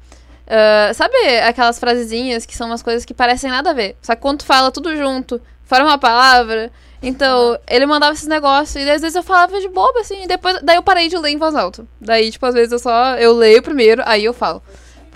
ah, 0.46 0.92
sabe 0.92 1.14
aquelas 1.46 1.78
frasezinhas 1.78 2.44
que 2.44 2.54
são 2.54 2.66
umas 2.66 2.82
coisas 2.82 3.06
que 3.06 3.14
parecem 3.14 3.50
nada 3.50 3.70
a 3.70 3.74
ver, 3.74 3.96
só 4.02 4.14
que 4.14 4.20
quando 4.20 4.40
tu 4.40 4.44
fala 4.44 4.70
tudo 4.70 4.94
junto, 4.94 5.40
forma 5.64 5.86
uma 5.86 5.98
palavra, 5.98 6.70
então, 7.02 7.58
ele 7.68 7.84
mandava 7.84 8.12
esses 8.12 8.28
negócios 8.28 8.84
e 8.84 8.88
às 8.88 9.00
vezes 9.00 9.16
eu 9.16 9.24
falava 9.24 9.60
de 9.60 9.68
boba, 9.68 10.00
assim, 10.00 10.22
e 10.22 10.28
depois. 10.28 10.60
Daí 10.62 10.76
eu 10.76 10.82
parei 10.84 11.08
de 11.08 11.18
ler 11.18 11.30
em 11.30 11.36
voz 11.36 11.52
alta. 11.52 11.84
Daí, 12.00 12.30
tipo, 12.30 12.46
às 12.46 12.54
vezes 12.54 12.70
eu 12.70 12.78
só. 12.78 13.16
Eu 13.16 13.32
leio 13.34 13.60
primeiro, 13.60 14.02
aí 14.06 14.24
eu 14.24 14.32
falo. 14.32 14.62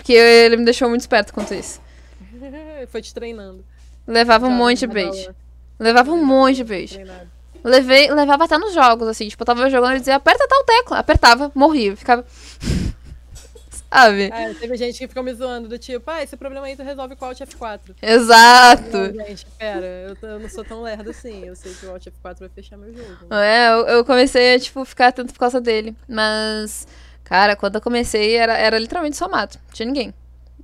Porque 0.07 0.17
ele 0.17 0.55
me 0.55 0.63
deixou 0.63 0.87
muito 0.87 1.01
esperto 1.01 1.33
quanto 1.33 1.53
isso. 1.53 1.81
Foi 2.87 3.01
te 3.01 3.13
treinando. 3.13 3.61
Levava 4.07 4.47
um 4.47 4.51
Já 4.51 4.55
monte 4.55 4.79
de 4.79 4.87
bait. 4.87 5.29
Levava 5.77 6.13
um 6.13 6.25
monte 6.25 6.55
de 6.55 6.63
bait. 6.63 6.93
treinado. 6.93 7.29
Levei, 7.61 8.09
levava 8.09 8.45
até 8.45 8.57
nos 8.57 8.73
jogos, 8.73 9.05
assim, 9.09 9.27
tipo, 9.27 9.41
eu 9.41 9.45
tava 9.45 9.69
jogando 9.69 9.97
e 9.97 9.99
dizia, 9.99 10.15
aperta 10.15 10.47
tal 10.47 10.63
tecla. 10.63 10.99
Apertava, 10.99 11.51
morria. 11.53 11.93
Ficava. 11.97 12.25
Sabe? 13.91 14.29
É, 14.31 14.53
teve 14.53 14.77
gente 14.77 14.97
que 14.97 15.07
ficou 15.09 15.23
me 15.23 15.33
zoando 15.33 15.67
do 15.67 15.77
tipo, 15.77 16.09
ah, 16.09 16.23
esse 16.23 16.37
problema 16.37 16.67
aí 16.67 16.75
tu 16.77 16.83
resolve 16.83 17.15
com 17.17 17.25
o 17.25 17.27
Alt 17.27 17.41
F4. 17.41 17.79
Exato. 18.01 18.97
Não, 19.13 19.25
gente, 19.25 19.45
pera, 19.57 19.85
eu, 19.85 20.29
eu 20.29 20.39
não 20.39 20.49
sou 20.49 20.63
tão 20.63 20.81
lerda 20.81 21.11
assim. 21.11 21.45
Eu 21.45 21.55
sei 21.55 21.73
que 21.73 21.85
o 21.85 21.91
Alt 21.91 22.05
F4 22.05 22.39
vai 22.39 22.49
fechar 22.49 22.77
meu 22.77 22.93
jogo. 22.93 23.33
É, 23.33 23.73
eu, 23.73 23.87
eu 23.87 24.05
comecei 24.05 24.55
a, 24.55 24.59
tipo, 24.59 24.85
ficar 24.85 25.07
atento 25.07 25.33
por 25.33 25.39
causa 25.39 25.59
dele. 25.59 25.93
Mas, 26.07 26.87
cara, 27.27 27.57
quando 27.57 27.75
eu 27.75 27.81
comecei, 27.81 28.35
era, 28.35 28.57
era 28.57 28.79
literalmente 28.79 29.17
só 29.17 29.27
mato. 29.27 29.59
Não 29.67 29.73
tinha 29.73 29.85
ninguém. 29.85 30.13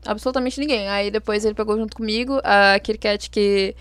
Absolutamente 0.05 0.59
ninguém. 0.59 0.87
Aí 0.87 1.11
depois 1.11 1.43
ele 1.43 1.53
pegou 1.53 1.77
junto 1.77 1.95
comigo. 1.95 2.39
A 2.41 2.79
Kirkat, 2.79 3.29
que 3.29 3.75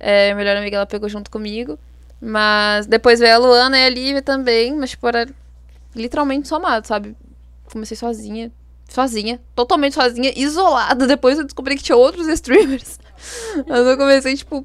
é 0.00 0.30
a 0.32 0.34
melhor 0.34 0.56
amiga, 0.56 0.76
ela 0.76 0.86
pegou 0.86 1.08
junto 1.08 1.30
comigo. 1.30 1.78
Mas 2.20 2.86
depois 2.86 3.20
veio 3.20 3.34
a 3.34 3.38
Luana 3.38 3.78
e 3.78 3.84
a 3.84 3.90
Lívia 3.90 4.22
também. 4.22 4.74
Mas, 4.74 4.90
tipo, 4.90 5.06
era 5.06 5.28
literalmente 5.94 6.48
só 6.48 6.58
mato, 6.58 6.88
sabe? 6.88 7.14
Comecei 7.70 7.96
sozinha. 7.96 8.50
Sozinha. 8.88 9.38
Totalmente 9.54 9.94
sozinha. 9.94 10.32
Isolada. 10.34 11.06
Depois 11.06 11.38
eu 11.38 11.44
descobri 11.44 11.76
que 11.76 11.82
tinha 11.82 11.96
outros 11.96 12.26
streamers. 12.28 12.98
Mas 13.68 13.86
eu 13.86 13.98
comecei, 13.98 14.34
tipo, 14.34 14.64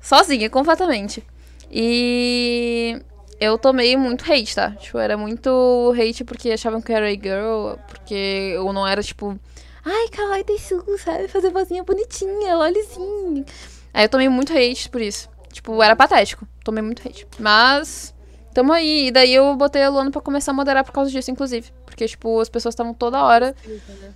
sozinha, 0.00 0.50
completamente. 0.50 1.22
E 1.70 3.00
eu 3.40 3.58
tomei 3.58 3.96
muito 3.96 4.30
hate, 4.30 4.54
tá? 4.54 4.70
Tipo, 4.72 4.98
era 4.98 5.16
muito 5.16 5.92
hate 5.96 6.24
porque 6.24 6.50
achavam 6.50 6.80
que 6.80 6.92
eu 6.92 6.96
era 6.96 7.10
girl, 7.10 7.74
porque 7.88 8.52
eu 8.54 8.72
não 8.72 8.86
era, 8.86 9.02
tipo, 9.02 9.38
ai, 9.84 10.08
kawaii 10.08 10.44
Tetsugu, 10.44 10.98
sabe? 10.98 11.28
Fazer 11.28 11.50
vozinha 11.50 11.84
bonitinha, 11.84 12.56
lolzinho. 12.56 13.44
Aí 13.92 14.04
eu 14.04 14.08
tomei 14.08 14.28
muito 14.28 14.52
hate 14.52 14.88
por 14.88 15.00
isso. 15.00 15.28
Tipo, 15.52 15.80
era 15.82 15.94
patético. 15.94 16.46
Tomei 16.64 16.82
muito 16.82 17.06
hate. 17.06 17.26
Mas, 17.38 18.12
tamo 18.52 18.72
aí. 18.72 19.06
E 19.06 19.10
daí 19.12 19.32
eu 19.32 19.54
botei 19.54 19.82
a 19.82 19.88
Luana 19.88 20.10
pra 20.10 20.20
começar 20.20 20.50
a 20.50 20.54
moderar 20.54 20.84
por 20.84 20.92
causa 20.92 21.10
disso, 21.10 21.30
inclusive. 21.30 21.70
Porque, 21.86 22.08
tipo, 22.08 22.40
as 22.40 22.48
pessoas 22.48 22.72
estavam 22.72 22.92
toda 22.92 23.22
hora. 23.22 23.54
Né? 23.66 24.14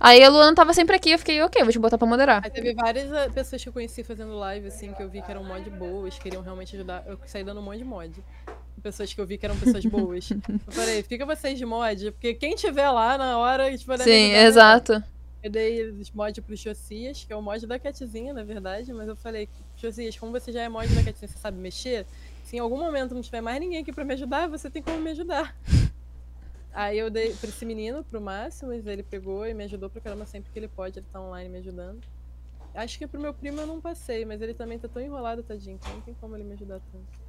Aí 0.00 0.22
a 0.22 0.28
Luana 0.28 0.54
tava 0.54 0.74
sempre 0.74 0.96
aqui, 0.96 1.10
eu 1.10 1.18
fiquei, 1.18 1.40
ok, 1.42 1.62
vou 1.62 1.72
te 1.72 1.78
botar 1.78 1.96
pra 1.96 2.06
moderar. 2.06 2.42
Aí 2.44 2.50
teve 2.50 2.74
várias 2.74 3.10
eh, 3.12 3.28
pessoas 3.30 3.62
que 3.62 3.68
eu 3.68 3.72
conheci 3.72 4.02
fazendo 4.02 4.34
live, 4.34 4.66
assim, 4.66 4.92
que 4.92 5.02
eu 5.02 5.08
vi 5.08 5.22
que 5.22 5.30
eram 5.30 5.44
mod 5.44 5.68
boas, 5.70 6.18
queriam 6.18 6.42
realmente 6.42 6.74
ajudar. 6.74 7.04
Eu 7.06 7.18
saí 7.26 7.44
dando 7.44 7.60
um 7.60 7.62
monte 7.62 7.78
de 7.78 7.84
mod. 7.84 8.12
Pessoas 8.82 9.14
que 9.14 9.20
eu 9.20 9.26
vi 9.26 9.38
que 9.38 9.46
eram 9.46 9.56
pessoas 9.56 9.84
boas. 9.86 10.28
eu 10.66 10.72
falei, 10.72 11.02
fica 11.02 11.24
vocês 11.24 11.56
de 11.56 11.64
mod, 11.64 12.10
porque 12.12 12.34
quem 12.34 12.54
tiver 12.54 12.90
lá 12.90 13.16
na 13.16 13.38
hora, 13.38 13.70
tipo, 13.76 13.86
vai 13.86 13.98
Sim, 13.98 14.32
exato. 14.34 15.02
Eu 15.42 15.50
dei 15.50 15.90
os 15.90 16.10
mods 16.10 16.44
pro 16.44 16.56
Josias, 16.56 17.24
que 17.24 17.32
é 17.32 17.36
o 17.36 17.42
mod 17.42 17.66
da 17.66 17.78
Catzinha, 17.78 18.32
na 18.32 18.42
verdade, 18.42 18.92
mas 18.92 19.06
eu 19.06 19.14
falei, 19.14 19.48
Josias, 19.76 20.18
como 20.18 20.32
você 20.32 20.50
já 20.50 20.62
é 20.62 20.68
mod 20.68 20.88
da 20.88 21.02
Catzinha, 21.02 21.28
você 21.28 21.38
sabe 21.38 21.58
mexer? 21.58 22.06
Se 22.44 22.56
em 22.56 22.58
algum 22.58 22.78
momento 22.78 23.14
não 23.14 23.22
tiver 23.22 23.40
mais 23.40 23.60
ninguém 23.60 23.80
aqui 23.80 23.92
pra 23.92 24.04
me 24.04 24.14
ajudar, 24.14 24.48
você 24.48 24.68
tem 24.68 24.82
como 24.82 24.98
me 24.98 25.10
ajudar. 25.10 25.54
Aí 26.74 26.98
eu 26.98 27.08
dei 27.08 27.32
pra 27.34 27.48
esse 27.48 27.64
menino, 27.64 28.02
pro 28.02 28.20
Máximos, 28.20 28.84
ele 28.84 29.04
pegou 29.04 29.46
e 29.46 29.54
me 29.54 29.62
ajudou 29.62 29.88
pra 29.88 30.00
caramba 30.00 30.26
sempre 30.26 30.50
que 30.50 30.58
ele 30.58 30.66
pode, 30.66 30.98
ele 30.98 31.06
tá 31.12 31.20
online 31.20 31.48
me 31.48 31.58
ajudando. 31.58 32.00
Acho 32.74 32.98
que 32.98 33.06
pro 33.06 33.20
meu 33.20 33.32
primo 33.32 33.60
eu 33.60 33.66
não 33.68 33.80
passei, 33.80 34.24
mas 34.24 34.42
ele 34.42 34.52
também 34.54 34.76
tá 34.76 34.88
tão 34.88 35.00
enrolado, 35.00 35.44
tadinho, 35.44 35.78
que 35.78 35.88
não 35.88 36.00
tem 36.00 36.14
como 36.14 36.36
ele 36.36 36.42
me 36.42 36.54
ajudar 36.54 36.80
tanto. 36.92 37.24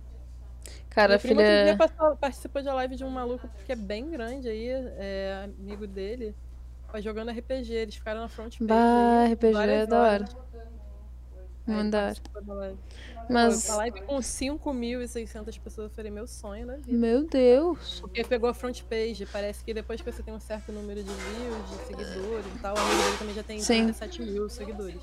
Cara, 0.89 1.09
Meu 1.09 1.19
primo 1.19 1.41
filha. 1.41 1.77
passou- 1.77 2.17
participou 2.17 2.61
de 2.63 2.67
uma 2.69 2.73
live 2.73 2.95
de 2.95 3.03
um 3.03 3.09
maluco 3.11 3.47
que 3.67 3.71
é 3.71 3.75
bem 3.75 4.09
grande 4.09 4.49
aí, 4.49 4.67
é 4.67 5.43
amigo 5.59 5.85
dele, 5.85 6.33
jogando 6.95 7.29
RPG, 7.29 7.71
eles 7.73 7.95
ficaram 7.95 8.21
na 8.21 8.27
front 8.29 8.57
page 8.57 8.65
Bah, 8.67 9.21
aí, 9.25 9.33
RPG 9.33 9.47
é 9.47 9.51
da 9.51 9.59
hora. 9.61 9.69
horas. 9.69 9.69
Aí 9.69 9.75
ele 9.75 9.77
Muito 9.77 9.89
da 9.89 10.01
hora. 10.01 10.19
participou 10.19 10.45
da 10.55 11.45
live. 12.53 12.77
Mas. 13.29 13.65
Pô, 13.65 13.73
a 13.73 13.75
live 13.77 14.01
com 14.01 14.17
5.600 14.17 15.59
pessoas, 15.59 15.91
falei, 15.93 16.11
meu 16.11 16.27
sonho 16.27 16.67
vida. 16.77 16.97
Meu 16.97 17.27
Deus. 17.27 17.99
Porque 18.01 18.23
pegou 18.23 18.49
a 18.49 18.53
front 18.53 18.83
page, 18.83 19.25
parece 19.25 19.63
que 19.63 19.73
depois 19.73 20.01
que 20.01 20.11
você 20.11 20.21
tem 20.21 20.33
um 20.33 20.39
certo 20.39 20.71
número 20.71 21.03
de 21.03 21.09
views, 21.09 21.69
de 21.69 21.87
seguidores 21.87 22.45
e 22.55 22.59
tal, 22.59 22.75
o 22.75 22.79
amigo 22.79 23.01
dele 23.01 23.17
também 23.17 23.35
já 23.35 23.43
tem 23.43 23.59
Sim. 23.59 23.83
37 23.85 24.21
mil 24.21 24.49
seguidores. 24.49 25.01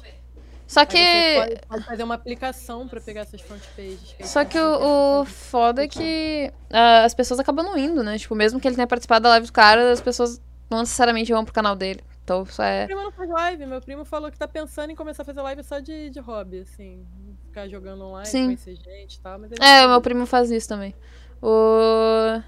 Só 0.66 0.86
que. 0.86 0.96
você 0.96 1.48
pode, 1.48 1.60
pode 1.68 1.84
fazer 1.84 2.02
uma 2.02 2.14
aplicação 2.14 2.88
pra 2.88 3.00
pegar 3.00 3.22
essas 3.22 3.40
front 3.40 3.62
pages. 3.76 4.14
que 4.16 4.26
Só 4.26 4.44
que 4.44 4.58
o, 4.58 5.20
o 5.20 5.24
foda 5.24 5.84
é 5.84 5.88
que 5.88 6.52
ah, 6.70 7.04
as 7.04 7.14
pessoas 7.14 7.40
acabam 7.40 7.64
não 7.64 7.76
indo, 7.76 8.02
né? 8.02 8.16
Tipo, 8.18 8.34
mesmo 8.34 8.58
que 8.58 8.68
ele 8.68 8.76
tenha 8.76 8.86
participado 8.86 9.24
da 9.24 9.30
live 9.30 9.46
do 9.46 9.52
cara, 9.52 9.92
as 9.92 10.00
pessoas 10.00 10.40
não 10.70 10.80
necessariamente 10.80 11.30
vão 11.32 11.44
pro 11.44 11.52
canal 11.52 11.76
dele. 11.76 12.00
Então 12.24 12.44
Meu 12.44 12.64
é. 12.64 12.86
primo 12.86 13.02
não 13.02 13.12
faz 13.12 13.28
live, 13.28 13.66
meu 13.66 13.80
primo 13.80 14.04
falou 14.04 14.30
que 14.30 14.38
tá 14.38 14.46
pensando 14.46 14.90
em 14.90 14.94
começar 14.94 15.22
a 15.22 15.26
fazer 15.26 15.42
live 15.42 15.64
só 15.64 15.80
de, 15.80 16.08
de 16.10 16.20
hobby, 16.20 16.60
assim. 16.60 17.04
Ficar 17.46 17.68
jogando 17.68 18.04
online, 18.04 18.26
Sim. 18.26 18.44
conhecer 18.44 18.76
gente 18.76 19.16
e 19.16 19.20
tal, 19.20 19.38
mas 19.38 19.50
ele 19.50 19.62
É, 19.62 19.86
meu 19.86 20.00
primo 20.00 20.24
faz 20.24 20.50
isso 20.50 20.68
também. 20.68 20.94
O. 21.42 22.40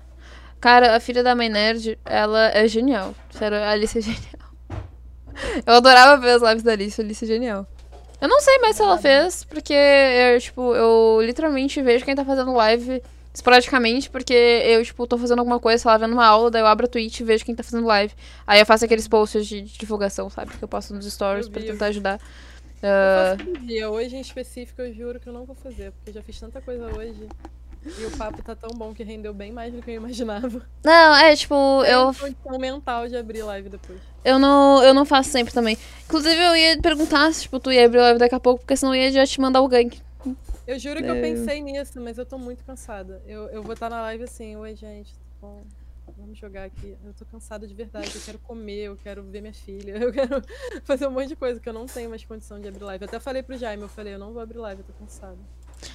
Cara, 0.60 0.96
a 0.96 1.00
filha 1.00 1.22
da 1.22 1.34
mãe 1.34 1.48
nerd, 1.48 1.98
ela 2.04 2.48
é 2.50 2.66
genial. 2.68 3.14
Sério, 3.30 3.58
a 3.58 3.70
Alice 3.70 3.98
é 3.98 4.00
genial. 4.00 4.50
Eu 5.66 5.74
adorava 5.74 6.16
ver 6.16 6.30
as 6.30 6.42
lives 6.42 6.62
da 6.62 6.72
Alice, 6.72 7.00
a 7.00 7.04
Alice 7.04 7.24
é 7.24 7.28
genial. 7.28 7.66
Eu 8.20 8.28
não 8.28 8.40
sei 8.40 8.58
mais 8.58 8.76
se 8.76 8.82
ela 8.82 8.96
fez, 8.96 9.44
porque 9.44 9.74
eu, 9.74 10.40
tipo, 10.40 10.74
eu 10.74 11.20
literalmente 11.20 11.82
vejo 11.82 12.06
quem 12.06 12.14
tá 12.14 12.24
fazendo 12.24 12.54
live 12.54 13.02
esporadicamente, 13.34 14.08
porque 14.08 14.32
eu, 14.32 14.82
tipo, 14.84 15.06
tô 15.06 15.18
fazendo 15.18 15.40
alguma 15.40 15.58
coisa, 15.58 15.82
sei 15.82 15.90
lá, 15.90 15.98
vendo 15.98 16.12
uma 16.12 16.24
aula, 16.24 16.50
daí 16.52 16.62
eu 16.62 16.66
abro 16.66 16.86
a 16.86 16.88
Twitch 16.88 17.18
e 17.18 17.24
vejo 17.24 17.44
quem 17.44 17.54
tá 17.54 17.64
fazendo 17.64 17.84
live. 17.86 18.14
Aí 18.46 18.60
eu 18.60 18.66
faço 18.66 18.84
aqueles 18.84 19.08
posts 19.08 19.46
de, 19.46 19.62
de 19.62 19.76
divulgação, 19.76 20.30
sabe? 20.30 20.56
Que 20.56 20.62
eu 20.62 20.68
posto 20.68 20.94
nos 20.94 21.04
stories 21.12 21.48
Eu 21.48 21.52
eu 21.60 21.66
tentar 21.66 21.86
ajudar. 21.86 22.20
Eu 22.80 23.36
faço 23.36 23.44
todo 23.44 23.66
dia. 23.66 23.90
Hoje 23.90 24.16
em 24.16 24.20
específico 24.20 24.80
eu 24.80 24.94
juro 24.94 25.18
que 25.18 25.28
eu 25.28 25.32
não 25.32 25.44
vou 25.44 25.56
fazer, 25.56 25.90
porque 25.90 26.10
eu 26.10 26.14
já 26.14 26.22
fiz 26.22 26.38
tanta 26.38 26.60
coisa 26.60 26.86
hoje. 26.96 27.28
E 27.98 28.06
o 28.06 28.10
papo 28.12 28.42
tá 28.42 28.54
tão 28.54 28.70
bom 28.70 28.94
que 28.94 29.02
rendeu 29.02 29.34
bem 29.34 29.52
mais 29.52 29.72
do 29.74 29.82
que 29.82 29.90
eu 29.90 29.96
imaginava. 29.96 30.62
não, 30.82 31.16
é, 31.16 31.36
tipo, 31.36 31.54
eu 31.84 32.14
Tenho 32.14 32.34
condição 32.34 32.58
mental 32.58 33.08
de 33.08 33.16
abrir 33.16 33.42
live 33.42 33.68
depois. 33.68 33.98
Eu 34.24 34.38
não, 34.38 34.82
eu 34.82 34.94
não 34.94 35.04
faço 35.04 35.28
sempre 35.28 35.52
também. 35.52 35.76
Inclusive, 36.06 36.40
eu 36.40 36.56
ia 36.56 36.80
perguntar 36.80 37.30
se, 37.34 37.42
tipo, 37.42 37.60
tu 37.60 37.70
ia 37.70 37.84
abrir 37.84 37.98
live 37.98 38.18
daqui 38.18 38.34
a 38.34 38.40
pouco, 38.40 38.60
porque 38.60 38.76
senão 38.76 38.94
eu 38.94 39.02
ia 39.02 39.12
já 39.12 39.26
te 39.26 39.38
mandar 39.38 39.60
o 39.60 39.68
gank. 39.68 40.00
Eu 40.66 40.78
juro 40.78 41.02
que 41.02 41.08
eu 41.08 41.14
É. 41.16 41.20
pensei 41.20 41.60
nisso, 41.60 42.00
mas 42.00 42.16
eu 42.18 42.24
tô 42.24 42.38
muito 42.38 42.64
cansada. 42.64 43.22
Eu, 43.26 43.48
eu 43.50 43.62
vou 43.62 43.74
estar 43.74 43.90
na 43.90 44.00
live 44.02 44.24
assim, 44.24 44.56
oi 44.56 44.74
gente, 44.74 45.12
bom? 45.40 45.62
Vamos 46.18 46.38
jogar 46.38 46.64
aqui. 46.64 46.96
Eu 47.04 47.12
tô 47.14 47.24
cansada 47.26 47.66
de 47.66 47.74
verdade. 47.74 48.10
Eu 48.14 48.20
quero 48.20 48.38
comer, 48.38 48.84
eu 48.84 48.96
quero 48.96 49.22
ver 49.22 49.40
minha 49.40 49.52
filha, 49.54 49.92
eu 50.02 50.12
quero 50.12 50.42
fazer 50.84 51.06
um 51.06 51.10
monte 51.10 51.28
de 51.28 51.36
coisa 51.36 51.58
que 51.60 51.68
eu 51.68 51.72
não 51.72 51.86
tenho 51.86 52.08
mais 52.10 52.24
condição 52.24 52.60
de 52.60 52.68
abrir 52.68 52.84
live. 52.84 53.04
Eu 53.04 53.08
até 53.08 53.20
falei 53.20 53.42
pro 53.42 53.56
Jaime, 53.56 53.82
eu 53.82 53.88
falei, 53.88 54.14
eu 54.14 54.18
não 54.18 54.32
vou 54.32 54.40
abrir 54.42 54.58
live, 54.58 54.82
eu 54.82 54.86
tô 54.86 54.92
cansada. 54.94 55.36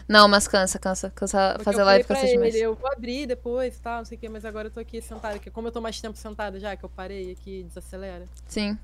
Não, 0.07 0.27
mas 0.27 0.47
cansa, 0.47 0.77
cansa. 0.77 1.09
Cansa 1.11 1.51
Porque 1.53 1.63
fazer 1.63 1.81
eu 1.81 1.85
live 1.85 2.03
cansa 2.07 2.21
pra 2.21 2.29
demais. 2.29 2.55
eu 2.55 2.75
vou 2.75 2.91
abrir 2.91 3.25
depois 3.25 3.75
e 3.75 3.81
tal, 3.81 3.97
não 3.99 4.05
sei 4.05 4.17
o 4.17 4.21
quê, 4.21 4.29
mas 4.29 4.45
agora 4.45 4.67
eu 4.67 4.71
tô 4.71 4.79
aqui 4.79 5.01
sentada, 5.01 5.35
porque 5.35 5.49
como 5.49 5.67
eu 5.67 5.71
tô 5.71 5.81
mais 5.81 5.99
tempo 5.99 6.17
sentada 6.17 6.59
já, 6.59 6.75
que 6.75 6.83
eu 6.83 6.89
parei 6.89 7.31
aqui, 7.31 7.63
desacelera. 7.63 8.25
Sim. 8.47 8.77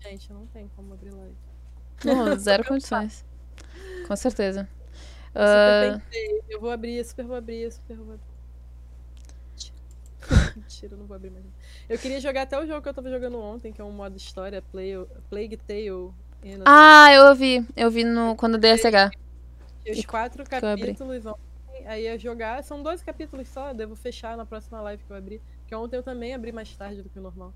Gente, 0.00 0.32
não 0.32 0.46
tem 0.46 0.68
como 0.74 0.94
abrir 0.94 1.10
live. 1.10 1.34
Não, 2.04 2.34
zero 2.38 2.64
condições. 2.64 3.24
Com 4.06 4.16
certeza. 4.16 4.68
Eu 5.34 5.40
Ah, 5.42 5.46
super 5.46 6.00
pensei, 6.02 6.42
eu 6.48 6.60
vou 6.60 6.70
abrir, 6.70 7.04
super 7.04 7.24
vou 7.26 7.36
abrir, 7.36 7.72
super 7.72 7.96
vou 7.96 8.14
abrir. 8.14 8.38
Mentira, 10.56 10.94
eu 10.94 10.98
não 10.98 11.06
vou 11.06 11.16
abrir 11.16 11.30
mais. 11.30 11.44
Eu 11.88 11.98
queria 11.98 12.20
jogar 12.20 12.42
até 12.42 12.58
o 12.58 12.66
jogo 12.66 12.82
que 12.82 12.88
eu 12.88 12.94
tava 12.94 13.10
jogando 13.10 13.38
ontem, 13.38 13.72
que 13.72 13.80
é 13.80 13.84
um 13.84 13.92
modo 13.92 14.16
história, 14.16 14.62
Play, 14.62 14.94
Plague 15.30 15.56
Tale. 15.56 16.12
Innocent. 16.42 16.66
ah, 16.66 17.12
eu 17.12 17.34
vi. 17.34 17.66
Eu 17.76 17.90
vi 17.90 18.04
no, 18.04 18.36
quando 18.36 18.54
eu 18.54 18.60
dei 18.60 18.72
SH. 18.72 19.10
Os 19.90 20.04
quatro 20.04 20.44
capítulos 20.44 21.24
ontem, 21.24 21.86
aí 21.86 22.04
ia 22.04 22.18
jogar. 22.18 22.62
São 22.62 22.82
12 22.82 23.04
capítulos 23.04 23.48
só, 23.48 23.72
devo 23.72 23.96
fechar 23.96 24.36
na 24.36 24.44
próxima 24.44 24.80
live 24.82 25.02
que 25.04 25.10
eu 25.12 25.16
abrir. 25.16 25.40
Porque 25.60 25.74
ontem 25.74 25.96
eu 25.96 26.02
também 26.02 26.34
abri 26.34 26.52
mais 26.52 26.74
tarde 26.76 27.02
do 27.02 27.08
que 27.08 27.18
o 27.18 27.22
normal. 27.22 27.52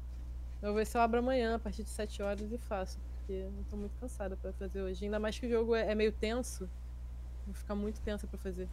Eu 0.63 0.69
vou 0.69 0.77
ver 0.77 0.87
se 0.87 0.97
eu 0.97 1.01
abro 1.01 1.19
amanhã, 1.19 1.57
a 1.57 1.59
partir 1.59 1.83
de 1.85 1.91
7 1.91 2.23
horas, 2.23 2.51
e 2.53 2.59
faço. 2.59 2.99
Porque 3.19 3.33
eu 3.33 3.53
tô 3.69 3.77
muito 3.77 3.97
cansada 4.01 4.37
pra 4.37 4.53
fazer 4.55 4.83
hoje. 4.83 5.05
Ainda 5.05 5.19
mais 5.19 5.39
que 5.39 5.47
o 5.47 5.51
jogo 5.51 5.75
é, 5.75 5.91
é 5.91 5.95
meio 5.95 6.13
tenso. 6.13 6.69
Vou 7.47 7.55
ficar 7.55 7.75
muito 7.75 8.01
tensa 8.01 8.27
pra 8.27 8.39
fazer. 8.39 8.69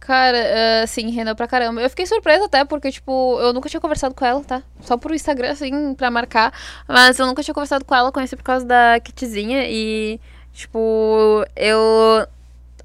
Cara, 0.00 0.82
ah, 0.82 0.86
sim, 0.86 1.10
rendeu 1.10 1.36
pra 1.36 1.46
caramba. 1.46 1.82
Eu 1.82 1.90
fiquei 1.90 2.06
surpresa 2.06 2.46
até, 2.46 2.64
porque, 2.64 2.90
tipo, 2.90 3.38
eu 3.40 3.52
nunca 3.52 3.68
tinha 3.68 3.80
conversado 3.80 4.14
com 4.14 4.24
ela, 4.24 4.42
tá? 4.42 4.62
Só 4.80 4.96
por 4.96 5.14
Instagram, 5.14 5.52
assim, 5.52 5.94
pra 5.94 6.10
marcar. 6.10 6.52
Mas 6.88 7.18
eu 7.18 7.26
nunca 7.26 7.42
tinha 7.42 7.54
conversado 7.54 7.84
com 7.84 7.94
ela, 7.94 8.10
conheci 8.10 8.34
por 8.34 8.42
causa 8.42 8.64
da 8.64 8.98
Kitzinha. 8.98 9.64
E, 9.68 10.18
tipo, 10.54 11.44
eu 11.54 12.26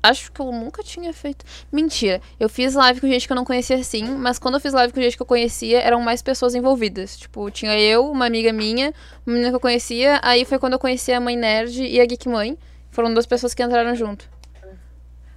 acho 0.03 0.31
que 0.31 0.39
eu 0.39 0.51
nunca 0.51 0.83
tinha 0.83 1.11
feito. 1.13 1.45
Mentira. 1.71 2.21
Eu 2.39 2.49
fiz 2.49 2.75
live 2.75 3.01
com 3.01 3.07
gente 3.07 3.25
que 3.25 3.33
eu 3.33 3.35
não 3.35 3.45
conhecia 3.45 3.81
sim, 3.83 4.03
mas 4.17 4.37
quando 4.37 4.55
eu 4.55 4.59
fiz 4.59 4.73
live 4.73 4.93
com 4.93 5.01
gente 5.01 5.15
que 5.15 5.21
eu 5.21 5.25
conhecia, 5.25 5.79
eram 5.79 6.01
mais 6.01 6.21
pessoas 6.21 6.53
envolvidas. 6.53 7.17
Tipo, 7.17 7.49
tinha 7.49 7.79
eu, 7.79 8.11
uma 8.11 8.25
amiga 8.27 8.51
minha, 8.53 8.93
uma 9.25 9.33
menina 9.33 9.49
que 9.49 9.55
eu 9.55 9.59
conhecia, 9.59 10.19
aí 10.21 10.45
foi 10.45 10.59
quando 10.59 10.73
eu 10.73 10.79
conheci 10.79 11.11
a 11.11 11.19
mãe 11.19 11.35
nerd 11.35 11.81
e 11.81 11.99
a 11.99 12.05
Geek 12.05 12.27
Mãe. 12.29 12.57
Foram 12.91 13.13
duas 13.13 13.25
pessoas 13.25 13.53
que 13.53 13.63
entraram 13.63 13.95
junto. 13.95 14.29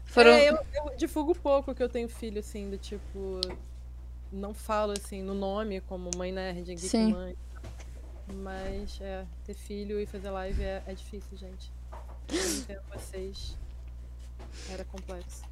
Foram. 0.08 0.32
É, 0.32 0.50
eu, 0.50 0.58
eu 0.74 0.96
divulgo 0.96 1.34
pouco 1.34 1.74
que 1.74 1.82
eu 1.82 1.88
tenho 1.88 2.08
filho, 2.08 2.40
assim, 2.40 2.68
do 2.68 2.78
tipo. 2.78 3.40
Não 4.32 4.52
falo, 4.52 4.92
assim, 4.92 5.22
no 5.22 5.34
nome 5.34 5.80
como 5.82 6.10
mãe 6.16 6.32
nerd, 6.32 6.64
geek 6.64 6.80
Sim. 6.80 7.12
mãe. 7.12 7.36
Mas, 8.34 9.00
é, 9.00 9.24
ter 9.44 9.54
filho 9.54 9.98
e 9.98 10.06
fazer 10.06 10.30
live 10.30 10.62
é, 10.62 10.82
é 10.86 10.92
difícil, 10.92 11.36
gente. 11.36 11.72
Eu 12.30 12.58
entendo 12.58 12.82
vocês. 12.92 13.56
Era 14.70 14.84
complexo. 14.84 15.42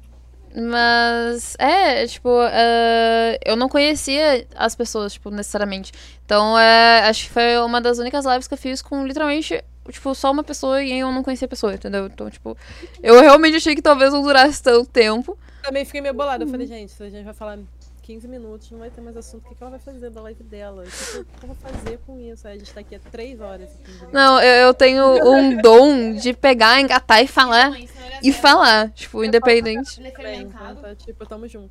Mas, 0.55 1.55
é, 1.59 2.05
tipo, 2.07 2.29
eh, 2.43 3.37
eu 3.45 3.55
não 3.55 3.67
conhecia 3.67 4.47
as 4.55 4.75
pessoas, 4.75 5.13
tipo, 5.13 5.29
necessariamente. 5.29 5.91
Então, 6.25 6.57
é, 6.57 7.01
acho 7.07 7.25
que 7.25 7.31
foi 7.31 7.57
uma 7.59 7.81
das 7.81 7.99
únicas 7.99 8.25
lives 8.25 8.47
que 8.47 8.53
eu 8.53 8.57
fiz 8.57 8.81
com 8.81 9.05
literalmente, 9.05 9.63
tipo, 9.91 10.13
só 10.15 10.31
uma 10.31 10.43
pessoa 10.43 10.81
e 10.83 10.99
eu 10.99 11.11
não 11.11 11.23
conhecia 11.23 11.45
a 11.45 11.49
pessoa, 11.49 11.73
entendeu? 11.73 12.05
Então, 12.07 12.29
tipo, 12.29 12.57
eu 13.01 13.19
realmente 13.21 13.57
achei 13.57 13.75
que 13.75 13.81
talvez 13.81 14.11
não 14.13 14.21
durasse 14.21 14.61
tanto 14.61 14.89
tempo. 14.89 15.37
Também 15.63 15.83
fiquei 15.85 16.01
meio 16.01 16.13
bolada. 16.13 16.43
Eu 16.43 16.47
Uhum. 16.47 16.51
falei, 16.51 16.67
gente, 16.67 16.91
se 16.91 17.03
a 17.03 17.09
gente 17.09 17.25
vai 17.25 17.33
falar 17.33 17.59
15 18.03 18.25
minutos, 18.25 18.71
não 18.71 18.79
vai 18.79 18.89
ter 18.89 19.01
mais 19.01 19.17
assunto. 19.17 19.43
O 19.45 19.49
que, 19.49 19.55
que 19.55 19.61
ela 19.61 19.71
vai 19.71 19.79
fazer 19.79 20.09
da 20.09 20.21
live 20.21 20.41
dela? 20.43 20.83
O 20.83 20.85
que, 20.85 20.91
que 21.11 21.17
eu- 21.17 21.21
o 21.21 21.25
que 21.25 21.43
eu 21.43 21.47
vou 21.47 21.57
fazer 21.57 21.99
com 22.07 22.17
isso? 22.19 22.47
Aí 22.47 22.55
a 22.55 22.57
gente 22.57 22.73
tá 22.73 22.79
aqui 22.79 22.95
há 22.95 22.99
3 23.11 23.41
horas. 23.41 23.69
15 23.69 23.91
minutos. 23.91 24.13
Não, 24.13 24.41
eu, 24.41 24.67
eu 24.67 24.73
tenho 24.73 25.05
um 25.29 25.57
dom 25.61 26.13
de 26.13 26.31
pegar, 26.33 26.79
engatar 26.79 27.21
e 27.21 27.27
falar. 27.27 27.77
E 28.23 28.31
falar, 28.31 28.89
tipo, 28.91 29.23
independente. 29.25 30.01
Também, 30.11 30.41
então 30.43 30.75
tá, 30.77 30.95
tipo, 30.95 31.25
tamo 31.25 31.47
junto. 31.49 31.69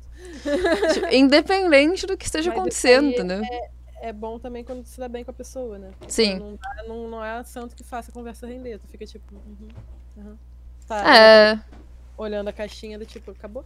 tipo, 0.93 1.07
independente 1.11 2.05
do 2.05 2.15
que 2.15 2.25
esteja 2.25 2.51
Mas 2.51 2.57
acontecendo, 2.59 3.09
entendeu? 3.09 3.41
É 3.43 3.76
bom 4.13 4.37
também 4.39 4.63
quando 4.63 4.85
se 4.85 4.99
dá 4.99 5.07
bem 5.07 5.23
com 5.23 5.31
a 5.31 5.33
pessoa, 5.33 5.77
né? 5.77 5.91
Sim. 6.07 6.37
Não, 6.39 6.59
não, 6.87 7.07
não 7.09 7.23
é 7.25 7.43
santo 7.43 7.75
que 7.75 7.83
faça 7.83 8.11
a 8.11 8.13
conversa 8.13 8.45
render. 8.47 8.79
Tu 8.79 8.87
fica 8.87 9.05
tipo, 9.05 9.33
uhum, 9.33 9.67
uhum. 10.17 10.37
Tá, 10.87 11.15
É. 11.15 11.59
olhando 12.17 12.47
a 12.47 12.53
caixinha 12.53 12.97
do 12.97 13.05
tipo, 13.05 13.31
acabou? 13.31 13.65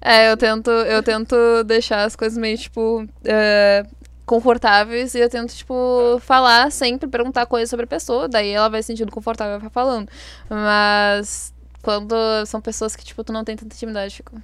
É, 0.00 0.30
eu 0.30 0.36
tento, 0.36 0.70
eu 0.70 1.02
tento 1.02 1.34
deixar 1.64 2.04
as 2.04 2.14
coisas 2.14 2.36
meio, 2.38 2.56
tipo, 2.58 3.06
é, 3.24 3.84
confortáveis 4.26 5.14
e 5.14 5.20
eu 5.20 5.28
tento, 5.30 5.54
tipo, 5.54 6.18
falar 6.20 6.70
sempre, 6.70 7.08
perguntar 7.08 7.46
coisas 7.46 7.70
sobre 7.70 7.84
a 7.84 7.86
pessoa, 7.86 8.28
daí 8.28 8.50
ela 8.50 8.68
vai 8.68 8.82
se 8.82 8.88
sentindo 8.88 9.10
confortável 9.12 9.56
e 9.56 9.60
vai 9.60 9.70
falando. 9.70 10.08
Mas 10.48 11.52
quando 11.82 12.14
são 12.46 12.60
pessoas 12.60 12.94
que, 12.96 13.04
tipo, 13.04 13.22
tu 13.24 13.32
não 13.32 13.44
tem 13.44 13.56
tanta 13.56 13.74
intimidade, 13.74 14.16
fico. 14.16 14.40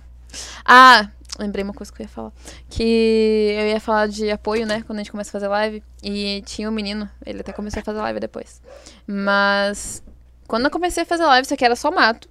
Ah, 0.65 1.09
lembrei 1.41 1.65
uma 1.65 1.75
coisa 1.75 1.93
que 1.93 2.03
eu 2.03 2.05
ia 2.05 2.09
falar. 2.09 2.33
Que 2.69 3.57
eu 3.59 3.69
ia 3.69 3.81
falar 3.81 4.07
de 4.07 4.31
apoio, 4.31 4.67
né? 4.67 4.83
Quando 4.87 4.99
a 4.99 5.03
gente 5.03 5.11
começa 5.11 5.31
a 5.31 5.33
fazer 5.33 5.49
live. 5.49 5.83
E 6.03 6.43
tinha 6.47 6.69
um 6.69 6.73
menino, 6.73 7.09
ele 7.25 7.41
até 7.41 7.53
começou 7.53 7.81
a 7.81 7.85
fazer 7.85 7.99
live 8.01 8.21
depois. 8.21 8.61
Mas 9.07 10.03
quando 10.47 10.65
eu 10.67 10.71
comecei 10.71 11.03
a 11.03 11.07
fazer 11.07 11.25
live, 11.25 11.45
isso 11.45 11.55
aqui 11.55 11.65
era 11.65 11.75
só 11.77 11.91
mato. 11.91 12.29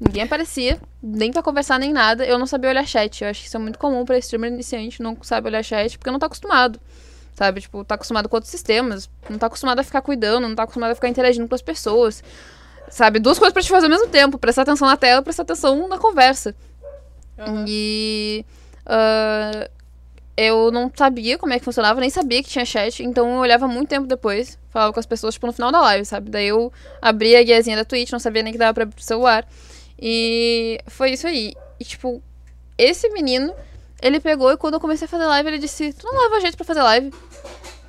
Ninguém 0.00 0.22
aparecia, 0.24 0.80
nem 1.02 1.32
pra 1.32 1.42
conversar, 1.42 1.78
nem 1.78 1.92
nada. 1.92 2.24
Eu 2.26 2.38
não 2.38 2.46
sabia 2.46 2.70
olhar 2.70 2.86
chat. 2.86 3.22
Eu 3.22 3.30
acho 3.30 3.40
que 3.42 3.46
isso 3.48 3.56
é 3.56 3.60
muito 3.60 3.78
comum 3.78 4.04
pra 4.04 4.18
streamer 4.18 4.52
iniciante, 4.52 5.02
não 5.02 5.16
sabe 5.22 5.48
olhar 5.48 5.62
chat, 5.62 5.98
porque 5.98 6.10
não 6.10 6.18
tá 6.18 6.26
acostumado. 6.26 6.80
sabe? 7.34 7.60
Tipo, 7.60 7.84
tá 7.84 7.96
acostumado 7.96 8.28
com 8.28 8.36
outros 8.36 8.50
sistemas, 8.50 9.10
não 9.28 9.38
tá 9.38 9.46
acostumado 9.46 9.78
a 9.80 9.82
ficar 9.82 10.00
cuidando, 10.02 10.48
não 10.48 10.54
tá 10.54 10.62
acostumado 10.62 10.92
a 10.92 10.94
ficar 10.94 11.08
interagindo 11.08 11.48
com 11.48 11.54
as 11.54 11.62
pessoas. 11.62 12.22
Sabe? 12.88 13.18
Duas 13.18 13.38
coisas 13.38 13.52
pra 13.52 13.62
te 13.62 13.68
fazer 13.68 13.86
ao 13.86 13.90
mesmo 13.90 14.08
tempo, 14.08 14.38
prestar 14.38 14.62
atenção 14.62 14.86
na 14.86 14.96
tela 14.96 15.22
prestar 15.22 15.42
atenção 15.42 15.88
na 15.88 15.98
conversa. 15.98 16.54
Aham. 17.38 17.64
E 17.66 18.44
ah, 18.86 19.68
eu 20.36 20.70
não 20.72 20.90
sabia 20.94 21.38
como 21.38 21.52
é 21.52 21.58
que 21.58 21.64
funcionava, 21.64 22.00
nem 22.00 22.10
sabia 22.10 22.42
que 22.42 22.48
tinha 22.48 22.64
chat, 22.64 23.02
então 23.02 23.34
eu 23.34 23.40
olhava 23.40 23.68
muito 23.68 23.88
tempo 23.88 24.06
depois, 24.06 24.58
falava 24.68 24.92
com 24.92 24.98
as 25.00 25.06
pessoas, 25.06 25.34
tipo, 25.34 25.46
no 25.46 25.52
final 25.52 25.70
da 25.70 25.80
live, 25.80 26.04
sabe? 26.04 26.30
Daí 26.30 26.48
eu 26.48 26.72
abria 27.00 27.40
a 27.40 27.42
guiazinha 27.42 27.76
da 27.76 27.84
Twitch, 27.84 28.10
não 28.10 28.18
sabia 28.18 28.42
nem 28.42 28.52
que 28.52 28.58
dava 28.58 28.74
pra 28.74 28.82
abrir 28.82 28.94
pro 28.94 29.04
celular. 29.04 29.46
E 30.00 30.78
foi 30.88 31.12
isso 31.12 31.26
aí. 31.26 31.54
E, 31.78 31.84
tipo, 31.84 32.20
esse 32.76 33.08
menino, 33.10 33.54
ele 34.02 34.18
pegou 34.18 34.50
e 34.52 34.56
quando 34.56 34.74
eu 34.74 34.80
comecei 34.80 35.06
a 35.06 35.08
fazer 35.08 35.26
live, 35.26 35.48
ele 35.48 35.58
disse: 35.58 35.92
Tu 35.92 36.06
não 36.06 36.22
leva 36.24 36.40
jeito 36.40 36.56
pra 36.56 36.66
fazer 36.66 36.82
live. 36.82 37.12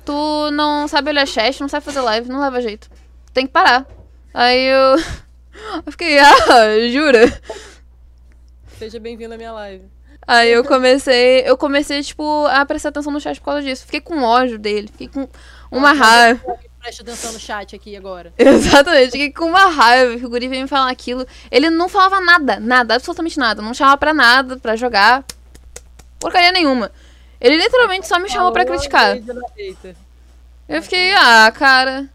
Tu 0.04 0.50
não 0.52 0.86
sabe 0.86 1.10
olhar 1.10 1.26
chat, 1.26 1.60
não 1.60 1.68
sabe 1.68 1.84
fazer 1.84 2.00
live, 2.00 2.28
não 2.28 2.40
leva 2.40 2.60
jeito. 2.60 2.88
Tem 3.34 3.46
que 3.46 3.52
parar. 3.52 3.86
Aí 4.32 4.66
eu. 4.66 4.96
Eu 5.86 5.90
fiquei, 5.90 6.18
ah, 6.18 6.34
jura? 6.92 7.40
Seja 8.78 9.00
bem-vindo 9.00 9.32
à 9.32 9.36
minha 9.38 9.52
live. 9.52 9.84
Aí 10.26 10.50
eu 10.50 10.62
comecei, 10.62 11.40
eu 11.46 11.56
comecei, 11.56 12.02
tipo, 12.02 12.46
a 12.46 12.66
prestar 12.66 12.90
atenção 12.90 13.10
no 13.10 13.20
chat 13.20 13.38
por 13.38 13.46
causa 13.46 13.62
disso. 13.62 13.84
Fiquei 13.86 14.00
com 14.02 14.22
ódio 14.22 14.58
dele, 14.58 14.88
fiquei 14.88 15.08
com 15.08 15.26
uma 15.70 15.92
raiva. 15.92 16.58
Preste 16.80 17.00
atenção 17.00 17.32
no 17.32 17.38
chat 17.38 17.74
aqui 17.74 17.96
agora. 17.96 18.34
Exatamente, 18.36 19.12
fiquei 19.12 19.32
com 19.32 19.46
uma 19.46 19.66
raiva 19.70 20.18
que 20.18 20.26
o 20.26 20.28
guri 20.28 20.46
veio 20.46 20.62
me 20.62 20.68
falar 20.68 20.90
aquilo. 20.90 21.26
Ele 21.50 21.70
não 21.70 21.88
falava 21.88 22.20
nada, 22.20 22.60
nada, 22.60 22.94
absolutamente 22.94 23.38
nada. 23.38 23.62
Não 23.62 23.72
chamava 23.72 23.96
pra 23.96 24.12
nada, 24.12 24.58
pra 24.58 24.76
jogar. 24.76 25.24
Porcaria 26.20 26.52
nenhuma. 26.52 26.92
Ele 27.40 27.56
literalmente 27.56 28.06
só 28.06 28.18
me 28.18 28.28
chamou 28.28 28.52
pra 28.52 28.66
criticar. 28.66 29.16
Eu 30.68 30.82
fiquei, 30.82 31.14
ah, 31.14 31.50
cara. 31.50 32.08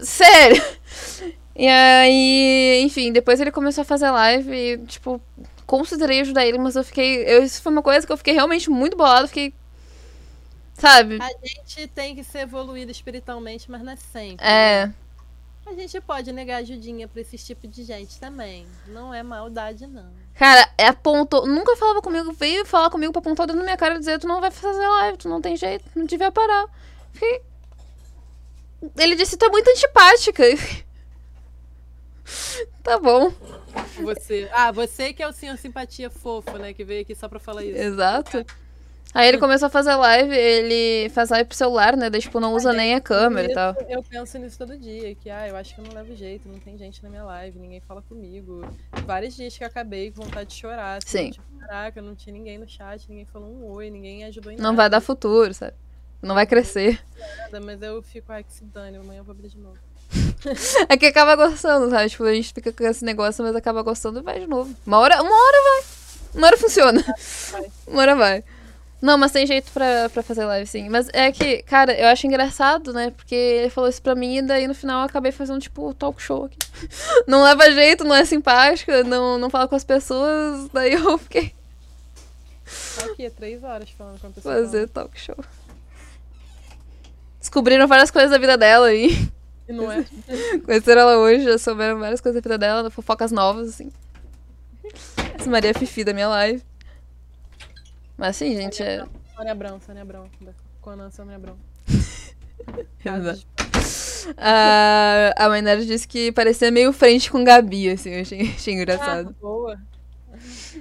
Sério. 0.00 0.62
E 1.56 1.68
aí, 1.68 2.82
enfim, 2.82 3.12
depois 3.12 3.40
ele 3.40 3.52
começou 3.52 3.82
a 3.82 3.84
fazer 3.84 4.10
live 4.10 4.52
e, 4.52 4.78
tipo, 4.86 5.22
considerei 5.66 6.20
ajudar 6.20 6.46
ele, 6.46 6.58
mas 6.58 6.76
eu 6.76 6.84
fiquei. 6.84 7.24
Eu, 7.24 7.42
isso 7.42 7.62
foi 7.62 7.72
uma 7.72 7.82
coisa 7.82 8.06
que 8.06 8.12
eu 8.12 8.16
fiquei 8.16 8.34
realmente 8.34 8.70
muito 8.70 8.96
bolado, 8.96 9.28
fiquei. 9.28 9.52
Sabe? 10.74 11.18
A 11.20 11.46
gente 11.46 11.86
tem 11.88 12.14
que 12.14 12.24
ser 12.24 12.40
evoluído 12.40 12.90
espiritualmente, 12.90 13.70
mas 13.70 13.82
não 13.82 13.92
é 13.92 13.96
sempre. 13.96 14.44
É. 14.44 14.86
né? 14.86 14.94
A 15.66 15.72
gente 15.72 15.98
pode 16.00 16.30
negar 16.30 16.58
ajudinha 16.58 17.08
pra 17.08 17.22
esse 17.22 17.38
tipo 17.38 17.66
de 17.66 17.84
gente 17.84 18.20
também. 18.20 18.66
Não 18.88 19.14
é 19.14 19.22
maldade, 19.22 19.86
não. 19.86 20.10
Cara, 20.34 20.68
é 20.76 20.88
apontou. 20.88 21.46
Nunca 21.46 21.76
falava 21.76 22.02
comigo, 22.02 22.32
veio 22.32 22.66
falar 22.66 22.90
comigo 22.90 23.12
pra 23.12 23.20
apontar 23.20 23.44
o 23.44 23.46
dedo 23.46 23.58
na 23.58 23.64
minha 23.64 23.76
cara 23.76 23.94
e 23.94 23.98
dizer: 23.98 24.18
Tu 24.18 24.26
não 24.26 24.40
vai 24.40 24.50
fazer 24.50 24.86
live, 24.86 25.18
tu 25.18 25.28
não 25.28 25.40
tem 25.40 25.56
jeito, 25.56 25.84
não 25.94 26.04
devia 26.04 26.30
parar. 26.30 26.66
Fiquei. 27.12 27.40
Ele 28.98 29.16
disse: 29.16 29.38
Tu 29.38 29.44
é 29.46 29.48
muito 29.48 29.70
antipática. 29.70 30.42
tá 32.82 32.98
bom. 32.98 33.32
Você. 34.02 34.48
Ah, 34.52 34.70
você 34.72 35.12
que 35.12 35.22
é 35.22 35.28
o 35.28 35.32
senhor 35.32 35.56
simpatia 35.56 36.10
fofo, 36.10 36.56
né? 36.58 36.72
Que 36.72 36.84
veio 36.84 37.02
aqui 37.02 37.14
só 37.14 37.28
pra 37.28 37.38
falar 37.38 37.64
isso. 37.64 37.78
Exato. 37.78 38.44
Aí 39.14 39.28
ele 39.28 39.38
começou 39.38 39.66
a 39.66 39.70
fazer 39.70 39.94
live, 39.94 40.34
ele 40.36 41.08
faz 41.10 41.30
live 41.30 41.46
pro 41.48 41.56
celular, 41.56 41.96
né? 41.96 42.10
Daí, 42.10 42.20
tipo, 42.20 42.40
não 42.40 42.52
usa 42.52 42.72
nem 42.72 42.96
a 42.96 43.00
câmera 43.00 43.46
e 43.46 43.52
Isso, 43.52 43.54
tal. 43.54 43.76
Eu 43.88 44.02
penso 44.02 44.36
nisso 44.38 44.58
todo 44.58 44.76
dia, 44.76 45.14
que 45.14 45.30
ah, 45.30 45.46
eu 45.46 45.54
acho 45.54 45.72
que 45.72 45.80
eu 45.80 45.84
não 45.84 45.92
levo 45.94 46.16
jeito, 46.16 46.48
não 46.48 46.58
tem 46.58 46.76
gente 46.76 47.00
na 47.00 47.08
minha 47.08 47.22
live, 47.22 47.56
ninguém 47.56 47.80
fala 47.80 48.02
comigo. 48.02 48.62
Vários 49.06 49.36
dias 49.36 49.56
que 49.56 49.62
eu 49.62 49.68
acabei 49.68 50.10
com 50.10 50.24
vontade 50.24 50.50
de 50.50 50.56
chorar. 50.56 50.98
Assim, 50.98 51.26
Sim. 51.26 51.30
Tipo, 51.30 51.58
caraca, 51.60 52.02
não 52.02 52.16
tinha 52.16 52.32
ninguém 52.32 52.58
no 52.58 52.68
chat, 52.68 53.08
ninguém 53.08 53.24
falou 53.26 53.48
um 53.48 53.70
oi, 53.70 53.88
ninguém 53.88 54.24
ajudou 54.24 54.50
em 54.50 54.56
Não 54.56 54.64
nada. 54.64 54.76
vai 54.76 54.90
dar 54.90 55.00
futuro, 55.00 55.54
sabe? 55.54 55.74
Não 56.20 56.34
vai 56.34 56.44
crescer. 56.44 57.00
nada, 57.38 57.60
mas 57.60 57.80
eu 57.82 58.02
fico, 58.02 58.32
ai, 58.32 58.42
que 58.42 58.52
se 58.52 58.64
dane, 58.64 58.96
amanhã 58.96 59.20
eu 59.20 59.24
vou 59.24 59.32
abrir 59.32 59.48
de 59.48 59.58
novo. 59.58 59.78
É 60.88 60.96
que 60.96 61.06
acaba 61.06 61.36
gostando, 61.36 61.90
sabe? 61.90 62.10
Tipo, 62.10 62.24
a 62.24 62.34
gente 62.34 62.52
fica 62.52 62.72
com 62.72 62.84
esse 62.84 63.04
negócio, 63.04 63.42
mas 63.42 63.56
acaba 63.56 63.82
gostando 63.82 64.20
e 64.20 64.22
vai 64.22 64.40
de 64.40 64.46
novo. 64.46 64.74
Uma 64.86 64.98
hora, 64.98 65.22
uma 65.22 65.34
hora 65.34 65.56
vai. 65.62 65.84
Uma 66.34 66.46
hora 66.48 66.56
funciona. 66.58 67.04
Uma 67.86 68.02
hora 68.02 68.14
vai. 68.14 68.44
Não, 69.00 69.18
mas 69.18 69.32
tem 69.32 69.46
jeito 69.46 69.70
pra, 69.72 70.08
pra 70.10 70.22
fazer 70.22 70.44
live, 70.44 70.66
sim. 70.66 70.88
Mas 70.88 71.08
é 71.12 71.30
que, 71.32 71.62
cara, 71.62 71.92
eu 71.98 72.08
acho 72.08 72.26
engraçado, 72.26 72.92
né? 72.92 73.10
Porque 73.10 73.34
ele 73.34 73.70
falou 73.70 73.88
isso 73.88 74.00
pra 74.00 74.14
mim 74.14 74.38
e 74.38 74.42
daí 74.42 74.66
no 74.66 74.74
final 74.74 75.00
eu 75.00 75.06
acabei 75.06 75.32
fazendo, 75.32 75.60
tipo, 75.60 75.92
talk 75.94 76.20
show 76.20 76.44
aqui. 76.44 76.58
Não 77.26 77.42
leva 77.42 77.70
jeito, 77.70 78.04
não 78.04 78.14
é 78.14 78.24
simpática, 78.24 79.02
não, 79.04 79.38
não 79.38 79.48
fala 79.48 79.68
com 79.68 79.76
as 79.76 79.84
pessoas. 79.84 80.68
Daí 80.72 80.92
eu 80.94 81.16
fiquei 81.18 81.54
Tá 82.96 83.06
aqui, 83.06 83.26
é 83.26 83.30
três 83.30 83.62
horas 83.62 83.90
falando 83.90 84.20
com 84.20 84.26
a 84.28 84.30
pessoa. 84.30 84.54
fazer 84.54 84.88
talk 84.88 85.18
show. 85.20 85.36
Descobriram 87.38 87.86
várias 87.86 88.10
coisas 88.10 88.30
da 88.30 88.38
vida 88.38 88.56
dela 88.56 88.86
aí. 88.86 89.28
E 89.68 89.72
não 89.72 89.90
é. 89.90 90.04
Conheceram 90.64 91.02
ela 91.02 91.18
hoje, 91.18 91.44
já 91.44 91.58
souberam 91.58 91.98
várias 91.98 92.20
coisas 92.20 92.40
da 92.40 92.46
vida 92.48 92.58
dela, 92.58 92.90
fofocas 92.90 93.32
novas, 93.32 93.68
assim. 93.70 93.90
Essa 95.38 95.50
Maria 95.50 95.74
Fifi 95.74 96.04
da 96.04 96.12
minha 96.12 96.28
live. 96.28 96.62
Mas 98.16 98.36
assim, 98.36 98.54
gente, 98.54 98.82
é. 98.82 99.04
Sônia 99.34 99.52
Abrão, 99.52 99.80
Sônia 99.80 100.02
Abrão. 100.02 100.30
Conan 100.80 101.10
Sônia 101.10 101.36
Abrão. 101.36 101.56
Exato. 103.04 103.46
A, 104.38 105.34
a 105.36 105.48
Maynard 105.48 105.84
disse 105.86 106.06
que 106.08 106.32
parecia 106.32 106.70
meio 106.70 106.92
frente 106.92 107.30
com 107.30 107.44
Gabi, 107.44 107.90
assim, 107.90 108.10
eu 108.10 108.20
achei, 108.22 108.40
achei 108.56 108.74
Ah, 108.74 108.76
engraçado. 108.76 109.34
boa. 109.40 109.78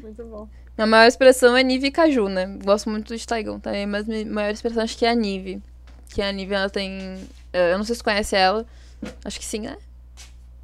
Muito 0.02 0.24
bom. 0.26 0.48
A 0.78 0.86
maior 0.86 1.08
expressão 1.08 1.56
é 1.56 1.62
Nive 1.64 1.88
e 1.88 1.92
Caju, 1.92 2.28
né? 2.30 2.48
Gosto 2.64 2.90
muito 2.90 3.16
de 3.16 3.28
Taigão 3.28 3.60
também, 3.60 3.86
mas 3.86 4.10
a 4.10 4.26
maior 4.26 4.52
expressão 4.52 4.84
acho 4.84 4.98
que 4.98 5.06
é 5.06 5.12
a 5.12 5.16
Nive. 5.16 5.62
Que 6.10 6.22
a 6.22 6.32
Nive, 6.32 6.54
ela 6.54 6.70
tem. 6.70 7.28
Eh, 7.54 7.74
Eu 7.74 7.78
não 7.78 7.86
sei 7.86 7.96
se 7.96 8.04
conhece 8.04 8.36
ela. 8.36 8.66
Acho 9.24 9.40
que 9.40 9.46
sim, 9.46 9.62
né? 9.62 9.78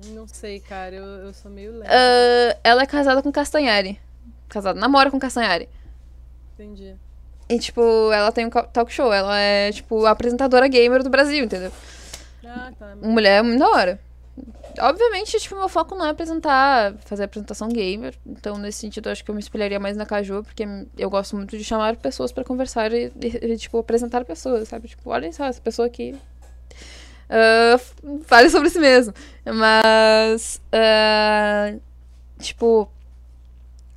Não 0.08 0.27
sei, 0.27 0.59
cara, 0.59 0.95
eu, 0.95 1.06
eu 1.06 1.34
sou 1.34 1.51
meio 1.51 1.77
lenta. 1.77 1.92
Ah, 1.92 2.58
ela 2.64 2.84
é 2.84 2.85
casada 2.85 3.22
com 3.22 3.32
Castanhari. 3.32 4.00
Casada, 4.48 4.80
namora 4.80 5.11
com 5.11 5.19
Castanhari. 5.19 5.68
Entendi. 6.53 6.95
E, 7.50 7.59
tipo, 7.59 7.82
ela 8.11 8.32
tem 8.32 8.45
um 8.45 8.50
talk 8.50 8.92
show. 8.92 9.11
Ela 9.11 9.38
é, 9.40 9.72
tipo, 9.72 10.06
a 10.06 10.11
apresentadora 10.11 10.68
gamer 10.68 11.03
do 11.03 11.09
Brasil, 11.09 11.43
entendeu? 11.43 11.72
Ah, 12.45 12.72
tá. 12.77 12.93
Uma 13.01 13.11
mulher 13.11 13.43
muito 13.43 13.59
da 13.59 13.68
hora. 13.69 14.00
Obviamente, 14.80 15.38
tipo, 15.40 15.56
meu 15.56 15.68
foco 15.68 15.95
não 15.95 16.06
é 16.06 16.09
apresentar, 16.11 16.93
fazer 17.06 17.24
apresentação 17.24 17.68
gamer. 17.68 18.16
Então, 18.26 18.58
nesse 18.58 18.80
sentido, 18.80 19.09
eu 19.09 19.11
acho 19.11 19.24
que 19.26 19.32
eu 19.32 19.35
me 19.35 19.42
espelharia 19.42 19.80
mais 19.80 19.98
na 19.98 20.06
Caju, 20.06 20.43
porque 20.43 20.64
eu 20.98 21.09
gosto 21.09 21.35
muito 21.35 21.58
de 21.58 21.64
chamar 21.64 21.98
pessoas 21.98 22.32
pra 22.32 22.43
conversar 22.43 22.93
e, 22.93 23.11
e, 23.19 23.45
e, 23.53 23.58
tipo, 23.58 23.77
apresentar 23.80 24.24
pessoas, 24.24 24.68
sabe? 24.68 24.88
Tipo, 24.88 25.09
olhem 25.09 25.32
só, 25.32 25.45
essa 25.45 25.59
pessoa 25.59 25.88
aqui. 25.88 26.16
F- 27.30 27.93
fale 28.25 28.49
sobre 28.49 28.69
si 28.69 28.80
mesmo. 28.80 29.14
Mas. 29.45 30.61
ah, 30.72 31.74
tipo. 32.40 32.90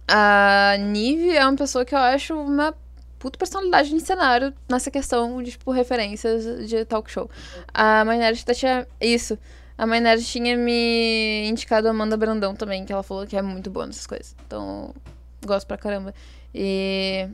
A 0.08 0.76
Nive 0.78 1.30
é 1.36 1.44
uma 1.46 1.56
pessoa 1.56 1.84
que 1.84 1.94
eu 1.94 1.98
acho 1.98 2.34
uma 2.34 2.74
puta 3.18 3.38
personalidade 3.38 3.88
de 3.88 4.00
cenário 4.00 4.52
nessa 4.68 4.90
questão 4.90 5.42
de, 5.42 5.52
tipo, 5.52 5.70
referências 5.70 6.68
de 6.68 6.84
talk 6.84 7.10
show. 7.10 7.30
A 7.72 8.04
Mãe 8.04 8.18
Nerd 8.18 8.40
até 8.42 8.52
tinha. 8.52 8.86
Isso. 9.00 9.38
A 9.78 9.86
Mãe 9.86 10.00
Nerd 10.00 10.22
tinha 10.24 10.56
me 10.56 11.48
indicado 11.48 11.86
a 11.88 11.92
Amanda 11.92 12.16
Brandão 12.16 12.54
também, 12.54 12.84
que 12.84 12.92
ela 12.92 13.02
falou 13.02 13.26
que 13.26 13.36
é 13.36 13.42
muito 13.42 13.70
boa 13.70 13.86
nessas 13.86 14.06
coisas. 14.06 14.34
Então, 14.46 14.92
gosto 15.46 15.66
pra 15.66 15.78
caramba. 15.78 16.12
E. 16.54 17.28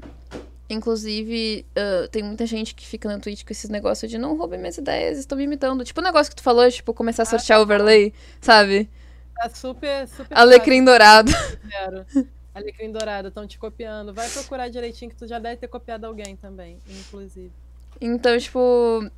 Inclusive, 0.71 1.65
ah, 1.75 2.09
tem 2.11 2.23
muita 2.23 2.45
gente 2.45 2.75
que 2.75 2.87
fica 2.87 3.09
na 3.09 3.19
Twitch 3.19 3.45
com 3.45 3.53
esses 3.53 3.71
negócios 3.71 4.11
de 4.11 4.19
não 4.19 4.37
roubem 4.37 4.59
minhas 4.59 4.77
ideias, 4.77 5.19
estão 5.19 5.39
me 5.39 5.45
imitando. 5.45 5.85
Tipo 5.85 6.01
o 6.01 6.05
negócio 6.05 6.31
que 6.31 6.37
tu 6.37 6.43
falou, 6.43 6.71
tipo, 6.71 6.93
começar 6.93 7.23
a 7.23 7.27
sortear 7.27 7.61
overlay, 7.61 8.13
sabe? 8.41 8.89
Tá 9.35 9.49
super, 9.49 10.07
super 10.09 10.37
Alecrim 10.37 10.85
dourado. 10.85 11.33
Alecrim 12.55 12.91
dourado, 12.91 13.29
estão 13.29 13.47
te 13.47 13.59
copiando. 13.59 14.13
Vai 14.13 14.29
procurar 14.29 14.69
direitinho 14.69 15.11
que 15.11 15.17
tu 15.17 15.27
já 15.27 15.39
deve 15.39 15.57
ter 15.57 15.69
copiado 15.69 16.07
alguém 16.07 16.37
também, 16.37 16.77
inclusive. 16.89 17.53
Então, 18.01 18.37
tipo, 18.39 18.61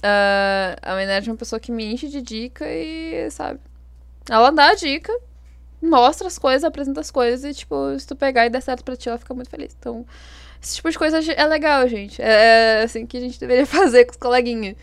a, 0.03 0.77
a 0.83 0.95
Maynard 0.95 1.29
é 1.29 1.33
uma 1.33 1.39
pessoa 1.39 1.59
que 1.59 1.73
me 1.73 1.85
enche 1.85 2.09
de 2.09 2.23
dica 2.23 2.65
e, 2.69 3.31
sabe? 3.31 3.61
Ela 4.29 4.51
dá 4.51 4.71
a 4.71 4.75
dica, 4.75 5.13
mostra 5.83 6.27
as 6.27 6.39
coisas, 6.39 6.65
apresenta 6.65 7.01
as 7.01 7.11
coisas 7.11 7.45
e, 7.45 7.59
tipo, 7.59 7.99
se 7.99 8.07
tu 8.07 8.15
pegar 8.15 8.47
e 8.47 8.51
der 8.51 8.61
certo 8.61 8.85
pra 8.85 8.97
ti, 8.97 9.09
ela 9.09 9.19
fica 9.19 9.35
muito 9.35 9.51
feliz. 9.51 9.75
Então, 9.79 10.07
esse 10.63 10.77
tipo 10.77 10.91
de 10.91 10.99
coisa 10.99 11.21
é 11.33 11.47
legal, 11.47 11.89
gente. 11.89 12.21
É 12.21 12.83
assim 12.83 13.07
que 13.07 13.17
a 13.17 13.21
gente 13.21 13.39
deveria 13.41 13.65
fazer 13.67 14.05
com 14.05 14.13
os 14.13 14.17
coleguinhas. 14.17 14.77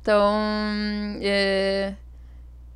Então, 0.00 0.32
é, 1.22 1.94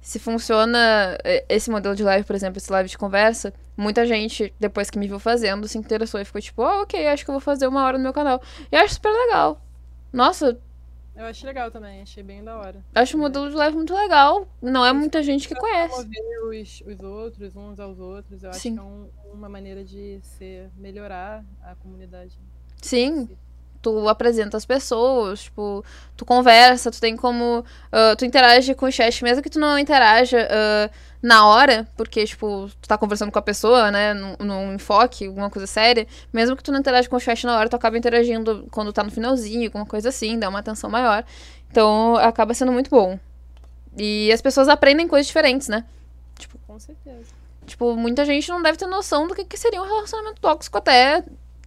se 0.01 0.19
funciona 0.19 1.19
é, 1.23 1.45
esse 1.49 1.71
modelo 1.71 1.95
de 1.95 2.03
live, 2.03 2.25
por 2.25 2.35
exemplo, 2.35 2.57
esse 2.59 2.73
live 2.73 2.89
de 2.89 2.97
conversa, 2.97 3.53
muita 3.77 4.07
gente, 4.07 4.53
depois 4.59 4.89
que 4.89 4.99
me 4.99 5.07
viu 5.07 5.19
fazendo, 5.19 5.69
se 5.69 5.77
interessou 5.77 6.21
e 6.21 6.25
ficou 6.25 6.41
tipo, 6.41 6.63
oh, 6.63 6.83
ok, 6.83 7.07
acho 7.07 7.25
que 7.25 7.31
eu 7.31 7.35
vou 7.35 7.41
fazer 7.41 7.67
uma 7.67 7.85
hora 7.85 7.99
no 7.99 8.05
meu 8.05 8.13
canal. 8.13 8.43
E 8.73 8.77
acho 8.77 8.95
super 8.95 9.13
legal. 9.13 9.63
Nossa, 10.13 10.59
Eu 11.19 11.27
achei 11.27 11.49
legal 11.49 11.69
também, 11.69 12.01
achei 12.01 12.23
bem 12.23 12.45
da 12.45 12.57
hora. 12.57 12.85
acho 12.95 13.17
o 13.17 13.21
modelo 13.21 13.51
de 13.51 13.57
live 13.57 13.77
muito 13.77 13.93
legal. 13.93 14.47
Não 14.63 14.87
é 14.87 14.93
muita 14.93 15.21
gente 15.21 15.49
que 15.49 15.55
conhece. 15.57 16.09
Os, 16.49 16.83
os 16.87 17.01
outros, 17.03 17.57
uns 17.57 17.81
aos 17.81 17.99
outros, 17.99 18.45
eu 18.45 18.51
acho 18.51 18.61
Sim. 18.61 18.75
que 18.75 18.79
é 18.79 18.83
um- 18.83 19.09
uma 19.35 19.49
maneira 19.49 19.83
de 19.85 20.21
ser, 20.23 20.71
melhorar 20.77 21.45
a 21.61 21.75
comunidade. 21.75 22.39
Sim, 22.81 23.29
tu 23.83 24.09
apresenta 24.09 24.57
as 24.57 24.65
pessoas, 24.65 25.43
tipo, 25.43 25.85
tu 26.17 26.25
conversa, 26.25 26.89
tu 26.91 27.01
tem 27.01 27.17
como. 27.17 27.65
Uh, 27.93 28.15
tu 28.17 28.25
interage 28.25 28.73
com 28.77 28.87
o 28.87 28.93
chat, 28.93 29.23
mesmo 29.25 29.43
que 29.43 29.51
tu 29.51 29.59
não 29.59 29.77
interaja 29.77 30.39
uh, 30.47 30.91
na 31.23 31.47
hora, 31.47 31.87
porque, 31.97 32.25
tipo, 32.25 32.71
tu 32.81 32.89
tá 32.89 32.97
conversando 32.97 33.33
com 33.33 33.39
a 33.39 33.43
pessoa, 33.43 33.91
né, 33.91 34.15
num, 34.15 34.37
num, 34.39 34.75
enfoque, 34.75 35.27
alguma 35.27 35.51
coisa 35.51 35.67
séria, 35.67 36.07
mesmo 36.33 36.57
que 36.57 36.63
tu 36.63 36.71
não 36.71 36.79
interage 36.79 37.09
com 37.09 37.17
o 37.17 37.21
chat 37.21 37.45
na 37.45 37.57
hora, 37.57 37.69
tu 37.69 37.77
acaba 37.77 37.99
interagindo 37.99 38.67
quando 38.71 38.93
tá 38.93 39.03
no 39.03 39.11
finalzinho, 39.11 39.67
alguma 39.67 39.85
coisa 39.85 40.11
assim, 40.11 40.39
dá 40.39 40.49
uma 40.49 40.61
atenção 40.61 40.89
maior. 40.89 41.25
Então, 41.71 42.17
acaba 42.17 42.55
sendo 42.55 42.73
muito 42.73 42.89
bom. 42.89 43.19
E 43.97 44.31
as 44.33 44.41
pessoas 44.41 44.69
aprendem 44.69 45.09
coisas 45.09 45.27
diferentes, 45.27 45.69
né? 45.69 45.85
Tipo, 46.39 46.57
com 46.67 46.79
certeza. 46.79 47.33
Tipo, 47.67 47.95
muita 47.97 48.25
gente 48.25 48.49
não 48.49 48.63
deve 48.63 48.79
ter 48.79 48.87
noção 48.87 49.27
do 49.27 49.35
que, 49.35 49.45
que 49.45 49.57
seria 49.57 49.83
um 49.83 49.87
relacionamento 49.87 50.41
tóxico 50.41 50.79
até 50.79 51.25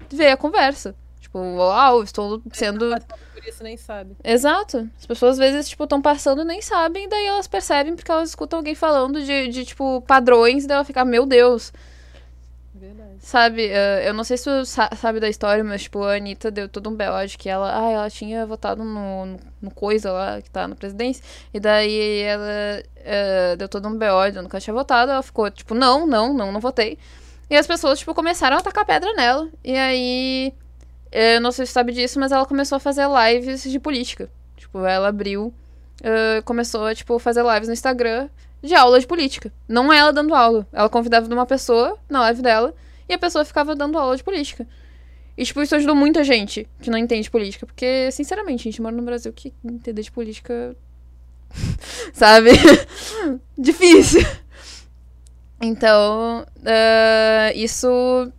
ver 0.09 0.29
a 0.29 0.37
conversa. 0.37 0.95
Tipo, 1.31 1.39
uau, 1.39 2.03
estou 2.03 2.41
sendo. 2.51 2.89
Por 3.33 3.47
isso 3.47 3.63
nem 3.63 3.77
sabe. 3.77 4.17
Exato. 4.21 4.89
As 4.99 5.05
pessoas 5.05 5.33
às 5.33 5.37
vezes, 5.39 5.69
tipo, 5.69 5.85
estão 5.85 6.01
passando 6.01 6.41
e 6.41 6.45
nem 6.45 6.61
sabem, 6.61 7.07
daí 7.07 7.25
elas 7.25 7.47
percebem 7.47 7.95
porque 7.95 8.11
elas 8.11 8.29
escutam 8.29 8.59
alguém 8.59 8.75
falando 8.75 9.23
de, 9.23 9.47
de 9.47 9.63
tipo, 9.63 10.01
padrões, 10.01 10.65
e 10.65 10.67
daí 10.67 10.75
ela 10.75 10.83
fica, 10.83 11.05
meu 11.05 11.25
Deus. 11.25 11.71
Verdade. 12.75 13.15
Sabe, 13.19 13.67
uh, 13.67 14.01
eu 14.03 14.13
não 14.13 14.25
sei 14.25 14.35
se 14.35 14.43
tu 14.43 14.65
sabe 14.65 15.21
da 15.21 15.29
história, 15.29 15.63
mas, 15.63 15.83
tipo, 15.83 16.03
a 16.03 16.15
Anitta 16.15 16.51
deu 16.51 16.67
todo 16.67 16.89
um 16.89 16.97
de 17.25 17.37
que 17.37 17.47
ela, 17.47 17.79
ah, 17.79 17.91
ela 17.91 18.09
tinha 18.09 18.45
votado 18.45 18.83
no, 18.83 19.25
no, 19.25 19.39
no, 19.61 19.71
coisa 19.71 20.11
lá, 20.11 20.41
que 20.41 20.49
tá 20.49 20.67
na 20.67 20.75
presidência, 20.75 21.23
e 21.53 21.61
daí 21.61 22.19
ela 22.23 22.83
uh, 22.97 23.57
deu 23.57 23.69
todo 23.69 23.87
um 23.87 23.97
B.O. 23.97 24.31
que 24.31 24.37
ela 24.37 24.59
tinha 24.59 24.73
votado, 24.73 25.11
ela 25.13 25.23
ficou, 25.23 25.49
tipo, 25.49 25.73
não, 25.73 26.05
não, 26.05 26.33
não, 26.33 26.51
não 26.51 26.59
votei. 26.59 26.97
E 27.49 27.55
as 27.55 27.65
pessoas, 27.65 27.99
tipo, 27.99 28.13
começaram 28.13 28.57
a 28.57 28.59
atacar 28.59 28.85
pedra 28.85 29.13
nela, 29.13 29.49
e 29.63 29.77
aí, 29.77 30.53
eu 31.11 31.41
não 31.41 31.51
sei 31.51 31.65
se 31.65 31.73
sabe 31.73 31.91
disso, 31.91 32.19
mas 32.19 32.31
ela 32.31 32.45
começou 32.45 32.77
a 32.77 32.79
fazer 32.79 33.05
lives 33.07 33.63
de 33.63 33.79
política. 33.79 34.29
Tipo, 34.55 34.85
ela 34.85 35.09
abriu, 35.09 35.53
uh, 36.01 36.43
começou 36.45 36.85
a, 36.85 36.95
tipo, 36.95 37.17
fazer 37.19 37.43
lives 37.43 37.67
no 37.67 37.73
Instagram, 37.73 38.29
de 38.63 38.75
aula 38.75 38.99
de 38.99 39.07
política. 39.07 39.51
Não 39.67 39.91
ela 39.91 40.13
dando 40.13 40.33
aula. 40.35 40.67
Ela 40.71 40.87
convidava 40.89 41.31
uma 41.33 41.45
pessoa 41.45 41.97
na 42.09 42.21
live 42.21 42.41
dela 42.41 42.73
e 43.09 43.13
a 43.13 43.17
pessoa 43.17 43.43
ficava 43.43 43.75
dando 43.75 43.97
aula 43.97 44.15
de 44.15 44.23
política. 44.23 44.67
E, 45.37 45.43
tipo, 45.43 45.61
isso 45.61 45.75
ajudou 45.75 45.95
muita 45.95 46.23
gente 46.23 46.67
que 46.81 46.89
não 46.89 46.97
entende 46.97 47.29
política. 47.29 47.65
Porque, 47.65 48.11
sinceramente, 48.11 48.61
a 48.61 48.71
gente 48.71 48.81
mora 48.81 48.95
no 48.95 49.01
Brasil 49.01 49.33
que 49.33 49.53
entender 49.63 50.03
de 50.03 50.11
política. 50.11 50.75
sabe? 52.13 52.51
Difícil. 53.57 54.25
Então, 55.61 56.45
uh, 56.57 57.55
isso. 57.57 58.31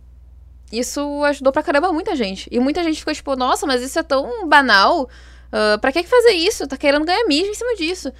Isso 0.73 1.23
ajudou 1.25 1.53
pra 1.53 1.61
caramba 1.61 1.93
muita 1.93 2.15
gente. 2.15 2.49
E 2.51 2.59
muita 2.59 2.83
gente 2.83 2.97
ficou 2.97 3.13
tipo, 3.13 3.35
nossa, 3.35 3.67
mas 3.67 3.83
isso 3.83 3.99
é 3.99 4.03
tão 4.03 4.47
banal. 4.47 5.03
Uh, 5.03 5.79
pra 5.79 5.91
que 5.91 6.01
fazer 6.03 6.31
isso? 6.31 6.67
Tá 6.67 6.75
querendo 6.75 7.05
ganhar 7.05 7.23
mídia 7.27 7.51
em 7.51 7.53
cima 7.53 7.75
disso. 7.75 8.11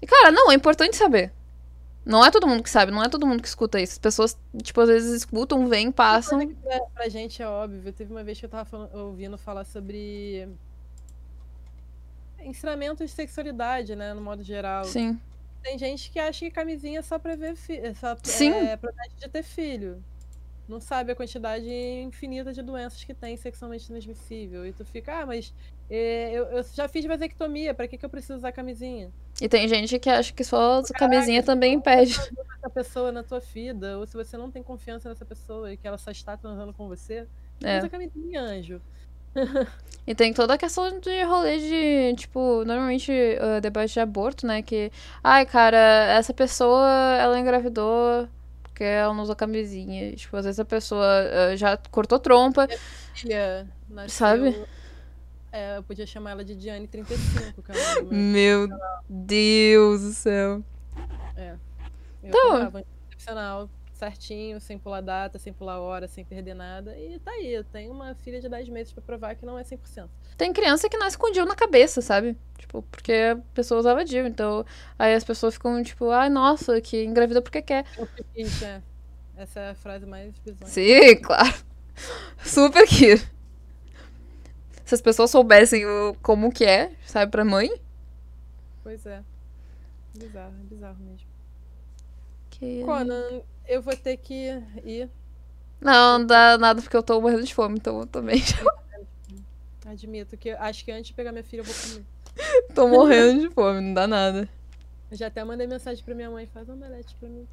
E, 0.00 0.06
cara, 0.06 0.30
não, 0.30 0.52
é 0.52 0.54
importante 0.54 0.94
saber. 0.94 1.32
Não 2.04 2.24
é 2.24 2.30
todo 2.30 2.46
mundo 2.46 2.62
que 2.62 2.70
sabe, 2.70 2.92
não 2.92 3.02
é 3.02 3.08
todo 3.08 3.26
mundo 3.26 3.42
que 3.42 3.48
escuta 3.48 3.80
isso. 3.80 3.94
As 3.94 3.98
pessoas, 3.98 4.38
tipo, 4.62 4.80
às 4.80 4.88
vezes 4.88 5.12
escutam, 5.12 5.66
vêm, 5.66 5.90
passam. 5.90 6.46
Pra, 6.46 6.80
pra 6.94 7.08
gente 7.08 7.42
é 7.42 7.48
óbvio. 7.48 7.92
Teve 7.92 8.12
uma 8.12 8.22
vez 8.22 8.38
que 8.38 8.46
eu 8.46 8.50
tava 8.50 8.64
falando, 8.64 8.94
ouvindo 8.94 9.36
falar 9.36 9.64
sobre 9.64 10.48
ensinamento 12.40 13.04
de 13.04 13.10
sexualidade, 13.10 13.96
né, 13.96 14.14
no 14.14 14.20
modo 14.20 14.44
geral. 14.44 14.84
Sim. 14.84 15.18
Tem 15.60 15.76
gente 15.76 16.08
que 16.12 16.20
acha 16.20 16.44
que 16.44 16.50
camisinha 16.52 17.00
é 17.00 17.02
só 17.02 17.18
pra 17.18 17.34
ver 17.34 17.56
filho, 17.56 17.92
só 17.96 18.16
Sim. 18.22 18.52
é 18.52 18.78
de 19.18 19.28
ter 19.28 19.42
filho. 19.42 20.00
Não 20.68 20.80
sabe 20.80 21.12
a 21.12 21.14
quantidade 21.14 21.68
infinita 21.68 22.52
de 22.52 22.60
doenças 22.60 23.04
que 23.04 23.14
tem 23.14 23.36
sexualmente 23.36 23.86
transmissível. 23.86 24.66
E 24.66 24.72
tu 24.72 24.84
fica, 24.84 25.20
ah, 25.20 25.26
mas 25.26 25.54
é, 25.88 26.32
eu, 26.32 26.44
eu, 26.46 26.64
já 26.74 26.88
fiz 26.88 27.04
vasectomia, 27.04 27.72
pra 27.72 27.86
que, 27.86 27.96
que 27.96 28.04
eu 28.04 28.10
preciso 28.10 28.34
usar 28.34 28.50
camisinha? 28.50 29.12
E 29.40 29.48
tem 29.48 29.68
gente 29.68 29.98
que 29.98 30.10
acha 30.10 30.32
que 30.32 30.42
só 30.42 30.80
a 30.80 30.98
camisinha 30.98 31.42
também 31.42 31.74
impede. 31.74 32.14
essa 32.58 32.70
pessoa 32.70 33.12
na 33.12 33.22
tua 33.22 33.38
vida, 33.38 33.98
ou 33.98 34.06
se 34.06 34.14
você 34.14 34.36
não 34.36 34.50
tem 34.50 34.62
confiança 34.62 35.08
nessa 35.08 35.24
pessoa 35.24 35.72
e 35.72 35.76
que 35.76 35.86
ela 35.86 35.98
só 35.98 36.10
está 36.10 36.36
transando 36.36 36.72
com 36.72 36.88
você, 36.88 37.26
é. 37.62 37.78
usa 37.78 37.88
camisinha, 37.88 38.40
anjo. 38.40 38.80
e 40.06 40.14
tem 40.14 40.32
toda 40.32 40.54
a 40.54 40.58
questão 40.58 40.98
de 40.98 41.22
rolê 41.22 41.58
de, 41.58 42.16
tipo, 42.16 42.64
normalmente 42.64 43.12
uh, 43.12 43.60
debate 43.60 43.92
de 43.92 44.00
aborto, 44.00 44.46
né? 44.46 44.62
Que, 44.62 44.90
ai, 45.22 45.46
cara, 45.46 45.76
essa 46.16 46.34
pessoa, 46.34 46.88
ela 47.20 47.38
engravidou 47.38 48.28
porque 48.76 48.84
ela 48.84 49.14
não 49.14 49.22
usa 49.22 49.34
camisinha. 49.34 50.14
Tipo, 50.14 50.36
às 50.36 50.44
vezes 50.44 50.60
a 50.60 50.64
pessoa 50.64 51.06
uh, 51.24 51.56
já 51.56 51.78
cortou 51.90 52.18
trompa. 52.18 52.68
Filha. 53.14 53.66
Sabe? 54.06 54.54
É, 55.50 55.78
eu 55.78 55.82
podia 55.82 56.06
chamar 56.06 56.32
ela 56.32 56.44
de 56.44 56.54
Diane35, 56.54 57.62
cara. 57.62 57.78
É 57.78 58.02
meu 58.02 58.68
Deus 59.08 60.02
do 60.02 60.12
céu. 60.12 60.62
É. 61.34 61.54
Eu 62.22 62.28
então... 62.28 62.84
certinho, 63.96 64.60
sem 64.60 64.78
pular 64.78 65.00
data, 65.00 65.38
sem 65.38 65.52
pular 65.52 65.80
hora, 65.80 66.06
sem 66.06 66.24
perder 66.24 66.54
nada. 66.54 66.96
E 66.98 67.18
tá 67.18 67.30
aí, 67.30 67.52
eu 67.52 67.64
tenho 67.64 67.92
uma 67.92 68.14
filha 68.14 68.40
de 68.40 68.48
10 68.48 68.68
meses 68.68 68.92
pra 68.92 69.02
provar 69.02 69.34
que 69.34 69.44
não 69.44 69.58
é 69.58 69.62
100%. 69.62 70.08
Tem 70.36 70.52
criança 70.52 70.88
que 70.88 70.98
nasce 70.98 71.16
com 71.16 71.32
DIU 71.32 71.46
na 71.46 71.54
cabeça, 71.54 72.00
sabe? 72.00 72.36
Tipo, 72.58 72.82
porque 72.82 73.12
a 73.12 73.36
pessoa 73.54 73.80
usava 73.80 74.04
DIU. 74.04 74.26
Então, 74.26 74.64
aí 74.98 75.14
as 75.14 75.24
pessoas 75.24 75.54
ficam 75.54 75.82
tipo, 75.82 76.10
ai, 76.10 76.28
nossa, 76.28 76.80
que 76.80 77.04
engravida 77.04 77.40
porque 77.40 77.62
quer. 77.62 77.84
É. 78.62 78.82
Essa 79.36 79.60
é 79.60 79.70
a 79.70 79.74
frase 79.74 80.06
mais 80.06 80.38
bizarra. 80.38 80.70
Sim, 80.70 81.16
claro. 81.20 81.54
Super 82.44 82.86
que 82.86 83.16
se 84.86 84.94
as 84.94 85.00
pessoas 85.00 85.30
soubessem 85.30 85.84
o, 85.84 86.16
como 86.22 86.52
que 86.52 86.64
é, 86.64 86.92
sabe, 87.04 87.32
pra 87.32 87.44
mãe. 87.44 87.68
Pois 88.84 89.04
é. 89.04 89.20
Bizarro, 90.16 90.54
é 90.60 90.74
bizarro 90.74 90.96
mesmo. 91.00 91.26
Que... 92.50 92.82
Conan, 92.84 93.42
eu 93.68 93.82
vou 93.82 93.96
ter 93.96 94.16
que 94.16 94.62
ir. 94.84 95.08
Não, 95.80 96.18
não 96.18 96.26
dá 96.26 96.58
nada 96.58 96.80
porque 96.80 96.96
eu 96.96 97.02
tô 97.02 97.20
morrendo 97.20 97.44
de 97.44 97.54
fome, 97.54 97.76
então 97.76 98.00
eu 98.00 98.06
também. 98.06 98.42
Admito 99.86 100.36
que 100.36 100.50
acho 100.50 100.84
que 100.84 100.90
antes 100.90 101.08
de 101.08 101.14
pegar 101.14 101.32
minha 101.32 101.44
filha 101.44 101.60
eu 101.60 101.64
vou 101.64 101.74
comer. 101.74 102.04
tô 102.74 102.88
morrendo 102.88 103.40
de 103.40 103.50
fome, 103.50 103.80
não 103.80 103.94
dá 103.94 104.06
nada. 104.06 104.48
Eu 105.10 105.16
já 105.16 105.28
até 105.28 105.44
mandei 105.44 105.66
mensagem 105.66 106.04
pra 106.04 106.14
minha 106.14 106.30
mãe, 106.30 106.46
faz 106.46 106.68
um 106.68 106.72
omelete 106.72 107.14
pra 107.20 107.28
mim 107.28 107.46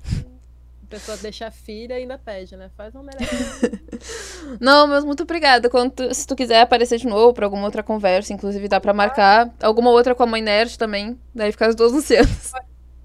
pessoa 0.93 1.17
deixa 1.17 1.47
a 1.47 1.51
filha 1.51 1.95
e 1.95 2.03
ainda 2.03 2.19
pede, 2.19 2.55
né? 2.55 2.69
Faz 2.77 2.93
uma 2.93 3.03
melhor. 3.03 3.27
Não, 4.61 4.85
mas 4.85 5.03
muito 5.03 5.23
obrigada. 5.23 5.69
Quando 5.69 5.91
tu, 5.91 6.13
se 6.13 6.27
tu 6.27 6.35
quiser 6.35 6.61
aparecer 6.61 6.99
de 6.99 7.07
novo 7.07 7.33
pra 7.33 7.47
alguma 7.47 7.65
outra 7.65 7.81
conversa, 7.81 8.31
inclusive 8.31 8.67
dá 8.67 8.79
pra 8.79 8.93
marcar. 8.93 9.51
Alguma 9.61 9.89
outra 9.89 10.13
com 10.13 10.21
a 10.21 10.27
mãe 10.27 10.41
nerd 10.41 10.77
também. 10.77 11.19
Daí 11.33 11.51
fica 11.51 11.65
as 11.65 11.75
duas 11.75 11.91
lucianas. 11.91 12.51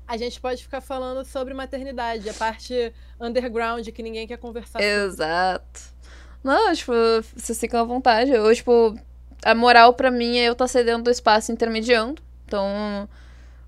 A 0.09 0.17
gente 0.17 0.41
pode 0.41 0.63
ficar 0.63 0.81
falando 0.81 1.23
sobre 1.27 1.53
maternidade, 1.53 2.31
a 2.31 2.33
parte 2.33 2.95
underground 3.21 3.87
que 3.89 4.03
ninguém 4.03 4.27
quer 4.27 4.39
conversar 4.39 4.83
Exato. 4.83 5.95
Não, 6.43 6.73
tipo, 6.73 6.93
vocês 7.37 7.61
ficam 7.61 7.79
à 7.79 7.85
vontade. 7.85 8.31
Eu, 8.31 8.55
tipo, 8.55 8.99
a 9.45 9.55
moral 9.55 9.93
pra 9.93 10.11
mim 10.11 10.39
é 10.39 10.49
eu 10.49 10.53
estar 10.53 10.65
tá 10.65 10.69
cedendo 10.69 11.07
o 11.07 11.11
espaço 11.11 11.53
intermediando. 11.53 12.23
Então, 12.47 13.07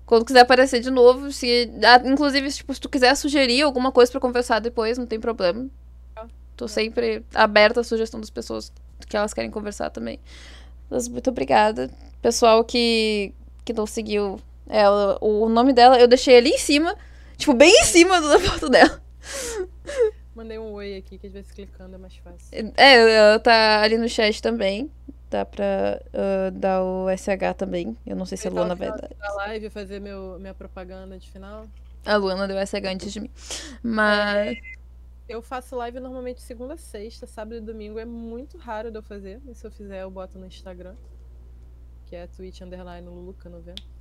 quando 0.03 0.25
quiser 0.25 0.39
aparecer 0.39 0.79
de 0.79 0.89
novo, 0.89 1.31
se. 1.31 1.71
Ah, 1.83 2.01
inclusive, 2.03 2.51
tipo, 2.51 2.73
se 2.73 2.81
tu 2.81 2.89
quiser 2.89 3.15
sugerir 3.15 3.61
alguma 3.61 3.91
coisa 3.91 4.11
para 4.11 4.19
conversar 4.19 4.59
depois, 4.59 4.97
não 4.97 5.05
tem 5.05 5.19
problema. 5.19 5.69
Tô 6.57 6.67
sempre 6.67 7.23
aberta 7.35 7.81
à 7.81 7.83
sugestão 7.83 8.19
das 8.19 8.31
pessoas 8.31 8.73
que 9.07 9.15
elas 9.15 9.33
querem 9.33 9.51
conversar 9.51 9.91
também. 9.91 10.19
Mas 10.89 11.07
muito 11.07 11.29
obrigada. 11.29 11.89
Pessoal 12.19 12.63
que, 12.63 13.33
que 13.63 13.73
não 13.73 13.85
seguiu 13.85 14.39
ela, 14.71 15.17
o 15.19 15.49
nome 15.49 15.73
dela, 15.73 15.99
eu 15.99 16.07
deixei 16.07 16.37
ali 16.37 16.51
em 16.51 16.57
cima. 16.57 16.95
Tipo, 17.35 17.53
bem 17.53 17.69
em 17.69 17.83
cima 17.83 18.21
da 18.21 18.39
foto 18.39 18.69
dela. 18.69 19.01
Mandei 20.33 20.57
um 20.57 20.71
oi 20.71 20.95
aqui, 20.95 21.17
que 21.17 21.27
às 21.27 21.33
vezes 21.33 21.51
clicando 21.51 21.95
é 21.95 21.97
mais 21.97 22.15
fácil. 22.15 22.73
É, 22.77 23.15
ela 23.15 23.37
tá 23.37 23.81
ali 23.81 23.97
no 23.97 24.07
chat 24.07 24.41
também. 24.41 24.89
Dá 25.29 25.45
pra 25.45 26.01
uh, 26.07 26.51
dar 26.51 26.83
o 26.83 27.07
SH 27.09 27.57
também. 27.57 27.97
Eu 28.05 28.15
não 28.15 28.25
sei 28.25 28.37
se 28.37 28.47
a 28.47 28.51
Luana 28.51 28.73
vai 28.73 28.89
dar. 28.89 29.09
Na 29.19 29.33
live 29.35 29.69
fazer 29.69 29.99
meu, 29.99 30.39
minha 30.39 30.53
propaganda 30.53 31.17
de 31.17 31.29
final. 31.29 31.65
A 32.05 32.15
Luana 32.15 32.47
deu 32.47 32.57
SH 32.65 32.85
antes 32.85 33.11
de 33.11 33.19
mim. 33.19 33.29
Mas. 33.83 34.57
É, 34.57 34.61
eu 35.27 35.41
faço 35.41 35.75
live 35.75 35.99
normalmente 35.99 36.41
segunda, 36.41 36.77
sexta, 36.77 37.27
sábado 37.27 37.57
e 37.57 37.61
domingo. 37.61 37.99
É 37.99 38.05
muito 38.05 38.57
raro 38.57 38.89
de 38.89 38.97
eu 38.97 39.03
fazer. 39.03 39.41
E 39.47 39.53
se 39.53 39.67
eu 39.67 39.71
fizer, 39.71 40.01
eu 40.03 40.11
boto 40.11 40.39
no 40.39 40.45
Instagram. 40.45 40.95
Que 42.05 42.15
é 42.15 42.27
Twitch 42.27 42.61
underline 42.61 43.07
Luluca 43.07 43.49
90. 43.49 44.00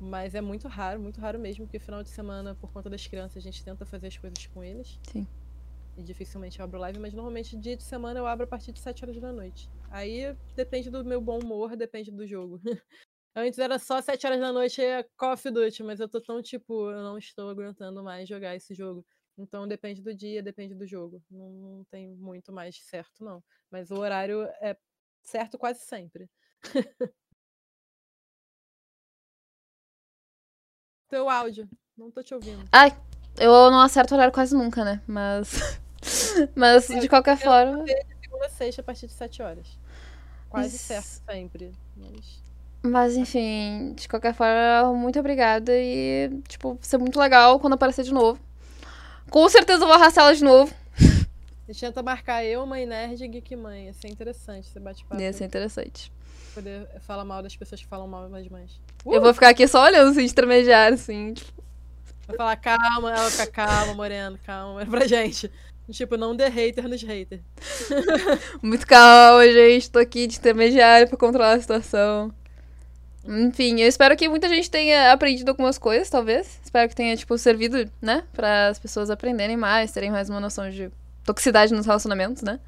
Mas 0.00 0.34
é 0.34 0.40
muito 0.40 0.68
raro, 0.68 1.00
muito 1.00 1.20
raro 1.20 1.38
mesmo, 1.38 1.66
porque 1.66 1.78
final 1.78 2.02
de 2.02 2.10
semana, 2.10 2.54
por 2.54 2.72
conta 2.72 2.88
das 2.88 3.06
crianças, 3.06 3.36
a 3.36 3.40
gente 3.40 3.64
tenta 3.64 3.84
fazer 3.84 4.06
as 4.06 4.16
coisas 4.16 4.46
com 4.46 4.62
eles. 4.62 4.98
Sim. 5.10 5.26
E 5.96 6.02
dificilmente 6.02 6.60
eu 6.60 6.64
abro 6.64 6.78
live, 6.78 6.98
mas 7.00 7.12
normalmente 7.12 7.56
dia 7.56 7.76
de 7.76 7.82
semana 7.82 8.20
eu 8.20 8.26
abro 8.26 8.44
a 8.44 8.48
partir 8.48 8.70
de 8.70 8.78
7 8.78 9.04
horas 9.04 9.18
da 9.18 9.32
noite. 9.32 9.68
Aí 9.90 10.36
depende 10.54 10.88
do 10.90 11.04
meu 11.04 11.20
bom 11.20 11.40
humor, 11.40 11.74
depende 11.76 12.12
do 12.12 12.24
jogo. 12.24 12.60
Antes 13.34 13.58
era 13.58 13.78
só 13.78 14.00
7 14.00 14.24
horas 14.26 14.40
da 14.40 14.52
noite 14.52 14.80
e 14.80 15.02
Call 15.16 15.32
of 15.32 15.50
Duty, 15.50 15.82
mas 15.82 15.98
eu 15.98 16.08
tô 16.08 16.20
tão 16.20 16.40
tipo, 16.40 16.90
eu 16.90 17.02
não 17.02 17.18
estou 17.18 17.48
aguentando 17.50 18.02
mais 18.02 18.28
jogar 18.28 18.54
esse 18.54 18.74
jogo. 18.74 19.04
Então 19.36 19.66
depende 19.66 20.00
do 20.02 20.14
dia, 20.14 20.42
depende 20.42 20.74
do 20.74 20.86
jogo. 20.86 21.22
Não, 21.30 21.50
não 21.50 21.84
tem 21.84 22.14
muito 22.16 22.52
mais 22.52 22.80
certo, 22.84 23.24
não. 23.24 23.42
Mas 23.70 23.90
o 23.90 23.96
horário 23.96 24.42
é 24.60 24.76
certo 25.22 25.58
quase 25.58 25.80
sempre. 25.80 26.30
Teu 31.08 31.28
áudio, 31.28 31.68
não 31.96 32.10
tô 32.10 32.22
te 32.22 32.34
ouvindo. 32.34 32.64
Ai, 32.70 32.94
eu 33.38 33.70
não 33.70 33.80
acerto 33.80 34.14
horário 34.14 34.32
quase 34.32 34.54
nunca, 34.54 34.84
né? 34.84 35.00
Mas. 35.06 35.80
Mas, 36.54 36.90
É, 36.90 37.00
de 37.00 37.08
qualquer 37.08 37.34
eu 37.34 37.38
forma. 37.38 37.84
De 37.84 37.94
segunda 38.22 38.46
a 38.46 38.48
sexta 38.50 38.82
a 38.82 38.84
partir 38.84 39.06
de 39.06 39.12
7 39.12 39.42
horas. 39.42 39.66
Quase 40.48 40.76
Isso. 40.76 40.84
certo 40.84 41.22
sempre. 41.28 41.72
Mas... 41.96 42.42
Mas, 42.80 43.16
enfim, 43.16 43.94
de 43.96 44.08
qualquer 44.08 44.34
forma, 44.34 44.92
muito 44.94 45.18
obrigada. 45.18 45.72
E, 45.74 46.30
tipo, 46.46 46.74
vai 46.74 46.82
ser 46.82 46.98
muito 46.98 47.18
legal 47.18 47.58
quando 47.58 47.72
aparecer 47.72 48.04
de 48.04 48.12
novo. 48.12 48.38
Com 49.30 49.48
certeza 49.48 49.82
eu 49.82 49.86
vou 49.86 49.96
arrastar 49.96 50.24
ela 50.24 50.34
de 50.34 50.44
novo. 50.44 50.72
A 51.00 51.72
gente 51.72 51.80
tenta 51.80 52.02
marcar 52.02 52.44
eu, 52.44 52.64
Mãe 52.64 52.86
Nerd 52.86 53.22
e 53.22 53.28
Geek 53.28 53.56
Mãe. 53.56 53.86
Ia 53.86 53.92
ser 53.92 54.08
interessante 54.08 54.68
esse 54.68 54.78
bate-papo. 54.78 55.20
Ia 55.20 55.32
ser 55.32 55.44
interessante. 55.44 56.12
Poder 56.54 56.88
falar 57.00 57.24
mal 57.24 57.42
das 57.42 57.56
pessoas 57.56 57.80
que 57.80 57.86
falam 57.86 58.06
mal 58.06 58.28
das 58.28 58.48
mães. 58.48 58.80
Eu 59.06 59.20
vou 59.20 59.32
ficar 59.32 59.50
aqui 59.50 59.66
só 59.68 59.84
olhando, 59.84 60.10
assim, 60.10 60.24
de 60.24 60.30
intermediário, 60.30 60.94
assim. 60.94 61.34
Tipo, 61.34 61.58
Vai 62.28 62.36
falar 62.36 62.56
calma, 62.56 63.10
ela 63.10 63.30
fica 63.30 63.46
calma, 63.46 63.94
Moreno, 63.94 64.38
calma. 64.44 64.84
Pra 64.84 65.06
gente. 65.06 65.50
Tipo, 65.90 66.18
não 66.18 66.36
dê 66.36 66.46
hater 66.48 66.86
nos 66.86 67.02
haters. 67.02 67.40
muito 68.62 68.86
calma, 68.86 69.50
gente. 69.50 69.90
Tô 69.90 69.98
aqui 69.98 70.26
de 70.26 70.36
intermediário 70.36 71.08
pra 71.08 71.16
controlar 71.16 71.54
a 71.54 71.60
situação. 71.60 72.30
Enfim, 73.26 73.80
eu 73.80 73.88
espero 73.88 74.14
que 74.14 74.28
muita 74.28 74.48
gente 74.48 74.70
tenha 74.70 75.10
aprendido 75.10 75.48
algumas 75.48 75.78
coisas, 75.78 76.10
talvez. 76.10 76.60
Espero 76.62 76.88
que 76.90 76.94
tenha, 76.94 77.16
tipo, 77.16 77.36
servido, 77.38 77.90
né? 78.02 78.22
Para 78.34 78.68
as 78.68 78.78
pessoas 78.78 79.08
aprenderem 79.08 79.56
mais, 79.56 79.92
terem 79.92 80.10
mais 80.10 80.28
uma 80.28 80.40
noção 80.40 80.68
de 80.68 80.90
toxicidade 81.24 81.72
nos 81.72 81.86
relacionamentos, 81.86 82.42
né? 82.42 82.60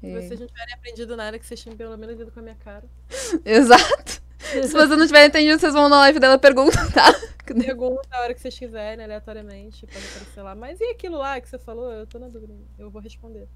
Se 0.00 0.06
E- 0.06 0.12
vocês 0.14 0.38
não 0.40 0.46
tiverem 0.46 0.74
aprendido 0.74 1.16
nada, 1.16 1.38
que 1.38 1.46
vocês 1.46 1.62
tenham 1.62 1.76
pelo 1.76 1.96
menos 1.96 2.20
ido 2.20 2.30
com 2.30 2.40
a 2.40 2.42
minha 2.42 2.54
cara. 2.56 2.84
Exato. 3.44 4.22
Se 4.38 4.68
vocês 4.68 4.90
não 4.90 5.06
tiverem 5.06 5.28
entendido, 5.28 5.58
vocês 5.58 5.72
vão 5.72 5.88
na 5.88 5.98
live 6.00 6.20
dela 6.20 6.38
perguntam, 6.38 6.90
tá? 6.92 7.12
Pergunta 7.46 8.08
a 8.10 8.20
hora 8.22 8.34
que 8.34 8.40
vocês 8.40 8.58
quiserem, 8.58 9.04
aleatoriamente. 9.04 9.86
Pode 9.86 10.04
aparecer 10.04 10.42
lá. 10.42 10.54
Mas 10.54 10.80
e 10.80 10.84
aquilo 10.90 11.16
lá 11.18 11.40
que 11.40 11.48
você 11.48 11.58
falou? 11.58 11.92
Eu 11.92 12.06
tô 12.06 12.18
na 12.18 12.28
dúvida. 12.28 12.52
Eu 12.78 12.90
vou 12.90 13.00
responder. 13.00 13.48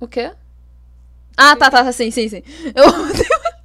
O 0.00 0.06
quê? 0.06 0.32
Ah, 1.36 1.56
tá, 1.56 1.68
tá, 1.70 1.92
sim, 1.92 2.10
sim, 2.12 2.28
sim. 2.28 2.42
Eu... 2.74 2.84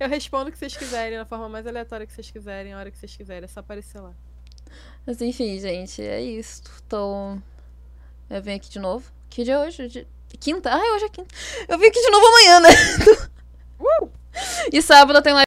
Eu 0.00 0.08
respondo 0.08 0.48
o 0.48 0.52
que 0.52 0.58
vocês 0.58 0.76
quiserem, 0.76 1.18
na 1.18 1.24
forma 1.24 1.48
mais 1.48 1.66
aleatória 1.66 2.06
que 2.06 2.12
vocês 2.12 2.30
quiserem, 2.30 2.72
a 2.72 2.78
hora 2.78 2.90
que 2.90 2.98
vocês 2.98 3.14
quiserem. 3.16 3.44
É 3.44 3.48
só 3.48 3.60
aparecer 3.60 4.00
lá. 4.00 4.12
Mas 5.06 5.20
enfim, 5.20 5.58
gente, 5.58 6.02
é 6.02 6.20
isso. 6.20 6.62
Então, 6.86 7.42
eu 8.30 8.42
venho 8.42 8.56
aqui 8.56 8.68
de 8.70 8.78
novo. 8.78 9.10
Que 9.30 9.44
dia 9.44 9.54
é 9.54 9.58
hoje? 9.66 9.88
Di- 9.88 10.06
Quinta? 10.36 10.70
Ah, 10.70 10.94
hoje 10.94 11.06
é 11.06 11.08
quinta. 11.08 11.34
Eu 11.68 11.78
vim 11.78 11.86
aqui 11.86 12.00
de 12.00 12.10
novo 12.10 12.26
amanhã, 12.26 12.60
né? 12.60 12.68
E 14.72 14.80
sábado 14.80 15.20
tem 15.20 15.32
live. 15.32 15.36